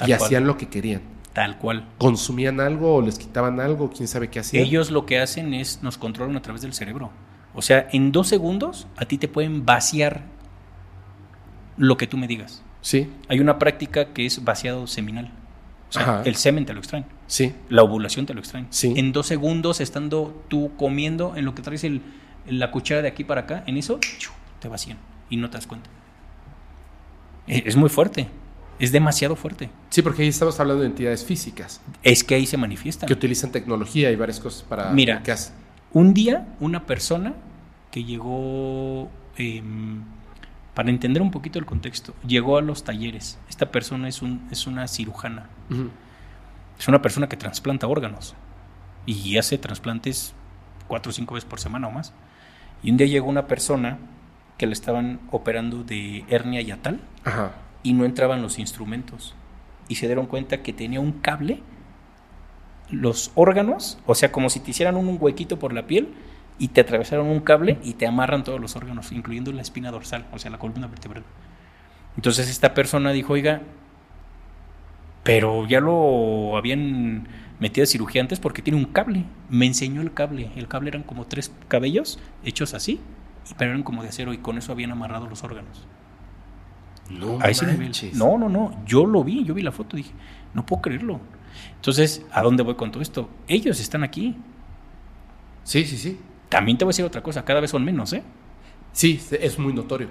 Y 0.01 0.13
cual. 0.13 0.13
hacían 0.15 0.47
lo 0.47 0.57
que 0.57 0.69
querían. 0.69 1.03
Tal 1.39 1.57
cual. 1.57 1.85
¿Consumían 1.99 2.59
algo 2.59 2.97
o 2.97 3.01
les 3.01 3.17
quitaban 3.17 3.61
algo? 3.61 3.93
¿Quién 3.93 4.09
sabe 4.09 4.29
qué 4.29 4.41
hacían? 4.41 4.65
Ellos 4.65 4.91
lo 4.91 5.07
que 5.07 5.21
hacen 5.21 5.55
es 5.55 5.85
nos 5.85 5.97
controlan 5.97 6.37
a 6.37 6.43
través 6.43 6.63
del 6.63 6.75
cerebro. 6.75 7.13
O 7.55 7.63
sea, 7.63 7.87
en 7.93 8.11
dos 8.11 8.27
segundos 8.27 8.89
a 8.97 9.05
ti 9.05 9.19
te 9.19 9.29
pueden 9.29 9.65
vaciar 9.65 10.23
lo 11.77 11.97
que 11.97 12.09
tú 12.09 12.17
me 12.17 12.27
digas. 12.27 12.65
Sí, 12.81 13.09
Hay 13.29 13.39
una 13.39 13.57
práctica 13.61 14.07
que 14.13 14.27
es 14.27 14.43
vaciado 14.43 14.89
seminal. 14.89 15.31
O 15.91 15.93
sea, 15.93 16.03
Ajá. 16.03 16.23
el 16.25 16.35
semen 16.35 16.67
te 16.67 16.73
lo 16.73 16.81
extraen. 16.81 17.05
sí. 17.29 17.55
La 17.69 17.85
ovulación 17.85 18.27
te 18.27 18.35
lo 18.35 18.41
extraen. 18.41 18.67
Sí. 18.71 18.95
En 18.97 19.13
dos 19.13 19.29
segundos, 19.29 19.81
estando 19.81 20.43
tú 20.49 20.73
comiendo, 20.77 21.37
en 21.37 21.45
lo 21.45 21.55
que 21.55 21.63
traes 21.63 21.85
el, 21.85 22.03
la 22.49 22.73
cuchara 22.73 23.01
de 23.03 23.07
aquí 23.07 23.23
para 23.23 23.43
acá, 23.43 23.63
en 23.69 23.77
eso, 23.77 24.01
te 24.59 24.67
vacían 24.67 24.99
y 25.31 25.37
no 25.37 25.51
te 25.51 25.59
das 25.59 25.69
cuenta. 25.69 25.89
Eh, 27.47 27.63
Es 27.65 27.77
muy 27.77 27.91
fuerte. 27.91 28.27
Es 28.79 28.93
demasiado 28.93 29.35
fuerte. 29.37 29.71
Sí, 29.91 30.03
porque 30.03 30.23
ahí 30.23 30.29
estamos 30.29 30.59
hablando 30.61 30.83
de 30.83 30.89
entidades 30.89 31.25
físicas 31.25 31.81
Es 32.03 32.23
que 32.23 32.35
ahí 32.37 32.47
se 32.47 32.57
manifiestan. 32.57 33.07
que 33.07 33.13
utilizan 33.13 33.51
tecnología 33.51 34.11
y 34.11 34.17
varias 34.17 34.39
cosas 34.41 34.63
para 34.63 34.91
Mira. 34.91 35.23
Un 35.93 36.15
día, 36.15 36.47
una 36.61 36.85
persona 36.87 37.33
que 37.91 38.05
llegó, 38.05 39.11
em, 39.37 40.03
para 40.75 40.91
entender 40.91 41.23
un 41.23 41.31
poquito 41.31 41.59
el 41.59 41.67
contexto, 41.67 42.15
llegó 42.27 42.59
a 42.59 42.63
los 42.63 42.85
talleres. 42.85 43.39
Esta 43.49 43.71
persona 43.73 44.07
es, 44.09 44.23
un, 44.23 44.47
es 44.51 44.67
una 44.67 44.87
cirujana. 44.87 45.49
Es 46.79 46.87
una 46.87 47.03
persona 47.03 47.29
que 47.29 47.37
trasplanta 47.37 47.87
órganos. 47.87 48.35
y 49.07 49.39
hace 49.39 49.57
trasplantes 49.57 50.35
cuatro 50.87 51.09
o 51.09 51.13
cinco 51.15 51.35
veces 51.35 51.49
por 51.49 51.59
semana 51.61 51.89
o 51.89 51.91
más. 51.91 52.13
Y 52.83 52.91
un 52.91 52.99
día 52.99 53.07
llegó 53.07 53.27
una 53.29 53.47
persona 53.47 53.97
que 54.59 54.67
le 54.67 54.75
estaban 54.75 55.19
operando 55.31 55.83
de 55.83 56.25
hernia 56.29 56.61
yatal 56.61 57.01
Ajá. 57.25 57.53
Y 57.83 57.93
no 57.93 58.05
entraban 58.05 58.43
los 58.43 58.59
instrumentos. 58.59 59.35
Y 59.89 59.97
se 59.97 60.07
dieron 60.07 60.27
cuenta 60.27 60.63
que 60.63 60.73
tenía 60.73 61.01
un 61.01 61.13
cable, 61.13 61.63
los 62.91 63.33
órganos, 63.35 63.99
o 64.07 64.15
sea, 64.15 64.33
como 64.33 64.51
si 64.51 64.61
te 64.61 64.71
hicieran 64.71 64.97
un 64.97 65.17
huequito 65.21 65.59
por 65.59 65.73
la 65.73 65.87
piel 65.87 66.15
y 66.59 66.69
te 66.69 66.81
atravesaron 66.81 67.29
un 67.29 67.41
cable 67.41 67.79
y 67.83 67.95
te 67.95 68.07
amarran 68.07 68.45
todos 68.45 68.61
los 68.61 68.77
órganos, 68.77 69.13
incluyendo 69.13 69.53
la 69.53 69.63
espina 69.63 69.91
dorsal, 69.91 70.27
o 70.33 70.39
sea, 70.39 70.51
la 70.51 70.59
columna 70.59 70.87
vertebral. 70.87 71.25
Entonces 72.17 72.49
esta 72.49 72.75
persona 72.75 73.13
dijo, 73.13 73.35
oiga, 73.35 73.63
pero 75.23 75.67
ya 75.67 75.81
lo 75.81 76.57
habían 76.57 77.29
metido 77.61 77.85
a 77.85 77.87
cirugía 77.87 78.23
antes 78.23 78.41
porque 78.41 78.63
tiene 78.63 78.79
un 78.79 78.87
cable. 78.87 79.25
Me 79.51 79.67
enseñó 79.67 80.01
el 80.01 80.13
cable. 80.13 80.51
El 80.57 80.69
cable 80.69 80.89
eran 80.91 81.03
como 81.03 81.27
tres 81.27 81.53
cabellos 81.69 82.19
hechos 82.45 82.75
así, 82.75 83.01
pero 83.57 83.71
eran 83.71 83.83
como 83.83 84.03
de 84.03 84.09
acero 84.09 84.33
y 84.33 84.39
con 84.39 84.59
eso 84.59 84.73
habían 84.73 84.91
amarrado 84.91 85.29
los 85.29 85.45
órganos. 85.45 85.87
No 87.11 87.39
A 87.41 87.49
ese. 87.51 87.67
No, 88.15 88.37
no, 88.39 88.49
no. 88.49 88.83
Yo 88.87 89.07
lo 89.07 89.25
vi, 89.25 89.45
yo 89.45 89.55
vi 89.55 89.63
la 89.63 89.73
foto, 89.73 89.97
dije, 89.97 90.13
no 90.55 90.65
puedo 90.67 90.83
creerlo. 90.83 91.21
Entonces, 91.77 92.25
¿a 92.33 92.43
dónde 92.43 92.63
voy 92.63 92.75
con 92.75 92.91
todo 92.91 93.03
esto? 93.03 93.29
Ellos 93.47 93.81
están 93.81 94.03
aquí. 94.05 94.37
Sí, 95.65 95.85
sí, 95.85 95.97
sí. 95.97 96.19
También 96.49 96.79
te 96.79 96.85
voy 96.85 96.91
a 96.91 96.93
decir 96.93 97.05
otra 97.05 97.23
cosa, 97.23 97.45
cada 97.45 97.61
vez 97.61 97.71
son 97.71 97.85
menos, 97.85 98.13
¿eh? 98.13 98.23
Sí, 98.93 99.21
es 99.41 99.59
muy 99.59 99.73
notorio. 99.73 100.09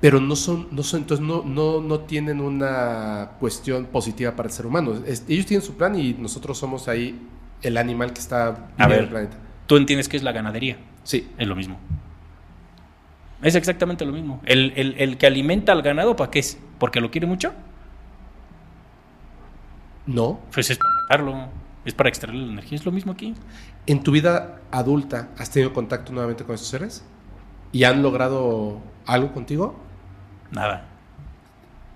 Pero 0.00 0.18
no 0.20 0.34
son, 0.34 0.68
no 0.70 0.82
son, 0.82 1.00
entonces 1.02 1.24
no, 1.26 1.42
no, 1.44 1.82
no 1.82 2.00
tienen 2.00 2.40
una 2.40 3.32
cuestión 3.38 3.84
positiva 3.86 4.34
para 4.34 4.48
el 4.48 4.52
ser 4.52 4.64
humano. 4.66 4.94
Es- 5.06 5.24
ellos 5.28 5.44
tienen 5.44 5.64
su 5.64 5.74
plan 5.74 5.98
y 5.98 6.14
nosotros 6.14 6.56
somos 6.56 6.88
ahí 6.88 7.20
el 7.60 7.76
animal 7.76 8.12
que 8.14 8.20
está 8.20 8.48
A 8.48 8.52
viviendo 8.86 8.94
en 8.94 9.00
el 9.02 9.08
planeta. 9.08 9.36
Tú 9.66 9.76
entiendes 9.76 10.08
que 10.08 10.16
es 10.16 10.22
la 10.22 10.32
ganadería. 10.32 10.78
Sí. 11.02 11.28
Es 11.36 11.46
lo 11.46 11.54
mismo. 11.54 11.78
Es 13.42 13.54
exactamente 13.54 14.04
lo 14.04 14.12
mismo. 14.12 14.40
El, 14.44 14.72
el- 14.76 14.94
el 14.98 15.16
que 15.18 15.26
alimenta 15.26 15.72
al 15.72 15.82
ganado, 15.82 16.14
¿para 16.16 16.30
qué 16.30 16.40
es? 16.40 16.58
¿Porque 16.78 17.00
lo 17.00 17.10
quiere 17.10 17.26
mucho? 17.26 17.52
No. 20.06 20.40
Pues 20.52 20.70
es 20.70 20.78
para 20.78 20.90
matarlo, 21.02 21.48
es 21.84 21.94
para 21.94 22.08
extraer 22.08 22.36
la 22.36 22.52
energía. 22.52 22.76
Es 22.76 22.84
lo 22.84 22.92
mismo 22.92 23.12
aquí. 23.12 23.34
¿En 23.86 24.02
tu 24.02 24.10
vida 24.12 24.60
adulta 24.70 25.28
has 25.38 25.50
tenido 25.50 25.72
contacto 25.72 26.12
nuevamente 26.12 26.44
con 26.44 26.54
estos 26.54 26.68
seres? 26.68 27.04
¿Y 27.72 27.84
han 27.84 28.02
logrado 28.02 28.80
algo 29.06 29.32
contigo? 29.32 29.76
Nada. 30.50 30.86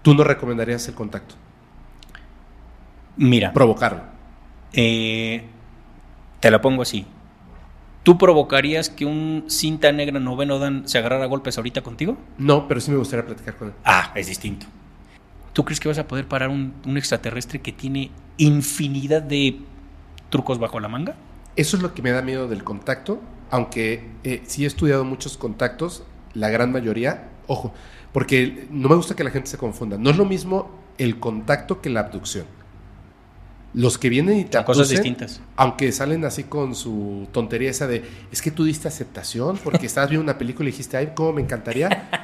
¿Tú 0.03 0.15
no 0.15 0.23
recomendarías 0.25 0.87
el 0.89 0.95
contacto? 0.95 1.35
Mira, 3.17 3.53
Provocarlo. 3.53 4.03
eh, 4.73 5.45
te 6.41 6.51
la 6.51 6.61
pongo 6.61 6.83
así. 6.83 7.07
¿Tú 8.05 8.19
provocarías 8.19 8.91
que 8.91 9.07
un 9.07 9.47
cinta 9.49 9.91
negra 9.91 10.21
noveno 10.21 10.59
dan 10.59 10.87
se 10.87 10.99
agarrara 10.99 11.25
a 11.25 11.27
golpes 11.27 11.57
ahorita 11.57 11.81
contigo? 11.81 12.19
No, 12.37 12.69
pero 12.69 12.79
sí 12.79 12.91
me 12.91 12.99
gustaría 12.99 13.25
platicar 13.25 13.57
con 13.57 13.69
él. 13.69 13.75
Ah, 13.83 14.13
es 14.15 14.27
distinto. 14.27 14.67
¿Tú 15.55 15.65
crees 15.65 15.81
que 15.81 15.89
vas 15.89 15.97
a 15.97 16.07
poder 16.07 16.29
parar 16.29 16.51
un, 16.51 16.75
un 16.87 16.99
extraterrestre 16.99 17.63
que 17.63 17.73
tiene 17.73 18.11
infinidad 18.37 19.23
de 19.23 19.59
trucos 20.29 20.59
bajo 20.59 20.81
la 20.81 20.89
manga? 20.89 21.17
Eso 21.57 21.79
es 21.79 21.83
lo 21.83 21.95
que 21.95 22.03
me 22.03 22.11
da 22.11 22.21
miedo 22.21 22.47
del 22.47 22.63
contacto, 22.63 23.23
aunque 23.51 24.11
eh, 24.23 24.43
sí 24.47 24.65
he 24.65 24.67
estudiado 24.67 25.05
muchos 25.05 25.39
contactos, 25.39 26.03
la 26.35 26.51
gran 26.51 26.73
mayoría, 26.73 27.31
ojo, 27.47 27.73
porque 28.13 28.67
no 28.71 28.91
me 28.91 28.97
gusta 28.97 29.17
que 29.17 29.25
la 29.25 29.31
gente 29.31 29.49
se 29.49 29.57
confunda. 29.57 29.97
No 29.97 30.11
es 30.11 30.19
lo 30.19 30.27
mismo 30.27 30.71
el 30.99 31.19
contacto 31.21 31.81
que 31.81 31.89
la 31.89 32.01
abducción. 32.01 32.45
Los 33.75 33.99
que 33.99 34.09
vienen 34.09 34.39
y 34.39 34.45
te 34.45 34.57
cosas 34.65 34.89
distintas. 35.03 35.41
Aunque 35.57 35.91
salen 35.93 36.25
así 36.25 36.45
con 36.45 36.75
su 36.77 37.27
tontería 37.33 37.71
esa 37.71 37.87
de, 37.89 38.05
es 38.31 38.41
que 38.41 38.51
tú 38.53 38.65
diste 38.65 38.87
aceptación 38.89 39.59
porque 39.63 39.87
estabas 39.87 40.11
viendo 40.11 40.23
una 40.23 40.39
película 40.39 40.69
y 40.69 40.73
dijiste, 40.73 40.97
ay, 40.97 41.11
cómo 41.15 41.33
me 41.35 41.43
encantaría. 41.43 42.09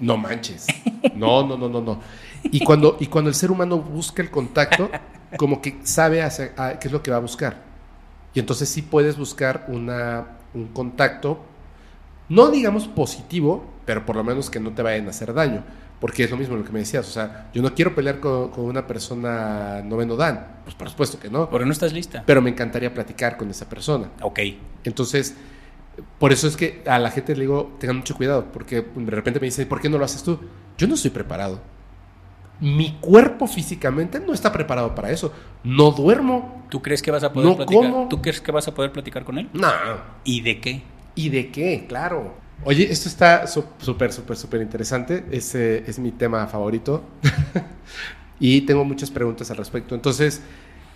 No 0.00 0.16
manches. 0.16 0.66
No, 1.14 1.46
no, 1.46 1.56
no, 1.56 1.68
no, 1.68 1.80
no. 1.80 2.00
Y 2.42 2.64
cuando, 2.64 2.96
y 2.98 3.06
cuando 3.06 3.28
el 3.28 3.36
ser 3.36 3.52
humano 3.52 3.78
busca 3.78 4.20
el 4.20 4.32
contacto, 4.32 4.90
como 5.36 5.62
que 5.62 5.78
sabe 5.84 6.22
hacia- 6.22 6.52
a- 6.56 6.80
qué 6.80 6.88
es 6.88 6.92
lo 6.92 7.04
que 7.04 7.12
va 7.12 7.18
a 7.18 7.20
buscar. 7.20 7.58
Y 8.34 8.40
entonces 8.40 8.68
sí 8.68 8.82
puedes 8.82 9.16
buscar 9.16 9.66
una, 9.68 10.26
un 10.54 10.66
contacto, 10.68 11.38
no 12.28 12.48
digamos 12.50 12.88
positivo, 12.88 13.64
pero 13.84 14.04
por 14.04 14.16
lo 14.16 14.24
menos 14.24 14.50
que 14.50 14.58
no 14.58 14.72
te 14.72 14.82
vayan 14.82 15.06
a 15.06 15.10
hacer 15.10 15.32
daño. 15.34 15.62
Porque 16.02 16.24
es 16.24 16.30
lo 16.32 16.36
mismo 16.36 16.56
lo 16.56 16.64
que 16.64 16.72
me 16.72 16.80
decías. 16.80 17.06
O 17.08 17.12
sea, 17.12 17.48
yo 17.54 17.62
no 17.62 17.72
quiero 17.76 17.94
pelear 17.94 18.18
con, 18.18 18.48
con 18.48 18.64
una 18.64 18.88
persona 18.88 19.82
noveno 19.84 20.16
Dan. 20.16 20.56
Pues 20.64 20.74
por 20.74 20.90
supuesto 20.90 21.20
que 21.20 21.30
no. 21.30 21.48
Porque 21.48 21.64
no 21.64 21.70
estás 21.70 21.92
lista. 21.92 22.24
Pero 22.26 22.42
me 22.42 22.50
encantaría 22.50 22.92
platicar 22.92 23.36
con 23.36 23.48
esa 23.50 23.68
persona. 23.68 24.08
Ok. 24.20 24.40
Entonces, 24.82 25.36
por 26.18 26.32
eso 26.32 26.48
es 26.48 26.56
que 26.56 26.82
a 26.86 26.98
la 26.98 27.12
gente 27.12 27.36
le 27.36 27.42
digo, 27.42 27.76
tengan 27.78 27.98
mucho 27.98 28.16
cuidado, 28.16 28.46
porque 28.52 28.84
de 28.96 29.10
repente 29.12 29.38
me 29.38 29.44
dicen, 29.46 29.68
¿por 29.68 29.80
qué 29.80 29.88
no 29.88 29.96
lo 29.96 30.04
haces 30.04 30.24
tú? 30.24 30.40
Yo 30.76 30.88
no 30.88 30.94
estoy 30.94 31.12
preparado. 31.12 31.60
Mi 32.58 32.98
cuerpo 33.00 33.46
físicamente 33.46 34.18
no 34.18 34.32
está 34.32 34.52
preparado 34.52 34.96
para 34.96 35.12
eso. 35.12 35.32
No 35.62 35.92
duermo. 35.92 36.64
¿Tú 36.68 36.82
crees 36.82 37.00
que 37.00 37.12
vas 37.12 37.22
a 37.22 37.32
poder 37.32 37.48
No 37.48 37.56
platicar? 37.56 37.90
como. 37.90 38.08
¿Tú 38.08 38.20
crees 38.20 38.40
que 38.40 38.50
vas 38.50 38.66
a 38.66 38.74
poder 38.74 38.90
platicar 38.90 39.22
con 39.22 39.38
él? 39.38 39.48
No. 39.52 39.70
¿Y 40.24 40.40
de 40.40 40.60
qué? 40.60 40.82
¿Y 41.14 41.28
de 41.28 41.52
qué? 41.52 41.86
Claro. 41.88 42.41
Oye, 42.64 42.90
esto 42.90 43.08
está 43.08 43.46
súper, 43.46 44.12
súper, 44.12 44.36
súper 44.36 44.62
interesante. 44.62 45.24
Ese 45.30 45.82
es 45.88 45.98
mi 45.98 46.12
tema 46.12 46.46
favorito. 46.46 47.02
y 48.40 48.60
tengo 48.62 48.84
muchas 48.84 49.10
preguntas 49.10 49.50
al 49.50 49.56
respecto. 49.56 49.94
Entonces, 49.94 50.42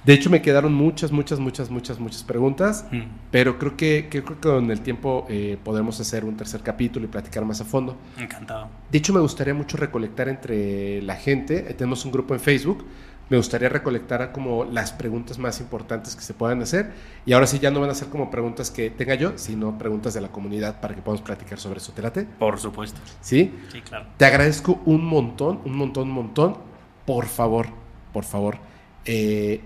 de 0.05 0.13
hecho, 0.13 0.31
me 0.31 0.41
quedaron 0.41 0.73
muchas, 0.73 1.11
muchas, 1.11 1.41
muchas, 1.41 1.69
muchas, 1.69 1.99
muchas 1.99 2.23
preguntas. 2.23 2.87
Mm. 2.93 3.03
Pero 3.33 3.59
creo 3.59 3.77
que, 3.77 4.07
creo 4.09 4.25
que 4.25 4.35
con 4.37 4.71
el 4.71 4.81
tiempo 4.81 5.27
eh, 5.29 5.59
podemos 5.65 5.99
hacer 5.99 6.25
un 6.25 6.37
tercer 6.37 6.61
capítulo 6.61 7.07
y 7.07 7.09
platicar 7.09 7.45
más 7.45 7.61
a 7.61 7.65
fondo. 7.65 7.97
Encantado. 8.17 8.69
De 8.89 8.99
hecho, 8.99 9.13
me 9.13 9.19
gustaría 9.19 9.53
mucho 9.53 9.77
recolectar 9.77 10.29
entre 10.29 11.03
la 11.03 11.17
gente. 11.17 11.63
Tenemos 11.63 12.05
un 12.05 12.13
grupo 12.13 12.35
en 12.35 12.41
Facebook. 12.41 12.85
Me 13.29 13.37
gustaría 13.37 13.69
recolectar 13.69 14.31
como 14.33 14.65
las 14.65 14.93
preguntas 14.93 15.39
más 15.39 15.61
importantes 15.61 16.15
que 16.15 16.23
se 16.23 16.33
puedan 16.35 16.63
hacer. 16.63 16.93
Y 17.25 17.33
ahora 17.33 17.47
sí, 17.47 17.59
ya 17.59 17.71
no 17.73 17.81
van 17.81 17.91
a 17.91 17.95
ser 17.95 18.09
como 18.09 18.31
preguntas 18.31 18.71
que 18.71 18.89
tenga 18.91 19.15
yo, 19.17 19.37
sino 19.37 19.79
preguntas 19.79 20.15
de 20.15 20.21
la 20.21 20.29
comunidad 20.29 20.81
para 20.81 20.95
que 20.95 21.03
podamos 21.03 21.23
platicar 21.23 21.59
sobre 21.59 21.79
eso. 21.79 21.93
¿Te 21.93 22.03
late? 22.03 22.25
Por 22.25 22.59
supuesto. 22.61 23.01
¿Sí? 23.21 23.53
Sí, 23.73 23.83
claro. 23.83 24.07
Te 24.17 24.25
agradezco 24.27 24.81
un 24.85 25.05
montón, 25.05 25.61
un 25.65 25.77
montón, 25.77 26.09
un 26.09 26.15
montón. 26.15 26.59
Por 27.05 27.27
favor, 27.27 27.67
por 28.13 28.25
favor. 28.25 28.59
eh, 29.05 29.61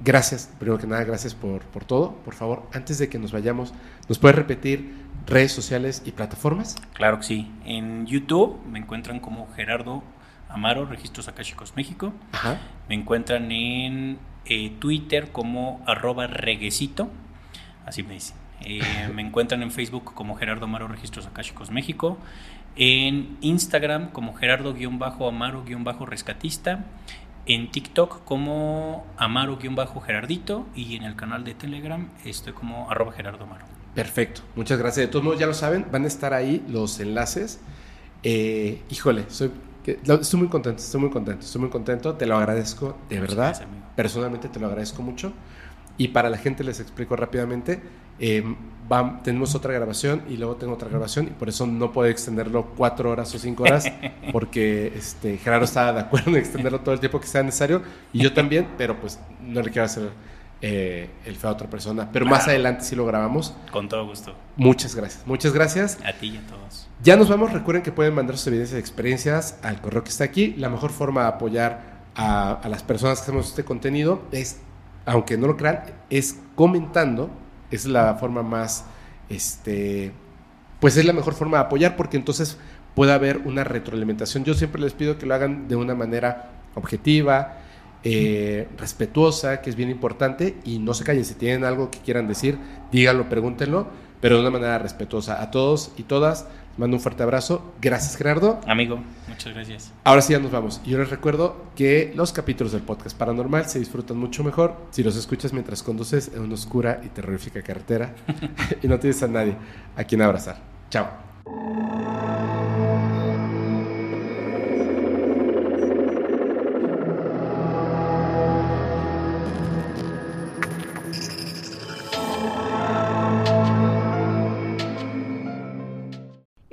gracias, 0.00 0.50
primero 0.58 0.78
que 0.78 0.86
nada, 0.86 1.04
gracias 1.04 1.34
por, 1.34 1.62
por 1.62 1.84
todo. 1.84 2.12
Por 2.24 2.34
favor, 2.34 2.64
antes 2.72 2.98
de 2.98 3.08
que 3.08 3.18
nos 3.18 3.32
vayamos, 3.32 3.72
¿nos 4.08 4.18
puedes 4.18 4.36
repetir 4.36 4.92
redes 5.26 5.52
sociales 5.52 6.02
y 6.04 6.12
plataformas? 6.12 6.76
Claro 6.92 7.18
que 7.18 7.24
sí. 7.24 7.52
En 7.64 8.06
YouTube 8.06 8.58
me 8.66 8.78
encuentran 8.78 9.20
como 9.20 9.46
Gerardo 9.54 10.02
Amaro, 10.54 10.86
Registros 10.86 11.28
Akáshicos 11.28 11.76
México. 11.76 12.14
Ajá. 12.32 12.58
Me 12.88 12.94
encuentran 12.94 13.52
en 13.52 14.18
eh, 14.46 14.72
Twitter 14.78 15.32
como 15.32 15.82
arroba 15.86 16.26
reguecito. 16.26 17.10
Así 17.84 18.02
me 18.02 18.14
dicen. 18.14 18.38
Eh, 18.62 18.80
me 19.14 19.20
encuentran 19.22 19.62
en 19.62 19.70
Facebook 19.70 20.14
como 20.14 20.36
Gerardo 20.36 20.64
Amaro 20.64 20.88
Registros 20.88 21.26
Akáshicos 21.26 21.70
México. 21.70 22.16
En 22.76 23.36
Instagram 23.40 24.10
como 24.10 24.34
Gerardo-Amaro-Rescatista. 24.34 26.84
En 27.46 27.70
TikTok 27.70 28.24
como 28.24 29.06
Amaro-Gerardito. 29.18 30.66
Y 30.74 30.96
en 30.96 31.02
el 31.02 31.14
canal 31.16 31.44
de 31.44 31.54
Telegram 31.54 32.08
estoy 32.24 32.52
como 32.52 32.90
arroba 32.90 33.12
Gerardo 33.12 33.44
Amaro. 33.44 33.64
Perfecto, 33.94 34.42
muchas 34.56 34.78
gracias. 34.78 35.06
De 35.06 35.12
todos 35.12 35.24
modos, 35.24 35.38
ya 35.38 35.46
lo 35.46 35.54
saben, 35.54 35.86
van 35.92 36.02
a 36.04 36.08
estar 36.08 36.34
ahí 36.34 36.64
los 36.68 36.98
enlaces. 36.98 37.60
Eh, 38.24 38.82
híjole, 38.90 39.26
soy, 39.28 39.52
que- 39.84 40.00
estoy 40.20 40.40
muy 40.40 40.48
contento, 40.48 40.82
estoy 40.82 41.00
muy 41.00 41.10
contento, 41.10 41.44
estoy 41.44 41.60
muy 41.60 41.70
contento. 41.70 42.14
Te 42.14 42.26
lo 42.26 42.36
agradezco, 42.36 42.96
de 43.08 43.20
Muchas 43.20 43.36
verdad. 43.36 43.46
gracias. 43.48 43.68
Personalmente 43.94 44.48
te 44.48 44.58
lo 44.58 44.66
agradezco 44.66 45.02
mucho. 45.02 45.32
Y 45.96 46.08
para 46.08 46.28
la 46.28 46.38
gente 46.38 46.64
les 46.64 46.80
explico 46.80 47.14
rápidamente. 47.16 47.80
eh, 48.20 48.44
vam- 48.88 49.22
tenemos 49.22 49.56
otra 49.56 49.72
grabación 49.72 50.22
y 50.28 50.36
luego 50.36 50.54
tengo 50.54 50.74
otra 50.74 50.88
grabación 50.88 51.26
y 51.26 51.30
por 51.30 51.48
eso 51.48 51.66
no 51.66 51.90
puedo 51.90 52.08
extenderlo 52.08 52.66
cuatro 52.76 53.10
horas 53.10 53.34
o 53.34 53.38
cinco 53.40 53.64
horas 53.64 53.86
porque 54.32 54.92
este, 54.96 55.36
Gerardo 55.38 55.64
estaba 55.64 55.92
de 55.94 56.00
acuerdo 56.00 56.30
en 56.30 56.36
extenderlo 56.36 56.78
todo 56.80 56.94
el 56.94 57.00
tiempo 57.00 57.18
que 57.20 57.26
sea 57.26 57.42
necesario 57.42 57.82
y 58.12 58.22
yo 58.22 58.32
también, 58.32 58.68
pero 58.78 59.00
pues 59.00 59.18
no 59.40 59.60
le 59.62 59.70
quiero 59.72 59.86
hacer 59.86 60.10
eh, 60.62 61.10
el 61.26 61.34
feo 61.34 61.50
a 61.50 61.52
otra 61.54 61.68
persona. 61.68 62.08
Pero 62.12 62.24
más 62.24 62.46
adelante 62.46 62.84
sí 62.84 62.94
lo 62.94 63.04
grabamos. 63.04 63.52
Con 63.72 63.88
todo 63.88 64.06
gusto. 64.06 64.32
Muchas 64.56 64.94
gracias, 64.94 65.26
muchas 65.26 65.52
gracias. 65.52 65.98
A 66.06 66.12
ti 66.12 66.28
y 66.28 66.36
a 66.36 66.46
todos. 66.46 66.83
Ya 67.02 67.16
nos 67.16 67.28
vamos, 67.28 67.52
recuerden 67.52 67.82
que 67.82 67.92
pueden 67.92 68.14
mandar 68.14 68.38
sus 68.38 68.46
evidencias 68.46 68.78
y 68.78 68.80
experiencias 68.80 69.58
al 69.62 69.80
correo 69.80 70.04
que 70.04 70.10
está 70.10 70.24
aquí. 70.24 70.54
La 70.56 70.68
mejor 70.68 70.90
forma 70.90 71.22
de 71.22 71.28
apoyar 71.28 72.04
a, 72.14 72.60
las 72.68 72.82
personas 72.82 73.18
que 73.18 73.24
hacemos 73.24 73.48
este 73.48 73.64
contenido 73.64 74.22
es, 74.30 74.60
aunque 75.04 75.36
no 75.36 75.46
lo 75.46 75.56
crean, 75.56 75.82
es 76.08 76.38
comentando. 76.54 77.30
Es 77.70 77.86
la 77.86 78.14
forma 78.14 78.42
más, 78.42 78.84
este, 79.28 80.12
pues 80.80 80.96
es 80.96 81.04
la 81.04 81.12
mejor 81.12 81.34
forma 81.34 81.58
de 81.58 81.64
apoyar 81.64 81.96
porque 81.96 82.16
entonces 82.16 82.58
puede 82.94 83.12
haber 83.12 83.38
una 83.38 83.64
retroalimentación. 83.64 84.44
Yo 84.44 84.54
siempre 84.54 84.80
les 84.80 84.92
pido 84.92 85.18
que 85.18 85.26
lo 85.26 85.34
hagan 85.34 85.66
de 85.68 85.76
una 85.76 85.94
manera 85.94 86.52
objetiva, 86.74 87.58
eh, 88.02 88.68
respetuosa, 88.76 89.60
que 89.60 89.70
es 89.70 89.76
bien 89.76 89.90
importante, 89.90 90.56
y 90.64 90.78
no 90.78 90.94
se 90.94 91.04
callen, 91.04 91.24
si 91.24 91.34
tienen 91.34 91.64
algo 91.64 91.90
que 91.90 91.98
quieran 92.00 92.28
decir, 92.28 92.58
díganlo, 92.92 93.28
pregúntenlo, 93.28 93.88
pero 94.20 94.36
de 94.36 94.42
una 94.42 94.50
manera 94.50 94.78
respetuosa. 94.78 95.42
A 95.42 95.50
todos 95.50 95.92
y 95.96 96.02
todas, 96.04 96.46
mando 96.76 96.96
un 96.96 97.02
fuerte 97.02 97.22
abrazo. 97.22 97.74
Gracias, 97.80 98.16
Gerardo. 98.16 98.60
Amigo, 98.66 99.00
muchas 99.28 99.54
gracias. 99.54 99.92
Ahora 100.04 100.22
sí 100.22 100.32
ya 100.32 100.38
nos 100.38 100.50
vamos. 100.50 100.80
Y 100.84 100.90
yo 100.90 100.98
les 100.98 101.10
recuerdo 101.10 101.56
que 101.76 102.12
los 102.14 102.32
capítulos 102.32 102.72
del 102.72 102.82
podcast 102.82 103.16
paranormal 103.16 103.66
se 103.66 103.78
disfrutan 103.78 104.16
mucho 104.16 104.44
mejor 104.44 104.76
si 104.90 105.02
los 105.02 105.16
escuchas 105.16 105.52
mientras 105.52 105.82
conduces 105.82 106.30
en 106.34 106.42
una 106.42 106.54
oscura 106.54 107.00
y 107.04 107.08
terrorífica 107.08 107.62
carretera 107.62 108.14
y 108.82 108.88
no 108.88 108.98
tienes 108.98 109.22
a 109.22 109.28
nadie 109.28 109.56
a 109.96 110.04
quien 110.04 110.22
abrazar. 110.22 110.58
Chao. 110.90 111.08